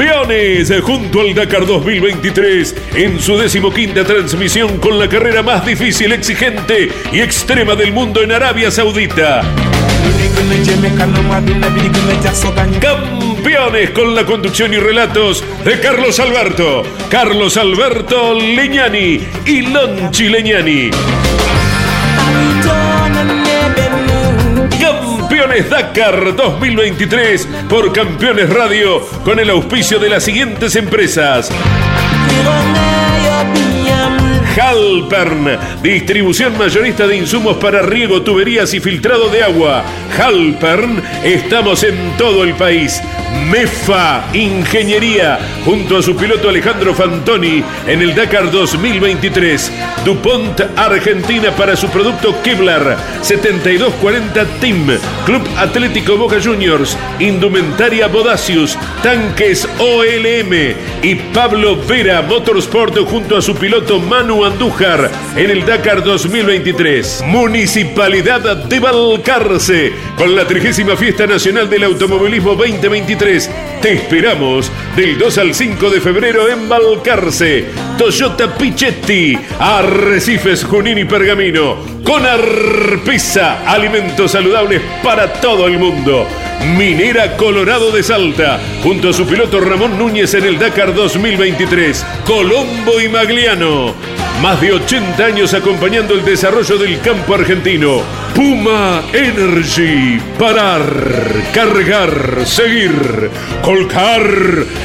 Campeones 0.00 0.72
junto 0.82 1.20
al 1.20 1.34
Dakar 1.34 1.66
2023 1.66 2.74
en 2.94 3.20
su 3.20 3.36
decimoquinta 3.36 4.02
transmisión 4.02 4.78
con 4.78 4.98
la 4.98 5.06
carrera 5.10 5.42
más 5.42 5.66
difícil, 5.66 6.12
exigente 6.12 6.88
y 7.12 7.20
extrema 7.20 7.74
del 7.74 7.92
mundo 7.92 8.22
en 8.22 8.32
Arabia 8.32 8.70
Saudita. 8.70 9.42
Campeones 12.80 13.90
con 13.90 14.14
la 14.14 14.24
conducción 14.24 14.72
y 14.72 14.78
relatos 14.78 15.44
de 15.66 15.78
Carlos 15.80 16.18
Alberto, 16.18 16.82
Carlos 17.10 17.58
Alberto 17.58 18.32
Leñani 18.32 19.20
y 19.44 19.60
Lonchi 19.60 20.30
Leñani. 20.30 20.90
Dakar 25.68 26.34
2023 26.34 27.48
por 27.68 27.92
Campeones 27.92 28.48
Radio 28.50 29.06
con 29.24 29.38
el 29.38 29.50
auspicio 29.50 29.98
de 29.98 30.08
las 30.08 30.24
siguientes 30.24 30.76
empresas. 30.76 31.50
Halpern, 34.56 35.58
distribución 35.82 36.58
mayorista 36.58 37.06
de 37.06 37.16
insumos 37.16 37.56
para 37.58 37.82
riego, 37.82 38.22
tuberías 38.22 38.74
y 38.74 38.80
filtrado 38.80 39.28
de 39.28 39.42
agua. 39.42 39.84
Halpern, 40.18 41.02
estamos 41.22 41.84
en 41.84 42.16
todo 42.16 42.42
el 42.42 42.54
país. 42.54 43.00
MEFA 43.48 44.24
Ingeniería, 44.32 45.38
junto 45.64 45.98
a 45.98 46.02
su 46.02 46.16
piloto 46.16 46.48
Alejandro 46.48 46.94
Fantoni 46.94 47.62
en 47.86 48.02
el 48.02 48.14
Dakar 48.14 48.50
2023. 48.50 49.72
DuPont 50.04 50.60
Argentina 50.76 51.50
para 51.52 51.76
su 51.76 51.88
producto 51.88 52.34
Kevlar 52.42 52.96
7240 53.22 54.44
Team. 54.60 54.98
Club 55.26 55.42
Atlético 55.56 56.16
Boca 56.16 56.40
Juniors. 56.42 56.96
Indumentaria 57.20 58.08
Bodacius. 58.08 58.76
Tanques 59.02 59.68
OLM. 59.78 60.74
Y 61.02 61.14
Pablo 61.32 61.76
Vera 61.76 62.22
Motorsport 62.22 62.98
junto 63.08 63.36
a 63.36 63.42
su 63.42 63.54
piloto 63.54 64.00
Manu 64.00 64.39
Andújar 64.44 65.10
en 65.36 65.50
el 65.50 65.64
Dakar 65.64 66.02
2023. 66.02 67.24
Municipalidad 67.26 68.56
de 68.56 68.80
Balcarce 68.80 69.92
con 70.16 70.34
la 70.34 70.46
30 70.46 70.96
Fiesta 70.96 71.26
Nacional 71.26 71.68
del 71.68 71.84
Automovilismo 71.84 72.54
2023. 72.54 73.50
Te 73.82 73.92
esperamos 73.94 74.70
del 74.96 75.18
2 75.18 75.38
al 75.38 75.54
5 75.54 75.90
de 75.90 76.00
febrero 76.00 76.48
en 76.48 76.68
Balcarce. 76.68 77.66
Toyota 77.98 78.54
Pichetti, 78.56 79.38
Arrecifes, 79.58 80.64
Junín 80.64 80.98
y 80.98 81.04
Pergamino. 81.04 81.76
Con 82.04 82.24
Arpisa, 82.26 83.62
alimentos 83.70 84.32
saludables 84.32 84.80
para 85.02 85.32
todo 85.34 85.66
el 85.66 85.78
mundo. 85.78 86.26
Minera 86.76 87.36
Colorado 87.36 87.90
de 87.90 88.02
Salta, 88.02 88.60
junto 88.82 89.10
a 89.10 89.12
su 89.12 89.26
piloto 89.26 89.60
Ramón 89.60 89.98
Núñez 89.98 90.34
en 90.34 90.44
el 90.44 90.58
Dakar 90.58 90.94
2023. 90.94 92.04
Colombo 92.26 93.00
y 93.00 93.08
Magliano, 93.08 93.94
más 94.40 94.60
de 94.60 94.72
80 94.72 95.22
años 95.22 95.52
acompañando 95.52 96.14
el 96.14 96.24
desarrollo 96.24 96.78
del 96.78 97.00
campo 97.00 97.34
argentino. 97.34 98.02
Puma 98.34 99.02
Energy, 99.12 100.18
parar, 100.38 100.82
cargar, 101.52 102.46
seguir. 102.46 103.30
Colcar, 103.62 104.22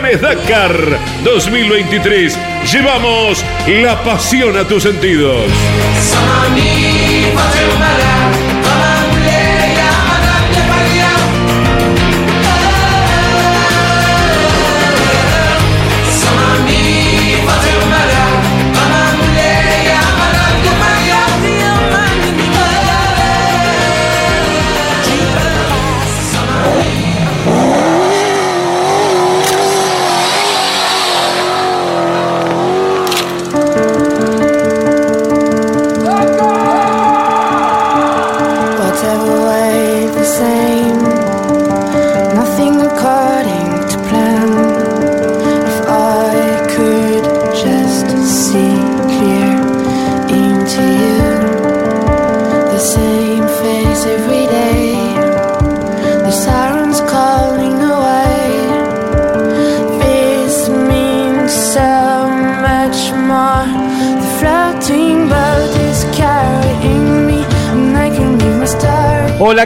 Dakar 0.00 0.98
2023. 1.24 2.38
Llevamos 2.72 3.44
la 3.68 4.02
pasión 4.02 4.56
a 4.56 4.66
tus 4.66 4.82
sentidos. 4.82 5.44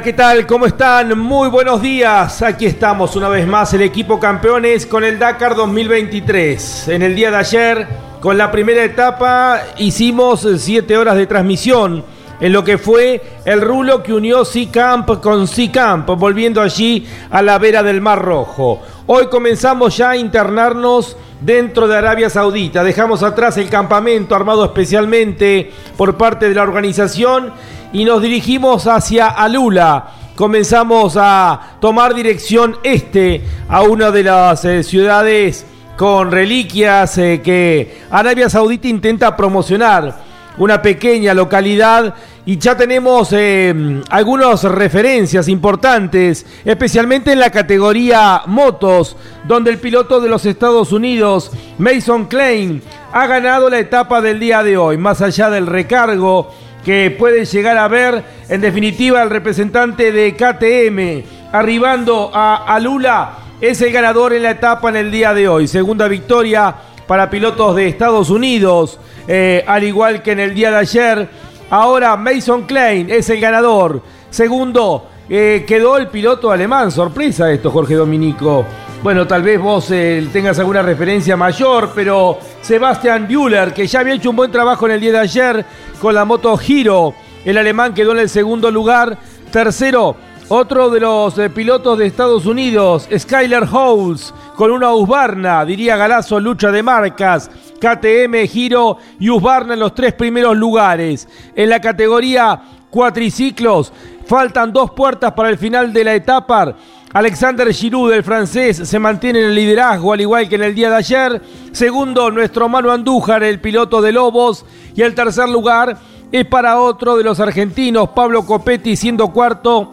¿Qué 0.03 0.13
tal? 0.13 0.45
¿Cómo 0.45 0.67
están? 0.67 1.17
Muy 1.17 1.49
buenos 1.49 1.81
días. 1.81 2.43
Aquí 2.43 2.67
estamos 2.67 3.15
una 3.15 3.29
vez 3.29 3.47
más, 3.47 3.73
el 3.75 3.83
equipo 3.83 4.19
campeones 4.19 4.87
con 4.87 5.05
el 5.05 5.21
Dakar 5.21 5.55
2023. 5.55 6.89
En 6.89 7.03
el 7.03 7.15
día 7.15 7.31
de 7.31 7.37
ayer, 7.37 7.89
con 8.19 8.37
la 8.37 8.51
primera 8.51 8.83
etapa, 8.83 9.61
hicimos 9.79 10.49
7 10.59 10.99
horas 10.99 11.15
de 11.15 11.29
transmisión 11.29 12.05
en 12.41 12.53
lo 12.53 12.65
que 12.65 12.77
fue 12.77 13.23
el 13.45 13.61
rulo 13.61 14.03
que 14.03 14.13
unió 14.13 14.43
Camp 14.73 15.21
con 15.21 15.47
Camp, 15.73 16.09
volviendo 16.19 16.61
allí 16.61 17.07
a 17.31 17.41
la 17.41 17.59
vera 17.59 17.85
del 17.85 18.01
Mar 18.01 18.21
Rojo. 18.21 18.83
Hoy 19.07 19.29
comenzamos 19.29 19.97
ya 19.97 20.11
a 20.11 20.17
internarnos 20.17 21.17
dentro 21.41 21.87
de 21.87 21.97
Arabia 21.97 22.29
Saudita. 22.31 22.83
Dejamos 22.83 23.23
atrás 23.23 23.59
el 23.59 23.69
campamento 23.69 24.35
armado 24.35 24.65
especialmente 24.65 25.71
por 25.97 26.17
parte 26.17 26.49
de 26.49 26.55
la 26.57 26.63
organización 26.65 27.53
y 27.95 28.05
nos 28.05 28.21
dirigimos 28.21 28.87
hacia 28.89 29.29
Alula. 29.29 30.09
Comenzamos 30.35 31.17
a 31.17 31.77
tomar 31.81 32.13
dirección 32.13 32.77
este 32.83 33.41
a 33.69 33.83
una 33.83 34.11
de 34.11 34.25
las 34.25 34.65
eh, 34.65 34.83
ciudades 34.83 35.65
con 35.97 36.33
reliquias 36.33 37.17
eh, 37.19 37.41
que 37.43 38.03
Arabia 38.11 38.51
Saudita 38.51 38.89
intenta 38.89 39.37
promocionar. 39.37 40.35
Una 40.57 40.83
pequeña 40.83 41.35
localidad 41.35 42.15
y 42.47 42.59
ya 42.59 42.77
tenemos 42.77 43.31
eh, 43.33 44.03
algunas 44.09 44.63
referencias 44.63 45.49
importantes, 45.49 46.47
especialmente 46.65 47.33
en 47.33 47.41
la 47.41 47.51
categoría 47.51 48.43
motos, 48.47 49.17
donde 49.49 49.71
el 49.71 49.79
piloto 49.79 50.21
de 50.21 50.29
los 50.29 50.47
Estados 50.47 50.93
Unidos, 50.93 51.51
Mason 51.79 52.27
Klein, 52.27 52.83
ha 53.13 53.27
ganado 53.27 53.69
la 53.69 53.81
etapa 53.81 54.21
del 54.21 54.39
día 54.39 54.63
de 54.63 54.77
hoy, 54.77 54.97
más 54.97 55.23
allá 55.23 55.51
del 55.51 55.67
recargo 55.67 56.53
que 56.85 57.11
puede 57.11 57.45
llegar 57.45 57.79
a 57.79 57.89
ver 57.89 58.23
en 58.49 58.61
definitiva 58.61 59.23
el 59.23 59.31
representante 59.31 60.13
de 60.13 60.35
KTM 60.35 61.51
arribando 61.53 62.31
a 62.35 62.57
Alula 62.75 63.39
es 63.61 63.81
el 63.81 63.93
ganador 63.93 64.33
en 64.35 64.43
la 64.43 64.51
etapa 64.51 64.89
en 64.91 64.97
el 64.97 65.11
día 65.11 65.33
de 65.33 65.49
hoy. 65.49 65.67
Segunda 65.67 66.09
victoria 66.09 66.75
para 67.07 67.31
pilotos 67.31 67.77
de 67.77 67.89
Estados 67.89 68.29
Unidos, 68.31 68.99
eh, 69.27 69.65
al 69.67 69.85
igual 69.85 70.23
que 70.23 70.33
en 70.33 70.41
el 70.41 70.55
día 70.55 70.71
de 70.71 70.77
ayer. 70.77 71.29
Ahora 71.71 72.17
Mason 72.17 72.65
Klein 72.65 73.09
es 73.11 73.31
el 73.31 73.41
ganador. 73.41 74.03
Segundo, 74.31 75.09
eh, 75.29 75.65
quedó 75.67 75.97
el 75.97 76.09
piloto 76.09 76.51
alemán. 76.51 76.91
Sorpresa 76.91 77.51
esto, 77.51 77.71
Jorge 77.71 77.95
Dominico. 77.95 78.67
Bueno, 79.05 79.27
tal 79.27 79.43
vez 79.43 79.61
vos 79.61 79.91
eh, 79.91 80.27
tengas 80.33 80.59
alguna 80.59 80.81
referencia 80.81 81.37
mayor, 81.37 81.93
pero 81.95 82.39
Sebastian 82.63 83.29
Bueller, 83.29 83.75
que 83.75 83.87
ya 83.87 84.01
había 84.01 84.15
hecho 84.15 84.31
un 84.31 84.37
buen 84.37 84.51
trabajo 84.51 84.87
en 84.87 84.93
el 84.93 85.01
día 85.03 85.13
de 85.13 85.19
ayer 85.19 85.67
con 86.01 86.15
la 86.15 86.25
moto 86.25 86.57
Giro, 86.57 87.13
el 87.45 87.59
alemán 87.59 87.93
quedó 87.93 88.13
en 88.13 88.21
el 88.21 88.31
segundo 88.31 88.71
lugar. 88.71 89.19
Tercero, 89.53 90.17
otro 90.49 90.89
de 90.89 91.01
los 91.01 91.37
eh, 91.37 91.51
pilotos 91.51 91.99
de 91.99 92.07
Estados 92.07 92.47
Unidos, 92.47 93.07
Skyler 93.15 93.69
Howes, 93.71 94.33
con 94.57 94.71
una 94.71 94.95
Husqvarna, 94.95 95.67
diría 95.67 95.99
Galazo, 95.99 96.41
lucha 96.41 96.73
de 96.73 96.83
marcas. 96.83 97.51
KTM, 97.79 98.47
Giro 98.49 98.97
y 99.21 99.29
Husqvarna 99.29 99.75
en 99.75 99.81
los 99.81 99.95
tres 99.95 100.15
primeros 100.15 100.57
lugares. 100.57 101.29
En 101.55 101.69
la 101.69 101.79
categoría 101.79 102.59
cuatriciclos, 102.89 103.93
faltan 104.27 104.73
dos 104.73 104.93
puertas 104.93 105.33
para 105.33 105.51
el 105.51 105.59
final 105.59 105.93
de 105.93 106.05
la 106.05 106.15
etapa. 106.15 106.75
Alexander 107.15 107.73
Giroud, 107.73 108.13
el 108.13 108.25
francés, 108.25 108.77
se 108.77 108.99
mantiene 108.99 109.39
en 109.39 109.45
el 109.47 109.55
liderazgo, 109.55 110.13
al 110.13 110.21
igual 110.21 110.49
que 110.49 110.57
en 110.57 110.65
el 110.65 110.75
día 110.75 110.91
de 110.91 110.97
ayer. 110.97 111.41
Segundo, 111.71 112.29
nuestro 112.33 112.69
Manu 112.69 112.91
Andújar, 112.91 113.45
el 113.45 113.61
piloto 113.61 114.03
de 114.03 114.11
Lobos. 114.11 114.67
Y 114.97 115.03
el 115.03 115.15
tercer 115.15 115.49
lugar 115.49 115.97
es 116.33 116.45
para 116.45 116.81
otro 116.81 117.17
de 117.17 117.23
los 117.23 117.39
argentinos, 117.39 118.09
Pablo 118.09 118.45
Copetti, 118.45 118.97
siendo 118.97 119.29
cuarto. 119.29 119.93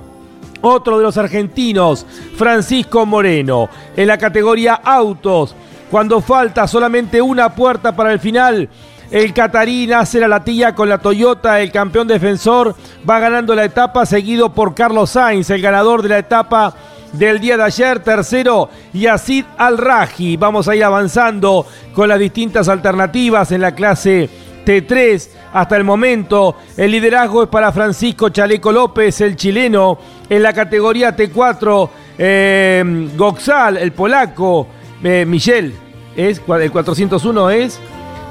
Otro 0.61 0.97
de 0.97 1.03
los 1.03 1.15
argentinos, 1.15 2.07
Francisco 2.37 3.05
Moreno. 3.05 3.69
En 3.95 4.07
la 4.07 4.17
categoría 4.17 4.73
autos, 4.83 5.53
cuando 5.91 6.21
falta 6.21 6.67
solamente 6.67 7.21
una 7.21 7.53
puerta 7.53 7.95
para 7.95 8.13
el 8.13 8.19
final, 8.19 8.67
el 9.11 9.31
catarín 9.31 9.93
hace 9.93 10.19
la 10.19 10.27
latilla 10.27 10.73
con 10.73 10.89
la 10.89 10.97
Toyota, 10.97 11.59
el 11.61 11.71
campeón 11.71 12.07
defensor 12.07 12.75
va 13.07 13.19
ganando 13.19 13.53
la 13.53 13.65
etapa, 13.65 14.07
seguido 14.07 14.53
por 14.53 14.73
Carlos 14.73 15.11
Sainz, 15.11 15.51
el 15.51 15.61
ganador 15.61 16.01
de 16.01 16.09
la 16.09 16.17
etapa 16.17 16.73
del 17.13 17.39
día 17.39 17.57
de 17.57 17.63
ayer. 17.63 17.99
Tercero, 17.99 18.69
Yacid 18.93 19.45
Al-Raji. 19.57 20.37
Vamos 20.37 20.67
a 20.67 20.75
ir 20.75 20.83
avanzando 20.83 21.65
con 21.93 22.09
las 22.09 22.19
distintas 22.19 22.69
alternativas 22.69 23.51
en 23.51 23.61
la 23.61 23.73
clase 23.73 24.29
T3 24.65 25.27
hasta 25.53 25.77
el 25.77 25.83
momento. 25.83 26.55
El 26.77 26.91
liderazgo 26.91 27.43
es 27.43 27.49
para 27.49 27.71
Francisco 27.71 28.29
Chaleco 28.29 28.71
López, 28.71 29.21
el 29.21 29.35
chileno. 29.35 29.97
En 30.29 30.43
la 30.43 30.53
categoría 30.53 31.15
T4, 31.15 31.89
eh, 32.17 33.09
Goxal, 33.15 33.77
el 33.77 33.91
polaco. 33.91 34.67
Eh, 35.03 35.25
Michel, 35.27 35.73
¿es? 36.15 36.41
el 36.47 36.71
401 36.71 37.49
es. 37.49 37.79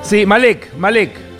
Sí, 0.03 0.25
Malek, 0.25 0.75
Malek. 0.79 1.31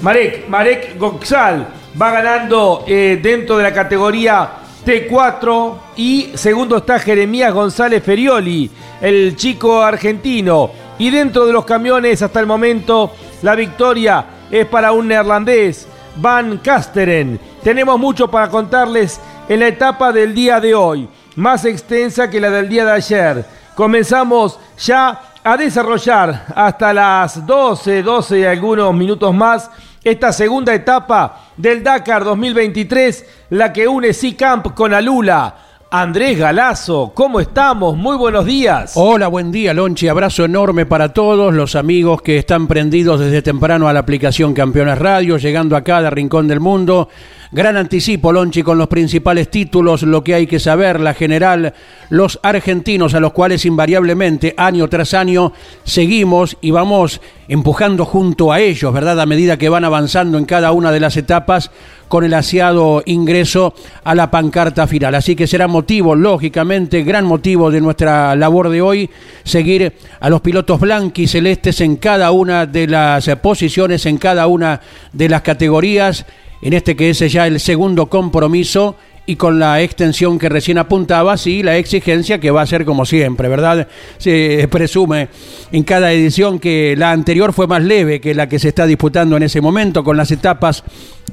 Marek, 0.00 0.48
Marek 0.48 0.98
Goxal 0.98 1.66
va 2.00 2.10
ganando 2.10 2.84
eh, 2.86 3.18
dentro 3.22 3.56
de 3.56 3.62
la 3.62 3.72
categoría 3.72 4.50
T4 4.86 5.74
y 5.96 6.30
segundo 6.34 6.76
está 6.76 7.00
Jeremías 7.00 7.52
González 7.52 8.04
Ferioli, 8.04 8.70
el 9.00 9.34
chico 9.34 9.82
argentino. 9.82 10.70
Y 10.96 11.10
dentro 11.10 11.44
de 11.44 11.52
los 11.52 11.64
camiones 11.64 12.22
hasta 12.22 12.38
el 12.38 12.46
momento 12.46 13.10
la 13.42 13.56
victoria 13.56 14.24
es 14.48 14.64
para 14.66 14.92
un 14.92 15.08
neerlandés, 15.08 15.88
Van 16.14 16.58
Kasteren. 16.58 17.40
Tenemos 17.64 17.98
mucho 17.98 18.30
para 18.30 18.48
contarles 18.48 19.20
en 19.48 19.58
la 19.58 19.66
etapa 19.66 20.12
del 20.12 20.32
día 20.32 20.60
de 20.60 20.76
hoy, 20.76 21.08
más 21.34 21.64
extensa 21.64 22.30
que 22.30 22.40
la 22.40 22.48
del 22.50 22.68
día 22.68 22.84
de 22.84 22.92
ayer. 22.92 23.44
Comenzamos 23.74 24.60
ya 24.78 25.20
a 25.42 25.56
desarrollar 25.56 26.46
hasta 26.54 26.92
las 26.92 27.44
12, 27.44 28.04
12 28.04 28.38
y 28.38 28.44
algunos 28.44 28.94
minutos 28.94 29.34
más 29.34 29.68
esta 30.10 30.32
segunda 30.32 30.72
etapa 30.72 31.48
del 31.56 31.82
Dakar 31.82 32.22
2023, 32.22 33.26
la 33.50 33.72
que 33.72 33.88
une 33.88 34.12
C-Camp 34.12 34.72
con 34.72 34.94
Alula. 34.94 35.56
Andrés 35.90 36.38
Galazo, 36.38 37.10
¿cómo 37.12 37.40
estamos? 37.40 37.96
Muy 37.96 38.16
buenos 38.16 38.44
días. 38.44 38.92
Hola, 38.94 39.26
buen 39.26 39.50
día, 39.50 39.74
Lonchi. 39.74 40.06
Abrazo 40.06 40.44
enorme 40.44 40.86
para 40.86 41.12
todos 41.12 41.52
los 41.52 41.74
amigos 41.74 42.22
que 42.22 42.38
están 42.38 42.68
prendidos 42.68 43.18
desde 43.18 43.42
temprano 43.42 43.88
a 43.88 43.92
la 43.92 43.98
aplicación 43.98 44.54
Campeones 44.54 44.96
Radio, 44.96 45.38
llegando 45.38 45.74
a 45.74 45.82
cada 45.82 46.08
rincón 46.08 46.46
del 46.46 46.60
mundo. 46.60 47.08
Gran 47.56 47.78
anticipo, 47.78 48.32
Lonchi, 48.32 48.62
con 48.62 48.76
los 48.76 48.86
principales 48.86 49.50
títulos, 49.50 50.02
lo 50.02 50.22
que 50.22 50.34
hay 50.34 50.46
que 50.46 50.60
saber, 50.60 51.00
la 51.00 51.14
general, 51.14 51.72
los 52.10 52.38
argentinos 52.42 53.14
a 53.14 53.20
los 53.20 53.32
cuales 53.32 53.64
invariablemente, 53.64 54.52
año 54.58 54.86
tras 54.90 55.14
año, 55.14 55.54
seguimos 55.82 56.58
y 56.60 56.70
vamos 56.70 57.22
empujando 57.48 58.04
junto 58.04 58.52
a 58.52 58.60
ellos, 58.60 58.92
¿verdad? 58.92 59.18
A 59.18 59.24
medida 59.24 59.56
que 59.56 59.70
van 59.70 59.86
avanzando 59.86 60.36
en 60.36 60.44
cada 60.44 60.70
una 60.72 60.92
de 60.92 61.00
las 61.00 61.16
etapas 61.16 61.70
con 62.08 62.24
el 62.24 62.34
aseado 62.34 63.02
ingreso 63.06 63.72
a 64.04 64.14
la 64.14 64.30
pancarta 64.30 64.86
final. 64.86 65.14
Así 65.14 65.34
que 65.34 65.46
será 65.46 65.66
motivo, 65.66 66.14
lógicamente, 66.14 67.04
gran 67.04 67.24
motivo 67.24 67.70
de 67.70 67.80
nuestra 67.80 68.36
labor 68.36 68.68
de 68.68 68.82
hoy, 68.82 69.08
seguir 69.44 69.94
a 70.20 70.28
los 70.28 70.42
pilotos 70.42 70.78
celestes 71.26 71.80
en 71.80 71.96
cada 71.96 72.32
una 72.32 72.66
de 72.66 72.86
las 72.86 73.26
posiciones, 73.40 74.04
en 74.04 74.18
cada 74.18 74.46
una 74.46 74.82
de 75.14 75.30
las 75.30 75.40
categorías 75.40 76.26
en 76.62 76.72
este 76.72 76.96
que 76.96 77.10
es 77.10 77.18
ya 77.18 77.46
el 77.46 77.60
segundo 77.60 78.06
compromiso 78.06 78.96
y 79.26 79.36
con 79.36 79.58
la 79.58 79.82
extensión 79.82 80.38
que 80.38 80.48
recién 80.48 80.78
apuntaba, 80.78 81.36
sí, 81.36 81.62
la 81.62 81.76
exigencia 81.76 82.38
que 82.38 82.52
va 82.52 82.62
a 82.62 82.66
ser 82.66 82.84
como 82.84 83.04
siempre, 83.04 83.48
¿verdad? 83.48 83.88
Se 84.18 84.68
presume 84.70 85.28
en 85.72 85.82
cada 85.82 86.12
edición 86.12 86.60
que 86.60 86.94
la 86.96 87.10
anterior 87.10 87.52
fue 87.52 87.66
más 87.66 87.82
leve 87.82 88.20
que 88.20 88.34
la 88.34 88.48
que 88.48 88.60
se 88.60 88.68
está 88.68 88.86
disputando 88.86 89.36
en 89.36 89.42
ese 89.42 89.60
momento, 89.60 90.04
con 90.04 90.16
las 90.16 90.30
etapas 90.30 90.84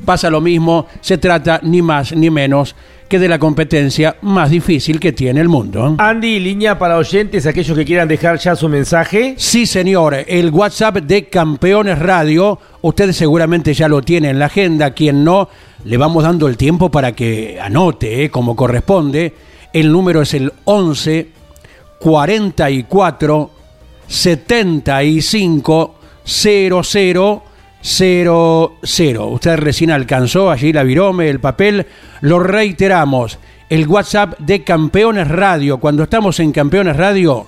pasa 0.06 0.32
lo 0.32 0.42
mismo, 0.42 0.88
se 1.02 1.20
trata 1.20 1.60
ni 1.62 1.84
más 1.84 2.14
ni 2.14 2.32
menos 2.32 2.76
que 3.14 3.20
de 3.20 3.30
la 3.30 3.38
competencia 3.38 4.16
más 4.24 4.50
difícil 4.50 5.00
que 5.00 5.12
tiene 5.12 5.40
el 5.40 5.48
mundo. 5.48 5.98
Andy, 6.00 6.40
línea 6.40 6.80
para 6.80 6.98
oyentes, 6.98 7.46
aquellos 7.46 7.78
que 7.78 7.86
quieran 7.86 8.08
dejar 8.08 8.40
ya 8.40 8.56
su 8.56 8.68
mensaje. 8.68 9.36
Sí, 9.38 9.68
señor, 9.68 10.16
el 10.28 10.50
WhatsApp 10.50 10.96
de 10.96 11.30
Campeones 11.30 12.00
Radio, 12.00 12.58
usted 12.82 13.12
seguramente 13.12 13.76
ya 13.76 13.88
lo 13.88 14.02
tiene 14.02 14.32
en 14.32 14.40
la 14.40 14.48
agenda, 14.48 14.96
quien 14.96 15.24
no, 15.24 15.48
le 15.86 15.96
vamos 15.96 16.24
dando 16.24 16.48
el 16.48 16.58
tiempo 16.58 16.90
para 16.90 17.12
que 17.12 17.60
anote, 17.62 18.24
eh, 18.24 18.32
como 18.32 18.56
corresponde. 18.56 19.32
El 19.72 19.92
número 19.92 20.24
es 20.24 20.34
el 20.34 20.52
11 20.64 21.28
44 22.00 23.52
75 24.08 25.96
00 26.26 27.44
00. 27.84 29.28
Usted 29.28 29.58
recién 29.58 29.92
alcanzó 29.92 30.50
allí 30.50 30.72
la 30.72 30.84
virome, 30.84 31.30
el 31.30 31.40
papel. 31.40 31.86
Lo 32.22 32.40
reiteramos. 32.40 33.38
El 33.70 33.88
WhatsApp 33.88 34.40
de 34.40 34.64
Campeones 34.64 35.28
Radio. 35.28 35.80
Cuando 35.80 36.04
estamos 36.04 36.40
en 36.40 36.52
Campeones 36.52 36.96
Radio, 36.96 37.48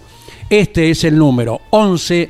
este 0.49 0.89
es 0.89 1.03
el 1.05 1.17
número 1.17 1.61
11 1.69 2.29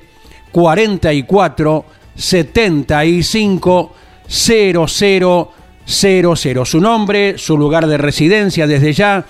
44 0.52 1.86
75 2.16 3.94
00 4.28 5.52
00. 5.86 6.66
Su 6.66 6.82
nombre, 6.82 7.38
su 7.38 7.58
lugar 7.58 7.88
de 7.88 7.98
residencia 7.98 8.68
desde 8.68 8.94
ya, 8.94 9.26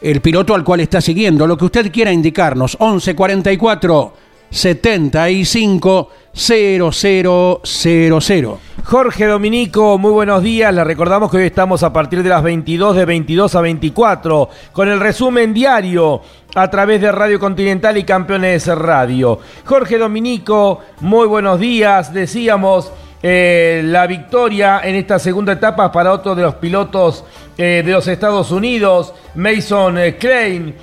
el 0.00 0.20
piloto 0.20 0.54
al 0.54 0.64
cual 0.64 0.80
está 0.80 1.00
siguiendo, 1.00 1.46
lo 1.46 1.56
que 1.56 1.64
usted 1.64 1.92
quiera 1.92 2.12
indicarnos. 2.12 2.76
11 2.78 3.14
44 3.14 4.23
75 4.54 6.08
0000. 6.32 8.58
Jorge 8.84 9.26
Dominico, 9.26 9.98
muy 9.98 10.12
buenos 10.12 10.44
días. 10.44 10.72
Le 10.72 10.84
recordamos 10.84 11.28
que 11.30 11.38
hoy 11.38 11.46
estamos 11.46 11.82
a 11.82 11.92
partir 11.92 12.22
de 12.22 12.28
las 12.28 12.42
22 12.42 12.94
de 12.94 13.04
22 13.04 13.54
a 13.54 13.60
24 13.60 14.48
con 14.72 14.88
el 14.88 15.00
resumen 15.00 15.52
diario 15.52 16.20
a 16.54 16.70
través 16.70 17.00
de 17.00 17.10
Radio 17.10 17.40
Continental 17.40 17.98
y 17.98 18.04
Campeones 18.04 18.68
Radio. 18.68 19.40
Jorge 19.64 19.98
Dominico, 19.98 20.80
muy 21.00 21.26
buenos 21.26 21.58
días. 21.58 22.14
Decíamos 22.14 22.92
eh, 23.26 23.80
la 23.82 24.06
victoria 24.06 24.82
en 24.84 24.96
esta 24.96 25.18
segunda 25.18 25.54
etapa 25.54 25.90
para 25.90 26.12
otro 26.12 26.34
de 26.34 26.42
los 26.42 26.56
pilotos 26.56 27.24
eh, 27.56 27.82
de 27.82 27.90
los 27.90 28.06
Estados 28.06 28.50
Unidos, 28.50 29.14
Mason 29.34 29.96
eh, 29.96 30.16
Klein. 30.16 30.74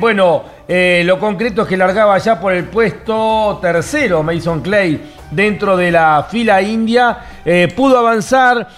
bueno, 0.00 0.42
lo 0.66 1.20
concreto 1.20 1.62
es 1.62 1.68
que 1.68 1.76
largaba 1.76 2.18
ya 2.18 2.40
por 2.40 2.52
el 2.52 2.64
puesto 2.64 3.60
tercero 3.62 4.24
Mason 4.24 4.60
Clay 4.60 5.00
dentro 5.32 5.76
de 5.76 5.90
la 5.90 6.26
fila 6.30 6.62
india. 6.62 7.18
pudo 7.74 7.98
avanzar, 7.98 8.68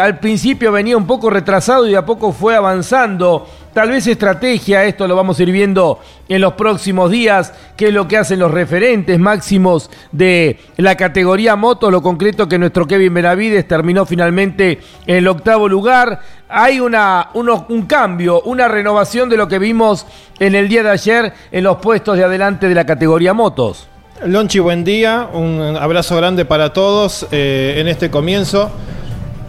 al 0.00 0.18
principio 0.18 0.70
venía 0.70 0.96
un 0.96 1.06
poco 1.06 1.30
retrasado 1.30 1.88
y 1.88 1.94
a 1.94 2.04
poco 2.04 2.32
fue 2.32 2.54
avanzando 2.54 3.46
Tal 3.74 3.90
vez 3.90 4.06
estrategia, 4.06 4.84
esto 4.84 5.08
lo 5.08 5.16
vamos 5.16 5.36
a 5.36 5.42
ir 5.42 5.50
viendo 5.50 5.98
en 6.28 6.40
los 6.40 6.52
próximos 6.52 7.10
días, 7.10 7.52
qué 7.76 7.88
es 7.88 7.92
lo 7.92 8.06
que 8.06 8.16
hacen 8.16 8.38
los 8.38 8.52
referentes 8.52 9.18
máximos 9.18 9.90
de 10.12 10.60
la 10.76 10.94
categoría 10.96 11.56
moto, 11.56 11.90
lo 11.90 12.00
concreto 12.00 12.48
que 12.48 12.56
nuestro 12.56 12.86
Kevin 12.86 13.12
Benavides 13.12 13.66
terminó 13.66 14.06
finalmente 14.06 14.78
en 15.08 15.16
el 15.16 15.26
octavo 15.26 15.68
lugar. 15.68 16.20
Hay 16.48 16.78
una, 16.78 17.30
un 17.34 17.86
cambio, 17.86 18.42
una 18.42 18.68
renovación 18.68 19.28
de 19.28 19.38
lo 19.38 19.48
que 19.48 19.58
vimos 19.58 20.06
en 20.38 20.54
el 20.54 20.68
día 20.68 20.84
de 20.84 20.90
ayer 20.90 21.32
en 21.50 21.64
los 21.64 21.78
puestos 21.78 22.16
de 22.16 22.22
adelante 22.22 22.68
de 22.68 22.76
la 22.76 22.86
categoría 22.86 23.34
motos. 23.34 23.88
Lonchi, 24.22 24.58
buen 24.60 24.84
día, 24.84 25.28
un 25.32 25.60
abrazo 25.78 26.16
grande 26.16 26.44
para 26.44 26.72
todos 26.72 27.26
eh, 27.32 27.74
en 27.78 27.88
este 27.88 28.10
comienzo. 28.10 28.70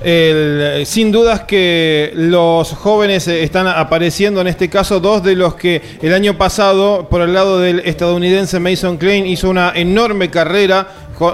El- 0.03 0.85
sin 0.85 1.11
dudas 1.11 1.41
que 1.41 2.11
los 2.15 2.71
jóvenes 2.73 3.27
eh, 3.27 3.43
están 3.43 3.67
apareciendo, 3.67 4.41
en 4.41 4.47
este 4.47 4.69
caso 4.69 4.99
dos 4.99 5.23
de 5.23 5.35
los 5.35 5.55
que 5.55 5.81
el 6.01 6.13
año 6.13 6.37
pasado, 6.37 7.07
por 7.09 7.21
el 7.21 7.33
lado 7.33 7.59
del 7.59 7.79
estadounidense 7.81 8.59
Mason 8.59 8.97
Klein, 8.97 9.25
hizo 9.27 9.49
una 9.49 9.71
enorme 9.75 10.29
carrera 10.29 10.87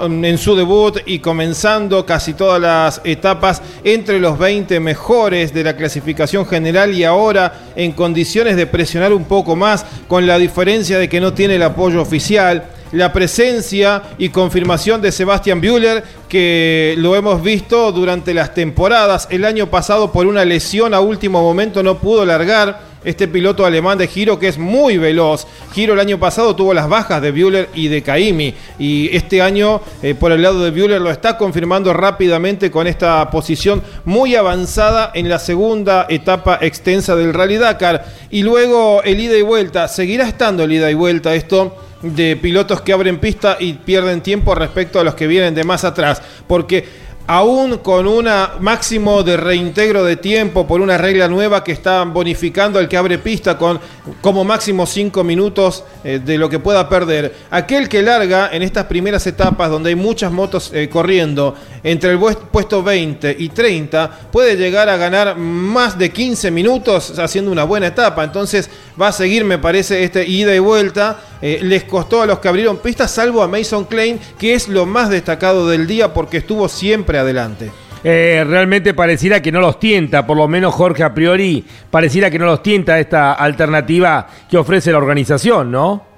en 0.08 0.38
su 0.38 0.54
debut 0.54 0.98
y 1.06 1.18
comenzando 1.18 2.06
casi 2.06 2.34
todas 2.34 2.60
las 2.60 3.00
etapas 3.02 3.60
entre 3.82 4.20
los 4.20 4.38
20 4.38 4.78
mejores 4.78 5.52
de 5.52 5.64
la 5.64 5.74
clasificación 5.76 6.46
general 6.46 6.94
y 6.94 7.02
ahora 7.02 7.52
en 7.74 7.90
condiciones 7.90 8.54
de 8.54 8.66
presionar 8.68 9.12
un 9.12 9.24
poco 9.24 9.56
más 9.56 9.84
con 10.06 10.24
la 10.24 10.38
diferencia 10.38 10.98
de 11.00 11.08
que 11.08 11.20
no 11.20 11.32
tiene 11.32 11.56
el 11.56 11.62
apoyo 11.64 12.00
oficial 12.00 12.64
la 12.92 13.12
presencia 13.12 14.02
y 14.18 14.28
confirmación 14.28 15.00
de 15.00 15.12
Sebastian 15.12 15.60
Bühler, 15.60 16.04
que 16.28 16.94
lo 16.98 17.16
hemos 17.16 17.42
visto 17.42 17.90
durante 17.90 18.34
las 18.34 18.54
temporadas. 18.54 19.26
El 19.30 19.44
año 19.44 19.68
pasado 19.68 20.12
por 20.12 20.26
una 20.26 20.44
lesión 20.44 20.94
a 20.94 21.00
último 21.00 21.42
momento 21.42 21.82
no 21.82 21.98
pudo 21.98 22.24
largar. 22.24 22.92
Este 23.04 23.26
piloto 23.26 23.66
alemán 23.66 23.98
de 23.98 24.06
Giro 24.06 24.38
que 24.38 24.46
es 24.46 24.58
muy 24.58 24.96
veloz. 24.96 25.48
Giro 25.74 25.94
el 25.94 25.98
año 25.98 26.20
pasado 26.20 26.54
tuvo 26.54 26.72
las 26.72 26.88
bajas 26.88 27.20
de 27.20 27.32
Bühler 27.32 27.68
y 27.74 27.88
de 27.88 28.00
Caimi. 28.00 28.54
Y 28.78 29.14
este 29.16 29.42
año 29.42 29.80
eh, 30.04 30.14
por 30.14 30.30
el 30.30 30.40
lado 30.40 30.62
de 30.62 30.70
Bühler 30.70 31.00
lo 31.00 31.10
está 31.10 31.36
confirmando 31.36 31.92
rápidamente 31.92 32.70
con 32.70 32.86
esta 32.86 33.28
posición 33.28 33.82
muy 34.04 34.36
avanzada 34.36 35.10
en 35.14 35.28
la 35.28 35.40
segunda 35.40 36.06
etapa 36.08 36.58
extensa 36.60 37.16
del 37.16 37.34
Rally 37.34 37.56
Dakar. 37.56 38.04
Y 38.30 38.44
luego 38.44 39.02
el 39.02 39.18
ida 39.18 39.36
y 39.36 39.42
vuelta. 39.42 39.88
Seguirá 39.88 40.28
estando 40.28 40.62
el 40.62 40.72
ida 40.72 40.88
y 40.88 40.94
vuelta 40.94 41.34
esto 41.34 41.76
de 42.02 42.36
pilotos 42.36 42.80
que 42.80 42.92
abren 42.92 43.18
pista 43.18 43.56
y 43.58 43.74
pierden 43.74 44.20
tiempo 44.20 44.54
respecto 44.54 45.00
a 45.00 45.04
los 45.04 45.14
que 45.14 45.26
vienen 45.26 45.54
de 45.54 45.64
más 45.64 45.84
atrás. 45.84 46.20
Porque 46.46 46.84
aún 47.26 47.78
con 47.78 48.06
un 48.06 48.28
máximo 48.60 49.22
de 49.22 49.36
reintegro 49.36 50.04
de 50.04 50.16
tiempo 50.16 50.66
por 50.66 50.80
una 50.80 50.98
regla 50.98 51.28
nueva 51.28 51.62
que 51.62 51.72
está 51.72 52.02
bonificando 52.04 52.78
al 52.78 52.88
que 52.88 52.96
abre 52.96 53.18
pista 53.18 53.56
con 53.56 53.80
como 54.20 54.44
máximo 54.44 54.86
5 54.86 55.22
minutos 55.22 55.84
eh, 56.02 56.20
de 56.24 56.36
lo 56.36 56.48
que 56.48 56.58
pueda 56.58 56.88
perder. 56.88 57.32
Aquel 57.50 57.88
que 57.88 58.02
larga 58.02 58.50
en 58.52 58.62
estas 58.62 58.86
primeras 58.86 59.26
etapas 59.26 59.70
donde 59.70 59.90
hay 59.90 59.94
muchas 59.94 60.32
motos 60.32 60.72
eh, 60.74 60.88
corriendo 60.88 61.54
entre 61.84 62.12
el 62.12 62.18
puesto 62.18 62.82
20 62.82 63.36
y 63.38 63.48
30 63.48 64.28
puede 64.32 64.56
llegar 64.56 64.88
a 64.88 64.96
ganar 64.96 65.36
más 65.36 65.96
de 65.98 66.10
15 66.10 66.50
minutos 66.50 67.18
haciendo 67.18 67.52
una 67.52 67.64
buena 67.64 67.86
etapa. 67.86 68.24
Entonces 68.24 68.68
va 69.00 69.08
a 69.08 69.12
seguir, 69.12 69.44
me 69.44 69.58
parece, 69.58 70.02
este 70.02 70.26
ida 70.26 70.54
y 70.54 70.58
vuelta. 70.58 71.18
Eh, 71.42 71.58
les 71.62 71.84
costó 71.84 72.22
a 72.22 72.26
los 72.26 72.38
que 72.38 72.48
abrieron 72.48 72.78
pistas, 72.78 73.10
salvo 73.10 73.42
a 73.42 73.48
Mason 73.48 73.84
Klein, 73.84 74.18
que 74.38 74.54
es 74.54 74.68
lo 74.68 74.86
más 74.86 75.10
destacado 75.10 75.68
del 75.68 75.88
día 75.88 76.14
porque 76.14 76.38
estuvo 76.38 76.68
siempre 76.68 77.18
adelante. 77.18 77.70
Eh, 78.04 78.44
realmente 78.46 78.94
pareciera 78.94 79.42
que 79.42 79.52
no 79.52 79.60
los 79.60 79.78
tienta, 79.78 80.26
por 80.26 80.36
lo 80.36 80.48
menos 80.48 80.74
Jorge 80.74 81.04
a 81.04 81.14
priori, 81.14 81.64
pareciera 81.90 82.30
que 82.30 82.38
no 82.38 82.46
los 82.46 82.62
tienta 82.62 82.98
esta 82.98 83.32
alternativa 83.34 84.26
que 84.48 84.56
ofrece 84.56 84.90
la 84.90 84.98
organización, 84.98 85.70
¿no? 85.70 86.11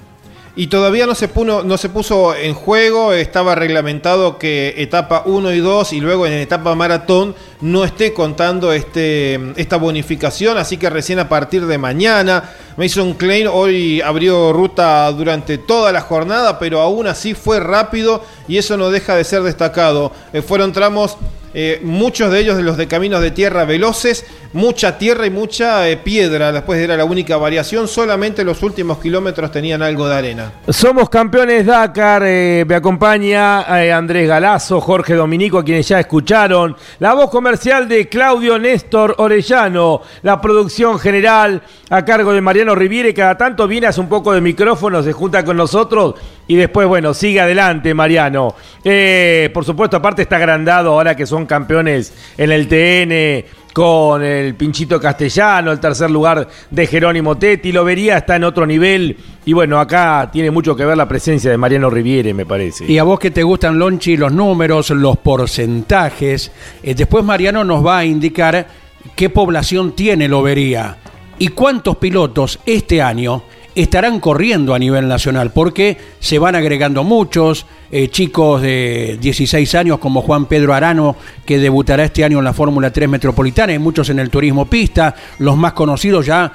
Y 0.57 0.69
todavía 0.69 1.05
no 1.05 1.17
se, 1.17 1.29
puno- 1.29 1.65
no 1.65 1.77
se 1.77 1.89
puso 1.89 2.33
en 2.33 2.55
juego, 2.55 3.13
estaba 3.13 3.57
reglamentado 3.57 4.39
que 4.39 4.75
etapa 4.79 5.25
1 5.27 5.53
y 5.53 5.59
2 5.59 5.93
y 5.95 6.01
luego 6.01 6.27
en 6.29 6.33
etapa 6.35 6.77
maratón 6.77 7.35
no 7.61 7.85
esté 7.85 8.13
contando 8.13 8.73
este, 8.73 9.41
esta 9.57 9.77
bonificación, 9.79 10.57
así 10.57 10.77
que 10.77 10.89
recién 10.91 11.19
a 11.19 11.29
partir 11.29 11.67
de 11.67 11.77
mañana. 11.77 12.53
Mason 12.77 13.15
Klein 13.15 13.49
hoy 13.49 14.01
abrió 14.01 14.53
ruta 14.53 15.11
durante 15.11 15.59
toda 15.59 15.91
la 15.91 16.01
jornada, 16.03 16.59
pero 16.61 16.81
aún 16.81 17.09
así 17.09 17.35
fue 17.35 17.59
rápido 17.59 18.23
y 18.47 18.57
eso 18.59 18.77
no 18.77 18.91
deja 18.91 19.17
de 19.17 19.25
ser 19.25 19.43
destacado. 19.43 20.13
Eh, 20.33 20.41
fueron 20.41 20.73
tramos 20.73 21.17
eh, 21.55 21.81
muchos 21.85 22.33
de 22.33 22.41
ellos 22.41 22.57
de 22.57 22.65
los 22.65 22.77
de 22.77 22.89
caminos 22.89 23.21
de 23.21 23.31
tierra 23.31 23.65
veloces, 23.65 24.27
mucha 24.53 24.99
tierra 24.99 25.25
y 25.25 25.31
mucha 25.31 25.89
eh, 25.89 25.97
piedra. 25.97 26.51
Después 26.51 26.81
era 26.81 26.97
la 26.97 27.05
única 27.05 27.37
variación, 27.37 27.87
solamente 27.87 28.45
los 28.45 28.63
últimos 28.65 28.99
kilómetros 28.99 29.53
tenían 29.53 29.81
algo 29.81 30.09
de 30.09 30.15
arena. 30.17 30.53
Somos 30.69 31.09
campeones 31.09 31.65
Dakar, 31.65 32.25
eh, 32.27 32.65
me 32.67 32.75
acompaña 32.75 33.63
Andrés 33.97 34.29
Galazo, 34.29 34.81
Jorge 34.81 35.15
Dominico, 35.15 35.59
a 35.59 35.65
quienes 35.65 35.87
ya 35.87 36.01
escucharon, 36.01 36.77
la 36.99 37.15
voz 37.15 37.31
comercial 37.31 37.89
de 37.89 38.09
Claudio 38.09 38.59
Néstor 38.59 39.15
Orellano, 39.19 40.03
la 40.23 40.41
producción 40.41 40.99
general 40.99 41.63
a 41.89 42.05
cargo 42.05 42.33
de 42.33 42.41
Mariano 42.41 42.75
Riviere, 42.75 43.15
cada 43.15 43.39
tanto 43.39 43.69
viene, 43.69 43.87
hace 43.87 44.01
un 44.01 44.09
poco 44.09 44.33
de 44.33 44.41
micrófono, 44.41 45.03
se 45.05 45.13
junta 45.13 45.45
con 45.45 45.57
nosotros 45.57 46.15
y 46.47 46.57
después, 46.57 46.87
bueno, 46.87 47.15
sigue 47.15 47.41
adelante 47.41 47.95
Mariano. 47.95 48.55
Eh, 48.85 49.51
por 49.55 49.65
supuesto, 49.65 49.97
aparte 49.97 50.23
está 50.23 50.37
agrandado 50.37 50.93
ahora 50.93 51.17
que 51.17 51.27
son 51.27 51.47
campeones 51.47 52.13
en 52.37 52.53
el 52.53 52.69
TN 52.69 53.65
con 53.75 54.23
el 54.23 54.55
Pinchito 54.55 55.01
Castellano, 55.01 55.73
el 55.73 55.81
tercer 55.81 56.09
lugar 56.09 56.47
de 56.71 56.87
Jerónimo 56.87 57.37
Tetti, 57.37 57.73
lo 57.73 57.85
vería 57.85 58.19
está 58.19 58.37
en 58.37 58.45
otro 58.45 58.65
nivel 58.65 59.17
y 59.45 59.53
bueno, 59.53 59.81
acá 59.81 60.31
tiene 60.33 60.53
mucho 60.53 60.77
que 60.77 60.85
ver 60.85 60.97
la 60.97 61.09
presencia 61.09 61.51
de 61.51 61.57
Mariano 61.59 61.91
Riviere, 61.91 62.33
me 62.33 62.47
parece. 62.47 62.85
Y 62.87 62.99
a 62.99 63.03
vos 63.03 63.19
que 63.19 63.33
te 63.33 63.43
gustan, 63.43 63.77
Lonchi, 63.77 64.17
los 64.17 64.33
números, 64.33 64.91
los 64.91 65.17
porcentajes, 65.19 66.53
eh, 66.85 66.95
después 66.95 67.25
Mariano 67.25 67.65
nos 67.65 67.85
va 67.85 67.99
a 67.99 68.05
indicar 68.05 68.69
qué 69.17 69.29
población 69.29 69.97
tiene 69.97 70.29
Lobería 70.29 70.99
y 71.41 71.49
cuántos 71.49 71.97
pilotos 71.97 72.61
este 72.65 73.03
año 73.03 73.43
estarán 73.75 74.21
corriendo 74.21 74.75
a 74.75 74.79
nivel 74.79 75.09
nacional, 75.09 75.51
porque 75.53 75.99
se 76.21 76.39
van 76.39 76.55
agregando 76.55 77.05
muchos, 77.05 77.67
eh, 77.91 78.09
chicos 78.09 78.63
de 78.63 79.19
16 79.21 79.75
años 79.75 79.99
como 79.99 80.23
Juan 80.23 80.47
Pedro 80.47 80.75
Arano, 80.75 81.17
que 81.45 81.59
debutará 81.59 82.05
este 82.05 82.25
año 82.25 82.39
en 82.39 82.45
la 82.45 82.53
Fórmula 82.53 82.93
3 82.93 83.09
Metropolitana, 83.09 83.73
y 83.73 83.79
muchos 83.79 84.11
en 84.11 84.19
el 84.19 84.31
turismo 84.31 84.67
pista, 84.67 85.15
los 85.39 85.57
más 85.57 85.73
conocidos 85.73 86.27
ya 86.27 86.53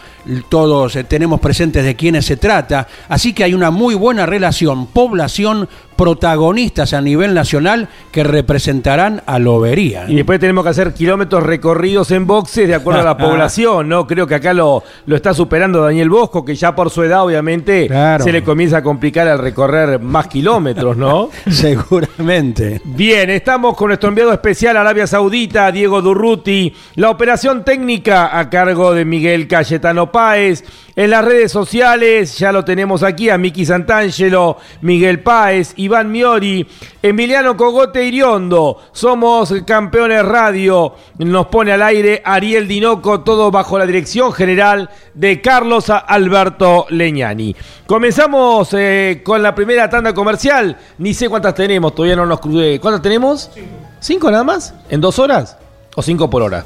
todos 0.49 0.95
eh, 0.95 1.03
tenemos 1.03 1.39
presentes 1.39 1.83
de 1.83 1.95
quiénes 1.95 2.25
se 2.25 2.37
trata, 2.37 2.87
así 3.07 3.33
que 3.33 3.43
hay 3.43 3.53
una 3.53 3.71
muy 3.71 3.95
buena 3.95 4.25
relación, 4.25 4.87
población, 4.87 5.67
protagonistas 5.99 6.93
a 6.93 7.01
nivel 7.01 7.33
nacional 7.33 7.89
que 8.13 8.23
representarán 8.23 9.21
a 9.25 9.37
Lobería. 9.37 10.05
Y 10.07 10.15
después 10.15 10.39
tenemos 10.39 10.63
que 10.63 10.69
hacer 10.69 10.93
kilómetros 10.93 11.43
recorridos 11.43 12.09
en 12.11 12.25
boxes 12.25 12.69
de 12.69 12.75
acuerdo 12.75 13.01
a 13.01 13.03
la 13.03 13.17
población, 13.17 13.89
¿no? 13.89 14.07
Creo 14.07 14.25
que 14.25 14.35
acá 14.35 14.53
lo, 14.53 14.81
lo 15.07 15.15
está 15.17 15.33
superando 15.33 15.83
Daniel 15.83 16.09
Bosco, 16.09 16.45
que 16.45 16.55
ya 16.55 16.73
por 16.73 16.89
su 16.89 17.03
edad, 17.03 17.25
obviamente, 17.25 17.87
Claro. 17.87 18.23
se 18.23 18.31
le 18.31 18.43
comienza 18.45 18.77
a 18.77 18.81
complicar 18.81 19.27
al 19.27 19.39
recorrer 19.39 19.99
más 19.99 20.27
kilómetros, 20.27 20.95
¿no? 20.95 21.31
Seguramente. 21.49 22.79
Bien, 22.85 23.29
estamos 23.29 23.75
con 23.75 23.87
nuestro 23.89 24.07
enviado 24.07 24.31
especial 24.31 24.77
a 24.77 24.81
Arabia 24.81 25.05
Saudita, 25.05 25.69
Diego 25.69 26.01
Durruti. 26.01 26.73
La 26.95 27.09
operación 27.09 27.65
técnica 27.65 28.39
a 28.39 28.49
cargo 28.49 28.93
de 28.93 29.03
Miguel 29.03 29.49
Cayetano 29.49 30.13
Páez. 30.13 30.63
En 30.95 31.11
las 31.11 31.23
redes 31.23 31.51
sociales 31.51 32.37
ya 32.37 32.51
lo 32.51 32.65
tenemos 32.65 33.03
aquí 33.03 33.29
a 33.29 33.37
Miki 33.37 33.65
Santangelo, 33.65 34.57
Miguel 34.81 35.21
Páez, 35.21 35.73
Iván 35.89 36.11
Miori, 36.11 36.67
Emiliano 37.01 37.57
Cogote 37.57 38.05
Iriondo. 38.05 38.77
Somos 38.91 39.51
campeones 39.65 40.23
radio. 40.23 40.93
Nos 41.17 41.47
pone 41.47 41.71
al 41.71 41.81
aire 41.81 42.21
Ariel 42.23 42.67
Dinoco, 42.67 43.21
todo 43.21 43.49
bajo 43.49 43.79
la 43.79 43.87
dirección 43.87 44.31
general 44.31 44.87
de 45.15 45.41
Carlos 45.41 45.89
Alberto 45.89 46.85
Leñani. 46.89 47.55
Comenzamos 47.87 48.69
eh, 48.73 49.21
con 49.23 49.41
la 49.41 49.55
primera 49.55 49.89
tanda 49.89 50.13
comercial. 50.13 50.77
Ni 50.99 51.15
sé 51.15 51.27
cuántas 51.27 51.55
tenemos, 51.55 51.95
todavía 51.95 52.15
no 52.15 52.27
nos 52.27 52.39
crucé. 52.39 52.79
¿Cuántas 52.79 53.01
tenemos? 53.01 53.49
Cinco. 53.51 53.67
¿Cinco 53.99 54.31
nada 54.31 54.43
más? 54.43 54.75
¿En 54.91 55.01
dos 55.01 55.17
horas? 55.17 55.57
¿O 55.95 56.03
cinco 56.03 56.29
por 56.29 56.43
hora? 56.43 56.65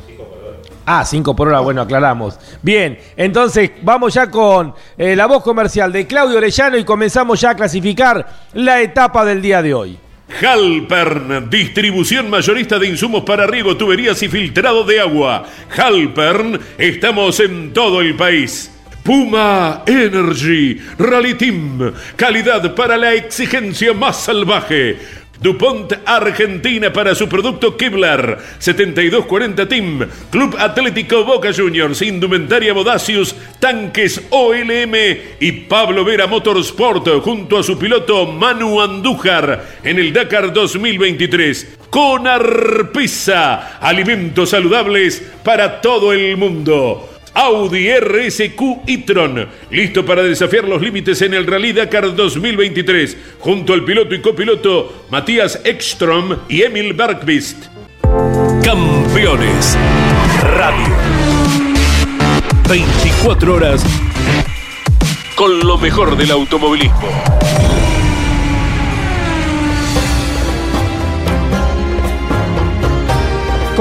Ah, 0.86 1.06
cinco 1.06 1.36
por 1.36 1.48
hora, 1.48 1.62
bueno, 1.62 1.82
aclaramos. 1.82 2.38
Bien, 2.62 3.00
entonces 3.16 3.72
vamos 3.82 4.14
ya 4.14 4.30
con 4.30 4.74
eh, 4.98 5.16
la 5.16 5.28
voz 5.28 5.44
comercial 5.44 5.92
de 5.92 6.06
Claudio 6.06 6.38
Orellano 6.38 6.78
y 6.78 6.84
comenzamos 6.84 7.40
ya 7.40 7.52
a 7.52 7.56
clasificar 7.56 8.28
la 8.54 8.82
etapa 8.82 9.24
del 9.24 9.42
día 9.42 9.62
de 9.62 9.74
hoy. 9.74 9.98
Halpern, 10.42 11.50
distribución 11.50 12.30
mayorista 12.30 12.80
de 12.80 12.88
insumos 12.88 13.24
para 13.24 13.46
riego, 13.48 13.78
tuberías 13.78 14.22
y 14.24 14.30
filtrado 14.30 14.84
de 14.84 15.00
agua. 15.00 15.46
Halpern, 15.76 16.60
estamos 16.78 17.40
en 17.40 17.72
todo 17.72 18.02
el 18.02 18.16
país. 18.16 18.70
Puma 19.04 19.84
Energy, 19.86 20.80
Rally 20.98 21.34
Team, 21.34 21.94
calidad 22.16 22.74
para 22.74 22.98
la 22.98 23.14
exigencia 23.14 23.94
más 23.94 24.22
salvaje. 24.22 24.98
DuPont 25.44 25.94
Argentina 26.06 26.94
para 26.94 27.14
su 27.14 27.28
producto 27.28 27.76
Kevlar. 27.76 28.40
7240 28.60 29.68
Team 29.68 30.08
Club 30.32 30.56
Atlético 30.58 31.26
Boca 31.26 31.52
Juniors 31.54 32.02
Indumentaria 32.02 32.74
Bodacius 32.74 33.36
Tanques 33.60 34.22
OLM 34.30 34.96
y 35.42 35.52
Pablo 35.52 36.06
Vera 36.06 36.28
Motorsport 36.28 37.10
junto 37.22 37.60
a 37.60 37.64
su 37.64 37.78
piloto 37.78 38.26
Manu 38.26 38.82
Andújar 38.82 39.66
en 39.84 40.00
el 40.00 40.14
Dakar 40.14 40.54
2023 40.54 41.80
con 41.90 42.26
Arpisa 42.26 43.80
alimentos 43.80 44.50
saludables 44.50 45.22
para 45.44 45.82
todo 45.82 46.14
el 46.14 46.38
mundo 46.38 47.13
Audi 47.34 47.90
RSQ 47.90 48.62
e-tron, 48.88 49.50
listo 49.72 50.06
para 50.06 50.24
desafiar 50.24 50.66
los 50.66 50.82
límites 50.82 51.22
en 51.22 51.34
el 51.34 51.48
Rally 51.48 51.74
Dakar 51.74 52.16
2023, 52.16 53.18
junto 53.40 53.74
al 53.74 53.84
piloto 53.84 54.14
y 54.14 54.22
copiloto 54.22 55.06
Matías 55.10 55.60
Ekstrom 55.64 56.38
y 56.48 56.62
Emil 56.62 56.94
Bergqvist. 56.94 57.66
Campeones 58.64 59.78
Radio. 60.58 60.96
24 62.70 63.56
horas 63.56 63.84
con 65.36 65.60
lo 65.60 65.78
mejor 65.78 66.16
del 66.16 66.32
automovilismo. 66.32 67.43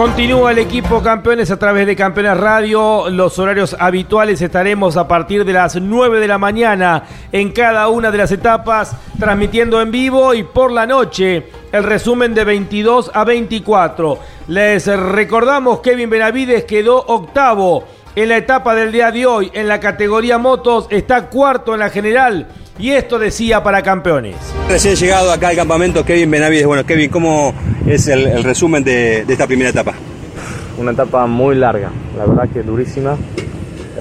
Continúa 0.02 0.50
el 0.50 0.58
equipo 0.58 1.00
campeones 1.00 1.52
a 1.52 1.60
través 1.60 1.86
de 1.86 1.94
Campeones 1.94 2.36
Radio. 2.36 3.08
Los 3.08 3.38
horarios 3.38 3.76
habituales 3.78 4.42
estaremos 4.42 4.96
a 4.96 5.06
partir 5.06 5.44
de 5.44 5.52
las 5.52 5.76
9 5.76 6.18
de 6.18 6.26
la 6.26 6.38
mañana 6.38 7.04
en 7.30 7.52
cada 7.52 7.86
una 7.86 8.10
de 8.10 8.18
las 8.18 8.32
etapas, 8.32 8.96
transmitiendo 9.20 9.80
en 9.80 9.92
vivo 9.92 10.34
y 10.34 10.42
por 10.42 10.72
la 10.72 10.88
noche 10.88 11.46
el 11.70 11.84
resumen 11.84 12.34
de 12.34 12.42
22 12.42 13.12
a 13.14 13.22
24. 13.22 14.18
Les 14.48 14.88
recordamos, 14.88 15.78
Kevin 15.82 16.10
Benavides 16.10 16.64
quedó 16.64 16.96
octavo 16.98 17.84
en 18.16 18.28
la 18.28 18.38
etapa 18.38 18.74
del 18.74 18.90
día 18.90 19.12
de 19.12 19.24
hoy 19.24 19.52
en 19.54 19.68
la 19.68 19.78
categoría 19.78 20.36
motos, 20.36 20.88
está 20.90 21.28
cuarto 21.28 21.74
en 21.74 21.80
la 21.80 21.90
general 21.90 22.48
y 22.78 22.90
esto 22.90 23.18
decía 23.18 23.62
para 23.62 23.82
campeones. 23.82 24.36
Recién 24.68 24.96
llegado 24.96 25.30
acá 25.32 25.48
al 25.48 25.56
campamento, 25.56 26.04
Kevin 26.04 26.30
Benavides. 26.30 26.66
Bueno, 26.66 26.84
Kevin, 26.84 27.10
¿cómo 27.10 27.54
es 27.86 28.06
el, 28.08 28.26
el 28.26 28.44
resumen 28.44 28.82
de, 28.84 29.24
de 29.24 29.32
esta 29.32 29.46
primera 29.46 29.70
etapa? 29.70 29.92
Una 30.78 30.92
etapa 30.92 31.26
muy 31.26 31.54
larga, 31.54 31.90
la 32.18 32.24
verdad 32.26 32.48
que 32.52 32.62
durísima. 32.62 33.16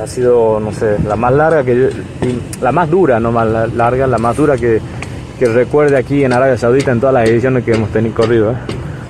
Ha 0.02 0.08
sido, 0.08 0.60
no 0.60 0.72
sé, 0.72 0.98
la 1.06 1.16
más 1.16 1.34
larga 1.34 1.64
que 1.64 1.76
yo- 1.78 2.30
la 2.62 2.72
más 2.72 2.90
dura, 2.90 3.20
no 3.20 3.32
más 3.32 3.48
la- 3.48 3.68
larga, 3.68 4.08
la 4.08 4.18
más 4.18 4.36
dura 4.38 4.56
que, 4.58 4.80
que 5.38 5.46
recuerde 5.48 5.98
aquí 5.98 6.24
en 6.24 6.32
Arabia 6.34 6.58
Saudita 6.58 6.92
en 6.92 7.00
todas 7.02 7.14
las 7.14 7.30
ediciones 7.30 7.64
que 7.66 7.74
hemos 7.74 7.90
tenido 7.92 8.16
corrido. 8.16 8.52
¿eh? 8.52 8.56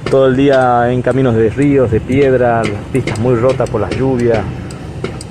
Todo 0.09 0.27
el 0.27 0.35
día 0.35 0.91
en 0.91 1.01
caminos 1.03 1.35
de 1.35 1.49
ríos, 1.49 1.91
de 1.91 2.01
piedra, 2.01 2.63
las 2.63 2.83
pistas 2.91 3.19
muy 3.19 3.35
rotas 3.35 3.69
por 3.69 3.79
las 3.79 3.91
lluvias. 3.95 4.39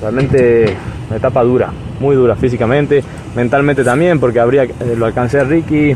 Realmente 0.00 0.74
una 1.10 1.18
etapa 1.18 1.42
dura, 1.42 1.70
muy 1.98 2.16
dura 2.16 2.36
físicamente, 2.36 3.02
mentalmente 3.36 3.84
también, 3.84 4.18
porque 4.18 4.40
habría, 4.40 4.62
eh, 4.64 4.94
lo 4.96 5.06
alcancé 5.06 5.40
a 5.40 5.44
Ricky 5.44 5.92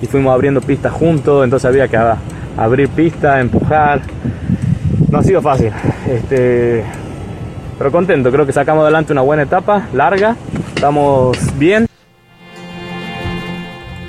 y 0.00 0.06
fuimos 0.06 0.32
abriendo 0.32 0.60
pistas 0.60 0.92
juntos, 0.92 1.44
entonces 1.44 1.68
había 1.68 1.88
que 1.88 1.96
a- 1.96 2.16
abrir 2.56 2.88
pistas, 2.88 3.40
empujar. 3.40 4.00
No 5.10 5.18
ha 5.18 5.22
sido 5.22 5.42
fácil, 5.42 5.70
este, 6.08 6.82
pero 7.76 7.90
contento, 7.92 8.30
creo 8.30 8.46
que 8.46 8.52
sacamos 8.52 8.82
adelante 8.82 9.12
una 9.12 9.20
buena 9.22 9.42
etapa, 9.42 9.88
larga, 9.92 10.36
estamos 10.74 11.36
bien. 11.58 11.86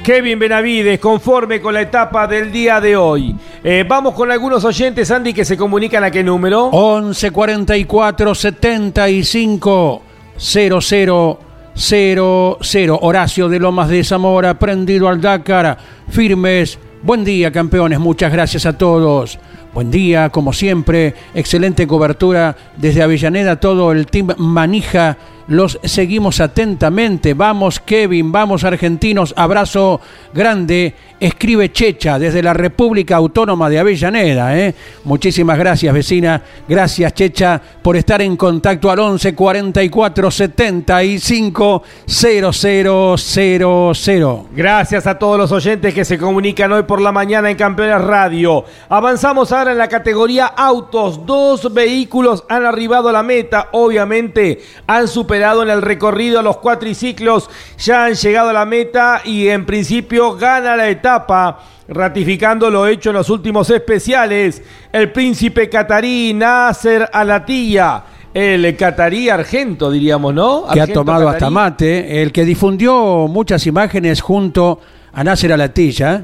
Kevin 0.03 0.37
Benavides, 0.37 0.99
conforme 0.99 1.61
con 1.61 1.73
la 1.73 1.81
etapa 1.81 2.27
del 2.27 2.51
día 2.51 2.81
de 2.81 2.97
hoy. 2.97 3.33
Eh, 3.63 3.85
vamos 3.87 4.13
con 4.13 4.29
algunos 4.31 4.65
oyentes, 4.65 5.09
Andy, 5.09 5.33
que 5.33 5.45
se 5.45 5.55
comunican 5.55 6.03
a 6.03 6.11
qué 6.11 6.21
número. 6.23 6.65
11 6.65 7.31
44 7.31 8.35
75 8.35 10.02
00 10.37 11.39
00. 11.75 12.99
Horacio 13.01 13.49
de 13.49 13.59
Lomas 13.59 13.89
de 13.89 14.03
Zamora, 14.03 14.59
prendido 14.59 15.07
al 15.07 15.21
Dakar, 15.21 15.77
firmes. 16.09 16.77
Buen 17.01 17.23
día, 17.23 17.51
campeones. 17.51 17.99
Muchas 17.99 18.31
gracias 18.31 18.65
a 18.65 18.77
todos. 18.77 19.39
Buen 19.73 19.91
día, 19.91 20.29
como 20.29 20.53
siempre. 20.53 21.15
Excelente 21.33 21.87
cobertura 21.87 22.55
desde 22.77 23.01
Avellaneda. 23.01 23.59
Todo 23.59 23.91
el 23.91 24.05
team 24.05 24.29
Manija. 24.37 25.17
Los 25.47 25.79
seguimos 25.83 26.39
atentamente. 26.39 27.33
Vamos, 27.33 27.79
Kevin. 27.79 28.31
Vamos, 28.31 28.63
argentinos. 28.63 29.33
Abrazo 29.35 29.99
grande. 30.33 30.93
Escribe 31.19 31.71
Checha 31.71 32.19
desde 32.19 32.43
la 32.43 32.53
República 32.53 33.15
Autónoma 33.15 33.69
de 33.69 33.79
Avellaneda. 33.79 34.57
¿eh? 34.57 34.75
Muchísimas 35.05 35.57
gracias, 35.57 35.93
vecina. 35.93 36.41
Gracias, 36.67 37.13
Checha, 37.13 37.61
por 37.81 37.95
estar 37.95 38.21
en 38.21 38.35
contacto 38.35 38.91
al 38.91 38.99
11 38.99 39.33
44 39.33 40.31
75 40.31 41.83
0000. 42.05 44.43
Gracias 44.53 45.07
a 45.07 45.17
todos 45.17 45.37
los 45.37 45.53
oyentes 45.53 45.93
que 45.93 46.03
se 46.03 46.17
comunican 46.17 46.73
hoy 46.73 46.83
por 46.83 46.99
la 46.99 47.13
mañana 47.13 47.49
en 47.49 47.55
Campeones 47.55 48.01
Radio. 48.01 48.65
Avanzamos 48.89 49.53
ahora 49.53 49.71
en 49.71 49.77
la 49.77 49.87
categoría 49.87 50.47
autos. 50.47 51.25
Dos 51.25 51.73
vehículos 51.73 52.43
han 52.49 52.65
arribado 52.65 53.07
a 53.09 53.13
la 53.13 53.23
meta. 53.23 53.69
Obviamente 53.71 54.61
han 54.87 55.07
superado 55.07 55.32
en 55.35 55.69
el 55.69 55.81
recorrido 55.81 56.39
a 56.39 56.43
los 56.43 56.57
cuatriciclos. 56.57 57.49
Ya 57.77 58.05
han 58.05 58.13
llegado 58.13 58.49
a 58.49 58.53
la 58.53 58.65
meta 58.65 59.21
y 59.25 59.47
en 59.47 59.65
principio 59.65 60.35
gana 60.35 60.75
la 60.75 60.89
etapa. 60.89 61.59
Ratificando 61.87 62.69
lo 62.69 62.87
hecho 62.87 63.09
en 63.09 63.17
los 63.17 63.29
últimos 63.29 63.69
especiales, 63.69 64.61
el 64.91 65.11
príncipe 65.11 65.69
catarí 65.69 66.33
Nasser 66.33 67.09
Alatilla, 67.11 68.03
el 68.33 68.75
catarí 68.77 69.27
argento, 69.27 69.91
diríamos, 69.91 70.33
¿no? 70.33 70.65
que 70.71 70.79
ha 70.79 70.87
tomado 70.87 71.27
hasta 71.27 71.49
mate, 71.49 72.21
el 72.21 72.31
que 72.31 72.45
difundió 72.45 73.27
muchas 73.27 73.67
imágenes 73.67 74.21
junto 74.21 74.79
a 75.11 75.25
Nasser 75.25 75.51
Alatilla, 75.51 76.23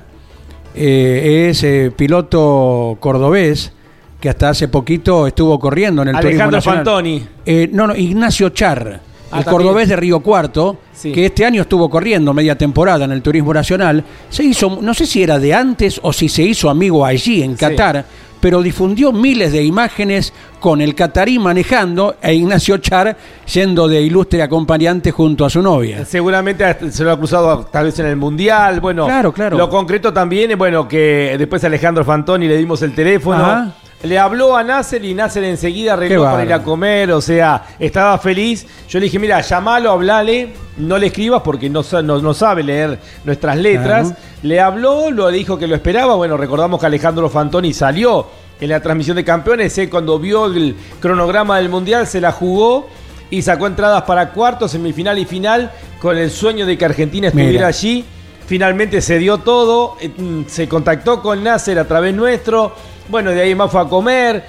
eh, 0.73 1.47
es 1.49 1.63
eh, 1.63 1.91
piloto 1.95 2.97
cordobés 3.01 3.73
que 4.19 4.29
hasta 4.29 4.49
hace 4.49 4.67
poquito 4.67 5.27
estuvo 5.27 5.57
corriendo 5.59 6.01
en 6.01 6.09
el 6.09 6.15
Turismo 6.19 6.43
Alejandro. 6.43 6.61
Fantoni. 6.61 7.27
Eh, 7.45 7.69
no, 7.71 7.87
no, 7.87 7.95
Ignacio 7.95 8.49
Char, 8.49 9.01
Ah, 9.31 9.39
el 9.39 9.45
cordobés 9.45 9.87
de 9.87 9.95
Río 9.95 10.21
Cuarto, 10.21 10.77
Sí. 10.91 11.11
que 11.11 11.27
este 11.27 11.45
año 11.45 11.61
estuvo 11.61 11.87
corriendo 11.87 12.33
media 12.33 12.57
temporada 12.57 13.05
en 13.05 13.11
el 13.11 13.21
Turismo 13.21 13.53
Nacional, 13.53 14.03
se 14.27 14.43
hizo, 14.43 14.79
no 14.81 14.91
sé 14.95 15.05
si 15.05 15.21
era 15.21 15.37
de 15.37 15.53
antes 15.53 15.99
o 16.01 16.11
si 16.11 16.27
se 16.27 16.41
hizo 16.41 16.67
amigo 16.67 17.05
allí 17.05 17.43
en 17.43 17.51
Sí. 17.51 17.57
Qatar, 17.59 18.05
pero 18.41 18.63
difundió 18.63 19.11
miles 19.11 19.51
de 19.51 19.63
imágenes 19.63 20.33
con 20.59 20.81
el 20.81 20.95
catarí 20.95 21.37
manejando 21.37 22.15
e 22.23 22.33
Ignacio 22.33 22.77
Char 22.79 23.15
yendo 23.53 23.87
de 23.87 24.01
ilustre 24.01 24.41
acompañante 24.41 25.11
junto 25.11 25.45
a 25.45 25.49
su 25.49 25.61
novia. 25.61 26.05
Seguramente 26.05 26.63
hasta 26.65 26.89
se 26.89 27.03
lo 27.03 27.11
ha 27.11 27.17
cruzado 27.17 27.67
tal 27.71 27.85
vez 27.85 27.99
en 27.99 28.07
el 28.07 28.15
Mundial. 28.15 28.79
Bueno, 28.79 29.05
Claro, 29.05 29.31
claro. 29.31 29.57
Lo 29.57 29.69
concreto 29.69 30.11
también 30.11 30.49
es 30.51 30.57
bueno 30.57 30.87
que 30.87 31.35
después 31.37 31.63
a 31.63 31.67
Alejandro 31.67 32.03
Fantoni 32.03 32.47
le 32.47 32.57
dimos 32.57 32.81
el 32.81 32.95
teléfono. 32.95 33.43
Ajá. 33.45 33.75
Le 34.03 34.17
habló 34.17 34.55
a 34.55 34.63
Nasser 34.63 35.03
y 35.03 35.13
Nasser 35.13 35.43
enseguida 35.43 35.93
arregló 35.93 36.23
para 36.23 36.43
ir 36.43 36.53
a 36.53 36.63
comer, 36.63 37.11
o 37.11 37.19
sea, 37.19 37.67
estaba 37.77 38.17
feliz. 38.17 38.65
Yo 38.87 38.97
le 38.97 39.05
dije, 39.05 39.19
mira, 39.19 39.41
llamalo, 39.41 39.91
hablale, 39.91 40.53
no 40.77 40.97
le 40.97 41.07
escribas 41.07 41.41
porque 41.41 41.69
no, 41.69 41.83
no, 42.03 42.19
no 42.19 42.33
sabe 42.33 42.63
leer 42.63 42.97
nuestras 43.25 43.57
letras. 43.57 44.07
Claro. 44.07 44.21
Le 44.43 44.61
habló, 44.61 45.11
lo 45.11 45.27
dijo 45.29 45.57
que 45.57 45.67
lo 45.67 45.75
esperaba. 45.75 46.15
Bueno, 46.15 46.37
recordamos 46.37 46.79
que 46.79 46.85
Alejandro 46.85 47.29
Fantoni 47.29 47.73
salió 47.73 48.25
en 48.61 48.69
la 48.69 48.81
transmisión 48.81 49.17
de 49.17 49.25
campeones. 49.25 49.77
Él 49.77 49.89
cuando 49.89 50.17
vio 50.17 50.45
el 50.45 50.75
cronograma 51.01 51.57
del 51.57 51.67
Mundial 51.67 52.07
se 52.07 52.21
la 52.21 52.31
jugó 52.31 52.87
y 53.29 53.41
sacó 53.41 53.67
entradas 53.67 54.03
para 54.03 54.31
cuartos, 54.31 54.71
semifinal 54.71 55.19
y 55.19 55.25
final 55.25 55.71
con 55.99 56.17
el 56.17 56.31
sueño 56.31 56.65
de 56.65 56.77
que 56.77 56.85
Argentina 56.85 57.27
estuviera 57.27 57.51
Mira. 57.51 57.67
allí. 57.67 58.05
Finalmente 58.47 59.01
se 59.01 59.19
dio 59.19 59.37
todo, 59.39 59.95
eh, 60.01 60.09
mm, 60.09 60.45
se 60.47 60.67
contactó 60.67 61.21
con 61.21 61.43
Nasser 61.43 61.77
a 61.77 61.87
través 61.87 62.15
nuestro. 62.15 62.73
Bueno, 63.09 63.31
de 63.31 63.41
ahí 63.41 63.55
más 63.55 63.71
fue 63.71 63.81
a 63.81 63.85
comer. 63.85 64.45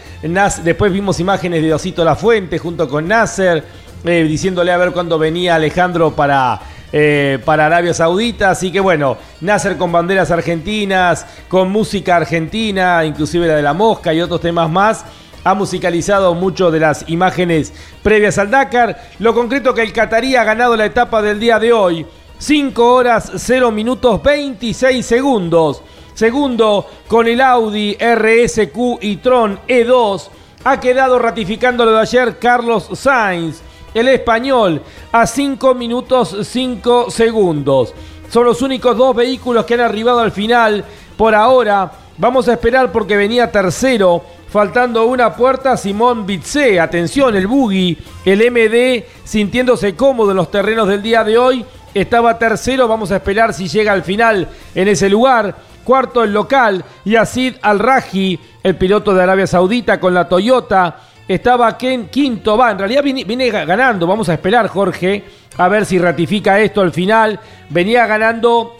Después 0.62 0.92
vimos 0.92 1.18
imágenes 1.18 1.62
de 1.62 1.72
Osito 1.72 2.04
La 2.04 2.14
Fuente 2.14 2.58
junto 2.58 2.86
con 2.90 3.08
Nasser, 3.08 3.64
eh, 4.04 4.24
diciéndole 4.28 4.70
a 4.70 4.76
ver 4.76 4.92
cuándo 4.92 5.18
venía 5.18 5.54
Alejandro 5.54 6.10
para, 6.14 6.60
eh, 6.92 7.38
para 7.42 7.64
Arabia 7.64 7.94
Saudita. 7.94 8.50
Así 8.50 8.70
que 8.70 8.78
bueno, 8.78 9.16
Nasser 9.40 9.78
con 9.78 9.90
banderas 9.90 10.30
argentinas, 10.30 11.24
con 11.48 11.70
música 11.70 12.16
argentina, 12.16 13.02
inclusive 13.06 13.46
la 13.46 13.56
de 13.56 13.62
la 13.62 13.72
mosca 13.72 14.12
y 14.12 14.20
otros 14.20 14.42
temas 14.42 14.68
más. 14.68 15.06
Ha 15.42 15.54
musicalizado 15.54 16.34
mucho 16.34 16.70
de 16.70 16.80
las 16.80 17.08
imágenes 17.08 17.72
previas 18.02 18.36
al 18.36 18.50
Dakar. 18.50 19.04
Lo 19.20 19.32
concreto 19.32 19.72
que 19.72 19.80
el 19.80 19.94
Qatarí 19.94 20.36
ha 20.36 20.44
ganado 20.44 20.76
la 20.76 20.84
etapa 20.84 21.22
del 21.22 21.40
día 21.40 21.58
de 21.58 21.72
hoy. 21.72 22.04
5 22.36 22.92
horas 22.92 23.32
0 23.36 23.70
minutos 23.70 24.22
26 24.22 25.06
segundos. 25.06 25.82
Segundo, 26.20 26.86
con 27.08 27.26
el 27.28 27.40
Audi 27.40 27.96
RSQ 27.96 28.98
y 29.00 29.16
Tron 29.16 29.58
E2, 29.66 30.28
ha 30.64 30.78
quedado 30.78 31.18
ratificando 31.18 31.86
lo 31.86 31.92
de 31.92 32.00
ayer 32.00 32.38
Carlos 32.38 32.90
Sainz, 32.92 33.62
el 33.94 34.06
español, 34.06 34.82
a 35.12 35.26
5 35.26 35.74
minutos 35.74 36.36
5 36.42 37.10
segundos. 37.10 37.94
Son 38.28 38.44
los 38.44 38.60
únicos 38.60 38.98
dos 38.98 39.16
vehículos 39.16 39.64
que 39.64 39.72
han 39.72 39.80
arribado 39.80 40.20
al 40.20 40.30
final. 40.30 40.84
Por 41.16 41.34
ahora, 41.34 41.90
vamos 42.18 42.48
a 42.48 42.52
esperar 42.52 42.92
porque 42.92 43.16
venía 43.16 43.50
tercero, 43.50 44.22
faltando 44.50 45.06
una 45.06 45.34
puerta 45.34 45.74
Simón 45.78 46.26
Bitze. 46.26 46.80
Atención, 46.80 47.34
el 47.34 47.46
Buggy, 47.46 47.96
el 48.26 48.50
MD, 48.50 49.06
sintiéndose 49.24 49.96
cómodo 49.96 50.32
en 50.32 50.36
los 50.36 50.50
terrenos 50.50 50.86
del 50.86 51.00
día 51.00 51.24
de 51.24 51.38
hoy. 51.38 51.64
Estaba 51.94 52.38
tercero, 52.38 52.86
vamos 52.86 53.10
a 53.10 53.16
esperar 53.16 53.54
si 53.54 53.68
llega 53.68 53.92
al 53.92 54.02
final 54.02 54.48
en 54.74 54.86
ese 54.86 55.08
lugar. 55.08 55.69
Cuarto 55.84 56.22
el 56.24 56.32
local, 56.32 56.84
Yacid 57.04 57.54
Al-Raji, 57.62 58.38
el 58.62 58.76
piloto 58.76 59.14
de 59.14 59.22
Arabia 59.22 59.46
Saudita 59.46 59.98
con 60.00 60.14
la 60.14 60.28
Toyota. 60.28 60.96
Estaba 61.26 61.78
Ken 61.78 62.08
quinto, 62.08 62.56
va, 62.56 62.70
en 62.72 62.78
realidad 62.78 63.02
viene, 63.02 63.24
viene 63.24 63.48
ga- 63.52 63.64
ganando, 63.64 64.06
vamos 64.06 64.28
a 64.28 64.34
esperar 64.34 64.66
Jorge, 64.68 65.24
a 65.58 65.68
ver 65.68 65.86
si 65.86 65.98
ratifica 65.98 66.58
esto 66.60 66.80
al 66.80 66.92
final. 66.92 67.38
Venía 67.68 68.06
ganando 68.06 68.76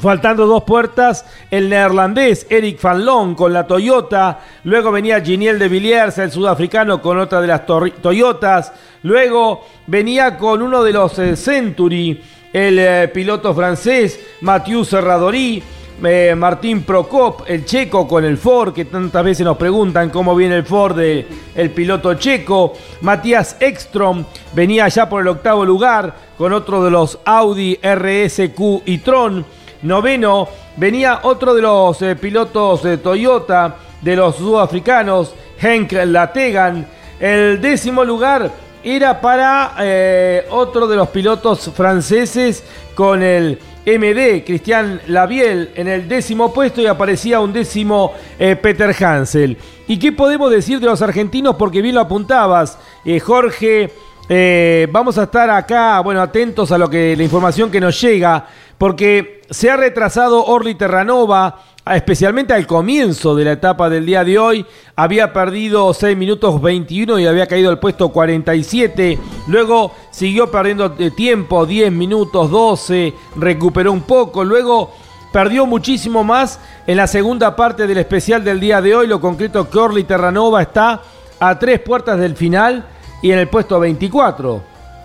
Faltando 0.00 0.44
dos 0.46 0.64
puertas, 0.64 1.24
el 1.50 1.70
neerlandés 1.70 2.46
Eric 2.50 2.78
Van 2.82 3.06
Loon 3.06 3.34
con 3.34 3.54
la 3.54 3.66
Toyota. 3.66 4.40
Luego 4.64 4.92
venía 4.92 5.22
Giniel 5.22 5.58
de 5.58 5.66
Villiers, 5.68 6.18
el 6.18 6.30
sudafricano, 6.30 7.00
con 7.00 7.18
otra 7.18 7.40
de 7.40 7.46
las 7.46 7.64
Toyotas. 7.64 8.70
Luego 9.02 9.64
venía 9.86 10.36
con 10.36 10.60
uno 10.60 10.82
de 10.82 10.92
los 10.92 11.18
eh, 11.18 11.36
Century, 11.36 12.20
el 12.52 12.78
eh, 12.78 13.08
piloto 13.14 13.54
francés 13.54 14.20
Mathieu 14.42 14.84
Serradori. 14.84 15.62
Eh, 16.00 16.34
Martín 16.36 16.84
Prokop, 16.84 17.42
el 17.48 17.64
checo 17.64 18.06
con 18.06 18.24
el 18.24 18.38
Ford, 18.38 18.72
que 18.72 18.84
tantas 18.84 19.24
veces 19.24 19.44
nos 19.44 19.56
preguntan 19.56 20.10
cómo 20.10 20.36
viene 20.36 20.54
el 20.54 20.64
Ford 20.64 20.96
del 20.96 21.26
el 21.56 21.70
piloto 21.70 22.14
checo. 22.14 22.74
Matías 23.00 23.56
Ekstrom 23.58 24.24
venía 24.52 24.86
ya 24.86 25.08
por 25.08 25.22
el 25.22 25.28
octavo 25.28 25.64
lugar 25.64 26.14
con 26.38 26.52
otro 26.52 26.84
de 26.84 26.92
los 26.92 27.18
Audi 27.24 27.80
RSQ 27.82 28.82
y 28.84 28.98
Tron. 28.98 29.44
Noveno 29.82 30.48
venía 30.76 31.20
otro 31.24 31.52
de 31.52 31.62
los 31.62 32.00
eh, 32.02 32.14
pilotos 32.14 32.84
de 32.84 32.98
Toyota, 32.98 33.76
de 34.00 34.14
los 34.14 34.36
sudafricanos, 34.36 35.34
Henk 35.60 35.92
Lategan. 36.04 36.86
El 37.18 37.60
décimo 37.60 38.04
lugar 38.04 38.52
era 38.84 39.20
para 39.20 39.74
eh, 39.80 40.46
otro 40.50 40.86
de 40.86 40.94
los 40.94 41.08
pilotos 41.08 41.72
franceses 41.74 42.62
con 42.94 43.20
el 43.20 43.58
MD, 43.96 44.44
Cristian 44.44 45.00
Labiel, 45.06 45.70
en 45.74 45.88
el 45.88 46.08
décimo 46.08 46.52
puesto 46.52 46.82
y 46.82 46.86
aparecía 46.86 47.40
un 47.40 47.52
décimo 47.52 48.12
eh, 48.38 48.56
Peter 48.56 48.94
Hansel. 49.02 49.56
¿Y 49.86 49.98
qué 49.98 50.12
podemos 50.12 50.50
decir 50.50 50.80
de 50.80 50.86
los 50.86 51.00
argentinos? 51.00 51.54
Porque 51.56 51.80
bien 51.80 51.94
lo 51.94 52.00
apuntabas, 52.00 52.78
Jorge. 53.22 53.90
vamos 54.92 55.16
a 55.16 55.22
estar 55.22 55.48
acá, 55.48 56.00
bueno, 56.00 56.20
atentos 56.20 56.70
a 56.72 56.76
lo 56.76 56.90
que 56.90 57.16
la 57.16 57.22
información 57.22 57.70
que 57.70 57.80
nos 57.80 57.98
llega 57.98 58.46
porque 58.78 59.42
se 59.50 59.70
ha 59.70 59.76
retrasado 59.76 60.44
Orly 60.44 60.76
Terranova, 60.76 61.64
especialmente 61.96 62.52
al 62.52 62.66
comienzo 62.66 63.34
de 63.34 63.44
la 63.44 63.52
etapa 63.52 63.88
del 63.88 64.06
día 64.06 64.24
de 64.24 64.38
hoy. 64.38 64.66
Había 64.96 65.32
perdido 65.32 65.92
6 65.94 66.16
minutos 66.16 66.60
21 66.60 67.18
y 67.18 67.26
había 67.26 67.46
caído 67.46 67.70
al 67.70 67.78
puesto 67.78 68.08
47. 68.08 69.18
Luego 69.46 69.92
siguió 70.10 70.50
perdiendo 70.50 70.92
tiempo, 70.92 71.66
10 71.66 71.92
minutos 71.92 72.50
12, 72.50 73.14
recuperó 73.36 73.92
un 73.92 74.02
poco. 74.02 74.44
Luego 74.44 74.92
perdió 75.32 75.66
muchísimo 75.66 76.24
más 76.24 76.60
en 76.86 76.96
la 76.96 77.06
segunda 77.06 77.54
parte 77.54 77.86
del 77.86 77.98
especial 77.98 78.44
del 78.44 78.60
día 78.60 78.80
de 78.80 78.94
hoy. 78.94 79.06
Lo 79.06 79.20
concreto 79.20 79.68
que 79.68 79.78
Orly 79.78 80.04
Terranova 80.04 80.62
está 80.62 81.02
a 81.40 81.58
tres 81.58 81.80
puertas 81.80 82.18
del 82.18 82.36
final 82.36 82.84
y 83.22 83.32
en 83.32 83.38
el 83.38 83.48
puesto 83.48 83.78
24. 83.80 84.62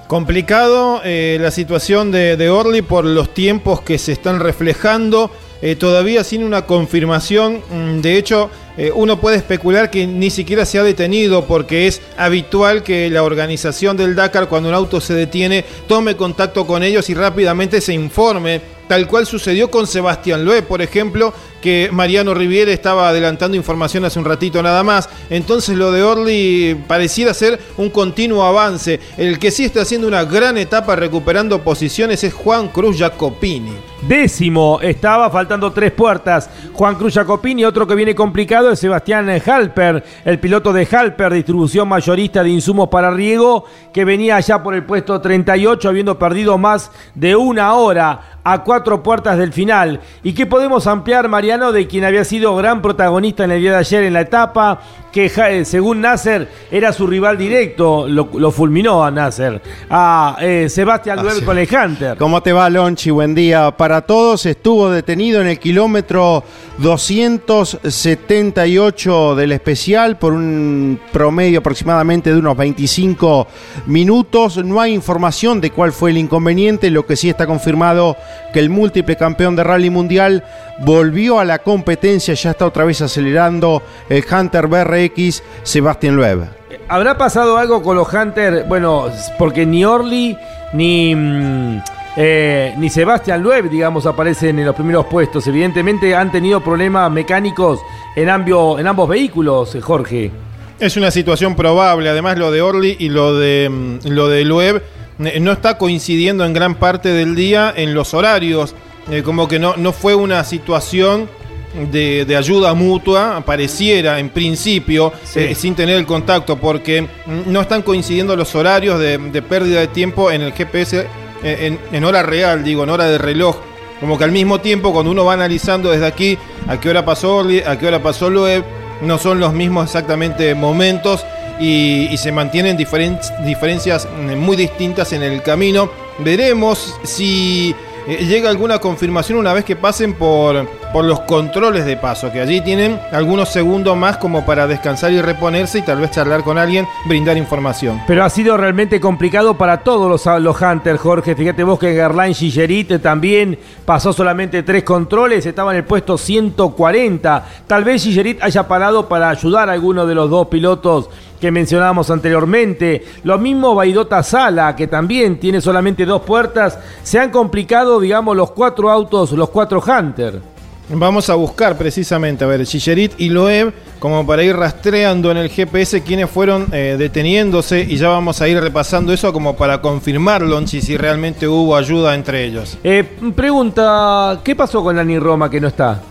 Complicado 0.07 1.01
eh, 1.03 1.37
la 1.39 1.49
situación 1.49 2.11
de, 2.11 2.37
de, 2.37 2.49
Orly 2.49 2.81
por 2.81 3.05
los 3.05 3.33
tiempos 3.33 3.81
que 3.81 3.97
se 3.97 4.11
están 4.11 4.39
reflejando, 4.39 5.31
eh, 5.65 5.77
todavía 5.77 6.25
sin 6.25 6.43
una 6.43 6.65
confirmación. 6.65 7.61
Mm, 7.71 8.01
de 8.01 8.17
hecho, 8.17 8.49
eh, 8.75 8.91
uno 8.93 9.21
puede 9.21 9.37
especular 9.37 9.89
que 9.89 10.05
ni 10.05 10.29
siquiera 10.29 10.65
se 10.65 10.77
ha 10.77 10.83
detenido 10.83 11.45
porque 11.45 11.87
es 11.87 12.01
habitual 12.17 12.83
que 12.83 13.09
la 13.09 13.23
organización 13.23 13.95
del 13.95 14.13
Dakar, 14.13 14.49
cuando 14.49 14.67
un 14.67 14.75
auto 14.75 14.99
se 14.99 15.13
detiene, 15.13 15.63
tome 15.87 16.17
contacto 16.17 16.67
con 16.67 16.83
ellos 16.83 17.09
y 17.09 17.13
rápidamente 17.13 17.79
se 17.79 17.93
informe 17.93 18.59
tal 18.89 19.07
cual 19.07 19.25
sucedió 19.25 19.71
con 19.71 19.87
Sebastián 19.87 20.43
Loeb, 20.43 20.65
por 20.65 20.81
ejemplo, 20.81 21.33
que 21.63 21.87
Mariano 21.93 22.33
Riviere 22.33 22.73
estaba 22.73 23.07
adelantando 23.07 23.55
información 23.55 24.03
hace 24.03 24.19
un 24.19 24.25
ratito 24.25 24.61
nada 24.61 24.83
más. 24.83 25.07
Entonces 25.29 25.77
lo 25.77 25.93
de 25.93 26.03
Orly 26.03 26.75
pareciera 26.89 27.33
ser 27.33 27.57
un 27.77 27.89
continuo 27.89 28.43
avance. 28.43 28.99
El 29.15 29.39
que 29.39 29.49
sí 29.49 29.63
está 29.63 29.83
haciendo 29.83 30.09
una 30.09 30.25
gran 30.25 30.57
etapa 30.57 30.97
recuperando 30.97 31.63
posiciones 31.63 32.21
es 32.25 32.33
Juan 32.33 32.67
Cruz 32.67 32.99
Jacopini. 32.99 33.71
Décimo, 34.05 34.79
estaba 34.81 35.29
faltando 35.29 35.71
tres 35.71 35.93
puertas. 35.93 36.49
Juan 36.73 36.95
Cruz 36.95 37.13
Jacopini, 37.13 37.63
otro 37.63 37.87
que 37.87 37.95
viene 37.95 38.13
complicado 38.13 38.69
es 38.69 38.79
Sebastián 38.79 39.29
Halper, 39.29 40.03
el 40.25 40.39
piloto 40.39 40.73
de 40.73 40.85
Halper, 40.91 41.31
distribución 41.31 41.87
mayorista 41.87 42.43
de 42.43 42.49
insumos 42.49 42.89
para 42.89 43.09
riego, 43.11 43.63
que 43.93 44.03
venía 44.03 44.37
ya 44.41 44.61
por 44.61 44.75
el 44.75 44.83
puesto 44.83 45.21
38, 45.21 45.87
habiendo 45.87 46.19
perdido 46.19 46.57
más 46.57 46.91
de 47.15 47.37
una 47.37 47.75
hora 47.75 48.33
a 48.43 48.63
cuatro 48.63 49.01
puertas 49.01 49.37
del 49.37 49.53
final. 49.53 50.01
¿Y 50.21 50.33
qué 50.33 50.45
podemos 50.45 50.85
ampliar, 50.85 51.29
Mariano, 51.29 51.52
de 51.53 51.87
quien 51.87 52.03
había 52.03 52.23
sido 52.23 52.55
gran 52.55 52.81
protagonista 52.81 53.43
en 53.43 53.51
el 53.51 53.61
día 53.61 53.73
de 53.73 53.77
ayer 53.77 54.03
en 54.05 54.13
la 54.13 54.21
etapa? 54.21 54.81
Que 55.13 55.27
eh, 55.27 55.63
según 55.63 56.01
Nasser 56.01 56.49
era 56.71 56.91
su 56.91 57.05
rival 57.05 57.37
directo, 57.37 58.07
lo, 58.07 58.51
fulminó 58.51 59.03
a 59.03 59.11
Nasser, 59.11 59.61
a 59.87 60.37
eh, 60.41 60.67
Sebastián 60.67 61.23
Loeb 61.23 61.45
con 61.45 61.59
el 61.59 61.69
Hunter. 61.71 62.17
¿Cómo 62.17 62.41
te 62.41 62.51
va, 62.51 62.67
Lonchi? 62.67 63.11
Buen 63.11 63.35
día 63.35 63.69
para 63.77 64.01
todos. 64.01 64.47
Estuvo 64.47 64.89
detenido 64.89 65.39
en 65.39 65.45
el 65.47 65.59
kilómetro 65.59 66.43
278 66.79 69.35
del 69.35 69.51
especial 69.51 70.17
por 70.17 70.33
un 70.33 70.99
promedio 71.11 71.59
aproximadamente 71.59 72.33
de 72.33 72.39
unos 72.39 72.57
25 72.57 73.45
minutos. 73.85 74.57
No 74.65 74.81
hay 74.81 74.95
información 74.95 75.61
de 75.61 75.69
cuál 75.69 75.93
fue 75.93 76.09
el 76.09 76.17
inconveniente, 76.17 76.89
lo 76.89 77.05
que 77.05 77.15
sí 77.15 77.29
está 77.29 77.45
confirmado 77.45 78.17
que 78.51 78.59
el 78.59 78.71
múltiple 78.71 79.15
campeón 79.15 79.55
de 79.55 79.63
rally 79.63 79.91
mundial 79.91 80.43
volvió 80.79 81.39
a 81.39 81.45
la 81.45 81.59
competencia, 81.59 82.33
ya 82.33 82.51
está 82.51 82.65
otra 82.65 82.83
vez 82.83 83.01
acelerando 83.01 83.81
el 84.09 84.25
Hunter 84.29 84.67
BRX 85.03 85.43
Sebastián 85.63 86.15
Loeb. 86.15 86.47
¿Habrá 86.87 87.17
pasado 87.17 87.57
algo 87.57 87.81
con 87.81 87.95
los 87.95 88.11
Hunter? 88.11 88.65
Bueno, 88.67 89.09
porque 89.37 89.65
ni 89.65 89.85
Orly 89.85 90.37
ni, 90.73 91.15
mm, 91.15 91.81
eh, 92.17 92.73
ni 92.77 92.89
Sebastián 92.89 93.41
Loeb, 93.41 93.69
digamos, 93.69 94.05
aparecen 94.05 94.59
en 94.59 94.65
los 94.65 94.75
primeros 94.75 95.05
puestos. 95.05 95.47
Evidentemente 95.47 96.15
han 96.15 96.31
tenido 96.31 96.61
problemas 96.61 97.11
mecánicos 97.11 97.79
en, 98.15 98.29
en 98.29 98.87
ambos 98.87 99.09
vehículos, 99.09 99.77
Jorge. 99.81 100.31
Es 100.79 100.97
una 100.97 101.11
situación 101.11 101.55
probable, 101.55 102.09
además 102.09 102.37
lo 102.37 102.51
de 102.51 102.61
Orly 102.61 102.97
y 102.99 103.09
lo 103.09 103.37
de, 103.37 103.69
mm, 103.69 104.07
lo 104.09 104.27
de 104.27 104.43
Loeb 104.43 104.83
eh, 105.23 105.39
no 105.39 105.51
está 105.51 105.77
coincidiendo 105.77 106.43
en 106.45 106.53
gran 106.53 106.75
parte 106.75 107.09
del 107.09 107.35
día 107.35 107.73
en 107.75 107.93
los 107.93 108.13
horarios. 108.13 108.75
Eh, 109.11 109.21
como 109.21 109.47
que 109.47 109.59
no, 109.59 109.75
no 109.75 109.91
fue 109.91 110.15
una 110.15 110.43
situación 110.45 111.29
de, 111.73 112.35
ayuda 112.37 112.73
mutua, 112.73 113.43
pareciera 113.45 114.19
en 114.19 114.29
principio, 114.29 115.13
eh, 115.35 115.55
sin 115.55 115.75
tener 115.75 115.97
el 115.97 116.05
contacto, 116.05 116.57
porque 116.57 117.07
no 117.45 117.61
están 117.61 117.81
coincidiendo 117.81 118.35
los 118.35 118.53
horarios 118.55 118.99
de, 118.99 119.41
pérdida 119.41 119.79
de 119.79 119.87
tiempo 119.87 120.31
en 120.31 120.41
el 120.41 120.53
GPS 120.53 121.07
en, 121.43 121.79
en, 121.91 122.03
hora 122.03 122.23
real, 122.23 122.63
digo, 122.63 122.83
en 122.83 122.89
hora 122.89 123.05
de 123.05 123.17
reloj. 123.17 123.57
Como 123.99 124.17
que 124.17 124.23
al 124.23 124.31
mismo 124.31 124.59
tiempo, 124.59 124.91
cuando 124.91 125.11
uno 125.11 125.25
va 125.25 125.33
analizando 125.33 125.91
desde 125.91 126.05
aquí 126.05 126.37
a 126.67 126.79
qué 126.79 126.89
hora 126.89 127.05
pasó 127.05 127.37
Orly, 127.37 127.61
a 127.61 127.77
qué 127.77 127.87
hora 127.87 128.01
pasó 128.01 128.29
Loeb, 128.29 128.63
no 129.01 129.17
son 129.17 129.39
los 129.39 129.53
mismos 129.53 129.85
exactamente 129.85 130.55
momentos 130.55 131.25
y, 131.59 132.15
se 132.17 132.31
mantienen 132.31 132.77
diferencias 132.77 134.07
muy 134.37 134.55
distintas 134.55 135.13
en 135.13 135.23
el 135.23 135.41
camino. 135.41 135.89
Veremos 136.19 136.95
si 137.03 137.75
eh, 138.07 138.25
llega 138.25 138.49
alguna 138.49 138.79
confirmación 138.79 139.37
una 139.37 139.53
vez 139.53 139.65
que 139.65 139.75
pasen 139.75 140.13
por, 140.13 140.67
por 140.93 141.05
los 141.05 141.21
controles 141.21 141.85
de 141.85 141.97
paso, 141.97 142.31
que 142.31 142.39
allí 142.39 142.61
tienen 142.61 142.99
algunos 143.11 143.49
segundos 143.49 143.97
más 143.97 144.17
como 144.17 144.45
para 144.45 144.67
descansar 144.67 145.11
y 145.11 145.21
reponerse 145.21 145.79
y 145.79 145.81
tal 145.81 145.99
vez 145.99 146.11
charlar 146.11 146.43
con 146.43 146.57
alguien, 146.57 146.87
brindar 147.07 147.35
información. 147.35 148.01
Pero 148.07 148.23
ha 148.23 148.29
sido 148.29 148.55
realmente 148.55 149.01
complicado 149.01 149.57
para 149.57 149.79
todos 149.79 150.09
los, 150.09 150.41
los 150.41 150.61
Hunters, 150.61 151.01
Jorge. 151.01 151.35
Fíjate 151.35 151.63
vos 151.63 151.79
que 151.79 151.93
Gerlain 151.93 152.35
Gillerit 152.35 153.01
también 153.01 153.57
pasó 153.85 154.13
solamente 154.13 154.61
tres 154.61 154.83
controles, 154.83 155.45
estaba 155.45 155.71
en 155.71 155.77
el 155.77 155.83
puesto 155.83 156.17
140. 156.17 157.45
Tal 157.65 157.83
vez 157.83 158.03
Gillerit 158.03 158.43
haya 158.43 158.67
parado 158.67 159.09
para 159.09 159.29
ayudar 159.29 159.69
a 159.69 159.73
alguno 159.73 160.05
de 160.05 160.15
los 160.15 160.29
dos 160.29 160.47
pilotos 160.47 161.09
que 161.41 161.51
mencionábamos 161.51 162.09
anteriormente. 162.09 163.03
Lo 163.23 163.37
mismo 163.37 163.75
Baidota 163.75 164.21
Sala, 164.23 164.75
que 164.75 164.87
también 164.87 165.39
tiene 165.39 165.59
solamente 165.59 166.05
dos 166.05 166.21
puertas. 166.21 166.79
Se 167.01 167.19
han 167.19 167.31
complicado, 167.31 167.99
digamos, 167.99 168.37
los 168.37 168.51
cuatro 168.51 168.89
autos, 168.89 169.31
los 169.33 169.49
cuatro 169.49 169.83
Hunter. 169.85 170.52
Vamos 170.89 171.29
a 171.29 171.35
buscar 171.35 171.77
precisamente, 171.77 172.43
a 172.43 172.47
ver, 172.47 172.65
Chillerit 172.65 173.13
y 173.17 173.29
Loeb, 173.29 173.73
como 173.99 174.27
para 174.27 174.43
ir 174.43 174.55
rastreando 174.55 175.31
en 175.31 175.37
el 175.37 175.49
GPS 175.49 176.01
quiénes 176.01 176.29
fueron 176.29 176.67
eh, 176.73 176.95
deteniéndose 176.99 177.81
y 177.81 177.95
ya 177.95 178.09
vamos 178.09 178.41
a 178.41 178.47
ir 178.49 178.59
repasando 178.59 179.13
eso 179.13 179.31
como 179.31 179.55
para 179.55 179.81
confirmarlo, 179.81 180.65
si 180.67 180.97
realmente 180.97 181.47
hubo 181.47 181.75
ayuda 181.75 182.15
entre 182.15 182.43
ellos. 182.43 182.77
Eh, 182.83 183.03
pregunta, 183.35 184.41
¿qué 184.43 184.55
pasó 184.55 184.83
con 184.83 184.95
Lani 184.95 185.19
Roma 185.19 185.49
que 185.49 185.61
no 185.61 185.69
está? 185.69 186.01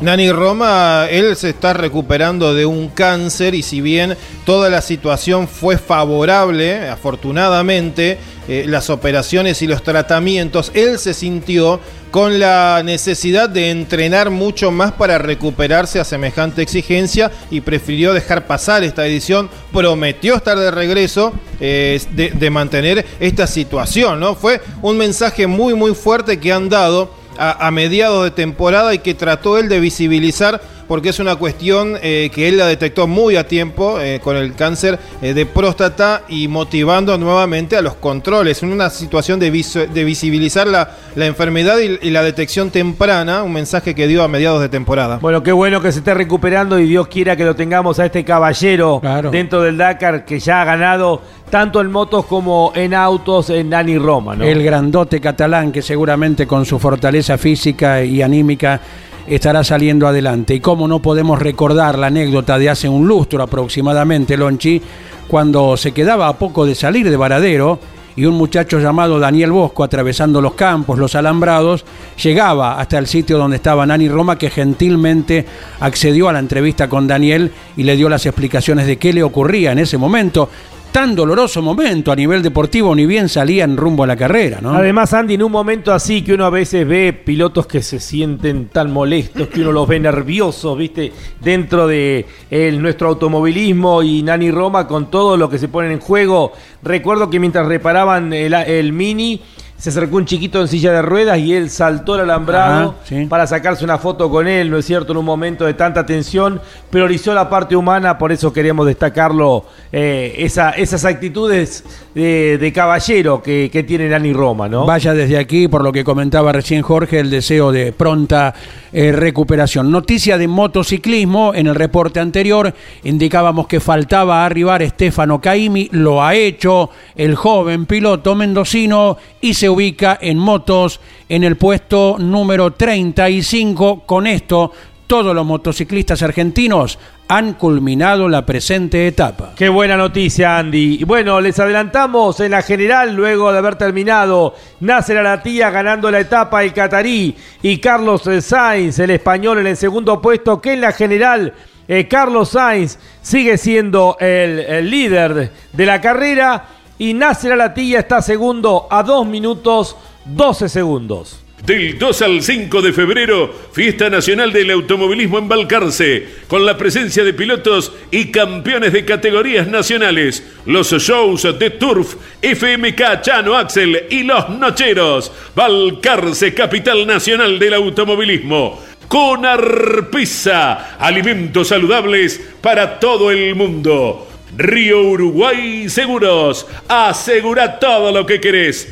Nani 0.00 0.30
Roma, 0.30 1.08
él 1.10 1.34
se 1.34 1.50
está 1.50 1.72
recuperando 1.72 2.54
de 2.54 2.64
un 2.64 2.88
cáncer 2.88 3.56
y 3.56 3.64
si 3.64 3.80
bien 3.80 4.16
toda 4.46 4.70
la 4.70 4.80
situación 4.80 5.48
fue 5.48 5.76
favorable, 5.76 6.88
afortunadamente, 6.88 8.16
eh, 8.46 8.64
las 8.68 8.90
operaciones 8.90 9.60
y 9.60 9.66
los 9.66 9.82
tratamientos, 9.82 10.70
él 10.74 11.00
se 11.00 11.14
sintió 11.14 11.80
con 12.12 12.38
la 12.38 12.80
necesidad 12.84 13.48
de 13.48 13.70
entrenar 13.70 14.30
mucho 14.30 14.70
más 14.70 14.92
para 14.92 15.18
recuperarse 15.18 15.98
a 15.98 16.04
semejante 16.04 16.62
exigencia 16.62 17.32
y 17.50 17.60
prefirió 17.60 18.14
dejar 18.14 18.46
pasar 18.46 18.84
esta 18.84 19.04
edición. 19.04 19.50
Prometió 19.72 20.36
estar 20.36 20.56
de 20.56 20.70
regreso, 20.70 21.32
eh, 21.60 22.00
de, 22.12 22.30
de 22.30 22.50
mantener 22.50 23.04
esta 23.18 23.48
situación, 23.48 24.20
¿no? 24.20 24.36
Fue 24.36 24.60
un 24.80 24.96
mensaje 24.96 25.48
muy, 25.48 25.74
muy 25.74 25.92
fuerte 25.94 26.38
que 26.38 26.52
han 26.52 26.68
dado 26.68 27.17
a, 27.38 27.70
mediados 27.70 28.24
de 28.24 28.30
temporada 28.30 28.92
y 28.94 28.98
que 28.98 29.14
trató 29.14 29.58
él 29.58 29.68
de 29.68 29.80
visibilizar 29.80 30.60
porque 30.88 31.10
es 31.10 31.20
una 31.20 31.36
cuestión 31.36 31.96
eh, 32.02 32.30
que 32.34 32.48
él 32.48 32.56
la 32.56 32.66
detectó 32.66 33.06
muy 33.06 33.36
a 33.36 33.46
tiempo 33.46 34.00
eh, 34.00 34.20
con 34.24 34.36
el 34.36 34.54
cáncer 34.54 34.98
eh, 35.22 35.34
de 35.34 35.46
próstata 35.46 36.22
y 36.28 36.48
motivando 36.48 37.16
nuevamente 37.18 37.76
a 37.76 37.82
los 37.82 37.94
controles, 37.94 38.62
en 38.62 38.72
una 38.72 38.90
situación 38.90 39.38
de, 39.38 39.50
visibilizar 39.50 40.66
la, 40.66 40.90
la 41.14 41.26
enfermedad 41.26 41.78
y, 41.78 42.06
y 42.06 42.10
la 42.10 42.22
detección 42.22 42.70
temprana, 42.70 43.42
un 43.42 43.52
mensaje 43.52 43.94
que 43.94 44.06
dio 44.06 44.22
a 44.24 44.28
mediados 44.28 44.60
de 44.60 44.68
temporada. 44.68 45.18
Bueno, 45.18 45.42
qué 45.42 45.52
bueno 45.52 45.80
que 45.80 45.92
se 45.92 45.98
esté 45.98 46.14
recuperando 46.14 46.78
y 46.78 46.86
Dios 46.86 47.08
quiera 47.08 47.36
que 47.36 47.44
lo 47.44 47.54
tengamos 47.54 47.98
a 47.98 48.06
este 48.06 48.24
caballero 48.24 49.00
dentro 49.30 49.62
del 49.62 49.76
Dakar 49.76 50.24
que 50.24 50.40
ya 50.40 50.62
ha 50.62 50.64
ganado 50.64 51.20
tanto 51.50 51.80
en 51.80 51.90
motos 51.90 52.26
como 52.26 52.72
en 52.74 52.94
autos 52.94 53.50
en 53.50 53.70
Dani 53.70 53.98
Roma, 53.98 54.36
¿no? 54.36 54.44
El 54.44 54.62
grandote 54.62 55.20
catalán 55.20 55.72
que 55.72 55.82
seguramente 55.82 56.46
con 56.46 56.64
su 56.64 56.78
fortaleza 56.78 57.38
física 57.38 58.02
y 58.02 58.22
anímica 58.22 58.80
estará 59.28 59.64
saliendo 59.64 60.06
adelante. 60.06 60.54
Y 60.54 60.60
cómo 60.60 60.88
no 60.88 61.00
podemos 61.00 61.38
recordar 61.38 61.98
la 61.98 62.08
anécdota 62.08 62.58
de 62.58 62.70
hace 62.70 62.88
un 62.88 63.06
lustro 63.06 63.42
aproximadamente, 63.42 64.36
Lonchi, 64.36 64.80
cuando 65.28 65.76
se 65.76 65.92
quedaba 65.92 66.28
a 66.28 66.38
poco 66.38 66.64
de 66.64 66.74
salir 66.74 67.08
de 67.08 67.16
Varadero 67.16 67.78
y 68.16 68.24
un 68.24 68.34
muchacho 68.34 68.80
llamado 68.80 69.20
Daniel 69.20 69.52
Bosco, 69.52 69.84
atravesando 69.84 70.40
los 70.40 70.54
campos, 70.54 70.98
los 70.98 71.14
alambrados, 71.14 71.84
llegaba 72.20 72.80
hasta 72.80 72.98
el 72.98 73.06
sitio 73.06 73.38
donde 73.38 73.58
estaba 73.58 73.86
Nani 73.86 74.08
Roma, 74.08 74.36
que 74.36 74.50
gentilmente 74.50 75.46
accedió 75.78 76.28
a 76.28 76.32
la 76.32 76.40
entrevista 76.40 76.88
con 76.88 77.06
Daniel 77.06 77.52
y 77.76 77.84
le 77.84 77.94
dio 77.94 78.08
las 78.08 78.26
explicaciones 78.26 78.88
de 78.88 78.96
qué 78.96 79.12
le 79.12 79.22
ocurría 79.22 79.70
en 79.70 79.78
ese 79.78 79.98
momento. 79.98 80.50
Tan 80.92 81.14
doloroso 81.14 81.62
momento 81.62 82.10
a 82.10 82.16
nivel 82.16 82.42
deportivo, 82.42 82.92
ni 82.94 83.06
bien 83.06 83.28
salían 83.28 83.76
rumbo 83.76 84.02
a 84.02 84.06
la 84.06 84.16
carrera, 84.16 84.58
¿no? 84.60 84.70
Además, 84.72 85.12
Andy, 85.12 85.34
en 85.34 85.42
un 85.44 85.52
momento 85.52 85.92
así 85.92 86.22
que 86.22 86.32
uno 86.34 86.44
a 86.46 86.50
veces 86.50 86.88
ve 86.88 87.12
pilotos 87.12 87.66
que 87.66 87.82
se 87.82 88.00
sienten 88.00 88.68
tan 88.68 88.90
molestos, 88.90 89.46
que 89.48 89.60
uno 89.60 89.70
los 89.70 89.86
ve 89.86 90.00
nerviosos, 90.00 90.76
¿viste? 90.76 91.12
Dentro 91.40 91.86
de 91.86 92.26
el- 92.50 92.80
nuestro 92.82 93.08
automovilismo 93.08 94.02
y 94.02 94.22
Nani 94.22 94.50
Roma 94.50 94.88
con 94.88 95.10
todo 95.10 95.36
lo 95.36 95.48
que 95.48 95.58
se 95.58 95.68
pone 95.68 95.92
en 95.92 96.00
juego. 96.00 96.52
Recuerdo 96.82 97.30
que 97.30 97.38
mientras 97.38 97.66
reparaban 97.68 98.32
el, 98.32 98.54
el 98.54 98.92
Mini, 98.92 99.40
se 99.78 99.90
acercó 99.90 100.16
un 100.16 100.24
chiquito 100.26 100.60
en 100.60 100.66
silla 100.68 100.92
de 100.92 101.02
ruedas 101.02 101.38
y 101.38 101.54
él 101.54 101.70
saltó 101.70 102.16
el 102.16 102.22
alambrado 102.22 102.96
sí. 103.04 103.26
para 103.26 103.46
sacarse 103.46 103.84
una 103.84 103.96
foto 103.98 104.28
con 104.28 104.48
él, 104.48 104.70
¿no 104.70 104.78
es 104.78 104.84
cierto? 104.84 105.12
En 105.12 105.18
un 105.18 105.24
momento 105.24 105.64
de 105.64 105.74
tanta 105.74 106.04
tensión, 106.04 106.60
priorizó 106.90 107.32
la 107.32 107.48
parte 107.48 107.76
humana, 107.76 108.18
por 108.18 108.32
eso 108.32 108.52
queríamos 108.52 108.86
destacarlo, 108.86 109.64
eh, 109.92 110.34
esa- 110.38 110.70
esas 110.72 111.04
actitudes 111.04 111.84
de, 112.12 112.58
de 112.58 112.72
caballero 112.72 113.40
que, 113.40 113.70
que 113.72 113.84
tiene 113.84 114.08
Nani 114.08 114.32
Roma, 114.32 114.68
¿no? 114.68 114.84
Vaya 114.84 115.14
desde 115.14 115.38
aquí, 115.38 115.68
por 115.68 115.84
lo 115.84 115.92
que 115.92 116.02
comentaba 116.02 116.50
recién 116.52 116.82
Jorge, 116.82 117.20
el 117.20 117.30
deseo 117.30 117.70
de 117.70 117.92
pronta 117.92 118.54
eh, 118.92 119.12
recuperación. 119.12 119.92
Noticia 119.92 120.38
de 120.38 120.48
motociclismo, 120.48 121.52
en 121.54 121.68
el 121.68 121.76
reporte 121.76 122.18
anterior 122.18 122.74
indicábamos 123.04 123.68
que 123.68 123.78
faltaba 123.78 124.44
arribar 124.44 124.82
Estefano 124.82 125.40
Caimi, 125.40 125.88
lo 125.92 126.22
ha 126.24 126.34
hecho 126.34 126.90
el 127.14 127.36
joven 127.36 127.86
piloto 127.86 128.34
mendocino 128.34 129.16
y 129.40 129.54
se 129.54 129.67
ubica 129.68 130.18
en 130.20 130.38
motos 130.38 131.00
en 131.28 131.44
el 131.44 131.56
puesto 131.56 132.16
número 132.18 132.72
35. 132.72 134.04
Con 134.06 134.26
esto, 134.26 134.72
todos 135.06 135.34
los 135.34 135.46
motociclistas 135.46 136.22
argentinos 136.22 136.98
han 137.28 137.54
culminado 137.54 138.28
la 138.28 138.44
presente 138.46 139.06
etapa. 139.06 139.52
Qué 139.56 139.68
buena 139.68 139.96
noticia, 139.96 140.58
Andy. 140.58 140.98
Y 141.00 141.04
bueno, 141.04 141.40
les 141.40 141.58
adelantamos 141.58 142.40
en 142.40 142.52
la 142.52 142.62
general, 142.62 143.14
luego 143.14 143.52
de 143.52 143.58
haber 143.58 143.76
terminado, 143.76 144.54
Nasser 144.80 145.18
Alatía 145.18 145.70
ganando 145.70 146.10
la 146.10 146.20
etapa 146.20 146.64
el 146.64 146.72
catarí 146.72 147.36
y 147.62 147.78
Carlos 147.78 148.26
eh, 148.26 148.40
Sainz, 148.40 148.98
el 148.98 149.10
español, 149.10 149.58
en 149.58 149.66
el 149.66 149.76
segundo 149.76 150.22
puesto, 150.22 150.60
que 150.60 150.72
en 150.72 150.80
la 150.80 150.92
general 150.92 151.52
eh, 151.86 152.08
Carlos 152.08 152.50
Sainz 152.50 152.98
sigue 153.22 153.58
siendo 153.58 154.16
el 154.20 154.90
líder 154.90 155.52
de 155.72 155.86
la 155.86 156.00
carrera 156.00 156.77
y 156.98 157.14
Nasser 157.14 157.52
Alatía 157.52 158.00
está 158.00 158.20
segundo 158.22 158.86
a 158.90 159.02
2 159.02 159.26
minutos 159.26 159.96
12 160.24 160.68
segundos. 160.68 161.40
Del 161.64 161.98
2 161.98 162.22
al 162.22 162.42
5 162.42 162.82
de 162.82 162.92
febrero, 162.92 163.52
Fiesta 163.72 164.08
Nacional 164.08 164.52
del 164.52 164.70
Automovilismo 164.70 165.38
en 165.38 165.48
Balcarce, 165.48 166.28
con 166.46 166.64
la 166.64 166.78
presencia 166.78 167.24
de 167.24 167.34
pilotos 167.34 167.92
y 168.12 168.30
campeones 168.30 168.92
de 168.92 169.04
categorías 169.04 169.66
nacionales, 169.66 170.44
los 170.66 170.92
shows 170.92 171.58
de 171.58 171.70
Turf, 171.70 172.14
FMK 172.40 173.20
Chano 173.22 173.56
Axel 173.56 174.06
y 174.08 174.22
Los 174.22 174.48
Nocheros, 174.50 175.32
Balcarce, 175.54 176.54
capital 176.54 177.06
nacional 177.06 177.58
del 177.58 177.74
automovilismo. 177.74 178.80
Con 179.08 179.44
Arpisa, 179.44 180.96
alimentos 180.98 181.68
saludables 181.68 182.40
para 182.60 183.00
todo 183.00 183.30
el 183.30 183.54
mundo. 183.56 184.28
Río 184.56 185.02
Uruguay 185.02 185.88
Seguros, 185.88 186.66
asegura 186.88 187.78
todo 187.78 188.12
lo 188.12 188.26
que 188.26 188.40
querés. 188.40 188.88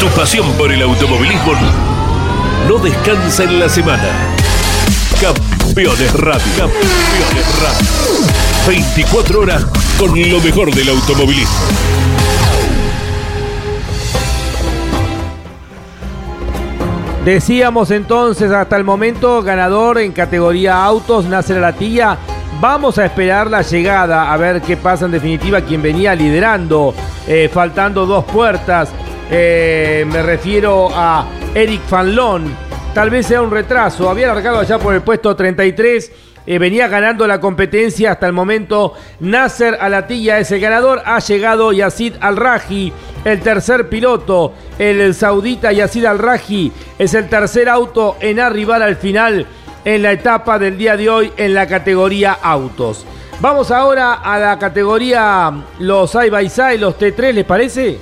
Tu 0.00 0.08
pasión 0.16 0.50
por 0.54 0.72
el 0.72 0.82
automovilismo 0.82 1.52
no 2.68 2.78
descansa 2.78 3.44
en 3.44 3.60
la 3.60 3.68
semana. 3.68 4.08
Campeones 5.20 6.12
Radio. 6.14 6.44
Campeones 6.56 7.60
Radio. 7.60 7.88
24 8.66 9.40
horas 9.40 9.64
con 9.98 10.08
lo 10.30 10.40
mejor 10.40 10.74
del 10.74 10.88
automovilismo. 10.88 11.54
Decíamos 17.24 17.92
entonces 17.92 18.50
hasta 18.50 18.76
el 18.76 18.82
momento 18.82 19.42
ganador 19.42 19.98
en 19.98 20.10
categoría 20.10 20.84
autos, 20.84 21.24
Nasser 21.26 21.58
Alatilla. 21.58 22.18
Vamos 22.60 22.96
a 22.98 23.06
esperar 23.06 23.50
la 23.50 23.62
llegada, 23.62 24.32
a 24.32 24.36
ver 24.36 24.62
qué 24.62 24.76
pasa 24.76 25.06
en 25.06 25.10
definitiva 25.10 25.62
quien 25.62 25.82
venía 25.82 26.14
liderando, 26.14 26.94
eh, 27.26 27.50
faltando 27.52 28.06
dos 28.06 28.24
puertas. 28.24 28.90
Eh, 29.30 30.06
me 30.10 30.22
refiero 30.22 30.88
a 30.94 31.26
Eric 31.54 31.80
Fanlon. 31.82 32.54
Tal 32.94 33.10
vez 33.10 33.26
sea 33.26 33.42
un 33.42 33.50
retraso, 33.50 34.08
había 34.08 34.28
largado 34.28 34.60
allá 34.60 34.78
por 34.78 34.94
el 34.94 35.02
puesto 35.02 35.34
33. 35.34 36.12
eh, 36.44 36.58
venía 36.58 36.88
ganando 36.88 37.26
la 37.26 37.40
competencia 37.40 38.12
hasta 38.12 38.26
el 38.26 38.32
momento. 38.32 38.94
Nasser 39.20 39.78
Alatilla 39.80 40.38
es 40.38 40.50
el 40.50 40.60
ganador. 40.60 41.02
Ha 41.04 41.20
llegado 41.20 41.72
Yacid 41.72 42.14
Al-Raji, 42.20 42.92
el 43.24 43.40
tercer 43.40 43.88
piloto. 43.88 44.52
El 44.78 45.14
saudita 45.14 45.72
Yacid 45.72 46.04
Al-Raji 46.04 46.72
es 46.98 47.14
el 47.14 47.28
tercer 47.28 47.68
auto 47.68 48.16
en 48.20 48.40
arribar 48.40 48.82
al 48.82 48.96
final 48.96 49.46
en 49.84 50.02
la 50.02 50.12
etapa 50.12 50.58
del 50.58 50.78
día 50.78 50.96
de 50.96 51.08
hoy 51.08 51.32
en 51.36 51.54
la 51.54 51.66
categoría 51.66 52.32
autos. 52.32 53.04
Vamos 53.40 53.70
ahora 53.70 54.14
a 54.14 54.38
la 54.38 54.58
categoría 54.58 55.52
los 55.80 56.10
side 56.10 56.30
by 56.30 56.48
side, 56.48 56.78
los 56.78 56.98
T3, 56.98 57.32
¿les 57.32 57.44
parece? 57.44 57.98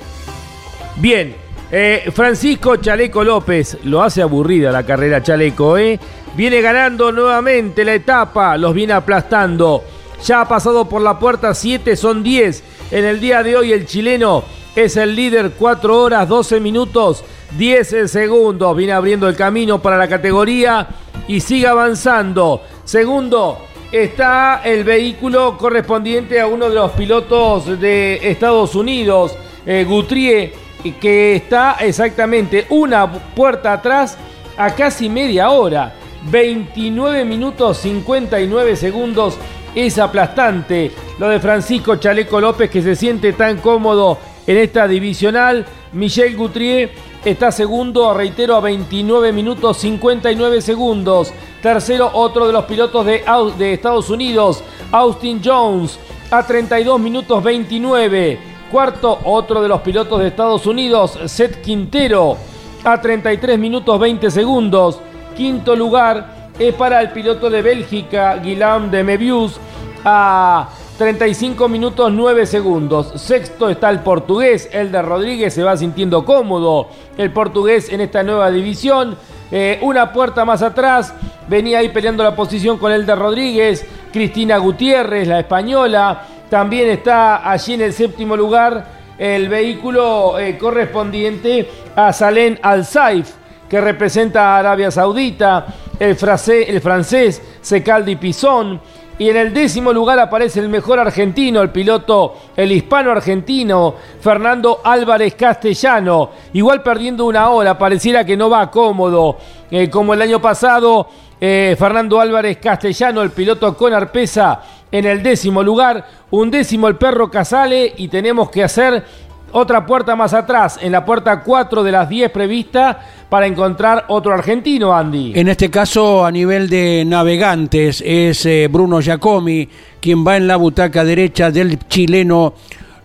Bien, 0.97 1.35
eh, 1.71 2.11
Francisco 2.13 2.75
Chaleco 2.75 3.23
López, 3.23 3.77
lo 3.83 4.03
hace 4.03 4.21
aburrida 4.21 4.71
la 4.71 4.85
carrera 4.85 5.23
Chaleco, 5.23 5.77
¿eh? 5.77 5.99
Viene 6.35 6.61
ganando 6.61 7.11
nuevamente 7.11 7.83
la 7.83 7.93
etapa, 7.93 8.57
los 8.57 8.73
viene 8.73 8.93
aplastando. 8.93 9.83
Ya 10.23 10.41
ha 10.41 10.47
pasado 10.47 10.87
por 10.87 11.01
la 11.01 11.17
puerta 11.17 11.53
7, 11.53 11.95
son 11.95 12.23
10. 12.23 12.63
En 12.91 13.05
el 13.05 13.19
día 13.19 13.41
de 13.41 13.55
hoy 13.57 13.73
el 13.73 13.85
chileno 13.85 14.43
es 14.75 14.95
el 14.95 15.15
líder, 15.15 15.53
4 15.57 16.01
horas, 16.01 16.27
12 16.27 16.59
minutos, 16.59 17.23
10 17.57 18.09
segundos. 18.09 18.75
Viene 18.75 18.93
abriendo 18.93 19.27
el 19.27 19.35
camino 19.35 19.81
para 19.81 19.97
la 19.97 20.07
categoría 20.07 20.87
y 21.27 21.39
sigue 21.39 21.67
avanzando. 21.67 22.61
Segundo, 22.83 23.59
está 23.91 24.61
el 24.63 24.83
vehículo 24.83 25.57
correspondiente 25.57 26.39
a 26.39 26.47
uno 26.47 26.69
de 26.69 26.75
los 26.75 26.91
pilotos 26.91 27.79
de 27.79 28.19
Estados 28.29 28.75
Unidos, 28.75 29.35
eh, 29.65 29.85
Guthrie, 29.87 30.53
que 30.99 31.35
está 31.35 31.77
exactamente 31.79 32.65
una 32.69 33.11
puerta 33.11 33.73
atrás 33.73 34.17
a 34.57 34.73
casi 34.75 35.09
media 35.09 35.49
hora. 35.49 35.93
29 36.29 37.25
minutos 37.25 37.77
59 37.77 38.75
segundos. 38.75 39.37
Es 39.73 39.97
aplastante 39.97 40.91
lo 41.17 41.29
de 41.29 41.39
Francisco 41.39 41.95
Chaleco 41.95 42.41
López 42.41 42.69
que 42.69 42.81
se 42.81 42.95
siente 42.95 43.33
tan 43.33 43.57
cómodo 43.57 44.17
en 44.45 44.57
esta 44.57 44.87
divisional. 44.87 45.65
Michel 45.93 46.35
Guthrie 46.35 46.91
está 47.23 47.51
segundo, 47.51 48.13
reitero, 48.13 48.55
a 48.55 48.59
29 48.61 49.31
minutos 49.31 49.77
59 49.77 50.61
segundos. 50.61 51.33
Tercero, 51.61 52.09
otro 52.13 52.47
de 52.47 52.53
los 52.53 52.65
pilotos 52.65 53.05
de, 53.05 53.23
de 53.57 53.73
Estados 53.73 54.09
Unidos, 54.09 54.63
Austin 54.91 55.41
Jones, 55.43 55.99
a 56.31 56.45
32 56.45 56.99
minutos 56.99 57.43
29. 57.43 58.39
Cuarto, 58.71 59.19
otro 59.25 59.61
de 59.61 59.67
los 59.67 59.81
pilotos 59.81 60.19
de 60.19 60.27
Estados 60.27 60.65
Unidos, 60.65 61.19
Seth 61.25 61.61
Quintero, 61.61 62.37
a 62.83 62.99
33 62.99 63.59
minutos 63.59 63.99
20 63.99 64.31
segundos. 64.31 64.99
Quinto 65.35 65.75
lugar 65.75 66.51
es 66.57 66.73
para 66.73 67.01
el 67.01 67.11
piloto 67.11 67.49
de 67.49 67.61
Bélgica, 67.61 68.37
Guillaume 68.37 68.89
de 68.89 69.03
Mebius, 69.03 69.59
a 70.03 70.69
35 71.01 71.67
minutos 71.67 72.13
9 72.13 72.45
segundos. 72.45 73.19
Sexto 73.19 73.69
está 73.69 73.89
el 73.89 74.01
portugués, 74.01 74.69
el 74.71 74.91
de 74.91 75.01
Rodríguez 75.01 75.51
se 75.51 75.63
va 75.63 75.75
sintiendo 75.75 76.23
cómodo. 76.23 76.89
El 77.17 77.31
portugués 77.31 77.91
en 77.91 78.01
esta 78.01 78.21
nueva 78.21 78.51
división. 78.51 79.17
Eh, 79.51 79.79
una 79.81 80.13
puerta 80.13 80.45
más 80.45 80.61
atrás, 80.61 81.11
venía 81.47 81.79
ahí 81.79 81.89
peleando 81.89 82.23
la 82.23 82.35
posición 82.35 82.77
con 82.77 82.91
el 82.91 83.07
de 83.07 83.15
Rodríguez. 83.15 83.83
Cristina 84.13 84.59
Gutiérrez, 84.59 85.27
la 85.27 85.39
española. 85.39 86.21
También 86.51 86.87
está 86.91 87.49
allí 87.49 87.73
en 87.73 87.81
el 87.81 87.93
séptimo 87.93 88.37
lugar 88.37 88.85
el 89.17 89.49
vehículo 89.49 90.37
eh, 90.37 90.55
correspondiente 90.55 91.67
a 91.95 92.13
Salén 92.13 92.59
Al-Saif, 92.61 93.27
que 93.67 93.81
representa 93.81 94.55
a 94.55 94.59
Arabia 94.59 94.91
Saudita. 94.91 95.65
El, 95.99 96.15
francés, 96.15 96.67
el 96.69 96.79
francés 96.79 97.41
Secaldi 97.59 98.17
Pizón. 98.17 98.79
Y 99.21 99.29
en 99.29 99.37
el 99.37 99.53
décimo 99.53 99.93
lugar 99.93 100.17
aparece 100.17 100.61
el 100.61 100.67
mejor 100.67 100.97
argentino, 100.97 101.61
el 101.61 101.69
piloto, 101.69 102.37
el 102.55 102.71
hispano 102.71 103.11
argentino, 103.11 103.93
Fernando 104.19 104.81
Álvarez 104.83 105.35
Castellano. 105.35 106.31
Igual 106.53 106.81
perdiendo 106.81 107.25
una 107.25 107.47
hora, 107.51 107.77
pareciera 107.77 108.25
que 108.25 108.35
no 108.35 108.49
va 108.49 108.71
cómodo. 108.71 109.37
Eh, 109.69 109.91
como 109.91 110.15
el 110.15 110.23
año 110.23 110.41
pasado, 110.41 111.07
eh, 111.39 111.75
Fernando 111.77 112.19
Álvarez 112.19 112.57
Castellano, 112.57 113.21
el 113.21 113.29
piloto 113.29 113.77
con 113.77 113.93
Arpesa, 113.93 114.59
en 114.91 115.05
el 115.05 115.21
décimo 115.21 115.61
lugar. 115.61 116.03
Un 116.31 116.49
décimo 116.49 116.87
el 116.87 116.95
perro 116.95 117.29
Casale 117.29 117.93
y 117.97 118.07
tenemos 118.07 118.49
que 118.49 118.63
hacer 118.63 119.05
otra 119.53 119.85
puerta 119.85 120.15
más 120.15 120.33
atrás, 120.33 120.79
en 120.81 120.91
la 120.91 121.05
puerta 121.05 121.41
4 121.41 121.83
de 121.83 121.91
las 121.91 122.09
10 122.09 122.31
previstas, 122.31 122.97
para 123.29 123.47
encontrar 123.47 124.05
otro 124.09 124.33
argentino, 124.33 124.93
Andy. 124.93 125.33
En 125.35 125.47
este 125.47 125.69
caso, 125.69 126.25
a 126.25 126.31
nivel 126.31 126.69
de 126.69 127.03
navegantes, 127.05 128.03
es 128.05 128.45
eh, 128.45 128.67
Bruno 128.69 128.99
Giacomi 128.99 129.67
quien 130.01 130.25
va 130.25 130.35
en 130.35 130.47
la 130.47 130.57
butaca 130.57 131.03
derecha 131.03 131.51
del 131.51 131.79
chileno 131.87 132.55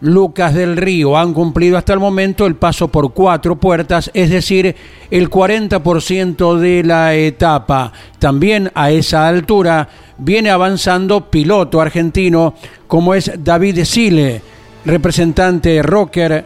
Lucas 0.01 0.55
del 0.55 0.77
Río. 0.77 1.17
Han 1.17 1.33
cumplido 1.33 1.77
hasta 1.77 1.93
el 1.93 2.01
momento 2.01 2.47
el 2.47 2.57
paso 2.57 2.89
por 2.89 3.13
cuatro 3.13 3.57
puertas, 3.57 4.11
es 4.15 4.31
decir, 4.31 4.75
el 5.11 5.31
40% 5.31 6.57
de 6.59 6.85
la 6.85 7.15
etapa. 7.15 7.93
También 8.19 8.71
a 8.75 8.91
esa 8.91 9.29
altura 9.29 9.89
viene 10.19 10.51
avanzando 10.51 11.31
piloto 11.31 11.81
argentino 11.81 12.55
como 12.87 13.15
es 13.15 13.31
David 13.39 13.85
Sile, 13.85 14.43
representante 14.87 15.83
Rocker, 15.83 16.45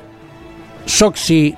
Soxy, 0.84 1.54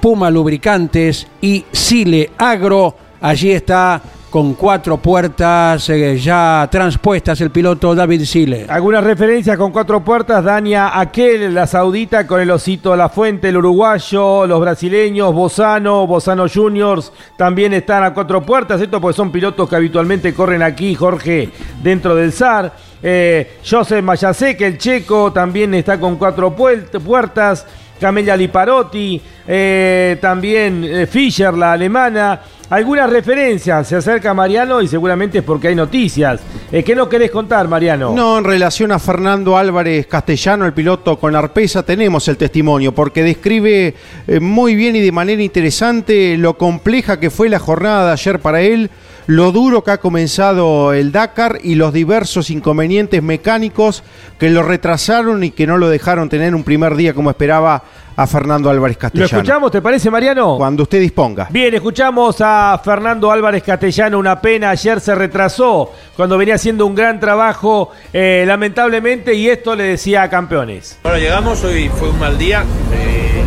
Puma 0.00 0.30
Lubricantes 0.30 1.26
y 1.40 1.64
Sile 1.72 2.30
Agro. 2.38 2.94
Allí 3.20 3.50
está 3.50 4.00
con 4.30 4.54
cuatro 4.54 4.98
puertas 4.98 5.90
eh, 5.90 6.16
ya 6.16 6.68
transpuestas 6.70 7.40
el 7.40 7.50
piloto 7.50 7.94
David 7.94 8.22
Sile. 8.22 8.66
Algunas 8.68 9.02
referencias 9.02 9.58
con 9.58 9.72
cuatro 9.72 10.04
puertas, 10.04 10.44
Dania 10.44 10.98
Aquel, 10.98 11.52
la 11.52 11.66
saudita 11.66 12.26
con 12.26 12.40
el 12.40 12.50
osito 12.50 12.92
a 12.92 12.96
la 12.96 13.08
fuente, 13.08 13.48
el 13.48 13.56
uruguayo, 13.56 14.46
los 14.46 14.60
brasileños, 14.60 15.34
Bozano, 15.34 16.06
Bozano 16.06 16.46
Juniors, 16.48 17.12
también 17.36 17.74
están 17.74 18.04
a 18.04 18.14
cuatro 18.14 18.40
puertas, 18.42 18.80
esto 18.80 19.00
pues 19.00 19.16
son 19.16 19.32
pilotos 19.32 19.68
que 19.68 19.76
habitualmente 19.76 20.32
corren 20.32 20.62
aquí, 20.62 20.94
Jorge, 20.94 21.50
dentro 21.82 22.14
del 22.14 22.32
SAR. 22.32 22.89
Eh, 23.02 23.58
Joseph 23.68 24.02
Mayasek, 24.02 24.60
el 24.60 24.78
checo, 24.78 25.32
también 25.32 25.74
está 25.74 25.98
con 25.98 26.16
cuatro 26.16 26.54
puertas. 26.54 27.66
Camelia 28.00 28.34
Liparotti, 28.34 29.20
eh, 29.46 30.16
también 30.20 30.82
eh, 30.82 31.06
Fischer, 31.06 31.52
la 31.52 31.72
alemana. 31.72 32.40
Algunas 32.70 33.10
referencias, 33.10 33.88
se 33.88 33.96
acerca 33.96 34.32
Mariano 34.32 34.80
y 34.80 34.88
seguramente 34.88 35.38
es 35.38 35.44
porque 35.44 35.68
hay 35.68 35.74
noticias. 35.74 36.40
Eh, 36.72 36.82
¿Qué 36.82 36.94
nos 36.94 37.08
querés 37.08 37.30
contar, 37.30 37.68
Mariano? 37.68 38.14
No, 38.14 38.38
en 38.38 38.44
relación 38.44 38.92
a 38.92 38.98
Fernando 38.98 39.56
Álvarez 39.56 40.06
Castellano, 40.06 40.64
el 40.64 40.72
piloto 40.72 41.18
con 41.18 41.36
Arpesa, 41.36 41.82
tenemos 41.82 42.26
el 42.28 42.36
testimonio, 42.36 42.92
porque 42.92 43.22
describe 43.22 43.94
muy 44.40 44.76
bien 44.76 44.96
y 44.96 45.00
de 45.00 45.12
manera 45.12 45.42
interesante 45.42 46.38
lo 46.38 46.56
compleja 46.56 47.20
que 47.20 47.28
fue 47.28 47.48
la 47.48 47.58
jornada 47.58 48.06
de 48.06 48.12
ayer 48.12 48.38
para 48.38 48.60
él, 48.60 48.88
lo 49.26 49.52
duro 49.52 49.84
que 49.84 49.92
ha 49.92 49.98
comenzado 49.98 50.92
el 50.92 51.12
Dakar 51.12 51.58
y 51.62 51.74
los 51.74 51.92
diversos 51.92 52.50
inconvenientes 52.50 53.22
mecánicos 53.22 54.02
que 54.38 54.50
lo 54.50 54.62
retrasaron 54.62 55.44
y 55.44 55.50
que 55.50 55.66
no 55.66 55.78
lo 55.78 55.88
dejaron 55.88 56.28
tener 56.28 56.54
un 56.54 56.64
primer 56.64 56.96
día 56.96 57.14
como 57.14 57.30
esperaba 57.30 57.82
a 58.16 58.26
Fernando 58.26 58.68
Álvarez 58.68 58.98
Castellano. 58.98 59.28
¿Lo 59.30 59.38
escuchamos, 59.38 59.70
te 59.70 59.80
parece, 59.80 60.10
Mariano? 60.10 60.56
Cuando 60.56 60.82
usted 60.82 61.00
disponga. 61.00 61.48
Bien, 61.50 61.72
escuchamos 61.74 62.36
a 62.40 62.78
Fernando 62.84 63.30
Álvarez 63.30 63.62
Castellano, 63.62 64.18
una 64.18 64.40
pena, 64.40 64.70
ayer 64.70 65.00
se 65.00 65.14
retrasó 65.14 65.92
cuando 66.16 66.36
venía 66.36 66.56
haciendo 66.56 66.84
un 66.86 66.94
gran 66.94 67.18
trabajo, 67.18 67.90
eh, 68.12 68.44
lamentablemente, 68.46 69.34
y 69.34 69.48
esto 69.48 69.74
le 69.74 69.84
decía 69.84 70.22
a 70.22 70.28
campeones. 70.28 70.98
Bueno, 71.02 71.18
llegamos, 71.18 71.64
hoy 71.64 71.88
fue 71.88 72.10
un 72.10 72.18
mal 72.18 72.36
día, 72.36 72.62
eh, 72.92 73.42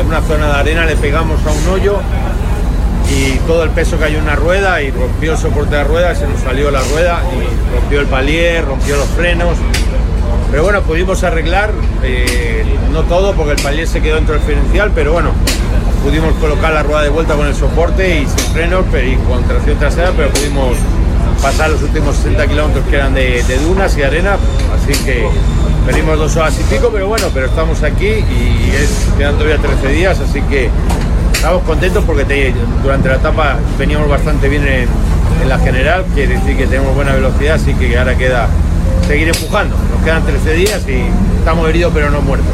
en 0.00 0.06
una 0.06 0.22
zona 0.22 0.46
de 0.46 0.52
arena 0.54 0.86
le 0.86 0.96
pegamos 0.96 1.38
a 1.46 1.52
un 1.52 1.68
hoyo 1.68 1.98
y 3.14 3.38
todo 3.46 3.62
el 3.62 3.70
peso 3.70 3.96
cayó 3.98 4.18
en 4.18 4.24
una 4.24 4.34
rueda 4.34 4.82
y 4.82 4.90
rompió 4.90 5.32
el 5.32 5.38
soporte 5.38 5.76
de 5.76 5.84
rueda, 5.84 6.14
se 6.14 6.26
nos 6.26 6.40
salió 6.40 6.70
la 6.70 6.80
rueda 6.80 7.22
y 7.32 7.74
rompió 7.74 8.00
el 8.00 8.06
palier, 8.06 8.64
rompió 8.64 8.96
los 8.96 9.08
frenos. 9.08 9.56
Pero 10.50 10.64
bueno, 10.64 10.82
pudimos 10.82 11.22
arreglar, 11.22 11.70
eh, 12.02 12.64
no 12.92 13.02
todo 13.02 13.32
porque 13.34 13.52
el 13.52 13.62
palier 13.62 13.86
se 13.86 14.00
quedó 14.00 14.16
dentro 14.16 14.34
del 14.34 14.42
diferencial, 14.46 14.90
pero 14.94 15.12
bueno, 15.12 15.30
pudimos 16.02 16.34
colocar 16.34 16.72
la 16.72 16.82
rueda 16.82 17.02
de 17.02 17.08
vuelta 17.08 17.34
con 17.34 17.46
el 17.46 17.54
soporte 17.54 18.20
y 18.20 18.26
sin 18.26 18.52
frenos 18.52 18.84
y 18.86 19.16
con 19.28 19.42
tracción 19.44 19.78
trasera, 19.78 20.12
pero 20.16 20.30
pudimos 20.30 20.76
pasar 21.40 21.70
los 21.70 21.82
últimos 21.82 22.16
60 22.16 22.46
kilómetros 22.46 22.84
que 22.86 22.96
eran 22.96 23.14
de, 23.14 23.42
dunas 23.66 23.96
y 23.96 24.02
arena, 24.02 24.36
así 24.74 24.92
que 25.04 25.26
venimos 25.86 26.18
dos 26.18 26.36
horas 26.36 26.54
y 26.60 26.74
pico, 26.74 26.90
pero 26.92 27.08
bueno, 27.08 27.26
pero 27.32 27.46
estamos 27.46 27.82
aquí 27.82 28.06
y 28.06 28.72
es, 28.74 29.08
quedan 29.16 29.34
todavía 29.34 29.58
13 29.58 29.88
días, 29.88 30.20
así 30.20 30.40
que 30.42 30.70
estamos 31.44 31.62
contentos 31.64 32.02
porque 32.04 32.54
durante 32.82 33.06
la 33.06 33.16
etapa 33.16 33.58
veníamos 33.78 34.08
bastante 34.08 34.48
bien 34.48 34.66
en, 34.66 34.88
la 35.46 35.58
general, 35.58 36.02
quiere 36.14 36.36
decir 36.36 36.56
que 36.56 36.66
tenemos 36.66 36.94
buena 36.94 37.12
velocidad, 37.12 37.56
así 37.56 37.74
que 37.74 37.98
ahora 37.98 38.16
queda 38.16 38.48
seguir 39.06 39.28
empujando. 39.28 39.76
Nos 39.92 40.02
quedan 40.02 40.24
13 40.24 40.54
días 40.54 40.88
y 40.88 41.02
estamos 41.36 41.68
heridos 41.68 41.92
pero 41.92 42.10
no 42.10 42.22
muertos. 42.22 42.48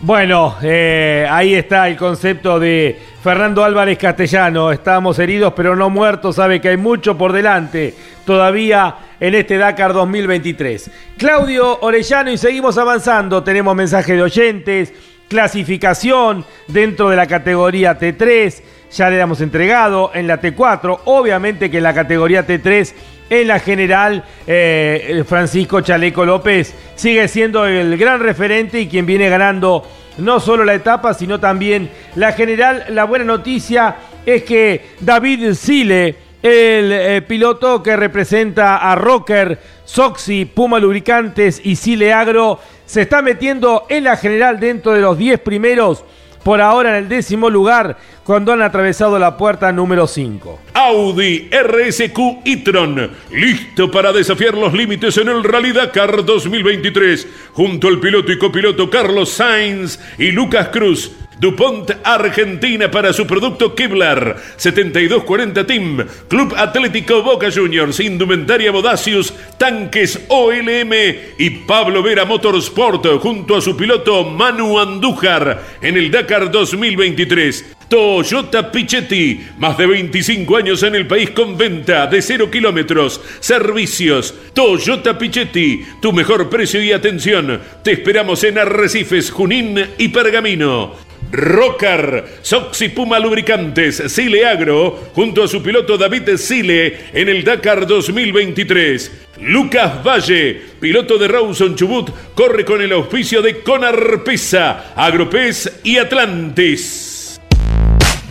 Bueno, 0.00 0.56
eh, 0.60 1.24
ahí 1.30 1.54
está 1.54 1.86
el 1.86 1.96
concepto 1.96 2.58
de 2.58 3.00
Fernando 3.22 3.62
Álvarez 3.62 3.96
Castellano. 3.96 4.72
Estamos 4.72 5.16
heridos 5.20 5.52
pero 5.54 5.76
no 5.76 5.88
muertos. 5.88 6.34
Sabe 6.34 6.60
que 6.60 6.70
hay 6.70 6.76
mucho 6.76 7.16
por 7.16 7.32
delante 7.32 7.94
todavía 8.26 8.96
en 9.20 9.36
este 9.36 9.56
Dakar 9.56 9.92
2023. 9.92 10.90
Claudio 11.16 11.78
Orellano 11.82 12.32
y 12.32 12.38
seguimos 12.38 12.76
avanzando. 12.76 13.44
Tenemos 13.44 13.76
mensaje 13.76 14.14
de 14.14 14.22
oyentes, 14.22 14.92
clasificación 15.28 16.44
dentro 16.66 17.10
de 17.10 17.16
la 17.16 17.26
categoría 17.26 17.98
T3. 17.98 18.62
Ya 18.92 19.10
le 19.10 19.20
hemos 19.20 19.40
entregado 19.40 20.10
en 20.14 20.26
la 20.26 20.40
T4. 20.40 21.00
Obviamente 21.04 21.70
que 21.70 21.76
en 21.76 21.82
la 21.82 21.94
categoría 21.94 22.46
T3 22.46 22.94
en 23.30 23.48
la 23.48 23.60
general, 23.60 24.24
eh, 24.46 25.22
Francisco 25.26 25.82
Chaleco 25.82 26.24
López 26.24 26.74
sigue 26.94 27.28
siendo 27.28 27.66
el 27.66 27.96
gran 27.98 28.20
referente 28.20 28.80
y 28.80 28.88
quien 28.88 29.04
viene 29.04 29.28
ganando 29.28 29.86
no 30.16 30.40
solo 30.40 30.64
la 30.64 30.74
etapa, 30.74 31.14
sino 31.14 31.38
también 31.38 31.90
la 32.14 32.32
general. 32.32 32.86
La 32.88 33.04
buena 33.04 33.24
noticia 33.24 33.96
es 34.24 34.42
que 34.44 34.90
David 35.00 35.52
Sile, 35.54 36.16
el 36.42 36.92
eh, 36.92 37.22
piloto 37.22 37.82
que 37.82 37.96
representa 37.96 38.78
a 38.78 38.94
Rocker, 38.94 39.58
Soxy, 39.84 40.44
Puma 40.44 40.78
Lubricantes 40.78 41.60
y 41.62 41.76
Sile 41.76 42.12
Agro, 42.12 42.60
se 42.88 43.02
está 43.02 43.20
metiendo 43.20 43.84
en 43.90 44.04
la 44.04 44.16
general 44.16 44.58
dentro 44.58 44.92
de 44.92 45.02
los 45.02 45.18
10 45.18 45.40
primeros 45.40 46.04
por 46.42 46.62
ahora 46.62 46.96
en 46.96 47.04
el 47.04 47.08
décimo 47.10 47.50
lugar 47.50 47.98
cuando 48.24 48.54
han 48.54 48.62
atravesado 48.62 49.18
la 49.18 49.36
puerta 49.36 49.70
número 49.72 50.06
5. 50.06 50.58
Audi 50.72 51.50
RSQ 51.50 52.18
e-tron, 52.46 53.10
listo 53.30 53.90
para 53.90 54.10
desafiar 54.10 54.54
los 54.54 54.72
límites 54.72 55.18
en 55.18 55.28
el 55.28 55.44
Rally 55.44 55.72
Dakar 55.72 56.24
2023, 56.24 57.28
junto 57.52 57.88
al 57.88 58.00
piloto 58.00 58.32
y 58.32 58.38
copiloto 58.38 58.88
Carlos 58.88 59.28
Sainz 59.28 60.00
y 60.16 60.30
Lucas 60.30 60.68
Cruz. 60.68 61.12
DuPont 61.40 61.90
Argentina 62.04 62.90
para 62.90 63.12
su 63.12 63.26
producto 63.26 63.74
Kevlar 63.74 64.36
7240 64.56 65.66
Team 65.66 66.06
Club 66.28 66.54
Atlético 66.56 67.22
Boca 67.22 67.48
Juniors 67.50 68.00
Indumentaria 68.00 68.70
Bodacius 68.70 69.32
Tanques 69.56 70.20
OLM 70.28 70.92
y 71.38 71.50
Pablo 71.66 72.02
Vera 72.02 72.24
Motorsport 72.24 73.06
junto 73.20 73.56
a 73.56 73.60
su 73.60 73.76
piloto 73.76 74.24
Manu 74.24 74.78
Andújar 74.78 75.62
en 75.80 75.96
el 75.96 76.10
Dakar 76.10 76.50
2023 76.50 77.76
Toyota 77.88 78.70
Pichetti, 78.70 79.46
más 79.56 79.78
de 79.78 79.86
25 79.86 80.56
años 80.58 80.82
en 80.82 80.94
el 80.94 81.06
país 81.06 81.30
con 81.30 81.56
venta 81.56 82.06
de 82.06 82.20
0 82.20 82.50
kilómetros, 82.50 83.18
servicios. 83.40 84.34
Toyota 84.52 85.16
Pichetti, 85.16 85.86
tu 86.02 86.12
mejor 86.12 86.50
precio 86.50 86.82
y 86.82 86.92
atención. 86.92 87.60
Te 87.82 87.92
esperamos 87.92 88.44
en 88.44 88.58
Arrecifes, 88.58 89.30
Junín 89.30 89.86
y 89.96 90.08
Pergamino. 90.08 91.07
Rocar, 91.30 92.24
Soxy 92.42 92.88
Puma 92.88 93.18
Lubricantes, 93.18 94.02
Sile 94.08 94.46
Agro, 94.46 95.10
junto 95.14 95.44
a 95.44 95.48
su 95.48 95.62
piloto 95.62 95.98
David 95.98 96.36
Sile 96.36 97.10
en 97.12 97.28
el 97.28 97.44
Dakar 97.44 97.86
2023. 97.86 99.26
Lucas 99.40 100.02
Valle, 100.02 100.60
piloto 100.80 101.18
de 101.18 101.28
Rawson 101.28 101.76
Chubut, 101.76 102.10
corre 102.34 102.64
con 102.64 102.80
el 102.82 102.90
auspicio 102.92 103.42
de 103.42 103.62
Conar 103.62 104.24
Pesa, 104.24 104.94
Agropez 104.96 105.80
y 105.84 105.98
Atlantis. 105.98 107.38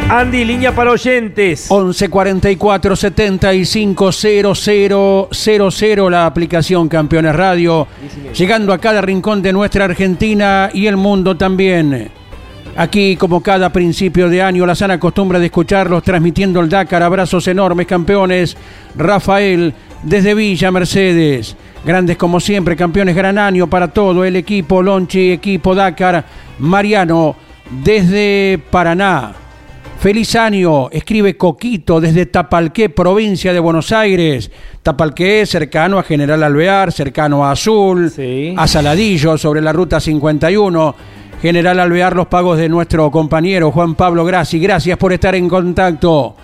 Andy, 0.09 0.45
línea 0.45 0.73
para 0.73 0.93
oyentes. 0.93 1.67
11 1.69 2.09
44 2.09 2.95
75 2.95 4.13
00 4.13 5.29
00 5.33 6.11
la 6.11 6.27
aplicación 6.27 6.89
Campeones 6.89 7.35
Radio, 7.35 7.89
llegando 8.33 8.73
a 8.73 8.79
cada 8.79 9.01
rincón 9.01 9.43
de 9.43 9.53
nuestra 9.53 9.85
Argentina 9.85 10.71
y 10.73 10.87
el 10.87 10.97
mundo 10.97 11.37
también. 11.37 12.11
Aquí, 12.77 13.17
como 13.17 13.43
cada 13.43 13.71
principio 13.73 14.29
de 14.29 14.43
año, 14.43 14.65
la 14.65 14.75
sana 14.75 15.01
costumbre 15.01 15.41
de 15.41 15.47
escucharlos 15.47 16.03
transmitiendo 16.03 16.61
el 16.61 16.69
Dakar. 16.69 17.03
Abrazos 17.03 17.49
enormes, 17.49 17.87
campeones. 17.87 18.57
Rafael, 18.95 19.75
desde 20.03 20.35
Villa 20.35 20.71
Mercedes. 20.71 21.57
Grandes 21.85 22.17
como 22.17 22.41
siempre, 22.41 22.77
campeones 22.77 23.15
gran 23.15 23.39
año 23.39 23.69
para 23.69 23.89
todo 23.89 24.25
el 24.25 24.37
equipo 24.37 24.83
Lonchi, 24.83 25.33
equipo 25.33 25.75
Dakar. 25.75 26.25
Mariano, 26.59 27.37
desde 27.85 28.59
Paraná. 28.71 29.35
Feliz 29.99 30.37
año, 30.37 30.91
escribe 30.91 31.37
Coquito 31.37 32.01
desde 32.01 32.27
Tapalqué, 32.27 32.91
provincia 32.91 33.53
de 33.53 33.61
Buenos 33.61 33.93
Aires. 33.93 34.51
Tapalqué, 34.83 35.47
cercano 35.47 35.99
a 35.99 36.03
General 36.03 36.43
Alvear, 36.43 36.93
cercano 36.93 37.45
a 37.45 37.53
Azul, 37.53 38.13
a 38.57 38.67
Saladillo, 38.67 39.39
sobre 39.39 39.63
la 39.63 39.73
ruta 39.73 39.99
51. 39.99 40.95
General 41.41 41.81
Alvear, 41.81 42.15
los 42.15 42.27
pagos 42.27 42.59
de 42.59 42.69
nuestro 42.69 43.11
compañero 43.11 43.71
Juan 43.71 43.95
Pablo 43.95 44.25
Grassi. 44.25 44.59
Gracias 44.59 44.99
por 44.99 45.13
estar 45.13 45.35
en 45.35 45.49
contacto. 45.49 46.37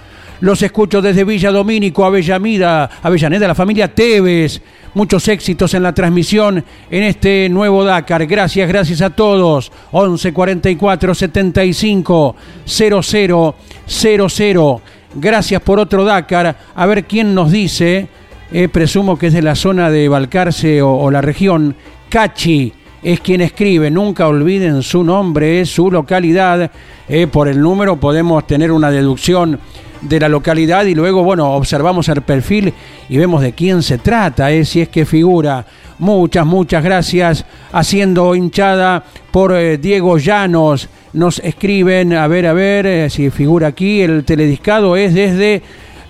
Los 0.43 0.61
escucho 0.61 1.01
desde 1.01 1.23
Villa 1.23 1.53
Domínico, 1.53 2.05
Avellaneda, 2.05 2.91
Avellaneda, 3.01 3.47
la 3.47 3.55
familia 3.55 3.95
Tevez. 3.95 4.61
Muchos 4.93 5.29
éxitos 5.29 5.73
en 5.75 5.85
la 5.85 5.95
transmisión 5.95 6.65
en 6.91 7.03
este 7.05 7.49
nuevo 7.49 7.85
Dakar. 7.85 8.27
Gracias, 8.27 8.69
gracias 8.69 9.03
a 9.03 9.11
todos. 9.11 9.71
11 9.93 10.33
44 10.33 11.15
75 11.15 12.35
00 12.65 13.55
00. 13.87 14.81
Gracias 15.15 15.63
por 15.63 15.79
otro 15.79 16.05
Dakar. 16.05 16.57
A 16.75 16.87
ver 16.87 17.05
quién 17.05 17.37
nos 17.37 17.53
dice. 17.53 18.09
Eh, 18.51 18.69
presumo 18.69 19.17
que 19.17 19.29
es 19.29 19.33
de 19.35 19.43
la 19.43 19.55
zona 19.55 19.91
de 19.91 20.09
Balcarce 20.09 20.83
o, 20.83 21.09
la 21.13 21.21
región. 21.21 21.77
Cachi 22.09 22.73
es 23.01 23.21
quien 23.21 23.43
escribe. 23.43 23.93
Nunca 23.93 24.27
olviden 24.27 24.83
su 24.83 25.05
nombre, 25.05 25.65
su 25.67 25.89
localidad. 25.89 26.69
Eh, 27.09 27.29
por 27.29 27.47
el 27.47 27.61
número 27.61 27.95
podemos 27.95 28.45
tener 28.45 28.73
una 28.73 28.91
deducción 28.91 29.61
de 30.03 30.21
la 30.21 30.29
localidad 30.29 30.85
y 30.85 30.95
luego, 30.95 31.23
bueno, 31.23 31.53
observamos 31.55 32.09
el 32.09 32.23
perfil 32.23 32.73
y 33.09 33.17
vemos 33.17 33.43
de 33.43 33.53
quién 33.53 33.83
se 33.83 33.99
trata, 33.99 34.51
eh, 34.51 34.65
si 34.65 34.81
es 34.81 34.89
que 34.89 35.07
figura. 35.07 35.65
Muchas, 35.99 36.45
muchas 36.45 36.83
gracias. 36.83 37.45
Haciendo 37.73 38.35
hinchada 38.35 39.05
por 39.31 39.53
eh, 39.53 39.79
Diego 39.79 40.19
Llanos. 40.19 40.89
Nos 41.13 41.39
escriben, 41.39 42.15
a 42.15 42.27
ver, 42.27 42.47
a 42.47 42.53
ver, 42.53 42.87
eh, 42.87 43.11
si 43.11 43.31
figura 43.31 43.69
aquí, 43.69 44.01
el 44.01 44.25
telediscado 44.25 44.97
es 44.97 45.15
desde 45.15 45.63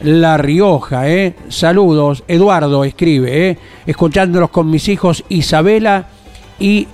La 0.02 0.36
Rioja, 0.38 1.08
¿eh? 1.08 1.34
Saludos. 1.48 2.24
Eduardo 2.26 2.84
escribe, 2.84 3.50
¿eh? 3.50 3.58
Escuchándolos 3.84 4.50
con 4.50 4.70
mis 4.70 4.88
hijos 4.88 5.24
Isabela 5.28 6.06
y 6.58 6.86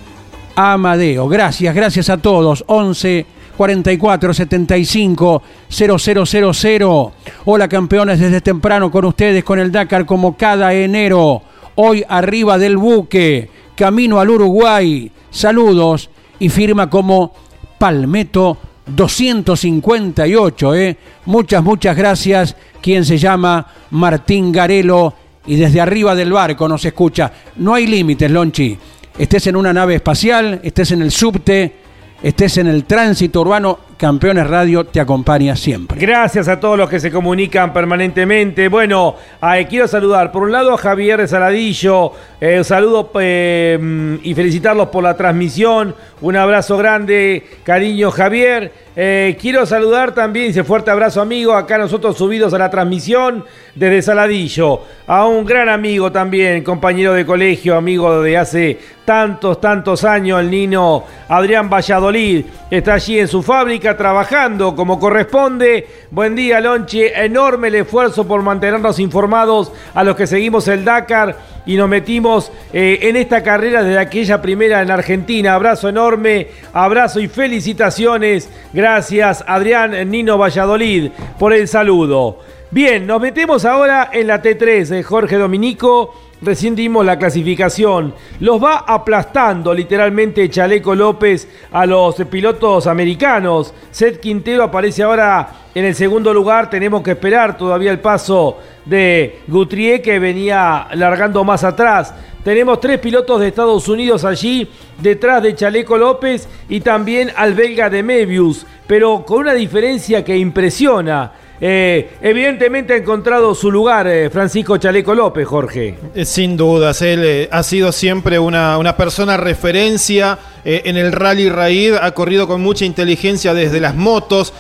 Amadeo. 0.57 1.29
Gracias, 1.29 1.75
gracias 1.75 2.11
a 2.11 2.17
todos. 2.17 2.65
11 2.67 3.38
44 3.59 4.35
75 4.35 5.43
0000. 5.69 7.11
Hola 7.45 7.69
campeones, 7.69 8.21
desde 8.21 8.41
temprano 8.41 8.89
con 8.89 9.05
ustedes 9.05 9.43
con 9.43 9.59
el 9.59 9.73
Dakar 9.73 10.07
como 10.07 10.37
cada 10.37 10.73
enero. 10.73 11.43
Hoy 11.75 12.05
arriba 12.09 12.57
del 12.57 12.77
buque, 12.77 13.51
camino 13.75 14.21
al 14.21 14.31
Uruguay. 14.31 15.11
Saludos 15.31 16.09
y 16.39 16.49
firma 16.51 16.89
como 16.89 17.33
Palmetto 17.79 18.59
258. 18.87 20.75
¿eh? 20.77 20.97
Muchas, 21.27 21.61
muchas 21.61 21.97
gracias. 21.97 22.55
Quien 22.81 23.05
se 23.05 23.19
llama 23.19 23.67
Martín 23.91 24.53
Garelo 24.53 25.15
y 25.49 25.57
desde 25.57 25.81
arriba 25.81 26.15
del 26.15 26.33
barco 26.33 26.69
nos 26.69 26.85
escucha. 26.85 27.33
No 27.57 27.75
hay 27.75 27.89
límites, 27.89 28.31
Lonchi. 28.31 28.79
Estés 29.19 29.49
en 29.49 29.57
una 29.57 29.73
nave 29.73 29.97
espacial, 29.97 30.61
estés 30.63 30.93
en 30.93 31.03
el 31.03 31.11
subte, 31.11 31.88
estés 32.23 32.59
en 32.59 32.67
el 32.67 32.85
tránsito 32.85 33.41
urbano, 33.41 33.79
Campeones 33.99 34.47
Radio 34.47 34.85
te 34.85 35.01
acompaña 35.01 35.57
siempre. 35.57 36.01
Gracias 36.01 36.47
a 36.47 36.61
todos 36.61 36.79
los 36.79 36.89
que 36.89 37.01
se 37.01 37.11
comunican 37.11 37.73
permanentemente. 37.73 38.69
Bueno, 38.69 39.17
eh, 39.43 39.67
quiero 39.69 39.89
saludar 39.89 40.31
por 40.31 40.45
un 40.45 40.53
lado 40.53 40.73
a 40.73 40.79
Javier 40.79 41.21
de 41.21 41.27
Saladillo, 41.27 42.13
eh, 42.41 42.63
saludo 42.63 43.11
eh, 43.19 44.19
y 44.23 44.35
felicitarlos 44.35 44.91
por 44.91 45.03
la 45.03 45.17
transmisión. 45.17 45.97
Un 46.21 46.37
abrazo 46.37 46.77
grande, 46.77 47.45
cariño 47.65 48.13
Javier. 48.13 48.73
Eh, 49.01 49.37
quiero 49.41 49.65
saludar 49.65 50.13
también, 50.13 50.51
ese 50.51 50.65
fuerte 50.65 50.91
abrazo 50.91 51.21
amigo, 51.21 51.55
acá 51.55 51.79
nosotros 51.79 52.19
subidos 52.19 52.53
a 52.53 52.59
la 52.59 52.69
transmisión 52.69 53.45
desde 53.77 54.03
Saladillo, 54.03 54.81
a 55.07 55.25
un 55.25 55.45
gran 55.45 55.69
amigo 55.69 56.11
también, 56.11 56.65
compañero 56.65 57.13
de 57.13 57.25
colegio, 57.25 57.77
amigo 57.77 58.21
de 58.23 58.37
hace 58.37 58.77
tantos, 59.05 59.61
tantos 59.61 60.03
años, 60.03 60.41
el 60.41 60.51
Nino 60.51 61.05
Adrián 61.29 61.71
Valladolid, 61.71 62.45
está 62.73 62.95
allí 62.95 63.21
en 63.21 63.29
su 63.29 63.41
fábrica 63.41 63.88
trabajando 63.97 64.77
como 64.77 64.99
corresponde. 64.99 65.87
Buen 66.11 66.35
día, 66.35 66.61
Lonche, 66.61 67.25
enorme 67.25 67.69
el 67.69 67.77
esfuerzo 67.77 68.27
por 68.27 68.43
mantenernos 68.43 68.99
informados 68.99 69.73
a 69.95 70.05
los 70.05 70.17
que 70.17 70.27
seguimos 70.27 70.69
el 70.69 70.85
Dakar 70.85 71.37
y 71.67 71.77
nos 71.77 71.89
metimos 71.89 72.51
eh, 72.73 72.99
en 73.03 73.17
esta 73.17 73.43
carrera 73.43 73.83
desde 73.83 73.99
aquella 73.99 74.43
primera 74.43 74.83
en 74.83 74.91
Argentina. 74.91 75.55
Abrazo 75.55 75.89
enorme, 75.89 76.49
abrazo 76.73 77.21
y 77.21 77.29
felicitaciones. 77.29 78.51
Gracias, 78.73 79.45
Adrián 79.47 80.11
Nino 80.11 80.39
Valladolid, 80.39 81.11
por 81.39 81.53
el 81.53 81.69
saludo. 81.69 82.39
Bien, 82.71 83.07
nos 83.07 83.21
metemos 83.21 83.65
ahora 83.65 84.11
en 84.13 84.27
la 84.27 84.43
T3 84.43 84.89
de 84.89 85.03
Jorge 85.03 85.37
Dominico. 85.37 86.15
Recién 86.41 86.77
dimos 86.77 87.05
la 87.05 87.19
clasificación. 87.19 88.15
Los 88.39 88.63
va 88.63 88.85
aplastando 88.87 89.75
literalmente 89.75 90.49
Chaleco 90.49 90.95
López 90.95 91.49
a 91.73 91.85
los 91.85 92.15
pilotos 92.31 92.87
americanos. 92.87 93.75
Seth 93.91 94.21
Quintero 94.21 94.63
aparece 94.63 95.03
ahora 95.03 95.49
en 95.75 95.85
el 95.85 95.97
segundo 95.97 96.33
lugar. 96.33 96.71
Tenemos 96.71 97.03
que 97.03 97.13
esperar 97.13 97.57
todavía 97.57 97.91
el 97.91 97.99
paso 97.99 98.59
de 98.85 99.41
Gutrier 99.49 100.01
que 100.01 100.21
venía 100.21 100.87
largando 100.95 101.43
más 101.43 101.65
atrás. 101.65 102.15
Tenemos 102.45 102.79
tres 102.79 103.01
pilotos 103.01 103.41
de 103.41 103.49
Estados 103.49 103.89
Unidos 103.89 104.25
allí 104.25 104.71
detrás 105.03 105.43
de 105.43 105.57
Chaleco 105.57 105.99
López 105.99 106.49
y 106.69 106.81
también 106.81 107.33
al 107.37 107.55
belga 107.55 107.91
de 107.91 108.05
Mebius, 108.05 108.65
pero 108.87 109.25
con 109.27 109.41
una 109.41 109.55
diferencia 109.55 110.25
que 110.25 110.37
impresiona. 110.37 111.33
Eh, 111.61 112.11
evidentemente 112.23 112.93
ha 112.93 112.97
encontrado 112.97 113.55
su 113.55 113.71
lugar 113.71 114.07
eh, 114.07 114.31
Francisco 114.31 114.77
Chaleco 114.77 115.15
López, 115.15 115.47
Jorge. 115.47 115.97
Eh, 116.15 116.25
Sin 116.25 116.57
dudas, 116.57 117.03
él 117.03 117.49
ha 117.51 117.63
sido 117.63 117.91
siempre 117.91 118.39
una, 118.39 118.79
una 118.79 118.97
persona 118.97 119.37
referencia 119.37 120.39
en 120.65 120.99
el 120.99 121.13
rally 121.13 121.49
raid, 121.49 121.95
ha 121.95 122.11
corrido 122.11 122.47
con 122.47 122.61
mucha 122.61 122.85
inteligencia 122.85 123.55
desde 123.55 123.81
las 123.81 123.95
motos, 123.95 124.53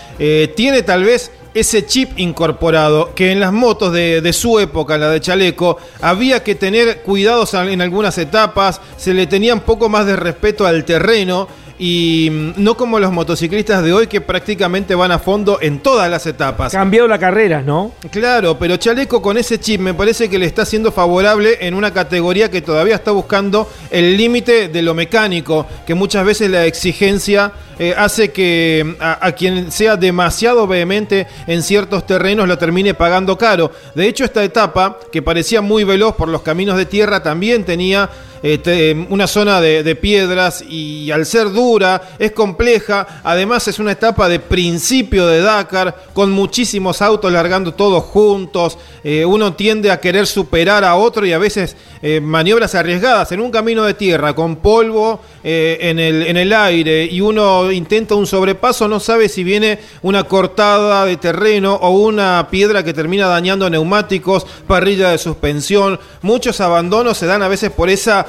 tiene 0.54 0.82
tal 0.82 1.04
vez 1.04 1.30
ese 1.52 1.84
chip 1.84 2.18
incorporado 2.18 3.14
que 3.14 3.30
en 3.30 3.40
las 3.40 3.52
motos 3.52 3.92
de, 3.92 4.22
de 4.22 4.32
su 4.32 4.58
época, 4.58 4.96
la 4.96 5.10
de 5.10 5.20
Chaleco, 5.20 5.76
había 6.00 6.42
que 6.42 6.54
tener 6.54 7.02
cuidados 7.02 7.52
en 7.52 7.82
algunas 7.82 8.16
etapas, 8.16 8.80
se 8.96 9.12
le 9.12 9.26
tenía 9.26 9.52
un 9.52 9.60
poco 9.60 9.90
más 9.90 10.06
de 10.06 10.16
respeto 10.16 10.66
al 10.66 10.84
terreno 10.86 11.48
y 11.78 12.28
mm, 12.30 12.52
no 12.56 12.76
como 12.76 12.98
los 12.98 13.12
motociclistas 13.12 13.82
de 13.84 13.92
hoy 13.92 14.06
que 14.08 14.20
prácticamente 14.20 14.94
van 14.94 15.12
a 15.12 15.18
fondo 15.18 15.58
en 15.60 15.78
todas 15.78 16.10
las 16.10 16.26
etapas. 16.26 16.72
Cambió 16.72 17.06
la 17.06 17.18
carrera, 17.18 17.62
¿no? 17.62 17.92
Claro, 18.10 18.58
pero 18.58 18.76
Chaleco 18.76 19.22
con 19.22 19.38
ese 19.38 19.60
chip 19.60 19.80
me 19.80 19.94
parece 19.94 20.28
que 20.28 20.38
le 20.38 20.46
está 20.46 20.64
siendo 20.64 20.90
favorable 20.90 21.58
en 21.60 21.74
una 21.74 21.92
categoría 21.92 22.50
que 22.50 22.62
todavía 22.62 22.96
está 22.96 23.12
buscando 23.12 23.70
el 23.90 24.16
límite 24.16 24.68
de 24.68 24.82
lo 24.82 24.94
mecánico, 24.94 25.66
que 25.86 25.94
muchas 25.94 26.24
veces 26.24 26.50
la 26.50 26.66
exigencia 26.66 27.52
eh, 27.78 27.94
hace 27.96 28.32
que 28.32 28.84
mm, 28.84 29.02
a, 29.02 29.26
a 29.26 29.32
quien 29.32 29.70
sea 29.70 29.96
demasiado 29.96 30.66
vehemente 30.66 31.28
en 31.46 31.62
ciertos 31.62 32.06
terrenos 32.06 32.48
lo 32.48 32.58
termine 32.58 32.94
pagando 32.94 33.38
caro. 33.38 33.70
De 33.94 34.08
hecho, 34.08 34.24
esta 34.24 34.42
etapa, 34.42 34.98
que 35.12 35.22
parecía 35.22 35.60
muy 35.60 35.84
veloz 35.84 36.16
por 36.16 36.28
los 36.28 36.42
caminos 36.42 36.76
de 36.76 36.86
tierra, 36.86 37.22
también 37.22 37.64
tenía 37.64 38.10
eh, 38.42 38.58
te- 38.58 39.06
una 39.10 39.26
zona 39.26 39.60
de, 39.60 39.96
piedras 39.96 40.62
y 40.68 41.10
al 41.10 41.26
ser 41.26 41.50
dura, 41.50 42.10
es 42.18 42.32
compleja. 42.32 43.20
Además, 43.24 43.66
es 43.68 43.78
una 43.78 43.92
etapa 43.92 44.28
de 44.28 44.38
principio 44.38 45.26
de 45.26 45.40
Dakar 45.40 46.04
con 46.12 46.30
muchísimos 46.30 47.02
autos 47.02 47.32
largando 47.32 47.74
todos 47.74 48.04
juntos. 48.04 48.78
Eh, 49.02 49.24
uno 49.24 49.54
tiende 49.54 49.90
a 49.90 50.00
querer 50.00 50.26
superar 50.26 50.84
a 50.84 50.94
otro 50.96 51.24
y 51.26 51.32
a 51.32 51.38
veces 51.38 51.76
eh, 52.02 52.20
maniobras 52.20 52.74
arriesgadas 52.74 53.32
en 53.32 53.40
un 53.40 53.50
camino 53.50 53.84
de 53.84 53.94
tierra 53.94 54.34
con 54.34 54.56
polvo 54.56 55.20
eh, 55.42 55.78
en, 55.80 55.98
el, 55.98 56.26
en 56.26 56.36
el 56.36 56.52
aire 56.52 57.04
y 57.04 57.20
uno 57.20 57.72
intenta 57.72 58.14
un 58.14 58.26
sobrepaso, 58.26 58.86
no 58.88 59.00
sabe 59.00 59.28
si 59.28 59.42
viene 59.44 59.78
una 60.02 60.24
cortada 60.24 61.04
de 61.04 61.16
terreno 61.16 61.74
o 61.74 61.90
una 61.90 62.48
piedra 62.50 62.82
que 62.84 62.92
termina 62.94 63.26
dañando 63.26 63.68
neumáticos, 63.70 64.46
parrilla 64.66 65.10
de 65.10 65.18
suspensión. 65.18 65.98
Muchos 66.22 66.60
abandonos 66.60 67.16
se 67.18 67.26
dan 67.26 67.42
a 67.42 67.48
veces 67.48 67.70
por 67.70 67.88
esa 67.90 68.26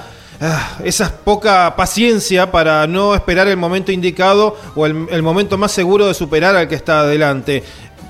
esa 0.83 1.11
poca 1.17 1.75
paciencia 1.75 2.51
para 2.51 2.87
no 2.87 3.13
esperar 3.13 3.47
el 3.47 3.57
momento 3.57 3.91
indicado 3.91 4.57
o 4.75 4.85
el, 4.85 5.07
el 5.11 5.21
momento 5.21 5.57
más 5.57 5.71
seguro 5.71 6.07
de 6.07 6.13
superar 6.13 6.55
al 6.55 6.67
que 6.67 6.75
está 6.75 7.01
adelante. 7.01 7.63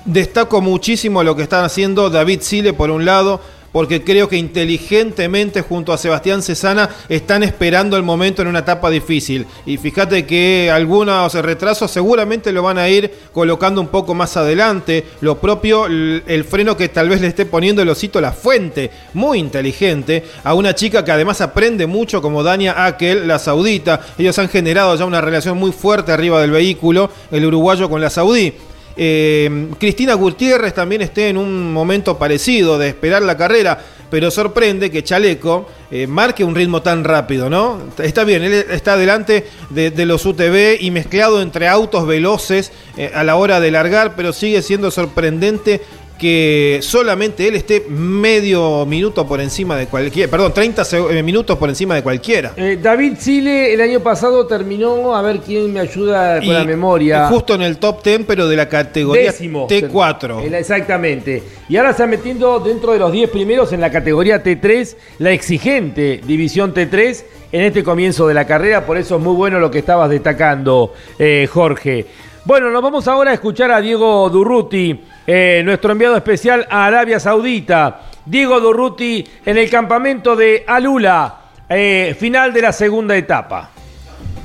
Destaco 0.04 0.60
muchísimo 0.60 1.22
lo 1.22 1.36
que 1.36 1.42
están 1.42 1.64
haciendo 1.64 2.08
David 2.08 2.40
Sile 2.42 2.72
por 2.72 2.90
un 2.90 3.04
lado, 3.04 3.40
porque 3.72 4.02
creo 4.02 4.28
que 4.28 4.36
inteligentemente 4.36 5.62
junto 5.62 5.92
a 5.92 5.98
Sebastián 5.98 6.42
Cesana 6.42 6.90
están 7.08 7.42
esperando 7.42 7.96
el 7.96 8.02
momento 8.02 8.42
en 8.42 8.48
una 8.48 8.60
etapa 8.60 8.90
difícil. 8.90 9.46
Y 9.66 9.76
fíjate 9.76 10.26
que 10.26 10.70
algunos 10.72 11.34
retrasos 11.34 11.90
seguramente 11.90 12.52
lo 12.52 12.62
van 12.62 12.78
a 12.78 12.88
ir 12.88 13.12
colocando 13.32 13.80
un 13.80 13.88
poco 13.88 14.14
más 14.14 14.36
adelante. 14.36 15.04
Lo 15.20 15.38
propio, 15.38 15.86
el 15.86 16.44
freno 16.48 16.76
que 16.76 16.88
tal 16.88 17.08
vez 17.08 17.20
le 17.20 17.28
esté 17.28 17.46
poniendo 17.46 17.82
el 17.82 17.88
osito 17.88 18.20
La 18.20 18.32
Fuente, 18.32 18.90
muy 19.14 19.38
inteligente, 19.38 20.24
a 20.44 20.54
una 20.54 20.74
chica 20.74 21.04
que 21.04 21.12
además 21.12 21.40
aprende 21.40 21.86
mucho 21.86 22.20
como 22.22 22.42
Dania 22.42 22.86
Akel, 22.86 23.28
la 23.28 23.38
saudita. 23.38 24.00
Ellos 24.18 24.38
han 24.38 24.48
generado 24.48 24.94
ya 24.96 25.04
una 25.04 25.20
relación 25.20 25.58
muy 25.58 25.72
fuerte 25.72 26.12
arriba 26.12 26.40
del 26.40 26.50
vehículo, 26.50 27.10
el 27.30 27.44
uruguayo 27.44 27.88
con 27.88 28.00
la 28.00 28.10
saudí. 28.10 28.54
Eh, 28.96 29.68
Cristina 29.78 30.14
Gutiérrez 30.14 30.74
también 30.74 31.02
esté 31.02 31.28
en 31.28 31.36
un 31.36 31.72
momento 31.72 32.18
parecido 32.18 32.78
de 32.78 32.88
esperar 32.88 33.22
la 33.22 33.36
carrera, 33.36 33.78
pero 34.10 34.30
sorprende 34.30 34.90
que 34.90 35.04
Chaleco 35.04 35.66
eh, 35.90 36.06
marque 36.06 36.44
un 36.44 36.54
ritmo 36.54 36.82
tan 36.82 37.04
rápido, 37.04 37.48
¿no? 37.48 37.78
Está 37.98 38.24
bien, 38.24 38.42
él 38.42 38.52
está 38.70 38.96
delante 38.96 39.46
de, 39.70 40.06
los 40.06 40.26
UTV 40.26 40.78
y 40.80 40.90
mezclado 40.90 41.40
entre 41.40 41.68
autos 41.68 42.06
veloces 42.06 42.72
eh, 42.96 43.10
a 43.14 43.22
la 43.22 43.36
hora 43.36 43.60
de 43.60 43.70
largar, 43.70 44.14
pero 44.16 44.32
sigue 44.32 44.62
siendo 44.62 44.90
sorprendente 44.90 45.80
que 46.20 46.80
solamente 46.82 47.48
él 47.48 47.54
esté 47.54 47.80
medio 47.88 48.84
minuto 48.84 49.26
por 49.26 49.40
encima 49.40 49.74
de 49.76 49.86
cualquiera, 49.86 50.30
perdón, 50.30 50.52
30 50.52 50.82
seg- 50.82 51.10
eh, 51.10 51.22
minutos 51.22 51.56
por 51.56 51.70
encima 51.70 51.94
de 51.94 52.02
cualquiera. 52.02 52.52
Eh, 52.56 52.78
David 52.80 53.14
Sile 53.18 53.72
el 53.72 53.80
año 53.80 54.00
pasado 54.00 54.46
terminó, 54.46 55.16
a 55.16 55.22
ver 55.22 55.38
quién 55.40 55.72
me 55.72 55.80
ayuda 55.80 56.36
con 56.40 56.44
Y- 56.48 56.52
la 56.52 56.64
memoria. 56.64 57.28
Justo 57.28 57.54
en 57.54 57.62
el 57.62 57.78
top 57.78 58.04
10, 58.04 58.20
pero 58.26 58.46
de 58.48 58.56
la 58.56 58.68
categoría 58.68 59.32
Décimo. 59.32 59.66
T4. 59.66 60.42
El- 60.44 60.54
Exactamente. 60.54 61.42
Y 61.70 61.76
ahora 61.78 61.88
se 61.90 62.02
está 62.02 62.06
metiendo 62.06 62.60
dentro 62.60 62.92
de 62.92 62.98
los 62.98 63.10
10 63.12 63.30
primeros 63.30 63.72
en 63.72 63.80
la 63.80 63.90
categoría 63.90 64.42
T3, 64.42 64.96
la 65.18 65.30
exigente 65.30 66.20
división 66.26 66.74
T3 66.74 67.24
en 67.52 67.62
este 67.62 67.82
comienzo 67.82 68.28
de 68.28 68.34
la 68.34 68.46
carrera. 68.46 68.84
Por 68.84 68.98
eso 68.98 69.16
es 69.16 69.22
muy 69.22 69.34
bueno 69.34 69.58
lo 69.58 69.70
que 69.70 69.78
estabas 69.78 70.10
destacando, 70.10 70.92
eh, 71.18 71.48
Jorge. 71.50 72.04
Bueno, 72.44 72.70
nos 72.70 72.82
vamos 72.82 73.06
ahora 73.06 73.30
a 73.30 73.34
escuchar 73.34 73.70
a 73.70 73.80
Diego 73.80 74.28
Durruti, 74.30 74.98
eh, 75.32 75.62
nuestro 75.64 75.92
enviado 75.92 76.16
especial 76.16 76.66
a 76.68 76.86
Arabia 76.86 77.20
Saudita. 77.20 78.00
Diego 78.26 78.58
Durruti 78.58 79.24
en 79.46 79.58
el 79.58 79.70
campamento 79.70 80.34
de 80.34 80.64
Alula, 80.66 81.38
eh, 81.68 82.16
final 82.18 82.52
de 82.52 82.62
la 82.62 82.72
segunda 82.72 83.16
etapa. 83.16 83.70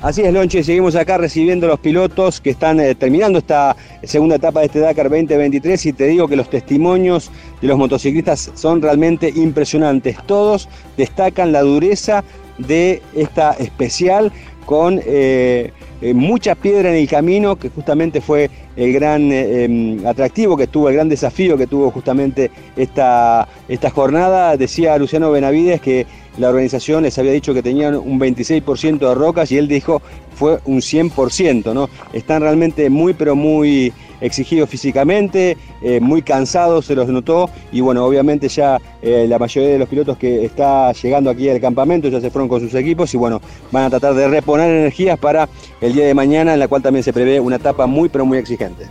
Así 0.03 0.21
es, 0.21 0.31
Lonche, 0.31 0.63
seguimos 0.63 0.95
acá 0.95 1.17
recibiendo 1.17 1.65
los 1.65 1.79
pilotos 1.79 2.39
que 2.39 2.51
están 2.51 2.79
eh, 2.79 2.93
terminando 2.93 3.39
esta 3.39 3.75
segunda 4.03 4.36
etapa 4.36 4.59
de 4.59 4.67
este 4.67 4.79
Dakar 4.79 5.09
2023 5.09 5.88
y 5.88 5.93
te 5.93 6.05
digo 6.05 6.27
que 6.27 6.36
los 6.36 6.51
testimonios 6.51 7.31
de 7.63 7.67
los 7.67 7.79
motociclistas 7.79 8.51
son 8.53 8.79
realmente 8.79 9.33
impresionantes. 9.36 10.17
Todos 10.27 10.69
destacan 10.97 11.51
la 11.51 11.61
dureza 11.61 12.23
de 12.59 13.01
esta 13.15 13.53
especial 13.53 14.31
con 14.66 14.99
eh, 15.05 15.72
eh, 16.01 16.13
mucha 16.13 16.55
piedra 16.55 16.89
en 16.89 16.95
el 16.95 17.07
camino, 17.07 17.55
que 17.55 17.70
justamente 17.70 18.22
fue 18.22 18.49
el 18.76 18.91
gran 18.91 19.32
eh, 19.32 19.63
em, 19.63 20.05
atractivo 20.05 20.57
que 20.57 20.68
tuvo, 20.68 20.89
el 20.89 20.95
gran 20.95 21.07
desafío 21.07 21.57
que 21.57 21.68
tuvo 21.68 21.91
justamente 21.91 22.51
esta, 22.76 23.47
esta 23.68 23.89
jornada. 23.89 24.57
Decía 24.57 24.97
Luciano 24.97 25.32
Benavides 25.32 25.80
que 25.82 26.05
la 26.38 26.49
organización 26.49 27.03
les 27.03 27.18
había 27.18 27.32
dicho 27.32 27.53
que 27.53 27.63
tenían 27.63 27.95
un 27.95 28.20
26% 28.20 28.99
de 28.99 29.16
rocas 29.16 29.51
y 29.51 29.57
él 29.57 29.68
dijo 29.68 30.01
fue 30.36 30.59
un 30.66 30.80
100%, 30.82 31.74
¿no? 31.74 31.89
Están 32.11 32.41
realmente 32.41 32.89
muy, 32.89 33.13
pero 33.13 33.36
muy 33.36 33.93
exigidos 34.22 34.70
físicamente, 34.70 35.57
eh, 35.82 35.99
muy 35.99 36.22
cansados, 36.22 36.86
se 36.86 36.95
los 36.95 37.07
notó 37.07 37.49
y 37.72 37.82
bueno, 37.82 38.05
obviamente 38.05 38.47
ya 38.47 38.80
eh, 39.01 39.26
la 39.28 39.39
mayoría 39.39 39.72
de 39.72 39.80
los 39.80 39.89
pilotos 39.89 40.18
que 40.18 40.45
está 40.45 40.91
llegando 40.93 41.30
aquí 41.30 41.49
al 41.49 41.59
campamento 41.59 42.07
ya 42.07 42.22
se 42.22 42.30
fueron 42.32 42.47
con 42.47 42.61
sus 42.61 42.74
equipos 42.76 43.13
y 43.13 43.18
bueno, 43.18 43.41
van 43.72 43.86
a 43.86 43.89
tratar 43.89 44.13
de 44.13 44.28
reponer 44.28 44.70
energías 44.70 45.18
para 45.20 45.47
el 45.82 45.93
día 45.93 46.05
de 46.05 46.13
mañana 46.13 46.53
en 46.53 46.59
la 46.59 46.68
cual 46.68 46.82
también 46.82 47.03
se 47.03 47.13
prevé 47.13 47.39
una 47.39 47.57
etapa 47.57 47.86
muy, 47.86 48.09
pero 48.09 48.26
muy 48.26 48.38
exigente. 48.38 48.86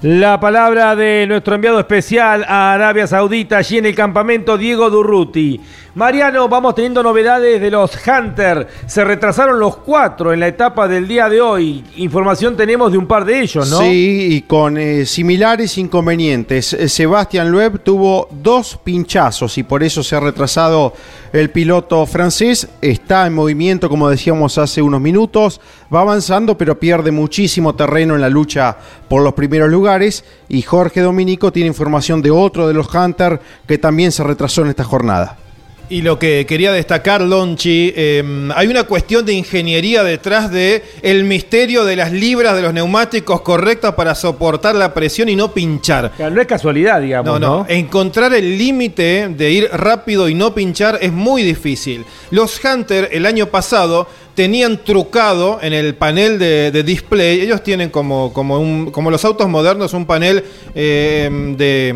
La 0.00 0.38
palabra 0.38 0.94
de 0.94 1.26
nuestro 1.26 1.56
enviado 1.56 1.80
especial 1.80 2.44
a 2.46 2.72
Arabia 2.72 3.08
Saudita, 3.08 3.56
allí 3.56 3.78
en 3.78 3.86
el 3.86 3.96
campamento, 3.96 4.56
Diego 4.56 4.90
Durruti. 4.90 5.60
Mariano, 5.98 6.48
vamos 6.48 6.76
teniendo 6.76 7.02
novedades 7.02 7.60
de 7.60 7.72
los 7.72 7.90
Hunter. 8.06 8.68
Se 8.86 9.02
retrasaron 9.02 9.58
los 9.58 9.78
cuatro 9.78 10.32
en 10.32 10.38
la 10.38 10.46
etapa 10.46 10.86
del 10.86 11.08
día 11.08 11.28
de 11.28 11.40
hoy. 11.40 11.84
Información 11.96 12.56
tenemos 12.56 12.92
de 12.92 12.98
un 12.98 13.08
par 13.08 13.24
de 13.24 13.40
ellos, 13.40 13.68
¿no? 13.68 13.80
Sí, 13.80 14.28
y 14.30 14.42
con 14.42 14.78
eh, 14.78 15.04
similares 15.04 15.76
inconvenientes. 15.76 16.72
Eh, 16.72 16.88
Sebastián 16.88 17.50
Loeb 17.50 17.80
tuvo 17.80 18.28
dos 18.30 18.78
pinchazos 18.84 19.58
y 19.58 19.64
por 19.64 19.82
eso 19.82 20.04
se 20.04 20.14
ha 20.14 20.20
retrasado 20.20 20.92
el 21.32 21.50
piloto 21.50 22.06
francés. 22.06 22.68
Está 22.80 23.26
en 23.26 23.34
movimiento, 23.34 23.88
como 23.88 24.08
decíamos 24.08 24.56
hace 24.56 24.80
unos 24.80 25.00
minutos. 25.00 25.60
Va 25.92 26.02
avanzando, 26.02 26.56
pero 26.56 26.78
pierde 26.78 27.10
muchísimo 27.10 27.74
terreno 27.74 28.14
en 28.14 28.20
la 28.20 28.28
lucha 28.28 28.76
por 29.08 29.24
los 29.24 29.34
primeros 29.34 29.68
lugares. 29.68 30.24
Y 30.48 30.62
Jorge 30.62 31.00
Dominico 31.00 31.50
tiene 31.50 31.66
información 31.66 32.22
de 32.22 32.30
otro 32.30 32.68
de 32.68 32.74
los 32.74 32.94
Hunter 32.94 33.40
que 33.66 33.78
también 33.78 34.12
se 34.12 34.22
retrasó 34.22 34.62
en 34.62 34.68
esta 34.68 34.84
jornada. 34.84 35.38
Y 35.90 36.02
lo 36.02 36.18
que 36.18 36.44
quería 36.46 36.70
destacar, 36.70 37.22
Lonchi, 37.22 37.94
eh, 37.96 38.50
hay 38.54 38.66
una 38.68 38.84
cuestión 38.84 39.24
de 39.24 39.32
ingeniería 39.32 40.04
detrás 40.04 40.50
de 40.50 40.82
el 41.00 41.24
misterio 41.24 41.84
de 41.86 41.96
las 41.96 42.12
libras 42.12 42.54
de 42.56 42.60
los 42.62 42.74
neumáticos 42.74 43.40
correctas 43.40 43.94
para 43.94 44.14
soportar 44.14 44.74
la 44.74 44.92
presión 44.92 45.30
y 45.30 45.36
no 45.36 45.52
pinchar. 45.54 46.12
Claro, 46.14 46.34
No 46.34 46.40
es 46.42 46.46
casualidad, 46.46 47.00
digamos, 47.00 47.32
No, 47.32 47.38
¿no? 47.38 47.58
no. 47.60 47.66
Encontrar 47.68 48.34
el 48.34 48.58
límite 48.58 49.28
de 49.30 49.50
ir 49.50 49.70
rápido 49.72 50.28
y 50.28 50.34
no 50.34 50.54
pinchar 50.54 50.98
es 51.00 51.10
muy 51.10 51.42
difícil. 51.42 52.04
Los 52.30 52.62
Hunter 52.62 53.08
el 53.12 53.24
año 53.24 53.46
pasado 53.46 54.08
tenían 54.38 54.84
trucado 54.84 55.58
en 55.60 55.72
el 55.72 55.96
panel 55.96 56.38
de, 56.38 56.70
de 56.70 56.82
display. 56.84 57.40
Ellos 57.40 57.60
tienen 57.64 57.90
como, 57.90 58.32
como, 58.32 58.60
un, 58.60 58.92
como 58.92 59.10
los 59.10 59.24
autos 59.24 59.48
modernos 59.48 59.92
un 59.94 60.06
panel 60.06 60.44
eh, 60.76 61.28
de, 61.56 61.92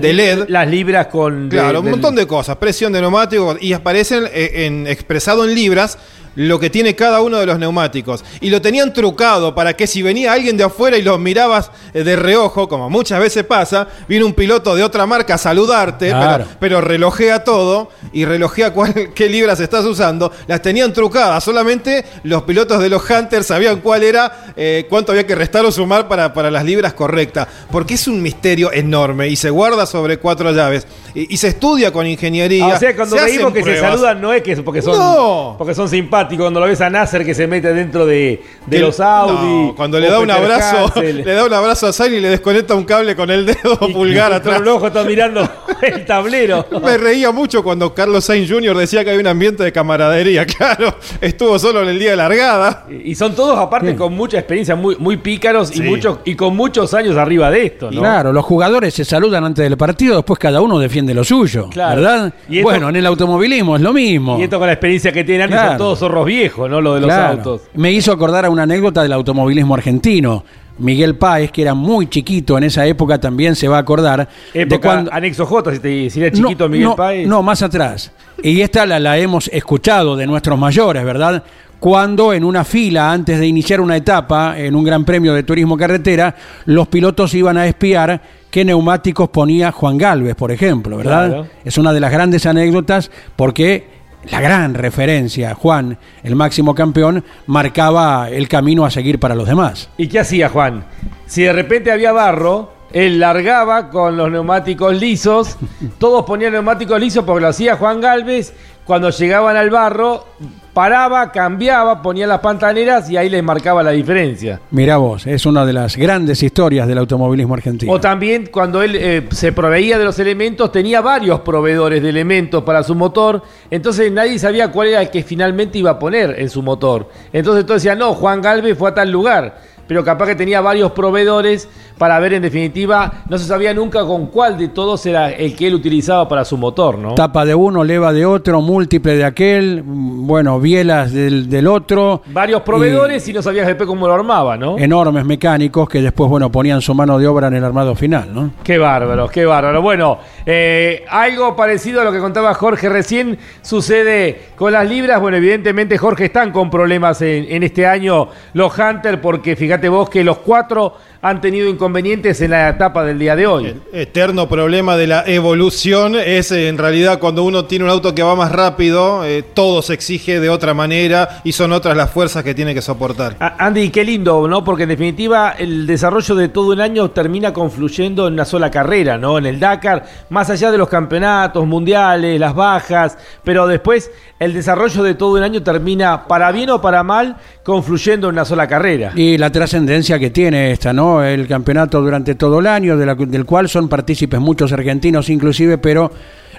de 0.00 0.12
LED. 0.14 0.44
Las 0.48 0.68
libras 0.70 1.08
con... 1.08 1.50
de- 1.50 1.56
Claro, 1.58 1.80
un 1.80 1.90
montón 1.90 2.14
de 2.14 2.26
cosas, 2.26 2.56
presión 2.56 2.94
de 2.94 3.02
neumáticos 3.02 3.58
y 3.60 3.74
aparecen 3.74 4.24
eh, 4.32 4.64
en, 4.64 4.86
expresado 4.86 5.44
en 5.44 5.54
libras 5.54 5.98
lo 6.34 6.58
que 6.58 6.70
tiene 6.70 6.94
cada 6.94 7.20
uno 7.20 7.38
de 7.38 7.46
los 7.46 7.58
neumáticos. 7.58 8.24
Y 8.40 8.50
lo 8.50 8.60
tenían 8.62 8.92
trucado 8.92 9.54
para 9.54 9.74
que 9.74 9.86
si 9.86 10.02
venía 10.02 10.32
alguien 10.32 10.56
de 10.56 10.64
afuera 10.64 10.96
y 10.96 11.02
los 11.02 11.18
mirabas 11.18 11.70
eh, 11.94 12.04
de 12.04 12.16
reojo, 12.16 12.68
como 12.68 12.88
muchas 12.90 13.20
veces 13.20 13.44
pasa, 13.44 13.88
viene 14.08 14.24
un 14.24 14.32
piloto 14.34 14.74
de 14.74 14.82
otra 14.82 15.06
marca 15.06 15.34
a 15.34 15.38
saludarte, 15.38 16.08
Claro. 16.08 16.44
pero, 16.44 16.58
pero 16.60 16.80
relojea 16.80 17.44
todo 17.44 17.90
y 18.12 18.24
relojea 18.24 18.72
cuál, 18.72 19.10
qué 19.14 19.28
libras 19.28 19.60
estás 19.60 19.84
usando. 19.84 20.32
Las 20.46 20.62
tenían 20.62 20.92
trucadas, 20.92 21.42
solamente 21.44 22.04
los 22.24 22.42
pilotos 22.44 22.80
de 22.80 22.88
los 22.88 23.02
Hunters 23.08 23.46
sabían 23.46 23.80
cuál 23.80 24.02
era, 24.02 24.52
eh, 24.56 24.86
cuánto 24.88 25.12
había 25.12 25.26
que 25.26 25.34
restar 25.34 25.64
o 25.64 25.72
sumar 25.72 26.08
para, 26.08 26.32
para 26.32 26.50
las 26.50 26.64
libras 26.64 26.92
correctas. 26.94 27.48
Porque 27.70 27.94
es 27.94 28.06
un 28.08 28.22
misterio 28.22 28.72
enorme 28.72 29.28
y 29.28 29.36
se 29.36 29.50
guarda 29.50 29.86
sobre 29.86 30.18
cuatro 30.18 30.52
llaves. 30.52 30.86
Y, 31.14 31.34
y 31.34 31.36
se 31.36 31.48
estudia 31.48 31.92
con 31.92 32.06
ingeniería. 32.06 32.66
Ah, 32.66 32.74
o 32.76 32.78
sea, 32.78 32.94
cuando 32.96 33.16
se 33.18 33.52
que 33.52 33.62
se 33.62 33.78
saludan 33.78 34.20
no 34.20 34.32
es 34.32 34.42
que 34.42 34.56
porque 34.58 34.80
son, 34.82 34.98
No. 34.98 35.54
porque 35.58 35.74
son 35.74 35.88
simpáticos. 35.88 36.44
Cuando 36.44 36.60
lo 36.60 36.66
ves 36.66 36.80
a 36.80 36.88
Nasser 36.90 37.24
que 37.24 37.34
se 37.34 37.46
mete 37.46 37.72
dentro 37.74 38.06
de, 38.06 38.42
de 38.66 38.78
los 38.78 38.98
Audi. 39.00 39.66
no, 39.68 39.74
cuando 39.76 39.98
le 40.00 40.08
da 40.08 40.18
un 40.20 40.26
Peter 40.26 40.40
abrazo, 40.42 40.86
Hansel. 40.94 41.24
le 41.24 41.32
da 41.34 41.44
un 41.44 41.52
abrazo 41.52 41.86
a 41.88 41.92
Sainz 41.92 42.16
y 42.16 42.20
le 42.20 42.28
desconecta 42.30 42.74
un 42.74 42.84
cable 42.84 43.14
con 43.16 43.30
el 43.30 43.46
dedo 43.46 43.78
Y- 43.88 43.92
pulgar 43.92 44.30
y 44.32 44.34
atrás. 44.34 44.58
Con 44.58 44.68
un 44.68 44.74
ojo 44.76 44.86
está 44.86 45.04
mirando 45.04 45.48
el 45.82 46.04
tablero. 46.06 46.66
Me 46.82 46.96
reía 46.96 47.30
mucho 47.32 47.62
cuando 47.62 47.92
Carlos 47.94 48.24
Sainz 48.24 48.50
Jr. 48.50 48.76
decía 48.76 49.04
que 49.04 49.10
hay 49.10 49.18
un 49.18 49.26
ambiente 49.26 49.62
de 49.64 49.72
camaradería. 49.72 50.46
Claro, 50.62 50.94
estuvo 51.20 51.58
solo 51.58 51.82
en 51.82 51.88
el 51.88 51.98
día 51.98 52.10
de 52.10 52.16
largada. 52.16 52.86
Y 53.04 53.14
son 53.16 53.34
todos, 53.34 53.58
aparte, 53.58 53.96
con 53.96 54.12
mucha 54.14 54.38
experiencia, 54.38 54.76
muy, 54.76 54.94
muy 54.96 55.16
pícaros 55.16 55.70
y, 55.72 55.78
Sí. 55.78 55.82
muchos, 55.82 56.18
y 56.24 56.36
con 56.36 56.54
muchos 56.56 56.94
años 56.94 57.16
arriba 57.16 57.50
de 57.50 57.66
esto, 57.66 57.90
¿no? 57.90 58.00
Claro, 58.00 58.32
los 58.32 58.44
jugadores 58.44 58.94
se 58.94 59.04
saludan 59.04 59.44
antes 59.44 59.64
del 59.64 59.76
partido, 59.76 60.14
después 60.16 60.38
cada 60.38 60.60
uno 60.60 60.78
defiende 60.78 61.01
alguien 61.02 61.06
de 61.06 61.14
lo 61.14 61.24
suyo, 61.24 61.68
Claro. 61.70 62.00
¿verdad? 62.00 62.34
Y 62.48 62.58
esto- 62.58 62.70
bueno, 62.70 62.88
en 62.88 62.96
el 62.96 63.06
automovilismo 63.06 63.76
es 63.76 63.82
lo 63.82 63.92
mismo. 63.92 64.38
Y 64.38 64.42
esto 64.44 64.58
con 64.58 64.66
la 64.66 64.72
experiencia 64.74 65.12
que 65.12 65.24
tienen, 65.24 65.48
Claro. 65.48 65.68
son 65.70 65.78
todos 65.78 65.98
zorros 65.98 66.26
viejos, 66.26 66.70
¿no? 66.70 66.80
Lo 66.80 66.94
de 66.94 67.00
los 67.00 67.08
Claro. 67.08 67.38
autos. 67.38 67.62
Me 67.74 67.92
hizo 67.92 68.12
acordar 68.12 68.44
a 68.46 68.50
una 68.50 68.62
anécdota 68.62 69.02
del 69.02 69.12
automovilismo 69.12 69.74
argentino. 69.74 70.44
Miguel 70.78 71.16
Páez, 71.16 71.52
que 71.52 71.62
era 71.62 71.74
muy 71.74 72.06
chiquito 72.08 72.56
en 72.56 72.64
esa 72.64 72.86
época, 72.86 73.20
también 73.20 73.54
se 73.54 73.68
va 73.68 73.76
a 73.76 73.80
acordar 73.80 74.26
de 74.54 74.62
Época 74.62 74.80
cuando 74.88 75.12
anexo 75.12 75.44
J, 75.44 75.72
si, 75.74 75.78
te, 75.80 76.10
si 76.10 76.20
era 76.20 76.32
chiquito 76.32 76.64
no, 76.64 76.70
Miguel 76.70 76.88
no, 76.88 76.96
Páez. 76.96 77.28
No, 77.28 77.42
más 77.42 77.62
atrás. 77.62 78.10
Y 78.42 78.60
esta 78.62 78.86
la, 78.86 78.98
la 78.98 79.18
hemos 79.18 79.48
escuchado 79.48 80.16
de 80.16 80.26
nuestros 80.26 80.58
mayores, 80.58 81.04
¿verdad? 81.04 81.42
Cuando 81.78 82.32
en 82.32 82.42
una 82.44 82.64
fila, 82.64 83.12
antes 83.12 83.38
de 83.38 83.46
iniciar 83.46 83.80
una 83.80 83.96
etapa, 83.96 84.58
en 84.58 84.74
un 84.74 84.82
gran 84.84 85.04
premio 85.04 85.34
de 85.34 85.42
turismo 85.42 85.76
carretera, 85.76 86.34
los 86.64 86.88
pilotos 86.88 87.34
iban 87.34 87.58
a 87.58 87.66
espiar 87.66 88.20
qué 88.52 88.66
neumáticos 88.66 89.30
ponía 89.30 89.72
Juan 89.72 89.96
Galvez, 89.96 90.36
por 90.36 90.52
ejemplo, 90.52 90.98
¿verdad? 90.98 91.28
Claro. 91.28 91.46
Es 91.64 91.78
una 91.78 91.92
de 91.92 92.00
las 92.00 92.12
grandes 92.12 92.44
anécdotas 92.44 93.10
porque 93.34 93.88
la 94.30 94.42
gran 94.42 94.74
referencia, 94.74 95.54
Juan, 95.54 95.98
el 96.22 96.36
máximo 96.36 96.74
campeón, 96.74 97.24
marcaba 97.46 98.28
el 98.28 98.48
camino 98.48 98.84
a 98.84 98.90
seguir 98.90 99.18
para 99.18 99.34
los 99.34 99.48
demás. 99.48 99.88
¿Y 99.96 100.06
qué 100.06 100.20
hacía 100.20 100.50
Juan? 100.50 100.84
Si 101.26 101.42
de 101.42 101.52
repente 101.54 101.90
había 101.90 102.12
barro, 102.12 102.74
él 102.92 103.18
largaba 103.18 103.88
con 103.88 104.18
los 104.18 104.30
neumáticos 104.30 105.00
lisos, 105.00 105.56
todos 105.98 106.24
ponían 106.26 106.52
neumáticos 106.52 107.00
lisos 107.00 107.24
porque 107.24 107.40
lo 107.40 107.48
hacía 107.48 107.76
Juan 107.76 108.02
Galvez, 108.02 108.52
cuando 108.84 109.08
llegaban 109.08 109.56
al 109.56 109.70
barro, 109.70 110.26
paraba, 110.72 111.30
cambiaba, 111.30 112.00
ponía 112.00 112.26
las 112.26 112.40
pantaneras 112.40 113.08
y 113.10 113.16
ahí 113.16 113.28
les 113.28 113.42
marcaba 113.42 113.82
la 113.82 113.90
diferencia. 113.90 114.60
Mirá 114.70 114.96
vos, 114.96 115.26
es 115.26 115.44
una 115.44 115.66
de 115.66 115.72
las 115.72 115.96
grandes 115.96 116.42
historias 116.42 116.88
del 116.88 116.98
automovilismo 116.98 117.54
argentino. 117.54 117.92
O 117.92 118.00
también 118.00 118.48
cuando 118.50 118.82
él 118.82 118.96
eh, 118.96 119.28
se 119.30 119.52
proveía 119.52 119.98
de 119.98 120.04
los 120.04 120.18
elementos, 120.18 120.72
tenía 120.72 121.00
varios 121.00 121.40
proveedores 121.40 122.02
de 122.02 122.08
elementos 122.08 122.62
para 122.62 122.82
su 122.82 122.94
motor, 122.94 123.42
entonces 123.70 124.10
nadie 124.10 124.38
sabía 124.38 124.72
cuál 124.72 124.88
era 124.88 125.02
el 125.02 125.10
que 125.10 125.22
finalmente 125.22 125.78
iba 125.78 125.90
a 125.90 125.98
poner 125.98 126.36
en 126.38 126.48
su 126.48 126.62
motor. 126.62 127.08
Entonces 127.32 127.66
todos 127.66 127.82
decían, 127.82 127.98
no, 127.98 128.14
Juan 128.14 128.40
Galvez 128.40 128.76
fue 128.78 128.90
a 128.90 128.94
tal 128.94 129.10
lugar, 129.10 129.60
pero 129.86 130.04
capaz 130.04 130.26
que 130.26 130.34
tenía 130.34 130.60
varios 130.60 130.92
proveedores 130.92 131.68
para 131.98 132.18
ver 132.18 132.32
en 132.34 132.42
definitiva, 132.42 133.22
no 133.28 133.38
se 133.38 133.44
sabía 133.44 133.72
nunca 133.72 134.04
con 134.04 134.26
cuál 134.26 134.58
de 134.58 134.68
todos 134.68 135.04
era 135.06 135.30
el 135.30 135.54
que 135.54 135.68
él 135.68 135.74
utilizaba 135.74 136.28
para 136.28 136.44
su 136.44 136.56
motor, 136.56 136.98
¿no? 136.98 137.14
Tapa 137.14 137.44
de 137.44 137.54
uno, 137.54 137.84
leva 137.84 138.12
de 138.12 138.26
otro, 138.26 138.60
múltiple 138.60 139.16
de 139.16 139.24
aquel, 139.24 139.82
bueno, 139.84 140.58
bielas 140.58 141.12
del, 141.12 141.48
del 141.48 141.66
otro. 141.66 142.22
Varios 142.26 142.62
proveedores 142.62 143.28
y, 143.28 143.32
no 143.32 143.42
sabías 143.42 143.66
después 143.66 143.86
cómo 143.86 144.08
lo 144.08 144.14
armaba, 144.14 144.56
¿no? 144.56 144.78
Enormes 144.78 145.24
mecánicos 145.24 145.88
que 145.88 146.02
después, 146.02 146.28
bueno, 146.28 146.50
ponían 146.50 146.80
su 146.80 146.94
mano 146.94 147.18
de 147.18 147.26
obra 147.26 147.48
en 147.48 147.54
el 147.54 147.64
armado 147.64 147.94
final, 147.94 148.34
¿no? 148.34 148.50
Qué 148.64 148.78
bárbaro, 148.78 149.28
qué 149.28 149.44
bárbaro. 149.44 149.80
Bueno, 149.80 150.18
eh, 150.44 151.04
algo 151.08 151.54
parecido 151.54 152.00
a 152.00 152.04
lo 152.04 152.12
que 152.12 152.18
contaba 152.18 152.52
Jorge 152.54 152.88
recién 152.88 153.38
sucede 153.62 154.40
con 154.56 154.72
las 154.72 154.88
libras. 154.88 155.20
Bueno, 155.20 155.36
evidentemente 155.36 155.98
Jorge 155.98 156.24
están 156.24 156.50
con 156.50 156.70
problemas 156.70 157.22
en, 157.22 157.46
en 157.48 157.62
este 157.62 157.86
año 157.86 158.28
los 158.54 158.76
Hunter 158.76 159.20
porque 159.20 159.54
fíjate 159.54 159.71
vos 159.88 160.08
que 160.08 160.24
los 160.24 160.38
cuatro 160.38 160.96
han 161.24 161.40
tenido 161.40 161.68
inconvenientes 161.68 162.40
en 162.40 162.50
la 162.50 162.68
etapa 162.68 163.04
del 163.04 163.16
día 163.16 163.36
de 163.36 163.46
hoy. 163.46 163.80
Eterno 163.92 164.48
problema 164.48 164.96
de 164.96 165.06
la 165.06 165.22
evolución 165.24 166.16
es 166.16 166.50
eh, 166.50 166.66
en 166.66 166.78
realidad 166.78 167.20
cuando 167.20 167.44
uno 167.44 167.64
tiene 167.66 167.84
un 167.84 167.92
auto 167.92 168.12
que 168.12 168.24
va 168.24 168.34
más 168.34 168.50
rápido, 168.50 169.24
eh, 169.24 169.44
todo 169.44 169.82
se 169.82 169.94
exige 169.94 170.40
de 170.40 170.50
otra 170.50 170.74
manera 170.74 171.40
y 171.44 171.52
son 171.52 171.72
otras 171.72 171.96
las 171.96 172.10
fuerzas 172.10 172.42
que 172.42 172.56
tiene 172.56 172.74
que 172.74 172.82
soportar. 172.82 173.36
Andy, 173.38 173.90
qué 173.90 174.04
lindo, 174.04 174.48
¿no? 174.48 174.64
Porque 174.64 174.82
en 174.82 174.88
definitiva 174.88 175.54
el 175.56 175.86
desarrollo 175.86 176.34
de 176.34 176.48
todo 176.48 176.72
un 176.72 176.80
año 176.80 177.12
termina 177.12 177.52
confluyendo 177.52 178.26
en 178.26 178.34
una 178.34 178.44
sola 178.44 178.68
carrera, 178.68 179.16
¿no? 179.16 179.38
En 179.38 179.46
el 179.46 179.60
Dakar, 179.60 180.04
más 180.28 180.50
allá 180.50 180.72
de 180.72 180.78
los 180.78 180.88
campeonatos 180.88 181.64
mundiales, 181.64 182.40
las 182.40 182.52
bajas, 182.52 183.16
pero 183.44 183.68
después 183.68 184.10
el 184.40 184.54
desarrollo 184.54 185.04
de 185.04 185.14
todo 185.14 185.34
un 185.34 185.44
año 185.44 185.62
termina, 185.62 186.26
para 186.26 186.50
bien 186.50 186.68
o 186.70 186.80
para 186.80 187.04
mal, 187.04 187.36
confluyendo 187.62 188.28
en 188.28 188.34
una 188.34 188.44
sola 188.44 188.66
carrera. 188.66 189.12
Y 189.14 189.38
la 189.38 189.52
trascendencia 189.52 190.18
que 190.18 190.30
tiene 190.30 190.72
esta, 190.72 190.92
El 191.20 191.48
campeonato 191.48 192.00
durante 192.00 192.36
todo 192.36 192.60
el 192.60 192.68
año, 192.68 192.96
del 192.96 193.44
cual 193.44 193.68
son 193.68 193.88
partícipes 193.88 194.38
muchos 194.38 194.72
argentinos 194.72 195.28
inclusive, 195.28 195.78
pero 195.78 196.12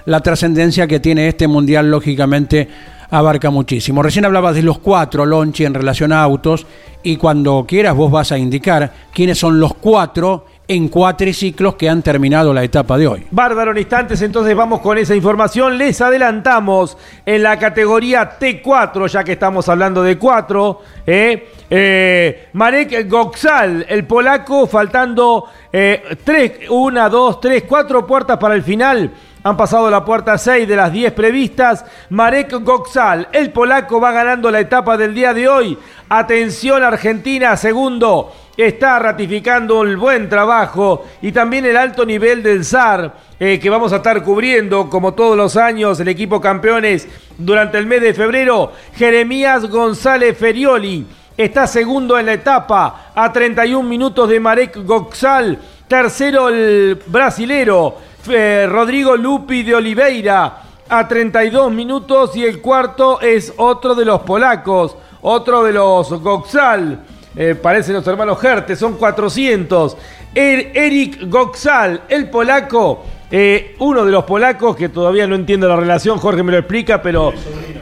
la 0.04 0.20
trascendencia 0.20 0.86
que 0.86 1.00
tiene 1.00 1.28
este 1.28 1.48
mundial, 1.48 1.90
lógicamente, 1.90 2.68
abarca 3.10 3.50
muchísimo. 3.50 4.02
Recién 4.02 4.26
hablabas 4.26 4.54
de 4.54 4.62
los 4.62 4.78
cuatro, 4.78 5.24
Lonchi, 5.24 5.64
en 5.64 5.72
relación 5.72 6.12
a 6.12 6.22
autos, 6.22 6.66
y 7.02 7.16
cuando 7.16 7.64
quieras 7.66 7.94
vos 7.94 8.10
vas 8.10 8.30
a 8.32 8.38
indicar 8.38 8.92
quiénes 9.12 9.38
son 9.38 9.58
los 9.58 9.74
cuatro 9.74 10.44
en 10.66 10.88
cuatriciclos 10.88 11.74
que 11.74 11.88
han 11.88 12.02
terminado 12.02 12.54
la 12.54 12.64
etapa 12.64 12.96
de 12.96 13.06
hoy. 13.06 13.26
Bárbaro 13.30 13.78
instantes, 13.78 14.22
entonces 14.22 14.56
vamos 14.56 14.80
con 14.80 14.96
esa 14.96 15.14
información. 15.14 15.76
Les 15.76 16.00
adelantamos 16.00 16.96
en 17.26 17.42
la 17.42 17.58
categoría 17.58 18.38
T4, 18.38 19.08
ya 19.08 19.24
que 19.24 19.32
estamos 19.32 19.68
hablando 19.68 20.02
de 20.02 20.16
4. 20.16 20.80
¿eh? 21.06 21.48
Eh, 21.68 22.48
Marek 22.54 23.08
Goxal, 23.08 23.84
el 23.88 24.06
polaco, 24.06 24.66
faltando 24.66 25.48
3, 25.70 26.70
1, 26.70 27.10
2, 27.10 27.40
3, 27.40 27.64
4 27.68 28.06
puertas 28.06 28.38
para 28.38 28.54
el 28.54 28.62
final. 28.62 29.10
Han 29.42 29.58
pasado 29.58 29.90
la 29.90 30.02
puerta 30.02 30.38
6 30.38 30.66
de 30.66 30.74
las 30.74 30.90
10 30.90 31.12
previstas. 31.12 31.84
Marek 32.08 32.50
Goxal, 32.62 33.28
el 33.30 33.50
polaco, 33.50 34.00
va 34.00 34.10
ganando 34.10 34.50
la 34.50 34.60
etapa 34.60 34.96
del 34.96 35.14
día 35.14 35.34
de 35.34 35.46
hoy. 35.46 35.78
Atención 36.08 36.82
Argentina, 36.82 37.54
segundo. 37.58 38.32
Está 38.56 39.00
ratificando 39.00 39.82
el 39.82 39.96
buen 39.96 40.28
trabajo 40.28 41.04
y 41.20 41.32
también 41.32 41.66
el 41.66 41.76
alto 41.76 42.06
nivel 42.06 42.40
del 42.40 42.64
SAR 42.64 43.12
eh, 43.40 43.58
que 43.58 43.68
vamos 43.68 43.92
a 43.92 43.96
estar 43.96 44.22
cubriendo 44.22 44.88
como 44.88 45.12
todos 45.12 45.36
los 45.36 45.56
años 45.56 45.98
el 45.98 46.06
equipo 46.06 46.40
campeones 46.40 47.08
durante 47.36 47.78
el 47.78 47.86
mes 47.86 48.00
de 48.00 48.14
febrero. 48.14 48.72
Jeremías 48.94 49.68
González 49.68 50.38
Ferioli 50.38 51.04
está 51.36 51.66
segundo 51.66 52.16
en 52.16 52.26
la 52.26 52.34
etapa 52.34 53.10
a 53.12 53.32
31 53.32 53.88
minutos 53.88 54.28
de 54.28 54.38
Marek 54.38 54.84
Goxal. 54.84 55.58
Tercero 55.88 56.48
el 56.48 57.02
brasilero 57.06 57.96
eh, 58.28 58.68
Rodrigo 58.70 59.16
Lupi 59.16 59.64
de 59.64 59.74
Oliveira 59.74 60.62
a 60.88 61.08
32 61.08 61.72
minutos 61.72 62.36
y 62.36 62.44
el 62.44 62.60
cuarto 62.60 63.20
es 63.20 63.52
otro 63.56 63.96
de 63.96 64.04
los 64.04 64.20
polacos, 64.20 64.96
otro 65.22 65.64
de 65.64 65.72
los 65.72 66.08
Goxal. 66.22 67.00
Eh, 67.36 67.54
parecen 67.54 67.94
los 67.94 68.06
hermanos 68.06 68.42
Hertes, 68.42 68.78
son 68.78 68.96
400. 68.96 69.96
Er- 70.34 70.70
Eric 70.74 71.28
Goxal, 71.28 72.02
el 72.08 72.30
polaco, 72.30 73.04
eh, 73.30 73.74
uno 73.80 74.04
de 74.04 74.12
los 74.12 74.24
polacos 74.24 74.76
que 74.76 74.88
todavía 74.88 75.26
no 75.26 75.34
entiendo 75.34 75.68
la 75.68 75.76
relación, 75.76 76.18
Jorge 76.18 76.42
me 76.42 76.52
lo 76.52 76.58
explica, 76.58 77.02
pero 77.02 77.32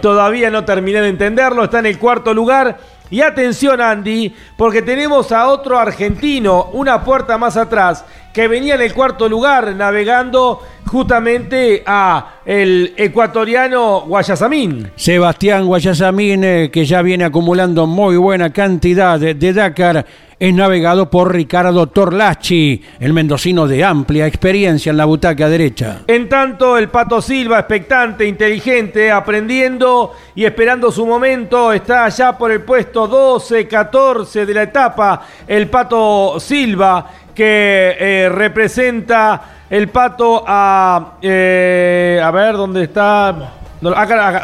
todavía 0.01 0.51
no 0.51 0.65
terminé 0.65 1.01
de 1.03 1.09
entenderlo, 1.09 1.65
está 1.65 1.81
en 1.81 1.87
el 1.87 1.99
cuarto 1.99 2.33
lugar. 2.33 2.79
Y 3.13 3.21
atención 3.21 3.79
Andy, 3.83 4.35
porque 4.57 4.81
tenemos 4.81 5.33
a 5.33 5.49
otro 5.49 5.79
argentino, 5.79 6.71
una 6.73 7.05
puerta 7.05 7.37
más 7.37 7.59
atrás, 7.59 8.07
que 8.33 8.49
venía 8.49 8.75
en 8.75 8.81
el 8.81 8.95
cuarto 8.95 9.29
lugar 9.29 9.77
navegando 9.77 10.63
justamente 10.87 11.83
a 11.85 12.37
el 12.47 12.95
ecuatoriano 12.97 14.01
Guayasamín. 14.07 14.93
Sebastián 14.97 15.67
Guayasamín, 15.67 16.43
eh, 16.43 16.71
que 16.73 16.87
ya 16.87 17.03
viene 17.03 17.25
acumulando 17.25 17.87
muy 17.87 18.17
buena 18.17 18.51
cantidad 18.51 19.21
de, 19.21 19.35
de 19.35 19.53
Dakar, 19.53 20.07
es 20.43 20.53
navegado 20.53 21.09
por 21.09 21.33
Ricardo 21.33 21.87
Torlachi, 21.87 22.83
el 22.99 23.13
mendocino 23.13 23.69
de 23.69 23.85
amplia 23.85 24.27
experiencia 24.27 24.91
en 24.91 24.97
la 24.97 25.05
butaca 25.05 25.49
derecha. 25.49 26.01
En 26.09 26.29
tanto, 26.29 26.77
el 26.77 26.89
Pato 26.89 27.23
Silva, 27.23 27.61
expectante, 27.61 28.27
inteligente, 28.27 29.13
aprendiendo 29.13 30.17
y 30.35 30.45
esperando 30.45 30.91
su 30.91 31.07
momento, 31.07 31.73
está 31.73 32.07
allá 32.07 32.37
por 32.37 32.51
el 32.51 32.63
puesto 32.63 33.07
12, 33.07 33.69
14 33.69 34.45
de 34.45 34.53
la 34.53 34.63
etapa. 34.65 35.23
El 35.47 35.69
Pato 35.69 36.41
Silva, 36.41 37.09
que 37.33 37.97
eh, 38.01 38.29
representa 38.29 39.43
el 39.71 39.91
Pato 39.91 40.43
a. 40.45 41.19
eh, 41.23 42.21
a 42.21 42.33
ver, 42.33 42.55
¿dónde 42.55 42.83
está? 42.83 43.53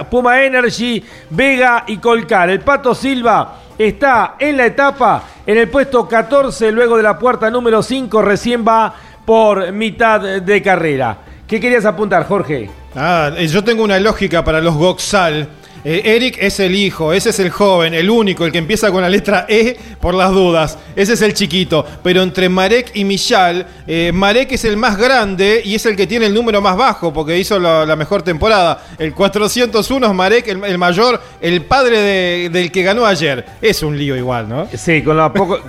Puma 0.08 0.44
Energy, 0.44 1.02
Vega 1.30 1.82
y 1.88 1.96
Colcar. 1.96 2.50
El 2.50 2.60
Pato 2.60 2.94
Silva 2.94 3.67
está 3.78 4.34
en 4.38 4.56
la 4.56 4.66
etapa, 4.66 5.22
en 5.46 5.56
el 5.56 5.68
puesto 5.68 6.08
14, 6.08 6.72
luego 6.72 6.96
de 6.96 7.04
la 7.04 7.18
puerta 7.18 7.50
número 7.50 7.82
5, 7.82 8.20
recién 8.20 8.64
va 8.66 8.92
por 9.24 9.72
mitad 9.72 10.20
de 10.20 10.62
carrera. 10.62 11.18
¿Qué 11.46 11.60
querías 11.60 11.84
apuntar, 11.84 12.26
Jorge? 12.26 12.68
Ah, 12.94 13.30
eh, 13.36 13.46
yo 13.46 13.62
tengo 13.62 13.84
una 13.84 13.98
lógica 13.98 14.44
para 14.44 14.60
los 14.60 14.74
Goxal. 14.74 15.48
Eh, 15.84 16.02
Eric 16.04 16.36
es 16.40 16.60
el 16.60 16.74
hijo, 16.74 17.12
ese 17.12 17.30
es 17.30 17.38
el 17.40 17.50
joven, 17.50 17.94
el 17.94 18.10
único, 18.10 18.44
el 18.44 18.52
que 18.52 18.58
empieza 18.58 18.90
con 18.90 19.02
la 19.02 19.08
letra 19.08 19.46
E 19.48 19.76
por 20.00 20.14
las 20.14 20.30
dudas. 20.32 20.78
Ese 20.96 21.12
es 21.14 21.22
el 21.22 21.34
chiquito. 21.34 21.84
Pero 22.02 22.22
entre 22.22 22.48
Marek 22.48 22.90
y 22.94 23.04
Michal, 23.04 23.66
eh, 23.86 24.10
Marek 24.12 24.52
es 24.52 24.64
el 24.64 24.76
más 24.76 24.96
grande 24.98 25.62
y 25.64 25.74
es 25.74 25.86
el 25.86 25.96
que 25.96 26.06
tiene 26.06 26.26
el 26.26 26.34
número 26.34 26.60
más 26.60 26.76
bajo 26.76 27.12
porque 27.12 27.38
hizo 27.38 27.58
la, 27.58 27.96
mejor 27.96 28.22
temporada. 28.22 28.82
El 28.98 29.12
401 29.14 30.06
es 30.06 30.14
Marek, 30.14 30.48
el, 30.48 30.78
mayor, 30.78 31.20
el 31.40 31.62
padre 31.62 31.98
de- 32.00 32.50
del 32.50 32.70
que 32.70 32.82
ganó 32.82 33.06
ayer. 33.06 33.44
Es 33.60 33.82
un 33.82 33.96
lío 33.98 34.16
igual, 34.16 34.48
¿no? 34.48 34.68
Sí, 34.74 35.02
con, 35.02 35.16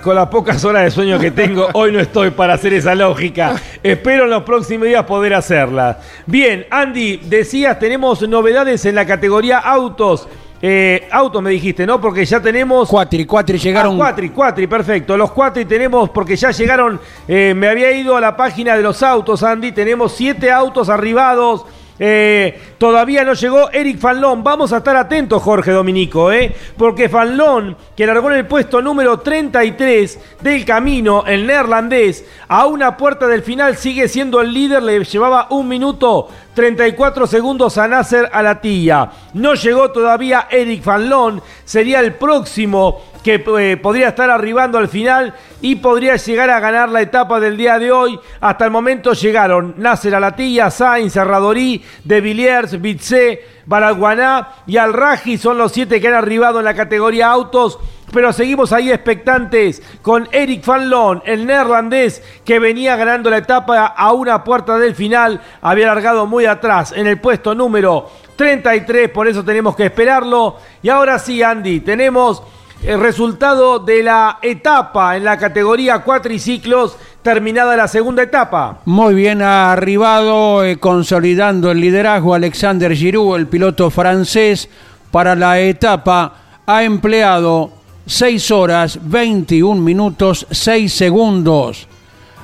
con 0.02 0.14
las 0.14 0.28
pocas 0.28 0.64
horas 0.64 0.84
de 0.84 0.90
sueño 0.90 1.18
que 1.18 1.30
tengo, 1.30 1.68
hoy 1.74 1.92
no 1.92 2.00
estoy 2.00 2.30
para 2.30 2.54
hacer 2.54 2.72
esa 2.74 2.94
lógica. 2.94 3.60
Espero 3.82 4.24
en 4.24 4.30
los 4.30 4.42
próximos 4.42 4.86
días 4.88 5.04
poder 5.04 5.34
hacerla. 5.34 5.98
Bien, 6.26 6.66
Andy, 6.70 7.18
decías, 7.24 7.78
tenemos 7.78 8.26
novedades 8.28 8.84
en 8.84 8.94
la 8.94 9.06
categoría 9.06 9.58
autos. 10.00 10.28
Eh, 10.62 11.08
autos 11.10 11.42
me 11.42 11.50
dijiste, 11.50 11.86
¿no? 11.86 12.00
Porque 12.00 12.24
ya 12.24 12.40
tenemos... 12.40 12.88
Cuatri, 12.88 13.24
cuatri 13.24 13.58
llegaron. 13.58 13.94
Ah, 13.94 13.96
cuatri, 13.96 14.30
cuatri, 14.30 14.66
perfecto. 14.66 15.16
Los 15.16 15.30
cuatri 15.30 15.64
tenemos, 15.64 16.10
porque 16.10 16.36
ya 16.36 16.50
llegaron, 16.50 17.00
eh, 17.26 17.54
me 17.56 17.68
había 17.68 17.90
ido 17.92 18.16
a 18.16 18.20
la 18.20 18.36
página 18.36 18.76
de 18.76 18.82
los 18.82 19.02
autos, 19.02 19.42
Andy, 19.42 19.72
tenemos 19.72 20.12
siete 20.12 20.50
autos 20.50 20.88
arribados. 20.88 21.64
Eh, 22.02 22.58
todavía 22.78 23.24
no 23.24 23.34
llegó 23.34 23.70
Eric 23.70 23.98
Fanlón. 23.98 24.42
Vamos 24.42 24.72
a 24.72 24.78
estar 24.78 24.96
atentos, 24.96 25.42
Jorge 25.42 25.70
Dominico, 25.70 26.32
¿eh? 26.32 26.56
porque 26.78 27.10
Fanlón, 27.10 27.76
que 27.94 28.06
largó 28.06 28.30
en 28.30 28.38
el 28.38 28.46
puesto 28.46 28.80
número 28.80 29.20
33 29.20 30.18
del 30.40 30.64
camino, 30.64 31.24
el 31.26 31.46
neerlandés, 31.46 32.24
a 32.48 32.64
una 32.64 32.96
puerta 32.96 33.26
del 33.26 33.42
final 33.42 33.76
sigue 33.76 34.08
siendo 34.08 34.40
el 34.40 34.54
líder, 34.54 34.82
le 34.82 35.04
llevaba 35.04 35.48
un 35.50 35.68
minuto 35.68 36.28
34 36.54 37.26
segundos 37.26 37.76
a 37.76 37.86
Nasser 37.86 38.30
Alatilla. 38.32 39.10
No 39.34 39.54
llegó 39.54 39.90
todavía 39.90 40.48
Eric 40.50 40.82
Fanlón, 40.82 41.42
sería 41.66 42.00
el 42.00 42.14
próximo 42.14 43.02
que 43.22 43.44
eh, 43.58 43.76
podría 43.76 44.08
estar 44.08 44.30
arribando 44.30 44.78
al 44.78 44.88
final 44.88 45.34
y 45.60 45.76
podría 45.76 46.16
llegar 46.16 46.50
a 46.50 46.60
ganar 46.60 46.88
la 46.88 47.02
etapa 47.02 47.40
del 47.40 47.56
día 47.56 47.78
de 47.78 47.92
hoy. 47.92 48.18
Hasta 48.40 48.64
el 48.64 48.70
momento 48.70 49.12
llegaron 49.12 49.74
Nasser 49.76 50.14
Alatilla, 50.14 50.70
Sainz, 50.70 51.12
Serradorí, 51.12 51.84
De 52.04 52.20
Villiers, 52.20 52.80
Bitse, 52.80 53.44
Baraguaná 53.66 54.48
y 54.66 54.76
Al-Raji. 54.76 55.38
Son 55.38 55.58
los 55.58 55.72
siete 55.72 56.00
que 56.00 56.08
han 56.08 56.14
arribado 56.14 56.58
en 56.58 56.64
la 56.64 56.74
categoría 56.74 57.28
autos. 57.28 57.78
Pero 58.12 58.32
seguimos 58.32 58.72
ahí 58.72 58.90
expectantes 58.90 59.82
con 60.02 60.28
Eric 60.32 60.64
Fanlon, 60.64 61.22
el 61.26 61.46
neerlandés 61.46 62.22
que 62.44 62.58
venía 62.58 62.96
ganando 62.96 63.30
la 63.30 63.36
etapa 63.36 63.86
a 63.86 64.12
una 64.12 64.42
puerta 64.42 64.78
del 64.78 64.96
final. 64.96 65.40
Había 65.62 65.86
largado 65.86 66.26
muy 66.26 66.44
atrás 66.44 66.92
en 66.92 67.06
el 67.06 67.20
puesto 67.20 67.54
número 67.54 68.10
33, 68.34 69.10
por 69.10 69.28
eso 69.28 69.44
tenemos 69.44 69.76
que 69.76 69.84
esperarlo. 69.84 70.56
Y 70.82 70.88
ahora 70.88 71.20
sí, 71.20 71.40
Andy, 71.40 71.80
tenemos 71.80 72.42
el 72.82 72.98
resultado 72.98 73.78
de 73.78 74.02
la 74.02 74.38
etapa 74.40 75.16
en 75.16 75.24
la 75.24 75.36
categoría 75.36 75.98
cuatriciclos, 75.98 76.96
terminada 77.22 77.76
la 77.76 77.88
segunda 77.88 78.22
etapa. 78.22 78.78
Muy 78.86 79.14
bien 79.14 79.42
arribado, 79.42 80.64
eh, 80.64 80.78
consolidando 80.78 81.70
el 81.70 81.80
liderazgo 81.80 82.34
Alexander 82.34 82.94
Giroud, 82.94 83.36
el 83.36 83.46
piloto 83.48 83.90
francés, 83.90 84.68
para 85.10 85.34
la 85.34 85.60
etapa. 85.60 86.34
Ha 86.66 86.82
empleado 86.84 87.70
6 88.06 88.50
horas, 88.50 88.98
21 89.02 89.80
minutos, 89.80 90.46
6 90.50 90.92
segundos. 90.92 91.86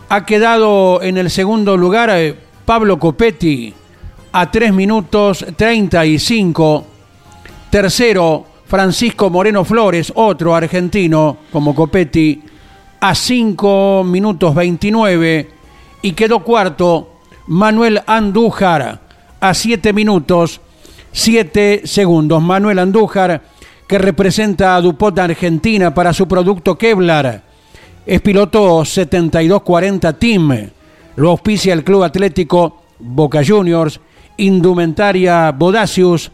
Ha 0.08 0.26
quedado 0.26 1.02
en 1.02 1.16
el 1.16 1.30
segundo 1.30 1.76
lugar 1.76 2.10
eh, 2.12 2.36
Pablo 2.64 2.98
Copetti 2.98 3.72
a 4.32 4.50
3 4.50 4.72
minutos 4.72 5.44
35. 5.56 6.84
Tercero, 7.70 8.46
Francisco 8.66 9.30
Moreno 9.30 9.64
Flores, 9.64 10.12
otro 10.16 10.54
argentino 10.54 11.36
como 11.52 11.74
Copetti, 11.74 12.42
a 13.00 13.14
5 13.14 14.04
minutos 14.04 14.54
29. 14.54 15.50
Y 16.02 16.12
quedó 16.12 16.40
cuarto 16.40 17.12
Manuel 17.46 18.02
Andújar 18.06 19.00
a 19.40 19.54
7 19.54 19.92
minutos 19.92 20.60
7 21.12 21.82
segundos. 21.84 22.42
Manuel 22.42 22.80
Andújar, 22.80 23.42
que 23.86 23.98
representa 23.98 24.74
a 24.74 24.80
DuPont 24.80 25.18
Argentina 25.18 25.94
para 25.94 26.12
su 26.12 26.26
producto 26.26 26.76
Kevlar, 26.76 27.42
es 28.04 28.20
piloto 28.20 28.84
7240 28.84 30.12
Team. 30.18 30.70
Lo 31.16 31.30
auspicia 31.30 31.72
el 31.72 31.84
Club 31.84 32.02
Atlético 32.02 32.82
Boca 32.98 33.42
Juniors, 33.46 34.00
Indumentaria 34.36 35.52
Bodacius, 35.52 36.30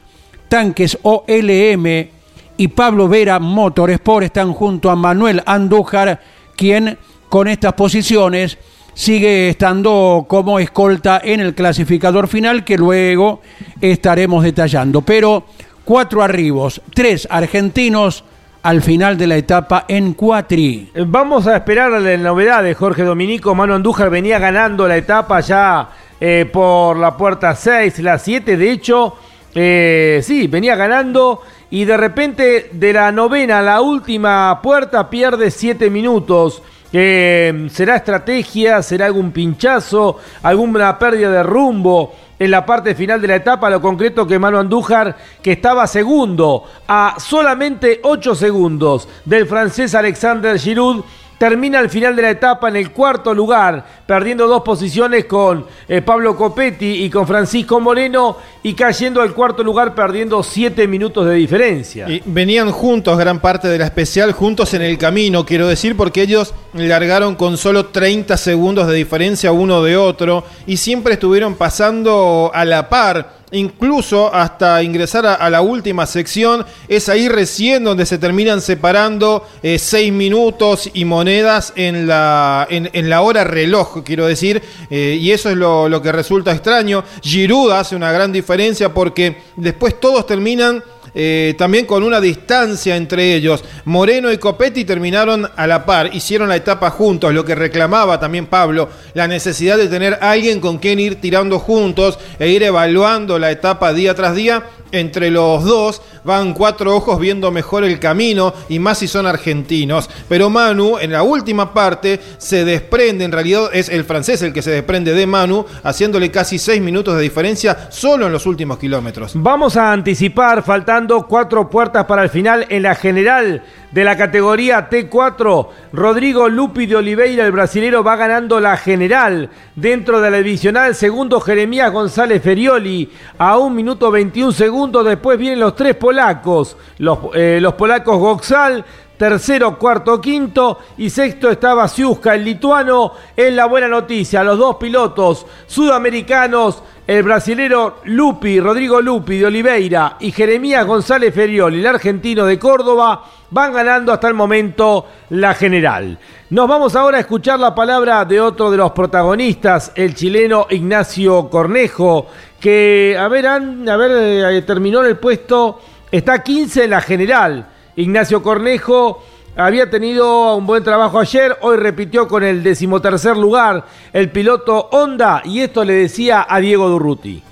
Tanques 0.49 0.99
OLM 1.03 2.22
y 2.63 2.69
Pablo 2.69 3.09
Vera 3.09 3.41
Motorsport 3.41 4.27
están 4.27 4.53
junto 4.53 4.89
a 4.89 4.95
Manuel 4.95 5.43
Andújar, 5.47 6.21
quien 6.57 6.97
con 7.29 7.49
estas 7.49 7.73
posiciones 7.73 8.57
sigue 8.95 9.49
estando 9.49 10.27
como 10.29 10.61
escolta 10.61 11.21
en 11.25 11.41
el 11.41 11.57
clasificador 11.57 12.29
final 12.29 12.63
que 12.63 12.79
luego 12.79 13.41
estaremos 13.81 14.45
detallando. 14.45 15.03
Pero 15.03 15.43
cuatro 15.85 16.23
arribos, 16.23 16.81
tres 16.95 17.27
argentinos 17.29 18.23
al 18.63 18.81
final 18.81 19.19
de 19.19 19.27
la 19.27 19.39
etapa 19.39 19.85
en 19.89 20.13
Cuatri. 20.15 20.93
Vamos 21.05 21.49
a 21.49 21.57
esperar 21.57 21.91
la 21.91 22.17
novedad 22.17 22.63
de 22.63 22.75
Jorge 22.75 23.03
Dominico. 23.03 23.57
Mano 23.57 23.75
Andújar 23.75 24.09
venía 24.09 24.39
ganando 24.39 24.87
la 24.87 24.99
etapa 24.99 25.41
ya 25.41 25.89
eh, 26.21 26.49
por 26.53 26.97
la 26.97 27.17
puerta 27.17 27.57
6, 27.57 27.99
la 27.99 28.21
7. 28.21 28.57
De 28.57 28.71
hecho, 28.71 29.17
eh, 29.53 30.21
sí, 30.23 30.47
venía 30.47 30.77
ganando 30.77 31.41
y 31.73 31.87
de 31.87 31.97
repente 31.97 32.69
de 32.71 32.93
la 32.93 33.11
novena 33.11 33.61
a 33.61 33.63
la 33.63 33.81
última 33.81 34.61
puerta 34.61 35.09
pierde 35.09 35.51
7 35.51 35.89
minutos. 35.89 36.63
Eh, 36.93 37.67
¿Será 37.73 37.97
estrategia? 37.97 38.83
¿Será 38.83 39.07
algún 39.07 39.33
pinchazo? 39.33 40.19
¿Alguna 40.43 40.99
pérdida 40.99 41.31
de 41.31 41.43
rumbo? 41.43 42.15
En 42.39 42.51
la 42.51 42.67
parte 42.67 42.95
final 42.95 43.23
de 43.23 43.29
la 43.29 43.37
etapa, 43.37 43.71
lo 43.71 43.81
concreto 43.81 44.27
que 44.27 44.39
Manu 44.39 44.59
Andújar, 44.59 45.17
que 45.41 45.53
estaba 45.53 45.87
segundo 45.87 46.65
a 46.87 47.15
solamente 47.19 48.01
8 48.03 48.35
segundos 48.35 49.09
del 49.25 49.47
francés 49.47 49.95
Alexander 49.95 50.59
Giroud, 50.59 51.03
termina 51.43 51.81
al 51.81 51.91
final 51.91 52.15
de 52.15 52.23
la 52.23 52.31
etapa 52.31 52.69
en 52.69 52.77
el 52.77 52.93
cuarto 52.93 53.35
lugar, 53.35 53.85
perdiendo 54.07 54.47
dos 54.47 54.63
posiciones 54.63 55.25
con 55.25 55.67
eh, 55.89 56.01
Pablo 56.01 56.37
Copetti 56.37 57.03
y 57.03 57.11
con 57.11 57.27
Francisco 57.27 57.81
Moreno, 57.81 58.37
y 58.63 58.75
cayendo 58.75 59.21
al 59.21 59.35
cuarto 59.35 59.65
lugar 59.65 59.93
perdiendo 59.93 60.41
7 60.45 60.87
minutos 60.87 61.27
de 61.27 61.35
diferencia. 61.35 62.07
Venían 62.27 62.71
juntos 62.71 63.19
gran 63.19 63.41
parte 63.41 63.67
de 63.67 63.77
la 63.77 63.87
especial, 63.87 64.31
juntos 64.31 64.73
en 64.75 64.83
el 64.83 64.97
camino, 64.99 65.45
quiero 65.45 65.67
decir, 65.67 65.97
porque 65.97 66.23
ellos 66.23 66.55
largaron 66.75 67.35
con 67.35 67.57
solo 67.57 67.87
30 67.87 68.37
segundos 68.37 68.87
de 68.87 68.95
diferencia 68.95 69.51
uno 69.51 69.83
de 69.83 69.97
otro 69.97 70.45
y 70.69 70.77
siempre 70.77 71.15
estuvieron 71.15 71.57
pasando 71.57 72.53
a 72.55 72.65
la 72.65 72.89
par. 72.89 73.42
Incluso 73.53 74.35
hasta 74.35 74.83
ingresar 74.83 75.27
a, 75.27 75.51
la 75.51 75.61
última 75.61 76.07
sección, 76.07 76.65
es 76.89 77.09
ahí 77.09 77.29
recién 77.29 77.85
donde 77.85 78.07
se 78.07 78.19
terminan 78.19 78.61
separando 78.61 79.47
6 79.63 80.13
minutos 80.13 80.91
y 80.95 81.05
monedas 81.05 81.75
en 81.77 82.07
la, 82.07 82.67
en, 82.71 82.89
en 82.93 83.11
la 83.11 83.21
hora 83.21 83.45
reloj, 83.45 84.03
quiero 84.05 84.27
decir, 84.27 84.63
eh, 84.91 85.19
y 85.21 85.33
eso 85.33 85.51
es 85.51 85.57
lo, 85.57 85.89
lo 85.89 86.01
que 86.01 86.13
resulta 86.13 86.53
extraño. 86.53 87.05
Giroud 87.23 87.73
hace 87.73 87.95
una 87.95 88.11
gran 88.11 88.33
diferencia 88.33 88.93
porque 88.95 89.43
después 89.57 90.01
todos 90.01 90.27
terminan 90.27 90.83
eh, 91.15 91.55
también 91.59 91.87
con 91.87 92.03
una 92.03 92.21
distancia 92.21 92.97
entre 92.97 93.35
ellos. 93.35 93.65
Moreno 93.85 94.33
y 94.33 94.39
Copetti 94.39 94.85
terminaron 94.85 95.49
a 95.55 95.67
la 95.67 95.85
par, 95.85 96.15
hicieron 96.15 96.49
la 96.49 96.57
etapa 96.57 96.91
juntos, 96.91 97.35
lo 97.35 97.45
que 97.45 97.55
reclamaba 97.55 98.19
también 98.19 98.47
Pablo, 98.47 98.89
la 99.15 99.29
necesidad 99.29 99.77
de 99.77 99.89
tener 99.89 100.19
alguien 100.21 100.61
con 100.61 100.79
quien 100.79 100.99
ir 100.99 101.21
tirando 101.21 101.59
juntos 101.59 102.19
e 102.39 102.49
ir 102.49 102.63
evaluando 102.63 103.39
la 103.39 103.51
etapa 103.51 103.93
día 103.93 104.15
tras 104.15 104.35
día. 104.35 104.65
Entre 104.95 105.31
los 105.31 105.65
dos 105.65 106.03
van 106.23 106.53
cuatro 106.53 106.95
ojos 106.95 107.19
viendo 107.19 107.51
mejor 107.51 107.83
el 107.83 107.99
camino 107.99 108.53
y 108.69 108.79
más 108.79 108.99
si 108.99 109.09
son 109.09 109.27
argentinos. 109.27 110.11
Pero 110.29 110.51
Manu 110.51 110.99
en 110.99 111.13
la 111.13 111.23
última 111.23 111.73
parte 111.73 112.21
se 112.37 112.67
desprende, 112.67 113.25
en 113.25 113.33
realidad 113.33 113.71
es 113.73 113.89
el 113.89 114.05
francés 114.05 114.43
el 114.43 114.53
que 114.53 114.61
se 114.61 114.71
desprende 114.71 115.15
de 115.15 115.27
Manu, 115.27 115.65
haciéndole 115.83 116.31
casi 116.31 116.59
seis 116.59 116.83
minutos 116.83 117.17
de 117.17 117.23
diferencia 117.23 117.89
solo 117.91 118.27
en 118.27 118.33
los 118.33 118.45
últimos 118.45 118.79
kilómetros. 118.79 119.33
Vamos 119.35 119.79
a 119.79 119.93
anticipar, 119.93 120.63
faltando 120.63 121.02
cuatro 121.29 121.69
puertas 121.71 122.07
para 122.07 122.23
el 122.23 122.31
final 122.31 122.67
en 122.69 122.83
la 122.83 122.95
general 122.95 123.63
de 123.91 124.05
la 124.05 124.17
categoría 124.17 124.89
T4. 124.89 125.69
Rodrigo 125.93 126.49
Lupi 126.49 126.87
de 126.87 126.97
Oliveira, 126.97 127.45
el 127.45 127.53
brasilero, 127.53 128.03
va 128.03 128.17
ganando 128.17 128.61
la 128.61 128.77
general. 128.77 129.51
Dentro 129.77 130.21
de 130.21 130.31
la 130.31 130.39
divisional, 130.39 130.95
segundo 130.95 131.41
Jeremías 131.41 131.93
González 131.93 132.43
Ferioli 132.43 133.11
a 133.39 133.59
un 133.59 133.75
minuto 133.75 134.11
21 134.11 134.53
segundos. 134.53 135.05
Después 135.05 135.39
vienen 135.39 135.61
los 135.61 135.77
tres 135.77 135.97
polacos, 135.97 136.77
los, 136.99 137.19
eh, 137.35 137.59
los 137.61 137.75
polacos 137.75 138.19
Goxal. 138.19 138.85
Tercero, 139.17 139.79
cuarto, 139.79 140.21
quinto 140.21 140.81
y 140.97 141.09
sexto 141.09 141.49
estaba 141.49 141.87
Siuska, 141.87 142.35
el 142.35 142.45
lituano. 142.45 143.13
Es 143.37 143.53
la 143.53 143.67
buena 143.67 143.87
noticia. 143.87 144.43
Los 144.43 144.59
dos 144.59 144.77
pilotos 144.77 145.47
sudamericanos 145.67 146.83
el 147.07 147.23
brasilero 147.23 147.99
Lupi, 148.05 148.61
Rodrigo 148.61 149.01
Lupi 149.01 149.39
de 149.39 149.47
Oliveira 149.47 150.17
y 150.21 150.31
Jeremías 150.31 150.87
González 150.87 151.35
Ferioli, 151.35 151.81
el 151.81 151.87
argentino 151.87 152.47
de 152.47 152.59
Córdoba, 152.59 153.25
van 153.51 153.73
ganando 153.73 154.13
hasta 154.13 154.29
el 154.29 154.35
momento 154.35 155.07
la 155.31 155.55
general. 155.55 156.19
Nos 156.51 156.69
vamos 156.69 156.95
ahora 156.95 157.19
a 157.19 157.21
escuchar 157.21 157.59
la 157.59 157.75
palabra 157.75 158.25
de 158.25 158.41
otro 158.41 158.71
de 158.71 158.77
los 158.77 158.93
protagonistas, 158.93 159.93
el 159.95 160.15
chileno 160.15 160.67
Ignacio 160.71 161.51
Cornejo, 161.51 162.27
que, 162.61 163.17
a 163.19 163.27
ver, 163.29 163.47
a 163.47 163.59
ver 163.59 164.55
eh, 164.55 164.63
terminó 164.63 165.01
en 165.01 165.09
el 165.09 165.19
puesto, 165.19 165.81
está 166.11 166.43
15 166.43 166.85
en 166.85 166.91
la 166.91 167.01
general. 167.01 167.67
Ignacio 167.97 168.43
Cornejo 168.43 169.23
había 169.57 169.91
tenido 169.91 170.57
un 170.57 170.67
buen 170.67 170.83
trabajo 170.83 171.19
ayer, 171.19 171.57
hoy 171.61 171.77
repitió 171.77 172.27
con 172.27 172.43
el 172.43 172.63
decimotercer 172.63 173.37
lugar 173.37 173.85
el 174.13 174.31
piloto 174.31 174.89
Honda 174.93 175.43
y 175.45 175.61
esto 175.61 175.85
le 175.85 175.95
decía 175.95 176.47
a 176.49 176.59
Diego 176.61 176.89
Durruti. 176.89 177.43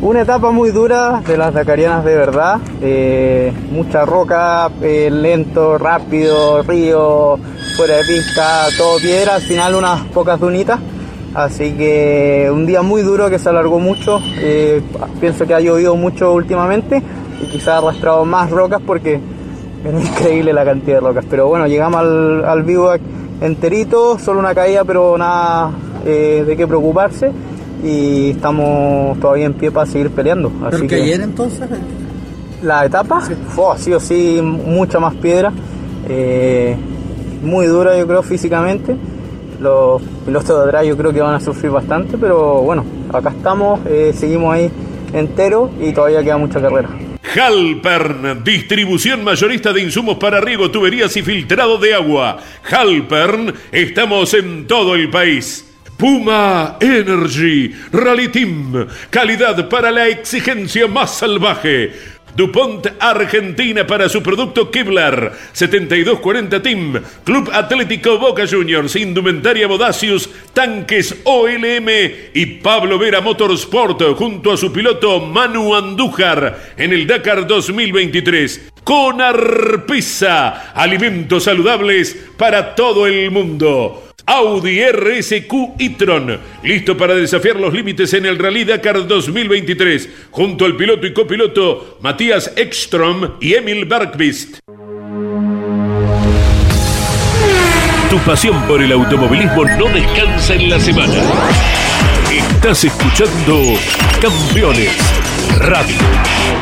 Una 0.00 0.22
etapa 0.22 0.50
muy 0.50 0.70
dura 0.70 1.22
de 1.26 1.36
las 1.36 1.54
Dakarianas 1.54 2.04
de 2.04 2.16
verdad, 2.16 2.58
eh, 2.82 3.52
mucha 3.70 4.04
roca, 4.04 4.70
eh, 4.82 5.08
lento, 5.10 5.78
rápido, 5.78 6.62
río, 6.62 7.38
fuera 7.76 7.96
de 7.96 8.04
pista, 8.04 8.66
todo 8.76 8.98
piedra, 8.98 9.36
al 9.36 9.42
final 9.42 9.74
unas 9.74 10.02
pocas 10.06 10.40
dunitas, 10.40 10.80
así 11.34 11.72
que 11.72 12.50
un 12.52 12.66
día 12.66 12.82
muy 12.82 13.02
duro 13.02 13.30
que 13.30 13.38
se 13.38 13.48
alargó 13.48 13.78
mucho, 13.78 14.20
eh, 14.36 14.82
pienso 15.20 15.46
que 15.46 15.54
ha 15.54 15.60
llovido 15.60 15.96
mucho 15.96 16.32
últimamente 16.32 17.02
y 17.40 17.46
quizá 17.46 17.74
ha 17.74 17.78
arrastrado 17.78 18.24
más 18.24 18.50
rocas 18.50 18.82
porque 18.84 19.20
era 19.84 20.00
increíble 20.00 20.52
la 20.52 20.64
cantidad 20.64 20.96
de 20.96 21.00
rocas, 21.00 21.24
pero 21.28 21.48
bueno, 21.48 21.66
llegamos 21.66 22.00
al, 22.00 22.44
al 22.44 22.62
bivouac 22.62 23.00
enterito, 23.40 24.18
solo 24.18 24.40
una 24.40 24.54
caída 24.54 24.84
pero 24.84 25.18
nada 25.18 25.70
eh, 26.06 26.44
de 26.46 26.56
qué 26.56 26.66
preocuparse 26.66 27.30
y 27.82 28.30
estamos 28.30 29.18
todavía 29.20 29.46
en 29.46 29.54
pie 29.54 29.70
para 29.70 29.86
seguir 29.86 30.10
peleando. 30.10 30.48
Así 30.62 30.76
¿Pero 30.76 30.86
que 30.86 30.94
ayer 30.96 31.20
entonces? 31.20 31.68
La 32.62 32.86
etapa, 32.86 33.20
fue 33.20 33.76
sí 33.76 33.92
o 33.92 34.00
sí, 34.00 34.40
mucha 34.42 34.98
más 34.98 35.14
piedra, 35.16 35.52
eh, 36.08 36.74
muy 37.42 37.66
dura 37.66 37.98
yo 37.98 38.06
creo 38.06 38.22
físicamente. 38.22 38.96
Los 39.60 40.02
pilotos 40.24 40.58
de 40.58 40.64
atrás 40.64 40.86
yo 40.86 40.96
creo 40.96 41.12
que 41.12 41.20
van 41.20 41.34
a 41.34 41.40
sufrir 41.40 41.70
bastante, 41.70 42.16
pero 42.18 42.62
bueno, 42.62 42.84
acá 43.12 43.30
estamos, 43.30 43.80
eh, 43.86 44.12
seguimos 44.14 44.54
ahí 44.54 44.70
enteros 45.12 45.70
y 45.80 45.92
todavía 45.92 46.22
queda 46.22 46.38
mucha 46.38 46.60
carrera. 46.60 46.88
Halpern, 47.34 48.44
distribución 48.44 49.24
mayorista 49.24 49.72
de 49.72 49.82
insumos 49.82 50.18
para 50.18 50.40
riego, 50.40 50.70
tuberías 50.70 51.16
y 51.16 51.22
filtrado 51.22 51.78
de 51.78 51.94
agua. 51.94 52.38
Halpern, 52.70 53.54
estamos 53.72 54.34
en 54.34 54.66
todo 54.66 54.94
el 54.94 55.10
país. 55.10 55.70
Puma 55.96 56.76
Energy, 56.80 57.72
Rally 57.92 58.28
Team, 58.28 58.86
calidad 59.10 59.68
para 59.68 59.90
la 59.90 60.08
exigencia 60.08 60.86
más 60.88 61.18
salvaje. 61.18 61.92
DuPont 62.36 62.86
Argentina 62.98 63.86
para 63.86 64.08
su 64.08 64.22
producto 64.22 64.70
Kevlar. 64.70 65.32
7240 65.52 66.62
Team 66.62 67.00
Club 67.24 67.50
Atlético 67.52 68.18
Boca 68.18 68.46
Juniors 68.46 68.96
Indumentaria 68.96 69.66
Bodacius 69.66 70.28
Tanques 70.52 71.16
OLM 71.24 71.88
y 72.34 72.46
Pablo 72.62 72.98
Vera 72.98 73.20
Motorsport 73.20 74.02
junto 74.16 74.52
a 74.52 74.56
su 74.56 74.72
piloto 74.72 75.20
Manu 75.20 75.74
Andújar 75.74 76.74
en 76.76 76.92
el 76.92 77.06
Dakar 77.06 77.46
2023 77.46 78.72
con 78.84 79.20
Arpisa 79.20 80.72
alimentos 80.74 81.44
saludables 81.44 82.16
para 82.36 82.74
todo 82.74 83.06
el 83.06 83.30
mundo 83.30 84.13
Audi 84.26 84.80
RSQ 84.80 85.52
e-tron, 85.78 86.40
listo 86.62 86.96
para 86.96 87.14
desafiar 87.14 87.56
los 87.56 87.74
límites 87.74 88.12
en 88.14 88.26
el 88.26 88.38
Rally 88.38 88.64
Dakar 88.64 89.06
2023, 89.06 90.08
junto 90.30 90.64
al 90.64 90.76
piloto 90.76 91.06
y 91.06 91.12
copiloto 91.12 91.98
Matías 92.00 92.52
Ekstrom 92.56 93.32
y 93.40 93.54
Emil 93.54 93.84
Bergqvist. 93.84 94.58
Tu 98.10 98.18
pasión 98.20 98.62
por 98.66 98.82
el 98.82 98.92
automovilismo 98.92 99.64
no 99.64 99.86
descansa 99.88 100.54
en 100.54 100.70
la 100.70 100.80
semana. 100.80 101.20
Estás 102.30 102.84
escuchando 102.84 103.60
Campeones 104.20 104.96
Radio. 105.58 106.53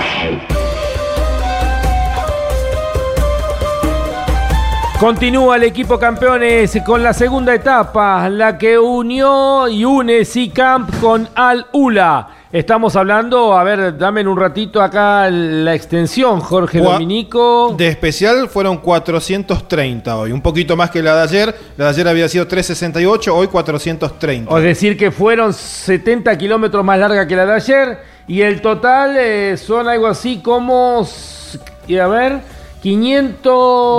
Continúa 5.02 5.56
el 5.56 5.64
equipo 5.64 5.98
campeones 5.98 6.78
con 6.86 7.02
la 7.02 7.12
segunda 7.12 7.52
etapa, 7.52 8.28
la 8.28 8.56
que 8.56 8.78
unió 8.78 9.66
y 9.66 9.84
une 9.84 10.24
C-Camp 10.24 11.00
con 11.00 11.28
Al 11.34 11.66
Ula. 11.72 12.28
Estamos 12.52 12.94
hablando, 12.94 13.58
a 13.58 13.64
ver, 13.64 13.98
dame 13.98 14.20
en 14.20 14.28
un 14.28 14.38
ratito 14.38 14.80
acá 14.80 15.28
la 15.28 15.74
extensión, 15.74 16.38
Jorge 16.38 16.80
Gua- 16.80 16.92
Dominico. 16.92 17.74
De 17.76 17.88
especial 17.88 18.48
fueron 18.48 18.76
430 18.78 20.16
hoy, 20.18 20.30
un 20.30 20.40
poquito 20.40 20.76
más 20.76 20.92
que 20.92 21.02
la 21.02 21.16
de 21.16 21.22
ayer. 21.22 21.54
La 21.76 21.86
de 21.86 21.90
ayer 21.90 22.06
había 22.06 22.28
sido 22.28 22.46
368, 22.46 23.34
hoy 23.34 23.48
430. 23.48 24.56
Es 24.56 24.62
decir, 24.62 24.96
que 24.96 25.10
fueron 25.10 25.52
70 25.52 26.38
kilómetros 26.38 26.84
más 26.84 27.00
larga 27.00 27.26
que 27.26 27.34
la 27.34 27.44
de 27.44 27.54
ayer. 27.54 27.98
Y 28.28 28.42
el 28.42 28.60
total 28.62 29.16
eh, 29.18 29.56
son 29.56 29.88
algo 29.88 30.06
así 30.06 30.38
como. 30.38 31.04
a 31.04 32.06
ver. 32.06 32.61
500. 32.82 33.42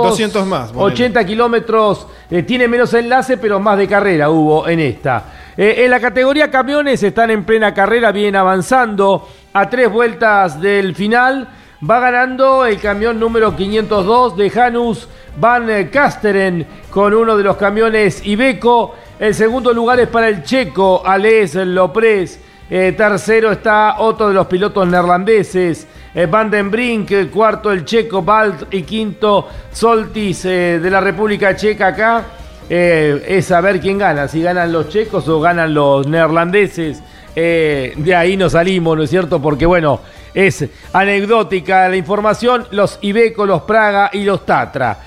200 0.08 0.46
más, 0.46 0.70
ponele. 0.72 0.92
80 0.92 1.24
kilómetros. 1.24 2.06
eh, 2.30 2.42
tiene 2.42 2.68
menos 2.68 2.92
enlace, 2.92 3.38
pero 3.38 3.58
más 3.58 3.78
de 3.78 3.88
carrera 3.88 4.28
hubo 4.28 4.68
en 4.68 4.78
esta. 4.78 5.24
Eh, 5.56 5.84
en 5.84 5.90
la 5.90 6.00
categoría 6.00 6.50
camiones 6.50 7.02
están 7.02 7.30
en 7.30 7.44
plena 7.44 7.72
carrera, 7.72 8.12
bien 8.12 8.36
avanzando. 8.36 9.28
A 9.54 9.70
tres 9.70 9.90
vueltas 9.90 10.60
del 10.60 10.94
final. 10.94 11.48
Va 11.88 11.98
ganando 11.98 12.64
el 12.64 12.78
camión 12.78 13.18
número 13.18 13.56
502 13.56 14.36
de 14.36 14.50
Janus 14.50 15.08
Van 15.36 15.88
Kasteren 15.88 16.66
con 16.90 17.12
uno 17.12 17.36
de 17.36 17.44
los 17.44 17.56
camiones 17.56 18.24
Ibeco. 18.24 18.94
El 19.18 19.34
segundo 19.34 19.72
lugar 19.72 20.00
es 20.00 20.08
para 20.08 20.28
el 20.28 20.42
checo 20.42 21.02
Ales 21.04 21.54
Lopres. 21.54 22.40
Eh, 22.70 22.94
tercero 22.96 23.52
está 23.52 24.00
otro 24.00 24.28
de 24.28 24.34
los 24.34 24.46
pilotos 24.46 24.86
neerlandeses, 24.88 25.82
eh, 25.84 25.86
Van 26.30 26.48
den 26.48 26.70
Brink. 26.70 27.10
Cuarto 27.30 27.72
el 27.72 27.84
checo 27.84 28.22
Balt 28.22 28.72
y 28.72 28.82
quinto 28.82 29.48
Soltis 29.72 30.44
eh, 30.44 30.78
de 30.80 30.90
la 30.90 31.00
República 31.00 31.56
Checa 31.56 31.88
acá. 31.88 32.24
Eh, 32.70 33.24
es 33.28 33.46
saber 33.46 33.80
quién 33.80 33.98
gana, 33.98 34.26
si 34.26 34.40
ganan 34.40 34.72
los 34.72 34.88
checos 34.88 35.28
o 35.28 35.40
ganan 35.40 35.74
los 35.74 36.06
neerlandeses. 36.06 37.02
Eh, 37.36 37.92
de 37.96 38.14
ahí 38.14 38.36
nos 38.36 38.52
salimos, 38.52 38.96
¿no 38.96 39.02
es 39.02 39.10
cierto? 39.10 39.42
Porque 39.42 39.66
bueno, 39.66 40.00
es 40.32 40.64
anecdótica 40.92 41.88
la 41.88 41.96
información, 41.96 42.66
los 42.70 42.98
Ibeco, 43.02 43.44
los 43.44 43.62
Praga 43.62 44.10
y 44.12 44.24
los 44.24 44.46
Tatra. 44.46 44.98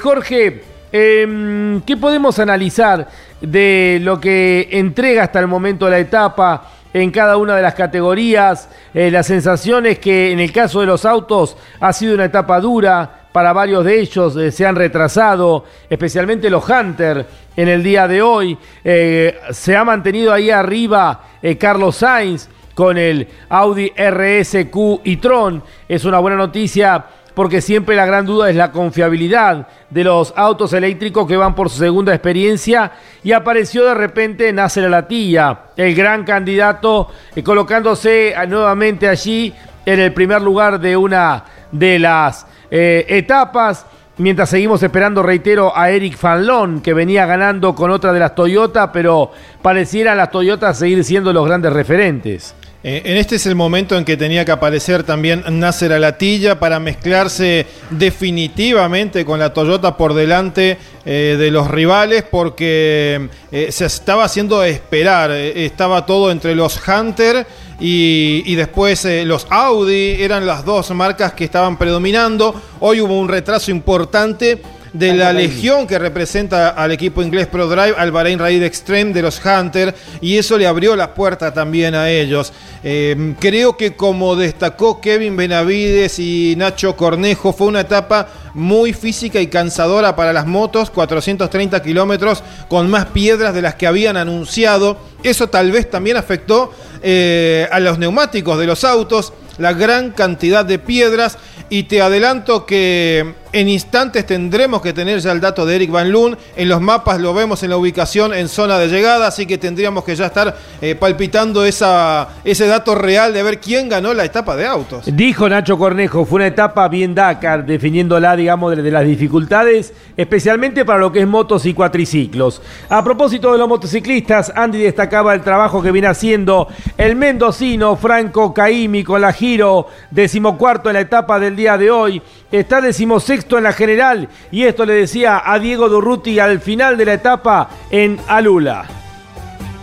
Jorge, 0.00 0.62
em, 0.92 1.80
¿qué 1.82 1.96
podemos 1.96 2.38
analizar 2.38 3.08
de 3.40 3.98
lo 4.02 4.20
que 4.20 4.68
entrega 4.70 5.24
hasta 5.24 5.40
el 5.40 5.46
momento 5.46 5.88
la 5.88 5.98
etapa 5.98 6.70
en 6.92 7.10
cada 7.10 7.36
una 7.36 7.56
de 7.56 7.62
las 7.62 7.74
categorías? 7.74 8.68
Eh, 8.94 9.10
las 9.10 9.26
sensaciones 9.26 9.98
que 9.98 10.32
en 10.32 10.40
el 10.40 10.52
caso 10.52 10.80
de 10.80 10.86
los 10.86 11.04
autos 11.04 11.56
ha 11.80 11.92
sido 11.92 12.14
una 12.14 12.24
etapa 12.26 12.60
dura, 12.60 13.20
para 13.32 13.52
varios 13.52 13.84
de 13.84 14.00
ellos 14.00 14.36
eh, 14.36 14.50
se 14.50 14.66
han 14.66 14.76
retrasado, 14.76 15.64
especialmente 15.88 16.50
los 16.50 16.68
Hunter 16.68 17.24
en 17.56 17.68
el 17.68 17.82
día 17.82 18.08
de 18.08 18.22
hoy. 18.22 18.58
Eh, 18.82 19.38
se 19.50 19.76
ha 19.76 19.84
mantenido 19.84 20.32
ahí 20.32 20.50
arriba 20.50 21.22
eh, 21.40 21.56
Carlos 21.56 21.96
Sainz 21.96 22.48
con 22.74 22.98
el 22.98 23.28
Audi 23.48 23.92
RSQ 23.96 25.00
y 25.04 25.16
Tron. 25.18 25.62
Es 25.88 26.04
una 26.04 26.18
buena 26.18 26.36
noticia 26.36 27.04
porque 27.34 27.60
siempre 27.60 27.96
la 27.96 28.06
gran 28.06 28.26
duda 28.26 28.50
es 28.50 28.56
la 28.56 28.72
confiabilidad 28.72 29.66
de 29.88 30.04
los 30.04 30.32
autos 30.36 30.72
eléctricos 30.72 31.26
que 31.26 31.36
van 31.36 31.54
por 31.54 31.70
su 31.70 31.78
segunda 31.78 32.14
experiencia 32.14 32.92
y 33.22 33.32
apareció 33.32 33.84
de 33.84 33.94
repente 33.94 34.52
Nasser 34.52 34.88
Latilla, 34.90 35.66
el 35.76 35.94
gran 35.94 36.24
candidato, 36.24 37.08
eh, 37.34 37.42
colocándose 37.42 38.30
eh, 38.30 38.46
nuevamente 38.46 39.08
allí 39.08 39.54
en 39.86 40.00
el 40.00 40.12
primer 40.12 40.42
lugar 40.42 40.80
de 40.80 40.96
una 40.96 41.44
de 41.72 41.98
las 41.98 42.46
eh, 42.70 43.06
etapas. 43.08 43.86
Mientras 44.18 44.50
seguimos 44.50 44.82
esperando, 44.82 45.22
reitero, 45.22 45.72
a 45.74 45.90
Eric 45.90 46.16
Fanlon, 46.16 46.82
que 46.82 46.92
venía 46.92 47.24
ganando 47.24 47.74
con 47.74 47.90
otra 47.90 48.12
de 48.12 48.20
las 48.20 48.34
Toyota, 48.34 48.92
pero 48.92 49.30
pareciera 49.62 50.14
las 50.14 50.30
Toyotas 50.30 50.78
seguir 50.78 51.02
siendo 51.04 51.32
los 51.32 51.46
grandes 51.46 51.72
referentes. 51.72 52.54
Eh, 52.82 53.02
en 53.04 53.18
este 53.18 53.36
es 53.36 53.44
el 53.44 53.54
momento 53.54 53.98
en 53.98 54.06
que 54.06 54.16
tenía 54.16 54.46
que 54.46 54.52
aparecer 54.52 55.02
también 55.02 55.44
Nasser 55.50 55.92
Alatilla 55.92 56.58
para 56.58 56.80
mezclarse 56.80 57.66
definitivamente 57.90 59.22
con 59.26 59.38
la 59.38 59.52
Toyota 59.52 59.98
por 59.98 60.14
delante 60.14 60.78
eh, 61.04 61.36
de 61.38 61.50
los 61.50 61.70
rivales 61.70 62.22
porque 62.22 63.28
eh, 63.52 63.70
se 63.70 63.84
estaba 63.84 64.24
haciendo 64.24 64.64
esperar, 64.64 65.30
estaba 65.30 66.06
todo 66.06 66.30
entre 66.30 66.54
los 66.54 66.80
Hunter 66.88 67.46
y, 67.78 68.54
después 68.54 69.06
los 69.24 69.46
Audi, 69.50 70.22
eran 70.22 70.46
las 70.46 70.64
dos 70.66 70.90
marcas 70.90 71.32
que 71.32 71.44
estaban 71.44 71.78
predominando, 71.78 72.60
hoy 72.80 73.00
hubo 73.00 73.18
un 73.18 73.28
retraso 73.28 73.70
importante 73.70 74.60
de 74.92 75.14
la 75.14 75.32
legión 75.32 75.86
que 75.86 75.98
representa 75.98 76.70
al 76.70 76.92
equipo 76.92 77.22
inglés 77.22 77.46
Pro 77.46 77.68
Drive, 77.68 77.94
al 77.96 78.10
Bahrain 78.10 78.38
Raid 78.38 78.62
Extreme 78.62 79.12
de 79.12 79.22
los 79.22 79.40
Hunter, 79.44 79.94
y 80.20 80.36
eso 80.36 80.58
le 80.58 80.66
abrió 80.66 80.96
las 80.96 81.08
puertas 81.08 81.54
también 81.54 81.94
a 81.94 82.10
ellos. 82.10 82.52
Eh, 82.82 83.34
creo 83.38 83.76
que 83.76 83.94
como 83.94 84.36
destacó 84.36 85.00
Kevin 85.00 85.36
Benavides 85.36 86.18
y 86.18 86.54
Nacho 86.56 86.96
Cornejo, 86.96 87.52
fue 87.52 87.66
una 87.66 87.80
etapa 87.80 88.28
muy 88.54 88.92
física 88.92 89.40
y 89.40 89.46
cansadora 89.46 90.16
para 90.16 90.32
las 90.32 90.46
motos, 90.46 90.90
430 90.90 91.82
kilómetros 91.82 92.42
con 92.68 92.90
más 92.90 93.06
piedras 93.06 93.54
de 93.54 93.62
las 93.62 93.74
que 93.74 93.86
habían 93.86 94.16
anunciado. 94.16 94.98
Eso 95.22 95.48
tal 95.48 95.70
vez 95.70 95.90
también 95.90 96.16
afectó 96.16 96.72
eh, 97.02 97.68
a 97.70 97.80
los 97.80 97.98
neumáticos 97.98 98.58
de 98.58 98.66
los 98.66 98.84
autos, 98.84 99.32
la 99.58 99.72
gran 99.72 100.10
cantidad 100.10 100.64
de 100.64 100.78
piedras. 100.78 101.38
Y 101.72 101.84
te 101.84 102.02
adelanto 102.02 102.66
que 102.66 103.34
en 103.52 103.68
instantes 103.68 104.26
tendremos 104.26 104.80
que 104.80 104.92
tener 104.92 105.18
ya 105.20 105.32
el 105.32 105.40
dato 105.40 105.66
de 105.66 105.76
Eric 105.76 105.90
Van 105.90 106.10
Loon. 106.10 106.36
En 106.56 106.68
los 106.68 106.80
mapas 106.80 107.20
lo 107.20 107.34
vemos 107.34 107.62
en 107.62 107.70
la 107.70 107.76
ubicación 107.76 108.32
en 108.32 108.48
zona 108.48 108.78
de 108.78 108.88
llegada, 108.88 109.26
así 109.26 109.46
que 109.46 109.58
tendríamos 109.58 110.04
que 110.04 110.14
ya 110.14 110.26
estar 110.26 110.56
eh, 110.80 110.94
palpitando 110.94 111.64
esa, 111.64 112.28
ese 112.44 112.66
dato 112.66 112.94
real 112.94 113.32
de 113.32 113.42
ver 113.42 113.60
quién 113.60 113.88
ganó 113.88 114.14
la 114.14 114.24
etapa 114.24 114.56
de 114.56 114.66
autos. 114.66 115.04
Dijo 115.06 115.48
Nacho 115.48 115.78
Cornejo, 115.78 116.24
fue 116.24 116.36
una 116.36 116.46
etapa 116.46 116.88
bien 116.88 117.14
Dakar, 117.14 117.66
definiéndola, 117.66 118.36
digamos, 118.36 118.76
de, 118.76 118.90
las 118.90 119.04
dificultades, 119.04 119.92
especialmente 120.16 120.84
para 120.84 121.00
lo 121.00 121.12
que 121.12 121.20
es 121.20 121.26
motos 121.26 121.66
y 121.66 121.74
cuatriciclos. 121.74 122.62
A 122.88 123.02
propósito 123.02 123.52
de 123.52 123.58
los 123.58 123.68
motociclistas, 123.68 124.52
Andy 124.54 124.78
destacaba 124.78 125.34
el 125.34 125.42
trabajo 125.42 125.82
que 125.82 125.92
viene 125.92 126.08
haciendo 126.08 126.68
el 126.96 127.16
mendocino 127.16 127.96
Franco 127.96 128.54
Caimi 128.54 129.02
con 129.04 129.20
la 129.20 129.32
Giro, 129.32 129.88
decimocuarto 130.10 130.88
en 130.88 130.94
la 130.94 131.00
etapa 131.00 131.40
del 131.40 131.56
día 131.56 131.76
de 131.76 131.90
hoy, 131.90 132.22
está 132.50 132.80
decimosexto 132.80 133.39
en 133.50 133.64
la 133.64 133.72
general, 133.72 134.28
y 134.50 134.64
esto 134.64 134.84
le 134.84 134.94
decía 134.94 135.42
a 135.44 135.58
Diego 135.58 135.88
Durruti 135.88 136.38
al 136.38 136.60
final 136.60 136.96
de 136.96 137.04
la 137.04 137.14
etapa 137.14 137.68
en 137.90 138.18
Alula. 138.28 138.84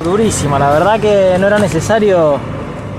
Durísima, 0.03 0.59
la 0.59 0.71
verdad 0.71 0.99
que 0.99 1.37
no 1.39 1.47
era 1.47 1.59
necesario 1.59 2.39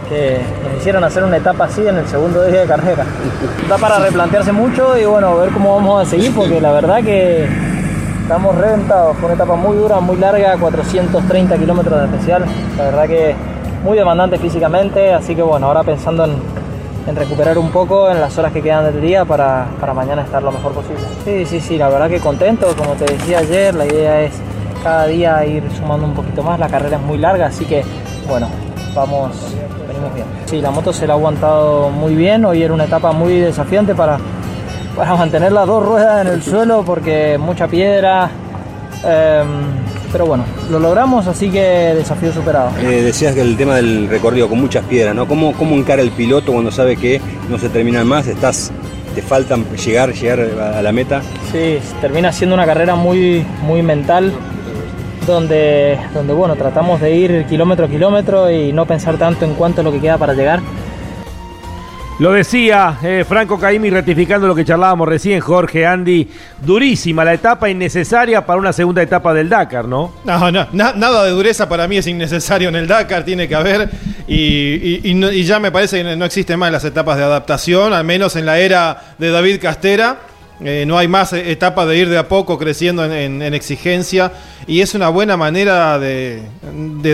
que 0.09 0.39
nos 0.65 0.79
hicieran 0.79 1.05
hacer 1.05 1.23
una 1.23 1.37
etapa 1.37 1.65
así 1.65 1.87
en 1.87 1.97
el 1.97 2.07
segundo 2.07 2.45
día 2.45 2.61
de 2.61 2.67
carrera. 2.67 3.05
Da 3.69 3.77
para 3.79 3.99
replantearse 3.99 4.53
mucho 4.53 4.99
y 4.99 5.05
bueno, 5.05 5.37
ver 5.37 5.51
cómo 5.51 5.77
vamos 5.77 6.07
a 6.07 6.11
seguir 6.11 6.35
porque 6.35 6.61
la 6.61 6.73
verdad 6.73 7.03
que 7.03 7.47
estamos 8.23 8.55
reventados. 8.57 9.17
Fue 9.17 9.27
una 9.27 9.35
etapa 9.35 9.55
muy 9.55 9.77
dura, 9.77 10.01
muy 10.01 10.17
larga, 10.17 10.57
430 10.57 11.57
kilómetros 11.59 12.01
de 12.01 12.07
especial. 12.07 12.45
La 12.77 12.85
verdad 12.85 13.07
que 13.07 13.35
muy 13.85 13.97
demandante 13.97 14.39
físicamente, 14.39 15.13
así 15.13 15.35
que 15.35 15.43
bueno, 15.43 15.67
ahora 15.67 15.83
pensando 15.83 16.25
en, 16.25 16.33
en 17.07 17.17
recuperar 17.17 17.59
un 17.59 17.71
poco 17.71 18.11
en 18.11 18.21
las 18.21 18.37
horas 18.39 18.53
que 18.53 18.63
quedan 18.63 18.85
del 18.85 19.01
día 19.01 19.25
para, 19.25 19.67
para 19.81 19.95
mañana 19.95 20.23
estar 20.23 20.43
lo 20.43 20.53
mejor 20.53 20.73
posible. 20.73 21.01
Sí, 21.25 21.47
sí, 21.47 21.61
sí, 21.61 21.79
la 21.79 21.89
verdad 21.89 22.09
que 22.09 22.21
contento, 22.21 22.75
como 22.77 22.93
te 22.93 23.05
decía 23.05 23.39
ayer, 23.39 23.75
la 23.75 23.87
idea 23.87 24.23
es 24.23 24.33
cada 24.83 25.07
día 25.07 25.45
ir 25.45 25.63
sumando 25.77 26.07
un 26.07 26.15
poquito 26.15 26.43
más, 26.43 26.59
la 26.59 26.69
carrera 26.69 26.97
es 26.97 27.03
muy 27.03 27.19
larga, 27.19 27.47
así 27.47 27.65
que 27.65 27.85
bueno, 28.29 28.49
vamos, 28.95 29.31
venimos 29.87 30.15
bien. 30.15 30.27
Sí, 30.47 30.61
la 30.61 30.71
moto 30.71 30.93
se 30.93 31.07
la 31.07 31.15
ha 31.15 31.17
aguantado 31.17 31.91
muy 31.91 32.15
bien, 32.15 32.45
hoy 32.45 32.63
era 32.63 32.75
una 32.75 32.85
etapa 32.85 33.13
muy 33.13 33.41
desafiante 33.41 33.95
para, 33.95 34.19
para 34.97 35.17
mantener 35.17 35.53
las 35.53 35.67
dos 35.67 35.85
ruedas 35.85 36.27
en 36.27 36.33
el 36.33 36.43
suelo 36.43 36.83
porque 36.85 37.39
mucha 37.39 37.67
piedra, 37.67 38.31
em, 39.05 39.47
pero 40.13 40.27
bueno, 40.27 40.45
lo 40.71 40.79
logramos, 40.79 41.27
así 41.27 41.51
que 41.51 41.61
desafío 41.95 42.33
superado. 42.33 42.71
Eh, 42.81 43.03
decías 43.03 43.35
que 43.35 43.41
el 43.41 43.57
tema 43.57 43.77
del 43.77 44.09
recorrido 44.09 44.49
con 44.49 44.61
muchas 44.61 44.85
piedras, 44.85 45.15
¿no? 45.15 45.27
¿Cómo, 45.27 45.53
¿Cómo 45.53 45.75
encara 45.77 46.03
el 46.03 46.11
piloto 46.11 46.53
cuando 46.53 46.71
sabe 46.71 46.97
que 46.97 47.21
no 47.49 47.59
se 47.59 47.69
terminan 47.69 48.07
más? 48.07 48.27
Estás, 48.27 48.73
te 49.15 49.23
faltan 49.23 49.65
llegar, 49.77 50.13
llegar 50.13 50.41
a 50.41 50.83
la 50.83 50.93
meta. 50.93 51.23
Sí, 51.53 51.79
termina 52.01 52.33
siendo 52.33 52.55
una 52.55 52.67
carrera 52.67 52.95
muy, 52.95 53.45
muy 53.63 53.83
mental, 53.83 54.33
donde, 55.27 55.99
donde 56.15 56.33
bueno, 56.33 56.57
tratamos 56.57 57.01
de 57.01 57.15
ir 57.15 57.45
kilómetro 57.47 57.87
a 57.87 57.89
kilómetro 57.89 58.51
y 58.51 58.73
no 58.73 58.87
pensar 58.87 59.19
tanto 59.19 59.45
en 59.45 59.55
cuánto 59.55 59.83
es 59.83 59.85
lo 59.85 59.93
que 59.93 60.01
queda 60.01 60.17
para 60.19 60.33
llegar. 60.35 60.61
Lo 62.19 62.33
decía 62.33 62.99
eh, 63.01 63.25
Franco 63.29 63.61
Caimi 63.61 63.91
ratificando 63.91 64.49
lo 64.49 64.55
que 64.57 64.65
charlábamos 64.65 65.07
recién, 65.09 65.39
Jorge, 65.39 65.87
Andy. 65.87 66.27
Durísima 66.61 67.25
la 67.25 67.33
etapa 67.35 67.71
innecesaria 67.71 68.45
para 68.45 68.59
una 68.59 68.73
segunda 68.73 69.01
etapa 69.03 69.33
del 69.33 69.49
Dakar, 69.49 69.85
¿no? 69.87 70.15
No, 70.25 70.51
no, 70.51 70.67
na- 70.73 70.95
nada 70.97 71.25
de 71.25 71.31
dureza 71.31 71.69
para 71.69 71.87
mí 71.87 71.97
es 71.97 72.09
innecesario 72.09 72.71
en 72.71 72.75
el 72.77 72.89
Dakar, 72.89 73.25
tiene 73.25 73.47
que 73.47 73.55
haber. 73.55 73.89
Y, 74.27 75.45
ya 75.45 75.61
me 75.61 75.71
parece 75.71 76.03
que 76.03 76.17
no 76.17 76.25
existen 76.25 76.59
más 76.59 76.73
las 76.73 76.85
etapas 76.85 77.17
de 77.19 77.23
adaptación, 77.23 77.93
al 77.93 78.03
menos 78.05 78.35
en 78.35 78.47
la 78.47 78.59
era 78.59 79.15
de 79.19 79.31
David 79.31 79.61
Castera. 79.63 80.19
Eh, 80.61 80.83
no 80.89 80.99
hay 80.99 81.07
más 81.07 81.33
etapas 81.33 81.87
de 81.87 81.99
ir 81.99 82.09
de 82.09 82.19
a 82.19 82.27
poco 82.27 82.59
creciendo 82.59 83.05
en, 83.05 83.13
en- 83.13 83.43
en 83.43 83.55
exigencia. 83.55 84.33
Y 84.67 84.81
es 84.81 84.93
una 84.97 85.09
buena 85.09 85.37
manera 85.37 86.01
de 86.01 86.43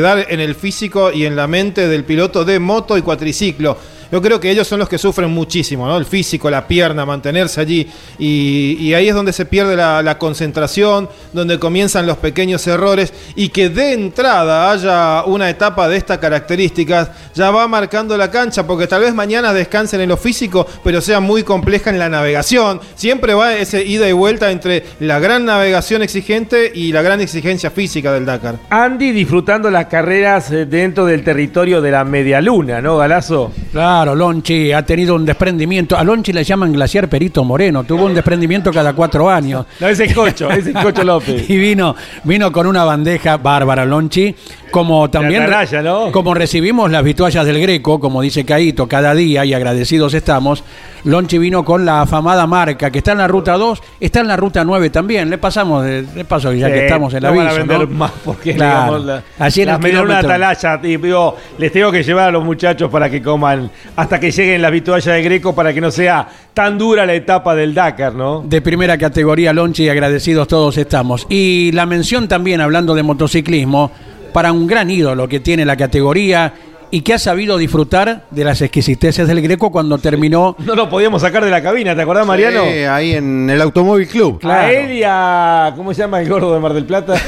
dar 0.00 0.24
en 0.30 0.40
el 0.40 0.54
físico 0.54 1.12
y 1.12 1.26
en 1.26 1.36
la 1.36 1.46
mente 1.46 1.88
del 1.88 2.04
piloto 2.04 2.46
de 2.46 2.58
moto 2.58 2.96
y 2.96 3.02
cuatriciclo. 3.02 3.76
Yo 4.14 4.22
creo 4.22 4.38
que 4.38 4.48
ellos 4.48 4.68
son 4.68 4.78
los 4.78 4.88
que 4.88 4.96
sufren 4.96 5.28
muchísimo, 5.28 5.88
¿no? 5.88 5.96
El 5.98 6.06
físico, 6.06 6.48
la 6.48 6.68
pierna, 6.68 7.04
mantenerse 7.04 7.60
allí. 7.60 7.90
Y, 8.16 8.76
y 8.78 8.94
ahí 8.94 9.08
es 9.08 9.14
donde 9.16 9.32
se 9.32 9.44
pierde 9.44 9.74
la, 9.74 10.04
la 10.04 10.18
concentración, 10.18 11.08
donde 11.32 11.58
comienzan 11.58 12.06
los 12.06 12.18
pequeños 12.18 12.64
errores. 12.68 13.12
Y 13.34 13.48
que 13.48 13.70
de 13.70 13.92
entrada 13.92 14.70
haya 14.70 15.24
una 15.24 15.50
etapa 15.50 15.88
de 15.88 15.96
estas 15.96 16.18
características, 16.18 17.10
ya 17.34 17.50
va 17.50 17.66
marcando 17.66 18.16
la 18.16 18.30
cancha, 18.30 18.64
porque 18.64 18.86
tal 18.86 19.00
vez 19.00 19.12
mañana 19.12 19.52
descansen 19.52 20.00
en 20.00 20.10
lo 20.10 20.16
físico, 20.16 20.64
pero 20.84 21.00
sea 21.00 21.18
muy 21.18 21.42
compleja 21.42 21.90
en 21.90 21.98
la 21.98 22.08
navegación. 22.08 22.80
Siempre 22.94 23.34
va 23.34 23.56
ese 23.56 23.84
ida 23.84 24.08
y 24.08 24.12
vuelta 24.12 24.52
entre 24.52 24.84
la 25.00 25.18
gran 25.18 25.44
navegación 25.44 26.02
exigente 26.02 26.70
y 26.72 26.92
la 26.92 27.02
gran 27.02 27.20
exigencia 27.20 27.72
física 27.72 28.12
del 28.12 28.26
Dakar. 28.26 28.60
Andy 28.70 29.10
disfrutando 29.10 29.72
las 29.72 29.86
carreras 29.86 30.52
eh, 30.52 30.66
dentro 30.66 31.04
del 31.04 31.24
territorio 31.24 31.80
de 31.80 31.90
la 31.90 32.04
media 32.04 32.40
luna, 32.40 32.80
¿no, 32.80 32.98
Galazo? 32.98 33.50
Claro, 33.72 34.03
Lonchi 34.12 34.72
ha 34.72 34.84
tenido 34.84 35.14
un 35.14 35.24
desprendimiento. 35.24 35.96
A 35.96 36.02
Lonchi 36.02 36.32
le 36.32 36.42
llaman 36.42 36.72
Glaciar 36.72 37.08
Perito 37.08 37.44
Moreno. 37.44 37.84
Tuvo 37.84 38.06
un 38.06 38.14
desprendimiento 38.14 38.72
cada 38.72 38.92
cuatro 38.92 39.30
años. 39.30 39.64
No, 39.78 39.86
ese 39.86 40.06
es 40.06 40.14
Cocho, 40.14 40.50
ese 40.50 40.70
es 40.72 40.76
Cocho 40.76 41.04
López. 41.04 41.48
y 41.48 41.56
vino, 41.56 41.94
vino 42.24 42.50
con 42.50 42.66
una 42.66 42.82
bandeja 42.82 43.36
bárbara, 43.36 43.84
Lonchi. 43.84 44.34
Como 44.74 45.08
también 45.08 45.42
atalaya, 45.44 45.82
¿no? 45.82 46.10
como 46.10 46.34
recibimos 46.34 46.90
las 46.90 47.04
vituallas 47.04 47.46
del 47.46 47.60
Greco, 47.60 48.00
como 48.00 48.20
dice 48.20 48.44
Caito, 48.44 48.88
cada 48.88 49.14
día 49.14 49.44
y 49.44 49.54
agradecidos 49.54 50.14
estamos, 50.14 50.64
Lonchi 51.04 51.38
vino 51.38 51.64
con 51.64 51.84
la 51.84 52.02
afamada 52.02 52.46
marca 52.46 52.90
que 52.90 52.98
está 52.98 53.12
en 53.12 53.18
la 53.18 53.28
ruta 53.28 53.52
2, 53.52 53.80
está 54.00 54.20
en 54.20 54.28
la 54.28 54.36
ruta 54.36 54.64
9 54.64 54.90
también. 54.90 55.30
Le 55.30 55.38
pasamos, 55.38 55.84
de, 55.84 56.02
de 56.02 56.24
paso, 56.24 56.52
ya 56.52 56.72
que 56.72 56.84
estamos 56.86 57.12
en 57.14 57.22
la 57.22 57.30
no 57.30 57.36
van 57.36 57.46
a 57.48 57.52
vender 57.52 57.80
¿no? 57.80 57.86
más 57.94 58.10
porque 58.24 58.54
Claro. 58.54 58.98
digamos, 58.98 59.04
la, 59.06 59.22
las 59.38 59.56
medialunas 59.80 59.80
kilómetro- 60.24 60.30
atalaya, 60.30 60.80
y 60.82 60.96
digo, 60.96 61.36
les 61.58 61.70
tengo 61.72 61.92
que 61.92 62.02
llevar 62.02 62.28
a 62.28 62.32
los 62.32 62.44
muchachos 62.44 62.90
para 62.90 63.08
que 63.10 63.22
coman 63.22 63.70
hasta 63.96 64.18
que 64.18 64.30
lleguen 64.30 64.60
las 64.62 64.72
vituallas 64.72 65.04
de 65.14 65.22
Greco 65.22 65.54
para 65.54 65.72
que 65.72 65.80
no 65.80 65.90
sea 65.90 66.26
tan 66.52 66.78
dura 66.78 67.04
la 67.06 67.14
etapa 67.14 67.54
del 67.54 67.74
Dakar, 67.74 68.14
¿no? 68.14 68.42
de 68.46 68.60
primera 68.62 68.96
categoría, 68.98 69.52
Lonchi, 69.52 69.88
agradecidos 69.88 70.48
todos 70.48 70.76
estamos. 70.78 71.26
Y 71.28 71.70
la 71.72 71.84
mención 71.86 72.26
también, 72.28 72.60
hablando 72.60 72.94
de 72.94 73.02
motociclismo, 73.02 73.90
para 74.34 74.52
un 74.52 74.66
gran 74.66 74.90
ídolo 74.90 75.26
que 75.28 75.38
tiene 75.40 75.64
la 75.64 75.76
categoría 75.76 76.52
y 76.90 77.00
que 77.00 77.14
ha 77.14 77.18
sabido 77.18 77.56
disfrutar 77.56 78.26
de 78.30 78.44
las 78.44 78.60
exquisiteces 78.62 79.26
del 79.26 79.40
Greco 79.40 79.72
cuando 79.72 79.98
terminó. 79.98 80.54
No 80.64 80.74
lo 80.76 80.88
podíamos 80.88 81.22
sacar 81.22 81.44
de 81.44 81.50
la 81.50 81.60
cabina, 81.62 81.94
¿te 81.96 82.02
acordás, 82.02 82.24
Mariano? 82.26 82.62
Sí, 82.64 82.78
ahí 82.84 83.12
en 83.14 83.48
el 83.50 83.60
Automóvil 83.62 84.06
Club. 84.06 84.40
A 84.44 84.70
él 84.70 84.92
y 84.92 85.02
a. 85.04 85.72
¿Cómo 85.76 85.92
se 85.94 86.02
llama 86.02 86.20
el 86.20 86.28
gordo 86.28 86.52
de 86.54 86.60
Mar 86.60 86.72
del 86.74 86.84
Plata? 86.84 87.14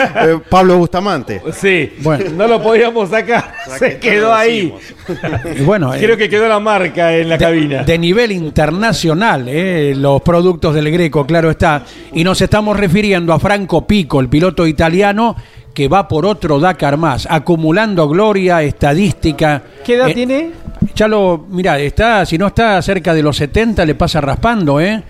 Eh, 0.00 0.38
Pablo 0.48 0.78
Bustamante. 0.78 1.42
Sí, 1.52 1.92
Bueno. 2.00 2.24
no 2.34 2.48
lo 2.48 2.62
podíamos 2.62 3.10
sacar. 3.10 3.52
Se 3.78 3.98
quedó 3.98 4.32
ahí. 4.32 4.72
Y 5.58 5.62
bueno, 5.62 5.90
Creo 5.90 6.14
eh, 6.14 6.16
que 6.16 6.28
quedó 6.30 6.48
la 6.48 6.58
marca 6.58 7.14
en 7.14 7.28
la 7.28 7.36
cabina. 7.36 7.82
de 7.82 7.98
nivel 7.98 8.32
internacional, 8.32 9.44
eh, 9.48 9.92
los 9.96 10.22
productos 10.22 10.74
del 10.74 10.90
Greco, 10.90 11.26
claro 11.26 11.50
está. 11.50 11.84
Y 12.14 12.24
nos 12.24 12.40
estamos 12.40 12.78
refiriendo 12.78 13.34
a 13.34 13.38
Franco 13.38 13.86
Pico, 13.86 14.20
el 14.20 14.28
piloto 14.30 14.66
italiano, 14.66 15.36
que 15.74 15.88
va 15.88 16.08
por 16.08 16.26
otro 16.26 16.58
Dakar 16.60 16.96
más, 16.96 17.26
acumulando 17.30 18.08
gloria, 18.08 18.62
estadística. 18.62 19.62
¿Qué 19.84 19.94
edad 19.94 20.08
Eh, 20.08 20.14
tiene? 20.14 20.50
Ya 20.94 21.08
lo, 21.08 21.46
mira, 21.48 21.78
está, 21.78 22.24
si 22.26 22.38
no 22.38 22.48
está 22.48 22.80
cerca 22.82 23.14
de 23.14 23.22
los 23.22 23.36
70, 23.36 23.84
le 23.84 23.94
pasa 23.94 24.20
raspando, 24.20 24.80
¿eh? 24.80 25.02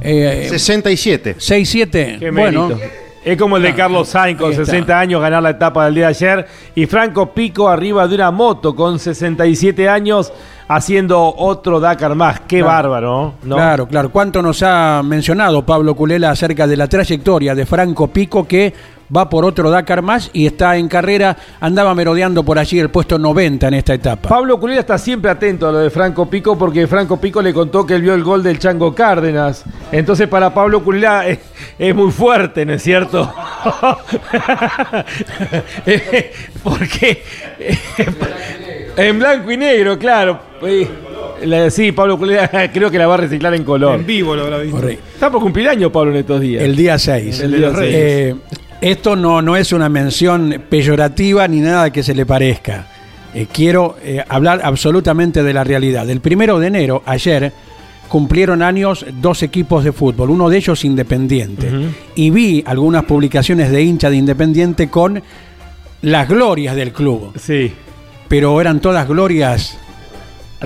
eh 0.00 0.46
67. 0.48 1.36
6-7. 1.38 2.18
Qué 2.18 2.30
Bueno. 2.30 2.70
Es 3.24 3.36
como 3.36 3.56
el 3.56 3.64
de 3.64 3.74
Carlos 3.74 4.08
Sainz 4.08 4.38
con 4.38 4.46
ahí 4.50 4.52
está. 4.52 4.66
60 4.66 5.00
años 5.00 5.20
ganar 5.20 5.42
la 5.42 5.50
etapa 5.50 5.84
del 5.86 5.96
día 5.96 6.04
de 6.04 6.10
ayer 6.10 6.46
y 6.76 6.86
Franco 6.86 7.32
Pico 7.32 7.68
arriba 7.68 8.06
de 8.06 8.14
una 8.14 8.30
moto 8.30 8.76
con 8.76 9.00
67 9.00 9.88
años 9.88 10.32
haciendo 10.68 11.34
otro 11.36 11.80
Dakar 11.80 12.14
más. 12.14 12.38
Qué 12.46 12.58
Claro. 12.60 12.66
bárbaro, 12.68 13.34
¿no? 13.42 13.56
Claro, 13.56 13.88
claro. 13.88 14.10
¿Cuánto 14.10 14.40
nos 14.42 14.62
ha 14.62 15.02
mencionado 15.04 15.66
Pablo 15.66 15.96
Culela 15.96 16.30
acerca 16.30 16.68
de 16.68 16.76
la 16.76 16.86
trayectoria 16.86 17.52
de 17.56 17.66
Franco 17.66 18.06
Pico 18.06 18.46
que 18.46 18.72
va 19.14 19.28
por 19.28 19.44
otro 19.44 19.70
Dakar 19.70 20.02
más 20.02 20.30
y 20.32 20.46
está 20.46 20.76
en 20.76 20.88
carrera, 20.88 21.36
andaba 21.60 21.94
merodeando 21.94 22.44
por 22.44 22.58
allí 22.58 22.78
el 22.78 22.90
puesto 22.90 23.18
90 23.18 23.68
en 23.68 23.74
esta 23.74 23.94
etapa. 23.94 24.28
Pablo 24.28 24.58
Culera 24.58 24.80
está 24.80 24.98
siempre 24.98 25.30
atento 25.30 25.68
a 25.68 25.72
lo 25.72 25.78
de 25.78 25.90
Franco 25.90 26.28
Pico 26.28 26.56
porque 26.56 26.86
Franco 26.86 27.18
Pico 27.20 27.42
le 27.42 27.52
contó 27.52 27.84
que 27.86 27.94
él 27.94 28.02
vio 28.02 28.14
el 28.14 28.22
gol 28.24 28.42
del 28.42 28.58
Chango 28.58 28.94
Cárdenas. 28.94 29.64
Entonces 29.92 30.28
para 30.28 30.52
Pablo 30.54 30.82
Culera 30.82 31.26
es, 31.28 31.38
es 31.78 31.94
muy 31.94 32.10
fuerte, 32.10 32.64
¿no 32.64 32.72
es 32.74 32.82
cierto? 32.82 33.32
Eh, 35.86 36.32
porque 36.62 37.22
eh, 37.58 37.76
en 38.96 39.18
blanco 39.18 39.50
y 39.50 39.56
negro, 39.56 39.98
claro. 39.98 40.40
La- 41.44 41.70
Sí, 41.70 41.92
Pablo 41.92 42.16
Culera 42.18 42.50
creo 42.72 42.90
que 42.90 42.98
la 42.98 43.06
va 43.06 43.14
a 43.14 43.18
reciclar 43.18 43.54
en 43.54 43.64
color. 43.64 43.94
En 44.00 44.06
vivo 44.06 44.34
lo 44.34 44.44
habrá 44.44 44.58
visto. 44.58 44.88
Está 44.88 45.30
por 45.30 45.40
cumplir 45.42 45.68
año, 45.68 45.90
Pablo, 45.92 46.10
en 46.12 46.18
estos 46.18 46.40
días. 46.40 46.62
El 46.62 46.74
día 46.76 46.98
6. 46.98 47.40
El 47.40 47.52
día 47.56 47.72
seis. 47.74 47.90
Eh, 47.94 48.34
esto 48.80 49.16
no, 49.16 49.42
no 49.42 49.56
es 49.56 49.72
una 49.72 49.88
mención 49.88 50.62
peyorativa 50.68 51.46
ni 51.48 51.60
nada 51.60 51.90
que 51.90 52.02
se 52.02 52.14
le 52.14 52.26
parezca. 52.26 52.86
Eh, 53.34 53.46
quiero 53.52 53.96
eh, 54.02 54.22
hablar 54.28 54.60
absolutamente 54.62 55.42
de 55.42 55.52
la 55.52 55.64
realidad. 55.64 56.08
El 56.08 56.20
primero 56.20 56.58
de 56.58 56.68
enero, 56.68 57.02
ayer, 57.06 57.52
cumplieron 58.08 58.62
años 58.62 59.04
dos 59.20 59.42
equipos 59.42 59.84
de 59.84 59.92
fútbol, 59.92 60.30
uno 60.30 60.48
de 60.48 60.56
ellos 60.58 60.84
Independiente. 60.84 61.68
Y 62.14 62.30
vi 62.30 62.62
algunas 62.66 63.04
publicaciones 63.04 63.70
de 63.70 63.82
hincha 63.82 64.10
de 64.10 64.16
Independiente 64.16 64.88
con 64.88 65.22
las 66.02 66.28
glorias 66.28 66.76
del 66.76 66.92
club. 66.92 67.32
Sí, 67.38 67.72
Pero 68.28 68.60
eran 68.60 68.80
todas 68.80 69.06
glorias 69.08 69.76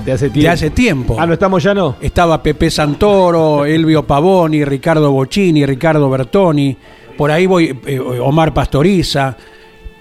de 0.05 0.11
hace 0.11 0.25
de 0.25 0.31
tiempo. 0.31 0.51
hace 0.51 0.69
tiempo. 0.69 1.17
Ah, 1.19 1.25
no 1.25 1.33
estamos 1.33 1.63
ya 1.63 1.73
no. 1.73 1.95
Estaba 1.99 2.41
Pepe 2.41 2.69
Santoro, 2.69 3.65
Elvio 3.65 4.05
Pavoni, 4.05 4.63
Ricardo 4.63 5.11
Bocini, 5.11 5.65
Ricardo 5.65 6.09
Bertoni, 6.09 6.77
por 7.21 7.29
ahí 7.29 7.45
voy 7.45 7.77
eh, 7.85 7.99
Omar 7.99 8.51
Pastoriza, 8.51 9.37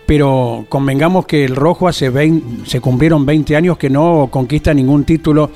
pero 0.07 0.65
convengamos 0.71 1.27
que 1.27 1.45
el 1.45 1.55
Rojo 1.55 1.87
hace 1.87 2.09
20, 2.09 2.65
se 2.65 2.81
cumplieron 2.81 3.27
20 3.27 3.57
años 3.57 3.77
que 3.77 3.91
no 3.91 4.29
conquista 4.31 4.73
ningún 4.73 5.05
título 5.05 5.51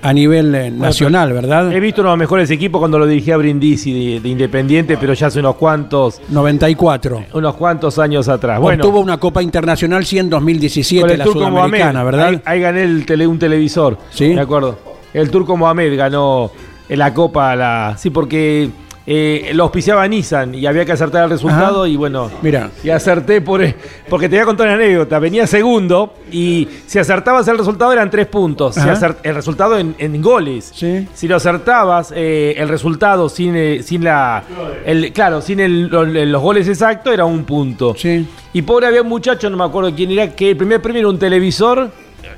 a 0.00 0.12
nivel 0.12 0.54
eh, 0.54 0.70
nacional, 0.70 1.32
¿verdad? 1.32 1.72
He 1.72 1.80
visto 1.80 2.02
uno 2.02 2.10
de 2.10 2.12
los 2.12 2.18
mejores 2.20 2.52
equipos 2.52 2.78
cuando 2.78 3.00
lo 3.00 3.08
dirigía 3.08 3.36
Brindisi 3.36 4.12
de, 4.12 4.20
de 4.20 4.28
Independiente, 4.28 4.96
pero 4.96 5.12
ya 5.14 5.26
hace 5.26 5.40
unos 5.40 5.56
cuantos, 5.56 6.22
94. 6.28 7.24
unos 7.34 7.56
cuantos 7.56 7.98
años 7.98 8.28
atrás. 8.28 8.60
Bueno, 8.60 8.84
Obtuvo 8.84 9.00
una 9.00 9.18
Copa 9.18 9.42
Internacional 9.42 10.06
sí 10.06 10.20
en 10.20 10.30
con 10.30 10.38
2017, 10.38 11.14
el 11.14 11.18
la 11.18 11.24
Turco 11.24 11.40
Sudamericana, 11.40 12.04
Mohamed, 12.04 12.04
¿verdad? 12.04 12.28
Ahí, 12.28 12.42
ahí 12.44 12.60
gané 12.60 12.84
el 12.84 13.04
tele, 13.04 13.26
un 13.26 13.40
televisor. 13.40 13.98
Sí. 14.10 14.28
Me 14.28 14.40
acuerdo. 14.42 14.78
El 15.12 15.32
Turco 15.32 15.56
Mohamed 15.56 15.98
ganó 15.98 16.52
la 16.88 17.12
Copa 17.12 17.56
la. 17.56 17.96
Sí, 17.98 18.10
porque 18.10 18.70
eh, 19.06 19.50
lo 19.54 19.64
auspiciaba 19.64 20.06
Nissan 20.06 20.54
y 20.54 20.64
había 20.66 20.84
que 20.84 20.92
acertar 20.92 21.24
el 21.24 21.30
resultado 21.30 21.80
Ajá. 21.82 21.88
y 21.88 21.96
bueno. 21.96 22.30
Mira. 22.42 22.70
Y 22.84 22.90
acerté 22.90 23.40
por. 23.40 23.62
Porque 24.08 24.28
te 24.28 24.36
voy 24.36 24.42
a 24.42 24.46
contar 24.46 24.66
una 24.68 24.76
anécdota. 24.76 25.18
Venía 25.18 25.46
segundo 25.46 26.14
y 26.30 26.68
si 26.86 26.98
acertabas 26.98 27.46
el 27.48 27.58
resultado 27.58 27.92
eran 27.92 28.10
tres 28.10 28.26
puntos. 28.26 28.74
Si 28.76 28.80
el 29.24 29.34
resultado 29.34 29.78
en, 29.78 29.94
en 29.98 30.22
goles. 30.22 30.70
Sí. 30.74 31.08
Si 31.14 31.26
lo 31.28 31.36
acertabas, 31.36 32.12
eh, 32.14 32.54
el 32.56 32.68
resultado 32.68 33.28
sin, 33.28 33.56
eh, 33.56 33.82
sin 33.82 34.04
la. 34.04 34.42
El, 34.84 35.12
claro, 35.12 35.40
sin 35.40 35.60
el- 35.60 35.88
los 35.88 36.42
goles 36.42 36.68
exactos 36.68 37.12
era 37.12 37.24
un 37.24 37.44
punto. 37.44 37.94
Sí. 37.96 38.26
Y 38.52 38.62
pobre 38.62 38.86
había 38.86 39.02
un 39.02 39.08
muchacho, 39.08 39.48
no 39.50 39.56
me 39.56 39.64
acuerdo 39.64 39.92
quién 39.94 40.10
era, 40.12 40.28
que 40.34 40.50
el 40.50 40.56
primer 40.56 40.80
premio 40.82 41.00
era 41.00 41.08
un 41.08 41.18
televisor 41.18 41.90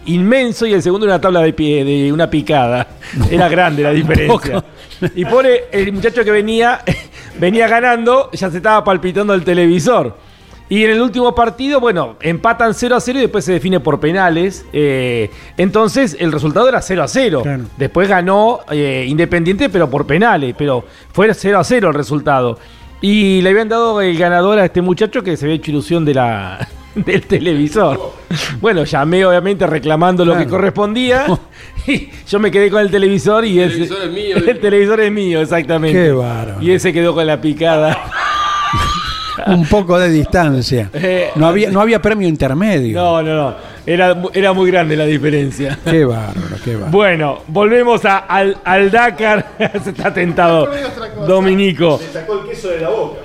inmenso 0.06 0.66
y 0.66 0.72
el 0.72 0.82
segundo 0.82 1.06
una 1.06 1.20
tabla 1.20 1.40
de 1.40 1.52
pie, 1.52 1.84
de 1.84 2.12
una 2.12 2.28
picada. 2.28 2.86
Era 3.30 3.48
grande 3.48 3.82
la 3.82 3.90
diferencia. 3.90 4.64
Y 5.14 5.24
pobre 5.24 5.64
el 5.72 5.92
muchacho 5.92 6.24
que 6.24 6.30
venía, 6.30 6.80
venía 7.38 7.68
ganando, 7.68 8.30
ya 8.32 8.50
se 8.50 8.58
estaba 8.58 8.82
palpitando 8.84 9.34
el 9.34 9.44
televisor. 9.44 10.16
Y 10.68 10.82
en 10.82 10.90
el 10.92 11.02
último 11.02 11.34
partido, 11.34 11.78
bueno, 11.78 12.16
empatan 12.22 12.72
0 12.72 12.96
a 12.96 13.00
0 13.00 13.18
y 13.18 13.22
después 13.22 13.44
se 13.44 13.52
define 13.52 13.80
por 13.80 14.00
penales. 14.00 14.64
Eh, 14.72 15.30
entonces 15.58 16.16
el 16.18 16.32
resultado 16.32 16.68
era 16.68 16.80
0 16.80 17.02
a 17.02 17.08
0. 17.08 17.42
Claro. 17.42 17.64
Después 17.76 18.08
ganó 18.08 18.60
eh, 18.70 19.04
Independiente, 19.06 19.68
pero 19.68 19.90
por 19.90 20.06
penales. 20.06 20.54
Pero 20.56 20.84
fue 21.12 21.32
0 21.32 21.58
a 21.58 21.64
0 21.64 21.88
el 21.88 21.94
resultado. 21.94 22.58
Y 23.02 23.42
le 23.42 23.50
habían 23.50 23.68
dado 23.68 24.00
el 24.00 24.16
ganador 24.16 24.58
a 24.58 24.64
este 24.64 24.80
muchacho 24.80 25.22
que 25.22 25.36
se 25.36 25.44
había 25.44 25.56
hecho 25.56 25.70
ilusión 25.70 26.06
de 26.06 26.14
la, 26.14 26.66
del 27.04 27.22
televisor. 27.22 28.12
Bueno, 28.60 28.84
llamé 28.84 29.24
obviamente 29.24 29.66
reclamando 29.66 30.24
lo 30.24 30.36
que 30.36 30.46
correspondía. 30.46 31.26
Y 31.86 32.08
yo 32.26 32.38
me 32.38 32.50
quedé 32.50 32.70
con 32.70 32.80
el 32.80 32.90
televisor 32.90 33.44
y 33.44 33.60
ese- 33.60 33.72
televisor 33.86 34.04
es 34.04 34.10
mío, 34.10 34.36
El 34.46 34.58
televisor 34.60 35.00
es 35.02 35.12
mío, 35.12 35.40
exactamente. 35.42 35.98
Qué 36.02 36.12
bárbaro. 36.12 36.62
Y 36.62 36.70
ese 36.70 36.94
quedó 36.94 37.12
con 37.12 37.26
la 37.26 37.38
picada. 37.40 38.10
Un 39.46 39.66
poco 39.66 39.98
de 39.98 40.08
distancia. 40.10 40.88
Eh, 40.94 41.30
No 41.34 41.46
había, 41.46 41.70
no 41.70 41.80
había 41.82 42.00
premio 42.00 42.26
intermedio. 42.26 42.96
No, 42.98 43.22
no, 43.22 43.34
no. 43.34 43.54
Era, 43.86 44.16
era 44.32 44.52
muy 44.54 44.70
grande 44.70 44.96
la 44.96 45.04
diferencia. 45.04 45.78
Qué 45.84 46.04
bárbaro, 46.06 46.56
qué 46.64 46.72
bárbaro. 46.74 46.90
Bueno, 46.90 47.38
volvemos 47.48 48.04
a- 48.06 48.18
al, 48.18 48.56
al 48.64 48.90
Dakar. 48.90 49.46
Se 49.84 49.90
está 49.90 50.12
tentado 50.14 50.70
Dominico. 51.26 52.00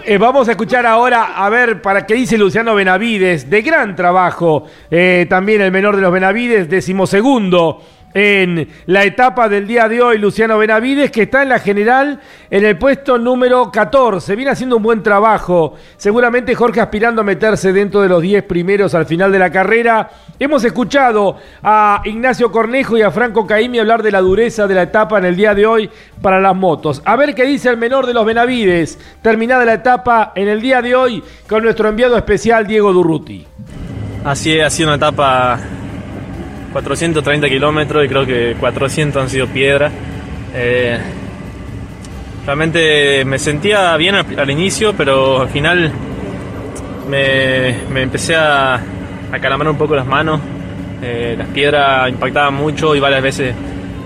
Eh, 0.05 0.17
vamos 0.17 0.47
a 0.47 0.51
escuchar 0.51 0.85
ahora, 0.85 1.33
a 1.35 1.49
ver, 1.49 1.81
para 1.81 2.05
qué 2.05 2.15
dice 2.15 2.37
Luciano 2.37 2.75
Benavides, 2.75 3.49
de 3.49 3.61
gran 3.61 3.95
trabajo. 3.95 4.65
Eh, 4.91 5.25
también 5.29 5.61
el 5.61 5.71
menor 5.71 5.95
de 5.95 6.01
los 6.01 6.11
Benavides, 6.11 6.69
decimosegundo 6.69 7.81
en 8.13 8.67
la 8.85 9.03
etapa 9.03 9.49
del 9.49 9.67
día 9.67 9.87
de 9.87 10.01
hoy, 10.01 10.17
Luciano 10.17 10.57
Benavides, 10.57 11.11
que 11.11 11.23
está 11.23 11.43
en 11.43 11.49
la 11.49 11.59
general 11.59 12.19
en 12.49 12.65
el 12.65 12.77
puesto 12.77 13.17
número 13.17 13.71
14. 13.71 14.35
Viene 14.35 14.51
haciendo 14.51 14.77
un 14.77 14.83
buen 14.83 15.03
trabajo. 15.03 15.75
Seguramente 15.97 16.55
Jorge 16.55 16.81
aspirando 16.81 17.21
a 17.21 17.23
meterse 17.23 17.71
dentro 17.71 18.01
de 18.01 18.09
los 18.09 18.21
10 18.21 18.43
primeros 18.43 18.95
al 18.95 19.05
final 19.05 19.31
de 19.31 19.39
la 19.39 19.51
carrera. 19.51 20.09
Hemos 20.39 20.63
escuchado 20.63 21.37
a 21.61 22.01
Ignacio 22.05 22.51
Cornejo 22.51 22.97
y 22.97 23.01
a 23.01 23.11
Franco 23.11 23.45
Caimi 23.45 23.79
hablar 23.79 24.01
de 24.01 24.11
la 24.11 24.21
dureza 24.21 24.67
de 24.67 24.75
la 24.75 24.83
etapa 24.83 25.19
en 25.19 25.25
el 25.25 25.35
día 25.35 25.53
de 25.53 25.65
hoy 25.65 25.89
para 26.21 26.39
las 26.39 26.55
motos. 26.55 27.01
A 27.05 27.15
ver 27.15 27.35
qué 27.35 27.45
dice 27.45 27.69
el 27.69 27.77
menor 27.77 28.05
de 28.05 28.13
los 28.13 28.25
Benavides, 28.25 28.97
terminada 29.21 29.65
la 29.65 29.73
etapa 29.73 30.31
en 30.35 30.47
el 30.47 30.61
día 30.61 30.81
de 30.81 30.95
hoy 30.95 31.23
con 31.47 31.63
nuestro 31.63 31.89
enviado 31.89 32.17
especial 32.17 32.65
Diego 32.65 32.91
Durruti. 32.93 33.45
Así 34.23 34.57
es, 34.57 34.65
ha 34.65 34.69
sido 34.69 34.89
una 34.89 34.97
etapa 34.97 35.59
430 36.71 37.49
kilómetros 37.49 38.05
y 38.05 38.07
creo 38.07 38.25
que 38.25 38.55
400 38.59 39.21
han 39.21 39.29
sido 39.29 39.47
piedra. 39.47 39.91
Eh, 40.53 40.97
realmente 42.45 43.23
me 43.25 43.39
sentía 43.39 43.95
bien 43.97 44.15
al, 44.15 44.49
inicio, 44.49 44.93
pero 44.93 45.41
al 45.41 45.49
final 45.49 45.91
me, 47.07 47.75
me 47.91 48.01
empecé 48.03 48.35
a, 48.35 48.75
a 48.75 49.69
un 49.69 49.77
poco 49.77 49.95
las 49.95 50.05
manos. 50.05 50.39
Eh, 51.01 51.35
las 51.37 51.47
piedras 51.49 52.09
impactaban 52.09 52.53
mucho 52.53 52.95
y 52.95 52.99
varias 52.99 53.21
veces 53.21 53.55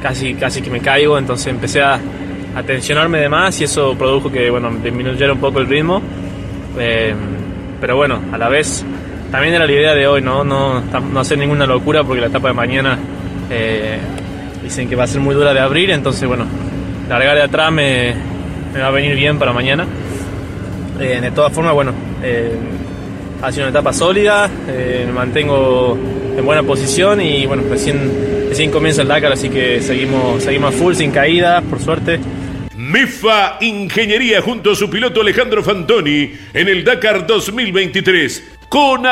casi, 0.01 0.36
casi 0.36 0.61
que 0.61 0.70
me 0.70 0.80
caigo, 0.80 1.18
entonces 1.18 1.47
empecé 1.47 1.82
a, 1.82 1.99
a 2.55 2.64
tensionarme 2.64 3.20
de 3.20 3.30
más 3.30 3.59
y 3.61 3.64
eso 3.64 3.95
produjo 3.97 4.32
que 4.32 4.49
bueno, 4.49 4.70
disminuyera 4.84 5.34
un 5.34 5.39
poco 5.39 5.59
el 5.59 5.68
ritmo. 5.68 6.01
Eh, 6.78 7.14
pero 7.80 7.95
bueno, 7.95 8.20
a 8.32 8.38
la 8.38 8.49
vez 8.49 8.86
también 9.34 9.56
era 9.56 9.66
la 9.66 9.72
idea 9.72 9.96
de 9.96 10.06
hoy, 10.06 10.22
¿no? 10.22 10.44
No, 10.44 10.84
hacer 11.20 11.40
ninguna 11.40 11.66
locura 11.66 12.04
porque 12.04 12.22
la 12.22 12.28
etapa 12.28 12.50
de 12.50 12.54
mañana 12.54 13.00
eh, 13.50 13.98
dicen 14.62 14.88
que 14.88 14.96
va 14.96 15.06
a 15.06 15.08
ser 15.08 15.22
muy 15.22 15.34
dura 15.34 15.56
de 15.56 15.60
abrir, 15.60 15.90
entonces 15.90 16.28
bueno, 16.28 16.46
largar 17.10 17.36
de 17.38 17.42
atrás 17.42 17.72
me, 17.72 18.14
va 18.80 18.86
a 18.86 18.92
venir 18.92 19.16
bien 19.16 19.40
para 19.40 19.52
mañana. 19.52 19.88
Eh, 21.00 21.18
de 21.20 21.32
todas 21.32 21.52
formas, 21.52 21.74
bueno, 21.74 21.94
eh, 22.22 22.52
ha 23.42 23.52
sido 23.52 23.64
una 23.64 23.72
etapa 23.72 23.92
sólida, 23.92 24.52
eh, 24.68 25.02
me 25.08 25.14
mantengo 25.14 25.98
en 26.38 26.46
buena 26.46 26.62
posición 26.62 27.20
y 27.20 27.48
bueno, 27.48 27.64
recién, 27.68 28.70
comienza 28.72 29.02
el 29.02 29.08
Dakar, 29.08 29.34
así 29.34 29.50
que 29.50 29.82
seguimos, 29.82 30.44
seguimos 30.44 30.76
a 30.76 30.78
full, 30.78 30.94
sin 30.94 31.10
caída, 31.10 31.60
por 31.62 31.80
suerte. 31.80 32.20
MEFA 32.76 33.58
Ingeniería 33.62 34.44
junto 34.44 34.74
a 34.74 34.76
su 34.76 34.90
piloto 34.92 35.22
Alejandro 35.22 35.64
Fantoni 35.64 36.34
en 36.54 36.68
el 36.68 36.84
Dakar 36.84 37.26
2023. 37.26 38.53
Con 38.74 39.05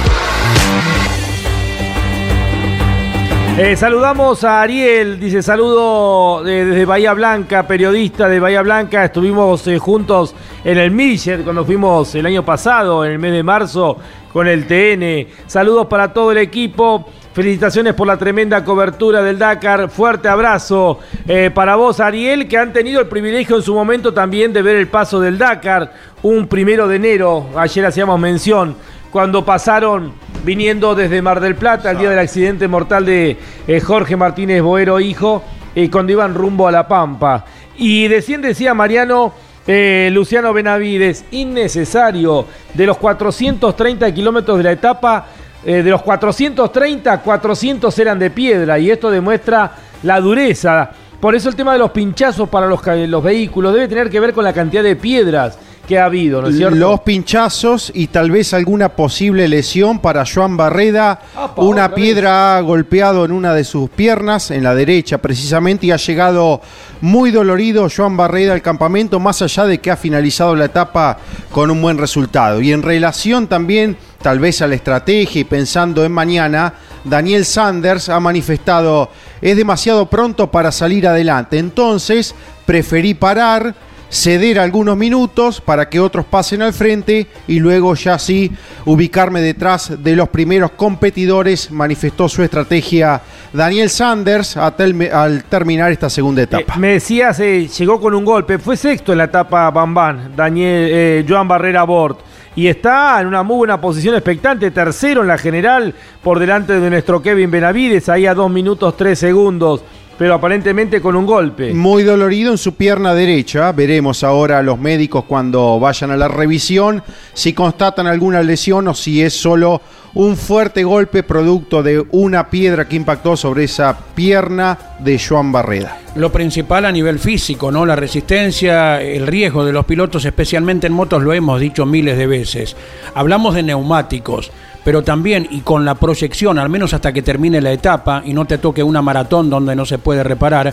Eh, 3.58 3.76
saludamos 3.76 4.42
a 4.44 4.62
Ariel, 4.62 5.20
dice 5.20 5.42
saludo 5.42 6.42
de- 6.42 6.64
desde 6.64 6.84
Bahía 6.86 7.12
Blanca, 7.12 7.66
periodista 7.66 8.26
de 8.28 8.40
Bahía 8.40 8.62
Blanca. 8.62 9.04
Estuvimos 9.04 9.66
eh, 9.66 9.78
juntos 9.78 10.34
en 10.64 10.78
el 10.78 10.90
Millet 10.90 11.42
cuando 11.44 11.64
fuimos 11.64 12.14
el 12.14 12.24
año 12.26 12.42
pasado, 12.44 13.04
en 13.04 13.12
el 13.12 13.18
mes 13.18 13.32
de 13.32 13.42
marzo, 13.42 13.98
con 14.32 14.48
el 14.48 14.66
TN. 14.66 15.28
Saludos 15.46 15.86
para 15.86 16.12
todo 16.12 16.32
el 16.32 16.38
equipo. 16.38 17.06
Felicitaciones 17.32 17.94
por 17.94 18.06
la 18.06 18.16
tremenda 18.16 18.64
cobertura 18.64 19.22
del 19.22 19.38
Dakar. 19.38 19.88
Fuerte 19.88 20.28
abrazo 20.28 20.98
eh, 21.28 21.50
para 21.54 21.76
vos, 21.76 22.00
Ariel, 22.00 22.48
que 22.48 22.58
han 22.58 22.72
tenido 22.72 23.00
el 23.00 23.06
privilegio 23.06 23.56
en 23.56 23.62
su 23.62 23.74
momento 23.74 24.12
también 24.12 24.52
de 24.52 24.62
ver 24.62 24.76
el 24.76 24.88
paso 24.88 25.20
del 25.20 25.38
Dakar. 25.38 25.92
Un 26.22 26.48
primero 26.48 26.88
de 26.88 26.96
enero, 26.96 27.46
ayer 27.56 27.86
hacíamos 27.86 28.18
mención, 28.18 28.74
cuando 29.10 29.44
pasaron 29.44 30.12
viniendo 30.44 30.94
desde 30.94 31.22
Mar 31.22 31.40
del 31.40 31.54
Plata, 31.54 31.90
el 31.90 31.98
día 31.98 32.10
del 32.10 32.18
accidente 32.18 32.66
mortal 32.68 33.06
de 33.06 33.36
eh, 33.66 33.80
Jorge 33.80 34.16
Martínez 34.16 34.62
Boero, 34.62 34.98
hijo, 35.00 35.42
cuando 35.90 36.12
iban 36.12 36.34
rumbo 36.34 36.66
a 36.66 36.72
La 36.72 36.88
Pampa. 36.88 37.44
Y 37.76 38.08
recién 38.08 38.42
decía 38.42 38.74
Mariano 38.74 39.32
eh, 39.66 40.08
Luciano 40.12 40.52
Benavides, 40.52 41.24
innecesario, 41.30 42.46
de 42.74 42.86
los 42.86 42.96
430 42.96 44.12
kilómetros 44.12 44.58
de 44.58 44.64
la 44.64 44.72
etapa, 44.72 45.26
eh, 45.64 45.82
de 45.82 45.90
los 45.90 46.02
430, 46.02 47.20
400 47.20 47.98
eran 47.98 48.18
de 48.18 48.30
piedra, 48.30 48.78
y 48.78 48.90
esto 48.90 49.10
demuestra 49.10 49.72
la 50.02 50.20
dureza. 50.20 50.90
Por 51.20 51.34
eso 51.34 51.50
el 51.50 51.56
tema 51.56 51.74
de 51.74 51.78
los 51.78 51.90
pinchazos 51.90 52.48
para 52.48 52.66
los, 52.66 53.22
vehículos 53.22 53.74
debe 53.74 53.88
tener 53.88 54.08
que 54.08 54.20
ver 54.20 54.32
con 54.32 54.42
la 54.42 54.54
cantidad 54.54 54.82
de 54.82 54.96
piedras 54.96 55.58
que 55.90 55.98
ha 55.98 56.04
habido, 56.04 56.40
¿no 56.40 56.46
es 56.46 56.56
cierto? 56.56 56.76
Los 56.76 57.00
pinchazos 57.00 57.90
y 57.92 58.06
tal 58.06 58.30
vez 58.30 58.54
alguna 58.54 58.90
posible 58.90 59.48
lesión 59.48 59.98
para 59.98 60.24
Joan 60.24 60.56
Barreda. 60.56 61.20
Apa, 61.34 61.60
una 61.62 61.92
piedra 61.92 62.56
ha 62.56 62.60
golpeado 62.60 63.24
en 63.24 63.32
una 63.32 63.54
de 63.54 63.64
sus 63.64 63.90
piernas, 63.90 64.52
en 64.52 64.62
la 64.62 64.72
derecha 64.76 65.18
precisamente, 65.18 65.86
y 65.86 65.90
ha 65.90 65.96
llegado 65.96 66.60
muy 67.00 67.32
dolorido 67.32 67.88
Joan 67.94 68.16
Barreda 68.16 68.52
al 68.52 68.62
campamento, 68.62 69.18
más 69.18 69.42
allá 69.42 69.64
de 69.64 69.78
que 69.78 69.90
ha 69.90 69.96
finalizado 69.96 70.54
la 70.54 70.66
etapa 70.66 71.18
con 71.50 71.72
un 71.72 71.82
buen 71.82 71.98
resultado. 71.98 72.60
Y 72.60 72.70
en 72.70 72.84
relación 72.84 73.48
también, 73.48 73.96
tal 74.22 74.38
vez 74.38 74.62
a 74.62 74.68
la 74.68 74.76
estrategia 74.76 75.40
y 75.40 75.44
pensando 75.44 76.04
en 76.04 76.12
mañana, 76.12 76.72
Daniel 77.02 77.44
Sanders 77.44 78.08
ha 78.10 78.20
manifestado, 78.20 79.10
es 79.40 79.56
demasiado 79.56 80.06
pronto 80.06 80.52
para 80.52 80.70
salir 80.70 81.08
adelante. 81.08 81.58
Entonces, 81.58 82.32
preferí 82.64 83.14
parar 83.14 83.74
ceder 84.10 84.58
algunos 84.58 84.96
minutos 84.96 85.60
para 85.60 85.88
que 85.88 86.00
otros 86.00 86.26
pasen 86.26 86.62
al 86.62 86.72
frente 86.72 87.28
y 87.46 87.60
luego 87.60 87.94
ya 87.94 88.18
sí 88.18 88.50
ubicarme 88.84 89.40
detrás 89.40 90.02
de 90.02 90.16
los 90.16 90.28
primeros 90.28 90.72
competidores, 90.72 91.70
manifestó 91.70 92.28
su 92.28 92.42
estrategia 92.42 93.22
Daniel 93.52 93.88
Sanders 93.88 94.56
al 94.56 95.44
terminar 95.48 95.92
esta 95.92 96.10
segunda 96.10 96.42
etapa. 96.42 96.74
Eh, 96.74 96.78
me 96.78 96.88
decías, 96.94 97.38
eh, 97.40 97.68
llegó 97.68 98.00
con 98.00 98.14
un 98.14 98.24
golpe, 98.24 98.58
fue 98.58 98.76
sexto 98.76 99.12
en 99.12 99.18
la 99.18 99.24
etapa 99.24 99.70
Bambán, 99.70 100.32
Daniel, 100.36 100.88
eh, 100.90 101.24
Joan 101.28 101.48
Barrera 101.48 101.84
Bort. 101.84 102.20
Y 102.56 102.66
está 102.66 103.20
en 103.20 103.28
una 103.28 103.44
muy 103.44 103.58
buena 103.58 103.80
posición 103.80 104.16
expectante, 104.16 104.72
tercero 104.72 105.22
en 105.22 105.28
la 105.28 105.38
general, 105.38 105.94
por 106.20 106.40
delante 106.40 106.80
de 106.80 106.90
nuestro 106.90 107.22
Kevin 107.22 107.50
Benavides, 107.50 108.08
ahí 108.08 108.26
a 108.26 108.34
2 108.34 108.50
minutos 108.50 108.96
3 108.96 109.16
segundos, 109.16 109.82
pero 110.20 110.34
aparentemente 110.34 111.00
con 111.00 111.16
un 111.16 111.24
golpe. 111.24 111.72
Muy 111.72 112.02
dolorido 112.02 112.52
en 112.52 112.58
su 112.58 112.74
pierna 112.74 113.14
derecha. 113.14 113.72
Veremos 113.72 114.22
ahora 114.22 114.58
a 114.58 114.62
los 114.62 114.78
médicos 114.78 115.24
cuando 115.24 115.80
vayan 115.80 116.10
a 116.10 116.16
la 116.18 116.28
revisión 116.28 117.02
si 117.32 117.54
constatan 117.54 118.06
alguna 118.06 118.42
lesión 118.42 118.86
o 118.88 118.92
si 118.92 119.22
es 119.22 119.32
solo 119.32 119.80
un 120.12 120.36
fuerte 120.36 120.84
golpe 120.84 121.22
producto 121.22 121.82
de 121.82 122.04
una 122.10 122.50
piedra 122.50 122.86
que 122.86 122.96
impactó 122.96 123.34
sobre 123.34 123.64
esa 123.64 123.96
pierna 124.14 124.76
de 124.98 125.18
Joan 125.18 125.52
Barreda. 125.52 125.96
Lo 126.16 126.30
principal 126.30 126.84
a 126.84 126.92
nivel 126.92 127.18
físico, 127.18 127.72
¿no? 127.72 127.86
La 127.86 127.96
resistencia, 127.96 129.00
el 129.00 129.26
riesgo 129.26 129.64
de 129.64 129.72
los 129.72 129.86
pilotos, 129.86 130.26
especialmente 130.26 130.86
en 130.86 130.92
motos, 130.92 131.22
lo 131.22 131.32
hemos 131.32 131.58
dicho 131.58 131.86
miles 131.86 132.18
de 132.18 132.26
veces. 132.26 132.76
Hablamos 133.14 133.54
de 133.54 133.62
neumáticos, 133.62 134.50
pero 134.84 135.02
también, 135.02 135.46
y 135.50 135.60
con 135.60 135.84
la 135.84 135.94
proyección, 135.94 136.58
al 136.58 136.68
menos 136.68 136.94
hasta 136.94 137.12
que 137.12 137.22
termine 137.22 137.60
la 137.60 137.72
etapa 137.72 138.22
y 138.24 138.32
no 138.32 138.44
te 138.44 138.58
toque 138.58 138.82
una 138.82 139.02
maratón 139.02 139.50
donde 139.50 139.76
no 139.76 139.84
se 139.84 139.98
puede 139.98 140.22
reparar, 140.22 140.72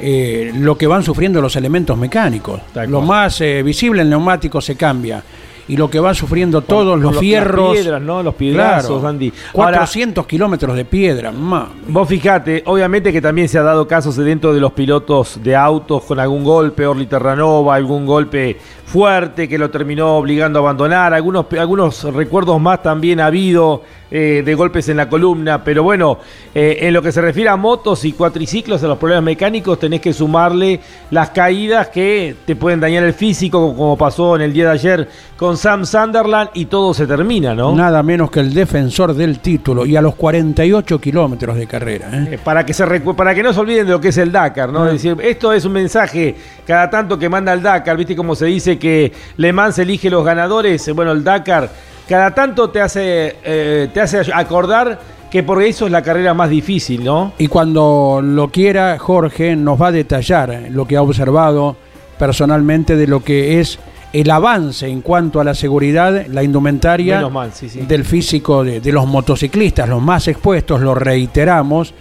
eh, 0.00 0.52
lo 0.54 0.78
que 0.78 0.86
van 0.86 1.02
sufriendo 1.02 1.40
los 1.40 1.56
elementos 1.56 1.96
mecánicos. 1.96 2.60
Lo 2.86 3.00
más 3.00 3.40
eh, 3.40 3.62
visible, 3.62 4.02
el 4.02 4.10
neumático 4.10 4.60
se 4.60 4.76
cambia. 4.76 5.22
Y 5.68 5.76
lo 5.76 5.88
que 5.90 6.00
van 6.00 6.14
sufriendo 6.14 6.62
todos 6.62 6.98
los 6.98 7.14
lo- 7.14 7.20
fierros. 7.20 7.74
Las 7.74 7.82
piedras, 7.82 8.02
¿no? 8.02 8.22
Los 8.22 8.34
piedrazos, 8.34 8.90
Claro. 9.00 9.08
Andy. 9.08 9.32
Ahora, 9.54 9.78
400 9.78 10.26
kilómetros 10.26 10.74
de 10.76 10.84
piedra, 10.84 11.30
ma. 11.30 11.68
Vos 11.88 12.08
fijate, 12.08 12.62
obviamente 12.66 13.12
que 13.12 13.20
también 13.20 13.48
se 13.48 13.58
ha 13.58 13.62
dado 13.62 13.86
casos 13.86 14.16
de 14.16 14.24
dentro 14.24 14.54
de 14.54 14.60
los 14.60 14.72
pilotos 14.72 15.38
de 15.42 15.54
autos 15.54 16.04
con 16.04 16.18
algún 16.18 16.42
golpe, 16.42 16.86
Orly 16.86 17.06
Terranova, 17.06 17.74
algún 17.74 18.06
golpe 18.06 18.56
fuerte 18.86 19.46
que 19.46 19.58
lo 19.58 19.68
terminó 19.68 20.16
obligando 20.16 20.58
a 20.58 20.62
abandonar, 20.62 21.12
algunos, 21.12 21.44
algunos 21.58 22.04
recuerdos 22.14 22.58
más 22.58 22.82
también 22.82 23.20
ha 23.20 23.26
habido 23.26 23.82
eh, 24.10 24.42
de 24.42 24.54
golpes 24.54 24.88
en 24.88 24.96
la 24.96 25.10
columna, 25.10 25.62
pero 25.62 25.82
bueno, 25.82 26.16
eh, 26.54 26.78
en 26.80 26.94
lo 26.94 27.02
que 27.02 27.12
se 27.12 27.20
refiere 27.20 27.50
a 27.50 27.56
motos 27.56 28.06
y 28.06 28.12
cuatriciclos, 28.12 28.82
a 28.82 28.86
los 28.86 28.96
problemas 28.96 29.24
mecánicos, 29.24 29.78
tenés 29.78 30.00
que 30.00 30.14
sumarle 30.14 30.80
las 31.10 31.28
caídas 31.30 31.88
que 31.88 32.34
te 32.46 32.56
pueden 32.56 32.80
dañar 32.80 33.04
el 33.04 33.12
físico, 33.12 33.74
como 33.76 33.98
pasó 33.98 34.36
en 34.36 34.40
el 34.40 34.54
día 34.54 34.64
de 34.68 34.70
ayer 34.72 35.08
con 35.36 35.57
Sam 35.58 35.84
Sunderland, 35.84 36.50
y 36.54 36.64
todo 36.64 36.94
se 36.94 37.06
termina, 37.06 37.54
¿no? 37.54 37.74
Nada 37.74 38.02
menos 38.02 38.30
que 38.30 38.40
el 38.40 38.54
defensor 38.54 39.12
del 39.12 39.40
título 39.40 39.84
y 39.84 39.96
a 39.96 40.00
los 40.00 40.14
48 40.14 40.98
kilómetros 40.98 41.56
de 41.56 41.66
carrera. 41.66 42.08
¿eh? 42.12 42.28
Eh, 42.32 42.38
Para 42.42 42.64
que, 42.64 42.72
se 42.72 42.86
para 42.86 43.34
que 43.34 43.42
no 43.42 43.52
se 43.52 43.60
olviden 43.60 43.84
de 43.86 43.92
lo 43.92 44.00
que 44.00 44.08
es 44.08 44.16
el 44.16 44.32
Dakar, 44.32 44.72
¿no? 44.72 44.86
Es 44.86 44.92
decir, 44.92 45.16
esto 45.22 45.52
es 45.52 45.64
un 45.66 45.72
mensaje 45.72 46.34
cada 46.66 46.88
tanto 46.88 47.18
que 47.18 47.28
manda 47.28 47.52
el 47.52 47.62
Dakar, 47.62 47.96
¿viste 47.96 48.16
cómo 48.16 48.34
se 48.34 48.46
dice 48.46 48.78
que 48.78 49.12
Le 49.36 49.52
Mans 49.52 49.78
elige 49.78 50.08
los 50.08 50.24
ganadores? 50.24 50.88
Eh, 50.88 50.92
Bueno, 50.92 51.12
el 51.12 51.22
Dakar 51.22 51.68
cada 52.08 52.34
tanto 52.34 52.70
te 52.70 52.80
hace, 52.80 53.36
eh, 53.44 53.88
te 53.92 54.00
hace 54.00 54.22
acordar 54.32 54.98
que 55.30 55.42
por 55.42 55.62
eso 55.62 55.84
es 55.84 55.92
la 55.92 56.00
carrera 56.00 56.32
más 56.32 56.48
difícil, 56.48 57.04
¿no? 57.04 57.32
Y 57.36 57.48
cuando 57.48 58.20
lo 58.22 58.48
quiera, 58.48 58.98
Jorge 58.98 59.54
nos 59.56 59.80
va 59.80 59.88
a 59.88 59.92
detallar 59.92 60.68
lo 60.70 60.86
que 60.86 60.96
ha 60.96 61.02
observado 61.02 61.76
personalmente 62.18 62.96
de 62.96 63.06
lo 63.06 63.22
que 63.22 63.60
es 63.60 63.78
el 64.12 64.30
avance 64.30 64.86
en 64.88 65.00
cuanto 65.02 65.40
a 65.40 65.44
la 65.44 65.54
seguridad, 65.54 66.26
la 66.28 66.42
indumentaria 66.42 67.16
Menos 67.16 67.32
mal, 67.32 67.52
sí, 67.52 67.68
sí. 67.68 67.80
del 67.80 68.04
físico 68.04 68.64
de, 68.64 68.80
de 68.80 68.92
los 68.92 69.06
motociclistas, 69.06 69.88
los 69.88 70.00
más 70.02 70.28
expuestos, 70.28 70.80
lo 70.80 70.94
reiteramos, 70.94 71.92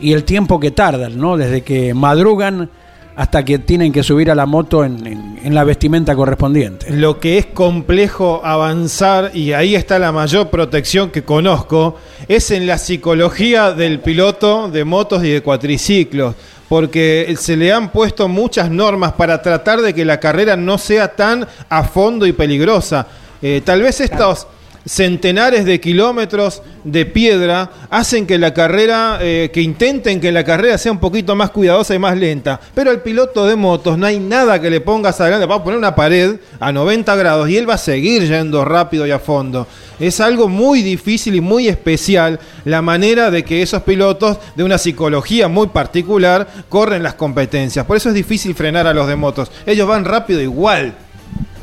y 0.00 0.12
el 0.14 0.24
tiempo 0.24 0.58
que 0.58 0.70
tardan, 0.70 1.18
¿no? 1.18 1.36
Desde 1.36 1.62
que 1.62 1.92
madrugan 1.92 2.70
hasta 3.16 3.44
que 3.44 3.58
tienen 3.58 3.92
que 3.92 4.02
subir 4.02 4.30
a 4.30 4.34
la 4.34 4.46
moto 4.46 4.82
en, 4.84 5.06
en- 5.06 5.30
en 5.42 5.54
la 5.54 5.64
vestimenta 5.64 6.14
correspondiente. 6.14 6.90
Lo 6.90 7.18
que 7.18 7.36
es 7.38 7.46
complejo 7.46 8.40
avanzar, 8.42 9.30
y 9.34 9.52
ahí 9.52 9.74
está 9.74 9.98
la 9.98 10.12
mayor 10.12 10.48
protección 10.48 11.10
que 11.10 11.22
conozco, 11.24 11.96
es 12.28 12.50
en 12.50 12.66
la 12.66 12.78
psicología 12.78 13.72
del 13.72 14.00
piloto 14.00 14.70
de 14.70 14.84
motos 14.84 15.22
y 15.24 15.28
de 15.30 15.42
cuatriciclos, 15.42 16.34
porque 16.70 17.34
se 17.36 17.56
le 17.56 17.72
han 17.72 17.90
puesto 17.90 18.28
muchas 18.28 18.70
normas 18.70 19.14
para 19.14 19.42
tratar 19.42 19.80
de 19.80 19.92
que 19.92 20.04
la 20.04 20.20
carrera 20.20 20.56
no 20.56 20.78
sea 20.78 21.16
tan 21.16 21.44
a 21.68 21.82
fondo 21.82 22.26
y 22.26 22.32
peligrosa. 22.32 23.08
Eh, 23.42 23.60
tal 23.64 23.82
vez 23.82 24.00
estos, 24.00 24.46
centenares 24.86 25.64
de 25.64 25.80
kilómetros 25.80 26.62
de 26.84 27.04
piedra 27.04 27.70
hacen 27.90 28.26
que 28.26 28.38
la 28.38 28.54
carrera, 28.54 29.18
eh, 29.20 29.50
que 29.52 29.60
intenten 29.60 30.20
que 30.20 30.32
la 30.32 30.44
carrera 30.44 30.78
sea 30.78 30.92
un 30.92 30.98
poquito 30.98 31.36
más 31.36 31.50
cuidadosa 31.50 31.94
y 31.94 31.98
más 31.98 32.16
lenta. 32.16 32.60
Pero 32.74 32.90
el 32.90 33.00
piloto 33.00 33.46
de 33.46 33.56
motos 33.56 33.98
no 33.98 34.06
hay 34.06 34.18
nada 34.18 34.60
que 34.60 34.70
le 34.70 34.80
pongas 34.80 35.20
adelante, 35.20 35.46
va 35.46 35.56
a 35.56 35.64
poner 35.64 35.78
una 35.78 35.94
pared 35.94 36.36
a 36.58 36.72
90 36.72 37.14
grados 37.16 37.48
y 37.50 37.56
él 37.56 37.68
va 37.68 37.74
a 37.74 37.78
seguir 37.78 38.26
yendo 38.26 38.64
rápido 38.64 39.06
y 39.06 39.10
a 39.10 39.18
fondo. 39.18 39.66
Es 39.98 40.20
algo 40.20 40.48
muy 40.48 40.82
difícil 40.82 41.34
y 41.34 41.40
muy 41.40 41.68
especial 41.68 42.40
la 42.64 42.80
manera 42.80 43.30
de 43.30 43.44
que 43.44 43.62
esos 43.62 43.82
pilotos 43.82 44.38
de 44.56 44.64
una 44.64 44.78
psicología 44.78 45.48
muy 45.48 45.66
particular 45.68 46.48
corren 46.68 47.02
las 47.02 47.14
competencias. 47.14 47.84
Por 47.84 47.98
eso 47.98 48.08
es 48.08 48.14
difícil 48.14 48.54
frenar 48.54 48.86
a 48.86 48.94
los 48.94 49.06
de 49.06 49.16
motos. 49.16 49.50
Ellos 49.66 49.86
van 49.86 50.04
rápido 50.04 50.40
igual. 50.40 50.94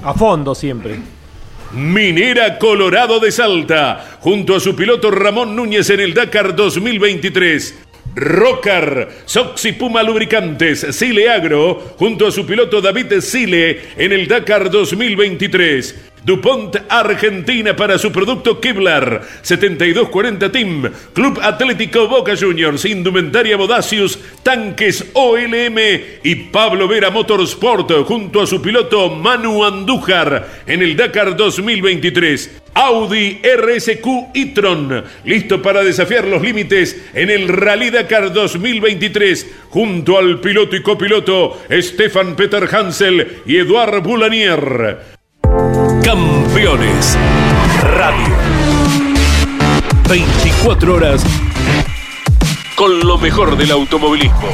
A 0.03 0.13
fondo 0.13 0.53
siempre. 0.53 1.16
Minera 1.73 2.57
Colorado 2.59 3.19
de 3.19 3.31
Salta, 3.31 4.17
junto 4.19 4.55
a 4.55 4.59
su 4.59 4.75
piloto 4.75 5.11
Ramón 5.11 5.55
Núñez 5.55 5.89
en 5.89 5.99
el 5.99 6.13
Dakar 6.13 6.55
2023. 6.55 7.83
Rocar, 8.15 9.09
Soxy 9.25 9.73
Puma 9.73 10.01
Lubricantes, 10.01 10.87
Sile 10.91 11.29
Agro, 11.29 11.95
junto 11.97 12.25
a 12.25 12.31
su 12.31 12.45
piloto 12.45 12.81
David 12.81 13.19
Sile 13.19 13.81
en 13.97 14.13
el 14.13 14.27
Dakar 14.27 14.71
2023. 14.71 16.11
DuPont 16.27 16.75
Argentina 16.89 17.73
para 17.73 17.97
su 17.97 18.11
producto 18.11 18.59
Kevlar 18.59 19.21
7240 19.43 20.51
Team 20.51 20.91
Club 21.13 21.39
Atlético 21.41 22.09
Boca 22.09 22.35
Juniors 22.35 22.83
Indumentaria 22.83 23.55
Bodacius 23.55 24.19
Tanques 24.43 25.05
OLM 25.13 25.77
y 26.23 26.35
Pablo 26.51 26.89
Vera 26.89 27.11
Motorsport 27.11 28.03
junto 28.05 28.41
a 28.41 28.45
su 28.45 28.61
piloto 28.61 29.09
Manu 29.09 29.63
Andújar 29.63 30.63
en 30.67 30.81
el 30.81 30.97
Dakar 30.97 31.37
2023 31.37 32.61
Audi 32.73 33.39
RSQ 33.41 34.35
e-tron 34.35 35.05
listo 35.23 35.61
para 35.61 35.81
desafiar 35.81 36.27
los 36.27 36.41
límites 36.41 37.05
en 37.13 37.29
el 37.29 37.47
Rally 37.47 37.89
Dakar 37.89 38.33
2023 38.33 39.47
junto 39.69 40.17
al 40.17 40.41
piloto 40.41 40.75
y 40.75 40.83
copiloto 40.83 41.63
Stefan 41.71 42.35
Peter 42.35 42.67
Hansel 42.69 43.43
y 43.45 43.55
Eduard 43.55 44.03
Boulanier 44.03 45.16
Campeones 46.07 47.17
Radio. 47.83 48.33
24 50.07 50.93
horas 50.93 51.21
con 52.77 53.01
lo 53.01 53.17
mejor 53.17 53.57
del 53.57 53.71
automovilismo. 53.71 54.47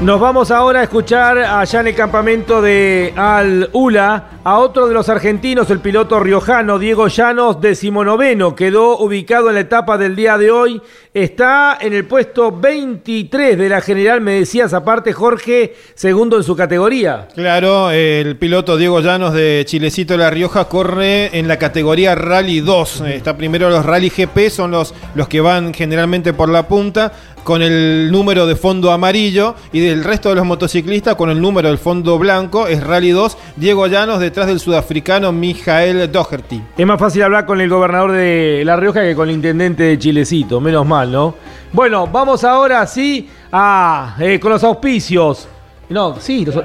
Nos 0.00 0.18
vamos 0.18 0.50
ahora 0.50 0.80
a 0.80 0.82
escuchar 0.84 1.36
allá 1.36 1.80
en 1.80 1.88
el 1.88 1.94
campamento 1.94 2.62
de 2.62 3.12
Al 3.14 3.68
Ula 3.74 4.37
a 4.48 4.60
otro 4.60 4.88
de 4.88 4.94
los 4.94 5.10
argentinos, 5.10 5.68
el 5.68 5.80
piloto 5.80 6.18
riojano 6.20 6.78
Diego 6.78 7.08
Llanos, 7.08 7.60
decimonoveno, 7.60 8.54
quedó 8.54 8.96
ubicado 8.96 9.50
en 9.50 9.56
la 9.56 9.60
etapa 9.60 9.98
del 9.98 10.16
día 10.16 10.38
de 10.38 10.50
hoy, 10.50 10.80
está 11.12 11.76
en 11.78 11.92
el 11.92 12.06
puesto 12.06 12.50
23 12.50 13.58
de 13.58 13.68
la 13.68 13.82
general, 13.82 14.22
me 14.22 14.32
decías 14.32 14.72
aparte 14.72 15.12
Jorge, 15.12 15.74
segundo 15.94 16.38
en 16.38 16.44
su 16.44 16.56
categoría. 16.56 17.28
Claro, 17.34 17.90
el 17.90 18.38
piloto 18.38 18.78
Diego 18.78 19.00
Llanos 19.00 19.34
de 19.34 19.64
Chilecito 19.66 20.14
de 20.14 20.20
La 20.20 20.30
Rioja 20.30 20.64
corre 20.64 21.38
en 21.38 21.46
la 21.46 21.58
categoría 21.58 22.14
Rally 22.14 22.60
2, 22.60 23.02
está 23.02 23.36
primero 23.36 23.68
los 23.68 23.84
Rally 23.84 24.08
GP, 24.08 24.48
son 24.48 24.70
los, 24.70 24.94
los 25.14 25.28
que 25.28 25.42
van 25.42 25.74
generalmente 25.74 26.32
por 26.32 26.48
la 26.48 26.68
punta, 26.68 27.12
con 27.48 27.62
el 27.62 28.10
número 28.12 28.46
de 28.46 28.56
fondo 28.56 28.92
amarillo 28.92 29.54
y 29.72 29.80
del 29.80 30.04
resto 30.04 30.28
de 30.28 30.34
los 30.34 30.44
motociclistas 30.44 31.14
con 31.14 31.30
el 31.30 31.40
número 31.40 31.68
del 31.68 31.78
fondo 31.78 32.18
blanco, 32.18 32.66
es 32.66 32.82
Rally 32.82 33.10
2, 33.10 33.38
Diego 33.56 33.86
Llanos 33.86 34.20
detrás 34.38 34.46
del 34.46 34.60
sudafricano 34.60 35.32
Mijael 35.32 36.12
Doherty. 36.12 36.62
Es 36.76 36.86
más 36.86 37.00
fácil 37.00 37.24
hablar 37.24 37.44
con 37.44 37.60
el 37.60 37.68
gobernador 37.68 38.12
de 38.12 38.62
La 38.64 38.76
Rioja 38.76 39.00
que 39.00 39.16
con 39.16 39.28
el 39.28 39.34
intendente 39.34 39.82
de 39.82 39.98
Chilecito, 39.98 40.60
menos 40.60 40.86
mal, 40.86 41.10
¿no? 41.10 41.34
Bueno, 41.72 42.06
vamos 42.06 42.44
ahora 42.44 42.86
sí 42.86 43.28
a 43.50 44.14
eh, 44.20 44.38
con 44.38 44.52
los 44.52 44.62
auspicios. 44.62 45.48
No, 45.88 46.14
sí, 46.20 46.44
los- 46.44 46.62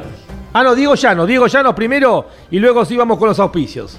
Ah, 0.53 0.61
no, 0.63 0.75
Diego 0.75 0.93
Llanos, 0.93 1.27
Diego 1.27 1.47
Llanos 1.47 1.73
primero 1.73 2.27
y 2.51 2.59
luego 2.59 2.85
sí 2.85 2.95
vamos 2.95 3.17
con 3.17 3.29
los 3.29 3.39
auspicios. 3.39 3.97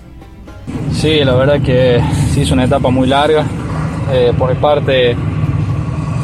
Sí, 0.92 1.24
la 1.24 1.34
verdad 1.34 1.60
que 1.60 2.00
sí 2.32 2.42
es 2.42 2.50
una 2.52 2.62
etapa 2.66 2.90
muy 2.90 3.08
larga. 3.08 3.44
Eh, 4.12 4.32
por 4.38 4.50
mi 4.54 4.60
parte, 4.60 5.16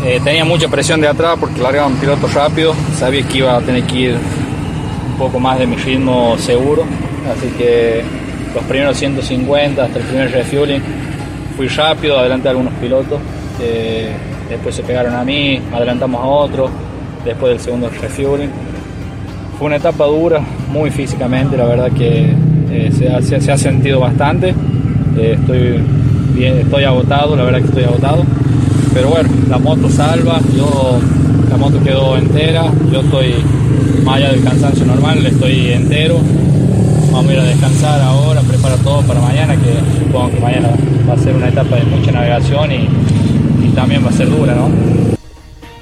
eh, 0.04 0.20
tenía 0.22 0.44
mucha 0.44 0.68
presión 0.68 1.00
de 1.00 1.08
atrás 1.08 1.36
porque 1.40 1.60
largaba 1.60 1.88
un 1.88 1.96
piloto 1.96 2.28
rápido. 2.32 2.74
Sabía 2.96 3.26
que 3.26 3.38
iba 3.38 3.56
a 3.56 3.60
tener 3.60 3.82
que 3.82 3.96
ir 3.98 4.14
un 4.14 5.18
poco 5.18 5.40
más 5.40 5.58
de 5.58 5.66
mi 5.66 5.74
ritmo 5.74 6.36
seguro. 6.38 6.84
Así 7.28 7.48
que 7.58 8.02
los 8.54 8.64
primeros 8.64 8.96
150 8.96 9.84
hasta 9.84 9.98
el 9.98 10.04
primer 10.04 10.30
refueling 10.32 10.80
fui 11.56 11.68
rápido, 11.68 12.18
adelanté 12.18 12.48
a 12.48 12.50
algunos 12.52 12.72
pilotos. 12.74 13.20
después 14.48 14.74
se 14.74 14.82
pegaron 14.82 15.14
a 15.14 15.24
mí, 15.24 15.60
adelantamos 15.72 16.22
a 16.22 16.26
otros. 16.26 16.70
Después 17.24 17.52
del 17.52 17.60
segundo 17.60 17.90
refueling. 17.90 18.48
Fue 19.58 19.66
una 19.66 19.76
etapa 19.76 20.06
dura, 20.06 20.40
muy 20.72 20.90
físicamente, 20.90 21.54
la 21.54 21.66
verdad 21.66 21.90
que 21.92 22.34
eh, 22.70 22.90
se, 22.96 23.08
ha, 23.08 23.20
se 23.20 23.52
ha 23.52 23.58
sentido 23.58 24.00
bastante. 24.00 24.54
Eh, 25.18 25.36
estoy 25.38 25.80
bien, 26.32 26.58
estoy 26.58 26.84
agotado, 26.84 27.36
la 27.36 27.44
verdad 27.44 27.58
que 27.58 27.66
estoy 27.66 27.84
agotado. 27.84 28.24
Pero 28.94 29.08
bueno, 29.08 29.28
la 29.48 29.58
moto 29.58 29.88
salva, 29.88 30.40
yo, 30.56 30.98
la 31.50 31.56
moto 31.56 31.78
quedó 31.82 32.16
entera, 32.16 32.64
yo 32.90 33.00
estoy 33.00 33.34
más 34.02 34.16
allá 34.16 34.30
del 34.30 34.42
cansancio 34.42 34.86
normal, 34.86 35.24
estoy 35.26 35.72
entero. 35.72 36.18
Vamos 37.12 37.30
a 37.30 37.32
ir 37.32 37.40
a 37.40 37.44
descansar 37.44 38.00
ahora, 38.00 38.40
preparar 38.42 38.78
todo 38.78 39.02
para 39.02 39.20
mañana, 39.20 39.54
que 39.56 39.98
supongo 39.98 40.30
que 40.30 40.40
mañana 40.40 40.70
va 41.08 41.14
a 41.14 41.18
ser 41.18 41.34
una 41.34 41.48
etapa 41.48 41.76
de 41.76 41.82
mucha 41.84 42.12
navegación 42.12 42.72
y, 42.72 42.88
y 43.62 43.68
también 43.74 44.04
va 44.04 44.10
a 44.10 44.12
ser 44.12 44.30
dura, 44.30 44.54
¿no? 44.54 44.70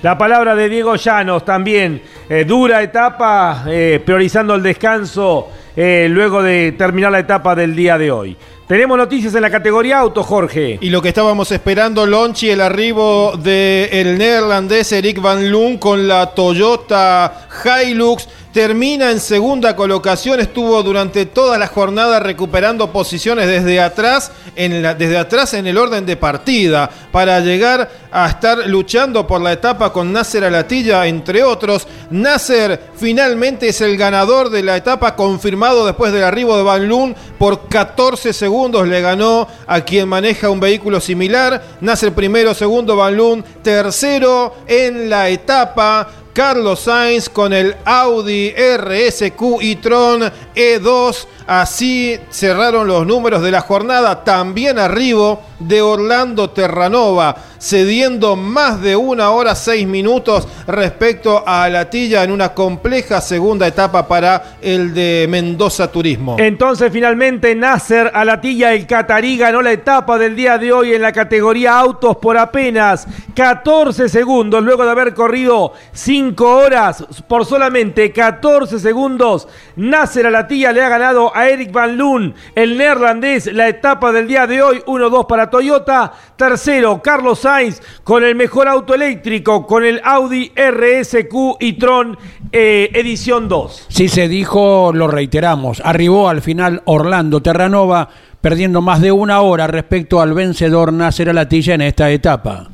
La 0.00 0.16
palabra 0.16 0.54
de 0.54 0.68
Diego 0.68 0.94
Llanos 0.94 1.44
también, 1.44 2.00
eh, 2.28 2.44
dura 2.44 2.82
etapa, 2.82 3.64
eh, 3.66 4.00
priorizando 4.04 4.54
el 4.54 4.62
descanso 4.62 5.48
eh, 5.74 6.06
luego 6.08 6.40
de 6.40 6.72
terminar 6.78 7.10
la 7.10 7.18
etapa 7.18 7.56
del 7.56 7.74
día 7.74 7.98
de 7.98 8.10
hoy. 8.12 8.36
Tenemos 8.68 8.98
noticias 8.98 9.34
en 9.34 9.40
la 9.40 9.50
categoría 9.50 9.98
auto, 9.98 10.22
Jorge. 10.22 10.76
Y 10.82 10.90
lo 10.90 11.00
que 11.00 11.08
estábamos 11.08 11.50
esperando, 11.52 12.04
Lonchi, 12.04 12.50
el 12.50 12.60
arribo 12.60 13.32
del 13.38 14.18
neerlandés 14.18 14.92
Eric 14.92 15.22
Van 15.22 15.50
Loon 15.50 15.78
con 15.78 16.06
la 16.06 16.26
Toyota 16.34 17.48
Hilux. 17.64 18.28
Termina 18.52 19.10
en 19.10 19.20
segunda 19.20 19.76
colocación, 19.76 20.40
estuvo 20.40 20.82
durante 20.82 21.26
toda 21.26 21.58
la 21.58 21.66
jornada 21.68 22.18
recuperando 22.18 22.90
posiciones 22.90 23.46
desde 23.46 23.80
atrás, 23.80 24.32
desde 24.56 25.18
atrás 25.18 25.54
en 25.54 25.66
el 25.66 25.76
orden 25.76 26.06
de 26.06 26.16
partida, 26.16 26.90
para 27.12 27.38
llegar 27.40 27.88
a 28.10 28.26
estar 28.26 28.66
luchando 28.66 29.26
por 29.26 29.42
la 29.42 29.52
etapa 29.52 29.92
con 29.92 30.12
Nasser 30.12 30.44
Alatilla, 30.44 31.06
entre 31.06 31.44
otros. 31.44 31.86
Nasser 32.10 32.80
finalmente 32.96 33.68
es 33.68 33.80
el 33.82 33.96
ganador 33.96 34.50
de 34.50 34.62
la 34.62 34.76
etapa, 34.76 35.14
confirmado 35.14 35.86
después 35.86 36.12
del 36.12 36.24
arribo 36.24 36.56
de 36.56 36.62
Van 36.62 36.88
Loon 36.88 37.14
por 37.38 37.68
14 37.68 38.32
segundos. 38.32 38.57
Le 38.58 39.00
ganó 39.00 39.46
a 39.68 39.80
quien 39.82 40.08
maneja 40.08 40.50
un 40.50 40.58
vehículo 40.58 41.00
similar. 41.00 41.62
Nasser 41.80 42.12
primero, 42.12 42.54
segundo 42.54 42.96
Van 42.96 43.44
tercero 43.62 44.54
en 44.66 45.08
la 45.08 45.28
etapa. 45.28 46.08
Carlos 46.32 46.80
Sainz 46.80 47.28
con 47.28 47.52
el 47.52 47.74
Audi 47.84 48.50
RSQ 48.50 49.60
e-tron 49.60 50.32
E2. 50.58 51.26
Así 51.46 52.18
cerraron 52.28 52.86
los 52.86 53.06
números 53.06 53.42
de 53.42 53.50
la 53.50 53.62
jornada. 53.62 54.24
También 54.24 54.78
arribo 54.78 55.40
de 55.58 55.82
Orlando 55.82 56.50
Terranova, 56.50 57.36
cediendo 57.58 58.36
más 58.36 58.80
de 58.80 58.94
una 58.94 59.30
hora 59.30 59.54
seis 59.54 59.86
minutos 59.86 60.46
respecto 60.66 61.42
a 61.46 61.68
Latilla 61.68 62.22
en 62.22 62.30
una 62.30 62.54
compleja 62.54 63.20
segunda 63.20 63.66
etapa 63.66 64.06
para 64.06 64.58
el 64.60 64.94
de 64.94 65.26
Mendoza 65.28 65.90
Turismo. 65.90 66.36
Entonces 66.38 66.92
finalmente 66.92 67.54
Nasser 67.54 68.10
Alatilla 68.14 68.72
el 68.72 68.86
Catarí 68.86 69.36
ganó 69.36 69.62
la 69.62 69.72
etapa 69.72 70.18
del 70.18 70.36
día 70.36 70.58
de 70.58 70.72
hoy 70.72 70.92
en 70.92 71.02
la 71.02 71.12
categoría 71.12 71.78
autos 71.78 72.16
por 72.18 72.36
apenas 72.36 73.06
14 73.34 74.08
segundos 74.08 74.62
luego 74.62 74.84
de 74.84 74.90
haber 74.90 75.14
corrido 75.14 75.72
5 75.92 76.56
horas 76.56 77.04
por 77.26 77.44
solamente 77.44 78.12
14 78.12 78.78
segundos. 78.78 79.48
Nasser 79.76 80.26
Alatilla 80.26 80.47
le 80.50 80.82
ha 80.82 80.88
ganado 80.88 81.34
a 81.34 81.48
Eric 81.48 81.72
Van 81.72 81.96
Loon, 81.96 82.34
el 82.54 82.76
neerlandés, 82.76 83.52
la 83.52 83.68
etapa 83.68 84.12
del 84.12 84.26
día 84.26 84.46
de 84.46 84.62
hoy 84.62 84.82
1-2 84.86 85.26
para 85.26 85.50
Toyota. 85.50 86.12
Tercero, 86.36 87.02
Carlos 87.02 87.40
Sainz 87.40 87.80
con 88.02 88.24
el 88.24 88.34
mejor 88.34 88.68
auto 88.68 88.94
eléctrico 88.94 89.66
con 89.66 89.84
el 89.84 90.00
Audi 90.02 90.52
RSQ 90.56 91.56
e-tron 91.60 92.16
eh, 92.50 92.90
edición 92.94 93.48
2. 93.48 93.86
Si 93.88 94.08
se 94.08 94.28
dijo, 94.28 94.92
lo 94.94 95.08
reiteramos, 95.08 95.82
arribó 95.84 96.28
al 96.28 96.40
final 96.40 96.82
Orlando 96.86 97.42
Terranova 97.42 98.08
perdiendo 98.40 98.80
más 98.80 99.00
de 99.00 99.12
una 99.12 99.40
hora 99.40 99.66
respecto 99.66 100.20
al 100.20 100.32
vencedor 100.32 100.92
Nasser 100.92 101.28
Alatilla 101.30 101.74
en 101.74 101.82
esta 101.82 102.10
etapa. 102.10 102.68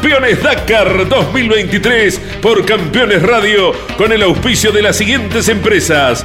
Campeones 0.00 0.40
Dakar 0.44 1.08
2023 1.08 2.20
por 2.40 2.64
Campeones 2.64 3.20
Radio 3.20 3.72
con 3.96 4.12
el 4.12 4.22
auspicio 4.22 4.70
de 4.70 4.80
las 4.80 4.96
siguientes 4.96 5.48
empresas. 5.48 6.24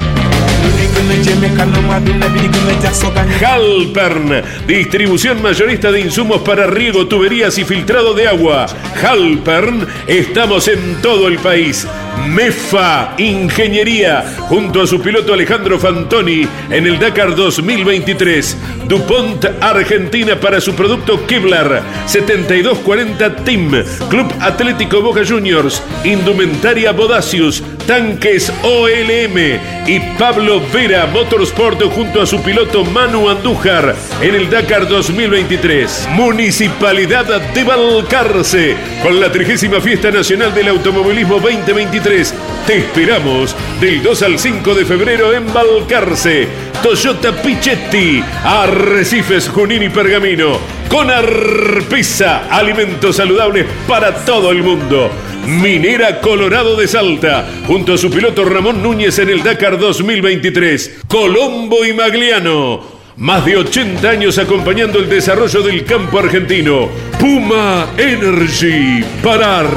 Halpern, 3.44 4.44
distribución 4.68 5.42
mayorista 5.42 5.92
de 5.92 6.02
insumos 6.02 6.44
para 6.44 6.68
riego, 6.68 7.08
tuberías 7.08 7.58
y 7.58 7.64
filtrado 7.64 8.14
de 8.14 8.28
agua. 8.28 8.68
Halpern, 9.02 9.88
estamos 10.06 10.68
en 10.68 11.02
todo 11.02 11.28
el 11.28 11.40
país. 11.40 11.88
MEFA 12.28 13.16
Ingeniería, 13.18 14.24
junto 14.50 14.82
a 14.82 14.88
su 14.88 15.02
piloto 15.02 15.34
Alejandro 15.34 15.80
Fantoni 15.80 16.48
en 16.70 16.88
el 16.88 17.00
Dakar 17.00 17.36
2023. 17.36 18.58
DuPont 18.88 19.46
Argentina 19.62 20.40
para 20.40 20.60
su 20.62 20.74
producto 20.74 21.26
Kevlar 21.26 21.82
7240 22.06 23.36
Team. 23.44 23.72
Club 24.10 24.34
Atlético 24.40 25.02
Boca 25.02 25.22
Juniors. 25.26 25.82
Indumentaria 26.04 26.92
Bodacius. 26.92 27.64
Tanques 27.86 28.52
OLM. 28.64 29.60
Y 29.86 30.00
Pablo 30.18 30.62
Vera 30.72 31.06
Motorsport 31.08 31.82
junto 31.84 32.22
a 32.22 32.26
su 32.26 32.42
piloto 32.42 32.86
Manu 32.86 33.30
Andújar 33.30 33.96
en 34.22 34.36
el 34.36 34.50
Dakar 34.50 34.88
2023. 34.88 36.08
Municipalidad 36.12 37.26
de 37.54 37.64
Balcarce 37.64 38.76
con 39.02 39.20
la 39.20 39.32
30 39.32 39.82
Fiesta 39.82 40.12
Nacional 40.12 40.54
del 40.54 40.70
Automovilismo 40.70 41.40
2023. 41.40 42.34
Te 42.66 42.78
esperamos 42.78 43.56
del 43.82 44.02
2 44.02 44.22
al 44.24 44.40
5 44.40 44.76
de 44.76 44.86
febrero 44.86 45.34
en 45.34 45.52
Balcarce. 45.54 46.48
Toyota 46.82 47.32
Pichetti, 47.42 48.24
Arrecifes, 48.44 49.50
Junín 49.50 49.84
y 49.84 49.90
Pergamino. 49.90 50.83
Con 50.94 51.10
Arpisa, 51.10 52.48
alimentos 52.52 53.16
saludables 53.16 53.66
para 53.88 54.14
todo 54.26 54.52
el 54.52 54.62
mundo. 54.62 55.10
Minera 55.48 56.22
Colorado 56.22 56.76
de 56.76 56.88
Salta, 56.88 57.50
junto 57.66 57.96
a 57.96 57.98
su 57.98 58.12
piloto 58.12 58.46
Ramón 58.46 58.84
Núñez 58.84 59.18
en 59.18 59.30
el 59.30 59.42
Dakar 59.42 59.80
2023. 59.80 61.00
Colombo 61.08 61.84
y 61.84 61.94
Magliano. 61.94 62.93
Más 63.18 63.46
de 63.46 63.56
80 63.58 64.10
años 64.10 64.40
acompañando 64.40 64.98
el 64.98 65.08
desarrollo 65.08 65.62
del 65.62 65.86
campo 65.86 66.18
argentino. 66.18 66.90
Puma 67.20 67.90
Energy. 67.96 69.04
Parar, 69.22 69.68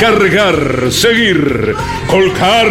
cargar, 0.00 0.90
seguir. 0.90 1.72
Colcar. 2.08 2.66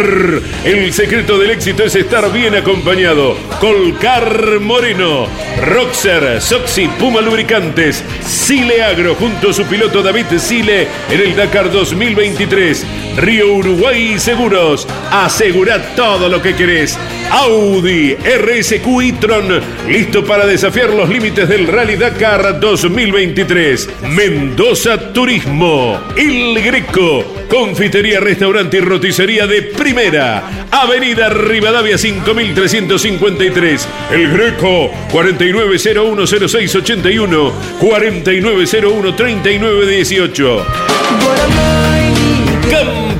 El 0.62 0.92
secreto 0.92 1.38
del 1.38 1.52
éxito 1.52 1.84
es 1.84 1.96
estar 1.96 2.30
bien 2.30 2.54
acompañado. 2.54 3.34
Colcar 3.60 4.60
Moreno. 4.60 5.26
Roxer, 5.62 6.40
Soxy, 6.42 6.86
Puma 6.98 7.22
Lubricantes. 7.22 8.04
Sile 8.20 8.82
Agro 8.82 9.14
junto 9.14 9.50
a 9.50 9.52
su 9.54 9.64
piloto 9.64 10.02
David 10.02 10.26
Sile 10.36 10.86
en 11.08 11.20
el 11.20 11.34
Dakar 11.34 11.72
2023. 11.72 12.84
Río 13.16 13.54
Uruguay 13.54 14.18
Seguros. 14.18 14.86
Asegura 15.10 15.94
todo 15.96 16.28
lo 16.28 16.42
que 16.42 16.54
querés. 16.54 16.98
Audi 17.30 18.14
RSQ 18.14 18.86
e-tron, 19.02 19.60
listo 19.94 20.24
para 20.24 20.44
desafiar 20.44 20.90
los 20.90 21.08
límites 21.08 21.48
del 21.48 21.68
Rally 21.68 21.94
Dakar 21.94 22.58
2023. 22.58 23.88
Mendoza 24.08 25.12
Turismo, 25.12 26.00
El 26.16 26.60
Greco, 26.60 27.24
confitería, 27.48 28.18
restaurante 28.18 28.78
y 28.78 28.80
roticería 28.80 29.46
de 29.46 29.62
primera. 29.62 30.66
Avenida 30.72 31.28
Rivadavia 31.28 31.96
5353. 31.96 33.88
El 34.10 34.32
Greco 34.32 34.90
49010681 35.12 37.52
49013918. 37.80 40.64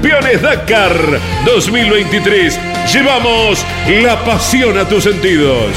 Campeones 0.05 0.43
Dakar 0.43 1.19
2023. 1.47 2.61
Llevamos 2.93 3.65
la 4.03 4.23
pasión 4.23 4.77
a 4.77 4.87
tus 4.87 5.05
sentidos. 5.05 5.71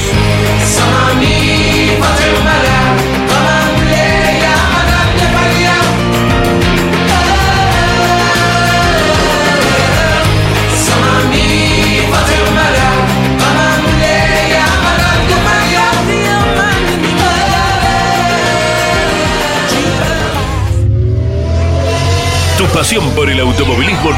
Pasión 22.72 23.10
por 23.10 23.28
el 23.30 23.40
automovilismo 23.40 24.10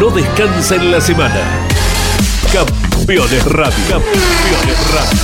no 0.00 0.10
descansa 0.10 0.76
en 0.76 0.90
la 0.90 1.00
semana. 1.00 1.40
Campeones 2.52 3.44
Radio. 3.44 3.84
Campeones 3.88 4.90
Radio. 4.90 5.20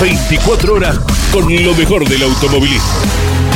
24 0.00 0.74
horas 0.74 0.98
con 1.32 1.64
lo 1.64 1.74
mejor 1.74 2.08
del 2.08 2.22
automovilismo. 2.22 3.53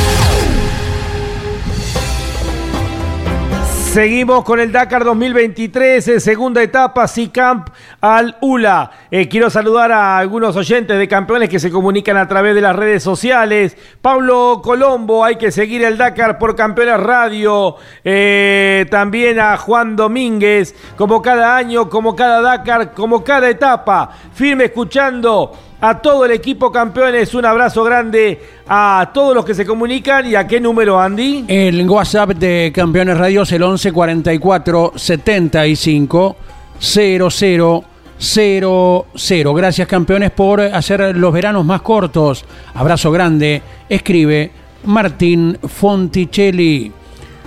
Seguimos 3.89 4.43
con 4.43 4.59
el 4.59 4.71
Dakar 4.71 5.03
2023, 5.03 6.07
eh, 6.07 6.19
segunda 6.19 6.61
etapa, 6.61 7.07
Camp 7.33 7.69
al 7.99 8.37
ULA. 8.39 8.91
Eh, 9.09 9.27
quiero 9.27 9.49
saludar 9.49 9.91
a 9.91 10.19
algunos 10.19 10.55
oyentes 10.55 10.95
de 10.95 11.07
campeones 11.07 11.49
que 11.49 11.59
se 11.59 11.71
comunican 11.71 12.15
a 12.15 12.27
través 12.27 12.53
de 12.53 12.61
las 12.61 12.75
redes 12.75 13.01
sociales. 13.01 13.75
Pablo 13.99 14.61
Colombo, 14.63 15.25
hay 15.25 15.37
que 15.37 15.51
seguir 15.51 15.83
el 15.83 15.97
Dakar 15.97 16.37
por 16.37 16.55
Campeones 16.55 16.99
Radio. 16.99 17.77
Eh, 18.03 18.85
también 18.91 19.39
a 19.39 19.57
Juan 19.57 19.95
Domínguez, 19.95 20.75
como 20.95 21.19
cada 21.19 21.57
año, 21.57 21.89
como 21.89 22.15
cada 22.15 22.41
Dakar, 22.43 22.93
como 22.93 23.23
cada 23.23 23.49
etapa. 23.49 24.11
Firme 24.35 24.65
escuchando 24.65 25.51
a 25.81 25.99
todo 25.99 26.25
el 26.25 26.31
equipo 26.31 26.71
campeones. 26.71 27.33
Un 27.33 27.45
abrazo 27.45 27.83
grande 27.83 28.39
a 28.67 29.11
todos 29.13 29.35
los 29.35 29.45
que 29.45 29.53
se 29.53 29.65
comunican. 29.65 30.25
¿Y 30.27 30.35
a 30.35 30.47
qué 30.47 30.59
número, 30.59 30.99
Andy? 30.99 31.45
El 31.47 31.89
WhatsApp 31.89 32.31
de 32.31 32.71
Campeones 32.73 33.17
Radio 33.17 33.43
es 33.43 33.51
el 33.51 33.63
11 33.63 33.91
44 33.91 34.93
75 34.95 36.35
00 36.79 37.83
00. 38.19 39.53
Gracias, 39.53 39.87
campeones, 39.87 40.31
por 40.31 40.59
hacer 40.61 41.15
los 41.15 41.33
veranos 41.33 41.65
más 41.65 41.81
cortos. 41.81 42.45
Abrazo 42.73 43.11
grande. 43.11 43.61
Escribe 43.87 44.51
Martín 44.85 45.57
Fonticelli. 45.63 46.91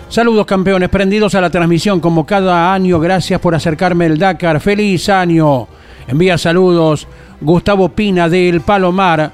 Saludos 0.09 0.44
campeones, 0.44 0.90
prendidos 0.90 1.34
a 1.34 1.40
la 1.40 1.50
transmisión 1.50 2.00
como 2.00 2.26
cada 2.26 2.74
año. 2.74 3.00
Gracias 3.00 3.40
por 3.40 3.54
acercarme 3.54 4.06
el 4.06 4.18
Dakar. 4.18 4.60
Feliz 4.60 5.09
año. 5.09 5.68
Envía 6.06 6.36
saludos 6.36 7.06
Gustavo 7.43 7.89
Pina 7.89 8.28
del 8.28 8.60
Palomar 8.60 9.32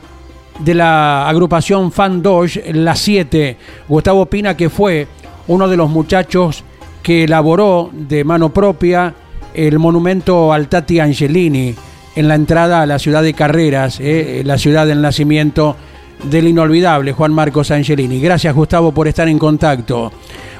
de 0.58 0.74
la 0.74 1.28
agrupación 1.28 1.92
Fan 1.92 2.22
Dodge 2.22 2.72
La 2.72 2.96
7. 2.96 3.56
Gustavo 3.88 4.26
Pina 4.26 4.56
que 4.56 4.70
fue 4.70 5.06
uno 5.46 5.68
de 5.68 5.76
los 5.76 5.90
muchachos 5.90 6.64
que 7.02 7.24
elaboró 7.24 7.90
de 7.92 8.24
mano 8.24 8.48
propia 8.48 9.14
el 9.54 9.78
monumento 9.78 10.52
al 10.52 10.68
Tati 10.68 11.00
Angelini 11.00 11.74
en 12.16 12.28
la 12.28 12.34
entrada 12.34 12.82
a 12.82 12.86
la 12.86 12.98
ciudad 12.98 13.22
de 13.22 13.34
Carreras, 13.34 13.98
eh, 14.00 14.42
la 14.44 14.58
ciudad 14.58 14.86
del 14.86 15.00
nacimiento 15.00 15.76
del 16.24 16.48
inolvidable 16.48 17.12
Juan 17.12 17.32
Marcos 17.32 17.70
Angelini. 17.70 18.20
Gracias 18.20 18.54
Gustavo 18.54 18.92
por 18.92 19.06
estar 19.06 19.28
en 19.28 19.38
contacto. 19.38 20.12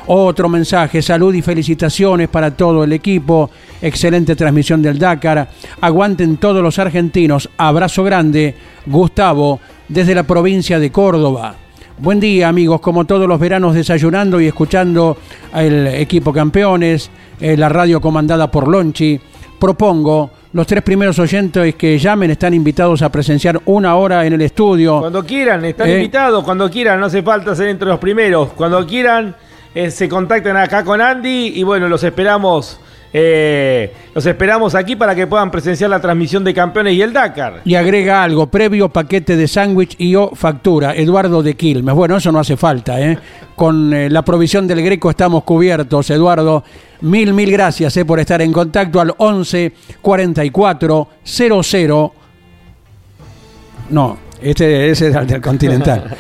Otro 0.07 0.49
mensaje, 0.49 1.03
salud 1.03 1.35
y 1.35 1.43
felicitaciones 1.43 2.29
para 2.29 2.51
todo 2.51 2.85
el 2.85 2.93
equipo. 2.93 3.51
Excelente 3.81 4.35
transmisión 4.35 4.83
del 4.83 4.99
Dakar. 4.99 5.49
Aguanten 5.81 6.37
todos 6.37 6.63
los 6.63 6.79
argentinos. 6.79 7.49
Abrazo 7.57 8.03
grande. 8.05 8.55
Gustavo, 8.87 9.61
desde 9.89 10.15
la 10.15 10.25
provincia 10.25 10.79
de 10.79 10.91
Córdoba. 10.91 11.55
Buen 11.99 12.21
día 12.21 12.49
amigos, 12.49 12.81
como 12.81 13.05
todos 13.05 13.29
los 13.29 13.41
veranos 13.41 13.75
desayunando 13.75 14.41
y 14.41 14.47
escuchando 14.47 15.17
el 15.55 15.89
equipo 15.89 16.33
campeones, 16.33 17.11
eh, 17.41 17.57
la 17.57 17.69
radio 17.69 18.01
comandada 18.01 18.51
por 18.51 18.69
Lonchi. 18.69 19.21
Propongo 19.59 20.31
los 20.53 20.67
tres 20.67 20.83
primeros 20.83 21.19
oyentes 21.19 21.75
que 21.75 21.99
llamen 21.99 22.31
están 22.31 22.55
invitados 22.55 23.03
a 23.03 23.11
presenciar 23.11 23.61
una 23.65 23.97
hora 23.97 24.25
en 24.25 24.33
el 24.33 24.41
estudio. 24.43 25.01
Cuando 25.01 25.25
quieran, 25.25 25.65
están 25.65 25.89
Eh. 25.89 25.97
invitados, 25.97 26.45
cuando 26.45 26.71
quieran, 26.71 27.01
no 27.01 27.07
hace 27.07 27.23
falta 27.23 27.55
ser 27.57 27.69
entre 27.69 27.89
los 27.89 27.99
primeros. 27.99 28.51
Cuando 28.55 28.87
quieran, 28.87 29.35
eh, 29.75 29.91
se 29.91 30.09
contactan 30.09 30.57
acá 30.57 30.85
con 30.85 31.01
Andy 31.01 31.53
y 31.57 31.63
bueno, 31.65 31.89
los 31.89 32.03
esperamos. 32.05 32.81
Eh, 33.13 33.93
los 34.15 34.27
esperamos 34.27 34.75
aquí 34.75 34.97
para 34.97 35.15
que 35.15 35.27
puedan 35.27 35.51
presenciar 35.51 35.89
la 35.89 36.01
transmisión 36.01 36.45
de 36.45 36.53
campeones 36.53 36.95
y 36.95 37.03
el 37.03 37.13
Dakar. 37.13 37.63
Y 37.65 37.75
agrega 37.75 38.23
algo, 38.23 38.49
previo 38.49 38.89
paquete 38.91 39.37
de 39.37 39.49
sándwich 39.49 39.97
y 39.99 40.15
o 40.15 40.31
factura, 40.35 40.95
Eduardo 40.95 41.43
de 41.43 41.55
Quilmes. 41.55 41.95
Bueno, 41.95 42.17
eso 42.17 42.31
no 42.31 42.39
hace 42.39 42.57
falta, 42.57 43.01
¿eh? 43.01 43.19
Con 43.57 43.93
eh, 43.93 44.11
la 44.11 44.23
provisión 44.23 44.67
del 44.67 44.83
Greco 44.83 45.11
estamos 45.11 45.45
cubiertos, 45.45 46.11
Eduardo. 46.11 46.63
Mil, 47.01 47.33
mil 47.33 47.51
gracias 47.51 47.97
eh, 47.97 48.05
por 48.05 48.21
estar 48.21 48.43
en 48.43 48.53
contacto 48.53 49.01
al 49.01 49.15
11 49.17 49.73
44 50.03 51.09
00. 51.25 52.13
No, 53.91 54.19
este 54.43 54.91
ese 54.91 55.09
es 55.09 55.15
el 55.15 55.27
del 55.27 55.41
Continental. 55.41 56.15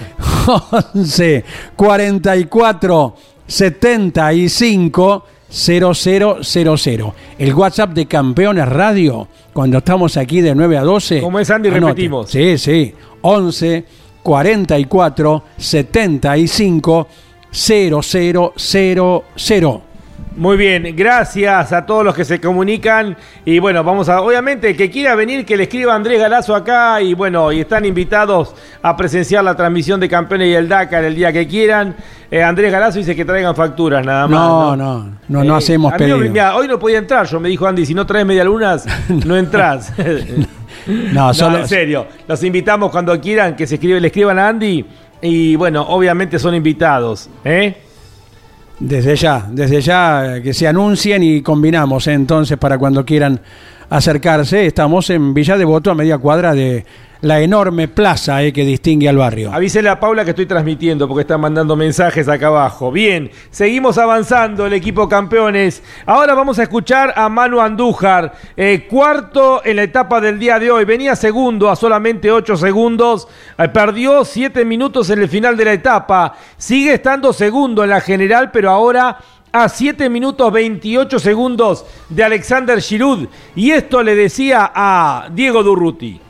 11 0.94 1.44
44 1.76 3.14
75 3.46 5.24
0000. 5.50 7.12
El 7.38 7.54
WhatsApp 7.54 7.92
de 7.92 8.06
Campeones 8.06 8.68
Radio, 8.68 9.28
cuando 9.52 9.78
estamos 9.78 10.16
aquí 10.16 10.40
de 10.40 10.54
9 10.54 10.78
a 10.78 10.82
12. 10.82 11.20
Como 11.20 11.38
es 11.38 11.50
Andy, 11.50 11.68
anote. 11.68 11.86
repetimos. 11.86 12.30
Sí, 12.30 12.58
sí. 12.58 12.94
11 13.22 13.84
44 14.22 15.42
75 15.56 17.08
0000. 17.50 19.80
Muy 20.38 20.56
bien, 20.56 20.94
gracias 20.96 21.72
a 21.72 21.84
todos 21.84 22.04
los 22.04 22.14
que 22.14 22.24
se 22.24 22.40
comunican. 22.40 23.16
Y 23.44 23.58
bueno, 23.58 23.82
vamos 23.82 24.08
a, 24.08 24.20
obviamente, 24.22 24.70
el 24.70 24.76
que 24.76 24.88
quiera 24.88 25.16
venir, 25.16 25.44
que 25.44 25.56
le 25.56 25.64
escriba 25.64 25.94
Andrés 25.96 26.20
Galazo 26.20 26.54
acá. 26.54 27.02
Y 27.02 27.12
bueno, 27.14 27.50
y 27.50 27.60
están 27.60 27.84
invitados 27.84 28.54
a 28.80 28.96
presenciar 28.96 29.42
la 29.42 29.56
transmisión 29.56 29.98
de 29.98 30.08
Campeones 30.08 30.48
y 30.48 30.54
el 30.54 30.68
Dakar 30.68 31.02
el 31.02 31.16
día 31.16 31.32
que 31.32 31.48
quieran. 31.48 31.96
Eh, 32.30 32.40
Andrés 32.42 32.70
Galazo 32.70 32.98
dice 32.98 33.16
que 33.16 33.24
traigan 33.24 33.56
facturas 33.56 34.06
nada 34.06 34.28
más. 34.28 34.38
No, 34.40 34.76
no, 34.76 35.10
no, 35.28 35.42
no 35.44 35.54
Eh, 35.54 35.58
hacemos 35.58 35.92
a 35.92 35.96
mí 35.96 35.98
pedido. 35.98 36.18
mirá, 36.18 36.54
hoy 36.54 36.68
no 36.68 36.78
podía 36.78 36.98
entrar, 36.98 37.26
yo 37.26 37.40
me 37.40 37.48
dijo 37.48 37.66
Andy, 37.66 37.84
si 37.84 37.94
no 37.94 38.06
traes 38.06 38.24
medialunas, 38.24 38.86
no 39.26 39.36
entras. 39.36 39.92
No, 41.12 41.34
solo- 41.34 41.58
en 41.58 41.68
serio. 41.68 42.06
Los 42.26 42.42
invitamos 42.44 42.90
cuando 42.90 43.20
quieran 43.20 43.56
que 43.56 43.66
se 43.66 43.74
escribe, 43.74 44.00
le 44.00 44.06
escriban 44.06 44.38
a 44.38 44.48
Andy. 44.48 44.86
Y 45.20 45.56
bueno, 45.56 45.82
obviamente 45.82 46.38
son 46.38 46.54
invitados. 46.54 47.28
¿eh? 47.44 47.76
Desde 48.80 49.16
ya, 49.16 49.44
desde 49.50 49.80
ya 49.80 50.36
eh, 50.36 50.42
que 50.42 50.54
se 50.54 50.68
anuncien 50.68 51.22
y 51.22 51.42
combinamos 51.42 52.06
eh, 52.06 52.12
entonces 52.12 52.56
para 52.58 52.78
cuando 52.78 53.04
quieran 53.04 53.40
acercarse. 53.90 54.66
Estamos 54.66 55.10
en 55.10 55.34
Villa 55.34 55.56
Devoto 55.56 55.90
a 55.90 55.94
media 55.94 56.18
cuadra 56.18 56.54
de 56.54 56.84
la 57.20 57.40
enorme 57.40 57.88
plaza 57.88 58.42
eh, 58.42 58.52
que 58.52 58.64
distingue 58.64 59.08
al 59.08 59.16
barrio. 59.16 59.52
Avísele 59.52 59.88
a 59.88 59.98
Paula 59.98 60.24
que 60.24 60.30
estoy 60.30 60.46
transmitiendo 60.46 61.08
porque 61.08 61.22
están 61.22 61.40
mandando 61.40 61.74
mensajes 61.74 62.28
acá 62.28 62.48
abajo. 62.48 62.92
Bien, 62.92 63.30
seguimos 63.50 63.98
avanzando 63.98 64.66
el 64.66 64.72
equipo 64.72 65.08
campeones. 65.08 65.82
Ahora 66.06 66.34
vamos 66.34 66.58
a 66.58 66.62
escuchar 66.62 67.12
a 67.16 67.28
Manu 67.28 67.60
Andújar, 67.60 68.32
eh, 68.56 68.86
cuarto 68.88 69.62
en 69.64 69.76
la 69.76 69.82
etapa 69.82 70.20
del 70.20 70.38
día 70.38 70.58
de 70.58 70.70
hoy. 70.70 70.84
Venía 70.84 71.16
segundo 71.16 71.68
a 71.68 71.76
solamente 71.76 72.30
8 72.30 72.56
segundos. 72.56 73.26
Eh, 73.58 73.68
perdió 73.68 74.24
7 74.24 74.64
minutos 74.64 75.10
en 75.10 75.20
el 75.20 75.28
final 75.28 75.56
de 75.56 75.64
la 75.64 75.72
etapa. 75.72 76.34
Sigue 76.56 76.94
estando 76.94 77.32
segundo 77.32 77.82
en 77.82 77.90
la 77.90 78.00
general, 78.00 78.50
pero 78.52 78.70
ahora 78.70 79.18
a 79.52 79.68
7 79.68 80.08
minutos 80.08 80.52
28 80.52 81.18
segundos 81.18 81.84
de 82.08 82.24
Alexander 82.24 82.80
Giroud. 82.80 83.28
Y 83.56 83.70
esto 83.70 84.02
le 84.02 84.14
decía 84.14 84.70
a 84.74 85.28
Diego 85.32 85.62
Durruti. 85.62 86.20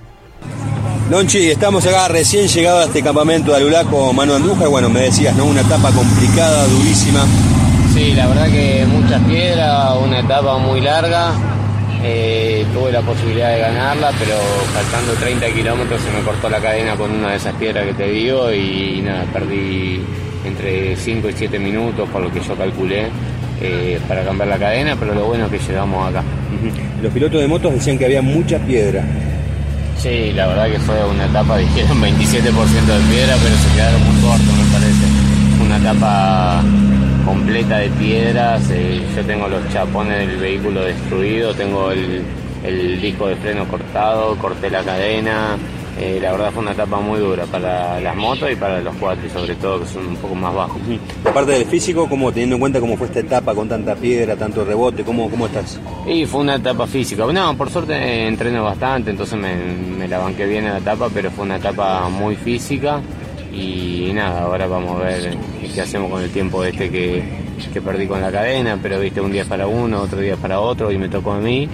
Lonchi, 1.10 1.50
estamos 1.50 1.86
acá 1.86 2.08
recién 2.08 2.48
llegado 2.48 2.80
a 2.80 2.84
este 2.84 3.02
campamento 3.02 3.52
de 3.52 3.56
Alulaco, 3.56 4.12
Manu 4.12 4.34
Andújar. 4.34 4.68
Bueno, 4.68 4.90
me 4.90 5.00
decías, 5.00 5.34
¿no? 5.36 5.46
Una 5.46 5.62
etapa 5.62 5.90
complicada, 5.90 6.66
durísima. 6.66 7.24
Sí, 7.94 8.12
la 8.12 8.26
verdad 8.26 8.50
que 8.50 8.86
muchas 8.86 9.22
piedras, 9.24 9.96
una 10.04 10.20
etapa 10.20 10.58
muy 10.58 10.82
larga. 10.82 11.32
Eh, 12.02 12.47
tuve 12.72 12.92
la 12.92 13.02
posibilidad 13.02 13.52
de 13.52 13.60
ganarla, 13.60 14.12
pero 14.18 14.36
faltando 14.72 15.12
30 15.14 15.46
kilómetros 15.50 16.00
se 16.00 16.10
me 16.10 16.20
cortó 16.20 16.48
la 16.48 16.60
cadena 16.60 16.96
con 16.96 17.10
una 17.10 17.30
de 17.30 17.36
esas 17.36 17.54
piedras 17.54 17.86
que 17.86 17.94
te 17.94 18.08
digo 18.08 18.52
y, 18.52 19.02
nada, 19.02 19.24
perdí 19.32 20.00
entre 20.44 20.96
5 20.96 21.28
y 21.28 21.32
7 21.32 21.58
minutos 21.58 22.08
por 22.08 22.22
lo 22.22 22.32
que 22.32 22.40
yo 22.40 22.56
calculé 22.56 23.08
eh, 23.60 24.00
para 24.06 24.24
cambiar 24.24 24.48
la 24.48 24.58
cadena, 24.58 24.96
pero 24.98 25.14
lo 25.14 25.26
bueno 25.26 25.46
es 25.46 25.50
que 25.50 25.58
llegamos 25.58 26.08
acá. 26.08 26.22
Los 27.02 27.12
pilotos 27.12 27.40
de 27.40 27.48
motos 27.48 27.72
decían 27.72 27.98
que 27.98 28.04
había 28.04 28.22
muchas 28.22 28.60
piedras. 28.62 29.04
Sí, 29.98 30.32
la 30.32 30.46
verdad 30.46 30.70
que 30.70 30.78
fue 30.78 31.04
una 31.04 31.26
etapa, 31.26 31.58
dijeron 31.58 32.00
27% 32.00 32.12
de 32.12 33.10
piedra, 33.10 33.36
pero 33.42 33.56
se 33.56 33.74
quedaron 33.74 34.02
muy 34.04 34.22
cortos, 34.22 34.46
me 34.46 34.72
parece. 34.72 35.64
Una 35.64 35.76
etapa 35.76 36.62
completa 37.24 37.78
de 37.78 37.88
piedras, 37.90 38.62
eh, 38.70 39.02
yo 39.16 39.24
tengo 39.24 39.48
los 39.48 39.68
chapones 39.72 40.18
del 40.18 40.36
vehículo 40.36 40.82
destruido, 40.82 41.52
tengo 41.52 41.90
el, 41.90 42.22
el 42.64 43.00
disco 43.00 43.26
de 43.28 43.36
freno 43.36 43.66
cortado, 43.68 44.36
corté 44.36 44.70
la 44.70 44.82
cadena. 44.82 45.56
eh, 46.00 46.18
la 46.22 46.30
verdad 46.30 46.52
fue 46.52 46.62
una 46.62 46.72
etapa 46.72 47.00
muy 47.00 47.18
dura 47.18 47.44
para 47.46 48.00
las 48.00 48.14
motos 48.14 48.50
y 48.52 48.54
para 48.54 48.80
los 48.80 48.94
cuatro, 48.96 49.28
sobre 49.30 49.54
todo 49.56 49.80
que 49.80 49.86
son 49.86 50.06
un 50.06 50.16
poco 50.16 50.34
más 50.34 50.54
bajos. 50.54 50.80
Aparte 51.24 51.52
del 51.52 51.64
físico, 51.66 52.08
¿cómo, 52.08 52.30
teniendo 52.30 52.56
en 52.56 52.60
cuenta 52.60 52.78
cómo 52.80 52.96
fue 52.96 53.08
esta 53.08 53.20
etapa 53.20 53.54
con 53.54 53.68
tanta 53.68 53.96
piedra, 53.96 54.36
tanto 54.36 54.64
rebote, 54.64 55.02
¿cómo, 55.02 55.28
cómo 55.28 55.46
estás? 55.46 55.80
Y 56.06 56.24
fue 56.26 56.40
una 56.42 56.54
etapa 56.56 56.86
física. 56.86 57.24
No, 57.32 57.56
por 57.56 57.68
suerte 57.70 57.94
eh, 57.94 58.28
entreno 58.28 58.62
bastante, 58.64 59.10
entonces 59.10 59.38
me, 59.38 59.56
me 59.56 60.06
la 60.06 60.18
banqué 60.18 60.46
bien 60.46 60.66
en 60.66 60.72
la 60.74 60.78
etapa, 60.78 61.08
pero 61.12 61.30
fue 61.30 61.44
una 61.44 61.56
etapa 61.56 62.08
muy 62.08 62.36
física. 62.36 63.00
Y 63.52 64.12
nada, 64.14 64.42
ahora 64.42 64.68
vamos 64.68 65.00
a 65.00 65.06
ver 65.06 65.36
qué 65.74 65.80
hacemos 65.80 66.10
con 66.12 66.22
el 66.22 66.30
tiempo 66.30 66.62
este 66.62 66.90
que, 66.90 67.24
que 67.72 67.80
perdí 67.80 68.06
con 68.06 68.20
la 68.20 68.30
cadena, 68.30 68.78
pero 68.80 69.00
viste, 69.00 69.20
un 69.20 69.32
día 69.32 69.44
para 69.46 69.66
uno, 69.66 70.02
otro 70.02 70.20
día 70.20 70.36
para 70.36 70.60
otro, 70.60 70.92
y 70.92 70.98
me 70.98 71.08
tocó 71.08 71.32
a 71.32 71.38
mí. 71.40 71.68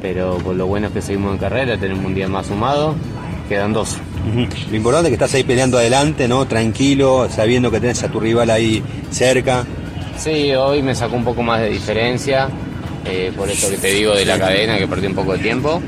Pero 0.00 0.38
por 0.38 0.54
lo 0.54 0.66
bueno 0.66 0.88
es 0.88 0.92
que 0.92 1.02
seguimos 1.02 1.32
en 1.32 1.38
carrera, 1.38 1.76
tenemos 1.76 2.04
un 2.04 2.14
día 2.14 2.28
más 2.28 2.46
sumado, 2.46 2.94
quedan 3.48 3.72
dos. 3.72 3.96
Lo 4.70 4.76
importante 4.76 5.08
es 5.08 5.10
que 5.10 5.14
estás 5.14 5.34
ahí 5.34 5.42
peleando 5.42 5.78
adelante, 5.78 6.28
¿no? 6.28 6.46
Tranquilo, 6.46 7.28
sabiendo 7.30 7.70
que 7.70 7.80
tenés 7.80 8.02
a 8.02 8.08
tu 8.08 8.20
rival 8.20 8.50
ahí 8.50 8.82
cerca. 9.10 9.64
Sí, 10.16 10.52
hoy 10.54 10.82
me 10.82 10.94
sacó 10.94 11.16
un 11.16 11.24
poco 11.24 11.42
más 11.42 11.60
de 11.60 11.70
diferencia, 11.70 12.48
eh, 13.04 13.32
por 13.36 13.48
eso 13.48 13.70
que 13.70 13.78
te 13.78 13.88
digo 13.88 14.14
de 14.14 14.24
la 14.24 14.38
cadena, 14.38 14.76
que 14.78 14.86
perdí 14.86 15.06
un 15.06 15.14
poco 15.14 15.32
de 15.32 15.38
tiempo. 15.38 15.80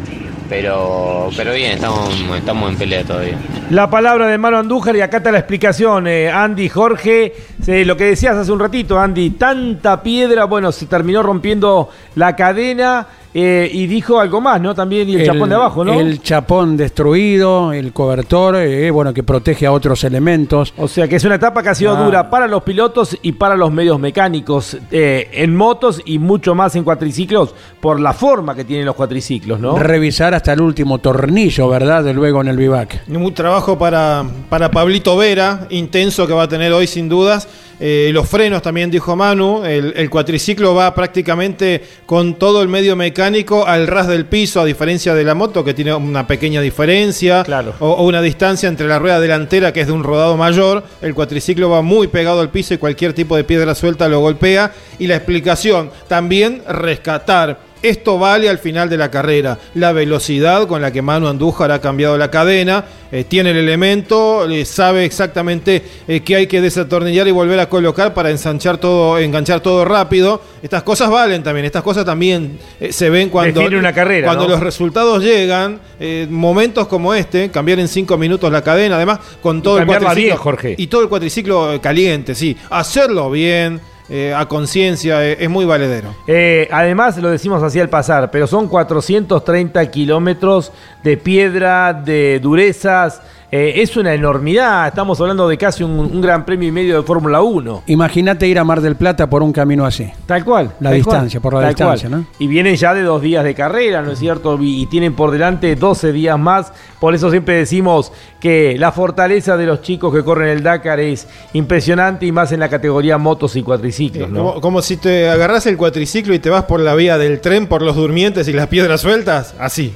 Pero, 0.49 1.31
pero 1.37 1.53
bien, 1.53 1.73
estamos, 1.73 2.11
estamos 2.37 2.71
en 2.71 2.77
pelea 2.77 3.05
todavía. 3.05 3.39
La 3.71 3.89
palabra 3.89 4.27
de 4.27 4.37
Mano 4.37 4.59
Andújar 4.59 4.97
y 4.97 5.01
acá 5.01 5.19
está 5.19 5.31
la 5.31 5.39
explicación, 5.39 6.09
eh, 6.09 6.29
Andy, 6.29 6.69
Jorge, 6.69 7.33
eh, 7.69 7.85
lo 7.85 7.97
que 7.97 8.07
decías 8.07 8.35
hace 8.35 8.51
un 8.51 8.59
ratito, 8.59 8.99
Andy, 8.99 9.31
tanta 9.31 10.03
piedra, 10.03 10.47
bueno, 10.47 10.73
se 10.73 10.87
terminó 10.87 11.23
rompiendo 11.23 11.89
la 12.17 12.35
cadena 12.35 13.07
eh, 13.33 13.71
y 13.73 13.87
dijo 13.87 14.19
algo 14.19 14.41
más, 14.41 14.61
¿no? 14.61 14.75
También 14.75 15.09
y 15.09 15.15
el, 15.15 15.25
chapón 15.25 15.49
de 15.49 15.55
abajo, 15.55 15.85
¿no? 15.85 15.93
El 15.95 16.21
chapón 16.21 16.77
destruido, 16.77 17.73
el 17.73 17.93
cobertor, 17.93 18.57
eh, 18.57 18.91
bueno, 18.91 19.15
que 19.15 19.23
protege 19.23 19.67
a 19.67 19.73
otros 19.73 20.03
elementos. 20.05 20.75
O 20.77 20.89
sea 20.89 21.07
que 21.07 21.17
es 21.17 21.25
una 21.25 21.37
etapa 21.37 21.63
que 21.63 21.69
ha 21.69 21.75
sido 21.75 21.97
Ah. 21.97 22.03
dura 22.03 22.31
para 22.31 22.47
los 22.49 22.63
pilotos 22.63 23.17
y 23.23 23.33
para 23.33 23.57
los 23.57 23.71
medios 23.73 23.99
mecánicos 24.01 24.77
eh, 24.91 25.29
en 25.33 25.55
motos 25.55 26.03
y 26.05 26.19
mucho 26.19 26.55
más 26.55 26.75
en 26.77 26.85
cuatriciclos 26.85 27.55
por 27.81 28.01
la 28.01 28.13
forma 28.13 28.55
que 28.55 28.65
tienen 28.65 28.87
los 28.87 28.95
cuatriciclos, 28.95 29.61
¿no? 29.61 29.79
Revisar 29.79 30.35
hasta 30.35 30.53
el 30.53 30.61
último 30.61 30.99
tornillo, 30.99 31.69
¿verdad? 31.69 32.05
De 32.05 32.13
luego 32.13 32.41
en 32.41 32.49
el 32.49 32.57
vivac. 32.57 33.03
Un 33.09 33.35
trabajo 33.35 33.79
para, 33.79 34.25
para 34.49 34.71
Pablito 34.71 35.17
Vera, 35.17 35.67
intenso 35.71 36.27
que 36.27 36.33
va 36.33 36.45
a 36.45 36.49
tener 36.49 36.73
hoy 36.73 36.87
sin 36.87 37.09
dudas. 37.09 37.49
Eh, 37.83 38.11
los 38.13 38.29
frenos 38.29 38.61
también 38.61 38.91
dijo 38.91 39.17
Manu, 39.17 39.65
el, 39.65 39.95
el 39.97 40.11
cuatriciclo 40.11 40.75
va 40.75 40.95
prácticamente 40.95 41.83
con 42.05 42.35
todo 42.35 42.61
el 42.61 42.69
medio 42.69 42.95
mecánico 42.95 43.67
al 43.67 43.87
ras 43.87 44.07
del 44.07 44.27
piso, 44.27 44.61
a 44.61 44.67
diferencia 44.67 45.15
de 45.15 45.25
la 45.25 45.35
moto 45.35 45.65
que 45.65 45.73
tiene 45.73 45.95
una 45.95 46.27
pequeña 46.27 46.61
diferencia 46.61 47.43
o, 47.79 47.87
o 47.89 48.07
una 48.07 48.21
distancia 48.21 48.69
entre 48.69 48.87
la 48.87 48.99
rueda 48.99 49.19
delantera 49.19 49.73
que 49.73 49.81
es 49.81 49.87
de 49.87 49.95
un 49.95 50.05
rodado 50.05 50.37
mayor. 50.37 50.85
El 51.01 51.15
cuatriciclo 51.15 51.71
va 51.71 51.81
muy 51.81 52.09
pegado 52.09 52.41
al 52.41 52.51
piso 52.51 52.75
y 52.75 52.79
cualquier 52.79 53.15
tipo 53.15 53.35
de 53.35 53.45
piedra 53.45 53.75
suelta 53.75 54.09
lo 54.09 54.21
golpea. 54.21 54.73
Y 54.99 55.07
la 55.07 55.17
explicación, 55.17 55.91
también 56.07 56.63
rescatar 56.69 57.70
esto 57.83 58.19
vale 58.19 58.49
al 58.49 58.59
final 58.59 58.89
de 58.89 58.97
la 58.97 59.11
carrera. 59.11 59.59
La 59.75 59.93
velocidad 59.93 60.67
con 60.67 60.83
la 60.83 60.93
que 60.93 61.03
Manu 61.03 61.29
Andújar 61.29 61.71
ha 61.73 61.81
cambiado 61.81 62.19
la 62.19 62.31
cadena, 62.31 62.85
eh, 63.13 63.25
tiene 63.25 63.51
el 63.51 63.57
elemento, 63.57 64.49
eh, 64.49 64.65
sabe 64.65 65.05
exactamente 65.05 65.83
eh, 66.07 66.21
qué 66.21 66.37
hay 66.37 66.47
que 66.47 66.61
desatornillar 66.61 67.27
y 67.27 67.33
volver 67.33 67.59
a 67.59 67.69
colocar 67.69 68.15
para 68.15 68.31
ensanchar 68.31 68.79
todo, 68.79 69.19
enganchar 69.19 69.61
todo 69.61 69.85
rápido. 69.85 70.43
Estas 70.63 70.83
cosas 70.83 71.11
valen 71.11 71.43
también, 71.43 71.65
estas 71.67 71.83
cosas 71.83 72.05
también 72.05 72.59
eh, 72.79 72.93
se 72.93 73.11
ven 73.11 73.31
cuando, 73.31 73.65
una 73.67 73.93
carrera, 73.93 74.29
cuando 74.29 74.45
¿no? 74.45 74.51
los 74.51 74.61
resultados 74.61 75.23
llegan. 75.23 75.81
momentos 76.29 76.87
como 76.87 77.15
este, 77.15 77.51
cambiar 77.51 77.81
en 77.81 77.89
cinco 77.89 78.17
minutos 78.17 78.51
la 78.53 78.63
cadena, 78.63 78.97
además 78.97 79.21
con 79.43 79.63
todo 79.63 79.79
el 79.79 79.87
cuatriciclo. 79.87 80.23
bien, 80.23 80.37
Jorge. 80.37 80.75
Y 80.79 80.87
todo 80.87 81.03
el 81.03 81.09
cuatriciclo 81.09 81.81
caliente, 81.81 82.35
sí. 82.35 82.57
Hacerlo 82.71 83.31
bien. 83.31 83.81
Eh, 84.13 84.35
a 84.35 84.47
conciencia 84.47 85.25
eh, 85.25 85.37
es 85.39 85.49
muy 85.49 85.65
valedero. 85.65 86.13
Eh, 86.27 86.69
además, 86.73 87.17
lo 87.19 87.31
decimos 87.31 87.63
así 87.63 87.79
al 87.79 87.89
pasar, 87.89 88.33
pero 88.33 88.49
son 88.49 88.67
430 88.67 89.89
kilómetros 89.89 90.73
de 91.05 91.17
piedra, 91.17 91.93
de 91.93 92.41
durezas. 92.41 93.23
Eh, 93.51 93.83
es 93.83 93.97
una 93.97 94.15
enormidad. 94.15 94.89
Estamos 94.89 95.21
hablando 95.21 95.49
de 95.49 95.59
casi 95.59 95.83
un, 95.83 95.99
un 95.99 96.21
gran 96.21 96.45
premio 96.45 96.69
y 96.69 96.73
medio 96.73 96.97
de 96.97 97.03
Fórmula 97.03 97.43
1. 97.43 97.83
Imagínate 97.87 98.47
ir 98.47 98.59
a 98.59 98.65
Mar 98.65 98.81
del 98.81 98.95
Plata 98.95 99.29
por 99.29 99.43
un 99.43 99.53
camino 99.53 99.85
así. 99.85 100.09
Tal 100.27 100.45
cual. 100.45 100.73
La 100.81 100.91
tal 100.91 100.99
distancia, 100.99 101.41
cual, 101.41 101.53
por 101.53 101.63
la 101.63 101.69
distancia, 101.69 102.09
cual. 102.09 102.21
¿no? 102.23 102.27
Y 102.39 102.47
vienen 102.47 102.77
ya 102.77 102.95
de 102.95 103.03
dos 103.03 103.21
días 103.21 103.43
de 103.43 103.55
carrera, 103.55 104.03
¿no 104.03 104.13
es 104.13 104.19
cierto? 104.21 104.57
Y, 104.61 104.83
y 104.83 104.87
tienen 104.87 105.15
por 105.15 105.33
delante 105.33 105.75
12 105.75 106.13
días 106.13 106.39
más. 106.39 106.73
Por 107.01 107.15
eso 107.15 107.31
siempre 107.31 107.57
decimos 107.57 108.13
que 108.39 108.77
la 108.79 108.93
fortaleza 108.93 109.57
de 109.57 109.67
los 109.67 109.83
chicos 109.83 110.15
que 110.15 110.23
corren 110.23 110.51
el 110.51 110.63
Dakar 110.63 111.01
es 111.01 111.27
impresionante 111.53 112.27
y 112.27 112.33
más 112.33 112.53
en 112.53 112.61
la 112.61 112.69
categoría 112.69 113.19
motos 113.19 113.57
y 113.57 113.63
cuatriciclos, 113.63 114.31
¿no? 114.31 114.45
Como, 114.45 114.61
como 114.61 114.83
si 114.83 114.97
te 114.97 115.29
agarras 115.29 115.67
el 115.67 115.77
cuatriciclo 115.77 116.35
y 116.35 116.39
te 116.39 116.51
vas 116.51 116.65
por 116.65 116.81
la 116.81 116.95
vía 116.95 117.19
del 117.19 117.41
tren 117.41 117.67
por 117.67 117.83
los 117.83 117.97
durmientes 117.97 118.47
y 118.49 118.53
las 118.53 118.69
piedras 118.69 119.01
sueltas, 119.01 119.55
así. 119.59 119.95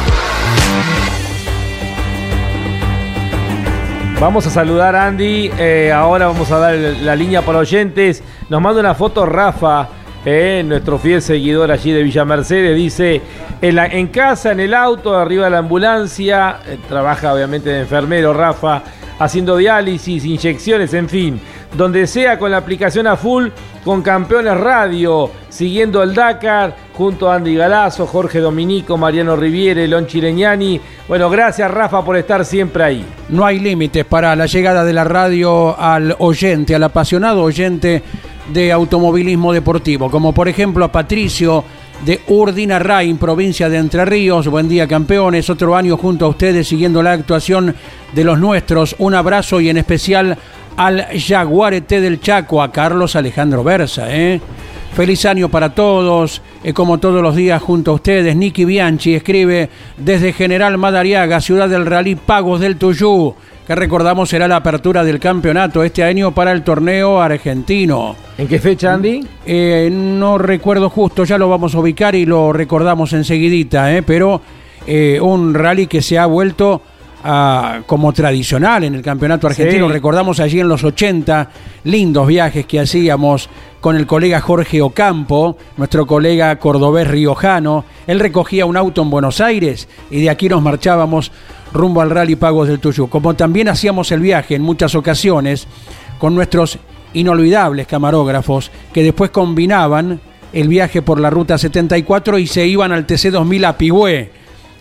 Vamos 4.21 4.47
a 4.47 4.51
saludar 4.51 4.97
a 4.97 5.07
Andy. 5.07 5.51
eh, 5.59 5.93
ahora 5.93 6.29
vamos 6.29 6.51
a 6.51 6.59
dar 6.59 6.75
la 6.75 7.15
línea 7.15 7.43
para 7.43 7.59
oyentes. 7.59 8.23
Nos 8.49 8.63
manda 8.63 8.81
una 8.81 8.95
foto 8.95 9.27
Rafa, 9.27 9.89
eh, 10.25 10.63
nuestro 10.65 10.99
fiel 10.99 11.21
seguidor 11.21 11.71
allí 11.71 11.93
de 11.93 12.03
Villa 12.03 12.25
Mercedes. 12.25 12.75
Dice: 12.77 13.21
en, 13.61 14.07
casa, 14.09 14.53
en 14.53 14.61
el 14.61 14.73
auto, 14.73 15.17
arriba 15.17 15.45
de 15.45 15.51
la 15.51 15.59
ambulancia. 15.59 16.61
eh, 16.67 16.79
trabaja 16.89 17.35
obviamente 17.35 17.69
de 17.69 17.81
enfermero 17.81 18.33
Rafa, 18.33 18.83
haciendo 19.19 19.57
diálisis, 19.57 20.25
inyecciones, 20.25 20.95
en 20.95 21.09
fin. 21.11 21.41
Donde 21.77 22.07
sea 22.07 22.39
con 22.39 22.51
la 22.51 22.57
aplicación 22.57 23.07
a 23.07 23.17
full, 23.17 23.49
con 23.85 24.01
Campeones 24.01 24.57
Radio, 24.57 25.31
siguiendo 25.51 26.03
el 26.03 26.15
Dakar, 26.15 26.75
junto 26.97 27.31
a 27.31 27.35
Andy 27.35 27.55
Galazo, 27.55 28.07
Jorge 28.07 28.41
Dominico, 28.41 28.97
Mariano 28.97 29.37
Riviere, 29.37 29.87
Lon 29.87 30.07
Chileñani. 30.07 30.81
Bueno, 31.07 31.29
gracias 31.29 31.71
Rafa 31.71 32.03
por 32.05 32.17
estar 32.17 32.45
siempre 32.45 32.85
ahí. 32.85 33.05
No 33.29 33.45
hay 33.45 33.59
límites 33.59 34.05
para 34.07 34.35
la 34.35 34.47
llegada 34.47 34.85
de 34.85 34.93
la 34.95 35.05
radio 35.05 35.79
al 35.79 36.17
oyente, 36.19 36.75
al 36.75 36.85
apasionado 36.85 37.43
oyente 37.43 38.03
de 38.53 38.73
automovilismo 38.73 39.53
deportivo, 39.53 40.11
como 40.11 40.33
por 40.33 40.49
ejemplo 40.49 40.85
a 40.85 40.93
Patricio 40.93 41.65
de 42.05 42.21
Urdina 42.29 42.79
Rain, 42.79 43.19
provincia 43.19 43.69
de 43.69 43.79
Entre 43.79 44.05
Ríos. 44.05 44.49
Buen 44.49 44.69
día, 44.69 44.87
campeones. 44.89 45.51
Otro 45.51 45.77
año 45.77 45.97
junto 45.97 46.25
a 46.25 46.29
ustedes 46.29 46.69
siguiendo 46.69 47.03
la 47.03 47.13
actuación 47.13 47.75
de 48.15 48.25
los 48.25 48.39
nuestros. 48.39 48.97
Un 48.99 49.15
abrazo 49.15 49.61
y 49.61 49.69
en 49.69 49.77
especial 49.77 50.39
al 50.77 51.07
Jaguarete 51.19 52.01
del 52.01 52.21
Chaco, 52.21 52.63
a 52.63 52.71
Carlos 52.71 53.17
Alejandro 53.17 53.65
Versa. 53.65 54.15
¿eh? 54.15 54.41
Feliz 54.97 55.27
año 55.27 55.51
para 55.51 55.75
todos, 55.75 56.41
eh, 56.65 56.73
como 56.73 56.97
todos 56.97 57.23
los 57.23 57.37
días 57.37 57.61
junto 57.61 57.91
a 57.91 57.95
ustedes. 57.95 58.35
Nicky 58.35 58.65
Bianchi 58.65 59.15
escribe 59.15 59.69
desde 59.99 60.33
General 60.33 60.79
Madariaga, 60.79 61.43
ciudad 61.43 61.69
del 61.69 61.85
Rally 61.85 62.15
Pagos 62.15 62.61
del 62.61 62.79
Tuyú, 62.79 63.35
que 63.67 63.75
recordamos 63.75 64.31
será 64.31 64.49
la 64.49 64.57
apertura 64.57 65.05
del 65.05 65.21
campeonato 65.21 65.85
este 65.85 66.03
año 66.03 66.33
para 66.33 66.51
el 66.51 66.63
torneo 66.63 67.21
argentino. 67.21 68.17
¿En 68.39 68.49
qué 68.49 68.59
fecha, 68.59 68.95
Andy? 68.95 69.21
Eh, 69.45 69.91
no 69.93 70.39
recuerdo 70.39 70.89
justo, 70.89 71.25
ya 71.25 71.37
lo 71.37 71.51
vamos 71.51 71.75
a 71.75 71.81
ubicar 71.81 72.15
y 72.15 72.25
lo 72.25 72.55
recordamos 72.55 73.13
enseguidita, 73.13 73.95
eh, 73.95 74.03
pero 74.03 74.41
eh, 74.87 75.19
un 75.21 75.53
rally 75.53 75.89
que 75.89 76.01
se 76.01 76.19
ha 76.19 76.25
vuelto 76.25 76.81
como 77.87 78.13
tradicional 78.13 78.85
en 78.85 78.95
el 78.95 79.03
campeonato 79.03 79.49
argentino. 79.49 79.89
Sí. 79.89 79.93
Recordamos 79.93 80.39
allí 80.39 80.61
en 80.61 80.69
los 80.69 80.85
80 80.85 81.51
lindos 81.83 82.29
viajes 82.29 82.67
que 82.67 82.79
hacíamos 82.79 83.51
con 83.87 83.95
el 83.95 84.09
colega 84.09 84.41
Jorge 84.41 84.83
Ocampo, 84.83 85.57
nuestro 85.77 86.09
colega 86.09 86.59
cordobés 86.59 87.07
riojano. 87.07 87.85
Él 88.09 88.19
recogía 88.19 88.67
un 88.67 88.77
auto 88.77 89.01
en 89.01 89.11
Buenos 89.11 89.41
Aires 89.41 89.87
y 90.11 90.23
de 90.23 90.29
aquí 90.29 90.49
nos 90.49 90.61
marchábamos 90.61 91.31
rumbo 91.73 92.01
al 92.01 92.11
Rally 92.11 92.35
Pagos 92.35 92.67
del 92.67 92.81
Tuyú. 92.81 93.09
Como 93.09 93.35
también 93.35 93.69
hacíamos 93.69 94.11
el 94.11 94.19
viaje 94.19 94.57
en 94.57 94.63
muchas 94.63 94.97
ocasiones 94.97 95.69
con 96.19 96.35
nuestros 96.35 96.81
inolvidables 97.13 97.87
camarógrafos 97.87 98.73
que 98.93 99.05
después 99.05 99.31
combinaban 99.31 100.21
el 100.53 100.67
viaje 100.67 101.01
por 101.01 101.21
la 101.21 101.31
ruta 101.31 101.57
74 101.57 102.41
y 102.41 102.49
se 102.49 102.67
iban 102.67 102.91
al 102.91 103.07
TC2000 103.07 103.69
a 103.69 103.79
Pigüé, 103.79 104.33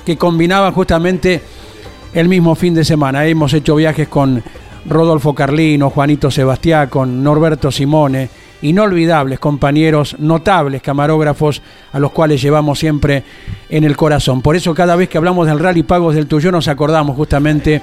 que 0.04 0.18
combinaban 0.18 0.74
justamente 0.74 1.44
el 2.12 2.28
mismo 2.28 2.56
fin 2.56 2.74
de 2.74 2.84
semana. 2.84 3.24
Hemos 3.28 3.54
hecho 3.54 3.76
viajes 3.76 4.08
con 4.08 4.42
Rodolfo 4.90 5.36
Carlino, 5.36 5.92
Juanito 5.92 6.32
Sebastián, 6.32 6.90
con 6.90 7.24
Norberto 7.24 7.72
Simone, 7.72 8.45
inolvidables 8.66 9.40
compañeros, 9.40 10.16
notables 10.20 10.82
camarógrafos 10.82 11.62
a 11.94 12.00
los 12.00 12.12
cuales 12.12 12.42
llevamos 12.42 12.80
siempre 12.80 13.24
en 13.70 13.84
el 13.84 13.96
corazón. 13.96 14.42
Por 14.42 14.56
eso 14.56 14.74
cada 14.74 14.96
vez 14.96 15.10
que 15.10 15.18
hablamos 15.18 15.48
del 15.48 15.60
rally 15.60 15.84
Pagos 15.84 16.16
del 16.16 16.28
Tuyo 16.28 16.52
nos 16.52 16.68
acordamos 16.68 17.16
justamente 17.16 17.82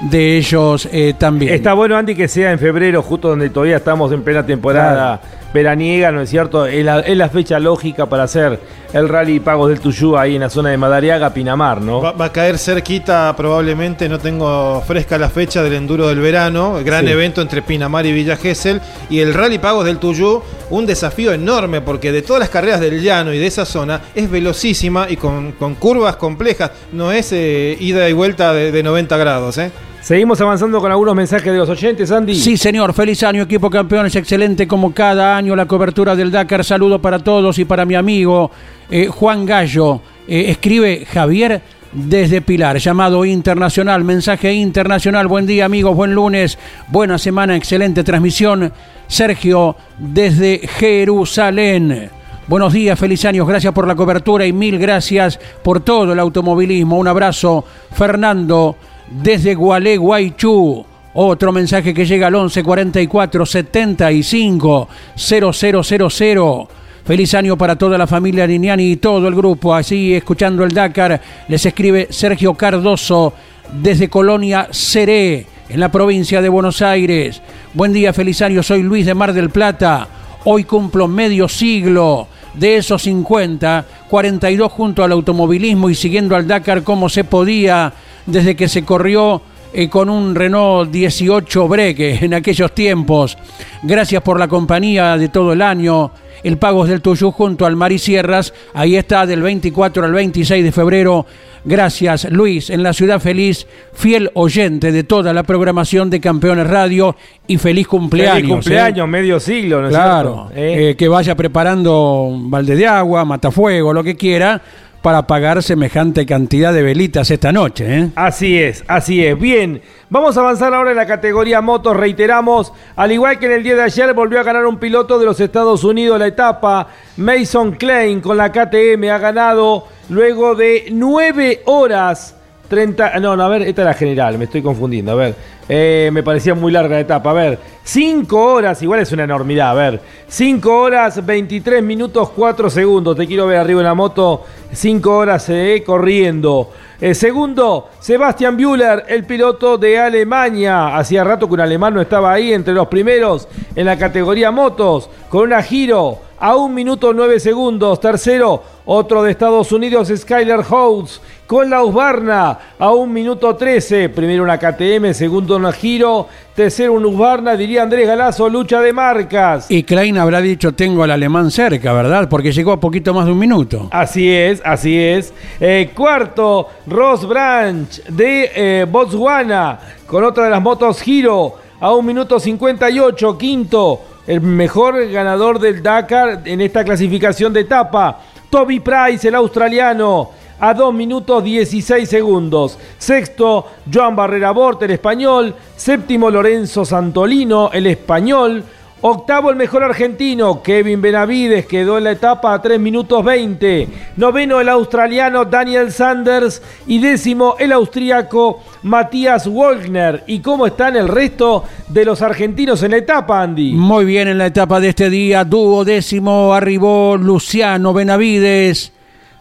de 0.00 0.36
ellos 0.36 0.88
eh, 0.92 1.14
también. 1.18 1.54
Está 1.54 1.74
bueno, 1.74 1.96
Andy, 1.96 2.14
que 2.14 2.28
sea 2.28 2.52
en 2.52 2.58
febrero, 2.58 3.02
justo 3.02 3.28
donde 3.28 3.50
todavía 3.50 3.76
estamos 3.76 4.12
en 4.12 4.22
plena 4.22 4.44
temporada 4.44 5.20
veraniega, 5.52 6.12
¿no 6.12 6.20
es 6.20 6.30
cierto? 6.30 6.66
Es 6.66 6.84
la, 6.84 7.00
es 7.00 7.16
la 7.16 7.28
fecha 7.28 7.58
lógica 7.58 8.06
para 8.06 8.24
hacer 8.24 8.58
el 8.92 9.08
rally 9.08 9.40
Pagos 9.40 9.68
del 9.68 9.80
Tuyú 9.80 10.16
ahí 10.16 10.34
en 10.34 10.40
la 10.40 10.50
zona 10.50 10.70
de 10.70 10.76
Madariaga, 10.76 11.32
Pinamar, 11.32 11.80
¿no? 11.80 12.00
Va, 12.00 12.12
va 12.12 12.24
a 12.26 12.32
caer 12.32 12.58
cerquita 12.58 13.32
probablemente, 13.36 14.08
no 14.08 14.18
tengo 14.18 14.82
fresca 14.86 15.16
la 15.18 15.28
fecha 15.28 15.62
del 15.62 15.74
enduro 15.74 16.08
del 16.08 16.20
verano, 16.20 16.78
el 16.78 16.84
gran 16.84 17.04
Sí. 17.06 17.12
evento 17.12 17.40
entre 17.42 17.62
Pinamar 17.62 18.04
y 18.06 18.12
Villa 18.12 18.36
Gesell 18.36 18.80
y 19.08 19.20
el 19.20 19.32
Rally 19.34 19.58
Pagos 19.58 19.84
del 19.84 19.98
Tuyú, 19.98 20.42
un 20.70 20.86
desafío 20.86 21.32
enorme 21.32 21.80
porque 21.80 22.12
de 22.12 22.22
todas 22.22 22.40
las 22.40 22.48
carreras 22.48 22.80
del 22.80 23.00
llano 23.02 23.32
y 23.32 23.38
de 23.38 23.46
esa 23.46 23.64
zona 23.64 24.00
es 24.14 24.30
velocísima 24.30 25.06
y 25.08 25.16
con, 25.16 25.52
con 25.52 25.74
curvas 25.76 26.16
complejas, 26.16 26.70
no 26.92 27.12
es 27.12 27.32
eh, 27.32 27.76
ida 27.80 28.08
y 28.08 28.12
vuelta 28.12 28.52
de, 28.52 28.72
de 28.72 28.82
90 28.82 29.16
grados. 29.16 29.58
¿eh? 29.58 29.70
Seguimos 30.00 30.40
avanzando 30.40 30.80
con 30.80 30.90
algunos 30.90 31.14
mensajes 31.14 31.52
de 31.52 31.58
los 31.58 31.68
oyentes, 31.68 32.10
Andy. 32.10 32.34
Sí, 32.34 32.56
señor. 32.56 32.94
Feliz 32.94 33.22
año, 33.22 33.42
equipo 33.42 33.68
campeones. 33.68 34.16
Excelente 34.16 34.66
como 34.66 34.94
cada 34.94 35.36
año 35.36 35.54
la 35.54 35.66
cobertura 35.66 36.16
del 36.16 36.30
Dakar. 36.30 36.64
Saludo 36.64 37.02
para 37.02 37.18
todos 37.18 37.58
y 37.58 37.66
para 37.66 37.84
mi 37.84 37.94
amigo 37.94 38.50
eh, 38.90 39.08
Juan 39.08 39.44
Gallo. 39.44 40.00
Eh, 40.26 40.46
escribe 40.48 41.04
Javier 41.04 41.60
desde 41.92 42.40
Pilar, 42.40 42.78
llamado 42.78 43.26
internacional. 43.26 44.02
Mensaje 44.02 44.54
internacional. 44.54 45.26
Buen 45.26 45.46
día, 45.46 45.66
amigos. 45.66 45.94
Buen 45.94 46.14
lunes. 46.14 46.58
Buena 46.88 47.18
semana. 47.18 47.54
Excelente 47.54 48.02
transmisión. 48.02 48.72
Sergio 49.06 49.76
desde 49.98 50.66
Jerusalén. 50.66 52.10
Buenos 52.50 52.72
días, 52.72 52.98
feliz 52.98 53.24
años, 53.26 53.46
gracias 53.46 53.72
por 53.72 53.86
la 53.86 53.94
cobertura 53.94 54.44
y 54.44 54.52
mil 54.52 54.76
gracias 54.76 55.38
por 55.62 55.78
todo 55.78 56.12
el 56.12 56.18
automovilismo. 56.18 56.98
Un 56.98 57.06
abrazo, 57.06 57.64
Fernando, 57.92 58.74
desde 59.10 59.54
Gualeguaychú. 59.54 60.84
Otro 61.12 61.50
mensaje 61.50 61.92
que 61.92 62.06
llega 62.06 62.28
al 62.28 62.34
11 62.36 62.62
44 62.62 63.44
75 63.44 64.88
0000. 65.16 66.68
Feliz 67.04 67.34
año 67.34 67.56
para 67.58 67.76
toda 67.76 67.98
la 67.98 68.06
familia 68.06 68.46
Liniani 68.46 68.92
y 68.92 68.96
todo 68.96 69.26
el 69.26 69.34
grupo. 69.34 69.74
Así, 69.74 70.14
escuchando 70.14 70.62
el 70.62 70.72
Dakar, 70.72 71.20
les 71.48 71.66
escribe 71.66 72.06
Sergio 72.10 72.54
Cardoso 72.54 73.32
desde 73.72 74.08
Colonia 74.08 74.68
Seré, 74.70 75.46
en 75.68 75.80
la 75.80 75.90
provincia 75.90 76.40
de 76.40 76.48
Buenos 76.48 76.82
Aires. 76.82 77.42
Buen 77.74 77.92
día, 77.92 78.12
feliz 78.12 78.42
año. 78.42 78.62
Soy 78.62 78.82
Luis 78.82 79.06
de 79.06 79.14
Mar 79.14 79.32
del 79.32 79.50
Plata. 79.50 80.06
Hoy 80.44 80.64
cumplo 80.64 81.08
medio 81.08 81.48
siglo. 81.48 82.28
De 82.54 82.76
esos 82.76 83.02
50, 83.02 83.84
42 84.08 84.72
junto 84.72 85.04
al 85.04 85.12
automovilismo 85.12 85.88
y 85.88 85.94
siguiendo 85.94 86.34
al 86.34 86.48
Dakar 86.48 86.82
como 86.82 87.08
se 87.08 87.22
podía 87.22 87.92
desde 88.26 88.56
que 88.56 88.68
se 88.68 88.84
corrió 88.84 89.42
eh, 89.72 89.88
con 89.88 90.10
un 90.10 90.34
Renault 90.34 90.90
18 90.90 91.68
Breque 91.68 92.18
en 92.22 92.34
aquellos 92.34 92.72
tiempos. 92.74 93.36
Gracias 93.82 94.22
por 94.22 94.38
la 94.38 94.48
compañía 94.48 95.16
de 95.16 95.28
todo 95.28 95.52
el 95.52 95.62
año. 95.62 96.10
El 96.42 96.56
Pagos 96.56 96.88
del 96.88 97.02
Tuyú 97.02 97.30
junto 97.32 97.66
al 97.66 97.76
Mari 97.76 97.98
Sierras. 97.98 98.54
Ahí 98.72 98.96
está 98.96 99.26
del 99.26 99.42
24 99.42 100.04
al 100.04 100.12
26 100.12 100.64
de 100.64 100.72
febrero. 100.72 101.26
Gracias, 101.62 102.26
Luis, 102.30 102.70
en 102.70 102.82
la 102.82 102.94
Ciudad 102.94 103.20
Feliz, 103.20 103.66
fiel 103.92 104.30
oyente 104.32 104.92
de 104.92 105.04
toda 105.04 105.34
la 105.34 105.42
programación 105.42 106.08
de 106.08 106.18
Campeones 106.18 106.66
Radio 106.66 107.14
y 107.46 107.58
feliz 107.58 107.86
cumpleaños. 107.86 108.40
Feliz 108.40 108.50
cumpleaños, 108.50 109.06
medio 109.06 109.38
siglo, 109.38 109.82
¿no 109.82 109.88
es 109.88 109.92
Claro, 109.94 110.48
cierto? 110.48 110.52
¿Eh? 110.58 110.90
eh, 110.90 110.96
que 110.96 111.06
vaya 111.08 111.36
preparando 111.36 112.22
un 112.22 112.50
balde 112.50 112.76
de 112.76 112.86
agua, 112.86 113.26
matafuego, 113.26 113.92
lo 113.92 114.02
que 114.02 114.16
quiera, 114.16 114.62
para 115.02 115.26
pagar 115.26 115.62
semejante 115.62 116.26
cantidad 116.26 116.72
de 116.72 116.82
velitas 116.82 117.30
esta 117.30 117.52
noche. 117.52 117.98
¿eh? 117.98 118.10
Así 118.14 118.58
es, 118.58 118.84
así 118.86 119.24
es. 119.24 119.38
Bien, 119.38 119.80
vamos 120.08 120.36
a 120.36 120.40
avanzar 120.40 120.74
ahora 120.74 120.90
en 120.90 120.96
la 120.96 121.06
categoría 121.06 121.60
motos. 121.60 121.96
Reiteramos, 121.96 122.72
al 122.96 123.12
igual 123.12 123.38
que 123.38 123.46
en 123.46 123.52
el 123.52 123.62
día 123.62 123.76
de 123.76 123.82
ayer, 123.82 124.12
volvió 124.14 124.40
a 124.40 124.42
ganar 124.42 124.66
un 124.66 124.78
piloto 124.78 125.18
de 125.18 125.26
los 125.26 125.40
Estados 125.40 125.84
Unidos 125.84 126.18
la 126.18 126.26
etapa. 126.26 126.88
Mason 127.16 127.72
Klein 127.72 128.20
con 128.20 128.36
la 128.36 128.52
KTM 128.52 129.04
ha 129.10 129.18
ganado 129.18 129.86
luego 130.08 130.54
de 130.54 130.88
nueve 130.90 131.62
horas. 131.66 132.36
30, 132.70 133.18
no, 133.18 133.36
no, 133.36 133.42
a 133.42 133.48
ver, 133.48 133.62
esta 133.62 133.82
es 133.82 133.86
la 133.86 133.94
general, 133.94 134.38
me 134.38 134.44
estoy 134.44 134.62
confundiendo, 134.62 135.10
a 135.10 135.16
ver, 135.16 135.34
eh, 135.68 136.08
me 136.12 136.22
parecía 136.22 136.54
muy 136.54 136.70
larga 136.70 136.94
la 136.94 137.00
etapa, 137.00 137.30
a 137.30 137.32
ver, 137.32 137.58
5 137.82 138.40
horas, 138.40 138.80
igual 138.80 139.00
es 139.00 139.10
una 139.10 139.24
enormidad, 139.24 139.70
a 139.70 139.74
ver, 139.74 140.00
5 140.28 140.72
horas, 140.72 141.26
23 141.26 141.82
minutos, 141.82 142.30
4 142.30 142.70
segundos, 142.70 143.16
te 143.16 143.26
quiero 143.26 143.48
ver 143.48 143.58
arriba 143.58 143.80
en 143.80 143.86
la 143.86 143.94
moto, 143.94 144.44
5 144.72 145.16
horas 145.16 145.48
eh, 145.48 145.82
corriendo. 145.84 146.70
Eh, 147.00 147.12
segundo, 147.14 147.88
Sebastian 147.98 148.56
Bühler, 148.56 149.04
el 149.08 149.24
piloto 149.24 149.76
de 149.78 149.98
Alemania. 149.98 150.96
Hacía 150.96 151.24
rato 151.24 151.48
que 151.48 151.54
un 151.54 151.60
alemán 151.60 151.94
no 151.94 152.00
estaba 152.00 152.30
ahí 152.30 152.52
entre 152.52 152.74
los 152.74 152.88
primeros 152.88 153.48
en 153.74 153.86
la 153.86 153.96
categoría 153.96 154.50
motos, 154.50 155.08
con 155.28 155.44
una 155.44 155.62
giro 155.62 156.18
a 156.40 156.56
un 156.56 156.74
minuto 156.74 157.12
9 157.12 157.38
segundos. 157.38 158.00
Tercero, 158.00 158.62
otro 158.86 159.22
de 159.22 159.30
Estados 159.30 159.70
Unidos, 159.70 160.10
Skyler 160.14 160.60
Holtz, 160.68 161.20
con 161.46 161.68
la 161.68 161.84
Husqvarna 161.84 162.58
a 162.78 162.90
un 162.92 163.12
minuto 163.12 163.54
13. 163.54 164.08
Primero 164.08 164.42
una 164.42 164.58
KTM, 164.58 165.12
segundo 165.12 165.56
una 165.56 165.70
giro, 165.70 166.26
tercero 166.54 166.94
un 166.94 167.04
Husqvarna, 167.04 167.56
diría 167.56 167.82
Andrés 167.82 168.06
Galazo, 168.06 168.48
lucha 168.48 168.80
de 168.80 168.92
marcas. 168.92 169.70
Y 169.70 169.82
Klein 169.82 170.16
habrá 170.16 170.40
dicho 170.40 170.72
tengo 170.72 171.02
al 171.02 171.10
alemán 171.10 171.50
cerca, 171.50 171.92
¿verdad? 171.92 172.28
Porque 172.28 172.52
llegó 172.52 172.72
a 172.72 172.80
poquito 172.80 173.12
más 173.12 173.26
de 173.26 173.32
un 173.32 173.38
minuto. 173.38 173.88
Así 173.90 174.30
es, 174.32 174.62
así 174.64 174.98
es. 174.98 175.34
Eh, 175.60 175.90
cuarto, 175.94 176.68
Ross 176.86 177.28
Branch 177.28 178.02
de 178.06 178.50
eh, 178.54 178.86
Botswana, 178.90 179.78
con 180.06 180.24
otra 180.24 180.44
de 180.44 180.50
las 180.50 180.62
motos 180.62 181.02
Giro, 181.02 181.54
a 181.80 181.92
un 181.92 182.06
minuto 182.06 182.38
58. 182.38 183.38
Quinto, 183.38 184.00
el 184.30 184.40
mejor 184.40 185.10
ganador 185.10 185.58
del 185.58 185.82
Dakar 185.82 186.42
en 186.44 186.60
esta 186.60 186.84
clasificación 186.84 187.52
de 187.52 187.62
etapa, 187.62 188.20
Toby 188.48 188.78
Price, 188.78 189.26
el 189.26 189.34
australiano. 189.34 190.30
A 190.60 190.72
2 190.72 190.94
minutos 190.94 191.42
16 191.42 192.08
segundos. 192.08 192.78
Sexto, 192.96 193.66
Joan 193.92 194.14
Barrera 194.14 194.52
Bort, 194.52 194.82
el 194.82 194.92
español. 194.92 195.52
Séptimo, 195.74 196.30
Lorenzo 196.30 196.84
Santolino, 196.84 197.70
el 197.72 197.88
español. 197.88 198.62
Octavo 199.02 199.48
el 199.48 199.56
mejor 199.56 199.82
argentino, 199.82 200.62
Kevin 200.62 201.00
Benavides, 201.00 201.64
quedó 201.64 201.96
en 201.96 202.04
la 202.04 202.10
etapa 202.10 202.52
a 202.52 202.60
3 202.60 202.78
minutos 202.78 203.24
20. 203.24 203.88
Noveno 204.16 204.60
el 204.60 204.68
australiano 204.68 205.46
Daniel 205.46 205.90
Sanders 205.90 206.60
y 206.86 206.98
décimo 206.98 207.56
el 207.58 207.72
austríaco 207.72 208.62
Matías 208.82 209.48
Wolkner. 209.48 210.22
¿Y 210.26 210.40
cómo 210.40 210.66
están 210.66 210.96
el 210.96 211.08
resto 211.08 211.64
de 211.88 212.04
los 212.04 212.20
argentinos 212.20 212.82
en 212.82 212.90
la 212.90 212.98
etapa, 212.98 213.42
Andy? 213.42 213.72
Muy 213.72 214.04
bien 214.04 214.28
en 214.28 214.36
la 214.36 214.46
etapa 214.46 214.78
de 214.80 214.90
este 214.90 215.08
día, 215.08 215.44
dúo 215.44 215.82
décimo 215.82 216.52
arribó 216.52 217.16
Luciano 217.16 217.94
Benavides, 217.94 218.92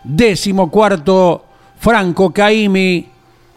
décimo 0.06 0.72
cuarto 0.72 1.44
Franco 1.80 2.32
Caimi, 2.32 3.10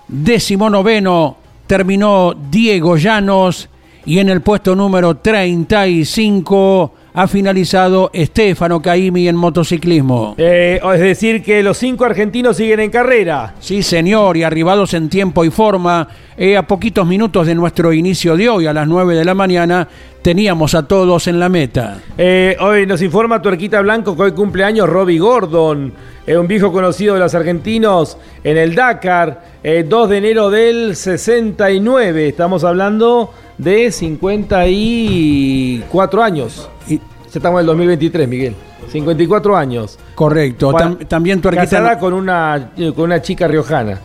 décimo 0.08 0.68
noveno 0.68 1.36
terminó 1.68 2.34
Diego 2.50 2.96
Llanos 2.96 3.68
y 4.04 4.18
en 4.18 4.28
el 4.28 4.40
puesto 4.40 4.74
número 4.74 5.16
35 5.16 6.92
ha 7.14 7.26
finalizado 7.26 8.10
Estefano 8.12 8.80
Caimi 8.80 9.28
en 9.28 9.36
motociclismo. 9.36 10.34
Eh, 10.38 10.80
es 10.94 11.00
decir, 11.00 11.42
que 11.42 11.62
los 11.62 11.76
cinco 11.76 12.04
argentinos 12.04 12.56
siguen 12.56 12.80
en 12.80 12.90
carrera. 12.90 13.54
Sí, 13.60 13.82
señor, 13.82 14.36
y 14.36 14.44
arribados 14.44 14.94
en 14.94 15.08
tiempo 15.08 15.44
y 15.44 15.50
forma, 15.50 16.08
eh, 16.36 16.56
a 16.56 16.66
poquitos 16.66 17.06
minutos 17.06 17.46
de 17.46 17.54
nuestro 17.54 17.92
inicio 17.92 18.36
de 18.36 18.48
hoy, 18.48 18.66
a 18.66 18.72
las 18.72 18.88
9 18.88 19.14
de 19.14 19.24
la 19.24 19.34
mañana, 19.34 19.86
teníamos 20.22 20.74
a 20.74 20.86
todos 20.86 21.26
en 21.26 21.38
la 21.38 21.48
meta. 21.48 21.98
Eh, 22.16 22.56
hoy 22.60 22.86
nos 22.86 23.02
informa 23.02 23.42
Tuerquita 23.42 23.82
Blanco 23.82 24.16
que 24.16 24.22
hoy 24.22 24.32
cumpleaños 24.32 24.88
Robbie 24.88 25.18
Gordon, 25.18 25.92
un 26.26 26.46
viejo 26.46 26.72
conocido 26.72 27.14
de 27.14 27.20
los 27.20 27.34
argentinos 27.34 28.16
en 28.42 28.56
el 28.56 28.74
Dakar, 28.74 29.42
eh, 29.62 29.84
2 29.86 30.08
de 30.08 30.16
enero 30.16 30.50
del 30.50 30.96
69. 30.96 32.28
Estamos 32.28 32.64
hablando 32.64 33.30
de 33.62 33.90
54 33.90 36.22
años. 36.22 36.68
Y 36.88 36.96
ya 36.98 37.02
estamos 37.34 37.58
en 37.58 37.60
el 37.60 37.66
2023, 37.66 38.28
Miguel. 38.28 38.54
54 38.90 39.56
años. 39.56 39.98
Correcto. 40.14 40.72
Tam- 40.72 41.06
también 41.06 41.40
Tuerquita. 41.40 41.62
Casada 41.64 41.98
con 41.98 42.12
una, 42.12 42.72
con 42.94 43.04
una 43.04 43.22
chica 43.22 43.48
riojana. 43.48 43.98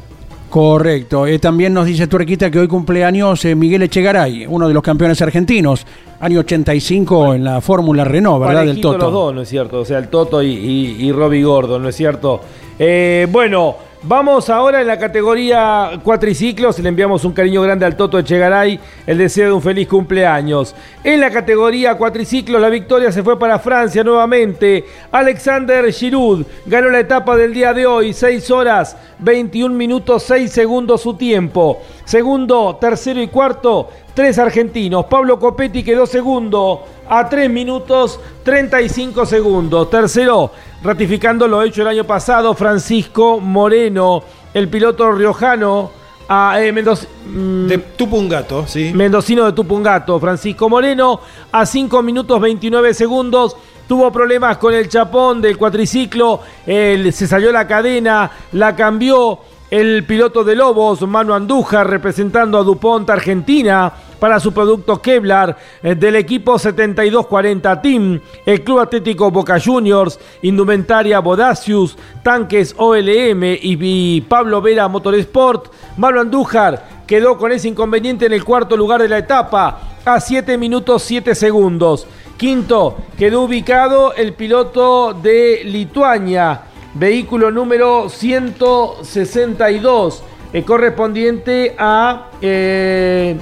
Correcto. 0.50 1.28
Eh, 1.28 1.40
también 1.40 1.74
nos 1.74 1.86
dice 1.88 2.08
Tuerquita 2.08 2.50
que 2.50 2.60
hoy 2.60 2.70
cumpleaños 2.70 3.44
eh, 3.44 3.54
Miguel 3.54 3.82
Echegaray, 3.84 4.46
uno 4.48 4.70
de 4.70 4.74
los 4.74 4.82
campeones 4.82 5.22
argentinos, 5.22 5.86
año 6.22 6.40
85 6.40 7.34
en 7.34 7.44
la 7.44 7.60
Fórmula 7.60 8.06
Renault, 8.06 8.46
¿verdad? 8.46 8.64
Del 8.66 8.80
Toto. 8.80 8.98
los 8.98 9.12
dos, 9.12 9.36
¿no 9.36 9.42
es 9.42 9.50
cierto? 9.50 9.82
O 9.82 9.86
sea, 9.86 9.98
el 9.98 10.08
Toto 10.08 10.42
y, 10.42 10.48
y, 10.48 11.06
y 11.06 11.12
Robbie 11.12 11.44
Gordon, 11.44 11.84
¿no 11.84 11.90
es 11.90 11.98
cierto? 11.98 12.40
Eh, 12.80 13.28
bueno, 13.30 13.76
vamos 14.04 14.50
ahora 14.50 14.82
en 14.82 14.88
la 14.88 14.98
categoría 14.98 16.00
cuatriciclos. 16.04 16.80
Le 16.80 16.90
enviamos 16.90 17.26
un 17.26 17.34
cariño 17.34 17.62
grande 17.62 17.86
al 17.86 17.96
Toto 17.96 18.20
Echegaray, 18.20 18.80
el 19.06 19.18
deseo 19.18 19.48
de 19.48 19.54
un 19.54 19.62
feliz 19.62 19.88
cumpleaños. 19.88 20.76
En 21.04 21.22
la 21.22 21.30
categoría 21.30 21.96
cuatriciclos, 21.96 22.62
la 22.62 22.70
victoria 22.70 23.12
se 23.12 23.24
fue 23.24 23.38
para 23.38 23.60
Francia 23.60 24.04
nuevamente. 24.04 24.86
Alexander 25.12 25.92
Giroud 25.92 26.46
ganó 26.66 26.90
la 26.90 27.00
etapa 27.00 27.36
del 27.36 27.54
día 27.54 27.74
de 27.74 27.86
hoy, 27.86 28.14
6 28.14 28.52
horas, 28.52 28.98
21 29.20 29.76
minutos, 29.76 30.24
6 30.24 30.52
segundos 30.52 31.02
su 31.02 31.16
tiempo. 31.16 31.82
Segundo, 32.06 32.78
tercero 32.80 33.22
y 33.22 33.28
cuarto, 33.28 33.90
tres 34.14 34.40
argentinos. 34.40 35.06
Pablo 35.06 35.40
Copetti 35.40 35.84
quedó 35.84 36.06
segundo 36.06 36.86
a 37.10 37.28
3 37.30 37.50
minutos 37.50 38.20
35 38.44 39.26
segundos. 39.26 39.90
Tercero, 39.90 40.52
ratificando 40.84 41.48
lo 41.48 41.62
hecho 41.62 41.82
el 41.82 41.88
año 41.90 42.04
pasado, 42.04 42.54
Francisco 42.54 43.40
Moreno, 43.40 44.24
el 44.54 44.68
piloto 44.70 45.12
riojano. 45.12 45.92
A, 46.30 46.60
eh, 46.62 46.74
Mendoz- 46.74 47.08
mm, 47.26 47.68
De 47.68 47.78
Tupungato, 47.78 48.68
sí. 48.68 48.92
Mendocino 48.94 49.46
de 49.46 49.54
Tupungato, 49.54 50.20
Francisco 50.20 50.68
Moreno, 50.68 51.22
a 51.54 51.66
5 51.66 52.02
minutos 52.02 52.42
29 52.42 52.94
segundos. 52.94 53.56
Tuvo 53.88 54.12
problemas 54.12 54.58
con 54.58 54.74
el 54.74 54.90
chapón 54.90 55.42
del 55.42 55.58
cuatriciclo, 55.58 56.42
se 56.66 57.28
salió 57.28 57.54
la 57.54 57.66
cadena, 57.66 58.30
la 58.52 58.76
cambió 58.76 59.40
el 59.70 60.06
piloto 60.06 60.44
de 60.44 60.56
Lobos, 60.56 61.02
Manu 61.02 61.34
Andújar, 61.34 61.90
representando 61.90 62.58
a 62.58 62.64
DuPont 62.64 63.10
Argentina 63.10 63.92
para 64.20 64.40
su 64.40 64.54
producto 64.54 65.02
Kevlar 65.02 65.58
eh, 65.84 65.96
del 65.96 66.16
equipo 66.16 66.58
7240 66.58 67.82
Team, 67.82 68.20
el 68.46 68.64
Club 68.64 68.80
Atlético 68.80 69.30
Boca 69.30 69.60
Juniors, 69.60 70.20
Indumentaria 70.42 71.20
Bodacius, 71.20 71.98
Tanques 72.24 72.74
OLM 72.78 73.44
y, 73.44 73.78
y 73.80 74.22
Pablo 74.22 74.62
Vera 74.62 74.88
Motorsport. 74.88 75.72
Manu 75.98 76.22
Andújar 76.22 76.88
quedó 77.06 77.38
con 77.38 77.52
ese 77.52 77.68
inconveniente 77.68 78.26
en 78.26 78.34
el 78.34 78.44
cuarto 78.44 78.78
lugar 78.78 79.02
de 79.02 79.10
la 79.10 79.18
etapa 79.18 79.80
a 80.06 80.20
7 80.20 80.58
minutos 80.58 81.04
7 81.04 81.36
segundos. 81.36 82.08
Quinto, 82.38 82.98
quedó 83.18 83.42
ubicado 83.42 84.14
el 84.14 84.34
piloto 84.34 85.14
de 85.14 85.64
Lituania, 85.66 86.62
vehículo 87.00 87.52
número 87.52 88.10
162, 88.10 90.24
eh, 90.54 90.64
correspondiente 90.64 91.76
a... 91.78 92.30
Eh, 92.42 93.36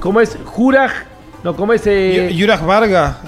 ¿Cómo 0.00 0.20
es? 0.20 0.36
Juraj. 0.44 0.92
No, 1.44 1.54
¿cómo 1.56 1.72
es? 1.72 1.82
Eh, 1.86 2.34
Juraj 2.38 2.62
Varga. 2.64 3.18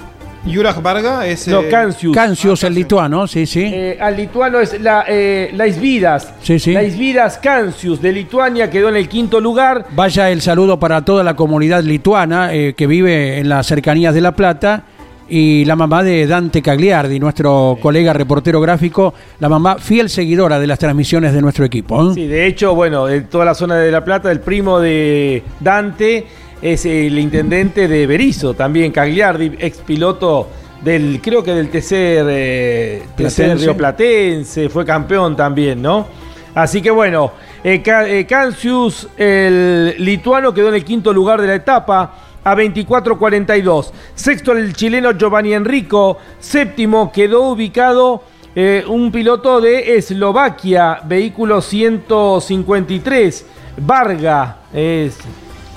Juraj 0.45 0.81
Varga 0.81 1.25
es. 1.27 1.47
no, 1.47 1.61
eh, 1.61 1.69
Cancius. 1.69 2.15
Cancius, 2.15 2.63
el 2.63 2.73
lituano, 2.73 3.27
sí, 3.27 3.45
sí. 3.45 3.71
Eh, 3.73 3.97
al 3.99 4.15
lituano 4.15 4.59
es 4.59 4.79
la, 4.81 5.05
eh, 5.07 5.51
Laisvidas. 5.53 6.33
Sí, 6.41 6.59
sí. 6.59 6.73
Laisvidas 6.73 7.37
Cancius 7.37 8.01
de 8.01 8.11
Lituania 8.11 8.69
quedó 8.69 8.89
en 8.89 8.95
el 8.95 9.09
quinto 9.09 9.39
lugar. 9.41 9.85
Vaya 9.91 10.29
el 10.29 10.41
saludo 10.41 10.79
para 10.79 11.03
toda 11.03 11.23
la 11.23 11.35
comunidad 11.35 11.83
lituana 11.83 12.53
eh, 12.53 12.73
que 12.75 12.87
vive 12.87 13.39
en 13.39 13.49
las 13.49 13.67
cercanías 13.67 14.13
de 14.13 14.21
La 14.21 14.31
Plata 14.33 14.83
y 15.29 15.65
la 15.65 15.75
mamá 15.75 16.03
de 16.03 16.25
Dante 16.25 16.61
Cagliardi, 16.61 17.19
nuestro 17.19 17.77
colega 17.81 18.13
reportero 18.13 18.59
gráfico, 18.59 19.13
la 19.39 19.49
mamá 19.49 19.77
fiel 19.77 20.09
seguidora 20.09 20.59
de 20.59 20.67
las 20.67 20.79
transmisiones 20.79 21.33
de 21.33 21.41
nuestro 21.41 21.65
equipo. 21.65 22.11
¿eh? 22.11 22.13
Sí, 22.15 22.27
de 22.27 22.47
hecho, 22.47 22.73
bueno, 22.75 23.05
de 23.05 23.21
toda 23.21 23.45
la 23.45 23.53
zona 23.53 23.75
de 23.75 23.91
La 23.91 24.03
Plata, 24.03 24.31
el 24.31 24.39
primo 24.39 24.79
de 24.79 25.43
Dante 25.59 26.25
es 26.61 26.85
el 26.85 27.17
intendente 27.17 27.87
de 27.87 28.07
Berizo, 28.07 28.53
también 28.53 28.91
Cagliardi, 28.91 29.51
ex 29.59 29.77
piloto 29.77 30.47
del, 30.81 31.19
creo 31.21 31.43
que 31.43 31.53
del 31.53 31.69
tercer, 31.69 32.25
eh. 32.29 33.03
Río 33.17 33.77
Platense, 33.77 34.69
fue 34.69 34.85
campeón 34.85 35.35
también, 35.35 35.81
¿no? 35.81 36.07
Así 36.55 36.81
que 36.81 36.89
bueno, 36.89 37.31
eh, 37.63 37.81
eh, 37.85 38.25
Cancius, 38.27 39.07
el 39.17 39.95
lituano, 39.99 40.53
quedó 40.53 40.69
en 40.69 40.75
el 40.75 40.83
quinto 40.83 41.13
lugar 41.13 41.39
de 41.41 41.47
la 41.47 41.55
etapa 41.55 42.28
a 42.51 42.55
24.42. 42.55 43.91
Sexto 44.15 44.51
el 44.53 44.73
chileno 44.73 45.11
Giovanni 45.11 45.53
Enrico. 45.53 46.17
Séptimo 46.39 47.11
quedó 47.11 47.49
ubicado 47.49 48.23
eh, 48.55 48.83
un 48.87 49.11
piloto 49.11 49.61
de 49.61 49.97
Eslovaquia, 49.97 51.01
vehículo 51.05 51.61
153, 51.61 53.45
Varga, 53.77 54.57
es 54.73 55.17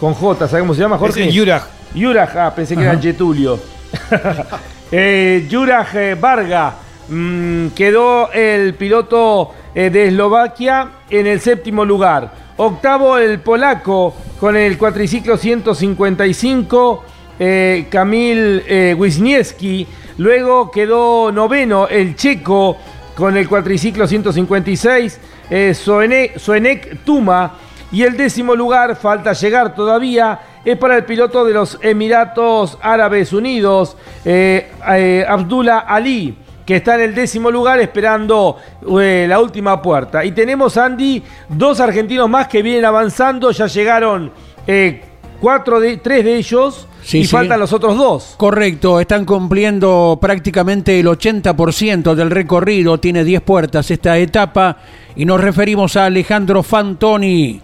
con 0.00 0.14
J, 0.14 0.48
¿sabes 0.48 0.62
cómo 0.62 0.74
se 0.74 0.80
llama 0.80 0.98
Jorge? 0.98 1.28
Es 1.28 1.36
Juraj. 1.36 1.62
Juraj, 1.94 2.36
ah, 2.36 2.52
pensé 2.54 2.74
que 2.74 2.82
era 2.82 2.92
Ajá. 2.92 3.00
Getulio. 3.00 3.60
eh, 4.90 5.46
Juraj 5.50 5.94
eh, 5.94 6.16
Varga 6.18 6.74
mm, 7.08 7.68
quedó 7.68 8.32
el 8.32 8.74
piloto 8.74 9.52
eh, 9.74 9.90
de 9.90 10.08
Eslovaquia 10.08 10.88
en 11.08 11.26
el 11.26 11.40
séptimo 11.40 11.84
lugar. 11.84 12.32
Octavo 12.56 13.18
el 13.18 13.40
polaco 13.40 14.14
con 14.38 14.56
el 14.56 14.76
cuatriciclo 14.78 15.36
155, 15.36 17.04
eh, 17.38 17.86
Kamil 17.90 18.62
eh, 18.66 18.94
Wisniewski. 18.98 19.86
Luego 20.18 20.70
quedó 20.70 21.32
noveno 21.32 21.88
el 21.88 22.14
checo 22.16 22.76
con 23.16 23.36
el 23.36 23.48
cuatriciclo 23.48 24.06
156, 24.06 25.20
eh, 25.50 25.74
Soene- 25.74 26.32
Soenek 26.38 27.04
Tuma. 27.04 27.54
Y 27.90 28.04
el 28.04 28.16
décimo 28.16 28.54
lugar, 28.54 28.96
falta 28.96 29.34
llegar 29.34 29.74
todavía, 29.74 30.40
es 30.64 30.78
para 30.78 30.96
el 30.96 31.04
piloto 31.04 31.44
de 31.44 31.52
los 31.52 31.78
Emiratos 31.82 32.78
Árabes 32.80 33.32
Unidos, 33.34 33.96
eh, 34.24 34.70
eh, 34.88 35.26
Abdullah 35.28 35.80
Ali, 35.80 36.34
que 36.64 36.76
está 36.76 36.94
en 36.94 37.02
el 37.02 37.14
décimo 37.14 37.50
lugar 37.50 37.80
esperando 37.80 38.56
eh, 39.00 39.26
la 39.28 39.40
última 39.40 39.80
puerta. 39.82 40.24
Y 40.24 40.32
tenemos, 40.32 40.76
Andy, 40.76 41.22
dos 41.48 41.80
argentinos 41.80 42.28
más 42.28 42.48
que 42.48 42.62
vienen 42.62 42.84
avanzando, 42.84 43.50
ya 43.50 43.66
llegaron 43.66 44.32
eh, 44.66 45.02
cuatro 45.40 45.80
de, 45.80 45.96
tres 45.96 46.24
de 46.24 46.36
ellos 46.36 46.86
Sí, 47.02 47.18
y 47.18 47.24
sí. 47.24 47.30
faltan 47.30 47.58
los 47.58 47.72
otros 47.72 47.96
dos. 47.96 48.34
Correcto, 48.36 49.00
están 49.00 49.24
cumpliendo 49.24 50.18
prácticamente 50.20 50.98
el 51.00 51.06
80% 51.06 52.14
del 52.14 52.30
recorrido, 52.30 52.98
tiene 52.98 53.24
10 53.24 53.42
puertas 53.42 53.90
esta 53.90 54.16
etapa 54.18 54.76
y 55.16 55.24
nos 55.24 55.40
referimos 55.40 55.96
a 55.96 56.06
Alejandro 56.06 56.62
Fantoni, 56.62 57.60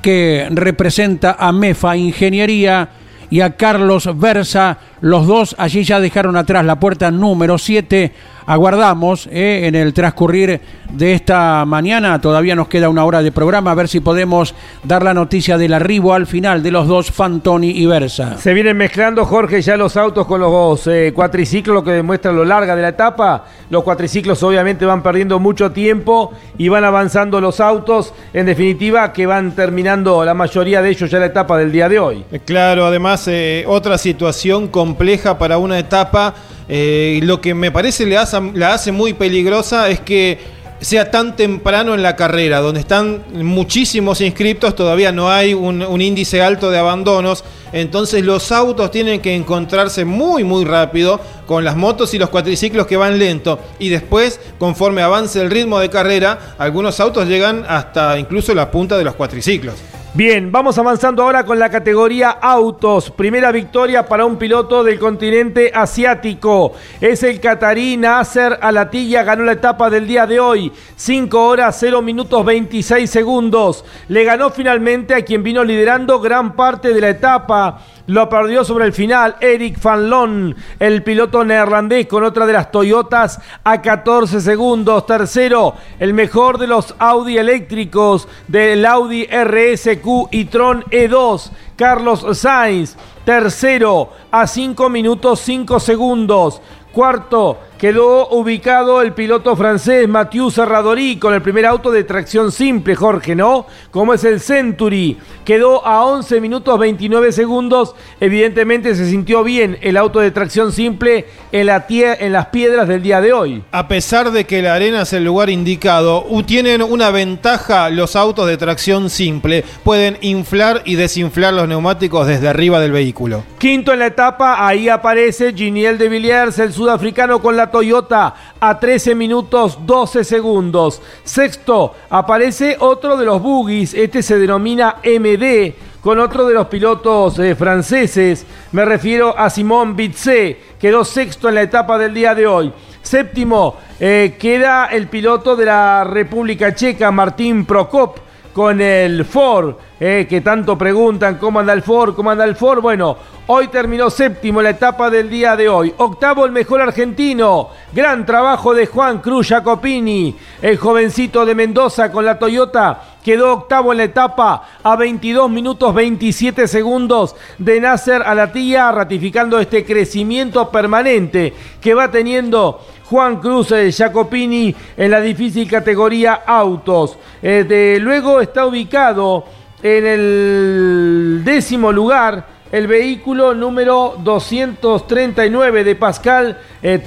que 0.00 0.48
representa 0.50 1.36
a 1.38 1.52
MEFA 1.52 1.96
Ingeniería 1.96 2.88
y 3.30 3.40
a 3.40 3.56
Carlos 3.56 4.08
Versa, 4.18 4.78
los 5.00 5.26
dos 5.26 5.54
allí 5.56 5.84
ya 5.84 6.00
dejaron 6.00 6.36
atrás 6.36 6.64
la 6.64 6.80
puerta 6.80 7.10
número 7.10 7.56
7, 7.56 8.12
aguardamos 8.50 9.28
eh, 9.30 9.68
en 9.68 9.76
el 9.76 9.94
transcurrir 9.94 10.60
de 10.92 11.12
esta 11.12 11.64
mañana, 11.64 12.20
todavía 12.20 12.56
nos 12.56 12.66
queda 12.66 12.88
una 12.88 13.04
hora 13.04 13.22
de 13.22 13.30
programa, 13.30 13.70
a 13.70 13.74
ver 13.76 13.86
si 13.86 14.00
podemos 14.00 14.56
dar 14.82 15.04
la 15.04 15.14
noticia 15.14 15.56
del 15.56 15.72
arribo 15.72 16.14
al 16.14 16.26
final 16.26 16.60
de 16.60 16.72
los 16.72 16.88
dos 16.88 17.12
Fantoni 17.12 17.70
y 17.70 17.86
Versa. 17.86 18.38
Se 18.38 18.52
vienen 18.52 18.76
mezclando, 18.76 19.24
Jorge, 19.24 19.62
ya 19.62 19.76
los 19.76 19.96
autos 19.96 20.26
con 20.26 20.40
los 20.40 20.84
eh, 20.88 21.12
cuatriciclos, 21.14 21.74
lo 21.74 21.84
que 21.84 21.92
demuestra 21.92 22.32
lo 22.32 22.44
larga 22.44 22.74
de 22.74 22.82
la 22.82 22.88
etapa. 22.88 23.44
Los 23.70 23.84
cuatriciclos 23.84 24.42
obviamente 24.42 24.84
van 24.84 25.00
perdiendo 25.00 25.38
mucho 25.38 25.70
tiempo 25.70 26.32
y 26.58 26.68
van 26.68 26.82
avanzando 26.82 27.40
los 27.40 27.60
autos. 27.60 28.12
En 28.34 28.46
definitiva, 28.46 29.12
que 29.12 29.26
van 29.26 29.52
terminando 29.52 30.24
la 30.24 30.34
mayoría 30.34 30.82
de 30.82 30.90
ellos 30.90 31.08
ya 31.08 31.20
la 31.20 31.26
etapa 31.26 31.56
del 31.56 31.70
día 31.70 31.88
de 31.88 32.00
hoy. 32.00 32.24
Claro, 32.44 32.84
además 32.86 33.28
eh, 33.28 33.64
otra 33.68 33.96
situación 33.96 34.66
compleja 34.66 35.38
para 35.38 35.58
una 35.58 35.78
etapa. 35.78 36.34
Eh, 36.72 37.18
lo 37.24 37.40
que 37.40 37.52
me 37.52 37.72
parece 37.72 38.06
le 38.06 38.16
hace, 38.16 38.40
la 38.54 38.74
hace 38.74 38.92
muy 38.92 39.12
peligrosa 39.12 39.88
es 39.88 39.98
que 39.98 40.38
sea 40.80 41.10
tan 41.10 41.34
temprano 41.34 41.94
en 41.94 42.02
la 42.04 42.14
carrera, 42.14 42.60
donde 42.60 42.78
están 42.78 43.24
muchísimos 43.32 44.20
inscriptos, 44.20 44.76
todavía 44.76 45.10
no 45.10 45.28
hay 45.28 45.52
un, 45.52 45.82
un 45.82 46.00
índice 46.00 46.42
alto 46.42 46.70
de 46.70 46.78
abandonos, 46.78 47.42
entonces 47.72 48.24
los 48.24 48.52
autos 48.52 48.92
tienen 48.92 49.20
que 49.20 49.34
encontrarse 49.34 50.04
muy 50.04 50.44
muy 50.44 50.64
rápido 50.64 51.20
con 51.44 51.64
las 51.64 51.76
motos 51.76 52.14
y 52.14 52.18
los 52.18 52.30
cuatriciclos 52.30 52.86
que 52.86 52.96
van 52.96 53.18
lento 53.18 53.58
y 53.80 53.88
después, 53.88 54.38
conforme 54.60 55.02
avance 55.02 55.40
el 55.40 55.50
ritmo 55.50 55.80
de 55.80 55.90
carrera, 55.90 56.54
algunos 56.56 57.00
autos 57.00 57.26
llegan 57.26 57.64
hasta 57.68 58.16
incluso 58.16 58.54
la 58.54 58.70
punta 58.70 58.96
de 58.96 59.02
los 59.02 59.16
cuatriciclos. 59.16 59.74
Bien, 60.12 60.50
vamos 60.50 60.76
avanzando 60.76 61.22
ahora 61.22 61.44
con 61.44 61.60
la 61.60 61.70
categoría 61.70 62.30
autos. 62.30 63.12
Primera 63.12 63.52
victoria 63.52 64.06
para 64.06 64.24
un 64.24 64.38
piloto 64.38 64.82
del 64.82 64.98
continente 64.98 65.70
asiático. 65.72 66.72
Es 67.00 67.22
el 67.22 67.38
catarí 67.38 67.96
Nasser 67.96 68.58
Alatilla. 68.60 69.22
Ganó 69.22 69.44
la 69.44 69.52
etapa 69.52 69.88
del 69.88 70.08
día 70.08 70.26
de 70.26 70.40
hoy. 70.40 70.72
5 70.96 71.46
horas 71.46 71.76
0 71.78 72.02
minutos 72.02 72.44
26 72.44 73.08
segundos. 73.08 73.84
Le 74.08 74.24
ganó 74.24 74.50
finalmente 74.50 75.14
a 75.14 75.24
quien 75.24 75.44
vino 75.44 75.62
liderando 75.62 76.18
gran 76.18 76.56
parte 76.56 76.92
de 76.92 77.00
la 77.00 77.10
etapa. 77.10 77.78
Lo 78.10 78.28
perdió 78.28 78.64
sobre 78.64 78.86
el 78.86 78.92
final 78.92 79.36
Eric 79.40 79.80
Van 79.80 80.10
Loon, 80.10 80.56
el 80.80 81.04
piloto 81.04 81.44
neerlandés 81.44 82.08
con 82.08 82.24
otra 82.24 82.44
de 82.44 82.52
las 82.52 82.72
Toyotas 82.72 83.40
a 83.62 83.80
14 83.80 84.40
segundos. 84.40 85.06
Tercero, 85.06 85.74
el 86.00 86.12
mejor 86.12 86.58
de 86.58 86.66
los 86.66 86.96
Audi 86.98 87.38
eléctricos 87.38 88.26
del 88.48 88.84
Audi 88.84 89.26
RSQ 89.26 90.26
y 90.32 90.46
Tron 90.46 90.82
E2, 90.90 91.52
Carlos 91.76 92.26
Sainz. 92.36 92.96
Tercero, 93.24 94.10
a 94.32 94.48
5 94.48 94.88
minutos 94.88 95.38
5 95.42 95.78
segundos. 95.78 96.60
Cuarto, 96.90 97.58
quedó 97.80 98.28
ubicado 98.28 99.00
el 99.00 99.14
piloto 99.14 99.56
francés 99.56 100.06
Mathieu 100.06 100.50
Serradori 100.50 101.16
con 101.16 101.32
el 101.32 101.40
primer 101.40 101.64
auto 101.64 101.90
de 101.90 102.04
tracción 102.04 102.52
simple, 102.52 102.94
Jorge, 102.94 103.34
¿no? 103.34 103.66
Como 103.90 104.12
es 104.12 104.22
el 104.24 104.38
Century. 104.40 105.16
Quedó 105.46 105.86
a 105.86 106.04
11 106.04 106.42
minutos 106.42 106.78
29 106.78 107.32
segundos. 107.32 107.94
Evidentemente 108.20 108.94
se 108.94 109.08
sintió 109.08 109.42
bien 109.42 109.78
el 109.80 109.96
auto 109.96 110.20
de 110.20 110.30
tracción 110.30 110.72
simple 110.72 111.24
en, 111.52 111.66
la 111.66 111.86
tie- 111.88 112.18
en 112.20 112.32
las 112.34 112.48
piedras 112.48 112.86
del 112.86 113.02
día 113.02 113.22
de 113.22 113.32
hoy. 113.32 113.64
A 113.72 113.88
pesar 113.88 114.30
de 114.30 114.44
que 114.44 114.60
la 114.60 114.74
arena 114.74 115.02
es 115.02 115.14
el 115.14 115.24
lugar 115.24 115.48
indicado, 115.48 116.26
tienen 116.46 116.82
una 116.82 117.10
ventaja 117.10 117.88
los 117.88 118.14
autos 118.14 118.46
de 118.46 118.58
tracción 118.58 119.08
simple. 119.08 119.64
Pueden 119.84 120.18
inflar 120.20 120.82
y 120.84 120.96
desinflar 120.96 121.54
los 121.54 121.66
neumáticos 121.66 122.26
desde 122.26 122.46
arriba 122.48 122.78
del 122.78 122.92
vehículo. 122.92 123.42
Quinto 123.58 123.94
en 123.94 124.00
la 124.00 124.06
etapa, 124.06 124.66
ahí 124.66 124.90
aparece 124.90 125.54
Giniel 125.54 125.96
de 125.96 126.10
Villiers, 126.10 126.58
el 126.58 126.74
sudafricano 126.74 127.40
con 127.40 127.56
la 127.56 127.69
Toyota 127.70 128.34
a 128.58 128.78
13 128.78 129.14
minutos 129.14 129.78
12 129.86 130.24
segundos. 130.24 131.00
Sexto, 131.24 131.94
aparece 132.08 132.76
otro 132.80 133.16
de 133.16 133.24
los 133.24 133.40
buggies, 133.42 133.94
este 133.94 134.22
se 134.22 134.38
denomina 134.38 134.96
MD, 135.04 135.74
con 136.00 136.18
otro 136.18 136.46
de 136.46 136.54
los 136.54 136.66
pilotos 136.68 137.38
eh, 137.38 137.54
franceses, 137.54 138.46
me 138.72 138.84
refiero 138.84 139.36
a 139.38 139.50
Simón 139.50 139.96
Bitze, 139.96 140.58
quedó 140.78 141.04
sexto 141.04 141.48
en 141.48 141.56
la 141.56 141.62
etapa 141.62 141.98
del 141.98 142.14
día 142.14 142.34
de 142.34 142.46
hoy. 142.46 142.72
Séptimo, 143.02 143.76
eh, 143.98 144.36
queda 144.38 144.86
el 144.86 145.08
piloto 145.08 145.56
de 145.56 145.66
la 145.66 146.04
República 146.04 146.74
Checa, 146.74 147.10
Martín 147.10 147.66
Prokop, 147.66 148.18
con 148.52 148.80
el 148.80 149.24
Ford, 149.24 149.74
eh, 149.98 150.26
que 150.28 150.40
tanto 150.40 150.76
preguntan 150.76 151.36
cómo 151.36 151.60
anda 151.60 151.72
el 151.72 151.82
Ford, 151.82 152.14
cómo 152.14 152.30
anda 152.30 152.44
el 152.44 152.56
Ford. 152.56 152.80
Bueno, 152.80 153.16
hoy 153.46 153.68
terminó 153.68 154.10
séptimo 154.10 154.60
la 154.60 154.70
etapa 154.70 155.10
del 155.10 155.30
día 155.30 155.56
de 155.56 155.68
hoy. 155.68 155.94
Octavo 155.96 156.44
el 156.44 156.52
mejor 156.52 156.80
argentino. 156.80 157.68
Gran 157.92 158.26
trabajo 158.26 158.74
de 158.74 158.86
Juan 158.86 159.18
Cruz 159.18 159.48
Jacopini, 159.48 160.34
el 160.62 160.78
jovencito 160.78 161.46
de 161.46 161.54
Mendoza 161.54 162.10
con 162.10 162.24
la 162.24 162.38
Toyota. 162.38 163.02
Quedó 163.22 163.52
octavo 163.52 163.92
en 163.92 163.98
la 163.98 164.04
etapa 164.04 164.62
a 164.82 164.96
22 164.96 165.50
minutos 165.50 165.94
27 165.94 166.66
segundos 166.66 167.36
de 167.58 167.78
Nasser 167.78 168.22
Alatilla, 168.22 168.90
ratificando 168.92 169.58
este 169.58 169.84
crecimiento 169.84 170.70
permanente 170.70 171.52
que 171.82 171.92
va 171.92 172.10
teniendo 172.10 172.80
Juan 173.10 173.40
Cruz 173.40 173.72
eh, 173.72 173.90
Jacopini 173.90 174.72
en 174.96 175.10
la 175.10 175.20
difícil 175.20 175.68
categoría 175.68 176.44
autos. 176.46 177.18
Eh, 177.42 177.98
luego 178.00 178.40
está 178.40 178.66
ubicado 178.66 179.44
en 179.82 180.06
el 180.06 181.42
décimo 181.44 181.90
lugar 181.90 182.46
el 182.70 182.86
vehículo 182.86 183.52
número 183.52 184.14
239 184.22 185.82
de 185.82 185.96
Pascal 185.96 186.56
eh, 186.80 187.02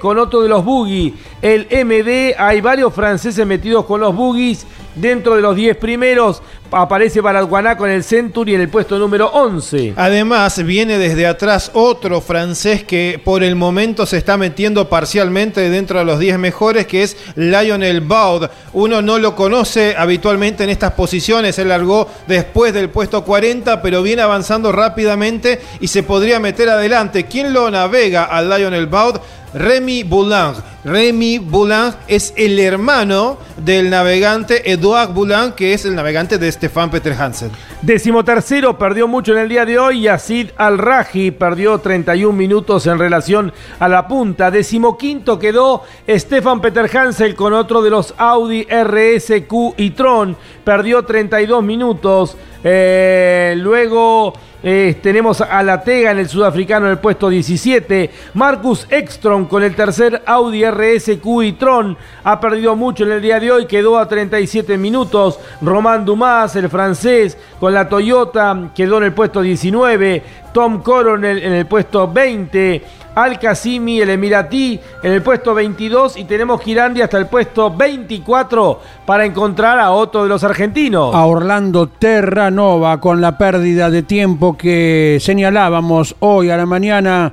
con 0.00 0.18
otro 0.18 0.42
de 0.42 0.48
los 0.48 0.64
buggy, 0.64 1.14
el 1.40 1.68
MD. 1.84 2.34
Hay 2.36 2.60
varios 2.60 2.92
franceses 2.92 3.46
metidos 3.46 3.84
con 3.84 4.00
los 4.00 4.16
buggies 4.16 4.66
dentro 4.96 5.36
de 5.36 5.42
los 5.42 5.54
10 5.54 5.76
primeros. 5.76 6.42
Aparece 6.72 7.20
Baradguaná 7.20 7.76
con 7.76 7.88
el 7.88 8.02
Century 8.02 8.56
en 8.56 8.62
el 8.62 8.68
puesto 8.68 8.98
número 8.98 9.28
11. 9.28 9.94
Además, 9.96 10.62
viene 10.64 10.98
desde 10.98 11.26
atrás 11.26 11.70
otro 11.74 12.20
francés 12.20 12.82
que 12.82 13.20
por 13.24 13.44
el 13.44 13.54
momento 13.54 14.04
se 14.04 14.16
está 14.16 14.36
metiendo 14.36 14.88
parcialmente 14.88 15.70
dentro 15.70 16.00
de 16.00 16.04
los 16.04 16.18
10 16.18 16.40
mejores, 16.40 16.86
que 16.88 17.04
es 17.04 17.16
Lionel 17.36 18.00
Baud. 18.00 18.48
Uno 18.72 19.00
no 19.00 19.18
lo 19.18 19.36
conoce 19.36 19.94
habitualmente 19.96 20.64
en 20.64 20.70
estas 20.70 20.92
posiciones, 20.92 21.56
él 21.60 21.68
largó 21.68 22.08
después 22.26 22.74
del 22.74 22.90
puesto 22.90 23.24
40, 23.24 23.80
pero 23.80 24.02
viene 24.02 24.22
avanzando 24.22 24.72
rápidamente 24.72 25.60
y 25.80 25.86
se 25.86 26.02
podría 26.02 26.40
meter 26.40 26.68
adelante. 26.68 27.26
¿Quién 27.26 27.52
lo 27.52 27.70
navega 27.70 28.24
a 28.24 28.42
Lionel 28.42 28.88
Baud? 28.88 29.18
Remy 29.54 30.02
Boulang. 30.02 30.56
Remy 30.86 31.38
Boulang 31.38 31.96
es 32.06 32.32
el 32.36 32.60
hermano 32.60 33.38
del 33.56 33.90
navegante 33.90 34.70
Edouard 34.70 35.12
Boulang, 35.12 35.52
que 35.52 35.74
es 35.74 35.84
el 35.84 35.96
navegante 35.96 36.38
de 36.38 36.52
Stefan 36.52 36.92
Peter 36.92 37.12
Hansen. 37.12 37.50
Decimotercero 37.82 38.78
perdió 38.78 39.08
mucho 39.08 39.32
en 39.32 39.38
el 39.38 39.48
día 39.48 39.66
de 39.66 39.80
hoy. 39.80 40.02
Yacid 40.02 40.50
Al-Raji 40.56 41.32
perdió 41.32 41.80
31 41.80 42.32
minutos 42.32 42.86
en 42.86 43.00
relación 43.00 43.52
a 43.80 43.88
la 43.88 44.06
punta. 44.06 44.52
Decimoquinto 44.52 45.40
quedó 45.40 45.82
Stefan 46.08 46.60
Peter 46.60 46.88
Hansel 46.96 47.34
con 47.34 47.52
otro 47.52 47.82
de 47.82 47.90
los 47.90 48.14
Audi 48.16 48.64
RSQ 48.70 49.74
y 49.76 49.90
Tron. 49.90 50.36
Perdió 50.62 51.04
32 51.04 51.64
minutos. 51.64 52.36
Eh, 52.62 53.54
luego 53.58 54.34
eh, 54.68 54.98
tenemos 55.00 55.40
a 55.40 55.62
La 55.62 55.82
Tega 55.82 56.10
en 56.10 56.18
el 56.18 56.28
sudafricano 56.28 56.86
en 56.86 56.92
el 56.92 56.98
puesto 56.98 57.28
17. 57.28 58.10
Marcus 58.34 58.86
Ekstrom 58.90 59.46
con 59.46 59.62
el 59.62 59.76
tercer 59.76 60.24
Audi 60.26 60.68
RSQ 60.76 61.42
y 61.42 61.52
Tron 61.52 61.96
ha 62.24 62.40
perdido 62.40 62.76
mucho 62.76 63.04
en 63.04 63.12
el 63.12 63.22
día 63.22 63.40
de 63.40 63.50
hoy, 63.50 63.66
quedó 63.66 63.98
a 63.98 64.08
37 64.08 64.76
minutos. 64.78 65.38
Román 65.62 66.04
Dumas, 66.04 66.54
el 66.56 66.68
francés, 66.68 67.36
con 67.58 67.72
la 67.72 67.88
Toyota, 67.88 68.70
quedó 68.74 68.98
en 68.98 69.04
el 69.04 69.12
puesto 69.12 69.40
19. 69.40 70.22
Tom 70.52 70.82
Coronel 70.82 71.42
en 71.42 71.52
el 71.52 71.66
puesto 71.66 72.10
20. 72.10 72.82
Al 73.14 73.38
Qasimi, 73.38 74.00
el 74.00 74.10
Emiratí, 74.10 74.78
en 75.02 75.12
el 75.12 75.22
puesto 75.22 75.54
22 75.54 76.18
y 76.18 76.24
tenemos 76.24 76.62
Girandi 76.62 77.00
hasta 77.00 77.16
el 77.16 77.26
puesto 77.26 77.70
24 77.70 78.80
para 79.06 79.24
encontrar 79.24 79.78
a 79.78 79.90
otro 79.90 80.22
de 80.22 80.28
los 80.28 80.44
argentinos. 80.44 81.14
A 81.14 81.24
Orlando 81.24 81.88
Terranova 81.88 83.00
con 83.00 83.22
la 83.22 83.38
pérdida 83.38 83.88
de 83.88 84.02
tiempo 84.02 84.56
que 84.56 85.18
señalábamos 85.20 86.14
hoy 86.20 86.50
a 86.50 86.58
la 86.58 86.66
mañana. 86.66 87.32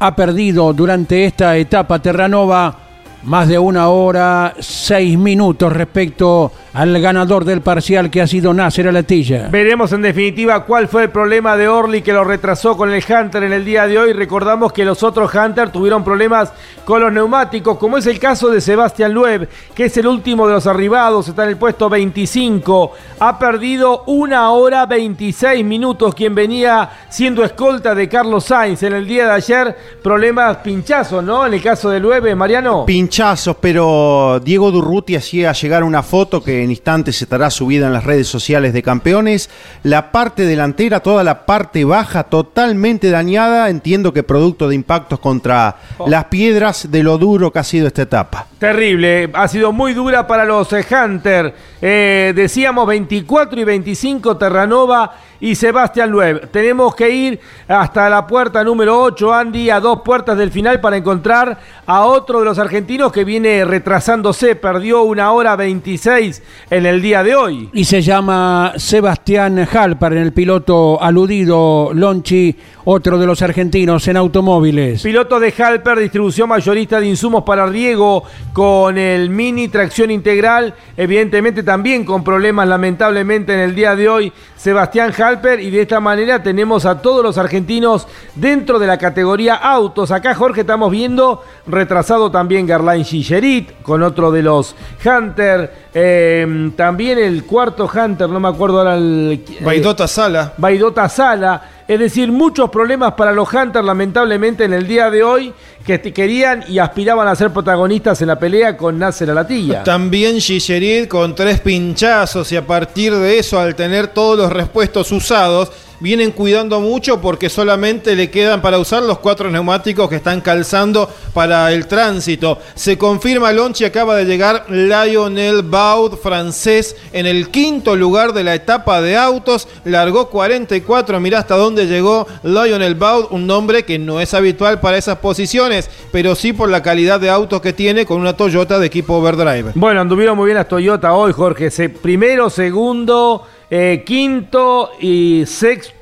Ha 0.00 0.14
perdido 0.14 0.72
durante 0.72 1.24
esta 1.24 1.56
etapa 1.56 1.98
Terranova 1.98 2.87
más 3.24 3.48
de 3.48 3.58
una 3.58 3.88
hora, 3.88 4.54
seis 4.58 5.18
minutos 5.18 5.72
respecto 5.72 6.52
al 6.72 7.00
ganador 7.00 7.44
del 7.44 7.60
parcial 7.60 8.10
que 8.10 8.22
ha 8.22 8.26
sido 8.26 8.54
Nasser 8.54 8.88
Alatilla. 8.88 9.48
Veremos 9.50 9.92
en 9.92 10.02
definitiva 10.02 10.64
cuál 10.64 10.86
fue 10.86 11.04
el 11.04 11.10
problema 11.10 11.56
de 11.56 11.66
Orly 11.66 12.02
que 12.02 12.12
lo 12.12 12.22
retrasó 12.22 12.76
con 12.76 12.92
el 12.92 13.02
Hunter 13.02 13.42
en 13.42 13.52
el 13.52 13.64
día 13.64 13.86
de 13.86 13.98
hoy. 13.98 14.12
Recordamos 14.12 14.72
que 14.72 14.84
los 14.84 15.02
otros 15.02 15.34
Hunter 15.34 15.70
tuvieron 15.70 16.04
problemas 16.04 16.52
con 16.84 17.02
los 17.02 17.12
neumáticos, 17.12 17.78
como 17.78 17.98
es 17.98 18.06
el 18.06 18.18
caso 18.18 18.48
de 18.48 18.60
Sebastián 18.60 19.12
Loeb, 19.12 19.48
que 19.74 19.86
es 19.86 19.96
el 19.96 20.06
último 20.06 20.46
de 20.46 20.54
los 20.54 20.66
arribados, 20.66 21.28
está 21.28 21.42
en 21.44 21.50
el 21.50 21.56
puesto 21.56 21.88
25. 21.88 22.92
Ha 23.18 23.38
perdido 23.38 24.04
una 24.06 24.50
hora 24.52 24.86
26 24.86 25.64
minutos 25.64 26.14
quien 26.14 26.34
venía 26.34 26.88
siendo 27.08 27.44
escolta 27.44 27.94
de 27.94 28.08
Carlos 28.08 28.44
Sainz 28.44 28.82
en 28.84 28.92
el 28.92 29.06
día 29.06 29.26
de 29.26 29.32
ayer. 29.32 29.76
Problemas 30.02 30.58
pinchazos, 30.58 31.22
¿no? 31.24 31.44
En 31.44 31.54
el 31.54 31.62
caso 31.62 31.90
de 31.90 32.00
Loeb, 32.00 32.34
Mariano. 32.36 32.86
Pinchazos, 33.08 33.56
pero 33.58 34.38
Diego 34.44 34.70
Durruti 34.70 35.16
hacía 35.16 35.52
llegar 35.52 35.82
una 35.82 36.02
foto 36.02 36.44
que 36.44 36.62
en 36.62 36.70
instantes 36.70 37.22
estará 37.22 37.48
subida 37.48 37.86
en 37.86 37.94
las 37.94 38.04
redes 38.04 38.28
sociales 38.28 38.74
de 38.74 38.82
campeones. 38.82 39.48
La 39.82 40.12
parte 40.12 40.44
delantera, 40.44 41.00
toda 41.00 41.24
la 41.24 41.46
parte 41.46 41.86
baja, 41.86 42.24
totalmente 42.24 43.08
dañada. 43.08 43.70
Entiendo 43.70 44.12
que 44.12 44.24
producto 44.24 44.68
de 44.68 44.74
impactos 44.74 45.20
contra 45.20 45.76
las 46.06 46.24
piedras 46.26 46.90
de 46.90 47.02
lo 47.02 47.16
duro 47.16 47.50
que 47.50 47.60
ha 47.60 47.64
sido 47.64 47.86
esta 47.86 48.02
etapa. 48.02 48.46
Terrible, 48.58 49.30
ha 49.32 49.48
sido 49.48 49.72
muy 49.72 49.94
dura 49.94 50.26
para 50.26 50.44
los 50.44 50.70
eh, 50.74 50.84
Hunter. 50.90 51.54
Eh, 51.80 52.34
decíamos 52.36 52.86
24 52.86 53.58
y 53.58 53.64
25 53.64 54.36
Terranova 54.36 55.14
y 55.40 55.54
Sebastián 55.54 56.10
Loeb. 56.10 56.48
Tenemos 56.50 56.94
que 56.94 57.10
ir 57.10 57.40
hasta 57.68 58.08
la 58.08 58.26
puerta 58.26 58.64
número 58.64 59.00
8, 59.00 59.32
Andy, 59.32 59.70
a 59.70 59.80
dos 59.80 60.00
puertas 60.02 60.36
del 60.36 60.50
final 60.50 60.80
para 60.80 60.96
encontrar 60.96 61.58
a 61.86 62.04
otro 62.04 62.40
de 62.40 62.44
los 62.44 62.58
argentinos 62.58 63.12
que 63.12 63.24
viene 63.24 63.64
retrasándose. 63.64 64.56
Perdió 64.56 65.02
una 65.02 65.32
hora 65.32 65.56
26 65.56 66.42
en 66.70 66.86
el 66.86 67.00
día 67.00 67.22
de 67.22 67.36
hoy. 67.36 67.70
Y 67.72 67.84
se 67.84 68.02
llama 68.02 68.72
Sebastián 68.76 69.66
Halper, 69.72 70.14
el 70.14 70.32
piloto 70.32 71.00
aludido, 71.00 71.90
Lonchi, 71.94 72.56
otro 72.84 73.18
de 73.18 73.26
los 73.26 73.42
argentinos 73.42 74.08
en 74.08 74.16
automóviles. 74.16 75.02
Piloto 75.02 75.38
de 75.38 75.54
Halper, 75.56 75.98
distribución 75.98 76.48
mayorista 76.48 77.00
de 77.00 77.06
insumos 77.06 77.44
para 77.44 77.66
riego 77.66 78.24
con 78.52 78.98
el 78.98 79.30
mini 79.30 79.68
tracción 79.68 80.10
integral, 80.10 80.74
evidentemente 80.96 81.62
también 81.62 82.04
con 82.04 82.24
problemas 82.24 82.66
lamentablemente 82.66 83.52
en 83.52 83.60
el 83.60 83.74
día 83.74 83.94
de 83.94 84.08
hoy, 84.08 84.32
Sebastián 84.56 85.12
Halper 85.16 85.27
y 85.60 85.70
de 85.70 85.82
esta 85.82 86.00
manera 86.00 86.42
tenemos 86.42 86.86
a 86.86 87.02
todos 87.02 87.22
los 87.22 87.36
argentinos 87.36 88.06
dentro 88.34 88.78
de 88.78 88.86
la 88.86 88.96
categoría 88.96 89.54
autos. 89.54 90.10
Acá 90.10 90.34
Jorge 90.34 90.62
estamos 90.62 90.90
viendo 90.90 91.42
retrasado 91.66 92.30
también 92.30 92.66
Garlain 92.66 93.04
Gigerit 93.04 93.82
con 93.82 94.02
otro 94.02 94.30
de 94.30 94.42
los 94.42 94.74
Hunter, 95.04 95.88
eh, 95.92 96.70
también 96.76 97.18
el 97.18 97.44
cuarto 97.44 97.90
Hunter, 97.92 98.28
no 98.28 98.40
me 98.40 98.48
acuerdo 98.48 98.78
ahora 98.78 98.94
el... 98.94 99.44
Baidota 99.60 100.08
Sala. 100.08 100.54
Baidota 100.56 101.08
Sala. 101.08 101.62
Es 101.88 101.98
decir, 101.98 102.30
muchos 102.30 102.68
problemas 102.68 103.14
para 103.14 103.32
los 103.32 103.50
Hunters, 103.50 103.82
lamentablemente, 103.82 104.64
en 104.64 104.74
el 104.74 104.86
día 104.86 105.10
de 105.10 105.22
hoy, 105.22 105.54
que 105.86 105.98
querían 106.12 106.62
y 106.68 106.78
aspiraban 106.78 107.26
a 107.26 107.34
ser 107.34 107.50
protagonistas 107.50 108.20
en 108.20 108.28
la 108.28 108.38
pelea 108.38 108.76
con 108.76 108.98
Nasser 108.98 109.30
Alatilla. 109.30 109.84
También 109.84 110.38
Gigerit 110.38 111.08
con 111.08 111.34
tres 111.34 111.60
pinchazos 111.60 112.52
y 112.52 112.56
a 112.56 112.66
partir 112.66 113.14
de 113.14 113.38
eso, 113.38 113.58
al 113.58 113.74
tener 113.74 114.08
todos 114.08 114.36
los 114.36 114.52
repuestos 114.52 115.10
usados, 115.12 115.72
vienen 116.00 116.30
cuidando 116.30 116.80
mucho 116.80 117.20
porque 117.20 117.48
solamente 117.48 118.14
le 118.14 118.30
quedan 118.30 118.62
para 118.62 118.78
usar 118.78 119.02
los 119.02 119.18
cuatro 119.18 119.50
neumáticos 119.50 120.08
que 120.08 120.16
están 120.16 120.40
calzando 120.40 121.10
para 121.34 121.72
el 121.72 121.86
tránsito. 121.86 122.58
Se 122.74 122.96
confirma, 122.98 123.52
Lonchi 123.52 123.84
acaba 123.84 124.16
de 124.16 124.24
llegar 124.24 124.66
Lionel 124.68 125.62
Baud, 125.62 126.14
francés, 126.16 126.96
en 127.12 127.26
el 127.26 127.50
quinto 127.50 127.96
lugar 127.96 128.32
de 128.32 128.44
la 128.44 128.54
etapa 128.54 129.00
de 129.00 129.16
autos, 129.16 129.68
largó 129.84 130.28
44, 130.30 131.20
mira 131.20 131.38
hasta 131.38 131.56
dónde 131.56 131.86
llegó 131.86 132.26
Lionel 132.42 132.94
Baud, 132.94 133.26
un 133.30 133.46
nombre 133.46 133.84
que 133.84 133.98
no 133.98 134.20
es 134.20 134.34
habitual 134.34 134.80
para 134.80 134.98
esas 134.98 135.18
posiciones, 135.18 135.90
pero 136.12 136.34
sí 136.34 136.52
por 136.52 136.68
la 136.68 136.82
calidad 136.82 137.20
de 137.20 137.30
autos 137.30 137.60
que 137.60 137.72
tiene 137.72 138.06
con 138.06 138.20
una 138.20 138.36
Toyota 138.36 138.78
de 138.78 138.86
equipo 138.86 139.14
overdrive. 139.14 139.72
Bueno, 139.74 140.00
anduvieron 140.00 140.36
muy 140.36 140.46
bien 140.46 140.56
las 140.56 140.68
Toyota 140.68 141.12
hoy, 141.12 141.32
Jorge. 141.32 141.70
Se, 141.70 141.88
primero, 141.88 142.50
segundo. 142.50 143.44
Eh, 143.70 144.02
quinto 144.06 144.92
y 144.98 145.44
sexto 145.46 145.97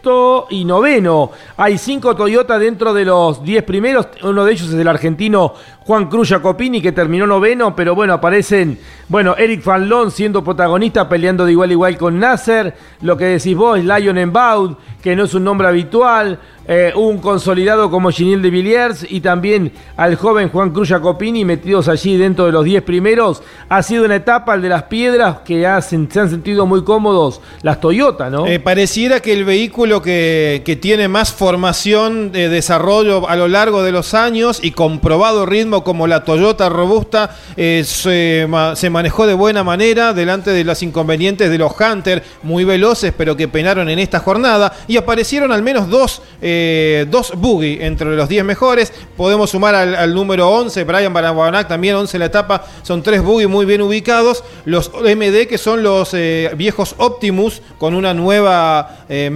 y 0.50 0.64
noveno. 0.64 1.30
Hay 1.56 1.78
cinco 1.78 2.14
Toyota 2.14 2.58
dentro 2.58 2.94
de 2.94 3.04
los 3.04 3.42
diez 3.42 3.64
primeros. 3.64 4.06
Uno 4.22 4.44
de 4.44 4.52
ellos 4.52 4.68
es 4.68 4.74
el 4.74 4.86
argentino 4.86 5.54
Juan 5.80 6.08
Cruz 6.08 6.28
Jacopini, 6.28 6.80
que 6.80 6.92
terminó 6.92 7.26
noveno, 7.26 7.74
pero 7.74 7.94
bueno, 7.94 8.14
aparecen, 8.14 8.78
bueno, 9.08 9.34
Eric 9.36 9.62
Fanlon 9.62 10.10
siendo 10.10 10.42
protagonista, 10.44 11.08
peleando 11.08 11.44
de 11.44 11.52
igual 11.52 11.70
a 11.70 11.72
igual 11.72 11.98
con 11.98 12.18
Nasser. 12.18 12.74
Lo 13.02 13.16
que 13.16 13.24
decís 13.24 13.56
vos, 13.56 13.78
Lion 13.82 14.18
Embaud, 14.18 14.76
que 15.02 15.16
no 15.16 15.24
es 15.24 15.34
un 15.34 15.44
nombre 15.44 15.68
habitual. 15.68 16.38
Eh, 16.68 16.92
un 16.96 17.18
consolidado 17.18 17.92
como 17.92 18.10
Ginil 18.10 18.42
de 18.42 18.50
Villiers 18.50 19.06
y 19.08 19.20
también 19.20 19.70
al 19.96 20.16
joven 20.16 20.48
Juan 20.48 20.70
Cruz 20.70 20.88
Jacopini 20.88 21.44
metidos 21.44 21.86
allí 21.86 22.16
dentro 22.16 22.46
de 22.46 22.50
los 22.50 22.64
10 22.64 22.82
primeros. 22.82 23.40
Ha 23.68 23.84
sido 23.84 24.04
una 24.04 24.16
etapa, 24.16 24.54
el 24.54 24.62
de 24.62 24.70
las 24.70 24.82
piedras, 24.84 25.38
que 25.44 25.60
se 25.80 25.96
han 25.96 26.28
sentido 26.28 26.66
muy 26.66 26.82
cómodos 26.82 27.40
las 27.62 27.80
Toyota, 27.80 28.30
¿no? 28.30 28.48
Eh, 28.48 28.58
pareciera 28.58 29.20
que 29.20 29.32
el 29.32 29.44
vehículo 29.44 29.95
que, 30.02 30.78
tiene 30.80 31.08
más 31.08 31.32
formación 31.32 32.32
de 32.32 32.48
desarrollo 32.48 33.28
a 33.28 33.36
lo 33.36 33.48
largo 33.48 33.82
de 33.82 33.92
los 33.92 34.14
años 34.14 34.58
y 34.62 34.72
comprobado 34.72 35.46
ritmo 35.46 35.82
como 35.84 36.06
la 36.06 36.24
Toyota 36.24 36.68
robusta 36.68 37.36
eh, 37.56 37.82
se, 37.86 38.46
ma- 38.48 38.76
se 38.76 38.90
manejó 38.90 39.26
de 39.26 39.34
buena 39.34 39.64
manera 39.64 40.12
delante 40.12 40.50
de 40.50 40.64
los 40.64 40.82
inconvenientes 40.82 41.50
de 41.50 41.58
los 41.58 41.72
Hunter, 41.80 42.22
muy 42.42 42.64
veloces 42.64 43.12
pero 43.16 43.36
que 43.36 43.48
penaron 43.48 43.88
en 43.88 43.98
esta 43.98 44.20
jornada 44.20 44.72
y 44.86 44.96
aparecieron 44.96 45.52
al 45.52 45.62
menos 45.62 45.88
dos, 45.88 46.22
eh, 46.42 47.06
dos 47.10 47.32
buggy 47.36 47.78
entre 47.80 48.14
los 48.16 48.28
10 48.28 48.44
mejores. 48.44 48.92
Podemos 49.16 49.50
sumar 49.50 49.74
al, 49.74 50.14
número 50.14 50.48
11, 50.50 50.84
Brian 50.84 51.12
Barabanac 51.12 51.68
también 51.68 51.94
11 51.96 52.16
en 52.16 52.20
la 52.20 52.26
etapa, 52.26 52.64
son 52.82 53.02
tres 53.02 53.22
buggy 53.22 53.46
muy 53.46 53.64
bien 53.66 53.82
ubicados. 53.82 54.44
Los 54.64 54.90
MD 54.92 55.46
que 55.48 55.58
son 55.58 55.82
los 55.82 56.10
eh, 56.12 56.50
viejos 56.56 56.94
Optimus 56.98 57.62
con 57.78 57.94
una 57.94 58.14
nueva 58.14 59.04
eh, 59.08 59.30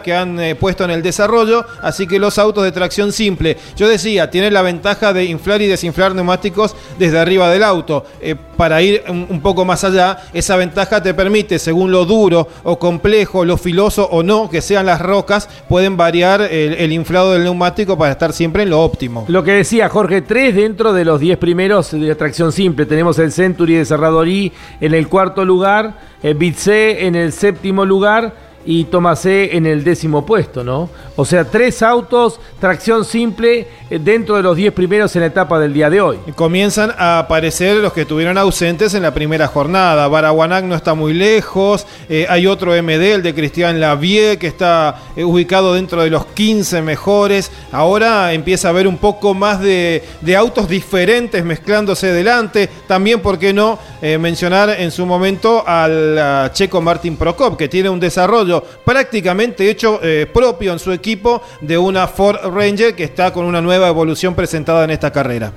que 0.00 0.14
han 0.14 0.38
eh, 0.40 0.54
puesto 0.54 0.84
en 0.84 0.90
el 0.90 1.02
desarrollo, 1.02 1.64
así 1.82 2.06
que 2.06 2.18
los 2.18 2.38
autos 2.38 2.64
de 2.64 2.72
tracción 2.72 3.12
simple, 3.12 3.56
yo 3.76 3.88
decía, 3.88 4.30
tienen 4.30 4.54
la 4.54 4.62
ventaja 4.62 5.12
de 5.12 5.24
inflar 5.24 5.62
y 5.62 5.66
desinflar 5.66 6.14
neumáticos 6.14 6.74
desde 6.98 7.18
arriba 7.18 7.50
del 7.50 7.62
auto. 7.62 8.04
Eh, 8.20 8.36
para 8.56 8.80
ir 8.82 9.02
un, 9.08 9.40
poco 9.40 9.64
más 9.64 9.84
allá, 9.84 10.18
esa 10.32 10.56
ventaja 10.56 11.02
te 11.02 11.12
permite, 11.12 11.58
según 11.58 11.90
lo 11.90 12.04
duro 12.06 12.48
o 12.64 12.78
complejo, 12.78 13.44
lo 13.44 13.56
filoso 13.56 14.08
o 14.10 14.22
no 14.22 14.48
que 14.48 14.62
sean 14.62 14.86
las 14.86 15.00
rocas, 15.00 15.48
pueden 15.68 15.96
variar 15.96 16.40
el, 16.40 16.92
inflado 16.92 17.32
del 17.32 17.44
neumático 17.44 17.98
para 17.98 18.12
estar 18.12 18.32
siempre 18.32 18.62
en 18.62 18.70
lo 18.70 18.82
óptimo. 18.82 19.26
Lo 19.28 19.44
que 19.44 19.52
decía 19.52 19.88
Jorge, 19.88 20.22
tres 20.22 20.54
dentro 20.54 20.92
de 20.92 21.04
los 21.04 21.20
10 21.20 21.38
primeros 21.38 21.90
de 21.90 22.14
tracción 22.14 22.52
simple. 22.52 22.86
Tenemos 22.86 23.18
el 23.18 23.32
Century 23.32 23.74
de 23.74 23.84
Serradorí 23.84 24.52
en 24.80 24.94
el 24.94 25.08
cuarto 25.08 25.44
lugar, 25.44 25.98
el 26.22 26.34
Bitse 26.34 27.06
en 27.06 27.14
el 27.14 27.32
séptimo 27.32 27.84
lugar 27.84 28.45
y 28.66 28.84
Tomasé 28.84 29.56
en 29.56 29.64
el 29.64 29.84
décimo 29.84 30.26
puesto, 30.26 30.64
¿no? 30.64 30.90
O 31.14 31.24
sea, 31.24 31.44
tres 31.44 31.82
autos, 31.82 32.40
tracción 32.60 33.04
simple, 33.04 33.68
eh, 33.88 33.98
dentro 34.02 34.36
de 34.36 34.42
los 34.42 34.56
10 34.56 34.74
primeros 34.74 35.14
en 35.14 35.20
la 35.20 35.28
etapa 35.28 35.58
del 35.58 35.72
día 35.72 35.88
de 35.88 36.00
hoy. 36.00 36.18
Comienzan 36.34 36.92
a 36.98 37.20
aparecer 37.20 37.76
los 37.76 37.92
que 37.92 38.02
estuvieron 38.02 38.36
ausentes 38.36 38.92
en 38.94 39.02
la 39.02 39.14
primera 39.14 39.46
jornada. 39.46 40.08
Baraguanac 40.08 40.64
no 40.64 40.74
está 40.74 40.94
muy 40.94 41.14
lejos. 41.14 41.86
eh, 42.08 42.26
hay 42.28 42.46
otro 42.48 42.72
MD, 42.72 43.14
el 43.14 43.22
de 43.22 43.34
Cristian 43.34 43.80
Lavie, 43.80 44.36
que 44.36 44.48
está 44.48 44.96
eh, 45.14 45.24
ubicado 45.24 45.74
dentro 45.74 46.02
de 46.02 46.10
los 46.10 46.26
15 46.26 46.82
mejores. 46.82 47.52
Ahora 47.70 48.32
empieza 48.32 48.68
a 48.68 48.70
haber 48.72 48.88
un 48.88 48.98
poco 48.98 49.32
más 49.32 49.60
de, 49.60 50.02
de 50.20 50.36
autos 50.36 50.68
diferentes 50.68 51.44
mezclándose 51.44 52.12
delante. 52.12 52.68
También, 52.88 53.20
¿por 53.20 53.38
qué 53.38 53.52
no 53.52 53.78
mencionar 54.02 54.70
en 54.70 54.90
su 54.92 55.04
momento 55.04 55.66
al 55.66 56.50
checo 56.52 56.80
Martin 56.80 57.16
Prokop, 57.16 57.56
que 57.56 57.68
tiene 57.68 57.88
un 57.88 57.98
desarrollo 57.98 58.55
prácticamente 58.62 59.68
hecho 59.68 60.00
eh, 60.02 60.26
propio 60.32 60.72
en 60.72 60.78
su 60.78 60.92
equipo 60.92 61.42
de 61.60 61.78
una 61.78 62.06
Ford 62.06 62.38
Ranger 62.44 62.94
que 62.94 63.04
está 63.04 63.32
con 63.32 63.44
una 63.44 63.60
nueva 63.60 63.88
evolución 63.88 64.34
presentada 64.34 64.84
en 64.84 64.90
esta 64.90 65.12
carrera. 65.12 65.52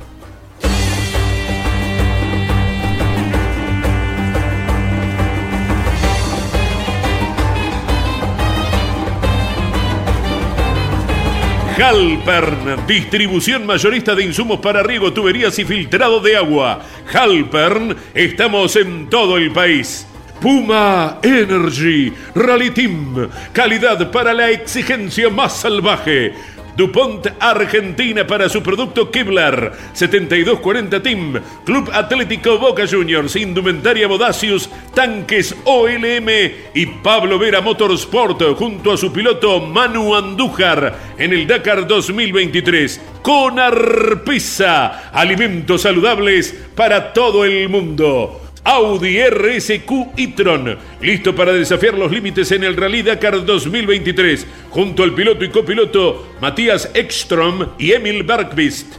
Halpern, 11.81 12.85
distribución 12.85 13.65
mayorista 13.65 14.13
de 14.13 14.25
insumos 14.25 14.59
para 14.59 14.83
riego, 14.83 15.13
tuberías 15.13 15.57
y 15.59 15.65
filtrado 15.65 16.19
de 16.19 16.35
agua. 16.35 16.81
Halpern, 17.13 17.95
estamos 18.13 18.75
en 18.75 19.09
todo 19.09 19.37
el 19.37 19.51
país. 19.51 20.05
Puma 20.41 21.19
Energy, 21.21 22.13
Rally 22.33 22.71
Team, 22.71 23.29
calidad 23.51 24.09
para 24.11 24.33
la 24.33 24.49
exigencia 24.49 25.29
más 25.29 25.57
salvaje. 25.57 26.33
DuPont 26.79 27.27
Argentina 27.41 28.25
para 28.25 28.47
su 28.47 28.63
producto 28.63 29.11
Kevlar 29.11 29.73
7240 29.91 31.03
Team 31.03 31.33
Club 31.65 31.89
Atlético 31.91 32.57
Boca 32.57 32.87
Juniors 32.87 33.35
Indumentaria 33.35 34.07
Bodacius 34.07 34.69
Tanques 34.93 35.53
OLM 35.65 36.29
y 36.73 36.85
Pablo 37.03 37.37
Vera 37.37 37.59
Motorsport 37.59 38.55
junto 38.57 38.93
a 38.93 38.97
su 38.97 39.11
piloto 39.11 39.59
Manu 39.59 40.15
Andújar 40.15 40.95
en 41.17 41.33
el 41.33 41.45
Dakar 41.47 41.85
2023 41.85 43.01
con 43.21 43.59
Arpisa 43.59 45.11
alimentos 45.11 45.81
saludables 45.81 46.55
para 46.75 47.11
todo 47.11 47.43
el 47.43 47.67
mundo 47.67 48.48
Audi 48.69 49.17
RSQ 49.19 50.13
e-tron, 50.15 50.77
listo 51.01 51.33
para 51.33 51.53
desafiar 51.53 51.95
los 51.95 52.11
límites 52.11 52.51
en 52.51 52.63
el 52.63 52.77
Rally 52.77 53.01
Dakar 53.01 53.43
2023, 53.43 54.45
junto 54.69 55.01
al 55.01 55.15
piloto 55.15 55.43
y 55.43 55.49
copiloto 55.49 56.35
Matías 56.39 56.91
Ekstrom 56.93 57.69
y 57.79 57.93
Emil 57.93 58.21
Bergqvist. 58.21 58.97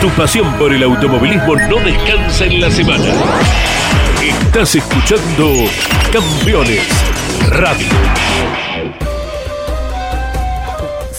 Tu 0.00 0.08
pasión 0.10 0.56
por 0.58 0.72
el 0.72 0.84
automovilismo 0.84 1.56
no 1.56 1.80
descansa 1.80 2.46
en 2.46 2.60
la 2.60 2.70
semana. 2.70 3.12
Estás 4.22 4.76
escuchando 4.76 5.52
Campeones 6.12 6.86
Radio. 7.50 8.61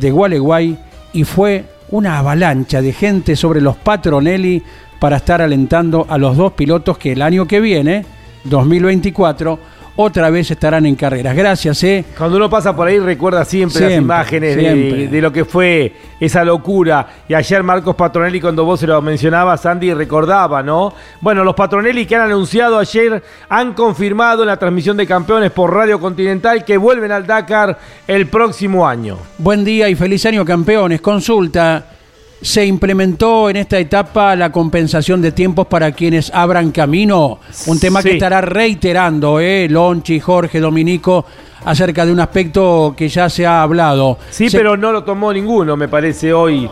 de 0.00 0.10
Gualeguay 0.10 0.78
y 1.12 1.24
fue 1.24 1.64
una 1.90 2.18
avalancha 2.18 2.80
de 2.80 2.92
gente 2.92 3.36
sobre 3.36 3.60
los 3.60 3.76
Patronelli 3.76 4.62
para 4.98 5.16
estar 5.16 5.42
alentando 5.42 6.06
a 6.08 6.18
los 6.18 6.36
dos 6.36 6.52
pilotos 6.52 6.98
que 6.98 7.12
el 7.12 7.22
año 7.22 7.46
que 7.46 7.60
viene, 7.60 8.04
2024, 8.44 9.58
otra 10.00 10.30
vez 10.30 10.48
estarán 10.48 10.86
en 10.86 10.94
carreras. 10.94 11.34
Gracias, 11.34 11.82
¿eh? 11.82 12.04
Cuando 12.16 12.36
uno 12.36 12.48
pasa 12.48 12.74
por 12.74 12.86
ahí 12.86 13.00
recuerda 13.00 13.44
siempre, 13.44 13.80
las 13.80 13.90
Siempre, 13.90 14.04
imágenes 14.04 14.56
de, 14.56 15.08
de 15.08 15.20
lo 15.20 15.32
que 15.32 15.44
fue 15.44 15.92
esa 16.20 16.44
locura. 16.44 17.04
Y 17.28 17.34
ayer 17.34 17.64
Marcos 17.64 17.96
Patronelli, 17.96 18.40
cuando 18.40 18.64
vos 18.64 18.78
se 18.78 18.86
lo 18.86 19.02
mencionabas, 19.02 19.66
Andy, 19.66 19.92
recordaba, 19.94 20.62
¿no? 20.62 20.94
Bueno, 21.20 21.42
los 21.42 21.56
Patronelli 21.56 22.06
que 22.06 22.14
han 22.14 22.22
anunciado 22.22 22.78
ayer 22.78 23.20
han 23.48 23.72
confirmado 23.72 24.42
en 24.44 24.46
la 24.46 24.56
transmisión 24.56 24.96
de 24.96 25.04
campeones 25.04 25.50
por 25.50 25.74
Radio 25.74 25.98
Continental 25.98 26.64
que 26.64 26.76
vuelven 26.76 27.10
al 27.10 27.26
Dakar 27.26 27.76
el 28.06 28.28
próximo 28.28 28.86
año. 28.86 29.18
Buen 29.38 29.64
día 29.64 29.88
y 29.88 29.96
feliz 29.96 30.24
año 30.26 30.44
campeones. 30.44 31.00
Consulta. 31.00 31.97
¿Se 32.40 32.64
implementó 32.64 33.50
en 33.50 33.56
esta 33.56 33.78
etapa 33.78 34.36
la 34.36 34.52
compensación 34.52 35.20
de 35.20 35.32
tiempos 35.32 35.66
para 35.66 35.90
quienes 35.92 36.30
abran 36.32 36.70
camino? 36.70 37.40
Un 37.66 37.80
tema 37.80 38.00
que 38.02 38.12
estará 38.12 38.40
reiterando, 38.40 39.40
¿eh? 39.40 39.66
Lonchi, 39.68 40.20
Jorge, 40.20 40.60
Dominico, 40.60 41.24
acerca 41.64 42.06
de 42.06 42.12
un 42.12 42.20
aspecto 42.20 42.94
que 42.96 43.08
ya 43.08 43.28
se 43.28 43.44
ha 43.44 43.62
hablado. 43.62 44.18
Sí, 44.30 44.48
Se- 44.48 44.56
pero 44.56 44.76
no 44.76 44.92
lo 44.92 45.02
tomó 45.02 45.32
ninguno, 45.32 45.76
me 45.76 45.88
parece, 45.88 46.32
hoy. 46.32 46.68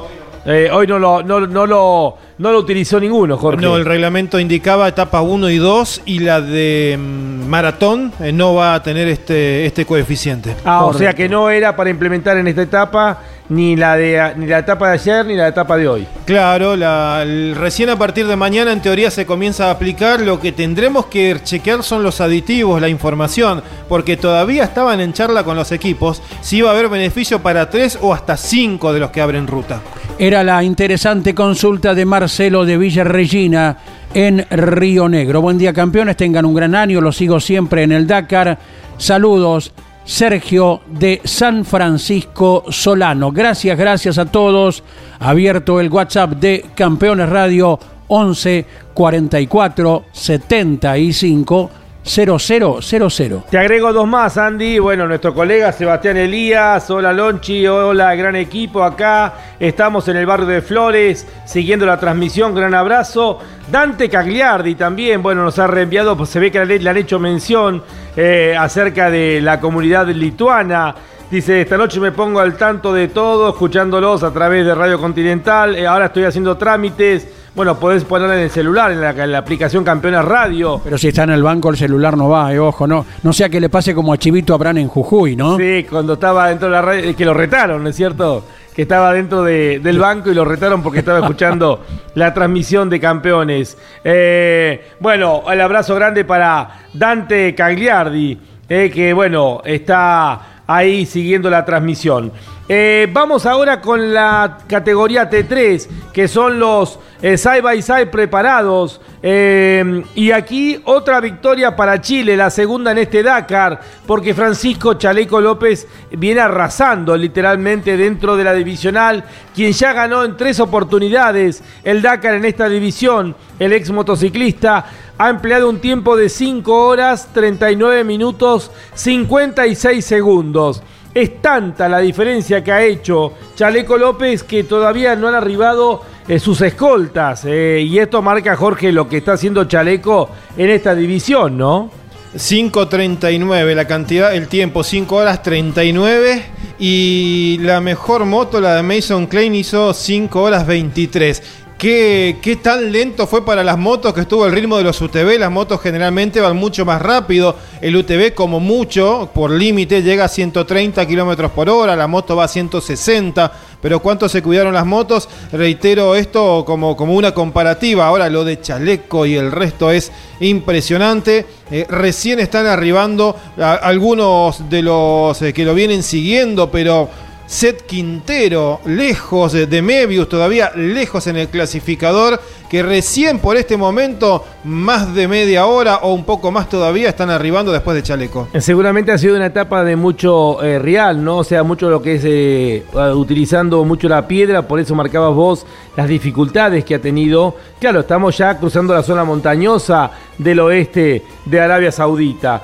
Eh, 0.48 0.70
hoy 0.72 0.86
no 0.86 1.00
lo, 1.00 1.24
no, 1.24 1.40
no 1.40 1.66
lo, 1.66 2.16
no 2.38 2.52
lo 2.52 2.58
utilizó 2.60 3.00
ninguno, 3.00 3.36
Jorge. 3.36 3.60
No, 3.60 3.76
el 3.76 3.84
reglamento 3.84 4.38
indicaba 4.38 4.86
etapa 4.86 5.20
1 5.20 5.50
y 5.50 5.56
2 5.56 6.02
y 6.06 6.20
la 6.20 6.40
de 6.40 6.96
mm, 6.96 7.48
maratón 7.48 8.12
eh, 8.20 8.30
no 8.30 8.54
va 8.54 8.74
a 8.74 8.82
tener 8.84 9.08
este, 9.08 9.66
este 9.66 9.84
coeficiente. 9.84 10.54
Ah, 10.64 10.84
o 10.84 10.94
sea 10.94 11.12
que 11.14 11.28
no 11.28 11.50
era 11.50 11.74
para 11.74 11.90
implementar 11.90 12.36
en 12.36 12.46
esta 12.46 12.62
etapa 12.62 13.18
ni 13.48 13.76
la 13.76 13.96
de 13.96 14.32
ni 14.36 14.46
la 14.46 14.58
etapa 14.58 14.88
de 14.88 14.94
ayer 14.94 15.24
ni 15.26 15.34
la 15.36 15.48
etapa 15.48 15.76
de 15.76 15.86
hoy. 15.88 16.06
Claro, 16.24 16.74
la- 16.76 17.20
el- 17.22 17.54
recién 17.54 17.88
a 17.90 17.96
partir 17.96 18.26
de 18.26 18.34
mañana 18.36 18.72
en 18.72 18.80
teoría 18.82 19.10
se 19.10 19.24
comienza 19.26 19.66
a 19.68 19.70
aplicar. 19.70 20.20
Lo 20.20 20.40
que 20.40 20.52
tendremos 20.52 21.06
que 21.06 21.36
chequear 21.44 21.82
son 21.82 22.02
los 22.02 22.20
aditivos, 22.20 22.80
la 22.80 22.88
información, 22.88 23.62
porque 23.88 24.16
todavía 24.16 24.64
estaban 24.64 25.00
en 25.00 25.12
charla 25.12 25.44
con 25.44 25.56
los 25.56 25.70
equipos 25.72 26.20
si 26.40 26.58
iba 26.58 26.70
a 26.70 26.72
haber 26.72 26.88
beneficio 26.88 27.40
para 27.40 27.70
tres 27.70 27.98
o 28.00 28.12
hasta 28.12 28.36
cinco 28.36 28.92
de 28.92 29.00
los 29.00 29.10
que 29.10 29.20
abren 29.20 29.46
ruta. 29.46 29.80
Era 30.18 30.42
la 30.42 30.64
interesante 30.64 31.34
consulta 31.34 31.94
de 31.94 32.04
Marcelo 32.04 32.64
de 32.64 32.78
Villa 32.78 33.04
Regina 33.04 33.76
en 34.14 34.46
Río 34.50 35.08
Negro. 35.08 35.42
Buen 35.42 35.58
día 35.58 35.72
campeones, 35.74 36.16
tengan 36.16 36.46
un 36.46 36.54
gran 36.54 36.74
año, 36.74 37.00
los 37.02 37.16
sigo 37.16 37.38
siempre 37.38 37.82
en 37.82 37.92
el 37.92 38.06
Dakar. 38.06 38.58
Saludos, 38.96 39.72
Sergio 40.06 40.80
de 40.86 41.20
San 41.24 41.64
Francisco 41.64 42.64
Solano. 42.70 43.32
Gracias, 43.32 43.76
gracias 43.76 44.16
a 44.18 44.26
todos. 44.26 44.82
Abierto 45.18 45.80
el 45.80 45.90
WhatsApp 45.90 46.30
de 46.34 46.64
Campeones 46.74 47.28
Radio 47.28 47.78
11 48.08 48.64
44 48.94 50.04
75 50.12 51.70
0000. 52.06 53.42
Te 53.50 53.58
agrego 53.58 53.92
dos 53.92 54.06
más, 54.06 54.38
Andy. 54.38 54.78
Bueno, 54.78 55.08
nuestro 55.08 55.34
colega 55.34 55.72
Sebastián 55.72 56.16
Elías. 56.16 56.88
Hola, 56.88 57.12
Lonchi. 57.12 57.66
Hola, 57.66 58.14
gran 58.14 58.36
equipo 58.36 58.84
acá. 58.84 59.34
Estamos 59.58 60.06
en 60.08 60.16
el 60.16 60.24
barrio 60.24 60.46
de 60.46 60.62
Flores, 60.62 61.26
siguiendo 61.44 61.84
la 61.84 61.98
transmisión. 61.98 62.54
Gran 62.54 62.74
abrazo. 62.74 63.40
Dante 63.70 64.08
Cagliardi 64.08 64.76
también, 64.76 65.20
bueno, 65.20 65.42
nos 65.42 65.58
ha 65.58 65.66
reenviado, 65.66 66.16
pues 66.16 66.30
se 66.30 66.38
ve 66.38 66.52
que 66.52 66.64
le, 66.64 66.88
han 66.88 66.96
hecho 66.96 67.18
mención 67.18 67.82
eh, 68.16 68.54
acerca 68.56 69.10
de 69.10 69.40
la 69.42 69.58
comunidad 69.58 70.06
lituana. 70.06 70.94
Dice, 71.28 71.62
esta 71.62 71.76
noche 71.76 71.98
me 71.98 72.12
pongo 72.12 72.38
al 72.38 72.56
tanto 72.56 72.92
de 72.92 73.08
todo, 73.08 73.48
escuchándolos 73.48 74.22
a 74.22 74.32
través 74.32 74.64
de 74.64 74.76
Radio 74.76 75.00
Continental. 75.00 75.74
Eh, 75.74 75.84
ahora 75.84 76.06
estoy 76.06 76.22
haciendo 76.22 76.56
trámites. 76.56 77.26
Bueno, 77.56 77.78
podés 77.80 78.04
ponerla 78.04 78.36
en 78.36 78.42
el 78.42 78.50
celular, 78.50 78.92
en 78.92 79.00
la, 79.00 79.10
en 79.10 79.32
la 79.32 79.38
aplicación 79.38 79.82
Campeones 79.82 80.22
Radio. 80.26 80.78
Pero 80.84 80.98
si 80.98 81.08
está 81.08 81.22
en 81.22 81.30
el 81.30 81.42
banco, 81.42 81.70
el 81.70 81.76
celular 81.78 82.14
no 82.14 82.28
va, 82.28 82.52
eh, 82.52 82.58
ojo, 82.58 82.86
no. 82.86 83.06
No 83.22 83.32
sea 83.32 83.48
que 83.48 83.58
le 83.60 83.70
pase 83.70 83.94
como 83.94 84.12
a 84.12 84.18
Chivito 84.18 84.52
Abrán 84.52 84.76
en 84.76 84.88
Jujuy, 84.88 85.36
¿no? 85.36 85.56
Sí, 85.56 85.86
cuando 85.88 86.12
estaba 86.12 86.48
dentro 86.50 86.68
de 86.68 86.72
la 86.74 86.82
radio, 86.82 87.08
eh, 87.10 87.14
que 87.14 87.24
lo 87.24 87.32
retaron, 87.32 87.82
¿no 87.82 87.88
es 87.88 87.96
cierto? 87.96 88.44
Que 88.74 88.82
estaba 88.82 89.10
dentro 89.14 89.42
de- 89.42 89.78
del 89.78 89.98
banco 89.98 90.30
y 90.30 90.34
lo 90.34 90.44
retaron 90.44 90.82
porque 90.82 90.98
estaba 90.98 91.20
escuchando 91.20 91.82
la 92.14 92.34
transmisión 92.34 92.90
de 92.90 93.00
campeones. 93.00 93.78
Eh, 94.04 94.88
bueno, 95.00 95.42
el 95.50 95.60
abrazo 95.62 95.94
grande 95.94 96.26
para 96.26 96.82
Dante 96.92 97.54
Cagliardi, 97.54 98.38
eh, 98.68 98.90
que 98.92 99.14
bueno, 99.14 99.62
está 99.64 100.55
ahí 100.66 101.06
siguiendo 101.06 101.50
la 101.50 101.64
transmisión. 101.64 102.32
Eh, 102.68 103.08
vamos 103.12 103.46
ahora 103.46 103.80
con 103.80 104.12
la 104.12 104.58
categoría 104.66 105.30
T3, 105.30 105.86
que 106.12 106.26
son 106.26 106.58
los 106.58 106.98
eh, 107.22 107.38
side 107.38 107.60
by 107.60 107.80
side 107.80 108.06
preparados. 108.06 109.00
Eh, 109.22 110.02
y 110.14 110.32
aquí 110.32 110.80
otra 110.84 111.20
victoria 111.20 111.76
para 111.76 112.00
Chile, 112.00 112.36
la 112.36 112.50
segunda 112.50 112.90
en 112.90 112.98
este 112.98 113.22
Dakar, 113.22 113.80
porque 114.06 114.34
Francisco 114.34 114.94
Chaleco 114.94 115.40
López 115.40 115.86
viene 116.10 116.40
arrasando 116.40 117.16
literalmente 117.16 117.96
dentro 117.96 118.36
de 118.36 118.44
la 118.44 118.52
divisional, 118.52 119.24
quien 119.54 119.72
ya 119.72 119.92
ganó 119.92 120.24
en 120.24 120.36
tres 120.36 120.58
oportunidades 120.58 121.62
el 121.84 122.02
Dakar 122.02 122.34
en 122.34 122.44
esta 122.44 122.68
división, 122.68 123.36
el 123.58 123.72
ex 123.72 123.90
motociclista. 123.90 124.84
Ha 125.18 125.30
empleado 125.30 125.70
un 125.70 125.80
tiempo 125.80 126.14
de 126.16 126.28
5 126.28 126.86
horas, 126.86 127.28
39 127.32 128.04
minutos, 128.04 128.70
56 128.94 130.04
segundos. 130.04 130.82
Es 131.14 131.40
tanta 131.40 131.88
la 131.88 132.00
diferencia 132.00 132.62
que 132.62 132.70
ha 132.70 132.82
hecho 132.82 133.32
Chaleco 133.54 133.96
López 133.96 134.42
que 134.42 134.64
todavía 134.64 135.16
no 135.16 135.28
han 135.28 135.34
arribado 135.34 136.02
eh, 136.28 136.38
sus 136.38 136.60
escoltas. 136.60 137.46
eh, 137.46 137.80
y 137.80 137.98
esto 137.98 138.20
marca, 138.20 138.56
Jorge, 138.56 138.92
lo 138.92 139.08
que 139.08 139.16
está 139.16 139.32
haciendo 139.32 139.64
Chaleco 139.64 140.28
en 140.58 140.68
esta 140.68 140.94
división, 140.94 141.56
¿no? 141.56 141.90
5.39 142.34 143.74
la 143.74 143.86
cantidad, 143.86 144.34
el 144.34 144.48
tiempo, 144.48 144.84
5 144.84 145.16
horas 145.16 145.42
39 145.42 146.44
y 146.78 147.56
la 147.62 147.80
mejor 147.80 148.26
moto, 148.26 148.60
la 148.60 148.74
de 148.74 148.82
Mason 148.82 149.26
Klein, 149.26 149.54
hizo 149.54 149.94
5 149.94 150.42
horas 150.42 150.66
23. 150.66 151.42
¿Qué, 151.78 152.58
tan 152.62 152.90
lento 152.90 153.26
fue 153.26 153.44
para 153.44 153.62
las 153.62 153.76
motos 153.76 154.14
que 154.14 154.22
estuvo 154.22 154.46
el 154.46 154.52
ritmo 154.52 154.78
de 154.78 154.84
los 154.84 154.98
UTV? 154.98 155.38
Las 155.38 155.50
motos 155.50 155.78
generalmente 155.82 156.40
van 156.40 156.56
mucho 156.56 156.86
más 156.86 157.02
rápido. 157.02 157.54
El 157.82 157.96
UTV 157.96 158.32
como 158.34 158.60
mucho, 158.60 159.28
por 159.34 159.50
límite, 159.50 160.02
llega 160.02 160.24
a 160.24 160.28
130 160.28 161.06
kilómetros 161.06 161.50
por 161.50 161.68
hora, 161.68 161.94
la 161.94 162.06
moto 162.06 162.34
va 162.34 162.44
a 162.44 162.48
160. 162.48 163.52
Pero 163.82 164.00
¿cuánto 164.00 164.26
se 164.26 164.42
cuidaron 164.42 164.72
las 164.72 164.86
motos? 164.86 165.28
Reitero 165.52 166.16
esto 166.16 166.64
como, 166.64 166.96
como 166.96 167.12
una 167.12 167.34
comparativa. 167.34 168.06
Ahora 168.06 168.30
lo 168.30 168.42
de 168.42 168.58
Chaleco 168.58 169.26
y 169.26 169.34
el 169.34 169.52
resto 169.52 169.90
es 169.90 170.10
impresionante. 170.40 171.44
Eh, 171.70 171.84
recién 171.90 172.40
están 172.40 172.64
arribando 172.64 173.36
algunos 173.58 174.70
de 174.70 174.80
los 174.80 175.42
eh, 175.42 175.52
que 175.52 175.66
lo 175.66 175.74
vienen 175.74 176.02
siguiendo, 176.02 176.70
pero 176.70 177.10
Seth 177.46 177.82
Quintero, 177.82 178.80
lejos 178.86 179.52
de, 179.52 179.82
Mebius, 179.82 180.28
todavía 180.28 180.72
lejos 180.74 181.28
en 181.28 181.36
el 181.36 181.48
clasificador, 181.48 182.40
que 182.68 182.82
recién 182.82 183.38
por 183.38 183.56
este 183.56 183.76
momento, 183.76 184.44
más 184.64 185.14
de 185.14 185.28
media 185.28 185.66
hora 185.66 185.98
o 185.98 186.12
un 186.12 186.24
poco 186.24 186.50
más 186.50 186.68
todavía, 186.68 187.08
están 187.08 187.30
arribando 187.30 187.70
después 187.70 187.94
de 187.94 188.02
Chaleco. 188.02 188.48
Eh, 188.52 188.60
Seguramente 188.60 189.12
ha 189.12 189.18
sido 189.18 189.36
una 189.36 189.46
etapa 189.46 189.84
de 189.84 189.94
mucho 189.94 190.60
eh, 190.60 190.80
real, 190.80 191.22
¿no? 191.22 191.38
O 191.38 191.44
sea, 191.44 191.62
mucho 191.62 191.88
lo 191.88 192.02
que 192.02 192.16
es 192.16 192.22
eh, 192.24 192.84
utilizando 193.14 193.84
mucho 193.84 194.08
la 194.08 194.26
piedra, 194.26 194.62
por 194.66 194.80
eso 194.80 194.96
marcabas 194.96 195.32
vos 195.32 195.66
las 195.96 196.08
dificultades 196.08 196.84
que 196.84 196.96
ha 196.96 197.00
tenido. 197.00 197.54
Claro, 197.78 198.00
estamos 198.00 198.36
ya 198.36 198.58
cruzando 198.58 198.92
la 198.92 199.04
zona 199.04 199.22
montañosa 199.22 200.10
del 200.36 200.58
oeste 200.58 201.22
de 201.44 201.60
Arabia 201.60 201.92
Saudita. 201.92 202.60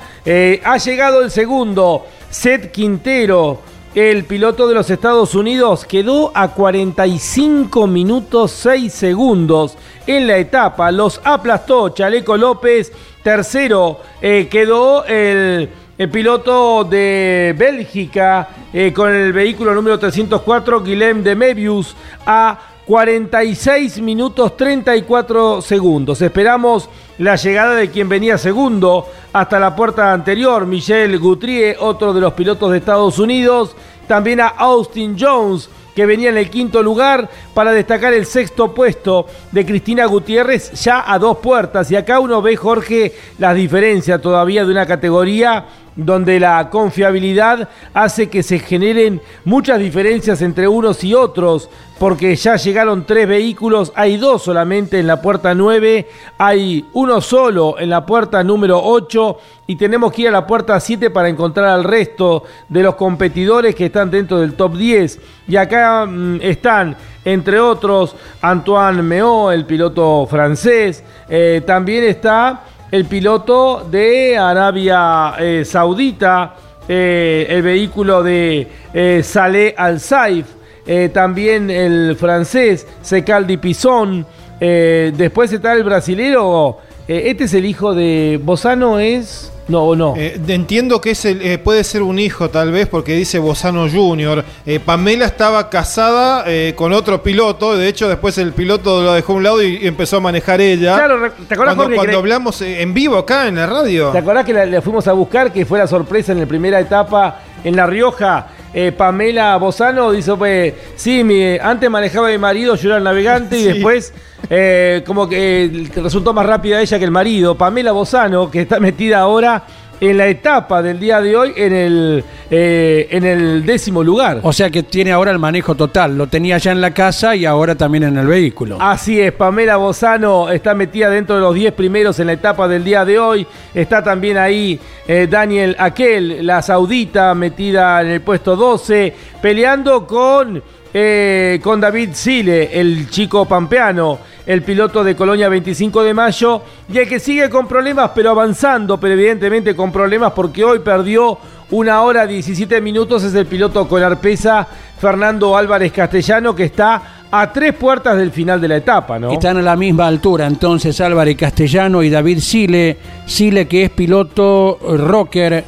Ha 0.65 0.77
llegado 0.77 1.21
el 1.21 1.31
segundo, 1.31 2.05
Seth 2.29 2.71
Quintero. 2.71 3.72
El 3.95 4.25
piloto 4.25 4.67
de 4.67 4.73
los 4.73 4.89
Estados 4.89 5.35
Unidos 5.35 5.85
quedó 5.85 6.31
a 6.33 6.47
45 6.47 7.85
minutos 7.85 8.49
6 8.49 8.91
segundos 8.91 9.77
en 10.07 10.25
la 10.25 10.37
etapa. 10.37 10.91
Los 10.91 11.21
aplastó 11.23 11.89
Chaleco 11.89 12.35
López. 12.35 12.91
Tercero 13.21 13.99
eh, 14.19 14.47
quedó 14.49 15.05
el, 15.05 15.69
piloto 16.11 16.85
de 16.85 17.53
Bélgica 17.55 18.49
eh, 18.73 18.91
con 18.91 19.13
el 19.13 19.31
vehículo 19.31 19.75
número 19.75 19.99
304, 19.99 20.81
Guillem 20.81 21.21
de 21.21 21.35
Mebius, 21.35 21.95
a 22.25 22.59
46 22.87 24.01
minutos 24.01 24.57
34 24.57 25.61
segundos. 25.61 26.19
Esperamos 26.19 26.89
la 27.19 27.35
llegada 27.35 27.75
de 27.75 27.89
quien 27.89 28.09
venía 28.09 28.37
segundo 28.37 29.07
hasta 29.31 29.59
la 29.59 29.75
puerta 29.75 30.13
anterior, 30.13 30.65
Michel 30.65 31.19
Guthrie, 31.19 31.75
otro 31.79 32.13
de 32.13 32.21
los 32.21 32.33
pilotos 32.33 32.71
de 32.71 32.79
Estados 32.79 33.19
Unidos. 33.19 33.75
También 34.07 34.41
a 34.41 34.47
Austin 34.47 35.15
Jones, 35.19 35.69
que 35.95 36.05
venía 36.05 36.29
en 36.29 36.37
el 36.37 36.49
quinto 36.49 36.81
lugar 36.81 37.29
para 37.53 37.71
destacar 37.71 38.13
el 38.13 38.25
sexto 38.25 38.73
puesto 38.73 39.27
de 39.51 39.65
Cristina 39.65 40.05
Gutiérrez 40.05 40.71
ya 40.83 41.11
a 41.11 41.19
dos 41.19 41.37
puertas. 41.37 41.89
Y 41.91 41.95
acá 41.95 42.19
uno 42.19 42.41
ve, 42.41 42.55
Jorge, 42.55 43.13
las 43.37 43.55
diferencias 43.55 44.21
todavía 44.21 44.65
de 44.65 44.71
una 44.71 44.85
categoría 44.85 45.65
donde 45.95 46.39
la 46.39 46.69
confiabilidad 46.69 47.69
hace 47.93 48.29
que 48.29 48.43
se 48.43 48.59
generen 48.59 49.21
muchas 49.45 49.79
diferencias 49.79 50.41
entre 50.41 50.67
unos 50.67 51.03
y 51.03 51.13
otros, 51.13 51.69
porque 51.99 52.35
ya 52.35 52.55
llegaron 52.55 53.05
tres 53.05 53.27
vehículos, 53.27 53.93
hay 53.95 54.17
dos 54.17 54.43
solamente 54.43 54.99
en 54.99 55.07
la 55.07 55.21
puerta 55.21 55.53
9, 55.53 56.07
hay 56.37 56.85
uno 56.93 57.21
solo 57.21 57.79
en 57.79 57.89
la 57.89 58.05
puerta 58.05 58.43
número 58.43 58.81
8 58.83 59.37
y 59.67 59.75
tenemos 59.75 60.11
que 60.11 60.23
ir 60.23 60.27
a 60.27 60.31
la 60.31 60.47
puerta 60.47 60.79
7 60.79 61.11
para 61.11 61.29
encontrar 61.29 61.67
al 61.67 61.83
resto 61.83 62.43
de 62.67 62.83
los 62.83 62.95
competidores 62.95 63.75
que 63.75 63.85
están 63.85 64.11
dentro 64.11 64.39
del 64.39 64.55
top 64.55 64.75
10. 64.75 65.19
Y 65.47 65.55
acá 65.55 66.05
mm, 66.05 66.41
están, 66.41 66.97
entre 67.23 67.59
otros, 67.59 68.15
Antoine 68.41 69.01
Meo, 69.01 69.51
el 69.51 69.65
piloto 69.65 70.27
francés, 70.29 71.03
eh, 71.29 71.61
también 71.65 72.03
está 72.03 72.63
el 72.93 73.05
piloto 73.05 73.87
de 73.89 74.37
Arabia 74.37 75.33
eh, 75.39 75.65
Saudita, 75.65 76.53
eh, 76.87 77.47
el 77.49 77.63
vehículo 77.63 78.21
de 78.21 78.67
eh, 78.93 79.21
Saleh 79.23 79.73
Al 79.75 79.99
Saif, 79.99 80.45
eh, 80.85 81.09
también 81.11 81.71
el 81.71 82.15
francés 82.15 82.85
Secaldi 83.01 83.57
Pizón, 83.57 84.27
después 84.59 85.51
está 85.51 85.73
el 85.73 85.83
brasilero, 85.83 86.77
este 87.07 87.45
es 87.45 87.53
el 87.55 87.65
hijo 87.65 87.95
de 87.95 88.39
Bozano, 88.41 88.99
es... 88.99 89.52
No, 89.67 89.83
o 89.83 89.95
no. 89.95 90.13
Eh, 90.17 90.39
entiendo 90.47 90.99
que 90.99 91.11
es 91.11 91.23
el- 91.25 91.41
eh, 91.41 91.57
puede 91.57 91.83
ser 91.83 92.01
un 92.03 92.19
hijo 92.19 92.49
tal 92.49 92.71
vez 92.71 92.87
porque 92.87 93.13
dice 93.13 93.39
Bozano 93.39 93.87
Jr. 93.89 94.43
Eh, 94.65 94.79
Pamela 94.79 95.25
estaba 95.25 95.69
casada 95.69 96.45
con 96.75 96.91
otro 96.93 97.23
piloto, 97.23 97.75
de 97.77 97.87
hecho 97.87 98.09
después 98.09 98.37
el 98.37 98.53
piloto 98.53 99.01
lo 99.01 99.13
dejó 99.13 99.33
a 99.33 99.35
un 99.37 99.43
lado 99.43 99.61
y, 99.63 99.77
y 99.81 99.87
empezó 99.87 100.17
a 100.17 100.19
manejar 100.19 100.59
ella. 100.61 100.95
Claro, 100.95 101.15
¿te 101.47 101.53
acordás, 101.53 101.75
cuando, 101.75 101.83
Jorge, 101.83 101.95
cuando 101.95 102.11
que- 102.11 102.17
hablamos 102.17 102.61
en 102.61 102.93
vivo 102.93 103.17
acá 103.17 103.47
en 103.47 103.55
la 103.55 103.65
radio? 103.65 104.09
¿Te 104.09 104.17
acordás 104.17 104.45
que 104.45 104.53
la, 104.53 104.65
la 104.65 104.81
fuimos 104.81 105.07
a 105.07 105.13
buscar, 105.13 105.51
que 105.53 105.65
fue 105.65 105.79
la 105.79 105.87
sorpresa 105.87 106.31
en 106.33 106.39
la 106.41 106.45
primera 106.45 106.79
etapa 106.79 107.39
en 107.63 107.75
La 107.75 107.85
Rioja? 107.87 108.47
Eh, 108.73 108.91
Pamela 108.91 109.55
Bozano 109.57 110.11
dice, 110.11 110.35
pues, 110.35 110.73
sí, 110.95 111.23
mi, 111.23 111.57
antes 111.57 111.89
manejaba 111.89 112.29
mi 112.29 112.37
marido, 112.37 112.75
yo 112.75 112.89
era 112.89 112.97
el 112.97 113.03
navegante, 113.03 113.59
y 113.59 113.63
después 113.73 114.13
eh, 114.49 115.03
como 115.05 115.29
que 115.29 115.65
eh, 115.65 115.89
resultó 115.95 116.33
más 116.33 116.45
rápida 116.45 116.81
ella 116.81 116.97
que 116.97 117.05
el 117.05 117.11
marido. 117.11 117.55
Pamela 117.55 117.91
Bozano, 117.91 118.49
que 118.49 118.61
está 118.61 118.79
metida 118.79 119.19
ahora 119.19 119.63
en 120.09 120.17
la 120.17 120.27
etapa 120.27 120.81
del 120.81 120.99
día 120.99 121.21
de 121.21 121.35
hoy 121.35 121.53
en 121.55 121.73
el, 121.73 122.23
eh, 122.51 123.07
en 123.09 123.23
el 123.23 123.65
décimo 123.65 124.03
lugar. 124.03 124.41
O 124.43 124.51
sea 124.51 124.69
que 124.69 124.83
tiene 124.83 125.13
ahora 125.13 125.31
el 125.31 125.39
manejo 125.39 125.75
total. 125.75 126.17
Lo 126.17 126.27
tenía 126.27 126.57
ya 126.57 126.73
en 126.73 126.81
la 126.81 126.93
casa 126.93 127.35
y 127.35 127.45
ahora 127.45 127.75
también 127.75 128.03
en 128.03 128.17
el 128.17 128.27
vehículo. 128.27 128.77
Así 128.81 129.21
es, 129.21 129.31
Pamela 129.31 129.77
Bozano 129.77 130.49
está 130.49 130.73
metida 130.73 131.09
dentro 131.09 131.35
de 131.35 131.41
los 131.41 131.55
10 131.55 131.73
primeros 131.73 132.19
en 132.19 132.27
la 132.27 132.33
etapa 132.33 132.67
del 132.67 132.83
día 132.83 133.05
de 133.05 133.17
hoy. 133.17 133.47
Está 133.73 134.03
también 134.03 134.37
ahí 134.37 134.77
eh, 135.07 135.27
Daniel 135.29 135.75
Aquel, 135.79 136.45
la 136.45 136.61
saudita, 136.61 137.33
metida 137.33 138.01
en 138.01 138.09
el 138.09 138.21
puesto 138.21 138.57
12, 138.57 139.13
peleando 139.41 140.05
con, 140.05 140.61
eh, 140.93 141.59
con 141.63 141.81
David 141.81 142.09
Sile, 142.13 142.79
el 142.79 143.09
chico 143.09 143.45
pampeano, 143.45 144.19
el 144.45 144.61
piloto 144.61 145.03
de 145.03 145.15
Colonia 145.15 145.49
25 145.49 146.03
de 146.03 146.13
mayo, 146.13 146.61
y 146.87 146.99
el 146.99 147.09
que 147.09 147.19
sigue 147.19 147.49
con 147.49 147.67
problemas, 147.67 148.11
pero 148.13 148.29
avanzando, 148.29 148.99
pero 148.99 149.15
evidentemente 149.15 149.75
con 149.75 149.91
problemas 149.91 150.33
porque 150.33 150.63
hoy 150.63 150.79
perdió 150.79 151.39
una 151.71 152.01
hora 152.03 152.27
17 152.27 152.79
minutos, 152.81 153.23
es 153.23 153.33
el 153.33 153.47
piloto 153.47 153.87
con 153.87 154.03
arpesa 154.03 154.67
Fernando 154.99 155.57
Álvarez 155.57 155.91
Castellano, 155.91 156.53
que 156.53 156.65
está 156.65 157.01
a 157.31 157.51
tres 157.51 157.73
puertas 157.73 158.15
del 158.15 158.29
final 158.29 158.61
de 158.61 158.67
la 158.67 158.77
etapa, 158.77 159.17
¿no? 159.17 159.31
Están 159.31 159.57
a 159.57 159.61
la 159.63 159.75
misma 159.75 160.05
altura 160.05 160.45
entonces 160.45 161.01
Álvarez 161.01 161.35
Castellano 161.35 162.03
y 162.03 162.11
David 162.11 162.37
Sile. 162.37 162.97
Sile 163.25 163.67
que 163.67 163.85
es 163.85 163.89
piloto 163.89 164.77
rocker, 164.79 165.63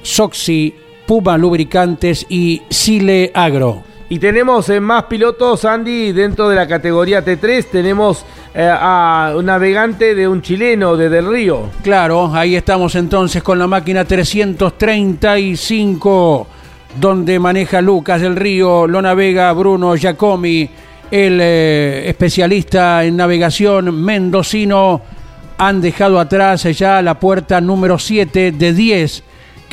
Soxy, 0.00 0.74
Puma 1.06 1.36
Lubricantes 1.36 2.24
y 2.30 2.62
Sile 2.70 3.30
Agro. 3.34 3.82
Y 4.14 4.18
tenemos 4.20 4.68
eh, 4.68 4.78
más 4.78 5.06
pilotos, 5.06 5.64
Andy, 5.64 6.12
dentro 6.12 6.48
de 6.48 6.54
la 6.54 6.68
categoría 6.68 7.24
T3. 7.24 7.64
Tenemos 7.64 8.24
eh, 8.54 8.72
a 8.72 9.32
un 9.36 9.46
navegante 9.46 10.14
de 10.14 10.28
un 10.28 10.40
chileno, 10.40 10.96
de 10.96 11.08
Del 11.08 11.26
Río. 11.26 11.70
Claro, 11.82 12.30
ahí 12.32 12.54
estamos 12.54 12.94
entonces 12.94 13.42
con 13.42 13.58
la 13.58 13.66
máquina 13.66 14.04
335, 14.04 16.46
donde 17.00 17.40
maneja 17.40 17.80
Lucas 17.80 18.20
del 18.20 18.36
Río, 18.36 18.86
lo 18.86 19.02
navega 19.02 19.52
Bruno 19.52 19.96
Giacomi, 19.96 20.70
el 21.10 21.40
eh, 21.42 22.08
especialista 22.08 23.02
en 23.02 23.16
navegación 23.16 24.00
mendocino. 24.00 25.00
Han 25.58 25.80
dejado 25.80 26.20
atrás 26.20 26.62
ya 26.62 27.02
la 27.02 27.18
puerta 27.18 27.60
número 27.60 27.98
7 27.98 28.52
de 28.52 28.72
10 28.72 29.24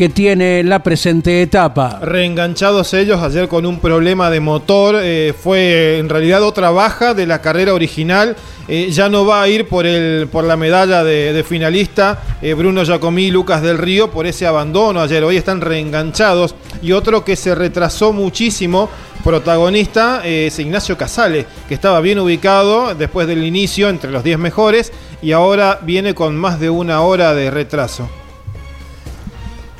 que 0.01 0.09
tiene 0.09 0.63
la 0.63 0.81
presente 0.81 1.43
etapa. 1.43 1.99
Reenganchados 2.01 2.91
ellos 2.95 3.21
ayer 3.21 3.47
con 3.47 3.67
un 3.67 3.79
problema 3.79 4.31
de 4.31 4.39
motor, 4.39 4.95
eh, 4.99 5.31
fue 5.39 5.99
en 5.99 6.09
realidad 6.09 6.41
otra 6.41 6.71
baja 6.71 7.13
de 7.13 7.27
la 7.27 7.39
carrera 7.39 7.75
original, 7.75 8.35
eh, 8.67 8.89
ya 8.89 9.09
no 9.09 9.27
va 9.27 9.43
a 9.43 9.47
ir 9.47 9.67
por, 9.67 9.85
el, 9.85 10.27
por 10.27 10.43
la 10.43 10.57
medalla 10.57 11.03
de, 11.03 11.45
finalista 11.47 12.19
eh, 12.41 12.55
Bruno 12.55 12.83
Giacomí 12.83 13.25
y 13.25 13.29
Lucas 13.29 13.61
del 13.61 13.77
Río 13.77 14.09
por 14.09 14.25
ese 14.25 14.47
abandono 14.47 15.01
ayer, 15.01 15.23
hoy 15.23 15.37
están 15.37 15.61
reenganchados 15.61 16.55
y 16.81 16.93
otro 16.93 17.23
que 17.23 17.35
se 17.35 17.53
retrasó 17.53 18.11
muchísimo 18.11 18.89
protagonista 19.23 20.25
es 20.25 20.57
Ignacio 20.57 20.97
Casale, 20.97 21.45
que 21.67 21.75
estaba 21.75 22.01
bien 22.01 22.17
ubicado 22.17 22.95
después 22.95 23.27
del 23.27 23.43
inicio 23.43 23.87
entre 23.87 24.09
los 24.09 24.23
10 24.23 24.39
mejores 24.39 24.91
y 25.21 25.31
ahora 25.31 25.77
viene 25.83 26.15
con 26.15 26.35
más 26.35 26.59
de 26.59 26.71
una 26.71 27.01
hora 27.01 27.35
de 27.35 27.51
retraso. 27.51 28.09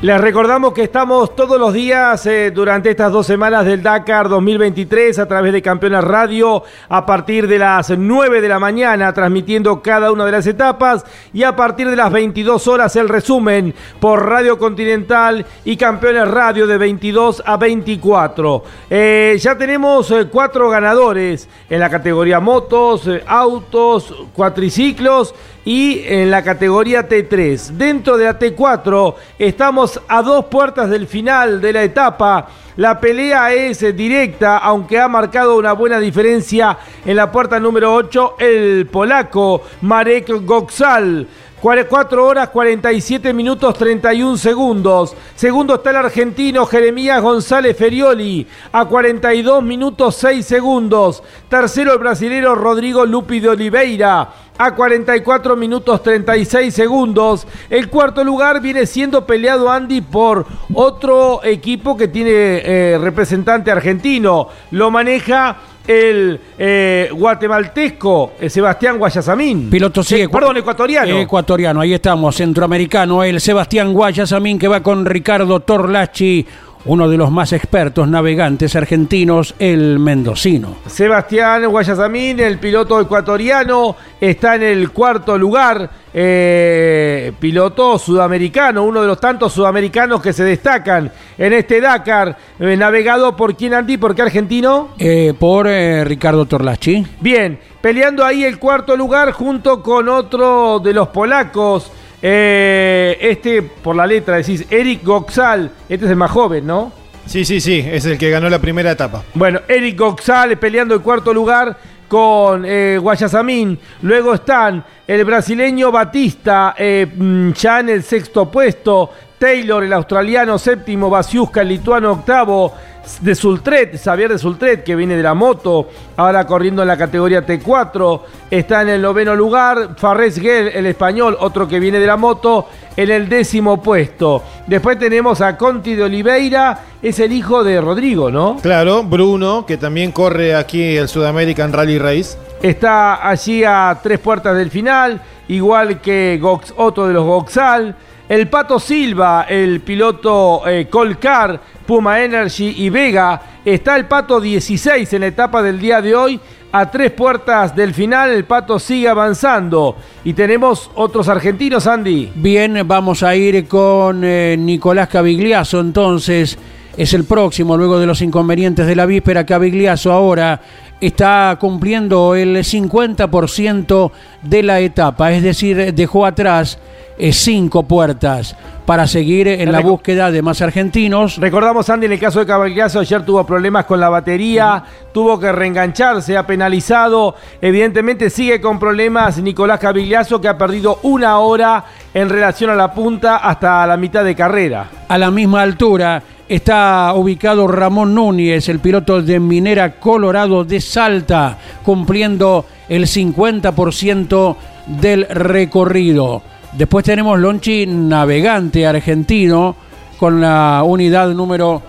Les 0.00 0.20
recordamos 0.20 0.74
que 0.74 0.84
estamos 0.84 1.34
todos 1.34 1.58
los 1.58 1.74
días 1.74 2.24
eh, 2.26 2.52
durante 2.52 2.90
estas 2.90 3.10
dos 3.10 3.26
semanas 3.26 3.66
del 3.66 3.82
Dakar 3.82 4.28
2023 4.28 5.18
a 5.18 5.26
través 5.26 5.52
de 5.52 5.60
Campeones 5.60 6.04
Radio 6.04 6.62
a 6.88 7.04
partir 7.04 7.48
de 7.48 7.58
las 7.58 7.90
9 7.90 8.40
de 8.40 8.48
la 8.48 8.60
mañana 8.60 9.12
transmitiendo 9.12 9.82
cada 9.82 10.12
una 10.12 10.24
de 10.24 10.30
las 10.30 10.46
etapas 10.46 11.04
y 11.32 11.42
a 11.42 11.56
partir 11.56 11.90
de 11.90 11.96
las 11.96 12.12
22 12.12 12.68
horas 12.68 12.94
el 12.94 13.08
resumen 13.08 13.74
por 13.98 14.24
Radio 14.24 14.56
Continental 14.56 15.44
y 15.64 15.76
Campeones 15.76 16.28
Radio 16.28 16.68
de 16.68 16.78
22 16.78 17.42
a 17.44 17.56
24. 17.56 18.62
Eh, 18.90 19.36
ya 19.40 19.58
tenemos 19.58 20.12
eh, 20.12 20.28
cuatro 20.30 20.70
ganadores 20.70 21.48
en 21.68 21.80
la 21.80 21.90
categoría 21.90 22.38
motos, 22.38 23.02
autos, 23.26 24.14
cuatriciclos 24.32 25.34
y 25.68 26.02
en 26.06 26.30
la 26.30 26.42
categoría 26.42 27.06
T3. 27.06 27.72
Dentro 27.72 28.16
de 28.16 28.24
la 28.24 28.38
T4 28.38 29.14
estamos 29.38 29.87
a 30.08 30.22
dos 30.22 30.46
puertas 30.46 30.90
del 30.90 31.06
final 31.06 31.60
de 31.60 31.72
la 31.72 31.82
etapa. 31.82 32.48
La 32.76 33.00
pelea 33.00 33.52
es 33.52 33.80
directa, 33.96 34.58
aunque 34.58 35.00
ha 35.00 35.08
marcado 35.08 35.56
una 35.56 35.72
buena 35.72 35.98
diferencia 35.98 36.78
en 37.04 37.16
la 37.16 37.32
puerta 37.32 37.58
número 37.58 37.92
8 37.92 38.36
el 38.38 38.86
polaco 38.86 39.62
Marek 39.82 40.28
Goksal. 40.44 41.26
4 41.60 42.24
horas 42.24 42.48
47 42.50 43.32
minutos 43.32 43.76
31 43.76 44.36
segundos. 44.36 45.14
Segundo 45.34 45.74
está 45.74 45.90
el 45.90 45.96
argentino 45.96 46.64
Jeremías 46.66 47.20
González 47.20 47.76
Ferioli 47.76 48.46
a 48.72 48.84
42 48.84 49.62
minutos 49.62 50.14
6 50.16 50.46
segundos. 50.46 51.22
Tercero 51.48 51.92
el 51.92 51.98
brasilero 51.98 52.54
Rodrigo 52.54 53.04
Lupi 53.04 53.40
de 53.40 53.48
Oliveira 53.48 54.28
a 54.58 54.74
44 54.74 55.56
minutos 55.56 56.02
36 56.02 56.74
segundos. 56.74 57.46
El 57.70 57.88
cuarto 57.88 58.24
lugar 58.24 58.60
viene 58.60 58.86
siendo 58.86 59.26
peleado 59.26 59.70
Andy 59.70 60.00
por 60.00 60.46
otro 60.74 61.42
equipo 61.44 61.96
que 61.96 62.08
tiene 62.08 62.30
eh, 62.32 62.98
representante 63.00 63.70
argentino. 63.70 64.48
Lo 64.72 64.90
maneja 64.90 65.56
el 65.88 66.38
eh, 66.58 67.08
guatemalteco 67.12 68.34
eh, 68.38 68.50
Sebastián 68.50 68.98
Guayasamín. 68.98 69.70
Piloto 69.70 70.02
sigue. 70.02 70.24
Eh, 70.24 70.28
perdón, 70.28 70.58
ecuatoriano. 70.58 71.18
Ecuatoriano, 71.18 71.80
ahí 71.80 71.94
estamos, 71.94 72.36
centroamericano, 72.36 73.24
el 73.24 73.40
Sebastián 73.40 73.94
Guayasamín 73.94 74.58
que 74.58 74.68
va 74.68 74.82
con 74.82 75.06
Ricardo 75.06 75.60
Torlachi, 75.60 76.46
uno 76.84 77.08
de 77.08 77.16
los 77.16 77.30
más 77.30 77.52
expertos 77.52 78.08
navegantes 78.08 78.74
argentinos, 78.76 79.54
el 79.58 79.98
mendocino. 79.98 80.76
Sebastián 80.86 81.66
Guayasamín, 81.66 82.40
el 82.40 82.58
piloto 82.58 83.00
ecuatoriano, 83.00 83.96
está 84.20 84.54
en 84.54 84.62
el 84.62 84.90
cuarto 84.90 85.36
lugar. 85.36 85.90
eh, 86.14 87.32
piloto 87.38 87.98
sudamericano, 87.98 88.82
uno 88.82 89.02
de 89.02 89.06
los 89.06 89.20
tantos 89.20 89.52
sudamericanos 89.52 90.20
que 90.22 90.32
se 90.32 90.42
destacan 90.42 91.12
en 91.36 91.52
este 91.52 91.80
Dakar. 91.80 92.36
eh, 92.58 92.76
navegado 92.76 93.36
por 93.36 93.54
quién, 93.54 93.74
Andy, 93.74 93.98
por 93.98 94.14
qué 94.14 94.22
argentino. 94.22 94.88
Eh, 94.98 95.34
por 95.38 95.66
Ricardo 95.66 96.46
Torlachi. 96.46 97.06
Bien, 97.20 97.60
peleando 97.80 98.24
ahí 98.24 98.44
el 98.44 98.58
cuarto 98.58 98.96
lugar 98.96 99.32
junto 99.32 99.82
con 99.82 100.08
otro 100.08 100.80
de 100.80 100.92
los 100.94 101.08
polacos. 101.08 101.92
Eh, 102.20 103.16
este, 103.20 103.62
por 103.62 103.94
la 103.96 104.06
letra, 104.06 104.36
decís, 104.36 104.66
Eric 104.70 105.04
Goxal. 105.04 105.70
Este 105.88 106.04
es 106.04 106.10
el 106.10 106.16
más 106.16 106.30
joven, 106.30 106.66
¿no? 106.66 106.92
Sí, 107.26 107.44
sí, 107.44 107.60
sí, 107.60 107.84
es 107.86 108.06
el 108.06 108.16
que 108.16 108.30
ganó 108.30 108.48
la 108.48 108.58
primera 108.58 108.90
etapa. 108.90 109.22
Bueno, 109.34 109.60
Eric 109.68 109.98
Goxal 109.98 110.56
peleando 110.58 110.94
el 110.94 111.02
cuarto 111.02 111.32
lugar 111.32 111.76
con 112.08 112.64
eh, 112.64 112.98
Guayasamín. 113.00 113.78
Luego 114.02 114.34
están 114.34 114.82
el 115.06 115.24
brasileño 115.24 115.92
Batista, 115.92 116.74
eh, 116.76 117.06
mm, 117.14 117.52
ya 117.52 117.80
en 117.80 117.90
el 117.90 118.02
sexto 118.02 118.50
puesto. 118.50 119.10
Taylor, 119.38 119.84
el 119.84 119.92
australiano 119.92 120.58
séptimo, 120.58 121.08
Basiuska, 121.08 121.62
el 121.62 121.68
lituano 121.68 122.12
octavo, 122.12 122.72
de 123.20 123.34
Sultret, 123.34 123.98
Xavier 123.98 124.30
de 124.30 124.38
Sultret, 124.38 124.84
que 124.84 124.94
viene 124.94 125.16
de 125.16 125.22
la 125.22 125.34
moto, 125.34 125.88
ahora 126.16 126.46
corriendo 126.46 126.82
en 126.82 126.88
la 126.88 126.96
categoría 126.96 127.46
T4, 127.46 128.20
está 128.50 128.82
en 128.82 128.90
el 128.90 129.02
noveno 129.02 129.34
lugar, 129.34 129.96
Farres 129.96 130.38
Gel, 130.38 130.68
el 130.68 130.86
español, 130.86 131.36
otro 131.40 131.66
que 131.66 131.80
viene 131.80 131.98
de 131.98 132.06
la 132.06 132.16
moto, 132.16 132.68
en 132.96 133.10
el 133.10 133.28
décimo 133.28 133.82
puesto. 133.82 134.42
Después 134.66 134.98
tenemos 134.98 135.40
a 135.40 135.56
Conti 135.56 135.94
de 135.94 136.04
Oliveira, 136.04 136.80
es 137.00 137.18
el 137.20 137.32
hijo 137.32 137.64
de 137.64 137.80
Rodrigo, 137.80 138.30
¿no? 138.30 138.56
Claro, 138.60 139.02
Bruno, 139.04 139.64
que 139.64 139.76
también 139.78 140.12
corre 140.12 140.54
aquí 140.54 140.96
el 140.96 141.08
Sudamerican 141.08 141.72
Rally 141.72 141.98
Race. 141.98 142.36
Está 142.60 143.26
allí 143.26 143.64
a 143.64 143.98
tres 144.02 144.18
puertas 144.18 144.56
del 144.56 144.70
final, 144.70 145.22
igual 145.48 146.00
que 146.00 146.38
Gox, 146.40 146.74
Otto 146.76 147.06
de 147.06 147.14
los 147.14 147.24
Goxal. 147.24 147.94
El 148.28 148.48
Pato 148.48 148.78
Silva, 148.78 149.46
el 149.48 149.80
piloto 149.80 150.68
eh, 150.68 150.86
Colcar, 150.90 151.58
Puma 151.86 152.22
Energy 152.22 152.74
y 152.76 152.90
Vega. 152.90 153.40
Está 153.64 153.96
el 153.96 154.04
Pato 154.04 154.38
16 154.38 155.10
en 155.14 155.20
la 155.22 155.28
etapa 155.28 155.62
del 155.62 155.80
día 155.80 156.02
de 156.02 156.14
hoy. 156.14 156.38
A 156.70 156.90
tres 156.90 157.12
puertas 157.12 157.74
del 157.74 157.94
final, 157.94 158.28
el 158.28 158.44
Pato 158.44 158.78
sigue 158.78 159.08
avanzando. 159.08 159.96
Y 160.24 160.34
tenemos 160.34 160.90
otros 160.94 161.26
argentinos, 161.28 161.86
Andy. 161.86 162.30
Bien, 162.34 162.86
vamos 162.86 163.22
a 163.22 163.34
ir 163.34 163.66
con 163.66 164.20
eh, 164.22 164.56
Nicolás 164.58 165.08
Cavigliazo 165.08 165.80
entonces. 165.80 166.58
Es 166.98 167.14
el 167.14 167.24
próximo, 167.24 167.78
luego 167.78 167.98
de 167.98 168.06
los 168.06 168.20
inconvenientes 168.20 168.86
de 168.86 168.94
la 168.94 169.06
víspera. 169.06 169.46
Cavigliazo 169.46 170.12
ahora 170.12 170.60
está 171.00 171.56
cumpliendo 171.58 172.34
el 172.34 172.56
50% 172.56 174.10
de 174.42 174.62
la 174.62 174.80
etapa, 174.80 175.32
es 175.32 175.42
decir, 175.42 175.94
dejó 175.94 176.26
atrás 176.26 176.78
eh, 177.18 177.32
cinco 177.32 177.82
puertas 177.82 178.56
para 178.86 179.06
seguir 179.06 179.48
en 179.48 179.70
la 179.70 179.80
búsqueda 179.80 180.30
de 180.30 180.40
más 180.40 180.62
argentinos. 180.62 181.36
Recordamos, 181.36 181.90
Andy, 181.90 182.06
en 182.06 182.12
el 182.12 182.18
caso 182.18 182.38
de 182.40 182.46
Cabalgazo, 182.46 183.00
ayer 183.00 183.22
tuvo 183.22 183.44
problemas 183.44 183.84
con 183.84 184.00
la 184.00 184.08
batería, 184.08 184.82
tuvo 185.12 185.38
que 185.38 185.52
reengancharse, 185.52 186.38
ha 186.38 186.46
penalizado. 186.46 187.34
Evidentemente 187.60 188.30
sigue 188.30 188.62
con 188.62 188.78
problemas 188.78 189.42
Nicolás 189.42 189.78
Cavigliazo, 189.78 190.40
que 190.40 190.48
ha 190.48 190.56
perdido 190.56 191.00
una 191.02 191.38
hora 191.40 191.84
en 192.14 192.30
relación 192.30 192.70
a 192.70 192.74
la 192.74 192.94
punta 192.94 193.36
hasta 193.36 193.86
la 193.86 193.98
mitad 193.98 194.24
de 194.24 194.34
carrera. 194.34 194.88
A 195.06 195.18
la 195.18 195.30
misma 195.30 195.60
altura 195.60 196.22
está 196.48 197.12
ubicado 197.14 197.68
Ramón 197.68 198.14
Núñez, 198.14 198.70
el 198.70 198.78
piloto 198.78 199.20
de 199.20 199.38
Minera 199.38 200.00
Colorado 200.00 200.64
de 200.64 200.80
Salta, 200.80 201.58
cumpliendo 201.84 202.64
el 202.88 203.04
50% 203.04 204.56
del 204.86 205.28
recorrido. 205.28 206.42
Después 206.72 207.04
tenemos 207.04 207.38
Lonchi 207.38 207.86
Navegante 207.86 208.86
argentino 208.86 209.74
con 210.18 210.40
la 210.40 210.82
unidad 210.84 211.28
número 211.28 211.82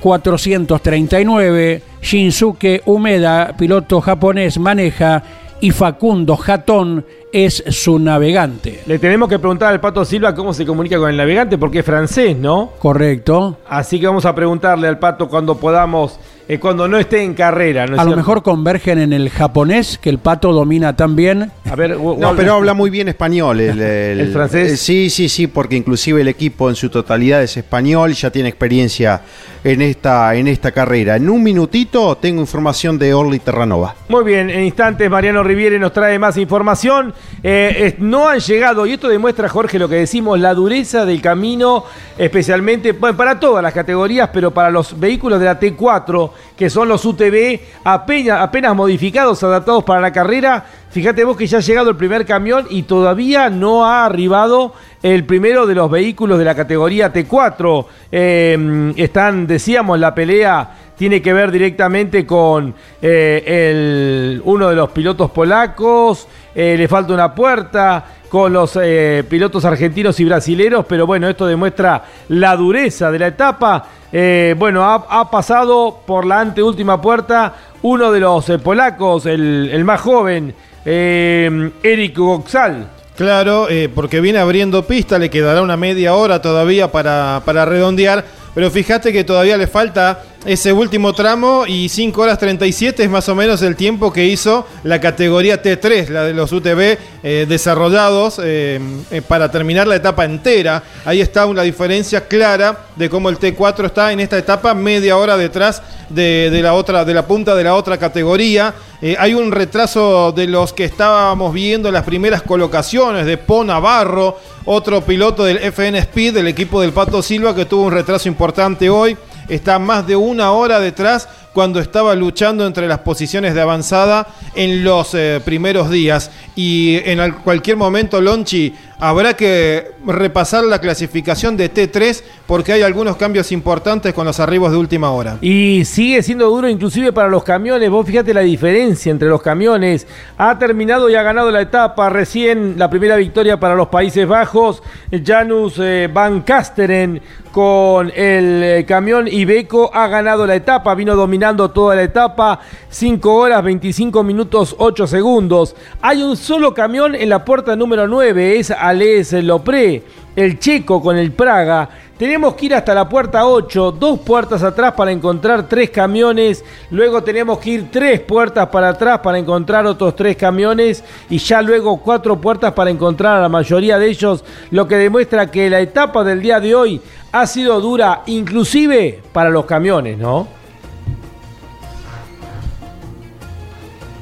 439. 0.00 1.82
Shinsuke 2.02 2.82
Umeda, 2.86 3.54
piloto 3.56 4.00
japonés, 4.00 4.58
maneja 4.58 5.22
y 5.60 5.70
Facundo 5.70 6.36
Jatón 6.36 7.04
es 7.32 7.64
su 7.68 7.98
navegante. 7.98 8.82
Le 8.86 8.98
tenemos 8.98 9.28
que 9.28 9.38
preguntar 9.38 9.72
al 9.72 9.80
Pato 9.80 10.04
Silva 10.04 10.34
cómo 10.34 10.52
se 10.52 10.66
comunica 10.66 10.98
con 10.98 11.10
el 11.10 11.16
navegante 11.16 11.58
porque 11.58 11.80
es 11.80 11.84
francés, 11.84 12.36
¿no? 12.36 12.72
Correcto. 12.78 13.58
Así 13.68 13.98
que 13.98 14.06
vamos 14.06 14.24
a 14.26 14.34
preguntarle 14.34 14.88
al 14.88 14.98
Pato 14.98 15.28
cuando 15.28 15.56
podamos, 15.56 16.18
eh, 16.48 16.58
cuando 16.58 16.86
no 16.88 16.98
esté 16.98 17.22
en 17.22 17.34
carrera. 17.34 17.86
¿no 17.86 17.94
es 17.94 17.98
A 18.00 18.04
lo 18.04 18.10
cierto? 18.10 18.16
mejor 18.16 18.42
convergen 18.42 18.98
en 18.98 19.12
el 19.12 19.30
japonés, 19.30 19.98
que 19.98 20.10
el 20.10 20.18
pato 20.18 20.52
domina 20.52 20.94
tan 20.96 21.16
bien. 21.16 21.50
A 21.70 21.74
ver, 21.76 21.98
No, 21.98 22.34
pero 22.36 22.54
habla 22.54 22.74
muy 22.74 22.90
bien 22.90 23.08
español. 23.08 23.60
El, 23.60 23.80
¿El 23.80 24.32
francés? 24.32 24.72
eh, 24.72 24.76
sí, 24.76 25.10
sí, 25.10 25.28
sí, 25.28 25.46
porque 25.46 25.76
inclusive 25.76 26.20
el 26.20 26.28
equipo 26.28 26.68
en 26.68 26.76
su 26.76 26.88
totalidad 26.88 27.42
es 27.42 27.56
español, 27.56 28.12
ya 28.12 28.30
tiene 28.30 28.48
experiencia 28.48 29.22
en 29.64 29.82
esta, 29.82 30.34
en 30.36 30.46
esta 30.46 30.70
carrera. 30.70 31.16
En 31.16 31.28
un 31.28 31.42
minutito 31.42 32.16
tengo 32.16 32.40
información 32.40 32.98
de 32.98 33.12
Orly 33.12 33.40
Terranova. 33.40 33.96
Muy 34.08 34.22
bien, 34.24 34.48
en 34.48 34.62
instantes 34.62 35.10
Mariano 35.10 35.42
Riviere 35.42 35.78
nos 35.78 35.92
trae 35.92 36.18
más 36.20 36.36
información. 36.36 37.12
Eh, 37.42 37.74
eh, 37.76 37.94
no 37.98 38.28
han 38.28 38.38
llegado, 38.38 38.86
y 38.86 38.92
esto 38.92 39.08
demuestra, 39.08 39.48
Jorge, 39.48 39.78
lo 39.78 39.88
que 39.88 39.96
decimos, 39.96 40.38
la 40.38 40.54
dureza 40.54 41.04
del 41.04 41.20
camino, 41.20 41.84
especialmente 42.16 42.92
bueno, 42.92 43.16
para 43.16 43.40
todas 43.40 43.62
las 43.62 43.72
categorías, 43.72 44.30
pero 44.32 44.52
para 44.52 44.70
los 44.70 44.98
vehículos 44.98 45.40
de 45.40 45.46
la 45.46 45.58
T4, 45.58 46.30
que 46.56 46.70
son 46.70 46.88
los 46.88 47.04
UTV, 47.04 47.60
apenas, 47.84 48.76
modificados, 48.76 49.42
adaptados 49.42 49.84
para 49.84 50.00
la 50.00 50.12
carrera. 50.12 50.64
Fíjate 50.90 51.24
vos 51.24 51.36
que 51.36 51.46
ya 51.46 51.58
ha 51.58 51.60
llegado 51.60 51.90
el 51.90 51.96
primer 51.96 52.24
camión 52.24 52.66
y 52.70 52.84
todavía 52.84 53.50
no 53.50 53.84
ha 53.84 54.04
arribado 54.04 54.72
el 55.02 55.24
primero 55.24 55.66
de 55.66 55.74
los 55.74 55.90
vehículos 55.90 56.38
de 56.38 56.44
la 56.44 56.54
categoría 56.54 57.12
T4. 57.12 57.86
Eh, 58.12 58.92
están, 58.96 59.46
decíamos, 59.46 59.98
la 59.98 60.14
pelea 60.14 60.70
tiene 60.96 61.20
que 61.20 61.32
ver 61.32 61.50
directamente 61.50 62.26
con 62.26 62.74
eh, 63.02 63.42
el, 63.46 64.42
uno 64.44 64.70
de 64.70 64.76
los 64.76 64.90
pilotos 64.90 65.30
polacos, 65.30 66.26
eh, 66.54 66.74
le 66.76 66.88
falta 66.88 67.12
una 67.12 67.34
puerta 67.34 68.04
con 68.28 68.52
los 68.52 68.78
eh, 68.80 69.24
pilotos 69.28 69.64
argentinos 69.64 70.18
y 70.20 70.24
brasileros, 70.24 70.84
pero 70.88 71.06
bueno, 71.06 71.28
esto 71.28 71.46
demuestra 71.46 72.02
la 72.28 72.56
dureza 72.56 73.10
de 73.10 73.18
la 73.18 73.28
etapa. 73.28 73.88
Eh, 74.12 74.54
bueno, 74.58 74.84
ha, 74.84 75.30
pasado 75.30 76.00
por 76.06 76.24
la 76.24 76.40
anteúltima 76.40 77.00
puerta 77.00 77.54
uno 77.82 78.10
de 78.10 78.20
los 78.20 78.48
eh, 78.48 78.58
polacos, 78.58 79.26
el, 79.26 79.82
más 79.84 80.00
joven, 80.00 80.54
Eric 80.84 82.16
Goxal. 82.16 82.88
Claro, 83.16 83.66
porque 83.94 84.20
viene 84.20 84.38
abriendo 84.38 84.86
pista, 84.86 85.18
le 85.18 85.30
quedará 85.30 85.62
una 85.62 85.78
media 85.78 86.14
hora 86.14 86.42
todavía 86.42 86.92
para, 86.92 87.40
para 87.46 87.64
redondear. 87.64 88.24
Pero 88.54 88.70
fíjate 88.70 89.12
que 89.12 89.24
todavía 89.24 89.56
le 89.56 89.66
falta 89.66 90.22
ese 90.46 90.72
último 90.72 91.12
tramo 91.12 91.64
y 91.66 91.88
5 91.88 92.22
horas 92.22 92.38
37 92.38 93.02
es 93.02 93.10
más 93.10 93.28
o 93.28 93.34
menos 93.34 93.62
el 93.62 93.74
tiempo 93.74 94.12
que 94.12 94.26
hizo 94.26 94.64
la 94.84 95.00
categoría 95.00 95.60
T3, 95.60 96.08
la 96.08 96.22
de 96.22 96.34
los 96.34 96.52
UTV 96.52 96.98
eh, 97.24 97.46
desarrollados 97.48 98.40
eh, 98.42 98.80
eh, 99.10 99.22
para 99.22 99.50
terminar 99.50 99.88
la 99.88 99.96
etapa 99.96 100.24
entera. 100.24 100.84
Ahí 101.04 101.20
está 101.20 101.46
una 101.46 101.62
diferencia 101.62 102.28
clara 102.28 102.86
de 102.94 103.10
cómo 103.10 103.28
el 103.28 103.40
T4 103.40 103.86
está 103.86 104.12
en 104.12 104.20
esta 104.20 104.38
etapa 104.38 104.72
media 104.72 105.16
hora 105.16 105.36
detrás 105.36 105.82
de, 106.10 106.60
la 106.62 106.74
otra, 106.74 107.04
de 107.04 107.14
la 107.14 107.26
punta 107.26 107.56
de 107.56 107.64
la 107.64 107.74
otra 107.74 107.98
categoría. 107.98 108.72
Hay 109.18 109.34
un 109.34 109.50
retraso 109.50 110.30
de 110.30 110.46
los 110.46 110.72
que 110.72 110.84
estábamos 110.84 111.52
viendo 111.52 111.88
en 111.88 111.94
las 111.94 112.04
primeras 112.04 112.42
colocaciones 112.42 113.26
de 113.26 113.36
Po 113.36 113.64
Navarro, 113.64 114.38
otro 114.64 115.00
piloto 115.00 115.44
del 115.44 115.58
FN 115.58 115.98
Speed, 115.98 116.34
del 116.34 116.46
equipo 116.46 116.80
del 116.80 116.92
Pato 116.92 117.20
Silva, 117.20 117.54
que 117.54 117.64
tuvo 117.64 117.82
un 117.82 117.92
retraso 117.92 118.28
importante 118.28 118.88
hoy. 118.88 119.16
Está 119.48 119.78
más 119.78 120.06
de 120.06 120.16
una 120.16 120.52
hora 120.52 120.80
detrás 120.80 121.28
cuando 121.52 121.80
estaba 121.80 122.14
luchando 122.14 122.66
entre 122.66 122.86
las 122.86 122.98
posiciones 122.98 123.54
de 123.54 123.60
avanzada 123.62 124.26
en 124.54 124.84
los 124.84 125.14
eh, 125.14 125.40
primeros 125.44 125.90
días. 125.90 126.30
Y 126.54 126.96
en 127.04 127.20
al- 127.20 127.36
cualquier 127.38 127.76
momento, 127.76 128.20
Lonchi, 128.20 128.74
habrá 128.98 129.34
que 129.34 129.92
repasar 130.06 130.64
la 130.64 130.80
clasificación 130.80 131.56
de 131.56 131.72
T3 131.72 132.22
porque 132.46 132.72
hay 132.72 132.82
algunos 132.82 133.16
cambios 133.16 133.52
importantes 133.52 134.14
con 134.14 134.24
los 134.24 134.40
arribos 134.40 134.70
de 134.70 134.78
última 134.78 135.10
hora. 135.10 135.38
Y 135.40 135.84
sigue 135.84 136.22
siendo 136.22 136.48
duro 136.48 136.68
inclusive 136.68 137.12
para 137.12 137.28
los 137.28 137.44
camiones. 137.44 137.90
Vos 137.90 138.06
fíjate 138.06 138.32
la 138.32 138.40
diferencia 138.40 139.10
entre 139.10 139.28
los 139.28 139.42
camiones. 139.42 140.06
Ha 140.38 140.58
terminado 140.58 141.10
y 141.10 141.14
ha 141.14 141.22
ganado 141.22 141.50
la 141.50 141.60
etapa. 141.60 142.08
Recién 142.08 142.74
la 142.78 142.88
primera 142.88 143.16
victoria 143.16 143.58
para 143.58 143.74
los 143.74 143.88
Países 143.88 144.26
Bajos. 144.26 144.82
Janus 145.24 145.78
eh, 145.78 146.08
Van 146.12 146.42
Kasteren 146.42 147.20
con 147.50 148.08
el 148.14 148.62
eh, 148.62 148.84
camión 148.86 149.26
Ibeco 149.26 149.90
ha 149.92 150.06
ganado 150.08 150.46
la 150.46 150.54
etapa. 150.54 150.94
Vino 150.94 151.16
dominando 151.16 151.70
toda 151.70 151.96
la 151.96 152.02
etapa. 152.02 152.60
5 152.90 153.34
horas 153.34 153.64
25 153.64 154.22
minutos 154.22 154.76
8 154.78 155.06
segundos. 155.06 155.74
Hay 156.00 156.22
un 156.22 156.36
solo 156.36 156.74
camión 156.74 157.14
en 157.14 157.28
la 157.28 157.44
puerta 157.44 157.74
número 157.74 158.06
9. 158.06 158.58
Es 158.58 158.70
Ales 158.88 159.32
Lopré. 159.32 160.02
El 160.34 160.58
checo 160.58 161.00
con 161.00 161.16
el 161.16 161.32
Praga. 161.32 161.88
Tenemos 162.18 162.54
que 162.54 162.66
ir 162.66 162.74
hasta 162.74 162.94
la 162.94 163.08
puerta 163.08 163.46
8, 163.46 163.92
dos 163.92 164.20
puertas 164.20 164.62
atrás 164.62 164.92
para 164.92 165.10
encontrar 165.10 165.68
tres 165.68 165.90
camiones. 165.90 166.64
Luego 166.90 167.22
tenemos 167.22 167.58
que 167.58 167.70
ir 167.70 167.90
tres 167.90 168.20
puertas 168.20 168.68
para 168.68 168.90
atrás 168.90 169.20
para 169.20 169.38
encontrar 169.38 169.86
otros 169.86 170.14
tres 170.14 170.36
camiones. 170.36 171.02
Y 171.30 171.38
ya 171.38 171.62
luego 171.62 171.98
cuatro 171.98 172.38
puertas 172.40 172.72
para 172.74 172.90
encontrar 172.90 173.38
a 173.38 173.42
la 173.42 173.48
mayoría 173.48 173.98
de 173.98 174.08
ellos. 174.08 174.44
Lo 174.70 174.86
que 174.86 174.96
demuestra 174.96 175.50
que 175.50 175.70
la 175.70 175.80
etapa 175.80 176.22
del 176.22 176.42
día 176.42 176.60
de 176.60 176.74
hoy 176.74 177.00
ha 177.32 177.46
sido 177.46 177.80
dura, 177.80 178.22
inclusive 178.26 179.22
para 179.32 179.50
los 179.50 179.66
camiones, 179.66 180.16
¿no? 180.18 180.48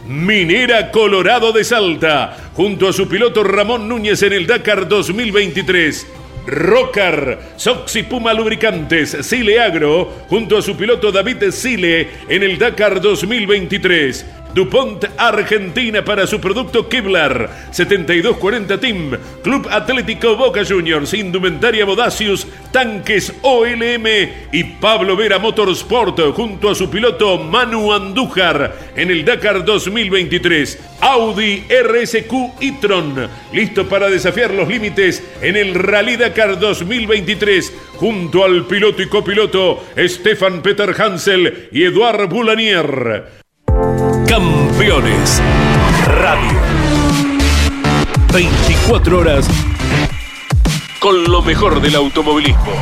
Minera 0.07 0.91
Colorado 0.91 1.53
de 1.53 1.65
Salta, 1.65 2.37
junto 2.53 2.89
a 2.89 2.93
su 2.93 3.09
piloto 3.09 3.43
Ramón 3.43 3.89
Núñez 3.89 4.23
en 4.23 4.35
el 4.35 4.47
Dakar 4.47 4.87
2023. 4.87 6.07
Rocar, 6.47 7.41
Soxy 7.57 8.03
Puma 8.03 8.35
Lubricantes, 8.35 9.17
Sile 9.23 9.61
Agro, 9.61 10.13
junto 10.29 10.59
a 10.59 10.63
su 10.63 10.77
piloto 10.77 11.11
David 11.11 11.51
Sile 11.51 12.09
en 12.29 12.43
el 12.43 12.59
Dakar 12.59 13.01
2023. 13.01 14.27
DuPont 14.55 15.05
Argentina 15.17 16.05
para 16.05 16.29
su 16.29 16.41
producto 16.41 16.89
Kevlar, 16.89 17.69
7240 17.73 18.79
Team, 18.79 19.19
Club 19.43 19.67
Atlético 19.69 20.37
Boca 20.37 20.65
Juniors, 20.65 21.13
Indumentaria 21.13 21.85
Bodacius, 21.85 22.47
Tanques 22.71 23.33
OLM 23.43 24.07
y 24.53 24.65
Pablo 24.81 25.17
Vera 25.17 25.41
Motorsport 25.41 26.21
junto 26.35 26.71
a 26.71 26.75
su 26.77 26.89
piloto 26.89 27.39
Manu 27.39 27.93
Andújar 27.93 28.77
en 28.95 29.11
el 29.11 29.25
Dakar 29.25 29.65
2023. 29.65 30.79
Audi 31.01 31.65
RSQ 31.69 32.33
e-tron, 32.61 33.29
listo 33.53 33.89
para 33.89 34.09
desafiar 34.09 34.55
los 34.55 34.69
límites 34.69 35.23
en 35.43 35.57
el 35.57 35.75
Rally 35.75 36.17
Dakar 36.17 36.61
2023 36.61 37.73
junto 37.97 38.45
al 38.45 38.67
piloto 38.67 39.03
y 39.03 39.09
copiloto 39.09 39.85
Stefan 39.99 40.63
Peter 40.63 40.95
Hansel 40.97 41.69
y 41.73 41.83
Eduard 41.83 42.29
Boulanier. 42.29 43.44
Campeones 44.35 45.41
Radio. 46.09 46.59
24 48.33 49.19
horas 49.21 49.47
con 50.99 51.23
lo 51.23 51.41
mejor 51.41 51.81
del 51.81 51.95
automovilismo. 51.95 52.73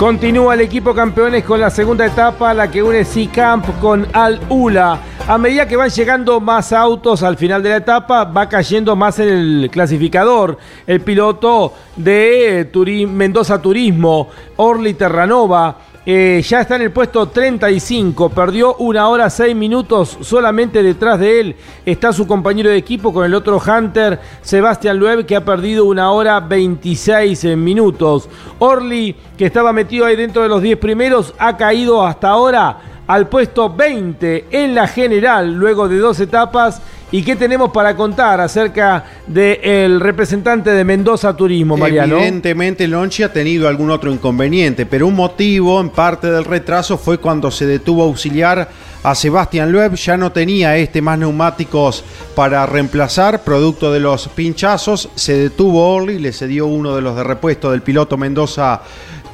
Continúa 0.00 0.54
el 0.54 0.62
equipo 0.62 0.92
campeones 0.96 1.44
con 1.44 1.60
la 1.60 1.70
segunda 1.70 2.04
etapa, 2.04 2.52
la 2.54 2.68
que 2.68 2.82
une 2.82 3.04
C-Camp 3.04 3.78
con 3.78 4.04
Al 4.14 4.40
Ula. 4.48 4.98
A 5.28 5.38
medida 5.38 5.68
que 5.68 5.76
van 5.76 5.90
llegando 5.90 6.40
más 6.40 6.72
autos 6.72 7.22
al 7.22 7.36
final 7.36 7.62
de 7.62 7.68
la 7.68 7.76
etapa, 7.76 8.24
va 8.24 8.48
cayendo 8.48 8.96
más 8.96 9.20
el 9.20 9.68
clasificador. 9.70 10.58
El 10.88 11.02
piloto 11.02 11.72
de 11.94 12.68
Mendoza 13.08 13.62
Turismo, 13.62 14.28
Orly 14.56 14.94
Terranova, 14.94 15.76
eh, 16.06 16.42
ya 16.42 16.62
está 16.62 16.76
en 16.76 16.82
el 16.82 16.92
puesto 16.92 17.28
35, 17.28 18.30
perdió 18.30 18.74
una 18.76 19.06
hora 19.08 19.28
seis 19.28 19.54
minutos, 19.54 20.16
solamente 20.22 20.82
detrás 20.82 21.20
de 21.20 21.40
él 21.40 21.56
está 21.84 22.10
su 22.12 22.26
compañero 22.26 22.70
de 22.70 22.78
equipo 22.78 23.12
con 23.12 23.26
el 23.26 23.34
otro 23.34 23.60
Hunter, 23.60 24.18
Sebastián 24.40 24.98
Loeb, 24.98 25.26
que 25.26 25.36
ha 25.36 25.44
perdido 25.44 25.84
una 25.84 26.10
hora 26.10 26.40
26 26.40 27.44
minutos. 27.56 28.30
Orly, 28.58 29.14
que 29.36 29.44
estaba 29.44 29.74
metido 29.74 30.06
ahí 30.06 30.16
dentro 30.16 30.42
de 30.42 30.48
los 30.48 30.62
10 30.62 30.78
primeros, 30.78 31.34
ha 31.38 31.58
caído 31.58 32.04
hasta 32.06 32.30
ahora 32.30 32.89
al 33.10 33.28
puesto 33.28 33.74
20 33.74 34.46
en 34.52 34.72
la 34.72 34.86
general, 34.86 35.52
luego 35.52 35.88
de 35.88 35.98
dos 35.98 36.20
etapas. 36.20 36.80
¿Y 37.10 37.24
qué 37.24 37.34
tenemos 37.34 37.72
para 37.72 37.96
contar 37.96 38.40
acerca 38.40 39.04
del 39.26 39.98
representante 39.98 40.70
de 40.70 40.84
Mendoza 40.84 41.36
Turismo, 41.36 41.76
Mariano? 41.76 42.18
Evidentemente 42.18 42.86
Lonchi 42.86 43.24
ha 43.24 43.32
tenido 43.32 43.66
algún 43.66 43.90
otro 43.90 44.12
inconveniente, 44.12 44.86
pero 44.86 45.08
un 45.08 45.16
motivo 45.16 45.80
en 45.80 45.90
parte 45.90 46.30
del 46.30 46.44
retraso 46.44 46.96
fue 46.96 47.18
cuando 47.18 47.50
se 47.50 47.66
detuvo 47.66 48.04
a 48.04 48.06
auxiliar 48.06 48.68
a 49.02 49.14
Sebastián 49.16 49.72
Loeb. 49.72 49.96
Ya 49.96 50.16
no 50.16 50.30
tenía 50.30 50.76
este 50.76 51.02
más 51.02 51.18
neumáticos 51.18 52.04
para 52.36 52.64
reemplazar, 52.64 53.42
producto 53.42 53.92
de 53.92 53.98
los 53.98 54.28
pinchazos. 54.28 55.08
Se 55.16 55.36
detuvo 55.36 55.94
Orly, 55.94 56.20
le 56.20 56.32
cedió 56.32 56.66
uno 56.66 56.94
de 56.94 57.02
los 57.02 57.16
de 57.16 57.24
repuesto 57.24 57.72
del 57.72 57.82
piloto 57.82 58.16
Mendoza 58.16 58.82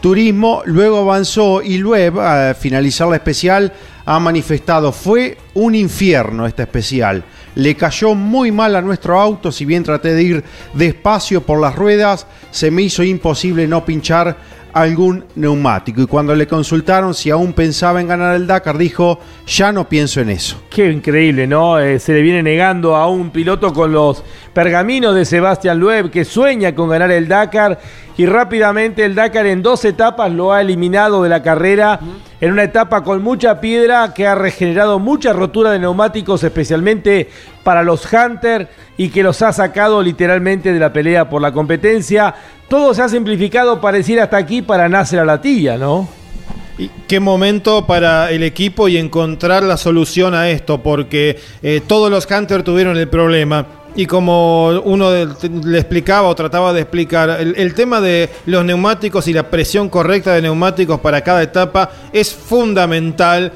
Turismo. 0.06 0.62
Luego 0.66 0.98
avanzó 0.98 1.62
y 1.62 1.78
Loeb, 1.78 2.20
al 2.20 2.54
finalizar 2.54 3.08
la 3.08 3.16
especial, 3.16 3.72
ha 4.04 4.20
manifestado, 4.20 4.92
fue 4.92 5.36
un 5.54 5.74
infierno 5.74 6.46
esta 6.46 6.62
especial. 6.62 7.24
Le 7.56 7.74
cayó 7.74 8.14
muy 8.14 8.52
mal 8.52 8.76
a 8.76 8.82
nuestro 8.82 9.20
auto, 9.20 9.50
si 9.50 9.64
bien 9.64 9.82
traté 9.82 10.14
de 10.14 10.22
ir 10.22 10.44
despacio 10.74 11.40
por 11.40 11.60
las 11.60 11.74
ruedas, 11.74 12.28
se 12.52 12.70
me 12.70 12.82
hizo 12.82 13.02
imposible 13.02 13.66
no 13.66 13.84
pinchar 13.84 14.36
algún 14.76 15.24
neumático. 15.36 16.02
Y 16.02 16.06
cuando 16.06 16.34
le 16.34 16.46
consultaron 16.46 17.14
si 17.14 17.30
aún 17.30 17.54
pensaba 17.54 17.98
en 17.98 18.08
ganar 18.08 18.36
el 18.36 18.46
Dakar, 18.46 18.76
dijo, 18.76 19.18
ya 19.46 19.72
no 19.72 19.88
pienso 19.88 20.20
en 20.20 20.28
eso. 20.28 20.60
Qué 20.68 20.90
increíble, 20.90 21.46
¿no? 21.46 21.78
Eh, 21.78 21.98
se 21.98 22.12
le 22.12 22.20
viene 22.20 22.42
negando 22.42 22.94
a 22.94 23.08
un 23.08 23.30
piloto 23.30 23.72
con 23.72 23.90
los 23.92 24.22
pergaminos 24.52 25.14
de 25.14 25.24
Sebastián 25.24 25.80
Loeb 25.80 26.10
que 26.10 26.26
sueña 26.26 26.74
con 26.74 26.90
ganar 26.90 27.10
el 27.10 27.26
Dakar 27.26 27.80
y 28.18 28.26
rápidamente 28.26 29.02
el 29.02 29.14
Dakar 29.14 29.46
en 29.46 29.62
dos 29.62 29.82
etapas 29.86 30.30
lo 30.30 30.52
ha 30.52 30.60
eliminado 30.60 31.22
de 31.22 31.30
la 31.30 31.42
carrera 31.42 31.98
en 32.38 32.52
una 32.52 32.64
etapa 32.64 33.02
con 33.02 33.22
mucha 33.22 33.60
piedra 33.62 34.12
que 34.12 34.26
ha 34.26 34.34
regenerado 34.34 34.98
mucha 34.98 35.32
rotura 35.32 35.70
de 35.70 35.78
neumáticos 35.78 36.44
especialmente 36.44 37.30
para 37.66 37.82
los 37.82 38.06
Hunter 38.12 38.68
y 38.96 39.08
que 39.08 39.24
los 39.24 39.42
ha 39.42 39.52
sacado 39.52 40.00
literalmente 40.00 40.72
de 40.72 40.78
la 40.78 40.92
pelea 40.92 41.28
por 41.28 41.42
la 41.42 41.50
competencia. 41.50 42.32
Todo 42.68 42.94
se 42.94 43.02
ha 43.02 43.08
simplificado 43.08 43.80
pareciera 43.80 44.22
hasta 44.22 44.36
aquí 44.36 44.62
para 44.62 44.88
Nasser 44.88 45.18
Alatilla, 45.18 45.76
¿no? 45.76 46.08
Y 46.78 46.92
qué 47.08 47.18
momento 47.18 47.84
para 47.84 48.30
el 48.30 48.44
equipo 48.44 48.86
y 48.86 48.98
encontrar 48.98 49.64
la 49.64 49.76
solución 49.76 50.32
a 50.32 50.48
esto, 50.48 50.80
porque 50.80 51.40
eh, 51.60 51.80
todos 51.84 52.08
los 52.08 52.30
Hunter 52.30 52.62
tuvieron 52.62 52.96
el 52.98 53.08
problema. 53.08 53.66
Y 53.96 54.04
como 54.04 54.68
uno 54.80 55.10
le 55.10 55.78
explicaba 55.78 56.28
o 56.28 56.34
trataba 56.34 56.74
de 56.74 56.82
explicar, 56.82 57.30
el, 57.40 57.54
el 57.56 57.74
tema 57.74 58.00
de 58.02 58.28
los 58.44 58.62
neumáticos 58.62 59.26
y 59.26 59.32
la 59.32 59.50
presión 59.50 59.88
correcta 59.88 60.34
de 60.34 60.42
neumáticos 60.42 61.00
para 61.00 61.22
cada 61.22 61.42
etapa 61.42 61.90
es 62.12 62.34
fundamental 62.34 63.52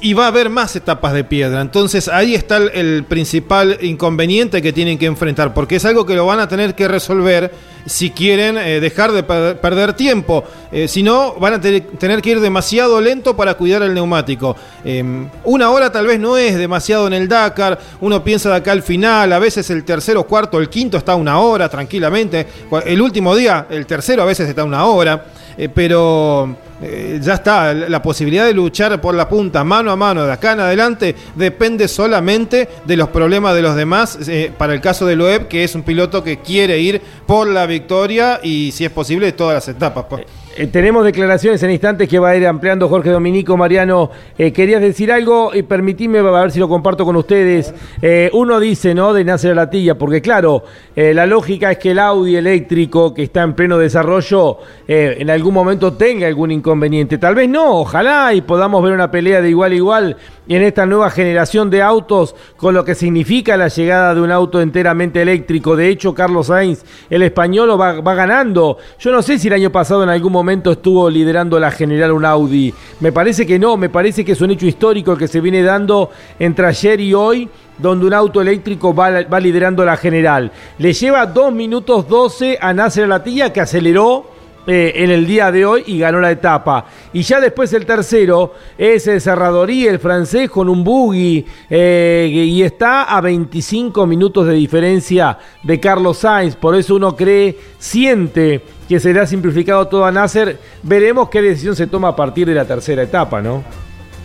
y 0.00 0.14
va 0.14 0.24
a 0.24 0.28
haber 0.28 0.48
más 0.48 0.74
etapas 0.76 1.12
de 1.12 1.24
piedra. 1.24 1.60
Entonces 1.60 2.08
ahí 2.08 2.34
está 2.34 2.56
el, 2.56 2.70
el 2.72 3.04
principal 3.04 3.78
inconveniente 3.82 4.62
que 4.62 4.72
tienen 4.72 4.98
que 4.98 5.06
enfrentar, 5.06 5.52
porque 5.52 5.76
es 5.76 5.84
algo 5.84 6.06
que 6.06 6.14
lo 6.14 6.24
van 6.24 6.40
a 6.40 6.48
tener 6.48 6.74
que 6.74 6.88
resolver 6.88 7.52
si 7.86 8.10
quieren 8.10 8.56
eh, 8.58 8.80
dejar 8.80 9.12
de 9.12 9.22
per- 9.22 9.58
perder 9.60 9.92
tiempo. 9.94 10.44
Eh, 10.70 10.88
si 10.88 11.02
no, 11.02 11.34
van 11.34 11.54
a 11.54 11.60
te- 11.60 11.80
tener 11.80 12.22
que 12.22 12.30
ir 12.30 12.40
demasiado 12.40 13.00
lento 13.00 13.36
para 13.36 13.54
cuidar 13.54 13.82
el 13.82 13.92
neumático. 13.94 14.56
Eh, 14.84 15.02
una 15.44 15.70
hora 15.70 15.90
tal 15.90 16.06
vez 16.06 16.18
no 16.20 16.36
es 16.36 16.56
demasiado 16.56 17.06
en 17.06 17.12
el 17.14 17.28
Dakar. 17.28 17.78
Uno 18.00 18.22
piensa 18.22 18.50
de 18.50 18.56
acá 18.56 18.72
al 18.72 18.82
final, 18.82 19.32
a 19.32 19.38
veces 19.38 19.68
el 19.70 19.84
tercero, 19.84 20.24
cuarto, 20.24 20.58
el 20.60 20.68
quinto 20.68 20.96
está 20.96 21.14
una 21.14 21.38
hora 21.40 21.68
tranquilamente. 21.68 22.46
El 22.86 23.00
último 23.02 23.34
día, 23.36 23.66
el 23.70 23.86
tercero 23.86 24.22
a 24.22 24.26
veces 24.26 24.48
está 24.48 24.64
una 24.64 24.84
hora. 24.86 25.24
Eh, 25.58 25.68
pero 25.68 26.56
eh, 26.82 27.20
ya 27.22 27.34
está, 27.34 27.72
la 27.72 28.02
posibilidad 28.02 28.44
de 28.44 28.54
luchar 28.54 29.00
por 29.00 29.14
la 29.14 29.28
punta 29.28 29.64
mano 29.64 29.90
a 29.90 29.96
mano 29.96 30.24
de 30.24 30.32
acá 30.32 30.52
en 30.52 30.60
adelante 30.60 31.14
depende 31.34 31.88
solamente 31.88 32.68
de 32.84 32.96
los 32.96 33.08
problemas 33.08 33.54
de 33.54 33.62
los 33.62 33.76
demás. 33.76 34.18
eh, 34.28 34.52
para 34.56 34.74
el 34.74 34.80
caso 34.80 35.06
de 35.06 35.16
Loeb, 35.16 35.48
que 35.48 35.64
es 35.64 35.74
un 35.74 35.82
piloto 35.82 36.22
que 36.22 36.38
quiere 36.38 36.78
ir 36.78 37.00
por 37.26 37.46
la 37.46 37.66
victoria 37.66 38.40
y 38.42 38.72
si 38.72 38.84
es 38.84 38.90
posible 38.90 39.32
todas 39.32 39.54
las 39.54 39.68
etapas. 39.68 40.06
pues. 40.08 40.26
Eh, 40.54 40.66
tenemos 40.66 41.02
declaraciones 41.02 41.62
en 41.62 41.70
instantes 41.70 42.06
que 42.08 42.18
va 42.18 42.30
a 42.30 42.36
ir 42.36 42.46
ampliando 42.46 42.86
Jorge 42.86 43.08
Dominico. 43.08 43.56
Mariano, 43.56 44.10
eh, 44.36 44.52
querías 44.52 44.82
decir 44.82 45.10
algo 45.10 45.54
y 45.54 45.62
permitime 45.62 46.18
a 46.18 46.22
ver 46.22 46.50
si 46.50 46.58
lo 46.58 46.68
comparto 46.68 47.06
con 47.06 47.16
ustedes. 47.16 47.72
Eh, 48.02 48.28
uno 48.34 48.60
dice, 48.60 48.94
¿no? 48.94 49.14
De 49.14 49.24
Nasser 49.24 49.56
Latilla, 49.56 49.96
porque 49.96 50.20
claro, 50.20 50.64
la 50.94 51.26
lógica 51.26 51.70
es 51.70 51.78
que 51.78 51.92
el 51.92 51.98
Audi 51.98 52.36
eléctrico 52.36 53.14
que 53.14 53.22
está 53.22 53.42
en 53.42 53.54
pleno 53.54 53.78
desarrollo 53.78 54.58
en 54.86 55.30
algún 55.30 55.54
momento 55.54 55.94
tenga 55.94 56.26
algún 56.26 56.50
inconveniente. 56.50 57.16
Tal 57.16 57.34
vez 57.34 57.48
no, 57.48 57.80
ojalá 57.80 58.34
y 58.34 58.42
podamos 58.42 58.82
ver 58.82 58.92
una 58.92 59.10
pelea 59.10 59.40
de 59.40 59.48
igual 59.48 59.72
a 59.72 59.74
igual 59.74 60.16
en 60.48 60.62
esta 60.62 60.86
nueva 60.86 61.10
generación 61.10 61.70
de 61.70 61.82
autos 61.82 62.34
con 62.56 62.74
lo 62.74 62.84
que 62.84 62.94
significa 62.94 63.56
la 63.56 63.68
llegada 63.68 64.14
de 64.14 64.20
un 64.20 64.30
auto 64.30 64.60
enteramente 64.60 65.22
eléctrico. 65.22 65.76
De 65.76 65.88
hecho, 65.88 66.14
Carlos 66.14 66.48
Sainz, 66.48 66.84
el 67.10 67.22
español, 67.22 67.80
va, 67.80 68.00
va 68.00 68.14
ganando. 68.14 68.78
Yo 68.98 69.12
no 69.12 69.22
sé 69.22 69.38
si 69.38 69.48
el 69.48 69.54
año 69.54 69.70
pasado 69.70 70.02
en 70.02 70.08
algún 70.08 70.32
momento 70.32 70.72
estuvo 70.72 71.08
liderando 71.08 71.58
la 71.58 71.70
general 71.70 72.12
un 72.12 72.24
Audi. 72.24 72.74
Me 73.00 73.12
parece 73.12 73.46
que 73.46 73.58
no, 73.58 73.76
me 73.76 73.88
parece 73.88 74.24
que 74.24 74.32
es 74.32 74.40
un 74.40 74.50
hecho 74.50 74.66
histórico 74.66 75.16
que 75.16 75.28
se 75.28 75.40
viene 75.40 75.62
dando 75.62 76.10
entre 76.38 76.66
ayer 76.66 77.00
y 77.00 77.14
hoy 77.14 77.48
donde 77.78 78.06
un 78.06 78.14
auto 78.14 78.40
eléctrico 78.40 78.94
va, 78.94 79.22
va 79.22 79.40
liderando 79.40 79.84
la 79.84 79.96
general. 79.96 80.52
Le 80.78 80.92
lleva 80.92 81.26
2 81.26 81.52
minutos 81.52 82.08
12 82.08 82.58
a 82.60 82.72
Nasser 82.72 83.08
Latilla 83.08 83.52
que 83.52 83.60
aceleró 83.60 84.41
eh, 84.64 84.92
en 84.94 85.10
el 85.10 85.26
día 85.26 85.50
de 85.50 85.66
hoy 85.66 85.82
y 85.86 85.98
ganó 85.98 86.20
la 86.20 86.30
etapa. 86.30 86.86
Y 87.12 87.22
ya 87.22 87.40
después 87.40 87.72
el 87.72 87.84
tercero 87.84 88.54
es 88.78 89.08
el 89.08 89.20
Serradorí, 89.20 89.88
el 89.88 89.98
francés, 89.98 90.48
con 90.50 90.68
un 90.68 90.84
buggy 90.84 91.44
eh, 91.68 92.30
y 92.32 92.62
está 92.62 93.04
a 93.04 93.20
25 93.20 94.06
minutos 94.06 94.46
de 94.46 94.54
diferencia 94.54 95.36
de 95.64 95.80
Carlos 95.80 96.18
Sainz. 96.18 96.54
Por 96.54 96.76
eso 96.76 96.94
uno 96.94 97.16
cree, 97.16 97.58
siente 97.78 98.62
que 98.88 99.00
será 99.00 99.26
simplificado 99.26 99.88
todo 99.88 100.04
a 100.04 100.12
Nasser. 100.12 100.58
Veremos 100.84 101.28
qué 101.28 101.42
decisión 101.42 101.74
se 101.74 101.88
toma 101.88 102.08
a 102.08 102.16
partir 102.16 102.46
de 102.46 102.54
la 102.54 102.64
tercera 102.64 103.02
etapa, 103.02 103.42
¿no? 103.42 103.64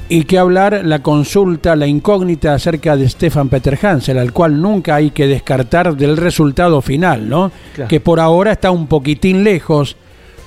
Y 0.10 0.26
que 0.26 0.38
hablar 0.38 0.82
la 0.86 1.02
consulta, 1.02 1.76
la 1.76 1.88
incógnita 1.88 2.54
acerca 2.54 2.96
de 2.96 3.10
Stefan 3.10 3.50
Peter 3.50 3.78
Hansel, 3.82 4.20
al 4.20 4.34
cual 4.34 4.62
nunca 4.62 4.96
hay 4.96 5.10
que 5.10 5.26
descartar 5.26 5.98
del 5.98 6.16
resultado 6.16 6.82
final, 6.82 7.28
¿no? 7.28 7.52
Claro. 7.74 7.90
Que 7.90 8.00
por 8.00 8.20
ahora 8.20 8.52
está 8.52 8.70
un 8.70 8.88
poquitín 8.88 9.44
lejos, 9.44 9.98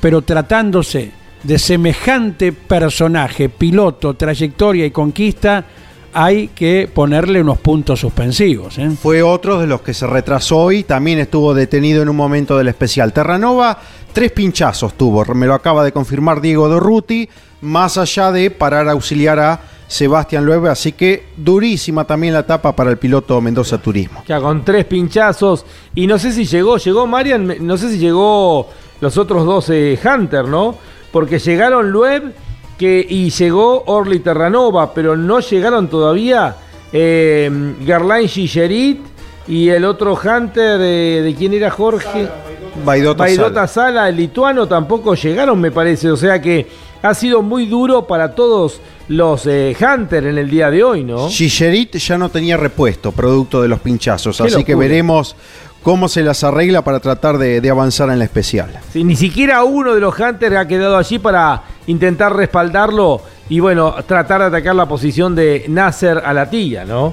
pero 0.00 0.22
tratándose 0.22 1.12
de 1.42 1.58
semejante 1.58 2.52
personaje, 2.52 3.48
piloto, 3.48 4.14
trayectoria 4.14 4.86
y 4.86 4.90
conquista, 4.90 5.64
hay 6.12 6.48
que 6.48 6.90
ponerle 6.92 7.40
unos 7.40 7.58
puntos 7.58 8.00
suspensivos. 8.00 8.78
¿eh? 8.78 8.90
Fue 9.00 9.22
otro 9.22 9.58
de 9.60 9.66
los 9.66 9.80
que 9.80 9.94
se 9.94 10.06
retrasó 10.06 10.72
y 10.72 10.82
también 10.82 11.18
estuvo 11.18 11.54
detenido 11.54 12.02
en 12.02 12.08
un 12.08 12.16
momento 12.16 12.58
del 12.58 12.68
especial. 12.68 13.12
Terranova, 13.12 13.78
tres 14.12 14.32
pinchazos 14.32 14.94
tuvo, 14.94 15.24
me 15.34 15.46
lo 15.46 15.54
acaba 15.54 15.84
de 15.84 15.92
confirmar 15.92 16.40
Diego 16.40 16.68
Dorruti, 16.68 17.28
más 17.62 17.96
allá 17.96 18.32
de 18.32 18.50
parar 18.50 18.88
a 18.88 18.92
auxiliar 18.92 19.38
a 19.38 19.60
Sebastián 19.86 20.46
Loeb, 20.46 20.66
así 20.66 20.92
que 20.92 21.26
durísima 21.36 22.04
también 22.04 22.32
la 22.32 22.40
etapa 22.40 22.74
para 22.76 22.90
el 22.90 22.98
piloto 22.98 23.40
Mendoza 23.40 23.78
Turismo. 23.78 24.22
Ya 24.26 24.40
con 24.40 24.64
tres 24.64 24.84
pinchazos. 24.84 25.66
Y 25.96 26.06
no 26.06 26.16
sé 26.16 26.32
si 26.32 26.44
llegó, 26.44 26.76
llegó 26.76 27.08
Marian, 27.08 27.56
no 27.60 27.76
sé 27.76 27.90
si 27.90 27.98
llegó 27.98 28.68
los 29.00 29.16
otros 29.18 29.44
dos 29.44 29.70
eh, 29.70 29.98
Hunter, 30.02 30.46
¿no? 30.46 30.76
Porque 31.12 31.38
llegaron 31.38 31.90
Loeb 31.90 32.32
que, 32.78 33.04
y 33.08 33.30
llegó 33.30 33.84
Orly 33.86 34.20
Terranova, 34.20 34.94
pero 34.94 35.16
no 35.16 35.40
llegaron 35.40 35.88
todavía 35.88 36.56
eh, 36.92 37.74
Garlain 37.84 38.28
Gigerit 38.28 39.00
y 39.46 39.68
el 39.68 39.84
otro 39.84 40.14
Hunter, 40.14 40.80
eh, 40.80 41.22
¿de 41.22 41.34
quién 41.34 41.52
era 41.52 41.70
Jorge? 41.70 42.28
Baidota, 42.84 43.24
Baidota 43.24 43.66
Sala, 43.66 44.08
el 44.08 44.16
lituano, 44.16 44.68
tampoco 44.68 45.14
llegaron, 45.14 45.60
me 45.60 45.70
parece. 45.70 46.10
O 46.10 46.16
sea 46.16 46.40
que 46.40 46.68
ha 47.02 47.14
sido 47.14 47.42
muy 47.42 47.66
duro 47.66 48.06
para 48.06 48.34
todos 48.34 48.80
los 49.08 49.46
eh, 49.46 49.76
Hunter 49.78 50.26
en 50.26 50.38
el 50.38 50.48
día 50.48 50.70
de 50.70 50.84
hoy, 50.84 51.02
¿no? 51.02 51.28
Gigerit 51.28 51.96
ya 51.96 52.16
no 52.16 52.28
tenía 52.28 52.56
repuesto, 52.56 53.10
producto 53.12 53.60
de 53.60 53.68
los 53.68 53.80
pinchazos, 53.80 54.36
Qué 54.36 54.44
así 54.44 54.64
que 54.64 54.74
veremos 54.74 55.34
cómo 55.82 56.08
se 56.08 56.22
las 56.22 56.44
arregla 56.44 56.82
para 56.82 57.00
tratar 57.00 57.38
de, 57.38 57.60
de 57.60 57.70
avanzar 57.70 58.10
en 58.10 58.18
la 58.18 58.24
especial. 58.24 58.70
Sí, 58.92 59.04
ni 59.04 59.16
siquiera 59.16 59.64
uno 59.64 59.94
de 59.94 60.00
los 60.00 60.18
Hunters 60.18 60.56
ha 60.56 60.68
quedado 60.68 60.96
allí 60.96 61.18
para 61.18 61.62
intentar 61.86 62.34
respaldarlo 62.34 63.20
y 63.48 63.60
bueno, 63.60 63.94
tratar 64.06 64.40
de 64.40 64.46
atacar 64.46 64.76
la 64.76 64.86
posición 64.86 65.34
de 65.34 65.64
Nasser 65.68 66.18
Alatilla, 66.24 66.84
¿no? 66.84 67.12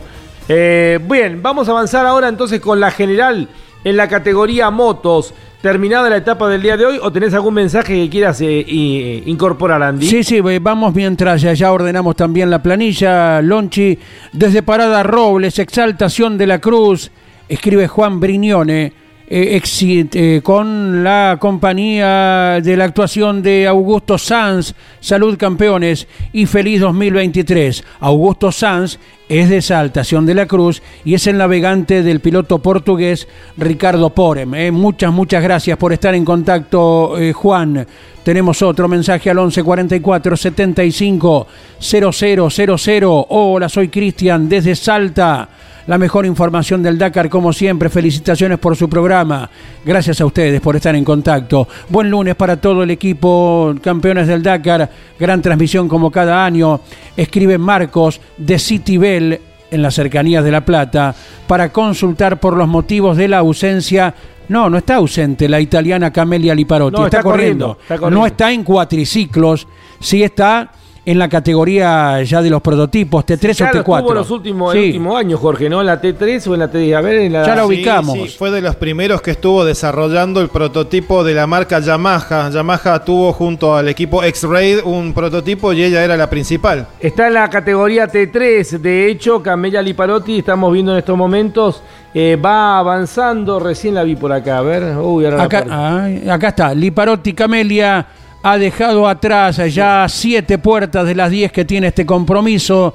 Eh, 0.50 1.00
bien, 1.10 1.42
vamos 1.42 1.68
a 1.68 1.72
avanzar 1.72 2.06
ahora 2.06 2.30
entonces 2.30 2.62
con 2.62 2.80
la 2.80 2.92
general 2.92 3.50
en 3.84 3.98
la 3.98 4.08
categoría 4.08 4.70
motos. 4.70 5.34
Terminada 5.62 6.10
la 6.10 6.18
etapa 6.18 6.48
del 6.48 6.62
día 6.62 6.78
de 6.78 6.86
hoy, 6.86 7.00
¿o 7.02 7.12
tenés 7.12 7.34
algún 7.34 7.56
mensaje 7.56 7.96
que 7.96 8.10
quieras 8.10 8.40
eh, 8.42 9.24
incorporar, 9.26 9.82
Andy? 9.82 10.08
Sí, 10.08 10.24
sí, 10.24 10.40
vamos 10.40 10.94
mientras 10.94 11.42
ya, 11.42 11.54
ya 11.54 11.72
ordenamos 11.72 12.16
también 12.16 12.52
la 12.52 12.62
planilla. 12.62 13.42
Lonchi, 13.42 13.98
desde 14.34 14.62
Parada 14.62 15.02
Robles, 15.02 15.58
Exaltación 15.58 16.38
de 16.38 16.46
la 16.46 16.60
Cruz, 16.60 17.10
escribe 17.48 17.88
Juan 17.88 18.20
Brignone, 18.20 18.94
eh, 19.30 19.62
eh, 19.82 20.42
con 20.42 21.04
la 21.04 21.38
compañía 21.38 22.62
de 22.64 22.78
la 22.78 22.86
actuación 22.86 23.44
de 23.44 23.68
Augusto 23.68 24.18
Sanz, 24.18 24.74
Salud 25.02 25.38
Campeones 25.38 26.08
y 26.32 26.46
Feliz 26.46 26.80
2023. 26.80 27.84
Augusto 28.00 28.54
Sanz 28.54 28.98
es 29.28 29.50
de 29.50 29.58
Exaltación 29.58 30.26
de 30.26 30.34
la 30.34 30.46
Cruz 30.46 30.82
y 31.04 31.14
es 31.14 31.28
el 31.28 31.38
navegante 31.38 32.04
del 32.04 32.22
piloto 32.22 32.60
portugués 32.60 33.28
Ricardo 33.58 34.12
Porem. 34.12 34.56
eh. 34.56 34.72
Muchas, 34.72 35.12
muchas 35.12 35.44
gracias 35.44 35.78
por 35.78 35.92
estar 35.92 36.16
en 36.16 36.24
contacto, 36.24 37.16
Juan. 37.34 37.86
Tenemos 38.24 38.62
otro 38.62 38.88
mensaje 38.88 39.30
al 39.30 39.38
1144 39.38 40.38
75 40.38 41.48
0000. 41.80 43.26
Hola, 43.30 43.68
soy 43.68 43.90
Cristian 43.90 44.48
desde 44.48 44.74
Salta. 44.74 45.50
La 45.88 45.98
mejor 45.98 46.26
información 46.26 46.84
del 46.84 46.98
Dakar, 46.98 47.30
como 47.30 47.54
siempre. 47.54 47.90
Felicitaciones 47.90 48.60
por 48.60 48.76
su 48.76 48.90
programa. 48.90 49.50
Gracias 49.86 50.20
a 50.20 50.26
ustedes 50.26 50.60
por 50.60 50.76
estar 50.76 50.94
en 50.96 51.06
contacto. 51.06 51.66
Buen 51.88 52.10
lunes 52.10 52.36
para 52.36 52.58
todo 52.58 52.84
el 52.84 52.92
equipo, 52.92 53.74
campeones 53.82 54.28
del 54.28 54.44
Dakar. 54.44 54.90
Gran 55.18 55.42
transmisión 55.42 55.88
como 55.88 56.12
cada 56.12 56.46
año. 56.46 56.82
Escribe 57.16 57.58
Marcos 57.58 58.20
de 58.38 58.60
City 58.60 58.98
Bell 58.98 59.40
en 59.72 59.82
las 59.82 59.96
cercanías 59.96 60.44
de 60.44 60.52
La 60.52 60.66
Plata 60.66 61.16
para 61.48 61.72
consultar 61.72 62.38
por 62.38 62.58
los 62.58 62.68
motivos 62.68 63.16
de 63.16 63.30
la 63.30 63.38
ausencia. 63.38 64.14
No, 64.50 64.70
no 64.70 64.78
está 64.78 64.96
ausente 64.96 65.48
la 65.48 65.62
italiana 65.62 66.12
Camelia 66.12 66.54
Liparotti. 66.54 66.98
No, 66.98 67.06
está, 67.06 67.20
está 67.20 67.24
corriendo. 67.24 67.66
corriendo, 67.66 67.82
está 67.82 67.98
corriendo. 67.98 68.20
No 68.20 68.28
está 68.28 68.52
en 68.52 68.64
cuatriciclos. 68.66 69.68
Sí 70.02 70.22
está 70.22 70.70
en 71.10 71.18
la 71.18 71.30
categoría 71.30 72.22
ya 72.24 72.42
de 72.42 72.50
los 72.50 72.62
prototipos, 72.62 73.26
T3 73.26 73.56
Claro, 73.56 73.80
o 73.80 73.84
T4. 73.84 73.98
estuvo 74.00 74.14
los 74.14 74.30
últimos, 74.30 74.76
el 74.76 74.82
Sí. 74.82 74.88
último 74.88 75.16
año, 75.16 75.38
Jorge, 75.38 75.70
¿no? 75.70 75.80
En 75.80 75.88
la 75.88 76.02
T3 76.02 76.46
o 76.48 76.54
en 76.54 76.60
la 76.60 76.70
T10. 76.70 76.96
A 76.98 77.00
ver, 77.02 77.16
en 77.22 77.32
la... 77.32 77.46
Ya 77.46 77.56
la 77.56 77.66
ubicamos. 77.66 78.14
sí, 78.18 78.28
fue 78.38 78.52
de 78.52 78.60
los 78.62 78.76
primeros 78.76 79.22
que 79.22 79.32
estuvo 79.32 79.64
desarrollando 79.64 80.42
el 80.42 80.50
prototipo 80.50 81.24
de 81.24 81.34
la 81.34 81.48
marca 81.48 81.80
Yamaha. 81.80 82.50
Yamaha 82.50 83.06
tuvo 83.06 83.32
junto 83.32 83.74
al 83.74 83.88
equipo 83.88 84.22
X-Raid 84.22 84.80
un 84.84 85.14
prototipo 85.14 85.72
y 85.72 85.84
ella 85.84 86.04
era 86.04 86.18
la 86.18 86.30
principal. 86.30 86.88
Está 87.00 87.28
en 87.28 87.36
la 87.36 87.50
categoría 87.50 88.08
T3. 88.12 88.78
De 88.78 89.10
hecho, 89.10 89.42
Camelia 89.42 89.82
Liparotti, 89.82 90.40
estamos 90.40 90.74
viendo 90.74 90.92
en 90.92 90.98
estos 90.98 91.18
momentos, 91.18 91.84
eh, 92.14 92.36
va 92.36 92.80
avanzando. 92.80 93.60
Recién 93.62 93.94
la 93.96 94.04
vi 94.04 94.18
por 94.18 94.34
acá. 94.34 94.58
A 94.58 94.62
ver. 94.62 94.98
Uy, 94.98 95.24
ahora 95.24 95.38
la 95.38 95.44
Acá, 95.46 95.66
ay, 95.70 96.28
acá 96.30 96.50
está, 96.50 96.74
Liparotti 96.74 97.32
Camelia 97.34 98.06
ha 98.44 98.58
dejado 98.58 99.08
atrás 99.08 99.58
ya 99.74 100.06
siete 100.10 100.58
puertas 100.58 101.06
de 101.06 101.16
las 101.16 101.32
10 101.32 101.52
que 101.52 101.66
tiene 101.66 101.88
este 101.88 102.06
compromiso. 102.06 102.94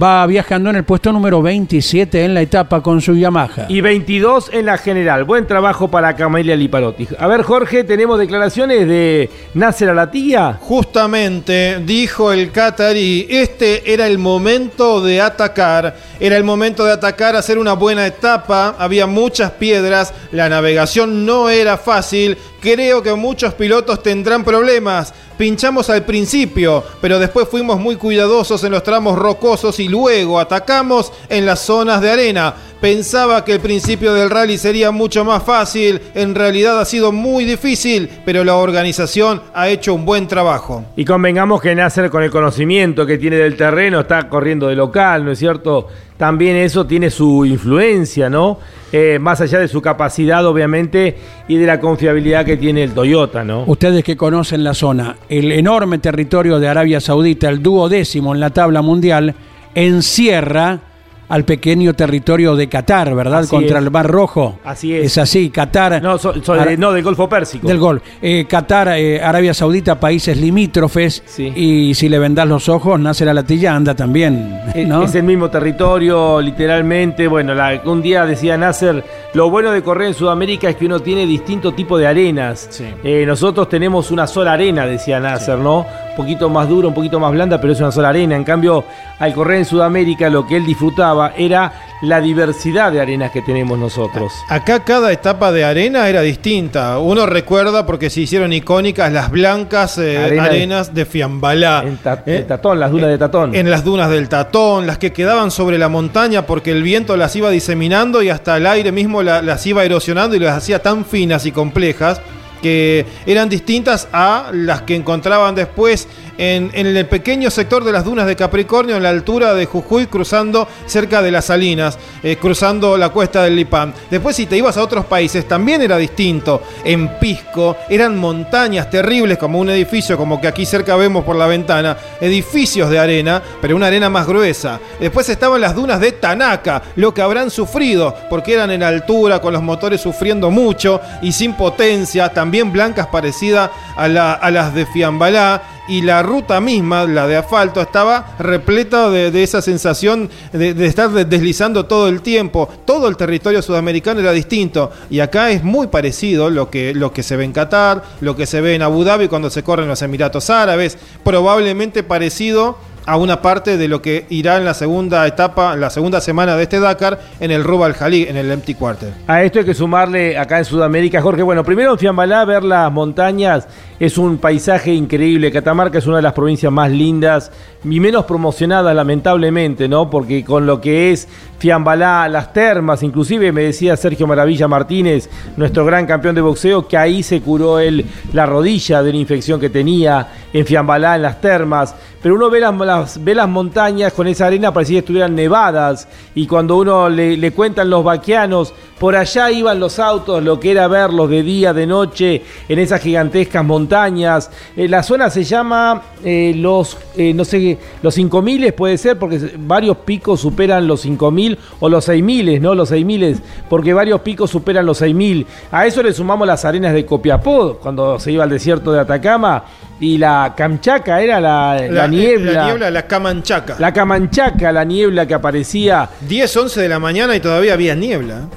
Va 0.00 0.26
viajando 0.26 0.70
en 0.70 0.76
el 0.76 0.82
puesto 0.82 1.12
número 1.12 1.40
27 1.40 2.24
en 2.24 2.34
la 2.34 2.40
etapa 2.40 2.82
con 2.82 3.00
su 3.00 3.14
Yamaha. 3.14 3.66
Y 3.68 3.80
22 3.80 4.50
en 4.52 4.66
la 4.66 4.76
general. 4.76 5.22
Buen 5.22 5.46
trabajo 5.46 5.88
para 5.88 6.16
Camelia 6.16 6.56
Liparotti. 6.56 7.06
A 7.16 7.28
ver, 7.28 7.42
Jorge, 7.42 7.84
tenemos 7.84 8.18
declaraciones 8.18 8.88
de 8.88 9.30
Nasser 9.54 9.90
Alatilla. 9.90 10.58
Justamente 10.60 11.78
dijo 11.86 12.32
el 12.32 12.50
Qatarí, 12.50 13.28
este 13.30 13.92
era 13.92 14.08
el 14.08 14.18
momento 14.18 15.00
de 15.00 15.20
atacar, 15.20 15.94
era 16.18 16.36
el 16.36 16.42
momento 16.42 16.84
de 16.84 16.92
atacar, 16.92 17.36
hacer 17.36 17.56
una 17.58 17.74
buena 17.74 18.04
etapa, 18.04 18.74
había 18.76 19.06
muchas 19.06 19.52
piedras, 19.52 20.12
la 20.32 20.48
navegación 20.48 21.24
no 21.24 21.50
era 21.50 21.76
fácil, 21.76 22.36
creo 22.60 23.00
que 23.00 23.14
muchos 23.14 23.54
pilotos 23.54 24.02
tendrán 24.02 24.42
problemas. 24.42 25.14
Pinchamos 25.36 25.90
al 25.90 26.04
principio, 26.04 26.84
pero 27.00 27.18
después 27.18 27.48
fuimos 27.48 27.80
muy 27.80 27.96
cuidadosos 27.96 28.62
en 28.62 28.70
los 28.70 28.84
tramos 28.84 29.18
rocosos 29.18 29.80
y 29.80 29.88
luego 29.88 30.38
atacamos 30.38 31.12
en 31.28 31.44
las 31.44 31.60
zonas 31.60 32.00
de 32.00 32.10
arena. 32.10 32.54
Pensaba 32.80 33.44
que 33.44 33.52
el 33.52 33.60
principio 33.60 34.12
del 34.12 34.30
rally 34.30 34.58
sería 34.58 34.90
mucho 34.90 35.24
más 35.24 35.42
fácil, 35.42 36.00
en 36.14 36.34
realidad 36.34 36.78
ha 36.78 36.84
sido 36.84 37.12
muy 37.12 37.44
difícil, 37.44 38.10
pero 38.24 38.44
la 38.44 38.56
organización 38.56 39.42
ha 39.54 39.68
hecho 39.68 39.94
un 39.94 40.04
buen 40.04 40.28
trabajo. 40.28 40.84
Y 40.94 41.04
convengamos 41.04 41.62
que 41.62 41.74
Nasser, 41.74 42.10
con 42.10 42.22
el 42.22 42.30
conocimiento 42.30 43.06
que 43.06 43.18
tiene 43.18 43.36
del 43.36 43.56
terreno, 43.56 44.00
está 44.00 44.28
corriendo 44.28 44.68
de 44.68 44.76
local, 44.76 45.24
¿no 45.24 45.32
es 45.32 45.38
cierto? 45.38 45.88
También 46.16 46.56
eso 46.56 46.86
tiene 46.86 47.10
su 47.10 47.44
influencia, 47.44 48.30
¿no? 48.30 48.58
Eh, 48.92 49.18
más 49.20 49.40
allá 49.40 49.58
de 49.58 49.66
su 49.66 49.82
capacidad, 49.82 50.46
obviamente, 50.46 51.16
y 51.48 51.56
de 51.56 51.66
la 51.66 51.80
confiabilidad 51.80 52.44
que 52.44 52.56
tiene 52.56 52.84
el 52.84 52.92
Toyota, 52.92 53.42
¿no? 53.42 53.64
Ustedes 53.66 54.04
que 54.04 54.16
conocen 54.16 54.62
la 54.62 54.74
zona, 54.74 55.16
el 55.28 55.50
enorme 55.50 55.98
territorio 55.98 56.60
de 56.60 56.68
Arabia 56.68 57.00
Saudita, 57.00 57.48
el 57.48 57.62
duodécimo 57.62 58.32
en 58.32 58.40
la 58.40 58.50
tabla 58.50 58.82
mundial, 58.82 59.34
encierra 59.74 60.80
al 61.28 61.44
pequeño 61.44 61.94
territorio 61.94 62.54
de 62.56 62.68
Qatar, 62.68 63.14
¿verdad? 63.14 63.40
Así 63.40 63.50
Contra 63.50 63.78
es. 63.78 63.84
el 63.84 63.90
Mar 63.90 64.06
Rojo. 64.06 64.58
Así 64.64 64.94
es. 64.94 65.06
Es 65.06 65.18
así, 65.18 65.50
Qatar. 65.50 66.02
No, 66.02 66.18
so- 66.18 66.34
so- 66.42 66.52
Ara- 66.54 66.76
no, 66.76 66.92
del 66.92 67.02
Golfo 67.02 67.28
Pérsico. 67.28 67.66
Del 67.66 67.78
gol. 67.78 68.00
Eh, 68.20 68.46
Qatar, 68.48 68.88
eh, 68.96 69.22
Arabia 69.22 69.54
Saudita, 69.54 69.98
países 69.98 70.36
limítrofes. 70.36 71.22
Y 71.38 71.94
si 71.94 72.08
le 72.08 72.18
vendás 72.18 72.46
los 72.48 72.68
ojos, 72.68 72.98
nace 73.00 73.24
la 73.24 73.34
latilla, 73.34 73.74
anda 73.74 73.94
también. 73.94 74.60
Es- 74.74 74.86
¿no? 74.86 75.02
Es 75.04 75.14
el 75.14 75.22
mismo 75.24 75.48
territorio, 75.50 76.40
literalmente. 76.40 77.28
Bueno, 77.28 77.54
la- 77.54 77.80
un 77.84 78.02
día 78.02 78.24
decía 78.26 78.56
Nasser, 78.56 79.04
lo 79.34 79.50
bueno 79.50 79.70
de 79.70 79.82
correr 79.82 80.08
en 80.08 80.14
Sudamérica 80.14 80.68
es 80.68 80.76
que 80.76 80.86
uno 80.86 81.00
tiene 81.00 81.26
distinto 81.26 81.72
tipo 81.72 81.98
de 81.98 82.06
arenas. 82.06 82.68
Eh, 83.02 83.24
nosotros 83.26 83.68
tenemos 83.68 84.10
una 84.10 84.26
sola 84.26 84.52
arena, 84.52 84.86
decía 84.86 85.20
Nasser, 85.20 85.58
¿no? 85.58 85.86
Un 86.16 86.22
poquito 86.24 86.48
más 86.48 86.68
dura, 86.68 86.86
un 86.86 86.94
poquito 86.94 87.18
más 87.18 87.32
blanda, 87.32 87.60
pero 87.60 87.72
es 87.72 87.80
una 87.80 87.90
sola 87.90 88.10
arena. 88.10 88.36
En 88.36 88.44
cambio, 88.44 88.84
al 89.18 89.34
correr 89.34 89.58
en 89.58 89.64
Sudamérica, 89.64 90.30
lo 90.30 90.46
que 90.46 90.56
él 90.56 90.64
disfrutaba 90.64 91.32
era 91.36 91.72
la 92.02 92.20
diversidad 92.20 92.92
de 92.92 93.00
arenas 93.00 93.32
que 93.32 93.42
tenemos 93.42 93.76
nosotros. 93.78 94.32
Acá 94.48 94.84
cada 94.84 95.10
etapa 95.10 95.50
de 95.50 95.64
arena 95.64 96.08
era 96.08 96.20
distinta. 96.20 96.98
Uno 97.00 97.26
recuerda 97.26 97.84
porque 97.84 98.10
se 98.10 98.20
hicieron 98.20 98.52
icónicas 98.52 99.10
las 99.12 99.28
blancas 99.30 99.98
eh, 99.98 100.18
Arena 100.18 100.44
arenas 100.44 100.94
de 100.94 101.04
Fiambalá. 101.04 101.82
En 101.84 101.96
Ta- 101.96 102.22
en 102.26 102.46
Tatón, 102.46 102.78
las 102.78 102.92
dunas 102.92 103.08
de 103.08 103.18
Tatón. 103.18 103.54
En 103.54 103.68
las 103.70 103.84
dunas 103.84 104.08
del 104.08 104.28
Tatón, 104.28 104.86
las 104.86 104.98
que 104.98 105.12
quedaban 105.12 105.50
sobre 105.50 105.78
la 105.78 105.88
montaña 105.88 106.42
porque 106.46 106.70
el 106.70 106.84
viento 106.84 107.16
las 107.16 107.34
iba 107.34 107.50
diseminando 107.50 108.22
y 108.22 108.28
hasta 108.28 108.56
el 108.56 108.66
aire 108.68 108.92
mismo 108.92 109.20
la- 109.24 109.42
las 109.42 109.66
iba 109.66 109.82
erosionando 109.84 110.36
y 110.36 110.38
las 110.38 110.56
hacía 110.56 110.80
tan 110.80 111.04
finas 111.04 111.44
y 111.46 111.50
complejas 111.50 112.20
que 112.64 113.04
eran 113.26 113.50
distintas 113.50 114.08
a 114.10 114.48
las 114.50 114.80
que 114.80 114.94
encontraban 114.94 115.54
después 115.54 116.08
en, 116.38 116.70
el 116.74 117.06
pequeño 117.06 117.50
sector 117.50 117.84
de 117.84 117.92
las 117.92 118.04
dunas 118.04 118.26
de 118.26 118.36
Capricornio, 118.36 118.96
en 118.96 119.02
la 119.02 119.10
altura 119.10 119.54
de 119.54 119.66
Jujuy, 119.66 120.06
cruzando 120.06 120.68
cerca 120.86 121.22
de 121.22 121.30
las 121.30 121.46
Salinas, 121.46 121.98
eh, 122.22 122.36
cruzando 122.36 122.96
la 122.96 123.10
cuesta 123.10 123.42
del 123.42 123.56
Lipam. 123.56 123.92
Después, 124.10 124.36
si 124.36 124.46
te 124.46 124.56
ibas 124.56 124.76
a 124.76 124.82
otros 124.82 125.04
países, 125.06 125.46
también 125.46 125.82
era 125.82 125.96
distinto. 125.96 126.62
En 126.84 127.18
Pisco 127.18 127.76
eran 127.88 128.18
montañas 128.18 128.90
terribles, 128.90 129.38
como 129.38 129.58
un 129.58 129.70
edificio, 129.70 130.16
como 130.16 130.40
que 130.40 130.48
aquí 130.48 130.66
cerca 130.66 130.96
vemos 130.96 131.24
por 131.24 131.36
la 131.36 131.46
ventana, 131.46 131.96
edificios 132.20 132.90
de 132.90 132.98
arena, 132.98 133.42
pero 133.60 133.76
una 133.76 133.86
arena 133.86 134.10
más 134.10 134.26
gruesa. 134.26 134.80
Después 134.98 135.28
estaban 135.28 135.60
las 135.60 135.74
dunas 135.74 136.00
de 136.00 136.12
Tanaka, 136.12 136.82
lo 136.96 137.14
que 137.14 137.22
habrán 137.22 137.50
sufrido, 137.50 138.14
porque 138.28 138.54
eran 138.54 138.70
en 138.70 138.82
altura, 138.82 139.40
con 139.40 139.52
los 139.52 139.62
motores 139.62 140.00
sufriendo 140.00 140.50
mucho 140.50 141.00
y 141.22 141.32
sin 141.32 141.54
potencia, 141.54 142.28
también 142.30 142.72
blancas 142.72 143.06
parecidas 143.08 143.70
a, 143.96 144.04
a 144.04 144.50
las 144.50 144.74
de 144.74 144.86
Fiambalá. 144.86 145.62
Y 145.86 146.00
la 146.00 146.22
ruta 146.22 146.60
misma, 146.60 147.04
la 147.04 147.26
de 147.26 147.36
asfalto, 147.36 147.80
estaba 147.80 148.36
repleta 148.38 149.10
de, 149.10 149.30
de 149.30 149.42
esa 149.42 149.60
sensación 149.60 150.30
de, 150.52 150.70
estar 150.86 151.10
de- 151.10 151.26
deslizando 151.26 151.84
todo 151.84 152.08
el 152.08 152.22
tiempo. 152.22 152.68
Todo 152.86 153.06
el 153.06 153.16
territorio 153.18 153.60
sudamericano 153.60 154.20
era 154.20 154.32
distinto. 154.32 154.90
Y 155.10 155.20
acá 155.20 155.50
es 155.50 155.62
muy 155.62 155.88
parecido 155.88 156.48
lo 156.48 156.70
que, 156.70 156.94
lo 156.94 157.12
que 157.12 157.22
se 157.22 157.36
ve 157.36 157.44
en 157.44 157.52
Qatar, 157.52 158.02
lo 158.20 158.34
que 158.34 158.46
se 158.46 158.62
ve 158.62 158.74
en 158.74 158.82
Abu 158.82 159.04
Dhabi 159.04 159.28
cuando 159.28 159.50
se 159.50 159.62
corren 159.62 159.86
los 159.88 160.00
Emiratos 160.00 160.48
Árabes. 160.48 160.96
Probablemente 161.22 162.02
parecido 162.02 162.78
a 163.06 163.16
una 163.16 163.42
parte 163.42 163.76
de 163.76 163.86
lo 163.88 164.00
que 164.00 164.24
irá 164.30 164.56
en 164.56 164.64
la 164.64 164.72
segunda 164.72 165.26
etapa, 165.26 165.74
en 165.74 165.80
la 165.80 165.90
segunda 165.90 166.20
semana 166.22 166.56
de 166.56 166.62
este 166.62 166.80
Dakar, 166.80 167.20
en 167.38 167.50
el 167.50 167.62
Rubal 167.62 167.92
Jalí, 167.92 168.22
en 168.22 168.36
el 168.36 168.50
Empty 168.50 168.74
Quarter. 168.74 169.12
A 169.26 169.42
esto 169.42 169.58
hay 169.58 169.64
que 169.66 169.74
sumarle 169.74 170.38
acá 170.38 170.58
en 170.58 170.64
Sudamérica, 170.64 171.20
Jorge. 171.20 171.42
Bueno, 171.42 171.62
primero 171.64 171.92
en 171.92 171.98
Fiambalá, 171.98 172.44
ver 172.46 172.64
las 172.64 172.90
montañas 172.90 173.68
es 174.00 174.16
un 174.16 174.38
paisaje 174.38 174.92
increíble. 174.94 175.52
Catamarca 175.52 175.98
es 175.98 176.06
una 176.06 176.16
de 176.16 176.22
las 176.22 176.32
provincias 176.32 176.72
más 176.72 176.90
lindas 176.90 177.52
y 177.84 178.00
menos 178.00 178.24
promocionadas, 178.24 178.94
lamentablemente, 178.96 179.86
¿no? 179.88 180.08
Porque 180.08 180.42
con 180.42 180.64
lo 180.66 180.80
que 180.80 181.12
es 181.12 181.28
Fiambalá, 181.58 182.28
las 182.28 182.52
termas, 182.52 183.02
inclusive 183.02 183.52
me 183.52 183.62
decía 183.64 183.96
Sergio 183.96 184.26
Maravilla 184.26 184.66
Martínez, 184.68 185.28
nuestro 185.56 185.84
gran 185.84 186.06
campeón 186.06 186.34
de 186.34 186.40
boxeo, 186.40 186.88
que 186.88 186.96
ahí 186.96 187.22
se 187.22 187.40
curó 187.42 187.78
él 187.78 188.04
la 188.32 188.46
rodilla 188.46 189.02
de 189.02 189.10
una 189.10 189.18
infección 189.18 189.60
que 189.60 189.68
tenía 189.70 190.28
en 190.52 190.64
Fiambalá, 190.66 191.16
en 191.16 191.22
las 191.22 191.40
termas. 191.40 191.94
Pero 192.22 192.36
uno 192.36 192.48
ve 192.50 192.60
las, 192.60 192.74
las- 192.78 192.93
ve 193.20 193.34
las 193.34 193.48
montañas 193.48 194.12
con 194.12 194.26
esa 194.26 194.46
arena, 194.46 194.72
parecía 194.72 194.96
que 194.96 195.00
estuvieran 195.00 195.34
nevadas. 195.34 196.08
Y 196.34 196.46
cuando 196.46 196.76
uno 196.76 197.08
le, 197.08 197.36
le 197.36 197.52
cuentan 197.52 197.90
los 197.90 198.04
vaquianos, 198.04 198.74
por 198.98 199.16
allá 199.16 199.50
iban 199.50 199.80
los 199.80 199.98
autos, 199.98 200.42
lo 200.42 200.60
que 200.60 200.70
era 200.70 200.86
verlos 200.88 201.28
de 201.28 201.42
día, 201.42 201.72
de 201.72 201.86
noche, 201.86 202.42
en 202.68 202.78
esas 202.78 203.00
gigantescas 203.00 203.64
montañas. 203.64 204.50
Eh, 204.76 204.88
la 204.88 205.02
zona 205.02 205.30
se 205.30 205.44
llama 205.44 206.02
eh, 206.24 206.54
los, 206.56 206.96
eh, 207.16 207.34
no 207.34 207.44
sé, 207.44 207.78
los 208.02 208.14
5000 208.14 208.72
puede 208.72 208.96
ser, 208.98 209.18
porque 209.18 209.40
varios 209.58 209.98
picos 209.98 210.40
superan 210.40 210.86
los 210.86 211.00
5000 211.02 211.58
o 211.80 211.88
los 211.88 212.04
6000, 212.04 212.62
¿no? 212.62 212.74
Los 212.74 212.88
6000, 212.90 213.40
porque 213.68 213.92
varios 213.92 214.20
picos 214.20 214.50
superan 214.50 214.86
los 214.86 214.98
6000. 214.98 215.46
A 215.72 215.86
eso 215.86 216.02
le 216.02 216.12
sumamos 216.12 216.46
las 216.46 216.64
arenas 216.64 216.94
de 216.94 217.04
Copiapó, 217.04 217.78
cuando 217.78 218.18
se 218.18 218.32
iba 218.32 218.44
al 218.44 218.50
desierto 218.50 218.92
de 218.92 219.00
Atacama. 219.00 219.64
Y 220.00 220.18
la 220.18 220.54
Camchaca 220.56 221.20
era 221.22 221.40
la, 221.40 221.80
la 221.88 222.08
niebla. 222.08 222.52
La 222.52 222.64
niebla, 222.66 222.90
la 222.90 223.06
Camanchaca. 223.06 223.76
La 223.78 223.92
Camanchaca, 223.92 224.72
la 224.72 224.84
niebla 224.84 225.24
que 225.26 225.34
aparecía. 225.34 226.10
10, 226.28 226.56
11 226.56 226.82
de 226.82 226.88
la 226.88 226.98
mañana 226.98 227.36
y 227.36 227.40
todavía 227.40 227.74
había 227.74 227.94
niebla. 227.94 228.48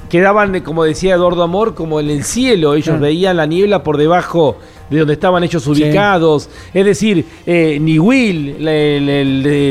Eh, 0.54 0.62
como 0.62 0.84
decía 0.84 1.14
Eduardo 1.14 1.42
Amor, 1.42 1.74
como 1.74 2.00
en 2.00 2.10
el 2.10 2.24
cielo. 2.24 2.74
Ellos 2.74 2.96
Ah. 2.96 3.00
veían 3.00 3.36
la 3.36 3.46
niebla 3.46 3.82
por 3.82 3.96
debajo 3.96 4.56
de 4.90 4.98
donde 5.00 5.14
estaban 5.14 5.42
ellos 5.44 5.66
ubicados. 5.66 6.48
Es 6.72 6.84
decir, 6.84 7.24
eh, 7.46 7.78
Niwil, 7.80 8.56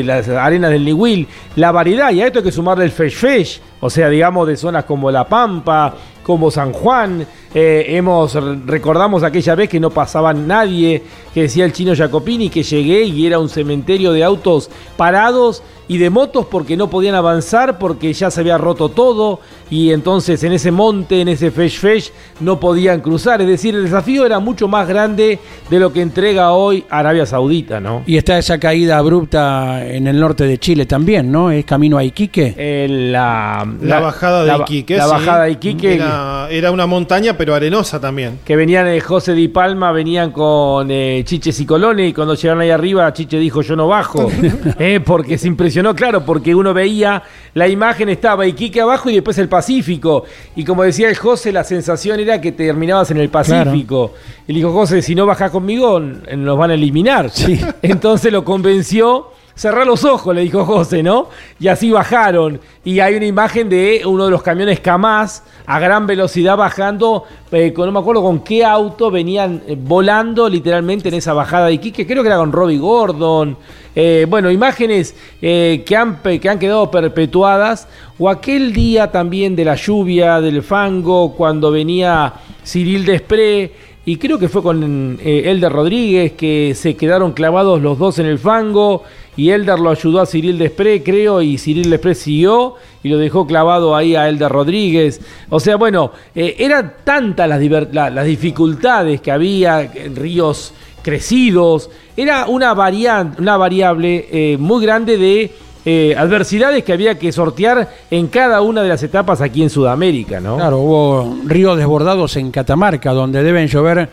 las 0.06 0.28
arenas 0.28 0.70
del 0.70 0.84
Niwil, 0.84 1.26
la 1.56 1.72
variedad. 1.72 2.10
Y 2.12 2.20
a 2.20 2.26
esto 2.26 2.38
hay 2.40 2.44
que 2.44 2.52
sumarle 2.52 2.84
el 2.84 2.90
Fesh 2.90 3.14
Fesh. 3.16 3.60
O 3.80 3.90
sea, 3.90 4.08
digamos, 4.08 4.46
de 4.46 4.56
zonas 4.56 4.84
como 4.84 5.10
La 5.10 5.24
Pampa, 5.28 5.94
como 6.22 6.50
San 6.50 6.72
Juan. 6.72 7.26
Eh, 7.54 7.86
hemos 7.96 8.34
recordamos 8.66 9.22
aquella 9.22 9.54
vez 9.54 9.68
que 9.70 9.80
no 9.80 9.90
pasaba 9.90 10.34
nadie, 10.34 11.02
que 11.32 11.42
decía 11.42 11.64
el 11.64 11.72
chino 11.72 11.94
Jacopini 11.94 12.50
que 12.50 12.62
llegué 12.62 13.04
y 13.04 13.26
era 13.26 13.38
un 13.38 13.48
cementerio 13.48 14.12
de 14.12 14.22
autos 14.22 14.70
parados 14.96 15.62
y 15.90 15.96
de 15.96 16.10
motos 16.10 16.44
porque 16.50 16.76
no 16.76 16.90
podían 16.90 17.14
avanzar 17.14 17.78
porque 17.78 18.12
ya 18.12 18.30
se 18.30 18.40
había 18.40 18.58
roto 18.58 18.90
todo 18.90 19.40
y 19.70 19.90
entonces 19.92 20.42
en 20.44 20.52
ese 20.52 20.70
monte, 20.70 21.22
en 21.22 21.28
ese 21.28 21.50
fesh 21.50 21.78
fesh 21.78 22.10
no 22.40 22.60
podían 22.60 23.00
cruzar. 23.00 23.40
Es 23.40 23.48
decir, 23.48 23.74
el 23.74 23.84
desafío 23.84 24.26
era 24.26 24.38
mucho 24.38 24.68
más 24.68 24.86
grande 24.86 25.38
de 25.70 25.78
lo 25.78 25.90
que 25.90 26.02
entrega 26.02 26.52
hoy 26.52 26.84
Arabia 26.90 27.24
Saudita, 27.24 27.80
¿no? 27.80 28.02
Y 28.06 28.18
está 28.18 28.36
esa 28.36 28.58
caída 28.58 28.98
abrupta 28.98 29.82
en 29.86 30.06
el 30.06 30.20
norte 30.20 30.44
de 30.44 30.58
Chile 30.58 30.84
también, 30.84 31.32
¿no? 31.32 31.50
Es 31.50 31.64
camino 31.64 31.96
a 31.96 32.04
Iquique. 32.04 32.86
la, 32.90 33.66
La, 33.80 34.00
bajada 34.00 34.42
de 34.42 34.48
la- 34.48 34.58
Iquique. 34.58 34.96
la 34.98 35.04
sí. 35.04 35.10
bajada 35.10 35.44
de 35.44 35.50
Iquique. 35.52 35.94
Era, 35.94 36.48
era 36.50 36.70
una 36.70 36.86
montaña, 36.86 37.34
pero 37.38 37.54
arenosa 37.54 38.00
también. 38.00 38.40
que 38.44 38.56
venían 38.56 38.86
de 38.86 39.00
José 39.00 39.32
Di 39.32 39.48
Palma, 39.48 39.92
venían 39.92 40.32
con 40.32 40.90
eh, 40.90 41.22
Chiches 41.24 41.60
y 41.60 41.64
Colone, 41.66 42.08
y 42.08 42.12
cuando 42.12 42.34
llegaron 42.34 42.60
ahí 42.60 42.70
arriba, 42.70 43.10
Chiche 43.12 43.38
dijo 43.38 43.62
yo 43.62 43.76
no 43.76 43.88
bajo, 43.88 44.28
Eh, 44.78 45.00
porque 45.00 45.38
se 45.38 45.46
impresionó, 45.46 45.94
claro, 45.94 46.24
porque 46.24 46.54
uno 46.54 46.74
veía, 46.74 47.22
la 47.54 47.68
imagen 47.68 48.08
estaba 48.08 48.46
Iquique 48.46 48.80
abajo 48.80 49.08
y 49.08 49.14
después 49.14 49.38
el 49.38 49.48
Pacífico, 49.48 50.24
y 50.56 50.64
como 50.64 50.82
decía 50.82 51.08
el 51.08 51.16
José, 51.16 51.52
la 51.52 51.64
sensación 51.64 52.20
era 52.20 52.40
que 52.40 52.52
terminabas 52.52 53.10
en 53.10 53.18
el 53.18 53.28
Pacífico. 53.28 54.14
Y 54.46 54.52
le 54.52 54.58
dijo, 54.58 54.72
José, 54.72 55.02
si 55.02 55.14
no 55.14 55.26
bajás 55.26 55.50
conmigo, 55.50 56.00
nos 56.00 56.58
van 56.58 56.70
a 56.70 56.74
eliminar. 56.74 57.30
Entonces 57.82 58.32
lo 58.32 58.44
convenció. 58.44 59.37
Cerrá 59.58 59.84
los 59.84 60.04
ojos, 60.04 60.32
le 60.36 60.42
dijo 60.42 60.64
José, 60.64 61.02
¿no? 61.02 61.30
Y 61.58 61.66
así 61.66 61.90
bajaron. 61.90 62.60
Y 62.84 63.00
hay 63.00 63.16
una 63.16 63.26
imagen 63.26 63.68
de 63.68 64.02
uno 64.06 64.26
de 64.26 64.30
los 64.30 64.40
camiones 64.40 64.78
Kamaz 64.78 65.42
a 65.66 65.80
gran 65.80 66.06
velocidad 66.06 66.56
bajando, 66.56 67.24
eh, 67.50 67.72
con- 67.72 67.86
no 67.86 67.90
me 67.92 67.98
acuerdo 67.98 68.22
con 68.22 68.38
qué 68.44 68.64
auto 68.64 69.10
venían 69.10 69.60
eh, 69.66 69.76
volando 69.76 70.48
literalmente 70.48 71.08
en 71.08 71.14
esa 71.14 71.32
bajada 71.32 71.66
de 71.66 71.72
Iquique, 71.72 72.06
creo 72.06 72.22
que 72.22 72.28
era 72.28 72.36
con 72.38 72.52
Robbie 72.52 72.78
Gordon. 72.78 73.56
Eh, 73.96 74.26
bueno, 74.28 74.48
imágenes 74.48 75.16
que, 75.40 75.84
han, 75.96 76.20
que 76.22 76.48
han 76.48 76.60
quedado 76.60 76.88
perpetuadas. 76.88 77.88
O 78.16 78.28
aquel 78.30 78.72
día 78.72 79.10
también 79.10 79.56
de 79.56 79.64
la 79.64 79.74
lluvia, 79.74 80.40
del 80.40 80.62
fango, 80.62 81.34
cuando 81.34 81.72
venía 81.72 82.32
Cyril 82.64 83.04
Desprez 83.04 83.72
y 84.08 84.16
creo 84.16 84.38
que 84.38 84.48
fue 84.48 84.62
con 84.62 85.18
eh, 85.22 85.42
Elder 85.50 85.70
Rodríguez 85.70 86.32
que 86.32 86.74
se 86.74 86.96
quedaron 86.96 87.32
clavados 87.32 87.82
los 87.82 87.98
dos 87.98 88.18
en 88.18 88.24
el 88.24 88.38
fango 88.38 89.02
y 89.36 89.50
Elder 89.50 89.78
lo 89.78 89.90
ayudó 89.90 90.22
a 90.22 90.26
Cyril 90.26 90.56
Desprez, 90.56 91.02
creo, 91.04 91.42
y 91.42 91.58
Cyril 91.58 91.90
Desprez 91.90 92.20
siguió 92.20 92.76
y 93.02 93.10
lo 93.10 93.18
dejó 93.18 93.46
clavado 93.46 93.94
ahí 93.94 94.16
a 94.16 94.26
Elder 94.26 94.50
Rodríguez. 94.50 95.20
O 95.50 95.60
sea, 95.60 95.76
bueno, 95.76 96.12
eh, 96.34 96.56
eran 96.58 96.94
tantas 97.04 97.46
las, 97.50 98.24
dificultades 98.24 99.20
que 99.20 99.30
había 99.30 99.82
en 99.82 100.16
ríos 100.16 100.72
crecidos, 101.02 101.90
era 102.16 102.46
una, 102.46 102.72
variante, 102.72 103.42
una 103.42 103.58
variable 103.58 104.26
eh, 104.32 104.56
muy 104.58 104.82
grande 104.82 105.18
de 105.18 105.52
eh, 105.90 106.14
adversidades 106.14 106.84
que 106.84 106.92
había 106.92 107.18
que 107.18 107.32
sortear 107.32 107.88
en 108.10 108.26
cada 108.26 108.60
una 108.60 108.82
de 108.82 108.90
las 108.90 109.02
etapas 109.02 109.40
aquí 109.40 109.62
en 109.62 109.70
Sudamérica, 109.70 110.38
¿no? 110.38 110.56
Claro, 110.56 110.80
hubo 110.80 111.38
ríos 111.46 111.78
desbordados 111.78 112.36
en 112.36 112.50
Catamarca, 112.50 113.14
donde 113.14 113.42
deben 113.42 113.68
llover 113.68 114.10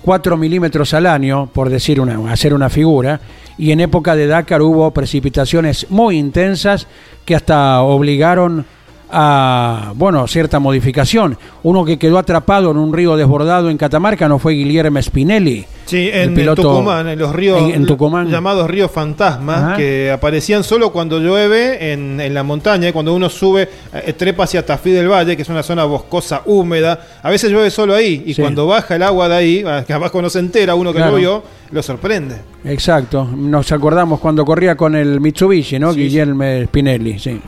4 0.00 0.38
milímetros 0.38 0.94
al 0.94 1.04
año, 1.04 1.50
por 1.52 1.68
decir 1.68 2.00
una, 2.00 2.32
hacer 2.32 2.54
una 2.54 2.70
figura, 2.70 3.20
y 3.58 3.72
en 3.72 3.80
época 3.80 4.16
de 4.16 4.26
Dakar 4.26 4.62
hubo 4.62 4.90
precipitaciones 4.92 5.90
muy 5.90 6.16
intensas 6.16 6.86
que 7.26 7.34
hasta 7.34 7.82
obligaron 7.82 8.64
a, 9.10 9.92
bueno, 9.94 10.26
cierta 10.26 10.58
modificación. 10.58 11.38
Uno 11.62 11.84
que 11.84 11.98
quedó 11.98 12.18
atrapado 12.18 12.70
en 12.70 12.76
un 12.76 12.92
río 12.92 13.16
desbordado 13.16 13.70
en 13.70 13.76
Catamarca 13.78 14.28
no 14.28 14.38
fue 14.38 14.52
Guillermo 14.54 15.00
Spinelli. 15.02 15.64
Sí, 15.86 16.10
el 16.12 16.28
en, 16.28 16.34
piloto- 16.34 16.62
Tucumán, 16.62 17.08
en 17.08 17.18
los 17.18 17.34
ríos 17.34 17.62
en- 17.62 17.70
en 17.70 17.86
Tucumán. 17.86 18.28
llamados 18.28 18.68
ríos 18.68 18.90
fantasmas, 18.90 19.62
Ajá. 19.62 19.76
que 19.76 20.10
aparecían 20.10 20.62
solo 20.62 20.92
cuando 20.92 21.18
llueve 21.18 21.92
en, 21.92 22.20
en 22.20 22.34
la 22.34 22.42
montaña, 22.42 22.88
y 22.90 22.92
cuando 22.92 23.14
uno 23.14 23.30
sube, 23.30 23.68
eh, 23.94 24.12
trepa 24.12 24.44
hacia 24.44 24.66
Tafí 24.66 24.90
del 24.90 25.08
Valle, 25.08 25.34
que 25.34 25.42
es 25.42 25.48
una 25.48 25.62
zona 25.62 25.84
boscosa, 25.84 26.42
húmeda. 26.44 27.00
A 27.22 27.30
veces 27.30 27.50
llueve 27.50 27.70
solo 27.70 27.94
ahí, 27.94 28.22
y 28.26 28.34
Sí. 28.34 28.42
cuando 28.42 28.66
baja 28.66 28.96
el 28.96 29.02
agua 29.02 29.28
de 29.30 29.34
ahí, 29.36 29.64
ah, 29.66 29.82
que 29.86 29.94
abajo 29.94 30.20
no 30.20 30.28
se 30.28 30.40
entera, 30.40 30.74
uno 30.74 30.92
que 30.92 30.98
Claro. 30.98 31.12
lo 31.12 31.16
vio, 31.18 31.42
lo 31.70 31.82
sorprende. 31.82 32.36
Exacto, 32.64 33.24
nos 33.24 33.72
acordamos 33.72 34.20
cuando 34.20 34.44
corría 34.44 34.76
con 34.76 34.94
el 34.94 35.20
Mitsubishi, 35.20 35.78
¿no? 35.78 35.94
Guillermo 35.94 36.44
Spinelli, 36.66 37.18
sí. 37.18 37.40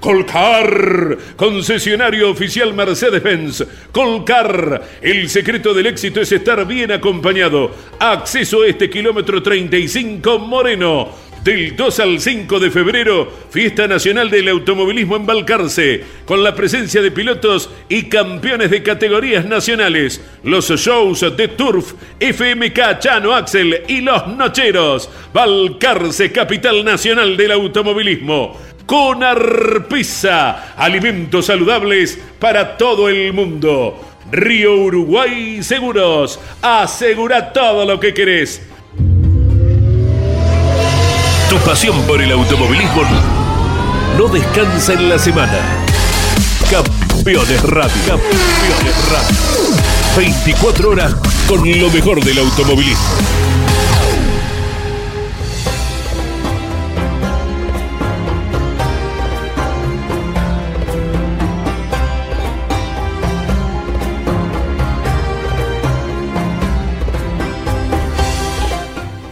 Colcar, 0.00 1.18
concesionario 1.36 2.30
oficial 2.30 2.74
Mercedes-Benz. 2.74 3.64
Colcar, 3.92 4.82
el 5.02 5.28
secreto 5.28 5.74
del 5.74 5.86
éxito 5.86 6.20
es 6.20 6.30
estar 6.32 6.66
bien 6.66 6.92
acompañado. 6.92 7.70
Acceso 7.98 8.62
a 8.62 8.66
este 8.68 8.90
kilómetro 8.90 9.42
35 9.42 10.38
Moreno. 10.38 11.26
Del 11.46 11.76
2 11.76 12.00
al 12.00 12.18
5 12.18 12.58
de 12.58 12.72
febrero, 12.72 13.32
Fiesta 13.50 13.86
Nacional 13.86 14.30
del 14.30 14.48
Automovilismo 14.48 15.14
en 15.14 15.26
Balcarce, 15.26 16.02
con 16.24 16.42
la 16.42 16.56
presencia 16.56 17.00
de 17.00 17.12
pilotos 17.12 17.70
y 17.88 18.06
campeones 18.06 18.68
de 18.72 18.82
categorías 18.82 19.44
nacionales, 19.44 20.20
los 20.42 20.68
shows 20.68 21.36
de 21.36 21.46
Turf, 21.46 21.92
FMK 22.18 22.98
Chano 22.98 23.32
Axel 23.32 23.82
y 23.86 24.00
Los 24.00 24.26
Nocheros. 24.26 25.08
Balcarce, 25.32 26.32
capital 26.32 26.84
nacional 26.84 27.36
del 27.36 27.52
automovilismo. 27.52 28.58
Con 28.86 29.24
Arpisa, 29.24 30.74
alimentos 30.76 31.46
saludables 31.46 32.18
para 32.38 32.76
todo 32.76 33.08
el 33.08 33.32
mundo. 33.32 34.00
Río 34.30 34.76
Uruguay 34.76 35.60
Seguros, 35.62 36.38
asegura 36.62 37.52
todo 37.52 37.84
lo 37.84 37.98
que 37.98 38.14
querés. 38.14 38.62
Tu 41.50 41.56
pasión 41.64 42.00
por 42.02 42.22
el 42.22 42.30
automovilismo 42.30 43.02
no 44.16 44.28
descansa 44.28 44.92
en 44.92 45.08
la 45.08 45.18
semana. 45.18 45.58
Campeones 46.70 47.62
Radio. 47.64 48.02
Campeones 48.06 49.10
Radio. 49.10 49.76
24 50.16 50.90
horas 50.90 51.14
con 51.48 51.80
lo 51.80 51.90
mejor 51.90 52.24
del 52.24 52.38
automovilismo. 52.38 53.45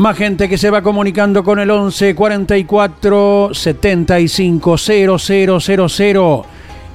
Más 0.05 0.18
gente 0.18 0.50
que 0.50 0.58
se 0.58 0.68
va 0.68 0.83
comunicando 0.83 1.42
con 1.42 1.58
el 1.58 1.70
11 1.70 2.15
44 2.15 3.55
75 3.55 4.76
0000. 4.76 6.42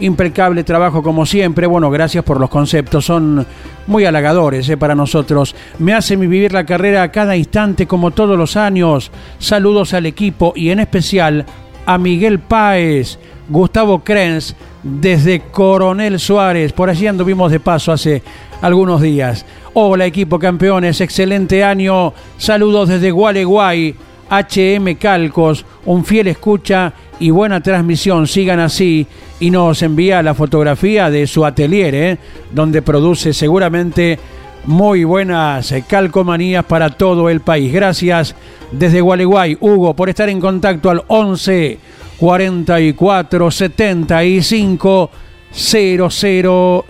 Impecable 0.01 0.63
trabajo 0.63 1.01
como 1.01 1.25
siempre. 1.25 1.65
Bueno, 1.65 1.89
gracias 1.89 2.23
por 2.23 2.39
los 2.39 2.51
conceptos. 2.51 3.05
Son 3.05 3.47
muy 3.87 4.05
halagadores 4.05 4.69
eh, 4.69 4.77
para 4.77 4.93
nosotros. 4.93 5.55
Me 5.79 5.95
hace 5.95 6.17
vivir 6.17 6.53
la 6.53 6.67
carrera 6.67 7.01
a 7.01 7.11
cada 7.11 7.35
instante 7.35 7.87
como 7.87 8.11
todos 8.11 8.37
los 8.37 8.55
años. 8.55 9.11
Saludos 9.39 9.95
al 9.95 10.05
equipo 10.05 10.53
y 10.55 10.69
en 10.69 10.79
especial 10.79 11.47
a 11.87 11.97
Miguel 11.97 12.37
Páez, 12.37 13.17
Gustavo 13.49 14.03
Krenz, 14.03 14.53
desde 14.83 15.39
Coronel 15.39 16.19
Suárez. 16.19 16.73
Por 16.73 16.91
allí 16.91 17.07
anduvimos 17.07 17.51
de 17.51 17.59
paso 17.59 17.91
hace 17.91 18.21
algunos 18.61 19.01
días. 19.01 19.47
Hola 19.73 20.07
equipo 20.07 20.39
campeones, 20.39 20.99
excelente 20.99 21.63
año. 21.63 22.11
Saludos 22.39 22.89
desde 22.89 23.11
Gualeguay, 23.11 23.93
HM 24.27 24.95
Calcos, 24.95 25.63
un 25.85 26.03
fiel 26.03 26.27
escucha 26.27 26.91
y 27.19 27.29
buena 27.29 27.61
transmisión. 27.61 28.25
Sigan 28.25 28.59
así 28.59 29.05
y 29.39 29.51
nos 29.51 29.83
envía 29.83 30.23
la 30.23 30.33
fotografía 30.33 31.11
de 31.11 31.27
su 31.27 31.45
atelier, 31.45 31.93
¿eh? 31.93 32.17
donde 32.51 32.81
produce 32.81 33.31
seguramente 33.31 34.17
muy 34.65 35.03
buenas 35.03 35.71
eh, 35.71 35.83
calcomanías 35.87 36.65
para 36.65 36.89
todo 36.89 37.29
el 37.29 37.41
país. 37.41 37.71
Gracias 37.71 38.33
desde 38.71 39.01
Gualeguay, 39.01 39.55
Hugo, 39.59 39.93
por 39.93 40.09
estar 40.09 40.29
en 40.29 40.39
contacto 40.39 40.89
al 40.89 41.03
11 41.07 41.77
44 42.19 43.51
75 43.51 45.11
0000. 45.51 46.83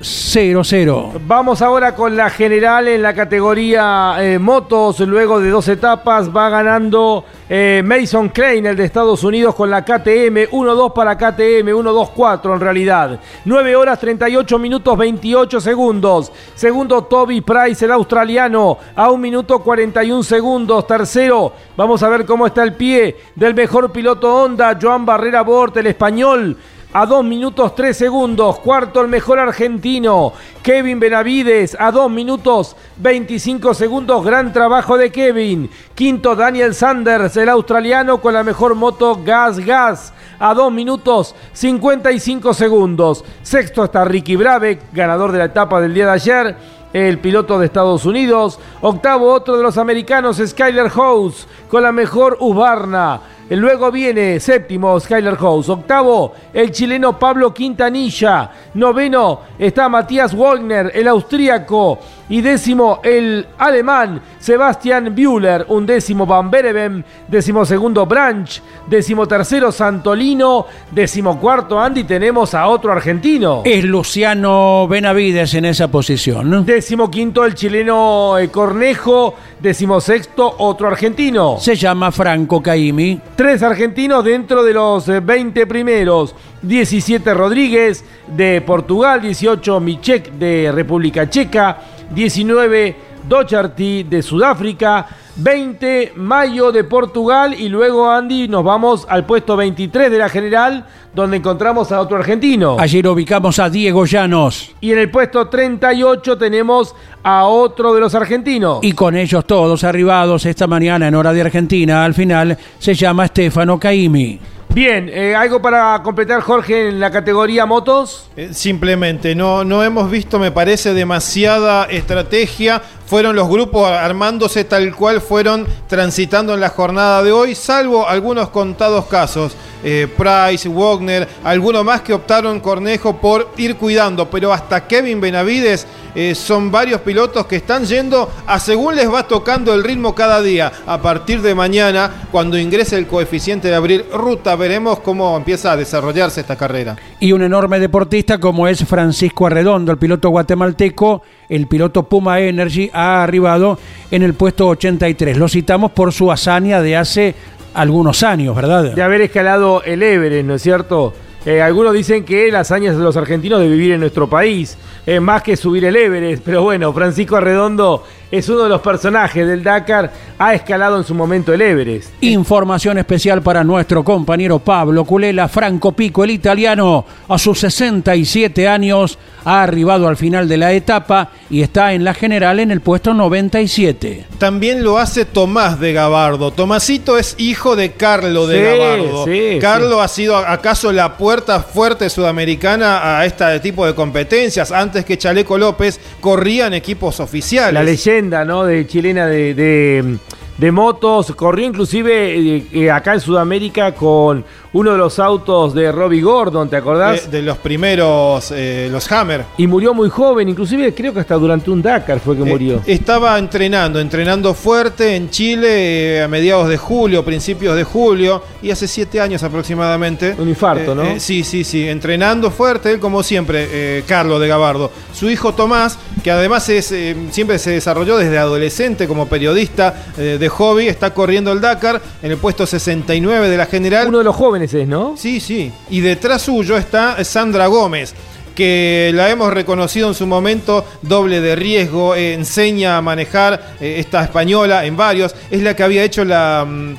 Vamos 1.26 1.62
ahora 1.62 1.96
con 1.96 2.18
la 2.18 2.30
general 2.30 2.90
en 2.90 3.02
la 3.02 3.14
categoría 3.14 4.18
eh, 4.20 4.38
motos. 4.38 5.00
Luego 5.00 5.40
de 5.40 5.50
dos 5.50 5.68
etapas 5.70 6.30
va 6.36 6.50
ganando 6.50 7.24
eh, 7.48 7.82
Mason 7.86 8.28
Crane, 8.30 8.70
el 8.70 8.76
de 8.76 8.84
Estados 8.84 9.24
Unidos, 9.24 9.56
con 9.56 9.70
la 9.70 9.86
KTM. 9.86 10.50
1-2 10.52 10.94
para 10.94 11.18
KTM, 11.18 11.70
1-2-4 11.70 12.54
en 12.54 12.60
realidad. 12.60 13.20
9 13.46 13.76
horas 13.78 13.98
38 14.00 14.60
minutos 14.60 14.98
28 14.98 15.62
segundos. 15.62 16.32
Segundo 16.54 17.06
Toby 17.06 17.40
Price, 17.40 17.86
el 17.86 17.92
australiano, 17.92 18.78
a 18.94 19.10
1 19.10 19.18
minuto 19.18 19.60
41 19.60 20.22
segundos. 20.24 20.86
Tercero, 20.86 21.54
vamos 21.78 22.04
a 22.04 22.10
ver 22.10 22.26
cómo 22.26 22.46
está 22.46 22.64
el 22.64 22.74
pie 22.74 23.16
del 23.36 23.56
mejor 23.56 23.92
piloto 23.92 24.36
Honda, 24.36 24.78
Joan 24.80 25.06
Barrera 25.06 25.44
Bort, 25.44 25.78
el 25.78 25.88
español 25.88 26.58
a 26.94 27.06
2 27.06 27.24
minutos 27.24 27.76
3 27.76 27.96
segundos. 27.96 28.60
Cuarto, 28.60 29.02
el 29.02 29.08
mejor 29.08 29.40
argentino, 29.40 30.34
Kevin 30.64 31.00
Benavides, 31.00 31.78
a 31.80 31.92
2 31.92 32.10
minutos 32.10 32.76
25 32.98 33.74
segundos. 33.74 34.26
Gran 34.26 34.52
trabajo 34.52 34.98
de 34.98 35.12
Kevin. 35.12 35.70
Quinto, 35.94 36.36
Daniel 36.36 36.74
Sanders, 36.74 37.38
el 37.38 37.50
australiano, 37.50 38.20
con 38.20 38.34
la 38.34 38.44
mejor 38.44 38.76
moto 38.76 39.20
Gas 39.24 39.60
Gas, 39.60 40.14
a 40.40 40.54
2 40.54 40.72
minutos 40.72 41.36
55 41.54 42.54
segundos. 42.54 43.24
Sexto 43.42 43.84
está 43.84 44.06
Ricky 44.06 44.36
Brave, 44.36 44.80
ganador 44.92 45.32
de 45.32 45.38
la 45.38 45.46
etapa 45.46 45.80
del 45.80 45.94
día 45.94 46.06
de 46.06 46.12
ayer 46.12 46.80
el 46.92 47.20
piloto 47.20 47.60
de 47.60 47.68
Estados 47.68 48.06
Unidos. 48.06 48.60
Octavo, 48.82 49.32
otro 49.32 49.58
de 49.58 49.64
los 49.64 49.78
americanos, 49.78 50.42
Skyler 50.44 50.90
House, 50.90 51.48
con 51.70 51.84
la 51.84 51.92
mejor 51.92 52.38
Ubarna. 52.40 53.22
Luego 53.50 53.92
viene 53.92 54.40
séptimo 54.40 55.00
Skyler 55.00 55.36
House. 55.38 55.70
Octavo, 55.70 56.34
el 56.54 56.72
chileno 56.72 57.18
Pablo 57.18 57.54
Quintanilla. 57.54 58.52
Noveno 58.76 59.42
está 59.58 59.90
Matías 59.90 60.36
Wagner, 60.36 60.92
el 60.94 61.08
austríaco. 61.08 62.00
Y 62.30 62.42
décimo, 62.42 63.00
el 63.04 63.48
alemán 63.58 64.22
Sebastian 64.40 65.16
Bühler. 65.16 65.66
Un 65.70 65.86
décimo 65.86 66.28
Van 66.28 66.52
Bereven. 66.52 67.04
Décimo 67.28 67.66
segundo 67.66 68.06
Branch. 68.06 68.62
Décimo 68.88 69.28
tercero 69.28 69.72
Santolino. 69.72 70.68
Décimo 70.92 71.40
cuarto 71.40 71.80
Andy. 71.80 72.04
Tenemos 72.04 72.54
a 72.54 72.68
otro 72.68 72.92
argentino. 72.92 73.64
Es 73.66 73.84
Luciano 73.84 74.88
Benavides 74.88 75.56
en 75.56 75.66
esa 75.66 75.88
posición. 75.88 76.66
Décimo 76.66 77.10
quinto 77.10 77.44
el 77.46 77.56
chileno 77.56 78.38
eh, 78.38 78.50
Cornejo. 78.50 79.34
Décimo 79.60 80.00
sexto 80.00 80.56
otro 80.60 80.88
argentino. 80.88 81.58
Se 81.60 81.76
llama 81.76 82.12
Franco 82.12 82.62
Caimi. 82.62 83.20
Tres 83.40 83.64
argentinos 83.64 84.26
dentro 84.26 84.66
de 84.66 84.74
los 84.74 85.08
20 85.08 85.66
primeros. 85.66 86.36
17 86.62 87.34
Rodríguez 87.34 88.04
de 88.28 88.60
Portugal, 88.60 89.22
18 89.22 89.80
Michek 89.80 90.34
de 90.34 90.70
República 90.74 91.30
Checa, 91.30 91.78
19 92.14 92.98
Docherty 93.30 94.04
de 94.04 94.22
Sudáfrica, 94.22 95.08
20 95.42 96.14
Mayo 96.16 96.72
de 96.72 96.84
Portugal 96.84 97.56
y 97.58 97.70
luego 97.70 98.10
Andy 98.12 98.48
nos 98.48 98.64
vamos 98.64 99.06
al 99.10 99.26
puesto 99.26 99.56
23 99.56 100.12
de 100.12 100.18
la 100.18 100.30
general 100.30 100.86
donde 101.14 101.38
encontramos 101.38 101.92
a 101.92 102.02
otro 102.02 102.18
argentino. 102.18 102.78
Ayer 102.80 103.08
ubicamos 103.08 103.58
a 103.60 103.70
Diego 103.70 104.06
Llanos. 104.06 104.76
Y 104.82 104.92
en 104.92 105.00
el 105.00 105.10
puesto 105.10 105.48
38 105.48 106.38
tenemos 106.38 106.94
a 107.24 107.46
otro 107.46 107.94
de 107.94 108.02
los 108.02 108.14
argentinos. 108.16 108.80
Y 108.82 108.92
con 108.92 109.16
ellos 109.16 109.46
todos 109.46 109.84
arribados 109.84 110.46
esta 110.46 110.68
mañana 110.68 111.08
en 111.08 111.16
hora 111.16 111.34
de 111.34 111.42
Argentina, 111.42 112.04
al 112.04 112.14
final 112.14 112.58
se 112.78 112.94
llama 112.94 113.28
Stefano 113.28 113.80
Caimi. 113.80 114.40
Bien, 114.72 115.10
eh, 115.12 115.36
¿algo 115.36 115.60
para 115.64 116.00
completar, 116.04 116.42
Jorge, 116.42 116.90
en 116.90 117.00
la 117.00 117.10
categoría 117.10 117.66
motos? 117.66 118.30
Eh, 118.38 118.50
simplemente, 118.54 119.34
no, 119.34 119.64
no 119.64 119.84
hemos 119.84 120.12
visto, 120.12 120.38
me 120.38 120.52
parece, 120.52 120.94
demasiada 120.94 121.86
estrategia. 121.86 122.80
Fueron 123.08 123.36
los 123.36 123.50
grupos 123.50 123.90
armándose 123.90 124.66
tal 124.66 124.96
cual 124.96 125.20
fueron 125.22 125.66
transitando 125.88 126.54
en 126.54 126.60
la 126.60 126.70
jornada 126.70 127.24
de 127.24 127.32
hoy, 127.32 127.56
salvo 127.56 128.08
algunos 128.08 128.50
contados 128.50 129.06
casos. 129.06 129.58
Eh, 129.84 130.08
Price, 130.16 130.70
Wagner, 130.70 131.28
algunos 131.44 131.84
más 131.84 132.02
que 132.02 132.14
optaron 132.14 132.60
Cornejo 132.60 133.18
por 133.18 133.50
ir 133.58 133.78
cuidando, 133.78 134.30
pero 134.30 134.54
hasta 134.54 134.86
Kevin 134.86 135.20
Benavides 135.20 135.88
son 136.34 136.70
varios 136.70 137.00
pilotos 137.02 137.46
que 137.46 137.56
están 137.58 137.86
yendo 137.86 138.30
a 138.46 138.60
según 138.60 138.96
les 138.96 139.12
va 139.12 139.26
tocando 139.26 139.74
el 139.74 139.84
ritmo 139.84 140.14
cada 140.14 140.42
día. 140.42 140.72
A 140.86 141.02
partir 141.02 141.42
de 141.42 141.56
mañana, 141.56 142.28
cuando 142.30 142.58
ingrese 142.58 142.98
el 142.98 143.08
coeficiente 143.08 143.70
de 143.70 143.76
abrir 143.76 144.06
ruta, 144.12 144.58
veremos 144.60 145.00
cómo 145.00 145.36
empieza 145.36 145.72
a 145.72 145.78
desarrollarse 145.78 146.42
esta 146.42 146.56
carrera. 146.56 146.98
Y 147.20 147.32
un 147.32 147.42
enorme 147.42 147.80
deportista 147.80 148.38
como 148.38 148.68
es 148.68 148.86
Francisco 148.86 149.48
Arredondo, 149.48 149.92
el 149.92 149.98
piloto 149.98 150.30
guatemalteco, 150.30 151.24
el 151.50 151.68
piloto 151.68 152.04
Puma 152.04 152.40
Energy, 152.40 152.92
ha 152.94 153.24
arribado 153.24 153.80
en 154.12 154.22
el 154.22 154.36
puesto 154.36 154.68
83. 154.68 155.38
Lo 155.38 155.48
citamos 155.48 155.92
por 155.92 156.14
su 156.14 156.32
hazaña 156.32 156.82
de 156.82 156.98
hace 156.98 157.36
algunos 157.74 158.24
años, 158.24 158.56
¿verdad? 158.56 158.94
De 158.94 159.02
haber 159.02 159.22
escalado 159.22 159.82
el 159.84 160.04
Everest, 160.04 160.46
¿no 160.46 160.56
es 160.56 160.62
cierto? 160.62 161.14
Eh, 161.46 161.62
algunos 161.62 161.94
dicen 161.94 162.26
que 162.26 162.52
las 162.52 162.70
hazañas 162.70 162.98
de 162.98 163.04
los 163.04 163.16
argentinos 163.16 163.62
de 163.62 163.70
vivir 163.70 163.94
en 163.94 164.02
nuestro 164.02 164.30
país, 164.30 164.78
es 165.06 165.22
más 165.22 165.42
que 165.42 165.56
subir 165.56 165.86
el 165.86 165.96
Everest, 165.96 166.44
pero 166.46 166.64
bueno, 166.64 166.92
Francisco 166.94 167.38
Arredondo 167.38 168.04
es 168.32 168.48
uno 168.50 168.64
de 168.64 168.70
los 168.70 168.82
personajes 168.82 169.48
del 169.48 169.64
Dakar, 169.64 170.12
ha 170.38 170.54
escalado 170.54 170.98
en 170.98 171.04
su 171.04 171.14
momento 171.16 171.54
el 171.54 171.62
Everest. 171.62 172.10
Información 172.22 172.98
especial 172.98 173.42
para 173.42 173.64
nuestro 173.64 174.04
compañero 174.04 174.60
Pablo 174.60 175.04
Culela, 175.06 175.48
Franco 175.48 175.92
Pico, 175.94 176.24
el 176.24 176.32
italiano, 176.32 177.06
a 177.28 177.38
sus 177.38 177.60
67 177.60 178.68
años, 178.68 179.18
ha 179.46 179.64
arribado 179.64 180.08
al 180.08 180.18
final 180.18 180.48
de 180.48 180.58
la 180.58 180.74
etapa 180.74 181.30
y 181.50 181.62
está 181.62 181.94
en 181.94 182.04
la 182.04 182.14
general 182.14 182.60
en 182.60 182.72
el 182.72 182.82
puesto 182.82 183.14
97. 183.14 184.26
También 184.38 184.84
lo 184.84 184.98
hace 185.00 185.26
Tomás 185.26 185.80
de 185.80 185.94
Gabardo. 185.94 186.52
Tomasito 186.52 187.18
es 187.18 187.36
hijo 187.38 187.76
de 187.76 187.94
Carlo 187.94 188.48
de 188.48 188.58
Sí, 188.60 188.78
Gabardo. 188.78 189.26
sí, 189.26 189.58
Carlo 189.60 190.02
ha 190.02 190.08
sido 190.08 190.38
acaso 190.38 190.92
la 190.92 191.18
puerta 191.18 191.62
fuerte 191.62 192.10
sudamericana 192.10 193.18
a 193.20 193.26
este 193.26 193.60
tipo 193.62 193.86
de 193.86 193.96
competencias. 193.96 194.72
Antes 194.72 195.04
que 195.06 195.18
Chaleco 195.18 195.58
López 195.58 196.00
corrían 196.22 196.74
equipos 196.74 197.20
oficiales. 197.20 197.74
La 197.74 197.84
leyenda, 197.84 198.19
¿no? 198.22 198.66
De 198.66 198.86
chilena 198.86 199.28
de, 199.28 199.54
de, 199.54 200.18
de 200.60 200.72
motos. 200.72 201.34
Corrió 201.36 201.66
inclusive 201.66 202.38
eh, 202.38 202.66
eh, 202.72 202.92
acá 202.92 203.14
en 203.14 203.22
Sudamérica 203.22 203.94
con 203.94 204.44
uno 204.72 204.92
de 204.92 204.98
los 204.98 205.18
autos 205.18 205.74
de 205.74 205.92
Robbie 205.92 206.22
Gordon, 206.22 206.70
¿te 206.70 206.76
acordás? 206.76 207.30
de, 207.30 207.40
de 207.40 207.44
los 207.44 207.58
primeros, 207.58 208.52
eh, 208.56 208.88
los 208.92 209.12
Hammer. 209.12 209.46
Y 209.58 209.66
murió 209.66 209.94
muy 209.94 210.10
joven, 210.10 210.48
inclusive 210.48 210.94
creo 210.94 211.12
que 211.14 211.22
hasta 211.22 211.36
durante 211.36 211.72
un 211.72 211.82
Dakar 211.82 212.20
fue 212.20 212.38
que 212.38 212.44
murió. 212.44 212.76
Eh, 212.86 212.94
estaba 212.94 213.38
entrenando, 213.40 214.00
entrenando 214.00 214.54
fuerte 214.54 215.16
en 215.16 215.30
Chile 215.32 216.18
eh, 216.18 216.24
a 216.24 216.28
mediados 216.28 216.70
de 216.70 216.78
julio, 216.78 217.26
principios 217.26 217.76
de 217.76 217.84
julio, 217.84 218.44
y 218.62 218.70
hace 218.70 218.88
siete 218.88 219.20
años 219.20 219.42
aproximadamente. 219.42 220.36
Un 220.38 220.50
infarto, 220.50 220.94
¿no? 220.94 221.20
sí, 221.20 221.44
sí, 221.44 221.64
sí, 221.64 221.88
entrenando 221.88 222.52
fuerte, 222.52 222.92
él 222.92 223.00
como 223.00 223.24
siempre, 223.24 224.04
Carlos 224.06 224.40
de 224.40 224.48
Gabardo. 224.48 224.92
Su 225.14 225.30
hijo 225.30 225.54
Tomás, 225.54 225.98
que 226.24 226.32
además 226.32 226.70
es, 226.70 226.94
siempre 227.32 227.58
se 227.58 227.72
desarrolló 227.72 228.18
desde 228.18 228.38
adolescente 228.38 229.08
como 229.08 229.28
periodista 229.28 229.96
eh, 230.18 230.38
de 230.50 230.56
hobby, 230.56 230.88
está 230.88 231.14
corriendo 231.14 231.52
el 231.52 231.62
Dakar 231.62 232.02
en 232.22 232.32
el 232.32 232.38
puesto 232.38 232.66
69 232.66 233.50
de 233.50 233.58
la 233.58 233.66
general. 233.68 234.08
Uno 234.08 234.18
de 234.18 234.24
los 234.24 234.36
jóvenes 234.36 234.74
es, 234.74 234.88
¿no? 234.88 235.16
Sí, 235.16 235.40
sí. 235.40 235.72
Y 235.90 236.02
detrás 236.02 236.42
suyo 236.42 236.78
está 236.78 237.24
Sandra 237.24 237.68
Gómez 237.68 238.14
que 238.56 239.12
la 239.14 239.30
hemos 239.30 239.54
reconocido 239.54 240.10
en 240.10 240.14
su 240.14 240.28
momento, 240.28 240.84
doble 241.02 241.40
de 241.40 241.56
riesgo, 241.56 242.14
eh, 242.16 242.34
enseña 242.34 242.98
a 242.98 243.02
manejar 243.02 243.76
eh, 243.80 243.96
esta 244.00 244.22
española 244.22 244.86
en 244.86 244.98
varios, 244.98 245.34
es 245.50 245.64
la 245.64 245.78
que 245.78 245.84
había 245.84 246.04
hecho 246.04 246.26
la, 246.26 246.66
mm, 246.68 246.96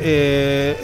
eh, 0.00 0.76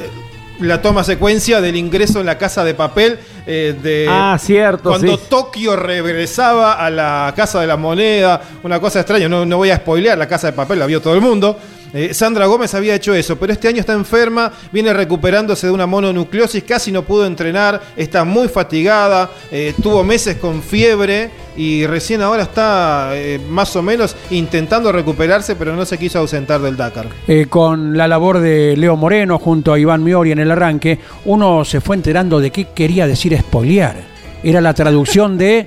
la 0.60 0.80
toma 0.80 1.02
secuencia 1.02 1.60
del 1.60 1.76
ingreso 1.76 2.20
en 2.20 2.26
la 2.26 2.38
casa 2.38 2.62
de 2.62 2.74
papel 2.74 3.18
eh, 3.46 3.74
de 3.82 4.06
Ah, 4.08 4.38
cierto, 4.40 4.90
cuando 4.90 5.16
sí. 5.16 5.24
Tokio 5.28 5.76
regresaba 5.76 6.74
a 6.74 6.90
la 6.90 7.32
casa 7.34 7.60
de 7.60 7.66
la 7.66 7.76
moneda, 7.76 8.40
una 8.62 8.80
cosa 8.80 9.00
extraña, 9.00 9.28
no, 9.28 9.44
no 9.44 9.56
voy 9.56 9.70
a 9.70 9.76
spoilear, 9.76 10.16
la 10.16 10.28
casa 10.28 10.48
de 10.48 10.52
papel 10.52 10.78
la 10.78 10.86
vio 10.86 11.00
todo 11.00 11.14
el 11.14 11.20
mundo. 11.20 11.58
Eh, 11.94 12.14
Sandra 12.14 12.46
Gómez 12.46 12.74
había 12.74 12.94
hecho 12.94 13.14
eso, 13.14 13.36
pero 13.36 13.52
este 13.52 13.68
año 13.68 13.80
está 13.80 13.92
enferma, 13.92 14.52
viene 14.72 14.92
recuperándose 14.92 15.66
de 15.66 15.72
una 15.72 15.86
mononucleosis, 15.86 16.64
casi 16.64 16.90
no 16.90 17.02
pudo 17.02 17.26
entrenar, 17.26 17.80
está 17.96 18.24
muy 18.24 18.48
fatigada, 18.48 19.30
eh, 19.50 19.74
tuvo 19.82 20.02
meses 20.02 20.36
con 20.36 20.62
fiebre 20.62 21.30
y 21.56 21.86
recién 21.86 22.22
ahora 22.22 22.44
está 22.44 23.10
eh, 23.12 23.40
más 23.48 23.74
o 23.76 23.82
menos 23.82 24.16
intentando 24.30 24.90
recuperarse, 24.92 25.56
pero 25.56 25.74
no 25.76 25.84
se 25.84 25.98
quiso 25.98 26.18
ausentar 26.18 26.60
del 26.60 26.76
Dakar. 26.76 27.08
Eh, 27.28 27.46
con 27.48 27.96
la 27.96 28.08
labor 28.08 28.40
de 28.40 28.76
Leo 28.76 28.96
Moreno 28.96 29.38
junto 29.38 29.72
a 29.72 29.78
Iván 29.78 30.02
Miori 30.02 30.32
en 30.32 30.38
el 30.38 30.50
arranque, 30.50 30.98
uno 31.26 31.64
se 31.64 31.80
fue 31.80 31.96
enterando 31.96 32.40
de 32.40 32.50
qué 32.50 32.68
quería 32.74 33.06
decir 33.06 33.34
espoliar. 33.34 33.96
Era 34.42 34.60
la 34.60 34.74
traducción 34.74 35.38
de 35.38 35.66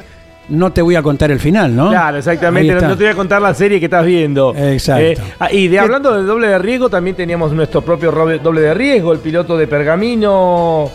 no 0.50 0.72
te 0.72 0.82
voy 0.82 0.96
a 0.96 1.02
contar 1.02 1.32
el 1.32 1.40
final, 1.40 1.76
¿no? 1.76 1.90
Claro, 1.90 2.18
exactamente. 2.18 2.74
No, 2.74 2.96
te 2.96 3.04
voy 3.04 3.12
a 3.12 3.16
contar 3.16 3.42
la 3.42 3.54
serie 3.54 3.80
que 3.80 3.86
estás 3.86 4.06
viendo. 4.06 4.54
Exacto. 4.56 5.04
Eh, 5.04 5.18
ah, 5.40 5.52
y 5.52 5.68
de 5.68 5.80
hablando 5.80 6.14
de 6.14 6.24
doble 6.24 6.48
de 6.48 6.60
riesgo, 6.60 6.90
también 6.90 7.16
teníamos 7.16 7.52
nuestro 7.52 7.82
propio 7.82 8.12
doble 8.12 8.62
de 8.62 8.74
riesgo, 8.74 9.14
el 9.14 9.20
piloto 9.20 9.58
de 9.58 9.68
Pergamino. 9.68 10.90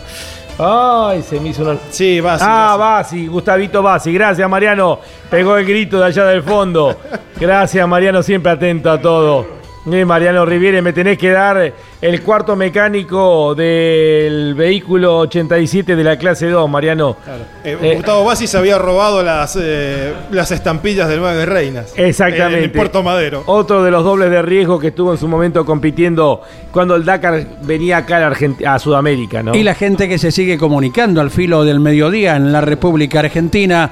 Ay, 0.57 1.23
se 1.23 1.39
me 1.39 1.49
hizo 1.49 1.63
una. 1.63 1.77
Sí, 1.89 2.19
Basi. 2.19 2.45
Ah, 2.47 2.75
Basi, 2.77 3.27
Gustavito 3.27 3.81
Basi. 3.81 4.13
Gracias, 4.13 4.47
Mariano. 4.49 4.99
Pegó 5.29 5.57
el 5.57 5.65
grito 5.65 5.99
de 5.99 6.05
allá 6.05 6.25
del 6.25 6.43
fondo. 6.43 6.95
Gracias, 7.39 7.87
Mariano, 7.87 8.21
siempre 8.21 8.51
atento 8.51 8.91
a 8.91 9.01
todo. 9.01 9.60
Eh, 9.89 10.05
Mariano 10.05 10.45
Riviere, 10.45 10.79
me 10.83 10.93
tenés 10.93 11.17
que 11.17 11.31
dar 11.31 11.73
el 12.01 12.21
cuarto 12.21 12.55
mecánico 12.55 13.55
del 13.55 14.53
vehículo 14.53 15.17
87 15.19 15.95
de 15.95 16.03
la 16.03 16.17
clase 16.17 16.49
2, 16.49 16.69
Mariano. 16.69 17.17
Eh, 17.63 17.75
Eh, 17.81 17.93
Gustavo 17.95 18.23
Bassi 18.23 18.45
se 18.45 18.57
había 18.59 18.77
robado 18.77 19.23
las, 19.23 19.57
eh, 19.59 20.13
las 20.29 20.51
estampillas 20.51 21.09
del 21.09 21.19
Nueve 21.19 21.47
Reinas. 21.47 21.93
Exactamente. 21.97 22.57
En 22.59 22.63
el 22.65 22.71
Puerto 22.71 23.01
Madero. 23.01 23.41
Otro 23.47 23.83
de 23.83 23.89
los 23.89 24.03
dobles 24.03 24.29
de 24.29 24.43
riesgo 24.43 24.77
que 24.79 24.89
estuvo 24.89 25.13
en 25.13 25.17
su 25.17 25.27
momento 25.27 25.65
compitiendo 25.65 26.41
cuando 26.71 26.95
el 26.95 27.03
Dakar 27.03 27.43
venía 27.63 27.97
acá 27.97 28.17
a, 28.17 28.19
la 28.19 28.27
Argent- 28.35 28.63
a 28.63 28.77
Sudamérica, 28.77 29.41
¿no? 29.41 29.55
Y 29.55 29.63
la 29.63 29.73
gente 29.73 30.07
que 30.07 30.19
se 30.19 30.31
sigue 30.31 30.59
comunicando 30.59 31.21
al 31.21 31.31
filo 31.31 31.63
del 31.65 31.79
mediodía 31.79 32.35
en 32.35 32.51
la 32.51 32.61
República 32.61 33.21
Argentina 33.21 33.89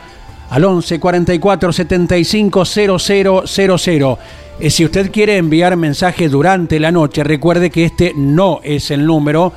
al 0.51 0.65
11 0.65 0.99
44 0.99 1.73
75 1.73 2.63
0000. 2.65 4.17
Eh, 4.17 4.48
si 4.67 4.83
usted 4.83 5.09
quiere 5.11 5.37
enviar 5.37 5.77
mensaje 5.77 6.27
durante 6.27 6.79
la 6.79 6.91
noche, 6.91 7.23
recuerde 7.23 7.69
que 7.69 7.85
este 7.85 8.13
no 8.15 8.59
es 8.63 8.91
el 8.91 9.05
número. 9.05 9.53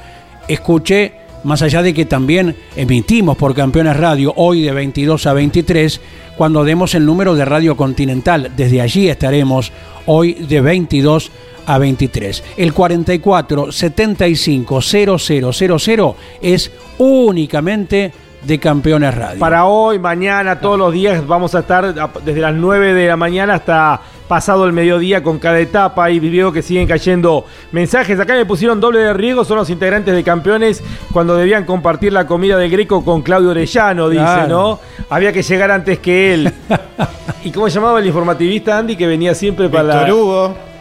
Escuche, 0.46 1.14
más 1.42 1.60
allá 1.62 1.82
de 1.82 1.92
que 1.92 2.04
también 2.04 2.56
emitimos 2.76 3.36
por 3.36 3.52
Campeones 3.52 3.96
Radio 3.96 4.32
hoy 4.36 4.62
de 4.62 4.70
22 4.70 5.26
a 5.26 5.32
23, 5.32 6.00
cuando 6.36 6.62
demos 6.62 6.94
el 6.94 7.04
número 7.04 7.34
de 7.34 7.44
Radio 7.44 7.76
Continental. 7.76 8.52
Desde 8.56 8.80
allí 8.80 9.08
estaremos 9.08 9.72
hoy 10.06 10.34
de 10.34 10.60
22 10.60 11.32
a 11.66 11.78
23. 11.78 12.44
El 12.56 12.72
44 12.72 13.72
75 13.72 14.80
0000 14.80 16.14
es 16.40 16.70
únicamente 16.98 18.12
de 18.44 18.58
Campeones 18.58 19.14
Radio. 19.14 19.40
Para 19.40 19.66
hoy, 19.66 19.98
mañana, 19.98 20.60
todos 20.60 20.78
los 20.78 20.92
días 20.92 21.26
vamos 21.26 21.54
a 21.54 21.60
estar 21.60 21.94
desde 22.24 22.40
las 22.40 22.54
9 22.54 22.94
de 22.94 23.08
la 23.08 23.16
mañana 23.16 23.54
hasta 23.54 24.00
pasado 24.32 24.64
el 24.64 24.72
mediodía 24.72 25.22
con 25.22 25.38
cada 25.38 25.58
etapa 25.60 26.10
y 26.10 26.18
veo 26.18 26.54
que 26.54 26.62
siguen 26.62 26.88
cayendo 26.88 27.44
mensajes. 27.70 28.18
Acá 28.18 28.32
me 28.32 28.46
pusieron 28.46 28.80
doble 28.80 29.00
de 29.00 29.12
riesgo, 29.12 29.44
son 29.44 29.58
los 29.58 29.68
integrantes 29.68 30.14
de 30.14 30.24
campeones 30.24 30.82
cuando 31.12 31.36
debían 31.36 31.66
compartir 31.66 32.14
la 32.14 32.26
comida 32.26 32.56
del 32.56 32.70
Greco 32.70 33.04
con 33.04 33.20
Claudio 33.20 33.50
Orellano, 33.50 34.08
dice, 34.08 34.24
Claro. 34.24 34.48
¿no? 34.48 34.80
Había 35.10 35.34
que 35.34 35.42
llegar 35.42 35.70
antes 35.70 35.98
que 35.98 36.32
él. 36.32 36.50
¿Y 37.44 37.50
cómo 37.50 37.68
llamaba 37.68 37.98
el 37.98 38.06
informativista 38.06 38.78
Andy 38.78 38.96
que 38.96 39.06
venía 39.06 39.34
siempre 39.34 39.68
para 39.68 39.82
la... 39.82 39.94
Víctor 39.96 40.18
Hugo. 40.18 40.71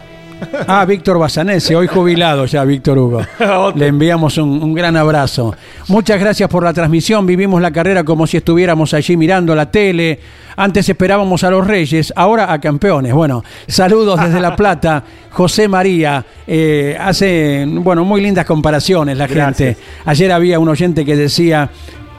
Ah, 0.67 0.85
Víctor 0.85 1.19
Basanese, 1.19 1.75
hoy 1.75 1.87
jubilado 1.87 2.45
ya, 2.45 2.63
Víctor 2.63 2.97
Hugo. 2.97 3.21
Le 3.75 3.87
enviamos 3.87 4.37
un, 4.37 4.61
un 4.61 4.73
gran 4.73 4.95
abrazo. 4.95 5.55
Muchas 5.87 6.19
gracias 6.19 6.49
por 6.49 6.63
la 6.63 6.73
transmisión. 6.73 7.25
Vivimos 7.25 7.61
la 7.61 7.71
carrera 7.71 8.03
como 8.03 8.27
si 8.27 8.37
estuviéramos 8.37 8.93
allí 8.93 9.17
mirando 9.17 9.55
la 9.55 9.69
tele. 9.69 10.19
Antes 10.55 10.87
esperábamos 10.89 11.43
a 11.43 11.49
los 11.49 11.65
Reyes, 11.65 12.13
ahora 12.15 12.51
a 12.51 12.59
campeones. 12.59 13.13
Bueno, 13.13 13.43
saludos 13.67 14.19
desde 14.21 14.39
La 14.39 14.55
Plata. 14.55 15.03
José 15.31 15.67
María 15.67 16.25
eh, 16.45 16.97
hace, 16.99 17.65
bueno, 17.67 18.03
muy 18.03 18.21
lindas 18.21 18.45
comparaciones 18.45 19.17
la 19.17 19.27
gente. 19.27 19.77
Ayer 20.05 20.31
había 20.31 20.59
un 20.59 20.69
oyente 20.69 21.05
que 21.05 21.15
decía. 21.15 21.69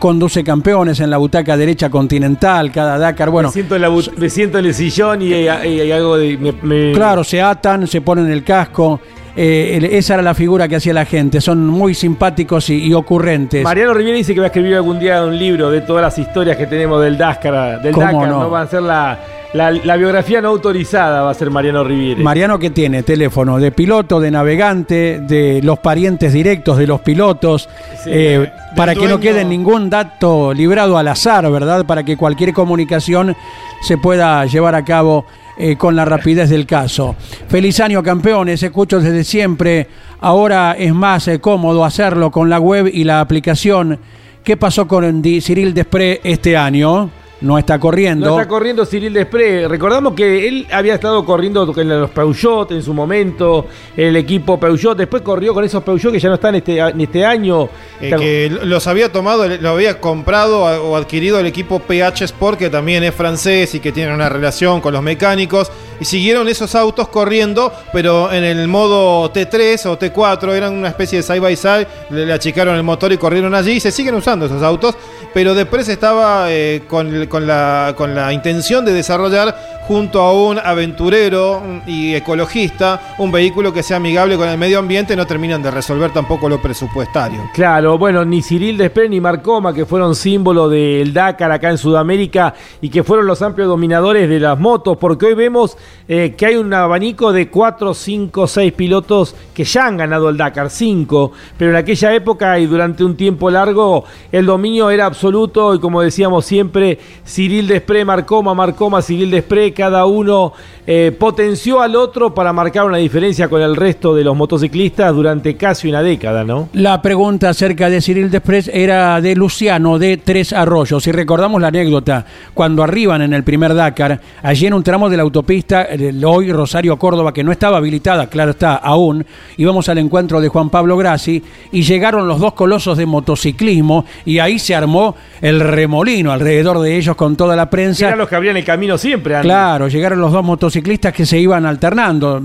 Conduce 0.07 0.43
campeones 0.43 0.99
en 0.99 1.11
la 1.11 1.17
butaca 1.19 1.57
derecha 1.57 1.89
continental, 1.89 2.73
cada 2.73 2.99
Dakar. 2.99 3.31
Bueno, 3.31 3.51
me, 3.51 3.53
siento 3.53 3.77
en 3.77 3.83
la 3.83 3.89
bu- 3.89 4.13
me 4.17 4.29
siento 4.29 4.59
en 4.59 4.65
el 4.67 4.75
sillón 4.75 5.23
y, 5.23 5.27
y- 5.27 5.45
y 5.47 5.93
algo 5.93 6.17
de... 6.17 6.37
me- 6.39 6.53
me- 6.61 6.93
Claro, 6.93 7.23
se 7.23 7.41
atan, 7.41 7.87
se 7.87 8.01
ponen 8.01 8.29
el 8.29 8.43
casco. 8.43 8.99
Eh, 9.37 9.89
esa 9.93 10.15
era 10.15 10.23
la 10.23 10.35
figura 10.35 10.69
que 10.69 10.77
hacía 10.77 10.93
la 10.93 11.05
gente. 11.05 11.41
Son 11.41 11.67
muy 11.67 11.95
simpáticos 11.95 12.69
y, 12.71 12.85
y 12.87 12.93
ocurrentes. 12.95 13.65
Mariano 13.65 13.95
Riviera 13.95 14.17
dice 14.19 14.35
que 14.35 14.41
va 14.41 14.47
a 14.47 14.49
escribir 14.49 14.75
algún 14.75 14.99
día 14.99 15.23
un 15.25 15.39
libro 15.39 15.71
de 15.71 15.81
todas 15.81 16.03
las 16.03 16.19
historias 16.19 16.57
que 16.57 16.67
tenemos 16.67 17.03
del 17.03 17.17
Dakar. 17.19 17.81
Del 17.83 17.93
¿Cómo 17.95 18.07
Dakar, 18.07 18.29
no? 18.29 18.41
¿no? 18.41 18.51
Va 18.51 18.63
a 18.63 18.67
ser 18.67 18.83
la, 18.83 19.19
la- 19.55 19.71
la 19.71 19.97
biografía 19.97 20.41
no 20.41 20.49
autorizada, 20.49 21.23
va 21.23 21.31
a 21.31 21.35
ser 21.35 21.51
Mariano 21.51 21.83
Riviera. 21.85 22.21
Mariano 22.23 22.59
que 22.59 22.71
tiene 22.71 23.03
teléfono 23.03 23.59
de 23.59 23.71
piloto, 23.73 24.21
de 24.21 24.31
navegante, 24.31 25.21
de 25.21 25.61
los 25.63 25.79
parientes 25.79 26.33
directos 26.33 26.77
de 26.79 26.87
los 26.87 27.01
pilotos, 27.01 27.69
Sí, 28.05 28.11
eh, 28.13 28.51
para 28.77 28.95
que 28.95 29.07
no 29.07 29.21
quede 29.21 29.45
ningún 29.45 29.91
dato 29.91 30.53
librado 30.55 30.97
al 30.99 31.07
azar, 31.09 31.51
¿verdad? 31.51 31.85
Para 31.87 32.03
que 32.03 32.17
cualquier 32.17 32.53
comunicación 32.55 33.37
se 33.83 33.99
pueda 33.99 34.45
llevar 34.47 34.75
a 34.75 34.85
cabo 34.85 35.27
eh, 35.57 35.77
con 35.77 35.95
la 35.95 36.05
rapidez 36.05 36.51
del 36.51 36.67
caso. 36.67 37.17
Feliz 37.49 37.81
año 37.81 38.03
campeones, 38.03 38.63
escucho 38.63 39.01
desde 39.01 39.25
siempre, 39.25 39.89
ahora 40.21 40.73
es 40.79 40.95
más 40.95 41.29
eh, 41.29 41.41
cómodo 41.41 41.85
hacerlo 41.85 42.31
con 42.31 42.49
la 42.49 42.59
web 42.59 42.91
y 42.93 43.05
la 43.05 43.21
aplicación. 43.21 43.99
¿Qué 44.43 44.57
pasó 44.57 44.89
con 44.89 45.23
Cyril 45.23 45.73
Despré 45.73 46.21
este 46.25 46.57
año? 46.57 47.11
No 47.43 47.59
está 47.59 47.79
corriendo. 47.79 48.27
No 48.27 48.39
está 48.39 48.49
corriendo 48.49 48.87
Cyril 48.87 49.13
Desprez. 49.13 49.69
Recordamos 49.69 50.15
que 50.15 50.49
él 50.49 50.67
había 50.71 50.95
estado 50.95 51.25
corriendo 51.25 51.73
con 51.73 51.89
los 51.89 52.11
Peugeot 52.11 52.71
en 52.71 52.83
su 52.83 52.95
momento, 52.95 53.67
el 53.97 54.17
equipo 54.17 54.59
Peugeot. 54.59 54.97
Después 54.97 55.23
corrió 55.23 55.53
con 55.53 55.65
esos 55.65 55.83
Peugeot 55.83 56.13
que 56.13 56.21
ya 56.21 56.29
no 56.29 56.37
están 56.37 56.55
este, 56.55 56.79
en 56.79 57.01
este 57.01 57.25
año. 57.25 57.69
Eh, 58.01 58.15
que 58.17 58.59
los 58.65 58.87
había 58.87 59.11
tomado, 59.11 59.49
lo 59.49 59.71
había 59.71 60.01
comprado 60.01 60.63
o 60.63 60.97
adquirido 60.97 61.41
el 61.41 61.47
equipo 61.47 61.81
PH 61.81 62.25
Sport, 62.25 62.59
que 62.59 62.71
también 62.71 63.03
es 63.03 63.15
francés 63.15 63.75
y 63.75 63.81
que 63.81 63.93
tiene 63.93 64.15
una 64.15 64.29
relación 64.29 64.81
con 64.81 64.93
los 64.93 65.03
mecánicos. 65.03 65.71
Y 66.03 66.05
siguieron 66.05 66.49
esos 66.49 66.75
autos 66.75 67.07
corriendo, 67.07 67.73
pero 67.93 68.33
en 68.33 68.43
el 68.43 68.67
modo 68.67 69.33
T3 69.33 69.87
o 69.87 69.97
T4, 69.97 70.51
eran 70.51 70.75
una 70.75 70.89
especie 70.89 71.19
de 71.19 71.23
side 71.23 71.39
by 71.39 71.55
side, 71.55 71.87
le, 72.11 72.33
achicaron 72.33 72.75
el 72.75 72.83
motor 72.83 73.13
y 73.13 73.19
corrieron 73.19 73.55
allí, 73.55 73.75
y 73.75 73.81
se 73.81 73.93
siguen 73.93 74.17
usando 74.17 74.47
esos 74.47 74.65
autos, 74.65 74.97
pero 75.33 75.55
después 75.55 75.89
estaba 75.89 76.47
eh, 76.51 76.83
con, 76.89 77.27
con 77.27 77.47
la, 77.47 77.95
con 77.97 78.17
la 78.17 78.33
intención 78.33 78.85
de 78.85 78.93
desarrollar 78.93 79.55
junto 79.87 80.21
a 80.21 80.33
un 80.33 80.59
aventurero 80.59 81.63
y 81.87 82.15
ecologista 82.15 83.15
un 83.19 83.33
vehículo 83.33 83.73
que 83.73 83.83
sea 83.83 83.97
amigable 83.97 84.37
con 84.37 84.49
el 84.49 84.57
medio 84.57 84.79
ambiente, 84.79 85.17
no 85.17 85.27
terminan 85.27 85.63
de 85.63 85.71
resolver 85.71 86.13
tampoco 86.13 86.49
lo 86.49 86.61
presupuestario. 86.61 87.41
Claro, 87.53 87.99
bueno, 87.99 88.25
ni 88.25 88.43
Cyril 88.43 88.77
Desprez 88.77 89.11
ni 89.11 89.21
Marcoma, 89.21 89.75
que 89.75 89.85
fueron 89.85 90.15
símbolo 90.15 90.69
del 90.69 91.13
Dakar 91.13 91.51
acá 91.51 91.71
en 91.71 91.79
Sudamérica 91.79 92.55
y 92.81 92.91
que 92.91 93.03
fueron 93.03 93.27
los 93.27 93.43
amplios 93.43 93.69
dominadores 93.69 94.29
de 94.29 94.41
las 94.41 94.59
motos, 94.59 94.97
porque 94.99 95.27
hoy 95.27 95.35
vemos 95.35 95.77
eh, 96.09 96.35
que 96.37 96.47
hay 96.47 96.57
un 96.57 96.73
abanico 96.75 97.33
de 97.33 97.49
4, 97.49 97.95
5, 97.95 98.47
6 98.47 98.73
pilotos 98.73 99.35
que 99.55 99.65
ya 99.65 99.87
han 99.87 99.97
ganado 99.97 100.29
el 100.29 100.37
Dakar, 100.37 100.71
5, 100.71 101.33
pero 101.57 101.71
en 101.71 101.77
aquella 101.77 102.15
época 102.15 102.59
y 102.59 102.67
durante 102.67 103.05
un 103.05 103.17
tiempo 103.17 103.51
largo 103.51 104.05
el 104.31 104.47
dominio 104.47 104.91
era 104.91 105.07
absoluto 105.07 105.75
y 105.75 105.81
como 105.81 106.03
decíamos 106.03 106.45
siempre, 106.45 106.99
Cyril 107.27 107.67
Desprez, 107.67 108.05
Marcoma, 108.05 108.55
Marcoma, 108.55 109.03
Cyril 109.03 109.31
Desprez, 109.31 109.73
cada 109.75 110.07
uno 110.07 110.53
eh, 110.87 111.15
potenció 111.17 111.81
al 111.81 111.95
otro 111.95 112.35
para 112.35 112.53
marcar 112.53 112.87
una 112.87 112.97
diferencia 112.97 113.49
con 113.49 113.63
el 113.63 113.77
resto 113.77 114.15
de 114.15 114.25
los 114.25 114.37
motociclistas 114.37 115.15
durante 115.15 115.57
casi 115.57 115.89
una 115.89 116.03
década, 116.03 116.43
¿no? 116.43 116.69
La 116.73 117.01
pregunta 117.01 117.51
acerca 117.51 117.89
de 117.89 118.01
Cyril 118.01 118.31
Desprez 118.31 118.69
era 118.69 119.21
de 119.21 119.37
Luciano 119.37 119.99
de 119.99 120.17
Tres 120.17 120.53
Arroyos. 120.53 121.05
Si 121.05 121.13
recordamos 121.13 121.61
la 121.61 121.69
anécdota, 121.69 122.27
cuando 122.53 122.83
arriban 122.83 123.23
en 123.23 123.33
el 123.33 123.45
primer 123.45 123.75
Dakar, 123.75 124.21
allí 124.43 124.67
en 124.67 124.75
un 124.75 124.83
tramo 124.83 125.09
de 125.09 125.17
la 125.17 125.23
autopista, 125.23 125.82
el 125.83 126.25
hoy 126.25 126.53
Rosario 126.53 126.97
Córdoba, 126.97 127.33
que 127.33 127.45
no 127.45 127.53
estaba 127.53 127.79
habilitada, 127.79 128.29
claro 128.29 128.53
está, 128.53 128.77
aún, 128.77 129.25
íbamos 129.57 129.89
al 129.89 129.99
encuentro 129.99 130.41
de 130.41 130.49
Juan 130.49 130.71
Pablo 130.71 130.97
Grassi 130.97 131.43
y 131.71 131.83
llegaron 131.83 132.29
los 132.29 132.41
dos 132.41 132.55
colosos 132.55 132.99
de 132.99 133.07
motociclismo 133.07 134.05
y 134.25 134.39
ahí 134.39 134.59
se 134.59 134.75
armó 134.75 135.15
el 135.41 135.61
remolino 135.61 136.33
alrededor 136.33 136.81
de 136.81 136.97
ellos 136.97 137.17
con 137.17 137.37
toda 137.37 137.57
la 137.57 137.69
prensa. 137.69 138.07
Eran 138.07 138.19
los 138.19 138.29
que 138.29 138.37
abrían 138.37 138.57
el 138.57 138.65
camino 138.65 138.99
siempre, 138.99 139.37
Andy. 139.37 139.49
Claro, 139.49 139.89
llegaron 139.89 140.21
los 140.21 140.33
dos 140.33 140.45
motociclistas 140.45 141.13
que 141.13 141.27
se 141.27 141.39
iban 141.39 141.67
alternando 141.67 142.43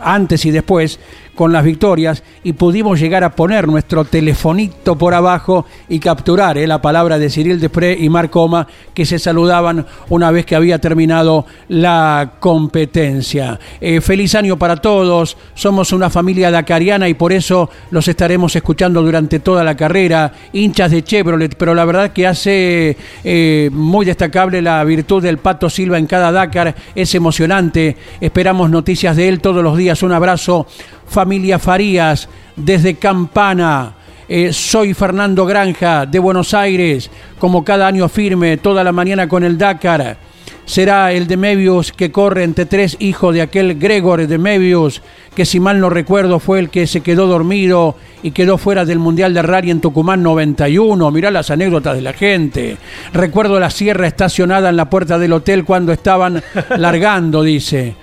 antes 0.00 0.44
y 0.44 0.50
después 0.50 0.98
con 1.36 1.52
las 1.52 1.62
victorias 1.62 2.24
y 2.42 2.54
pudimos 2.54 2.98
llegar 2.98 3.22
a 3.22 3.36
poner 3.36 3.68
nuestro 3.68 4.04
telefonito 4.04 4.96
por 4.96 5.14
abajo 5.14 5.66
y 5.88 6.00
capturar 6.00 6.58
eh, 6.58 6.66
la 6.66 6.82
palabra 6.82 7.18
de 7.18 7.30
Cyril 7.30 7.60
Desprez 7.60 8.00
y 8.00 8.08
Marc 8.08 8.30
Coma 8.30 8.66
que 8.94 9.06
se 9.06 9.20
saludaban 9.20 9.86
una 10.08 10.32
vez 10.32 10.44
que 10.44 10.56
había 10.56 10.80
terminado 10.80 11.46
la 11.68 12.32
competencia. 12.40 13.60
Eh, 13.80 14.00
feliz 14.00 14.34
año 14.34 14.58
para 14.58 14.76
todos, 14.76 15.36
somos 15.54 15.92
una 15.92 16.10
familia 16.10 16.50
dacariana 16.50 17.08
y 17.08 17.14
por 17.14 17.32
eso 17.32 17.70
los 17.90 18.08
estaremos 18.08 18.56
escuchando 18.56 19.02
durante 19.02 19.38
toda 19.38 19.62
la 19.62 19.76
carrera, 19.76 20.32
hinchas 20.52 20.90
de 20.90 21.04
Chevrolet, 21.04 21.54
pero 21.56 21.74
la 21.74 21.84
verdad 21.84 22.12
que 22.12 22.26
hace 22.26 22.96
eh, 23.22 23.70
muy 23.72 24.06
destacable 24.06 24.62
la 24.62 24.82
virtud 24.84 25.22
del 25.22 25.38
Pato 25.38 25.68
Silva 25.68 25.98
en 25.98 26.06
cada 26.06 26.32
Dakar, 26.32 26.74
es 26.94 27.14
emocionante, 27.14 27.96
esperamos 28.20 28.70
noticias 28.70 29.16
de 29.16 29.28
él 29.28 29.40
todos 29.40 29.62
los 29.62 29.76
días, 29.76 30.02
un 30.02 30.12
abrazo 30.12 30.66
familia 31.06 31.58
Farías, 31.58 32.28
desde 32.56 32.96
Campana. 32.96 33.94
Eh, 34.28 34.52
soy 34.52 34.92
Fernando 34.92 35.46
Granja, 35.46 36.04
de 36.04 36.18
Buenos 36.18 36.52
Aires, 36.52 37.10
como 37.38 37.64
cada 37.64 37.86
año 37.86 38.08
firme, 38.08 38.56
toda 38.56 38.82
la 38.82 38.92
mañana 38.92 39.28
con 39.28 39.44
el 39.44 39.56
Dakar. 39.56 40.18
Será 40.64 41.12
el 41.12 41.28
de 41.28 41.36
Mebius 41.36 41.92
que 41.92 42.10
corre 42.10 42.42
entre 42.42 42.66
tres 42.66 42.96
hijos 42.98 43.32
de 43.32 43.42
aquel 43.42 43.78
Gregor 43.78 44.26
de 44.26 44.36
Mebius, 44.36 45.00
que 45.36 45.44
si 45.44 45.60
mal 45.60 45.78
no 45.78 45.90
recuerdo 45.90 46.40
fue 46.40 46.58
el 46.58 46.70
que 46.70 46.86
se 46.86 47.02
quedó 47.02 47.26
dormido 47.26 47.94
y 48.22 48.30
quedó 48.30 48.56
fuera 48.56 48.86
del 48.86 48.98
Mundial 48.98 49.34
de 49.34 49.42
Rally 49.42 49.70
en 49.70 49.82
Tucumán 49.82 50.22
91. 50.22 51.10
Mirá 51.10 51.30
las 51.30 51.50
anécdotas 51.50 51.94
de 51.94 52.00
la 52.00 52.14
gente. 52.14 52.78
Recuerdo 53.12 53.60
la 53.60 53.68
sierra 53.68 54.06
estacionada 54.06 54.70
en 54.70 54.76
la 54.76 54.88
puerta 54.88 55.18
del 55.18 55.34
hotel 55.34 55.66
cuando 55.66 55.92
estaban 55.92 56.42
largando, 56.78 57.42
dice. 57.42 57.94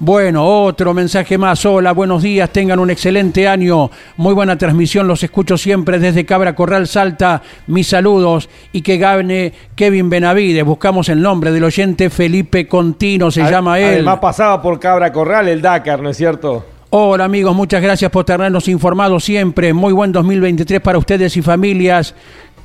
Bueno, 0.00 0.44
otro 0.46 0.92
mensaje 0.92 1.38
más. 1.38 1.64
Hola, 1.64 1.92
buenos 1.92 2.22
días, 2.22 2.50
tengan 2.50 2.78
un 2.78 2.90
excelente 2.90 3.48
año. 3.48 3.90
Muy 4.18 4.34
buena 4.34 4.58
transmisión, 4.58 5.08
los 5.08 5.22
escucho 5.22 5.56
siempre 5.56 5.98
desde 5.98 6.26
Cabra 6.26 6.54
Corral 6.54 6.86
Salta. 6.86 7.42
Mis 7.68 7.88
saludos 7.88 8.50
y 8.70 8.82
que 8.82 8.98
gane 8.98 9.54
Kevin 9.74 10.10
Benavides. 10.10 10.64
Buscamos 10.64 11.08
el 11.08 11.22
nombre 11.22 11.52
del 11.52 11.64
oyente 11.64 12.10
Felipe 12.10 12.68
Contino, 12.68 13.30
se 13.30 13.50
llama 13.50 13.80
él. 13.80 13.94
Además 13.94 14.18
pasaba 14.18 14.60
por 14.60 14.78
Cabra 14.78 15.10
Corral 15.10 15.48
el 15.48 15.62
Dakar, 15.62 16.02
¿no 16.02 16.10
es 16.10 16.18
cierto? 16.18 16.66
Hola 16.94 17.24
amigos, 17.24 17.56
muchas 17.56 17.80
gracias 17.82 18.10
por 18.10 18.24
tenernos 18.26 18.68
informados 18.68 19.24
siempre. 19.24 19.72
Muy 19.72 19.94
buen 19.94 20.12
2023 20.12 20.80
para 20.82 20.98
ustedes 20.98 21.34
y 21.38 21.40
familias. 21.42 22.14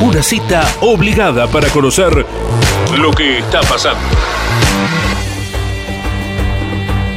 Una 0.00 0.22
cita 0.22 0.66
obligada 0.80 1.46
para 1.48 1.68
conocer 1.68 2.24
lo 2.98 3.10
que 3.12 3.38
está 3.38 3.60
pasando. 3.62 4.00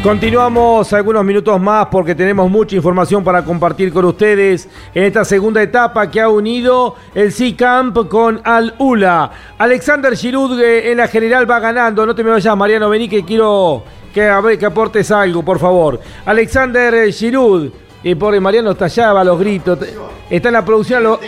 Continuamos 0.04 0.94
algunos 0.94 1.26
minutos 1.26 1.60
más 1.60 1.88
porque 1.88 2.14
tenemos 2.14 2.48
mucha 2.52 2.76
información 2.76 3.24
para 3.24 3.44
compartir 3.44 3.92
con 3.92 4.06
ustedes 4.06 4.70
en 4.94 5.04
esta 5.04 5.26
segunda 5.26 5.64
etapa 5.64 6.12
que 6.12 6.22
ha 6.22 6.30
unido 6.30 6.96
el 7.16 7.32
C-Camp 7.32 8.08
con 8.08 8.40
Al 8.44 8.76
Ula. 8.78 9.32
Alexander 9.58 10.16
Giroud 10.16 10.60
eh, 10.62 10.92
en 10.92 10.98
la 11.00 11.08
general 11.08 11.50
va 11.50 11.60
ganando. 11.60 12.06
No 12.06 12.14
te 12.14 12.24
me 12.24 12.30
vayas, 12.30 12.56
Mariano, 12.56 12.88
vení 12.88 13.10
que 13.10 13.26
quiero 13.26 13.84
que, 14.14 14.28
a 14.30 14.40
ver, 14.42 14.60
que 14.60 14.68
aportes 14.68 15.10
algo, 15.10 15.42
por 15.44 15.58
favor. 15.58 16.00
Alexander 16.26 17.12
Giroud. 17.12 17.70
Y 18.04 18.14
pobre 18.14 18.40
Mariano 18.40 18.70
está 18.70 18.86
allá, 18.86 19.12
va 19.12 19.22
a 19.22 19.24
los 19.24 19.40
gritos. 19.40 19.80
Está 20.30 20.50
en 20.50 20.54
la 20.54 20.64
producción. 20.64 21.02
lo- 21.02 21.20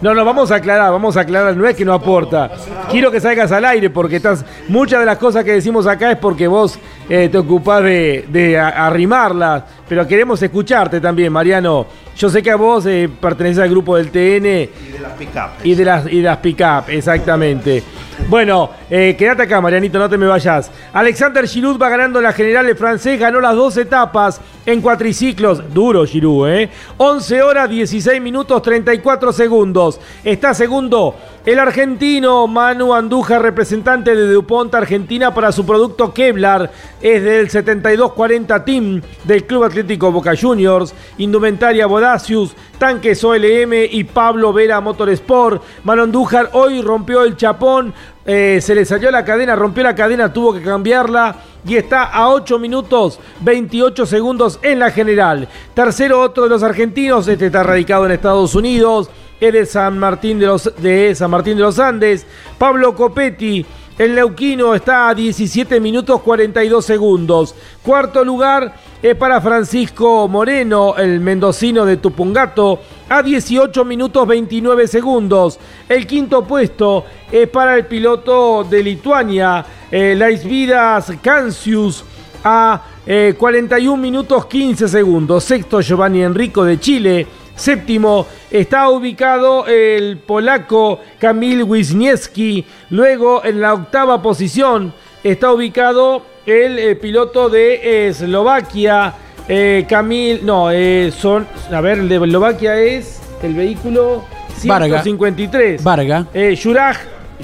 No, 0.00 0.14
no, 0.14 0.24
vamos 0.24 0.50
a 0.50 0.56
aclarar, 0.56 0.90
vamos 0.90 1.16
a 1.18 1.20
aclarar, 1.20 1.54
no 1.54 1.66
es 1.66 1.76
que 1.76 1.84
no 1.84 1.92
aporta. 1.92 2.50
Quiero 2.90 3.10
que 3.10 3.20
salgas 3.20 3.52
al 3.52 3.66
aire 3.66 3.90
porque 3.90 4.16
estás. 4.16 4.44
Muchas 4.68 5.00
de 5.00 5.06
las 5.06 5.18
cosas 5.18 5.44
que 5.44 5.52
decimos 5.52 5.86
acá 5.86 6.10
es 6.10 6.16
porque 6.16 6.48
vos 6.48 6.78
eh, 7.08 7.28
te 7.30 7.36
ocupás 7.36 7.82
de, 7.82 8.58
arrimarlas, 8.58 9.64
pero 9.90 10.06
queremos 10.06 10.40
escucharte 10.40 11.00
también, 11.00 11.32
Mariano. 11.32 11.84
Yo 12.16 12.30
sé 12.30 12.44
que 12.44 12.52
a 12.52 12.54
vos 12.54 12.86
eh, 12.86 13.10
perteneces 13.20 13.64
al 13.64 13.70
grupo 13.70 13.96
del 13.96 14.12
TN. 14.12 14.46
Y 14.46 14.92
de 14.92 15.00
las 15.02 15.12
pick-up. 15.18 15.50
Y 15.64 15.74
de 15.74 15.84
las, 15.84 16.06
y 16.06 16.18
de 16.18 16.22
las 16.22 16.36
pick-up, 16.36 16.84
exactamente. 16.86 17.82
Bueno, 18.28 18.70
eh, 18.88 19.16
quédate 19.18 19.42
acá, 19.42 19.60
Marianito, 19.60 19.98
no 19.98 20.08
te 20.08 20.16
me 20.16 20.28
vayas. 20.28 20.70
Alexander 20.92 21.44
Giroud 21.44 21.76
va 21.76 21.88
ganando 21.88 22.20
la 22.20 22.32
general 22.32 22.68
de 22.68 22.76
francés, 22.76 23.18
ganó 23.18 23.40
las 23.40 23.56
dos 23.56 23.76
etapas 23.78 24.40
en 24.64 24.80
cuatriciclos. 24.80 25.74
Duro 25.74 26.06
Giroud, 26.06 26.48
¿eh? 26.48 26.70
11 26.96 27.42
horas, 27.42 27.68
16 27.68 28.22
minutos, 28.22 28.62
34 28.62 29.32
segundos. 29.32 30.00
Está 30.22 30.54
segundo 30.54 31.16
el 31.46 31.58
argentino 31.58 32.46
Manu 32.46 32.92
Andújar, 32.92 33.40
representante 33.40 34.14
de 34.14 34.32
DuPont 34.32 34.74
Argentina 34.74 35.32
para 35.32 35.52
su 35.52 35.64
producto 35.64 36.12
Kevlar. 36.12 36.70
Es 37.00 37.22
del 37.24 37.48
7240 37.48 38.64
Team 38.64 39.00
del 39.24 39.44
Club 39.44 39.64
Atlético 39.64 40.12
Boca 40.12 40.34
Juniors. 40.38 40.94
Indumentaria 41.18 41.86
Bodacius, 41.86 42.54
Tanques 42.78 43.24
OLM 43.24 43.72
y 43.90 44.04
Pablo 44.04 44.52
Vera 44.52 44.80
Motorsport. 44.80 45.62
Manu 45.84 46.02
Andújar 46.02 46.50
hoy 46.52 46.82
rompió 46.82 47.24
el 47.24 47.36
chapón. 47.36 47.94
eh, 48.26 48.60
se 48.60 48.74
le 48.74 48.84
salió 48.84 49.10
la 49.10 49.24
cadena, 49.24 49.56
rompió 49.56 49.82
la 49.82 49.94
cadena, 49.94 50.32
tuvo 50.32 50.52
que 50.52 50.62
cambiarla 50.62 51.36
y 51.66 51.76
está 51.76 52.04
a 52.04 52.28
8 52.30 52.58
minutos 52.58 53.18
28 53.40 54.06
segundos 54.06 54.58
en 54.62 54.78
la 54.78 54.90
general. 54.90 55.48
Tercero, 55.74 56.20
otro 56.20 56.44
de 56.44 56.50
los 56.50 56.62
argentinos, 56.62 57.26
este 57.28 57.46
está 57.46 57.62
radicado 57.62 58.06
en 58.06 58.12
Estados 58.12 58.54
Unidos, 58.54 59.10
de 59.40 59.64
San 59.64 59.98
Martín 59.98 60.38
de 60.38 60.46
los, 60.46 60.70
de 60.76 61.14
San 61.14 61.30
Martín 61.30 61.56
de 61.56 61.62
los 61.62 61.78
Andes. 61.78 62.26
Pablo 62.58 62.94
Copetti, 62.94 63.64
el 63.98 64.14
neuquino, 64.14 64.74
está 64.74 65.08
a 65.08 65.14
17 65.14 65.80
minutos 65.80 66.20
42 66.20 66.84
segundos. 66.84 67.54
Cuarto 67.82 68.22
lugar 68.22 68.74
es 69.02 69.16
para 69.16 69.40
Francisco 69.40 70.28
Moreno, 70.28 70.94
el 70.96 71.20
mendocino 71.20 71.86
de 71.86 71.96
Tupungato, 71.96 72.80
a 73.08 73.22
18 73.22 73.84
minutos 73.84 74.28
29 74.28 74.86
segundos. 74.86 75.58
El 75.88 76.06
quinto 76.06 76.46
puesto 76.46 77.06
es 77.32 77.48
para 77.48 77.76
el 77.76 77.86
piloto 77.86 78.62
de 78.64 78.82
Lituania, 78.82 79.64
eh, 79.90 80.14
Laisvidas 80.16 81.12
Cancius, 81.22 82.04
a 82.44 82.82
eh, 83.06 83.34
41 83.38 83.96
minutos 83.96 84.46
15 84.46 84.88
segundos. 84.88 85.44
Sexto, 85.44 85.80
Giovanni 85.80 86.22
Enrico 86.22 86.64
de 86.64 86.78
Chile. 86.78 87.26
Séptimo 87.60 88.26
está 88.50 88.88
ubicado 88.88 89.66
el 89.66 90.16
polaco 90.16 90.98
Kamil 91.18 91.62
Wisniewski. 91.64 92.64
Luego 92.88 93.44
en 93.44 93.60
la 93.60 93.74
octava 93.74 94.22
posición 94.22 94.94
está 95.22 95.52
ubicado 95.52 96.22
el 96.46 96.78
eh, 96.78 96.96
piloto 96.96 97.50
de 97.50 97.74
eh, 97.74 98.08
Eslovaquia, 98.08 99.12
eh, 99.46 99.84
Kamil. 99.86 100.40
No, 100.42 100.70
eh, 100.70 101.12
son. 101.14 101.46
A 101.70 101.82
ver, 101.82 101.98
el 101.98 102.08
de 102.08 102.16
Eslovaquia 102.16 102.80
es 102.80 103.20
el 103.42 103.52
vehículo 103.52 104.24
Varga. 104.64 105.02
153. 105.02 105.84
Varga. 105.84 106.26
Eh, 106.32 106.58
Juraj, 106.60 106.96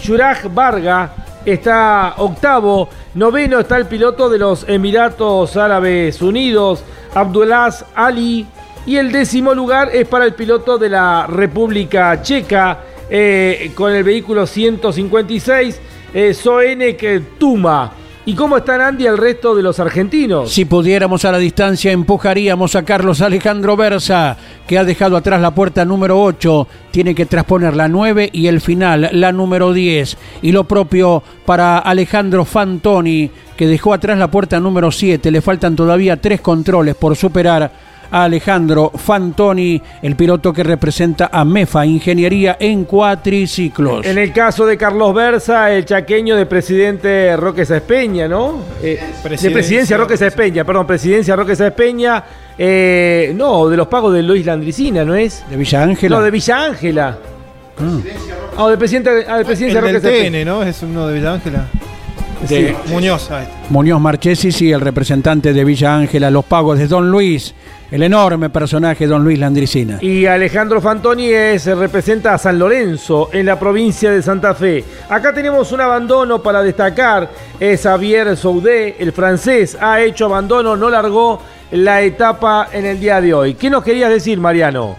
Juraj 0.02 0.46
Varga 0.54 1.12
está 1.44 2.14
octavo. 2.16 2.88
Noveno 3.12 3.60
está 3.60 3.76
el 3.76 3.84
piloto 3.84 4.30
de 4.30 4.38
los 4.38 4.66
Emiratos 4.66 5.58
Árabes 5.58 6.22
Unidos, 6.22 6.82
Abdullah 7.14 7.68
Ali. 7.94 8.46
Y 8.86 8.96
el 8.96 9.10
décimo 9.10 9.52
lugar 9.52 9.90
es 9.92 10.06
para 10.06 10.24
el 10.24 10.34
piloto 10.34 10.78
de 10.78 10.88
la 10.88 11.26
República 11.26 12.22
Checa, 12.22 12.78
eh, 13.10 13.72
con 13.74 13.92
el 13.92 14.04
vehículo 14.04 14.46
156, 14.46 15.80
eh, 16.14 16.32
Soenek 16.32 17.36
Tuma. 17.36 17.92
¿Y 18.28 18.34
cómo 18.34 18.56
están 18.56 18.80
Andy 18.80 19.06
el 19.06 19.18
resto 19.18 19.54
de 19.54 19.62
los 19.62 19.78
argentinos? 19.80 20.52
Si 20.52 20.64
pudiéramos 20.64 21.24
a 21.24 21.30
la 21.32 21.38
distancia, 21.38 21.92
empujaríamos 21.92 22.74
a 22.74 22.84
Carlos 22.84 23.20
Alejandro 23.20 23.76
Versa, 23.76 24.36
que 24.66 24.78
ha 24.78 24.84
dejado 24.84 25.16
atrás 25.16 25.40
la 25.40 25.54
puerta 25.54 25.84
número 25.84 26.20
8. 26.20 26.66
Tiene 26.90 27.14
que 27.14 27.26
transponer 27.26 27.76
la 27.76 27.86
9 27.88 28.30
y 28.32 28.48
el 28.48 28.60
final, 28.60 29.10
la 29.12 29.30
número 29.30 29.72
10. 29.72 30.16
Y 30.42 30.50
lo 30.50 30.64
propio 30.64 31.22
para 31.44 31.78
Alejandro 31.78 32.44
Fantoni, 32.44 33.30
que 33.56 33.68
dejó 33.68 33.92
atrás 33.92 34.18
la 34.18 34.30
puerta 34.30 34.58
número 34.58 34.90
7. 34.90 35.30
Le 35.30 35.40
faltan 35.40 35.76
todavía 35.76 36.20
tres 36.20 36.40
controles 36.40 36.96
por 36.96 37.14
superar 37.14 37.95
a 38.10 38.24
Alejandro 38.24 38.90
Fantoni, 38.94 39.80
el 40.02 40.16
piloto 40.16 40.52
que 40.52 40.62
representa 40.62 41.28
a 41.32 41.44
MEFA 41.44 41.84
Ingeniería 41.86 42.56
en 42.60 42.84
cuatriciclos. 42.84 44.06
En 44.06 44.18
el 44.18 44.32
caso 44.32 44.64
de 44.66 44.76
Carlos 44.76 45.14
Versa, 45.14 45.72
el 45.72 45.84
chaqueño 45.84 46.36
de 46.36 46.46
presidente 46.46 47.36
Roque 47.36 47.64
Sáez-Peña, 47.64 48.28
¿no? 48.28 48.60
Eh, 48.82 48.98
de 49.40 49.50
presidencia 49.50 49.96
Roque 49.96 50.16
Sáez-Peña, 50.16 50.64
perdón, 50.64 50.86
presidencia 50.86 51.34
Roque 51.36 51.54
Sáez-Peña. 51.56 52.24
eh, 52.58 53.32
no, 53.36 53.68
de 53.68 53.76
los 53.76 53.86
pagos 53.88 54.14
de 54.14 54.22
Luis 54.22 54.46
Landricina, 54.46 55.04
¿no 55.04 55.14
es? 55.14 55.44
¿De 55.50 55.56
Villa 55.56 55.82
Ángela? 55.82 56.16
No, 56.16 56.22
de 56.22 56.30
Villa 56.30 56.64
Ángela. 56.64 57.18
Ah, 58.56 58.68
del 58.68 58.78
presidente, 58.78 59.10
ah, 59.28 59.36
del 59.36 59.46
presidencia 59.46 59.80
El 59.80 59.94
Roque 59.94 60.00
del. 60.08 60.32
TN, 60.32 60.44
¿no? 60.46 60.62
Es 60.62 60.82
uno 60.82 61.06
de 61.08 61.14
Villa 61.14 61.34
Ángela. 61.34 61.66
De- 62.48 62.68
Sí, 62.86 62.92
Muñoz. 62.92 63.28
Muñoz 63.70 64.00
Marchesi, 64.00 64.52
sí, 64.52 64.70
el 64.70 64.80
representante 64.80 65.52
de 65.52 65.64
Villa 65.64 65.94
Ángela, 65.96 66.30
los 66.30 66.44
pagos 66.44 66.78
de 66.78 66.86
Don 66.86 67.10
Luis, 67.10 67.54
el 67.90 68.02
enorme 68.02 68.50
personaje 68.50 69.06
Don 69.06 69.22
Luis 69.22 69.38
Landricina. 69.38 69.98
Y 70.00 70.26
Alejandro 70.26 70.80
Fantoni 70.80 71.28
es, 71.28 71.66
representa 71.66 72.34
a 72.34 72.38
San 72.38 72.58
Lorenzo 72.58 73.30
en 73.32 73.46
la 73.46 73.58
provincia 73.58 74.10
de 74.10 74.22
Santa 74.22 74.54
Fe. 74.54 74.84
Acá 75.08 75.32
tenemos 75.32 75.72
un 75.72 75.80
abandono 75.80 76.42
para 76.42 76.62
destacar. 76.62 77.30
Es 77.60 77.82
Javier 77.82 78.36
Soudé, 78.36 78.96
el 78.98 79.12
francés, 79.12 79.76
ha 79.80 80.00
hecho 80.00 80.26
abandono, 80.26 80.76
no 80.76 80.90
largó 80.90 81.40
la 81.70 82.02
etapa 82.02 82.68
en 82.72 82.86
el 82.86 83.00
día 83.00 83.20
de 83.20 83.34
hoy. 83.34 83.54
¿Qué 83.54 83.70
nos 83.70 83.82
querías 83.82 84.10
decir, 84.10 84.38
Mariano? 84.38 84.96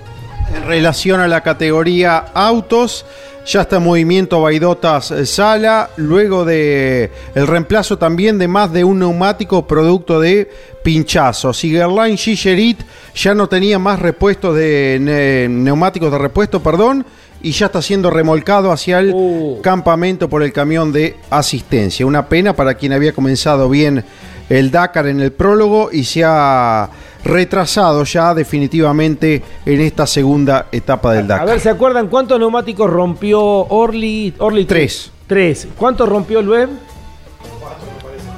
En 0.53 0.65
relación 0.65 1.19
a 1.19 1.27
la 1.27 1.41
categoría 1.41 2.17
autos, 2.33 3.05
ya 3.45 3.61
está 3.61 3.77
en 3.77 3.83
movimiento 3.83 4.41
Baidotas 4.41 5.11
eh, 5.11 5.25
Sala, 5.25 5.89
luego 5.97 6.45
de 6.45 7.11
el 7.35 7.47
reemplazo 7.47 7.97
también 7.97 8.37
de 8.37 8.47
más 8.47 8.71
de 8.73 8.83
un 8.83 8.99
neumático 8.99 9.67
producto 9.67 10.19
de 10.19 10.49
pinchazo. 10.83 11.53
Sigerline 11.53 12.17
Gigerit 12.17 12.79
ya 13.15 13.33
no 13.33 13.47
tenía 13.47 13.77
más 13.79 13.99
repuestos 13.99 14.55
de 14.55 14.97
ne- 14.99 15.47
neumáticos 15.49 16.11
de 16.11 16.17
repuesto, 16.17 16.61
perdón, 16.61 17.05
y 17.41 17.51
ya 17.51 17.67
está 17.67 17.81
siendo 17.81 18.09
remolcado 18.09 18.71
hacia 18.71 18.99
el 18.99 19.13
campamento 19.61 20.27
por 20.27 20.43
el 20.43 20.51
camión 20.51 20.91
de 20.91 21.17
asistencia. 21.29 22.05
Una 22.05 22.27
pena 22.27 22.53
para 22.55 22.73
quien 22.75 22.93
había 22.93 23.13
comenzado 23.13 23.69
bien 23.69 24.03
el 24.49 24.71
Dakar 24.71 25.07
en 25.07 25.19
el 25.19 25.31
prólogo 25.33 25.89
y 25.91 26.03
se 26.05 26.23
ha 26.25 26.89
retrasado 27.27 28.03
ya 28.03 28.33
definitivamente 28.33 29.43
en 29.65 29.81
esta 29.81 30.07
segunda 30.07 30.67
etapa 30.71 31.13
del 31.13 31.25
A 31.25 31.27
Dakar. 31.27 31.47
ver, 31.47 31.59
¿se 31.59 31.69
acuerdan 31.69 32.07
cuántos 32.07 32.39
neumáticos 32.39 32.89
rompió 32.89 33.41
Orly? 33.41 34.33
Orly 34.37 34.65
Tres. 34.65 35.11
Tres. 35.27 35.67
¿Cuántos 35.77 36.07
rompió 36.07 36.39
el 36.39 36.49
web? 36.49 36.69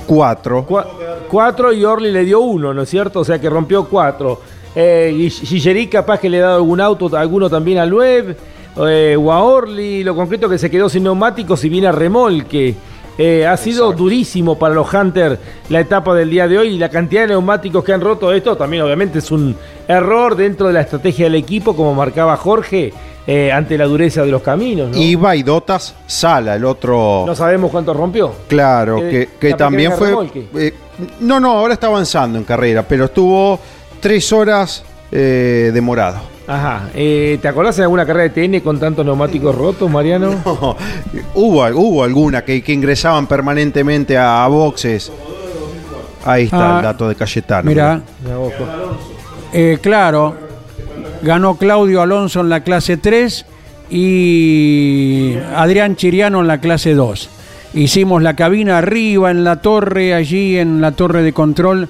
Cuatro. 0.07 0.65
cuatro 1.29 1.71
y 1.71 1.85
Orly 1.85 2.11
le 2.11 2.25
dio 2.25 2.39
uno, 2.39 2.73
¿no 2.73 2.81
es 2.81 2.89
cierto? 2.89 3.19
O 3.19 3.23
sea 3.23 3.39
que 3.39 3.47
rompió 3.49 3.85
cuatro. 3.85 4.41
Eh, 4.75 5.29
Gillerí 5.31 5.87
capaz 5.87 6.19
que 6.19 6.29
le 6.29 6.39
ha 6.39 6.45
dado 6.47 6.55
algún 6.55 6.81
auto, 6.81 7.15
alguno 7.15 7.49
también 7.49 7.77
al 7.77 7.93
web. 7.93 8.35
Eh, 8.87 9.15
o 9.19 9.31
a 9.31 9.43
Orly, 9.43 10.03
lo 10.03 10.15
concreto 10.15 10.49
que 10.49 10.57
se 10.57 10.69
quedó 10.71 10.89
sin 10.89 11.03
neumáticos 11.03 11.63
y 11.63 11.69
viene 11.69 11.87
a 11.87 11.91
remolque. 11.91 12.75
Eh, 13.21 13.45
ha 13.45 13.57
sido 13.57 13.91
durísimo 13.91 14.57
para 14.57 14.73
los 14.73 14.93
Hunter 14.93 15.37
la 15.67 15.81
etapa 15.81 16.15
del 16.15 16.29
día 16.29 16.47
de 16.47 16.57
hoy 16.57 16.67
y 16.75 16.77
la 16.77 16.87
cantidad 16.87 17.23
de 17.23 17.27
neumáticos 17.27 17.83
que 17.83 17.91
han 17.91 17.99
roto 17.99 18.31
esto 18.31 18.55
también 18.55 18.81
obviamente 18.81 19.19
es 19.19 19.29
un 19.29 19.57
error 19.89 20.37
dentro 20.37 20.67
de 20.67 20.73
la 20.73 20.79
estrategia 20.81 21.25
del 21.25 21.35
equipo 21.35 21.75
como 21.75 21.93
marcaba 21.93 22.37
Jorge 22.37 22.93
eh, 23.27 23.51
ante 23.51 23.77
la 23.77 23.83
dureza 23.85 24.23
de 24.23 24.31
los 24.31 24.41
caminos. 24.41 24.91
¿no? 24.91 24.97
Y 24.97 25.15
Baidotas 25.15 25.95
Sala, 26.07 26.55
el 26.55 26.63
otro. 26.63 27.25
no 27.27 27.35
sabemos 27.35 27.69
cuánto 27.71 27.93
rompió. 27.93 28.31
Claro, 28.47 28.99
Eh, 28.99 29.09
que, 29.11 29.19
que 29.37 29.49
capaz 29.49 29.49
que 29.49 29.53
también 29.55 29.91
fue. 29.91 30.13
eh, 30.55 30.73
no, 31.19 31.41
no, 31.41 31.51
ahora 31.51 31.73
está 31.73 31.87
avanzando 31.87 32.37
en 32.37 32.45
carrera, 32.45 32.83
pero 32.87 33.05
estuvo 33.05 33.59
tres 33.99 34.31
horas 34.31 34.81
eh, 35.11 35.71
demorado. 35.73 36.19
Ajá. 36.49 36.89
Eh, 36.95 37.37
¿Te 37.41 37.47
acordás 37.47 37.77
de 37.77 37.83
alguna 37.83 38.05
carrera 38.07 38.27
de 38.33 38.47
TN 38.47 38.59
con 38.61 38.79
tantos 38.79 39.05
neumáticos 39.05 39.55
rotos, 39.55 39.89
Mariano? 39.89 40.31
No, 40.45 40.75
hubo, 41.35 41.63
hubo 41.67 42.03
alguna 42.03 42.43
que, 42.43 42.63
que 42.63 42.73
ingresaban 42.73 43.27
permanentemente 43.27 44.17
a, 44.17 44.43
a 44.43 44.47
boxes. 44.47 45.11
Ahí 46.25 46.45
está 46.45 46.75
Ah, 46.75 46.77
el 46.79 46.83
dato 46.83 47.07
de 47.07 47.15
Cayetano. 47.15 47.69
Mira, 47.69 48.01
eh, 49.53 49.77
claro, 49.81 50.35
ganó 51.21 51.55
Claudio 51.55 52.01
Alonso 52.01 52.41
en 52.41 52.49
la 52.49 52.61
clase 52.63 52.97
3 52.97 53.45
y 53.91 55.35
Adrián 55.55 55.95
Chiriano 55.95 56.41
en 56.41 56.47
la 56.47 56.59
clase 56.59 56.93
2. 56.93 57.29
Hicimos 57.75 58.21
la 58.23 58.35
cabina 58.35 58.79
arriba 58.79 59.29
en 59.31 59.43
la 59.43 59.61
torre, 59.61 60.13
allí 60.15 60.57
en 60.57 60.81
la 60.81 60.91
torre 60.93 61.21
de 61.21 61.31
control. 61.33 61.87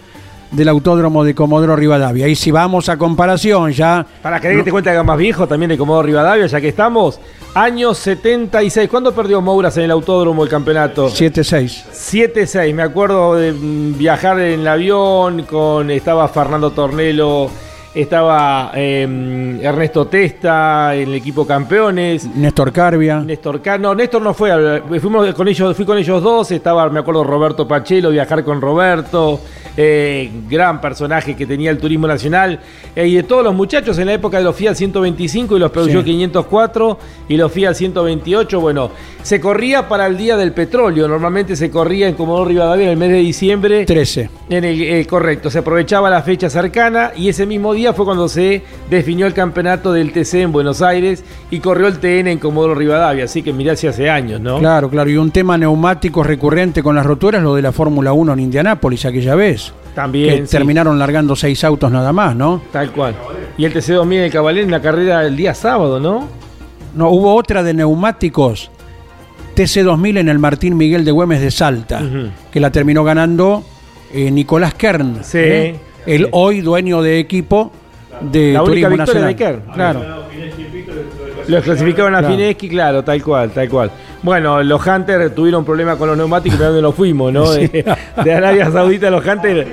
Del 0.52 0.70
Autódromo 0.70 1.24
de 1.24 1.36
Comodoro 1.36 1.76
Rivadavia. 1.76 2.28
Y 2.28 2.36
si 2.36 2.52
vamos 2.52 2.90
a 2.90 2.98
comparación 2.98 3.72
ya... 3.72 4.06
Para 4.22 4.40
que 4.40 4.64
te 4.64 4.72
cuenta 4.72 4.92
que 4.92 5.04
más 5.04 5.18
viejo 5.18 5.48
también 5.48 5.70
de 5.70 5.78
Comodoro 5.78 6.06
Rivadavia, 6.06 6.46
ya 6.48 6.62
que 6.62 6.70
estamos, 6.70 7.20
año 7.54 7.94
76. 7.94 8.90
¿Cuándo 8.90 9.14
perdió 9.14 9.42
Mouras 9.42 9.78
en 9.78 9.84
el 9.84 9.92
Autódromo 9.92 10.44
el 10.44 10.50
campeonato? 10.50 11.10
7-6. 11.10 11.86
7-6. 11.92 12.74
Me 12.74 12.84
acuerdo 12.84 13.36
de 13.36 13.54
mm, 13.54 13.98
viajar 13.98 14.40
en 14.40 14.62
el 14.62 14.68
avión 14.68 15.44
con... 15.44 15.92
Estaba 15.92 16.28
Fernando 16.28 16.72
Tornelo 16.72 17.50
estaba 17.94 18.72
eh, 18.76 19.60
Ernesto 19.62 20.06
Testa 20.08 20.96
en 20.96 21.10
el 21.10 21.16
equipo 21.16 21.46
campeones. 21.46 22.28
Néstor 22.36 22.72
Carvia. 22.72 23.20
Néstor 23.22 23.62
Car 23.62 23.80
no, 23.80 23.96
Néstor 23.96 24.22
no 24.22 24.34
fue, 24.34 24.82
fuimos 25.00 25.34
con 25.34 25.48
ellos, 25.48 25.76
fui 25.76 25.86
con 25.86 25.98
ellos 25.98 26.22
dos, 26.22 26.52
estaba, 26.52 26.90
me 26.90 27.00
acuerdo, 27.00 27.24
Roberto 27.24 27.68
Pachelo, 27.68 28.12
viajar 28.12 28.44
con 28.44 28.62
Roberto, 28.62 29.40
eh, 29.76 30.30
gran 30.50 30.82
personaje 30.82 31.36
que 31.36 31.46
tenía 31.46 31.72
el 31.72 31.78
turismo 31.78 32.08
nacional, 32.08 32.60
eh, 32.96 33.08
y 33.08 33.16
de 33.16 33.24
todos 33.24 33.44
los 33.44 33.56
muchachos 33.56 33.98
en 33.98 34.08
la 34.08 34.14
época 34.14 34.38
de 34.38 34.44
los 34.44 34.56
Fiat 34.56 34.76
125 34.76 35.58
y 35.58 35.60
los 35.60 35.72
Peugeot 35.72 36.04
504 36.04 37.00
y 37.30 37.38
los 37.38 37.52
Fiat 37.52 37.74
128, 37.74 38.60
bueno, 38.60 38.92
se 39.24 39.40
corría 39.40 39.88
para 39.88 40.06
el 40.08 40.18
Día 40.18 40.38
del 40.38 40.54
Petróleo, 40.54 41.08
normalmente 41.08 41.56
se 41.56 41.70
corría 41.70 42.08
en 42.08 42.16
Comodoro 42.16 42.46
Rivadavia 42.46 42.86
en 42.86 42.92
el 42.92 42.98
mes 42.98 43.10
de 43.10 43.18
diciembre. 43.18 43.86
13. 43.86 44.30
En 44.50 44.64
el, 44.64 44.82
eh, 44.82 45.06
correcto, 45.08 45.50
se 45.50 45.60
aprovechaba 45.60 46.10
la 46.10 46.22
fecha 46.22 46.50
cercana 46.50 47.12
y 47.16 47.30
ese 47.30 47.46
mismo 47.46 47.74
día 47.74 47.79
fue 47.94 48.06
cuando 48.06 48.28
se 48.28 48.62
definió 48.90 49.26
el 49.28 49.34
campeonato 49.34 49.92
del 49.92 50.12
TC 50.12 50.36
en 50.36 50.52
Buenos 50.52 50.82
Aires 50.82 51.24
y 51.50 51.60
corrió 51.60 51.88
el 51.88 52.00
TN 52.00 52.28
en 52.28 52.40
Comodoro 52.40 52.76
Rivadavia, 52.76 53.26
así 53.26 53.42
que 53.42 53.54
mirá 53.54 53.76
si 53.76 53.88
hace 53.88 54.10
años, 54.10 54.40
¿no? 54.42 54.60
Claro, 54.60 54.90
claro, 54.90 55.10
y 55.10 55.18
un 55.18 55.32
tema 55.32 55.58
neumático 55.58 56.24
recurrente 56.24 56.84
con 56.84 56.96
las 56.96 57.06
roturas, 57.06 57.42
lo 57.42 57.56
de 57.56 57.62
la 57.62 57.72
Fórmula 57.72 58.14
1 58.14 58.34
en 58.34 58.40
Indianápolis 58.40 59.06
aquella 59.06 59.36
vez. 59.36 59.74
También. 59.96 60.44
Que 60.44 60.48
terminaron 60.48 61.00
largando 61.00 61.36
seis 61.36 61.64
autos 61.64 61.92
nada 61.92 62.14
más, 62.14 62.36
¿no? 62.36 62.62
Tal 62.72 62.92
cual. 62.92 63.16
Y 63.58 63.66
el 63.66 63.74
TC2000 63.74 64.22
de 64.22 64.30
Cabalén 64.30 64.66
en 64.66 64.72
la 64.72 64.82
carrera 64.82 65.26
el 65.26 65.36
día 65.36 65.54
sábado, 65.54 66.00
¿no? 66.00 66.28
No, 66.96 67.10
hubo 67.10 67.36
otra 67.36 67.64
de 67.64 67.74
neumáticos. 67.74 68.72
TC2000 69.56 70.20
en 70.20 70.30
el 70.30 70.40
Martín 70.40 70.78
Miguel 70.78 71.04
de 71.04 71.12
Güemes 71.12 71.42
de 71.42 71.52
Salta, 71.52 72.02
que 72.52 72.60
la 72.60 72.72
terminó 72.72 73.04
ganando 73.04 73.64
eh, 74.14 74.32
Nicolás 74.32 74.74
Kern. 74.74 75.20
Sí. 75.24 75.38
¿eh? 75.40 75.80
El 76.14 76.28
hoy 76.32 76.62
dueño 76.62 77.02
de 77.02 77.20
equipo 77.20 77.72
de 78.22 78.54
la 78.54 78.64
única 78.64 78.88
Turismo 78.90 78.90
victoria 79.06 79.22
Nacional. 79.22 79.30
de 79.30 79.36
Kern, 79.36 79.74
claro. 79.74 80.30
Los 81.48 81.64
clasificaron 81.64 82.14
a 82.16 82.20
Claro. 82.20 82.36
Fineski, 82.36 82.70
claro, 82.70 83.04
tal 83.04 83.24
cual, 83.24 83.50
tal 83.52 83.70
cual. 83.70 83.92
Bueno, 84.22 84.62
los 84.62 84.86
Hunter 84.86 85.34
tuvieron 85.34 85.64
problemas 85.66 85.98
con 85.98 86.08
los 86.10 86.18
neumáticos, 86.18 86.58
pero 86.58 86.70
¿dónde 86.72 86.82
nos 86.84 86.94
fuimos, 86.94 87.32
no? 87.34 87.46
Sí. 87.54 87.68
De, 87.68 87.86
de 88.24 88.34
Arabia 88.34 88.70
Saudita, 88.70 89.10
los 89.10 89.26
Hunter. 89.26 89.68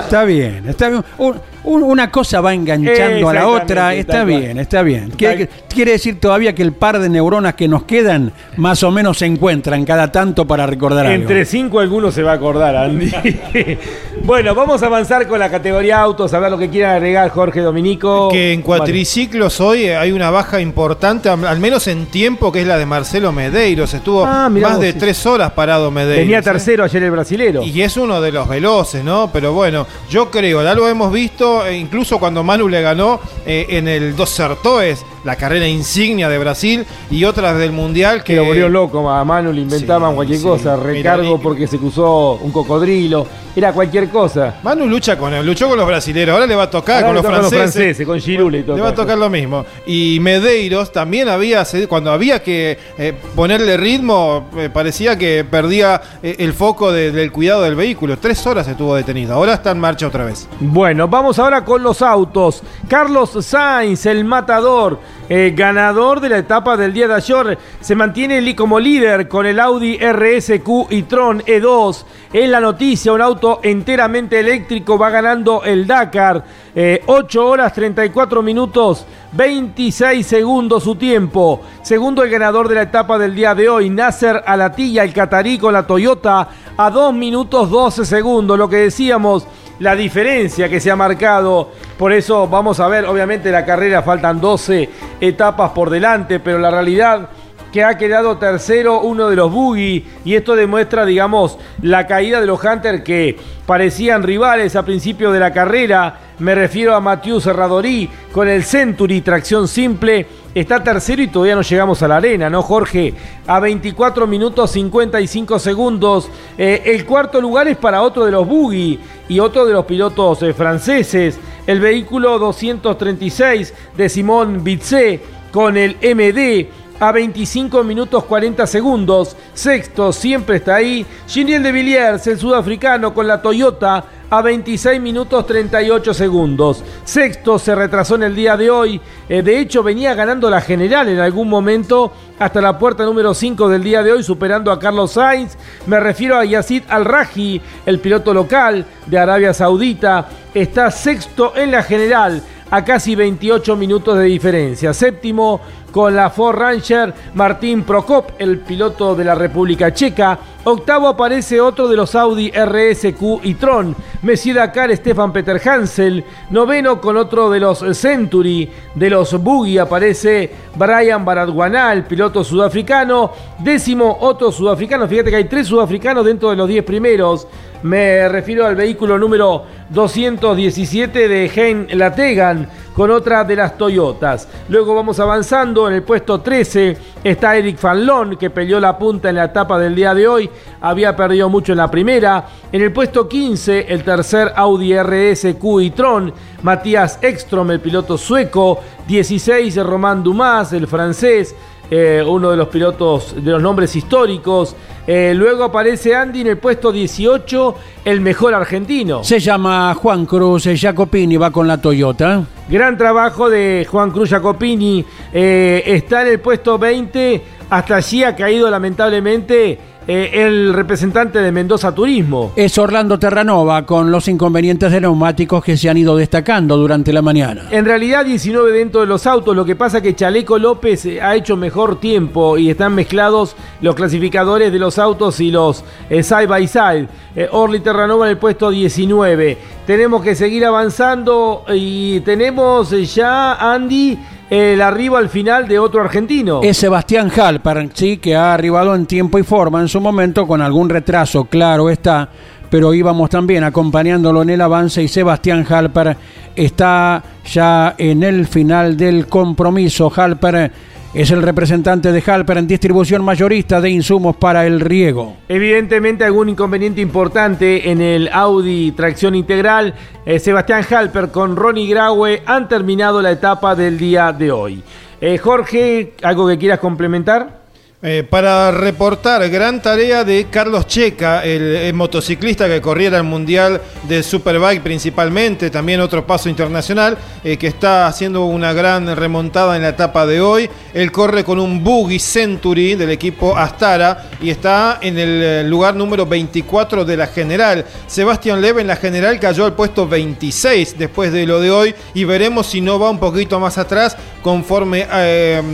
Está 0.00 0.24
bien, 0.24 0.64
está 0.68 0.90
bien. 0.90 1.02
Un- 1.18 1.36
un- 1.68 1.82
una 1.82 2.10
cosa 2.10 2.40
va 2.40 2.54
enganchando 2.54 3.28
a 3.28 3.34
la 3.34 3.48
otra, 3.48 3.94
está 3.94 4.24
bien, 4.24 4.58
está 4.58 4.82
bien. 4.82 5.10
Quiere, 5.16 5.48
quiere 5.68 5.92
decir 5.92 6.18
todavía 6.20 6.54
que 6.54 6.62
el 6.62 6.72
par 6.72 6.98
de 6.98 7.08
neuronas 7.08 7.54
que 7.54 7.68
nos 7.68 7.84
quedan 7.84 8.32
más 8.56 8.82
o 8.82 8.90
menos 8.90 9.18
se 9.18 9.26
encuentran 9.26 9.84
cada 9.84 10.10
tanto 10.12 10.46
para 10.46 10.66
recordar 10.66 11.06
algo. 11.06 11.20
Entre 11.22 11.44
cinco 11.44 11.80
algunos 11.80 12.14
se 12.14 12.22
va 12.22 12.32
a 12.32 12.34
acordar, 12.34 12.74
Andy. 12.76 13.10
bueno, 14.24 14.54
vamos 14.54 14.82
a 14.82 14.86
avanzar 14.86 15.26
con 15.28 15.38
la 15.38 15.50
categoría 15.50 16.00
autos, 16.00 16.32
a 16.34 16.38
ver 16.38 16.50
lo 16.50 16.58
que 16.58 16.68
quiera 16.68 16.94
agregar 16.94 17.30
Jorge 17.30 17.60
Dominico. 17.60 18.28
Que 18.30 18.52
en 18.52 18.62
cuatriciclos 18.62 19.60
hoy 19.60 19.88
hay 19.88 20.12
una 20.12 20.30
baja 20.30 20.60
importante, 20.60 21.28
al 21.28 21.58
menos 21.60 21.86
en 21.88 22.06
tiempo, 22.06 22.50
que 22.52 22.62
es 22.62 22.66
la 22.66 22.78
de 22.78 22.86
Marcelo 22.86 23.32
Medeiros. 23.32 23.94
Estuvo 23.94 24.24
Ah, 24.24 24.48
mirá 24.48 24.68
más 24.68 24.76
vos, 24.76 24.84
de 24.86 24.92
sí. 24.92 24.98
tres 24.98 25.24
horas 25.26 25.52
parado 25.52 25.90
Medeiros. 25.90 26.22
Tenía 26.24 26.38
¿eh? 26.38 26.42
tercero 26.42 26.84
ayer 26.84 27.02
el 27.02 27.10
brasilero. 27.10 27.62
Y 27.62 27.82
es 27.82 27.96
uno 27.96 28.20
de 28.20 28.32
los 28.32 28.48
veloces, 28.48 29.04
¿no? 29.04 29.30
Pero 29.32 29.52
bueno, 29.52 29.86
yo 30.10 30.30
creo, 30.30 30.62
ya 30.62 30.74
lo 30.74 30.88
hemos 30.88 31.12
visto, 31.12 31.57
incluso 31.70 32.18
cuando 32.18 32.42
Manu 32.42 32.68
le 32.68 32.82
ganó 32.82 33.20
eh, 33.46 33.66
en 33.70 33.88
el 33.88 34.16
Dos 34.16 34.34
Certoes, 34.34 35.04
la 35.28 35.36
carrera 35.36 35.68
insignia 35.68 36.28
de 36.28 36.38
Brasil, 36.38 36.86
y 37.10 37.24
otras 37.24 37.58
del 37.58 37.70
Mundial 37.72 38.24
que... 38.24 38.32
Que 38.32 38.36
lo 38.36 38.44
volvió 38.46 38.68
loco, 38.68 39.08
a 39.10 39.22
Manu 39.24 39.52
le 39.52 39.60
inventaban 39.60 40.10
Sí, 40.10 40.14
cualquier 40.16 40.38
sí. 40.38 40.44
cosa, 40.44 40.76
recargo 40.76 41.36
y- 41.36 41.38
porque 41.38 41.66
se 41.66 41.76
cruzó 41.78 42.32
un 42.42 42.50
cocodrilo, 42.50 43.26
era 43.54 43.72
cualquier 43.72 44.08
cosa. 44.08 44.56
Manu 44.62 44.86
lucha 44.86 45.18
con 45.18 45.28
luchó 45.44 45.68
con 45.68 45.76
los 45.76 45.86
brasileños, 45.86 46.30
ahora 46.30 46.46
le 46.46 46.54
va 46.54 46.62
a 46.64 46.70
tocar 46.70 47.04
con 47.04 47.14
los 47.14 47.24
a 47.24 47.28
los 47.30 47.48
franceses. 47.50 48.06
con 48.06 48.18
Giroud 48.20 48.50
le 48.52 48.62
toca. 48.62 48.76
Le 48.76 48.82
va 48.82 48.88
a 48.88 48.94
tocar 48.94 49.18
lo 49.18 49.28
mismo. 49.28 49.66
Y 49.86 50.18
Medeiros 50.20 50.92
también 50.92 51.28
había, 51.28 51.64
cuando 51.88 52.10
había 52.12 52.42
que 52.42 52.78
eh, 52.96 53.12
ponerle 53.34 53.76
ritmo, 53.76 54.48
eh, 54.56 54.70
parecía 54.72 55.18
que 55.18 55.44
perdía 55.44 56.00
eh, 56.22 56.36
el 56.38 56.52
foco 56.54 56.90
de- 56.92 57.10
del 57.12 57.32
cuidado 57.32 57.62
del 57.62 57.74
vehículo. 57.74 58.16
Tres 58.18 58.46
horas 58.46 58.66
estuvo 58.68 58.94
detenido, 58.94 59.34
ahora 59.34 59.54
está 59.54 59.72
en 59.72 59.80
marcha 59.80 60.06
otra 60.06 60.24
vez. 60.24 60.48
Bueno, 60.60 61.08
vamos 61.08 61.38
ahora 61.38 61.64
con 61.64 61.82
los 61.82 62.00
autos. 62.00 62.62
Carlos 62.88 63.30
Sainz, 63.44 64.06
el 64.06 64.24
matador, 64.24 65.00
eh, 65.28 65.52
ganador 65.54 66.20
de 66.20 66.28
la 66.30 66.38
etapa 66.38 66.76
del 66.76 66.92
día 66.92 67.08
de 67.08 67.14
ayer, 67.14 67.58
se 67.80 67.94
mantiene 67.94 68.54
como 68.54 68.80
líder 68.80 69.28
con 69.28 69.46
el 69.46 69.60
Audi 69.60 69.98
RSQ 69.98 70.90
y 70.90 71.02
Tron 71.02 71.42
E2. 71.42 72.04
En 72.32 72.50
la 72.50 72.60
noticia, 72.60 73.12
un 73.12 73.20
auto 73.20 73.60
enteramente 73.62 74.40
eléctrico 74.40 74.98
va 74.98 75.10
ganando 75.10 75.62
el 75.64 75.86
Dakar. 75.86 76.44
Eh, 76.74 77.02
8 77.06 77.46
horas 77.46 77.72
34 77.72 78.42
minutos 78.42 79.04
26 79.32 80.26
segundos 80.26 80.84
su 80.84 80.94
tiempo. 80.94 81.60
Segundo 81.82 82.22
el 82.22 82.30
ganador 82.30 82.68
de 82.68 82.76
la 82.76 82.82
etapa 82.82 83.18
del 83.18 83.34
día 83.34 83.54
de 83.54 83.68
hoy, 83.68 83.90
Nasser 83.90 84.42
Alatilla, 84.46 85.04
el 85.04 85.12
catarí 85.12 85.58
con 85.58 85.72
la 85.72 85.86
Toyota, 85.86 86.48
a 86.76 86.90
2 86.90 87.14
minutos 87.14 87.70
12 87.70 88.04
segundos. 88.04 88.58
Lo 88.58 88.68
que 88.68 88.76
decíamos, 88.76 89.46
la 89.80 89.94
diferencia 89.94 90.68
que 90.68 90.80
se 90.80 90.90
ha 90.90 90.96
marcado. 90.96 91.70
Por 91.96 92.12
eso 92.12 92.48
vamos 92.48 92.80
a 92.80 92.88
ver, 92.88 93.06
obviamente 93.06 93.50
la 93.50 93.64
carrera 93.64 94.02
faltan 94.02 94.40
12 94.40 94.88
etapas 95.20 95.70
por 95.70 95.90
delante, 95.90 96.40
pero 96.40 96.58
la 96.58 96.70
realidad 96.70 97.28
que 97.72 97.84
ha 97.84 97.98
quedado 97.98 98.38
tercero 98.38 99.00
uno 99.00 99.28
de 99.28 99.36
los 99.36 99.52
Boogie 99.52 100.04
y 100.24 100.34
esto 100.34 100.56
demuestra, 100.56 101.04
digamos, 101.04 101.58
la 101.82 102.06
caída 102.06 102.40
de 102.40 102.46
los 102.46 102.62
Hunter 102.62 103.02
que 103.02 103.36
parecían 103.66 104.22
rivales 104.22 104.74
a 104.74 104.84
principio 104.84 105.32
de 105.32 105.40
la 105.40 105.52
carrera. 105.52 106.18
Me 106.38 106.54
refiero 106.54 106.94
a 106.94 107.00
Mathieu 107.00 107.40
Serradorí 107.40 108.08
con 108.32 108.48
el 108.48 108.64
Century 108.64 109.20
tracción 109.20 109.68
simple. 109.68 110.26
Está 110.58 110.82
tercero 110.82 111.22
y 111.22 111.28
todavía 111.28 111.54
no 111.54 111.62
llegamos 111.62 112.02
a 112.02 112.08
la 112.08 112.16
arena, 112.16 112.50
¿no, 112.50 112.62
Jorge? 112.62 113.14
A 113.46 113.60
24 113.60 114.26
minutos 114.26 114.72
55 114.72 115.56
segundos. 115.60 116.28
Eh, 116.58 116.82
el 116.84 117.06
cuarto 117.06 117.40
lugar 117.40 117.68
es 117.68 117.76
para 117.76 118.02
otro 118.02 118.24
de 118.24 118.32
los 118.32 118.44
Boogie 118.44 118.98
y 119.28 119.38
otro 119.38 119.64
de 119.64 119.72
los 119.72 119.84
pilotos 119.84 120.42
eh, 120.42 120.52
franceses. 120.52 121.38
El 121.64 121.78
vehículo 121.78 122.40
236 122.40 123.72
de 123.96 124.08
Simón 124.08 124.64
Bitze 124.64 125.20
con 125.52 125.76
el 125.76 125.96
MD 126.02 126.66
a 127.00 127.12
25 127.12 127.84
minutos 127.84 128.24
40 128.24 128.66
segundos. 128.66 129.36
Sexto 129.54 130.12
siempre 130.12 130.56
está 130.56 130.76
ahí. 130.76 131.06
Giniel 131.26 131.62
de 131.62 131.72
Villiers, 131.72 132.26
el 132.26 132.38
sudafricano, 132.38 133.14
con 133.14 133.26
la 133.26 133.40
Toyota 133.40 134.04
a 134.30 134.42
26 134.42 135.00
minutos 135.00 135.46
38 135.46 136.12
segundos. 136.12 136.84
Sexto 137.04 137.58
se 137.58 137.74
retrasó 137.74 138.16
en 138.16 138.24
el 138.24 138.34
día 138.34 138.56
de 138.56 138.70
hoy. 138.70 139.00
Eh, 139.28 139.42
de 139.42 139.58
hecho, 139.58 139.82
venía 139.82 140.14
ganando 140.14 140.50
la 140.50 140.60
general 140.60 141.08
en 141.08 141.18
algún 141.18 141.48
momento 141.48 142.12
hasta 142.38 142.60
la 142.60 142.78
puerta 142.78 143.04
número 143.04 143.34
5 143.34 143.68
del 143.68 143.82
día 143.82 144.02
de 144.02 144.12
hoy, 144.12 144.22
superando 144.22 144.70
a 144.70 144.78
Carlos 144.78 145.12
Sainz. 145.12 145.56
Me 145.86 145.98
refiero 145.98 146.36
a 146.36 146.44
Yazid 146.44 146.82
Al-Raji, 146.88 147.60
el 147.86 148.00
piloto 148.00 148.34
local 148.34 148.84
de 149.06 149.18
Arabia 149.18 149.54
Saudita. 149.54 150.28
Está 150.54 150.90
sexto 150.90 151.54
en 151.56 151.70
la 151.70 151.82
general 151.82 152.42
a 152.70 152.84
casi 152.84 153.14
28 153.14 153.76
minutos 153.76 154.18
de 154.18 154.24
diferencia. 154.24 154.92
Séptimo 154.92 155.60
con 155.90 156.14
la 156.14 156.30
Ford 156.30 156.58
Ranger 156.58 157.14
Martín 157.34 157.82
Prokop, 157.82 158.32
el 158.38 158.58
piloto 158.58 159.14
de 159.14 159.24
la 159.24 159.34
República 159.34 159.92
Checa. 159.92 160.38
Octavo 160.70 161.08
aparece 161.08 161.62
otro 161.62 161.88
de 161.88 161.96
los 161.96 162.14
Audi 162.14 162.50
RSQ 162.50 163.42
y 163.42 163.54
Tron, 163.54 163.96
Messi 164.20 164.52
Dakar 164.52 164.94
Stefan 164.94 165.32
Peter 165.32 165.58
Hansel. 165.66 166.22
Noveno 166.50 167.00
con 167.00 167.16
otro 167.16 167.48
de 167.48 167.58
los 167.58 167.78
Century, 167.96 168.70
de 168.94 169.08
los 169.08 169.42
Buggy 169.42 169.78
aparece 169.78 170.50
Brian 170.74 171.24
Baradwana, 171.24 171.90
el 171.94 172.04
piloto 172.04 172.44
sudafricano. 172.44 173.32
Décimo 173.60 174.18
otro 174.20 174.52
sudafricano, 174.52 175.08
fíjate 175.08 175.30
que 175.30 175.36
hay 175.36 175.44
tres 175.44 175.68
sudafricanos 175.68 176.26
dentro 176.26 176.50
de 176.50 176.56
los 176.56 176.68
10 176.68 176.84
primeros. 176.84 177.48
Me 177.82 178.28
refiero 178.28 178.66
al 178.66 178.76
vehículo 178.76 179.18
número 179.18 179.64
217 179.88 181.28
de 181.28 181.50
Hein 181.54 181.86
Lategan 181.94 182.68
con 182.98 183.12
otra 183.12 183.44
de 183.44 183.54
las 183.54 183.78
Toyotas. 183.78 184.48
Luego 184.68 184.92
vamos 184.92 185.20
avanzando. 185.20 185.86
En 185.86 185.94
el 185.94 186.02
puesto 186.02 186.40
13 186.40 186.98
está 187.22 187.56
Eric 187.56 187.78
Fanlon 187.78 188.36
que 188.36 188.50
peleó 188.50 188.80
la 188.80 188.98
punta 188.98 189.28
en 189.28 189.36
la 189.36 189.44
etapa 189.44 189.78
del 189.78 189.94
día 189.94 190.12
de 190.14 190.26
hoy. 190.26 190.50
Había 190.80 191.14
perdido 191.14 191.48
mucho 191.48 191.70
en 191.70 191.78
la 191.78 191.88
primera. 191.88 192.48
En 192.72 192.82
el 192.82 192.92
puesto 192.92 193.28
15 193.28 193.86
el 193.88 194.02
tercer 194.02 194.52
Audi 194.56 194.98
RSQ 194.98 195.62
y 195.80 195.90
Tron. 195.90 196.34
Matías 196.62 197.20
Ekstrom, 197.22 197.70
el 197.70 197.78
piloto 197.78 198.18
sueco. 198.18 198.80
16 199.06 199.76
Román 199.84 200.24
Dumas, 200.24 200.72
el 200.72 200.88
francés. 200.88 201.54
Eh, 201.90 202.22
uno 202.26 202.50
de 202.50 202.56
los 202.56 202.68
pilotos 202.68 203.34
de 203.36 203.50
los 203.50 203.62
nombres 203.62 203.94
históricos. 203.96 204.76
Eh, 205.06 205.32
luego 205.34 205.64
aparece 205.64 206.14
Andy 206.14 206.42
en 206.42 206.48
el 206.48 206.58
puesto 206.58 206.92
18, 206.92 207.74
el 208.04 208.20
mejor 208.20 208.52
argentino. 208.52 209.24
Se 209.24 209.40
llama 209.40 209.94
Juan 209.94 210.26
Cruz 210.26 210.66
eh, 210.66 210.76
Jacopini, 210.76 211.38
va 211.38 211.50
con 211.50 211.66
la 211.66 211.80
Toyota. 211.80 212.44
Gran 212.68 212.98
trabajo 212.98 213.48
de 213.48 213.86
Juan 213.90 214.10
Cruz 214.10 214.28
Jacopini. 214.28 215.02
Eh, 215.32 215.82
está 215.86 216.22
en 216.22 216.28
el 216.28 216.40
puesto 216.40 216.78
20. 216.78 217.42
Hasta 217.70 217.96
allí 217.96 218.22
ha 218.22 218.36
caído 218.36 218.68
lamentablemente 218.68 219.78
eh, 220.08 220.46
el 220.46 220.72
representante 220.72 221.38
de 221.38 221.52
Mendoza 221.52 221.94
Turismo. 221.94 222.52
Es 222.56 222.78
Orlando 222.78 223.18
Terranova 223.18 223.84
con 223.84 224.10
los 224.10 224.26
inconvenientes 224.26 224.90
de 224.90 225.02
neumáticos 225.02 225.62
que 225.62 225.76
se 225.76 225.90
han 225.90 225.98
ido 225.98 226.16
destacando 226.16 226.78
durante 226.78 227.12
la 227.12 227.20
mañana. 227.20 227.66
En 227.70 227.84
realidad 227.84 228.24
19 228.24 228.72
dentro 228.72 229.02
de 229.02 229.06
los 229.06 229.26
autos, 229.26 229.54
lo 229.54 229.66
que 229.66 229.76
pasa 229.76 230.00
que 230.00 230.16
Chaleco 230.16 230.58
López 230.58 231.04
eh, 231.04 231.20
ha 231.20 231.36
hecho 231.36 231.58
mejor 231.58 232.00
tiempo 232.00 232.56
y 232.56 232.70
están 232.70 232.94
mezclados 232.94 233.54
los 233.82 233.94
clasificadores 233.94 234.72
de 234.72 234.78
los 234.78 234.98
autos 234.98 235.40
y 235.40 235.50
los 235.50 235.84
eh, 236.08 236.22
side 236.22 236.46
by 236.46 236.66
side. 236.66 237.08
Eh, 237.36 237.46
Orly 237.52 237.80
Terranova 237.80 238.24
en 238.26 238.30
el 238.30 238.38
puesto 238.38 238.70
19. 238.70 239.58
Tenemos 239.86 240.22
que 240.22 240.34
seguir 240.34 240.64
avanzando 240.64 241.64
y 241.68 242.20
tenemos 242.20 242.90
ya, 243.14 243.54
Andy, 243.74 244.18
el 244.50 244.80
arribo 244.80 245.16
al 245.16 245.28
final 245.28 245.68
de 245.68 245.78
otro 245.78 246.00
argentino. 246.00 246.60
Es 246.62 246.78
Sebastián 246.78 247.30
Halper, 247.34 247.90
sí, 247.92 248.16
que 248.18 248.34
ha 248.34 248.54
arribado 248.54 248.94
en 248.94 249.06
tiempo 249.06 249.38
y 249.38 249.42
forma 249.42 249.80
en 249.80 249.88
su 249.88 250.00
momento 250.00 250.46
con 250.46 250.62
algún 250.62 250.88
retraso, 250.88 251.44
claro 251.44 251.90
está, 251.90 252.28
pero 252.70 252.94
íbamos 252.94 253.30
también 253.30 253.64
acompañándolo 253.64 254.42
en 254.42 254.50
el 254.50 254.60
avance 254.60 255.02
y 255.02 255.08
Sebastián 255.08 255.66
Halper 255.68 256.16
está 256.54 257.22
ya 257.50 257.94
en 257.96 258.22
el 258.22 258.46
final 258.46 258.96
del 258.96 259.26
compromiso. 259.26 260.12
Halper 260.14 260.70
es 261.14 261.30
el 261.30 261.42
representante 261.42 262.12
de 262.12 262.22
Halper 262.24 262.58
en 262.58 262.66
distribución 262.66 263.24
mayorista 263.24 263.80
de 263.80 263.90
insumos 263.90 264.36
para 264.36 264.66
el 264.66 264.80
riego. 264.80 265.36
Evidentemente 265.48 266.24
algún 266.24 266.50
inconveniente 266.50 267.00
importante 267.00 267.90
en 267.90 268.00
el 268.00 268.28
Audi 268.28 268.92
tracción 268.92 269.34
integral. 269.34 269.94
Eh, 270.26 270.38
Sebastián 270.38 270.84
Halper 270.88 271.30
con 271.30 271.56
Ronnie 271.56 271.88
Graue 271.88 272.42
han 272.44 272.68
terminado 272.68 273.22
la 273.22 273.30
etapa 273.30 273.74
del 273.74 273.96
día 273.98 274.32
de 274.32 274.52
hoy. 274.52 274.82
Eh, 275.20 275.38
Jorge, 275.38 276.12
¿algo 276.22 276.46
que 276.46 276.58
quieras 276.58 276.78
complementar? 276.78 277.58
Eh, 278.00 278.22
para 278.22 278.70
reportar, 278.70 279.48
gran 279.50 279.82
tarea 279.82 280.22
de 280.22 280.46
Carlos 280.48 280.86
Checa, 280.86 281.44
el, 281.44 281.92
motociclista 281.94 282.68
que 282.68 282.80
corriera 282.80 283.16
el 283.16 283.24
Mundial 283.24 283.80
de 284.06 284.22
Superbike 284.22 284.84
principalmente, 284.84 285.68
también 285.68 286.00
otro 286.00 286.24
paso 286.24 286.48
internacional, 286.48 287.18
eh, 287.42 287.56
que 287.56 287.66
está 287.66 288.06
haciendo 288.06 288.44
una 288.44 288.72
gran 288.72 289.16
remontada 289.16 289.74
en 289.74 289.82
la 289.82 289.88
etapa 289.88 290.26
de 290.26 290.40
hoy. 290.40 290.70
Él 290.94 291.10
corre 291.10 291.42
con 291.42 291.58
un 291.58 291.82
Buggy 291.82 292.20
Century 292.20 292.94
del 292.94 293.10
equipo 293.10 293.56
Astara 293.56 294.30
y 294.40 294.50
está 294.50 294.98
en 295.00 295.18
el 295.18 295.42
eh, 295.42 295.64
lugar 295.64 295.96
número 295.96 296.24
24 296.24 297.04
de 297.04 297.16
la 297.16 297.26
general. 297.26 297.84
Sebastián 298.06 298.60
Leve 298.60 298.80
en 298.80 298.86
la 298.86 298.96
general 298.96 299.40
cayó 299.40 299.64
al 299.64 299.72
puesto 299.72 300.06
26 300.06 300.96
después 300.96 301.32
de 301.32 301.46
lo 301.46 301.58
de 301.60 301.72
hoy 301.72 301.94
y 302.14 302.22
veremos 302.22 302.68
si 302.68 302.80
no 302.80 303.00
va 303.00 303.10
un 303.10 303.18
poquito 303.18 303.58
más 303.58 303.76
atrás 303.76 304.16
conforme 304.40 305.04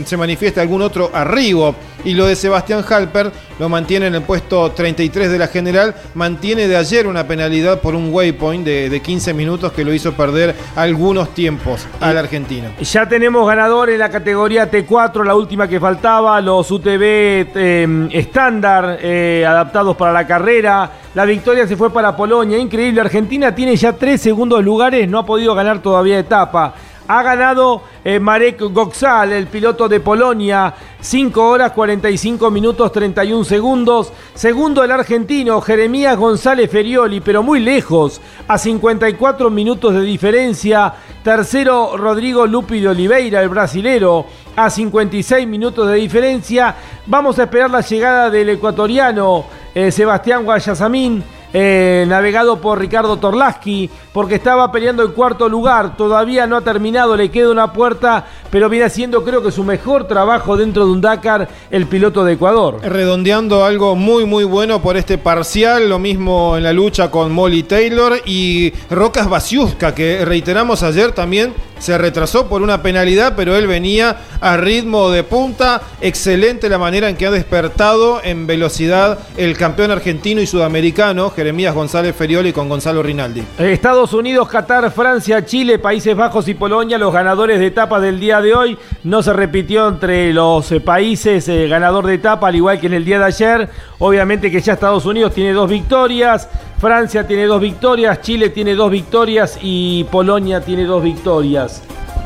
se 0.05 0.17
manifieste 0.17 0.59
algún 0.59 0.81
otro 0.81 1.11
arribo. 1.13 1.75
Y 2.05 2.13
lo 2.13 2.27
de 2.27 2.35
Sebastián 2.35 2.85
Halper 2.87 3.31
lo 3.59 3.67
mantiene 3.67 4.07
en 4.07 4.15
el 4.15 4.21
puesto 4.21 4.71
33 4.71 5.31
de 5.31 5.37
la 5.39 5.47
general. 5.47 5.95
Mantiene 6.13 6.67
de 6.67 6.77
ayer 6.77 7.07
una 7.07 7.27
penalidad 7.27 7.81
por 7.81 7.95
un 7.95 8.13
waypoint 8.13 8.63
de, 8.63 8.89
de 8.89 9.01
15 9.01 9.33
minutos 9.33 9.73
que 9.73 9.83
lo 9.83 9.93
hizo 9.93 10.13
perder 10.13 10.55
algunos 10.75 11.33
tiempos 11.33 11.87
al 11.99 12.17
argentino. 12.17 12.69
Ya 12.79 13.09
tenemos 13.09 13.47
ganador 13.47 13.89
en 13.89 13.99
la 13.99 14.09
categoría 14.09 14.69
T4, 14.69 15.25
la 15.25 15.35
última 15.35 15.67
que 15.67 15.79
faltaba, 15.79 16.39
los 16.41 16.69
UTV 16.69 17.01
eh, 17.01 18.07
estándar 18.11 18.99
eh, 19.01 19.45
adaptados 19.47 19.95
para 19.95 20.13
la 20.13 20.27
carrera. 20.27 20.91
La 21.15 21.25
victoria 21.25 21.65
se 21.67 21.75
fue 21.75 21.91
para 21.91 22.15
Polonia, 22.15 22.57
increíble. 22.57 23.01
Argentina 23.01 23.55
tiene 23.55 23.75
ya 23.75 23.93
tres 23.93 24.21
segundos 24.21 24.63
lugares, 24.63 25.09
no 25.09 25.19
ha 25.19 25.25
podido 25.25 25.55
ganar 25.55 25.79
todavía 25.79 26.19
etapa. 26.19 26.75
Ha 27.07 27.21
ganado 27.21 27.83
eh, 28.03 28.19
Marek 28.19 28.59
Goxal, 28.61 29.31
el 29.31 29.47
piloto 29.47 29.87
de 29.87 29.99
Polonia, 29.99 30.73
5 30.99 31.47
horas 31.47 31.71
45 31.71 32.49
minutos 32.49 32.91
31 32.91 33.43
segundos. 33.43 34.11
Segundo 34.33 34.83
el 34.83 34.91
argentino 34.91 35.61
Jeremías 35.61 36.17
González 36.17 36.69
Ferioli, 36.69 37.21
pero 37.21 37.43
muy 37.43 37.59
lejos, 37.59 38.21
a 38.47 38.57
54 38.57 39.51
minutos 39.51 39.93
de 39.93 40.01
diferencia. 40.01 40.93
Tercero 41.23 41.95
Rodrigo 41.95 42.47
Lupi 42.47 42.79
de 42.79 42.89
Oliveira, 42.89 43.41
el 43.41 43.49
brasilero, 43.49 44.25
a 44.55 44.69
56 44.69 45.47
minutos 45.47 45.87
de 45.87 45.95
diferencia. 45.95 46.75
Vamos 47.05 47.37
a 47.37 47.43
esperar 47.43 47.69
la 47.69 47.81
llegada 47.81 48.29
del 48.31 48.49
ecuatoriano 48.49 49.45
eh, 49.75 49.91
Sebastián 49.91 50.43
Guayasamín. 50.43 51.34
Eh, 51.57 52.03
navegado 52.05 52.59
por 52.59 52.79
Ricardo 52.79 53.15
Torlaski, 53.15 53.89
porque 54.11 54.35
estaba 54.35 54.73
peleando 54.73 55.03
el 55.03 55.13
cuarto 55.13 55.47
lugar, 55.47 55.95
todavía 55.95 56.45
no 56.47 56.57
ha 56.57 56.61
terminado, 56.61 57.15
le 57.15 57.31
queda 57.31 57.49
una 57.49 57.71
puerta, 57.71 58.25
pero 58.51 58.67
viene 58.67 58.87
haciendo 58.87 59.23
creo 59.23 59.41
que 59.41 59.53
su 59.53 59.63
mejor 59.63 60.05
trabajo 60.05 60.57
dentro 60.57 60.85
de 60.85 60.91
un 60.91 60.99
Dakar 60.99 61.47
el 61.71 61.85
piloto 61.85 62.25
de 62.25 62.33
Ecuador. 62.33 62.81
Redondeando 62.83 63.63
algo 63.63 63.95
muy 63.95 64.25
muy 64.25 64.43
bueno 64.43 64.81
por 64.81 64.97
este 64.97 65.17
parcial, 65.17 65.87
lo 65.87 65.97
mismo 65.97 66.57
en 66.57 66.63
la 66.63 66.73
lucha 66.73 67.09
con 67.09 67.31
Molly 67.31 67.63
Taylor 67.63 68.19
y 68.25 68.73
Rocas 68.89 69.29
Basiuska, 69.29 69.95
que 69.95 70.25
reiteramos 70.25 70.83
ayer 70.83 71.13
también 71.13 71.53
se 71.79 71.97
retrasó 71.97 72.47
por 72.47 72.61
una 72.61 72.81
penalidad, 72.81 73.33
pero 73.35 73.55
él 73.55 73.67
venía 73.67 74.17
a 74.41 74.57
ritmo 74.57 75.09
de 75.09 75.23
punta. 75.23 75.81
Excelente 76.01 76.69
la 76.69 76.77
manera 76.77 77.09
en 77.09 77.15
que 77.15 77.27
ha 77.27 77.31
despertado 77.31 78.21
en 78.23 78.47
velocidad 78.47 79.19
el 79.37 79.57
campeón 79.57 79.91
argentino 79.91 80.41
y 80.41 80.47
sudamericano, 80.47 81.31
Jeremías 81.45 81.75
González 81.75 82.15
Ferioli 82.15 82.51
con 82.51 82.67
Gonzalo 82.67 83.03
Rinaldi. 83.03 83.43
Estados 83.59 84.13
Unidos, 84.13 84.49
Qatar, 84.49 84.89
Francia, 84.89 85.45
Chile, 85.45 85.77
Países 85.77 86.17
Bajos 86.17 86.47
y 86.47 86.55
Polonia, 86.55 86.97
los 86.97 87.13
ganadores 87.13 87.59
de 87.59 87.67
etapa 87.67 87.99
del 87.99 88.19
día 88.19 88.41
de 88.41 88.55
hoy. 88.55 88.79
No 89.03 89.21
se 89.21 89.31
repitió 89.31 89.87
entre 89.87 90.33
los 90.33 90.71
eh, 90.71 90.81
países 90.81 91.47
eh, 91.47 91.67
ganador 91.67 92.07
de 92.07 92.15
etapa, 92.15 92.47
al 92.47 92.55
igual 92.55 92.79
que 92.79 92.87
en 92.87 92.95
el 92.95 93.05
día 93.05 93.19
de 93.19 93.25
ayer. 93.25 93.69
Obviamente 93.99 94.49
que 94.49 94.59
ya 94.59 94.73
Estados 94.73 95.05
Unidos 95.05 95.35
tiene 95.35 95.53
dos 95.53 95.69
victorias, 95.69 96.49
Francia 96.79 97.27
tiene 97.27 97.45
dos 97.45 97.61
victorias, 97.61 98.21
Chile 98.21 98.49
tiene 98.49 98.73
dos 98.73 98.89
victorias 98.89 99.59
y 99.61 100.03
Polonia 100.05 100.61
tiene 100.61 100.85
dos 100.85 101.03
victorias. 101.03 101.83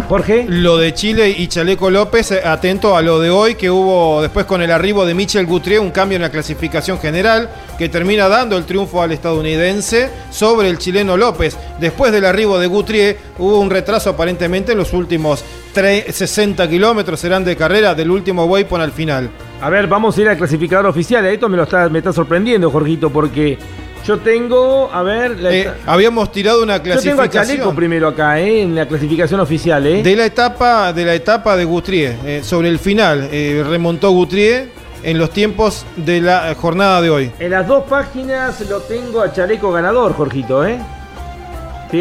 Jorge. 0.07 0.45
Lo 0.47 0.77
de 0.77 0.93
Chile 0.93 1.29
y 1.37 1.47
Chaleco 1.47 1.89
López, 1.89 2.31
eh, 2.31 2.41
atento 2.43 2.95
a 2.95 3.01
lo 3.01 3.19
de 3.19 3.29
hoy, 3.29 3.55
que 3.55 3.69
hubo 3.69 4.21
después 4.21 4.45
con 4.45 4.61
el 4.61 4.71
arribo 4.71 5.05
de 5.05 5.13
Michel 5.13 5.45
Gutrier, 5.45 5.79
un 5.79 5.91
cambio 5.91 6.15
en 6.15 6.21
la 6.21 6.31
clasificación 6.31 6.99
general, 6.99 7.49
que 7.77 7.89
termina 7.89 8.27
dando 8.27 8.57
el 8.57 8.65
triunfo 8.65 9.01
al 9.01 9.11
estadounidense 9.11 10.09
sobre 10.31 10.69
el 10.69 10.77
chileno 10.77 11.17
López. 11.17 11.57
Después 11.79 12.11
del 12.11 12.25
arribo 12.25 12.57
de 12.57 12.67
Gutrier, 12.67 13.17
hubo 13.37 13.59
un 13.59 13.69
retraso 13.69 14.11
aparentemente 14.11 14.71
en 14.71 14.77
los 14.77 14.93
últimos 14.93 15.43
3, 15.73 16.05
60 16.15 16.67
kilómetros 16.67 17.19
serán 17.19 17.45
de 17.45 17.55
carrera 17.55 17.93
del 17.93 18.09
último 18.09 18.45
waypoint 18.45 18.83
al 18.83 18.91
final. 18.91 19.29
A 19.61 19.69
ver, 19.69 19.87
vamos 19.87 20.17
a 20.17 20.21
ir 20.21 20.29
al 20.29 20.37
clasificador 20.37 20.87
oficial. 20.87 21.25
Esto 21.25 21.49
me 21.49 21.57
lo 21.57 21.63
está, 21.63 21.89
me 21.89 21.99
está 21.99 22.13
sorprendiendo, 22.13 22.71
Jorgito, 22.71 23.09
porque 23.09 23.57
yo 24.05 24.17
tengo, 24.19 24.89
a 24.91 25.03
ver, 25.03 25.39
la- 25.39 25.53
Eh, 25.53 25.71
habíamos 25.85 26.31
tirado 26.31 26.63
una 26.63 26.77
yo 26.77 26.83
tengo 26.83 26.91
a 26.93 27.27
clasificación. 27.27 27.57
Chaleco 27.57 27.75
primero 27.75 28.07
acá, 28.07 28.39
eh, 28.39 28.61
en 28.63 28.75
la 28.75 28.87
clasificación 28.87 29.39
oficial, 29.39 29.85
eh. 29.85 30.01
De 30.03 30.15
la 30.15 30.25
etapa 30.25 30.91
de 30.93 31.05
la 31.05 31.13
etapa 31.13 31.55
de 31.55 31.65
Gutrier, 31.65 32.15
eh, 32.25 32.41
sobre 32.43 32.69
el 32.69 32.79
final, 32.79 33.29
eh, 33.31 33.63
remontó 33.67 34.09
Gutrier 34.11 34.69
en 35.03 35.17
los 35.17 35.29
tiempos 35.31 35.85
de 35.95 36.21
la 36.21 36.53
jornada 36.59 37.01
de 37.01 37.09
hoy. 37.09 37.31
En 37.39 37.51
las 37.51 37.67
dos 37.67 37.83
páginas 37.89 38.59
lo 38.69 38.79
tengo 38.81 39.21
a 39.21 39.31
Chaleco 39.31 39.71
ganador, 39.71 40.13
Jorgito, 40.13 40.65
¿eh? 40.65 40.77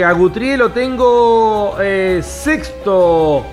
A 0.05 0.13
Gutrier 0.13 0.59
lo 0.59 0.71
tengo 0.71 1.77
eh, 1.81 2.21
sexto 2.23 3.45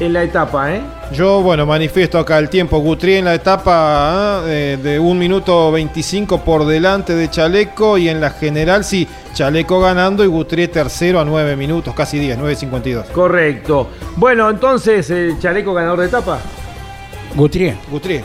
en 0.00 0.12
la 0.12 0.22
etapa, 0.22 0.74
¿eh? 0.74 0.80
Yo, 1.12 1.42
bueno, 1.42 1.66
manifiesto 1.66 2.18
acá 2.18 2.38
el 2.38 2.48
tiempo. 2.48 2.78
Gutrier 2.78 3.18
en 3.18 3.24
la 3.26 3.34
etapa 3.34 4.38
ah, 4.38 4.42
de, 4.44 4.76
de 4.78 4.98
1 4.98 5.14
minuto 5.14 5.70
25 5.70 6.40
por 6.42 6.64
delante 6.66 7.14
de 7.14 7.28
Chaleco 7.30 7.98
y 7.98 8.08
en 8.08 8.20
la 8.20 8.30
general, 8.30 8.82
sí, 8.84 9.06
Chaleco 9.34 9.80
ganando 9.80 10.24
y 10.24 10.26
Gutrier 10.26 10.70
tercero 10.70 11.20
a 11.20 11.24
9 11.24 11.54
minutos, 11.56 11.94
casi 11.94 12.18
10, 12.18 12.38
9.52. 12.38 13.04
Correcto. 13.12 13.88
Bueno, 14.16 14.48
entonces, 14.50 15.08
el 15.10 15.38
Chaleco 15.38 15.74
ganador 15.74 16.00
de 16.00 16.06
etapa. 16.06 16.38
Gutrier. 17.34 17.76
Gutrier. 17.90 18.22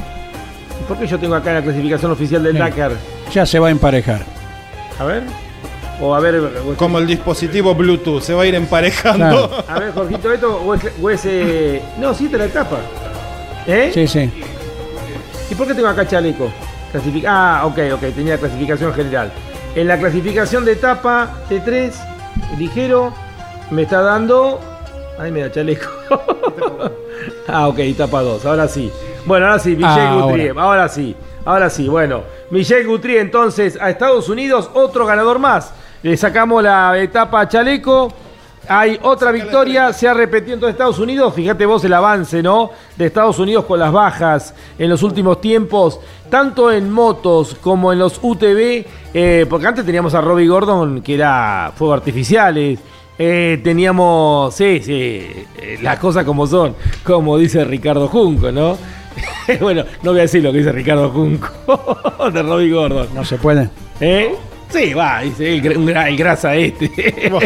¿Por 0.87 0.97
qué 0.97 1.07
yo 1.07 1.19
tengo 1.19 1.35
acá 1.35 1.53
la 1.53 1.61
clasificación 1.61 2.11
oficial 2.11 2.43
del 2.43 2.53
Sí. 2.53 2.59
Dakar? 2.59 2.91
Ya 3.33 3.45
se 3.45 3.59
va 3.59 3.67
a 3.67 3.71
emparejar. 3.71 4.21
A 4.99 5.03
ver. 5.05 5.23
O 6.01 6.13
a 6.13 6.19
ver. 6.19 6.41
Como 6.77 6.99
el 6.99 7.07
dispositivo 7.07 7.73
Bluetooth, 7.73 8.21
se 8.21 8.33
va 8.33 8.43
a 8.43 8.45
ir 8.45 8.55
emparejando. 8.55 9.47
Claro. 9.49 9.63
A 9.69 9.79
ver, 9.79 9.93
Jorgito, 9.93 10.31
esto 10.33 10.57
o 10.61 10.73
es, 10.73 10.81
o 11.01 11.09
es, 11.09 11.21
eh, 11.25 11.81
No, 11.97 12.13
sí, 12.13 12.27
te 12.27 12.37
la 12.37 12.45
etapa. 12.45 12.77
¿Eh? 13.65 13.91
Sí, 13.93 14.07
sí. 14.07 14.29
¿Y 15.49 15.55
por 15.55 15.67
qué 15.67 15.73
tengo 15.73 15.87
acá 15.87 16.05
chaleco? 16.07 16.49
Clasific- 16.93 17.25
ah, 17.27 17.61
ok, 17.65 17.77
ok, 17.93 18.13
tenía 18.13 18.37
clasificación 18.37 18.93
general. 18.93 19.31
En 19.75 19.87
la 19.87 19.97
clasificación 19.97 20.65
de 20.65 20.73
etapa 20.73 21.29
T3, 21.49 21.91
ligero, 22.57 23.13
me 23.71 23.83
está 23.83 24.01
dando. 24.01 24.59
Ay, 25.17 25.31
me 25.31 25.41
da 25.41 25.51
chaleco. 25.51 25.87
ah, 27.47 27.67
ok, 27.67 27.79
etapa 27.79 28.21
2, 28.21 28.45
ahora 28.45 28.67
sí. 28.67 28.91
Bueno, 29.25 29.45
ahora 29.47 29.59
sí, 29.59 29.69
Michel 29.75 29.89
Ah, 30.07 30.19
Guthrie, 30.21 30.53
ahora. 30.55 30.89
sí, 30.89 31.15
ahora 31.45 31.69
sí, 31.69 31.87
bueno. 31.87 32.23
Michel 32.51 32.85
Guthrie 32.85 33.19
entonces 33.19 33.77
a 33.81 33.89
Estados 33.89 34.29
Unidos, 34.29 34.69
otro 34.73 35.05
ganador 35.05 35.39
más. 35.39 35.73
Le 36.03 36.17
sacamos 36.17 36.63
la 36.63 36.97
etapa 36.99 37.41
a 37.41 37.47
Chaleco. 37.47 38.13
Hay 38.67 38.99
otra 39.03 39.31
victoria, 39.31 39.93
se 39.93 40.07
ha 40.07 40.13
repetido 40.13 40.55
en 40.55 40.59
todo 40.59 40.69
Estados 40.69 40.97
Unidos. 40.97 41.33
Fíjate 41.33 41.65
vos 41.65 41.83
el 41.83 41.93
avance, 41.93 42.41
¿no? 42.41 42.71
De 42.95 43.05
Estados 43.05 43.37
Unidos 43.37 43.65
con 43.65 43.79
las 43.79 43.91
bajas 43.91 44.55
en 44.79 44.89
los 44.89 45.03
últimos 45.03 45.39
tiempos, 45.39 45.99
tanto 46.29 46.71
en 46.71 46.91
motos 46.91 47.55
como 47.61 47.93
en 47.93 47.99
los 47.99 48.19
UTV, 48.21 48.85
eh, 49.13 49.45
porque 49.47 49.67
antes 49.67 49.85
teníamos 49.85 50.15
a 50.15 50.21
Robbie 50.21 50.47
Gordon, 50.47 51.01
que 51.01 51.13
era 51.13 51.73
fuego 51.75 51.93
artificiales. 51.93 52.79
Eh, 53.17 53.61
teníamos, 53.63 54.53
sí, 54.53 54.81
sí, 54.83 54.93
eh, 55.57 55.79
las 55.81 55.99
cosas 55.99 56.25
como 56.25 56.47
son, 56.47 56.75
como 57.03 57.37
dice 57.37 57.63
Ricardo 57.63 58.07
Junco, 58.07 58.51
¿no? 58.51 58.77
bueno, 59.61 59.83
no 60.03 60.11
voy 60.11 60.19
a 60.19 60.23
decir 60.23 60.43
lo 60.43 60.51
que 60.51 60.57
dice 60.57 60.71
Ricardo 60.71 61.09
Junco 61.09 61.47
de 62.33 62.43
Robbie 62.43 62.71
Gordon. 62.71 63.07
No 63.13 63.23
se 63.23 63.37
puede. 63.37 63.69
¿Eh? 64.01 64.35
Sí, 64.75 64.93
va, 64.93 65.21
dice 65.21 65.55
el, 65.57 66.17
grasa 66.17 66.55
este. 66.55 67.31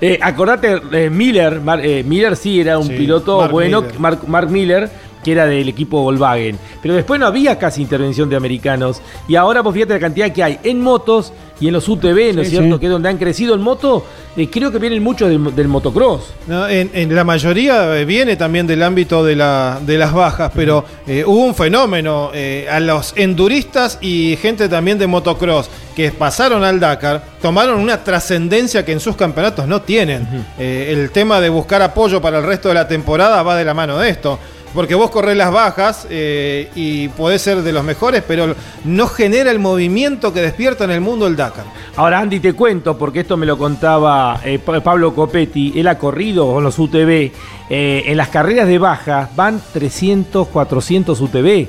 Eh, 0.00 0.18
acordate, 0.20 0.80
eh, 0.92 1.10
Miller, 1.10 1.60
Mar- 1.60 1.84
eh, 1.84 2.02
Miller 2.04 2.36
sí 2.36 2.60
era 2.60 2.78
un 2.78 2.86
Sí, 2.88 2.94
piloto 2.94 3.38
Mark 3.38 3.52
bueno, 3.52 3.80
Miller. 3.82 3.98
Mark, 4.00 4.18
Mark 4.26 4.50
Miller, 4.50 4.90
que 5.26 5.32
era 5.32 5.44
del 5.44 5.68
equipo 5.68 6.02
Volkswagen. 6.02 6.56
Pero 6.80 6.94
después 6.94 7.18
no 7.18 7.26
había 7.26 7.58
casi 7.58 7.82
intervención 7.82 8.28
de 8.30 8.36
americanos. 8.36 9.02
Y 9.26 9.34
ahora 9.34 9.60
vos 9.60 9.74
fíjate 9.74 9.94
la 9.94 9.98
cantidad 9.98 10.30
que 10.32 10.44
hay 10.44 10.60
en 10.62 10.80
motos 10.80 11.32
y 11.58 11.66
en 11.66 11.72
los 11.72 11.88
UTV, 11.88 12.34
¿no 12.34 12.42
es 12.42 12.48
Sí, 12.48 12.56
cierto? 12.56 12.74
sí. 12.76 12.80
Que 12.80 12.86
es 12.86 12.92
donde 12.92 13.08
han 13.08 13.16
crecido 13.18 13.54
en 13.54 13.60
moto. 13.62 14.04
eh, 14.36 14.48
creo 14.50 14.70
que 14.70 14.78
vienen 14.78 15.02
muchos 15.02 15.28
del, 15.28 15.52
del 15.56 15.66
motocross. 15.68 16.32
No, 16.46 16.68
en, 16.68 16.90
en 16.94 17.12
la 17.14 17.24
mayoría 17.24 17.96
eh, 17.98 18.04
viene 18.04 18.36
también 18.36 18.66
del 18.68 18.82
ámbito 18.84 19.24
de, 19.24 19.34
la, 19.34 19.80
de 19.84 19.98
las 19.98 20.12
bajas, 20.12 20.52
pero 20.54 20.84
eh, 21.08 21.24
hubo 21.26 21.44
un 21.44 21.54
fenómeno 21.54 22.30
eh, 22.34 22.68
a 22.70 22.78
los 22.78 23.14
enduristas 23.16 23.98
y 24.00 24.36
gente 24.40 24.68
también 24.68 24.98
de 24.98 25.06
motocross 25.06 25.68
que 25.96 26.10
pasaron 26.12 26.62
al 26.62 26.78
Dakar, 26.78 27.24
tomaron 27.40 27.80
una 27.80 28.04
trascendencia 28.04 28.84
que 28.84 28.92
en 28.92 29.00
sus 29.00 29.16
campeonatos 29.16 29.66
no 29.66 29.80
tienen. 29.80 30.28
El 30.58 31.10
tema 31.10 31.40
de 31.40 31.48
buscar 31.48 31.80
apoyo 31.80 32.20
para 32.20 32.38
el 32.38 32.44
resto 32.44 32.68
de 32.68 32.74
la 32.74 32.86
temporada 32.86 33.42
va 33.42 33.56
de 33.56 33.64
la 33.64 33.72
mano 33.72 33.96
de 33.98 34.10
esto. 34.10 34.38
Porque 34.76 34.94
vos 34.94 35.10
corres 35.10 35.36
las 35.36 35.50
bajas 35.50 36.06
eh, 36.10 36.70
y 36.76 37.08
podés 37.08 37.42
ser 37.42 37.62
de 37.62 37.72
los 37.72 37.82
mejores, 37.82 38.22
pero 38.28 38.54
no 38.84 39.08
genera 39.08 39.50
el 39.50 39.58
movimiento 39.58 40.32
que 40.32 40.40
despierta 40.42 40.84
en 40.84 40.90
el 40.92 41.00
mundo 41.00 41.26
el 41.26 41.34
Dakar. 41.34 41.64
Ahora, 41.96 42.20
Andy, 42.20 42.38
te 42.40 42.52
cuento, 42.52 42.96
porque 42.98 43.20
esto 43.20 43.36
me 43.38 43.46
lo 43.46 43.56
contaba 43.56 44.38
eh, 44.44 44.58
Pa- 44.58 44.80
Pablo 44.80 45.14
Copetti, 45.14 45.72
él 45.80 45.88
ha 45.88 45.98
corrido 45.98 46.52
con 46.52 46.62
los 46.62 46.78
UTV. 46.78 47.32
eh, 47.70 48.02
en 48.06 48.16
las 48.16 48.28
carreras 48.28 48.68
de 48.68 48.78
baja 48.78 49.28
van 49.34 49.60
300, 49.72 50.46
400 50.48 51.20
UTV 51.20 51.68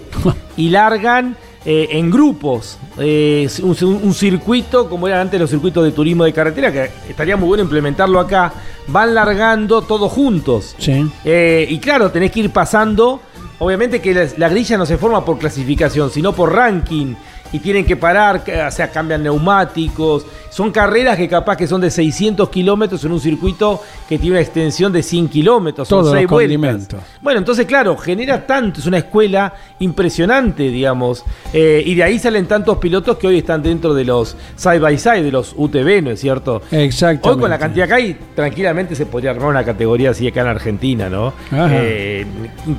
y 0.58 0.70
largan 0.70 1.38
eh, 1.70 1.90
en 1.92 2.10
grupos. 2.10 2.80
eh, 2.98 3.48
un, 3.62 3.76
un 4.02 4.14
circuito, 4.14 4.90
como 4.90 5.06
eran 5.08 5.20
antes 5.20 5.40
los 5.40 5.50
circuitos 5.50 5.84
de 5.84 5.92
turismo 5.92 6.24
de 6.24 6.32
carretera, 6.32 6.72
que 6.72 6.90
estaría 7.10 7.36
muy 7.36 7.48
bueno 7.48 7.64
implementarlo 7.64 8.20
acá, 8.22 8.54
van 8.88 9.14
largando 9.14 9.82
todos 9.82 10.10
juntos. 10.12 10.76
Sí. 10.80 11.06
Eh, 11.26 11.68
y 11.70 11.78
claro, 11.80 12.10
tenés 12.10 12.32
que 12.32 12.40
ir 12.40 12.52
pasando. 12.52 13.20
Obviamente 13.60 14.00
que 14.00 14.14
la, 14.14 14.28
la 14.38 14.50
grilla 14.50 14.78
no 14.78 14.86
se 14.86 14.98
forma 14.98 15.26
por 15.26 15.38
clasificación, 15.38 16.10
sino 16.10 16.32
por 16.32 16.54
ranking. 16.54 17.16
Y 17.52 17.60
tienen 17.60 17.86
que 17.86 17.96
parar, 17.96 18.44
o 18.68 18.72
sea, 18.72 18.90
cambian 18.92 19.24
neumáticos. 19.24 20.26
Son 20.58 20.72
carreras 20.72 21.18
que 21.18 21.28
capaz 21.28 21.56
que 21.56 21.68
son 21.68 21.82
de 21.82 21.92
600 21.92 22.50
kilómetros 22.50 23.06
en 23.06 23.12
un 23.12 23.20
circuito 23.20 23.80
que 24.10 24.18
tiene 24.18 24.38
una 24.38 24.42
extensión 24.42 24.92
de 24.92 25.04
100 25.04 25.28
kilómetros. 25.30 25.88
Son 25.88 26.00
Todos 26.00 26.14
los 26.14 26.20
seis 26.20 26.28
vueltas. 26.28 26.56
condimentos. 26.58 27.00
Bueno, 27.22 27.38
entonces, 27.38 27.68
claro, 27.68 27.96
genera 27.96 28.48
tanto, 28.48 28.80
es 28.80 28.88
una 28.88 28.98
escuela 28.98 29.54
impresionante, 29.78 30.64
digamos. 30.64 31.24
Eh, 31.54 31.84
y 31.86 31.94
de 31.94 32.02
ahí 32.02 32.18
salen 32.18 32.48
tantos 32.48 32.80
pilotos 32.80 33.18
que 33.20 33.28
hoy 33.28 33.38
están 33.38 33.62
dentro 33.62 33.94
de 33.94 34.04
los 34.04 34.36
side 34.56 34.80
by 34.80 34.98
side, 34.98 35.22
de 35.22 35.32
los 35.32 35.54
UTV, 35.56 36.02
¿no 36.02 36.10
es 36.10 36.20
cierto? 36.22 36.64
Exactamente. 36.72 37.30
Hoy 37.30 37.38
con 37.40 37.52
la 37.52 37.60
cantidad 37.60 37.88
que 37.88 37.94
hay, 37.94 38.18
tranquilamente 38.34 38.96
se 38.96 39.06
podría 39.06 39.30
armar 39.30 39.50
una 39.50 39.64
categoría 39.64 40.10
así 40.10 40.28
acá 40.28 40.42
en 40.42 40.48
Argentina, 40.48 41.08
¿no? 41.08 41.34
Eh, 41.52 42.26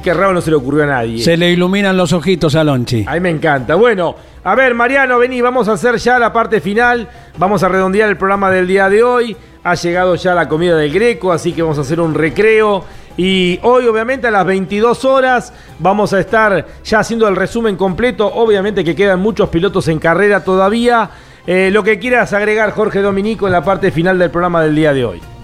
qué 0.02 0.14
raro 0.14 0.32
no 0.32 0.40
se 0.40 0.50
le 0.50 0.56
ocurrió 0.56 0.82
a 0.82 0.86
nadie. 0.86 1.22
Se 1.22 1.36
le 1.36 1.52
iluminan 1.52 1.96
los 1.96 2.12
ojitos 2.12 2.56
a 2.56 2.64
Lonchi. 2.64 3.04
A 3.06 3.14
mí 3.14 3.20
me 3.20 3.30
encanta. 3.30 3.76
Bueno, 3.76 4.16
a 4.44 4.54
ver, 4.54 4.74
Mariano, 4.74 5.18
vení, 5.18 5.40
vamos 5.40 5.68
a 5.68 5.72
hacer 5.72 5.96
ya 5.96 6.18
la 6.18 6.32
parte 6.32 6.60
final. 6.60 7.06
Vamos 7.38 7.62
a 7.62 7.68
redondear 7.68 8.08
el 8.08 8.16
programa 8.16 8.50
del 8.50 8.66
día 8.66 8.88
de 8.88 9.04
hoy. 9.04 9.36
Ha 9.62 9.76
llegado 9.76 10.16
ya 10.16 10.34
la 10.34 10.48
comida 10.48 10.76
del 10.76 10.92
Greco, 10.92 11.30
así 11.30 11.52
que 11.52 11.62
vamos 11.62 11.78
a 11.78 11.82
hacer 11.82 12.00
un 12.00 12.12
recreo. 12.12 12.84
Y 13.16 13.60
hoy, 13.62 13.86
obviamente, 13.86 14.26
a 14.26 14.32
las 14.32 14.44
22 14.44 15.04
horas 15.04 15.52
vamos 15.78 16.12
a 16.12 16.18
estar 16.18 16.66
ya 16.82 16.98
haciendo 16.98 17.28
el 17.28 17.36
resumen 17.36 17.76
completo. 17.76 18.26
Obviamente 18.26 18.82
que 18.82 18.96
quedan 18.96 19.20
muchos 19.20 19.50
pilotos 19.50 19.86
en 19.86 20.00
carrera 20.00 20.42
todavía. 20.42 21.10
Eh, 21.46 21.70
lo 21.72 21.84
que 21.84 22.00
quieras 22.00 22.32
agregar, 22.32 22.72
Jorge 22.72 23.02
Dominico, 23.02 23.46
en 23.46 23.52
la 23.52 23.62
parte 23.62 23.92
final 23.92 24.18
del 24.18 24.32
programa 24.32 24.60
del 24.60 24.74
día 24.74 24.92
de 24.92 25.04
hoy. 25.04 25.37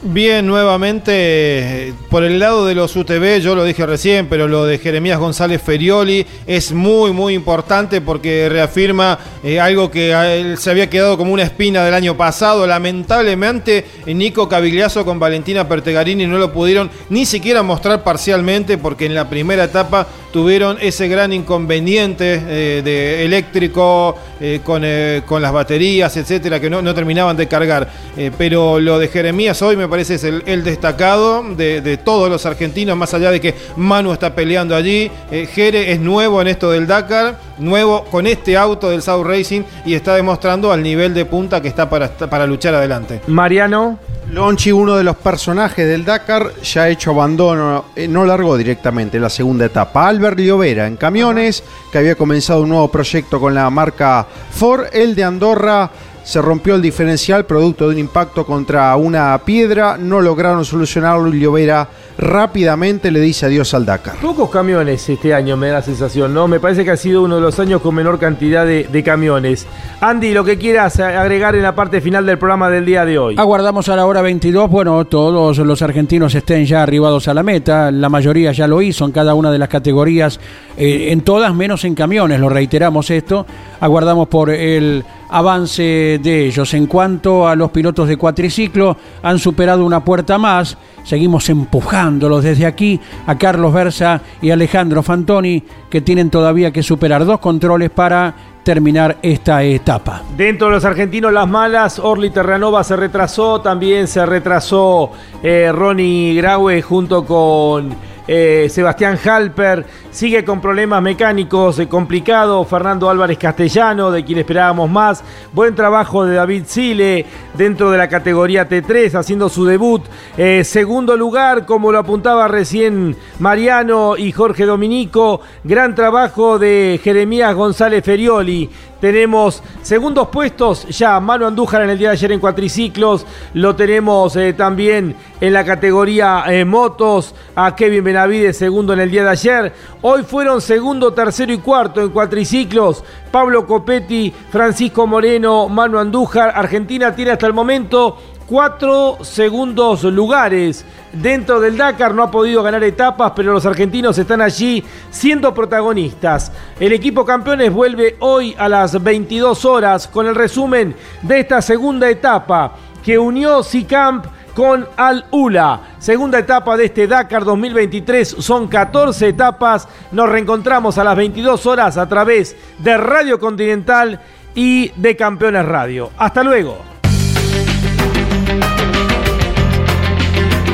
Bien, 0.00 0.46
nuevamente, 0.46 1.92
por 2.08 2.22
el 2.22 2.38
lado 2.38 2.64
de 2.64 2.76
los 2.76 2.94
UTV, 2.94 3.40
yo 3.40 3.56
lo 3.56 3.64
dije 3.64 3.84
recién, 3.84 4.28
pero 4.28 4.46
lo 4.46 4.64
de 4.64 4.78
Jeremías 4.78 5.18
González 5.18 5.60
Ferioli 5.60 6.24
es 6.46 6.70
muy, 6.70 7.12
muy 7.12 7.34
importante 7.34 8.00
porque 8.00 8.48
reafirma 8.48 9.18
eh, 9.42 9.58
algo 9.58 9.90
que 9.90 10.12
él 10.12 10.56
se 10.56 10.70
había 10.70 10.88
quedado 10.88 11.18
como 11.18 11.32
una 11.32 11.42
espina 11.42 11.84
del 11.84 11.94
año 11.94 12.16
pasado. 12.16 12.64
Lamentablemente, 12.64 13.86
Nico 14.06 14.48
Cavigliazo 14.48 15.04
con 15.04 15.18
Valentina 15.18 15.66
Pertegarini 15.66 16.28
no 16.28 16.38
lo 16.38 16.52
pudieron 16.52 16.90
ni 17.10 17.26
siquiera 17.26 17.64
mostrar 17.64 18.04
parcialmente 18.04 18.78
porque 18.78 19.06
en 19.06 19.16
la 19.16 19.28
primera 19.28 19.64
etapa 19.64 20.06
tuvieron 20.32 20.78
ese 20.80 21.08
gran 21.08 21.32
inconveniente 21.32 22.40
eh, 22.46 22.82
de 22.84 23.24
eléctrico 23.24 24.16
eh, 24.40 24.60
con, 24.62 24.84
con 25.26 25.42
las 25.42 25.52
baterías, 25.52 26.16
etcétera, 26.16 26.60
que 26.60 26.70
no, 26.70 26.82
no 26.82 26.94
terminaban 26.94 27.36
de 27.36 27.48
cargar. 27.48 27.90
Pero 28.36 28.78
lo 28.80 28.98
de 28.98 29.08
Jeremías 29.08 29.60
hoy 29.62 29.76
me 29.76 29.87
parece 29.88 30.14
es 30.14 30.24
el, 30.24 30.42
el 30.46 30.64
destacado 30.64 31.42
de, 31.42 31.80
de 31.80 31.96
todos 31.96 32.30
los 32.30 32.46
argentinos, 32.46 32.96
más 32.96 33.14
allá 33.14 33.30
de 33.30 33.40
que 33.40 33.54
Manu 33.76 34.12
está 34.12 34.34
peleando 34.34 34.76
allí. 34.76 35.10
Eh, 35.30 35.48
Jere 35.52 35.92
es 35.92 36.00
nuevo 36.00 36.40
en 36.40 36.48
esto 36.48 36.70
del 36.70 36.86
Dakar, 36.86 37.38
nuevo 37.58 38.04
con 38.04 38.26
este 38.26 38.56
auto 38.56 38.90
del 38.90 39.02
South 39.02 39.26
Racing 39.26 39.62
y 39.84 39.94
está 39.94 40.14
demostrando 40.14 40.72
al 40.72 40.82
nivel 40.82 41.14
de 41.14 41.24
punta 41.24 41.60
que 41.60 41.68
está 41.68 41.88
para, 41.88 42.08
para 42.08 42.46
luchar 42.46 42.74
adelante. 42.74 43.20
Mariano. 43.26 43.98
Lonchi, 44.30 44.70
uno 44.70 44.94
de 44.94 45.04
los 45.04 45.16
personajes 45.16 45.88
del 45.88 46.04
Dakar, 46.04 46.52
ya 46.62 46.82
ha 46.82 46.88
hecho 46.90 47.12
abandono, 47.12 47.86
eh, 47.96 48.06
no 48.06 48.26
largó 48.26 48.58
directamente 48.58 49.16
en 49.16 49.22
la 49.22 49.30
segunda 49.30 49.64
etapa. 49.64 50.06
Albert 50.06 50.38
Liovera 50.38 50.86
en 50.86 50.98
camiones, 50.98 51.64
que 51.90 51.96
había 51.96 52.14
comenzado 52.14 52.60
un 52.60 52.68
nuevo 52.68 52.88
proyecto 52.88 53.40
con 53.40 53.54
la 53.54 53.70
marca 53.70 54.26
Ford. 54.50 54.84
El 54.92 55.14
de 55.14 55.24
Andorra 55.24 55.90
se 56.24 56.42
rompió 56.42 56.74
el 56.74 56.82
diferencial 56.82 57.46
producto 57.46 57.88
de 57.88 57.94
un 57.94 58.00
impacto 58.00 58.44
contra 58.44 58.94
una 58.96 59.38
piedra. 59.44 59.96
No 59.98 60.20
lograron 60.20 60.64
solucionarlo 60.64 61.28
y 61.28 61.38
Liovera 61.38 61.88
rápidamente 62.18 63.10
le 63.10 63.20
dice 63.20 63.46
adiós 63.46 63.72
al 63.74 63.86
Dakar. 63.86 64.16
Pocos 64.16 64.50
camiones 64.50 65.08
este 65.08 65.32
año 65.32 65.56
me 65.56 65.68
da 65.68 65.74
la 65.74 65.82
sensación, 65.82 66.34
¿no? 66.34 66.48
Me 66.48 66.60
parece 66.60 66.84
que 66.84 66.90
ha 66.90 66.96
sido 66.96 67.22
uno 67.22 67.36
de 67.36 67.40
los 67.40 67.58
años 67.60 67.80
con 67.80 67.94
menor 67.94 68.18
cantidad 68.18 68.66
de, 68.66 68.84
de 68.84 69.02
camiones. 69.02 69.66
Andy, 70.00 70.32
lo 70.32 70.44
que 70.44 70.58
quieras 70.58 70.98
agregar 71.00 71.54
en 71.54 71.62
la 71.62 71.74
parte 71.74 72.00
final 72.00 72.26
del 72.26 72.38
programa 72.38 72.70
del 72.70 72.84
día 72.84 73.04
de 73.04 73.18
hoy. 73.18 73.36
Aguardamos 73.38 73.88
a 73.88 73.96
la 73.96 74.06
hora 74.06 74.22
22, 74.22 74.68
bueno, 74.70 75.04
todos 75.04 75.58
los 75.58 75.82
argentinos 75.82 76.34
estén 76.34 76.64
ya 76.66 76.82
arribados 76.82 77.28
a 77.28 77.34
la 77.34 77.42
meta, 77.42 77.90
la 77.90 78.08
mayoría 78.08 78.52
ya 78.52 78.66
lo 78.66 78.82
hizo 78.82 79.04
en 79.04 79.12
cada 79.12 79.34
una 79.34 79.50
de 79.50 79.58
las 79.58 79.68
categorías, 79.68 80.40
eh, 80.76 81.08
en 81.10 81.22
todas 81.22 81.54
menos 81.54 81.84
en 81.84 81.94
camiones, 81.94 82.40
lo 82.40 82.48
reiteramos 82.48 83.10
esto, 83.10 83.46
aguardamos 83.80 84.28
por 84.28 84.50
el 84.50 85.04
avance 85.28 86.18
de 86.22 86.46
ellos. 86.46 86.74
En 86.74 86.86
cuanto 86.86 87.48
a 87.48 87.54
los 87.54 87.70
pilotos 87.70 88.08
de 88.08 88.16
cuatriciclo, 88.16 88.96
han 89.22 89.38
superado 89.38 89.84
una 89.84 90.04
puerta 90.04 90.38
más, 90.38 90.76
seguimos 91.04 91.48
empujándolos 91.48 92.44
desde 92.44 92.66
aquí 92.66 93.00
a 93.26 93.36
Carlos 93.36 93.72
Versa 93.72 94.20
y 94.40 94.50
Alejandro 94.50 95.02
Fantoni, 95.02 95.62
que 95.90 96.00
tienen 96.00 96.30
todavía 96.30 96.72
que 96.72 96.82
superar 96.82 97.24
dos 97.24 97.40
controles 97.40 97.90
para 97.90 98.34
terminar 98.62 99.16
esta 99.22 99.62
etapa. 99.62 100.22
Dentro 100.36 100.66
de 100.66 100.74
los 100.74 100.84
argentinos, 100.84 101.32
las 101.32 101.48
malas, 101.48 101.98
Orly 101.98 102.28
Terranova 102.28 102.84
se 102.84 102.96
retrasó, 102.96 103.62
también 103.62 104.06
se 104.06 104.26
retrasó 104.26 105.10
eh, 105.42 105.70
Ronnie 105.72 106.34
Graue 106.34 106.82
junto 106.82 107.24
con 107.24 107.94
eh, 108.26 108.68
Sebastián 108.70 109.18
Halper. 109.24 109.86
Sigue 110.10 110.44
con 110.44 110.60
problemas 110.60 111.02
mecánicos 111.02 111.78
eh, 111.78 111.88
complicados. 111.88 112.66
Fernando 112.68 113.10
Álvarez 113.10 113.38
Castellano, 113.38 114.10
de 114.10 114.24
quien 114.24 114.38
esperábamos 114.38 114.90
más. 114.90 115.22
Buen 115.52 115.74
trabajo 115.74 116.24
de 116.24 116.36
David 116.36 116.64
Sile 116.66 117.26
dentro 117.54 117.90
de 117.90 117.98
la 117.98 118.08
categoría 118.08 118.68
T3, 118.68 119.14
haciendo 119.14 119.48
su 119.48 119.64
debut. 119.64 120.02
Eh, 120.36 120.64
segundo 120.64 121.16
lugar, 121.16 121.66
como 121.66 121.92
lo 121.92 121.98
apuntaba 121.98 122.48
recién 122.48 123.16
Mariano 123.38 124.16
y 124.16 124.32
Jorge 124.32 124.64
Dominico. 124.64 125.40
Gran 125.64 125.94
trabajo 125.94 126.58
de 126.58 127.00
Jeremías 127.02 127.54
González 127.54 128.04
Ferioli. 128.04 128.70
Tenemos 129.00 129.62
segundos 129.82 130.26
puestos 130.26 130.88
ya 130.88 131.20
Manu 131.20 131.46
Andújar 131.46 131.82
en 131.82 131.90
el 131.90 131.98
día 131.98 132.08
de 132.08 132.14
ayer 132.14 132.32
en 132.32 132.40
cuatriciclos. 132.40 133.24
Lo 133.54 133.76
tenemos 133.76 134.34
eh, 134.34 134.52
también 134.54 135.14
en 135.40 135.52
la 135.52 135.64
categoría 135.64 136.44
motos. 136.66 137.34
A 137.54 137.74
Kevin 137.74 138.04
Benavides 138.04 138.56
segundo 138.56 138.92
en 138.92 139.00
el 139.00 139.10
día 139.10 139.24
de 139.24 139.30
ayer. 139.30 139.72
Hoy 140.00 140.22
fueron 140.22 140.60
segundo, 140.60 141.12
tercero 141.12 141.52
y 141.52 141.58
cuarto 141.58 142.00
en 142.00 142.10
cuatriciclos. 142.10 143.02
Pablo 143.32 143.66
Copetti, 143.66 144.32
Francisco 144.50 145.08
Moreno, 145.08 145.68
Manu 145.68 145.98
Andújar. 145.98 146.52
Argentina 146.54 147.16
tiene 147.16 147.32
hasta 147.32 147.48
el 147.48 147.52
momento 147.52 148.16
cuatro 148.46 149.18
segundos 149.22 150.04
lugares 150.04 150.84
dentro 151.12 151.58
del 151.58 151.76
Dakar. 151.76 152.14
No 152.14 152.22
ha 152.22 152.30
podido 152.30 152.62
ganar 152.62 152.84
etapas, 152.84 153.32
pero 153.34 153.52
los 153.52 153.66
argentinos 153.66 154.16
están 154.18 154.40
allí 154.40 154.84
siendo 155.10 155.52
protagonistas. 155.52 156.52
El 156.78 156.92
equipo 156.92 157.24
campeones 157.24 157.72
vuelve 157.72 158.14
hoy 158.20 158.54
a 158.56 158.68
las 158.68 159.02
22 159.02 159.64
horas 159.64 160.06
con 160.06 160.28
el 160.28 160.36
resumen 160.36 160.94
de 161.22 161.40
esta 161.40 161.60
segunda 161.60 162.08
etapa 162.08 162.72
que 163.02 163.18
unió 163.18 163.64
Sicamp 163.64 164.26
con 164.58 164.88
Al 164.96 165.24
Ula. 165.30 165.82
Segunda 166.00 166.40
etapa 166.40 166.76
de 166.76 166.86
este 166.86 167.06
Dakar 167.06 167.44
2023. 167.44 168.28
Son 168.40 168.66
14 168.66 169.28
etapas. 169.28 169.86
Nos 170.10 170.28
reencontramos 170.28 170.98
a 170.98 171.04
las 171.04 171.16
22 171.16 171.64
horas 171.66 171.96
a 171.96 172.08
través 172.08 172.56
de 172.80 172.96
Radio 172.96 173.38
Continental 173.38 174.20
y 174.56 174.90
de 174.96 175.14
Campeones 175.14 175.64
Radio. 175.64 176.10
Hasta 176.18 176.42
luego. 176.42 176.76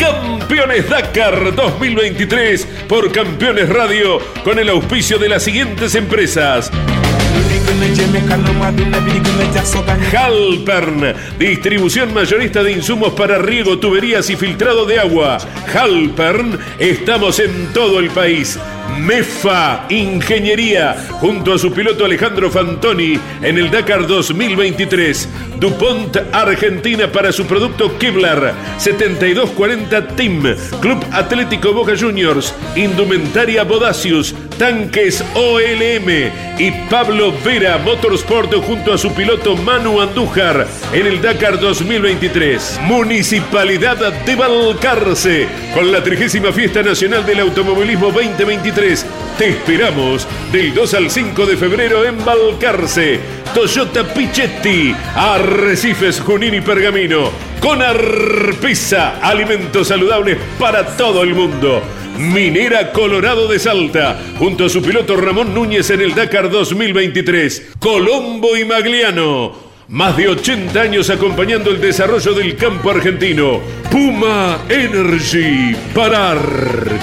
Campeones 0.01 0.89
Dakar 0.89 1.55
2023 1.55 2.67
por 2.89 3.13
Campeones 3.13 3.69
Radio 3.69 4.19
con 4.45 4.59
el 4.59 4.71
auspicio 4.71 5.19
de 5.19 5.29
las 5.29 5.43
siguientes 5.43 5.95
empresas. 5.95 6.71
Halpern, 10.17 11.15
distribución 11.39 12.15
mayorista 12.15 12.62
de 12.62 12.73
insumos 12.73 13.12
para 13.15 13.39
riego, 13.39 13.78
tuberías 13.78 14.31
y 14.31 14.36
filtrado 14.36 14.86
de 14.86 14.99
agua. 14.99 15.39
Halpern, 15.73 16.59
estamos 16.78 17.39
en 17.41 17.73
todo 17.73 17.99
el 17.99 18.11
país. 18.11 18.59
MEFA 18.99 19.86
Ingeniería, 19.89 20.97
junto 21.11 21.55
a 21.55 21.59
su 21.59 21.73
piloto 21.73 22.05
Alejandro 22.05 22.51
Fantoni 22.51 23.19
en 23.43 23.59
el 23.59 23.70
Dakar 23.70 24.07
2023. 24.07 25.28
DuPont 25.59 26.17
Argentina 26.33 27.11
para 27.11 27.33
su 27.33 27.47
producto 27.47 27.99
Kevlar 27.99 28.55
7240 28.78 30.09
Team. 30.09 30.43
Club 30.81 31.05
Atlético 31.12 31.73
Boca 31.73 31.94
Juniors. 31.99 32.55
Indumentaria 32.77 33.65
Bodacius. 33.65 34.35
Tanques 34.59 35.25
OLM. 35.35 36.31
Y 36.59 36.70
Pablo 36.91 37.33
Vera 37.44 37.64
Motorsport 37.65 38.52
junto 38.57 38.93
a 38.93 38.99
su 38.99 39.12
piloto 39.15 39.57
Manu 39.57 40.01
Andújar 40.01 40.67
en 40.93 41.07
el 41.07 41.23
Dakar 41.23 41.59
2023. 41.59 42.81
Municipalidad 42.83 44.12
de 44.25 44.36
Balcarce 44.36 45.49
con 45.73 45.91
la 45.91 46.02
30 46.02 46.52
Fiesta 46.52 46.83
Nacional 46.83 47.25
del 47.25 47.41
Automovilismo 47.41 48.10
2023 48.12 49.07
te 49.39 49.49
esperamos 49.49 50.28
del 50.52 50.75
2 50.75 50.94
al 50.94 51.10
5 51.10 51.47
de 51.47 51.57
febrero 51.57 52.05
en 52.05 52.23
Balcarce. 52.23 53.18
Toyota 53.55 54.05
Pichetti, 54.05 54.94
Arrecifes, 55.15 56.20
Junín 56.20 56.55
y 56.55 56.60
Pergamino. 56.60 57.31
Con 57.60 57.81
Arpisa, 57.81 59.18
alimentos 59.23 59.89
saludables 59.89 60.39
para 60.59 60.84
todo 60.97 61.23
el 61.23 61.34
mundo. 61.34 61.83
Minera 62.18 62.93
Colorado 62.93 63.49
de 63.49 63.59
Salta, 63.59 64.20
junto 64.39 64.67
a 64.67 64.68
su 64.68 64.81
piloto 64.83 65.17
Ramón 65.17 65.52
Núñez 65.52 65.91
en 65.91 66.01
el 66.01 66.15
Dakar 66.15 66.49
2023. 66.49 67.73
Colombo 67.81 68.57
y 68.57 68.65
Magliano. 68.65 69.74
Más 69.89 70.17
de 70.17 70.29
80 70.29 70.81
años 70.81 71.11
acompañando 71.11 71.71
el 71.71 71.79
desarrollo 71.79 72.33
del 72.33 72.57
campo 72.57 72.91
argentino. 72.91 73.61
Puma 73.91 74.65
Energy. 74.71 75.77
Parar, 75.95 76.39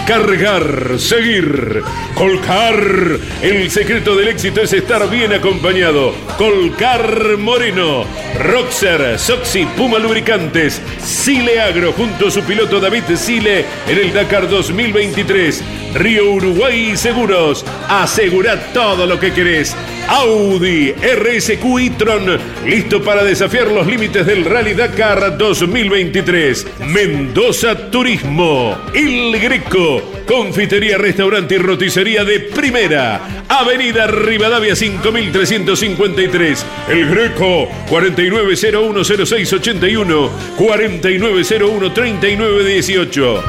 cargar, 0.07 0.97
seguir. 0.97 1.83
Colcar. 2.15 3.19
El 3.43 3.69
secreto 3.69 4.15
del 4.15 4.29
éxito 4.29 4.61
es 4.61 4.73
estar 4.73 5.07
bien 5.11 5.31
acompañado. 5.31 6.15
Colcar 6.39 7.37
Moreno. 7.37 8.03
Roxer, 8.39 9.19
Soxy, 9.19 9.65
Puma 9.77 9.99
Lubricantes. 9.99 10.81
Sile 10.99 11.61
Agro 11.61 11.93
junto 11.93 12.27
a 12.29 12.31
su 12.31 12.41
piloto 12.41 12.79
David 12.79 13.03
Sile 13.15 13.63
en 13.87 13.97
el 13.99 14.11
Dakar 14.11 14.49
2023. 14.49 15.63
Río 15.93 16.31
Uruguay 16.31 16.97
Seguros. 16.97 17.63
Asegura 17.87 18.73
todo 18.73 19.05
lo 19.05 19.19
que 19.19 19.31
querés. 19.33 19.75
Audi 20.11 20.91
RSQ 20.91 21.79
e-tron, 21.79 22.37
listo 22.81 23.03
para 23.03 23.23
desafiar 23.23 23.67
los 23.67 23.85
límites 23.85 24.25
del 24.25 24.43
Rally 24.43 24.73
Dakar 24.73 25.37
2023. 25.37 26.65
Mendoza 26.87 27.91
Turismo, 27.91 28.75
El 28.95 29.39
Greco, 29.39 30.01
confitería, 30.25 30.97
restaurante 30.97 31.53
y 31.55 31.59
roticería 31.59 32.23
de 32.23 32.39
primera. 32.39 33.43
Avenida 33.47 34.07
Rivadavia 34.07 34.75
5353. 34.75 36.65
El 36.89 37.11
Greco 37.11 37.69
49010681 37.87 40.29
49013918. 40.57 43.43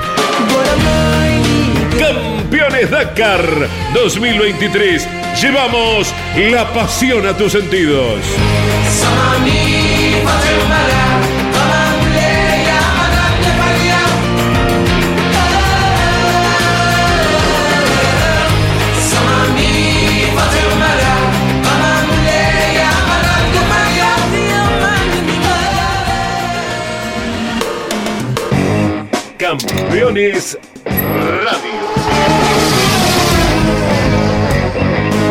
Campeones 2.53 2.91
Dakar 2.91 3.69
2023. 3.95 5.09
Llevamos 5.41 6.15
la 6.37 6.71
pasión 6.75 7.27
a 7.27 7.35
tus 7.35 7.53
sentidos. 7.53 8.21
Campeones 29.39 30.59
Radio. 30.85 31.72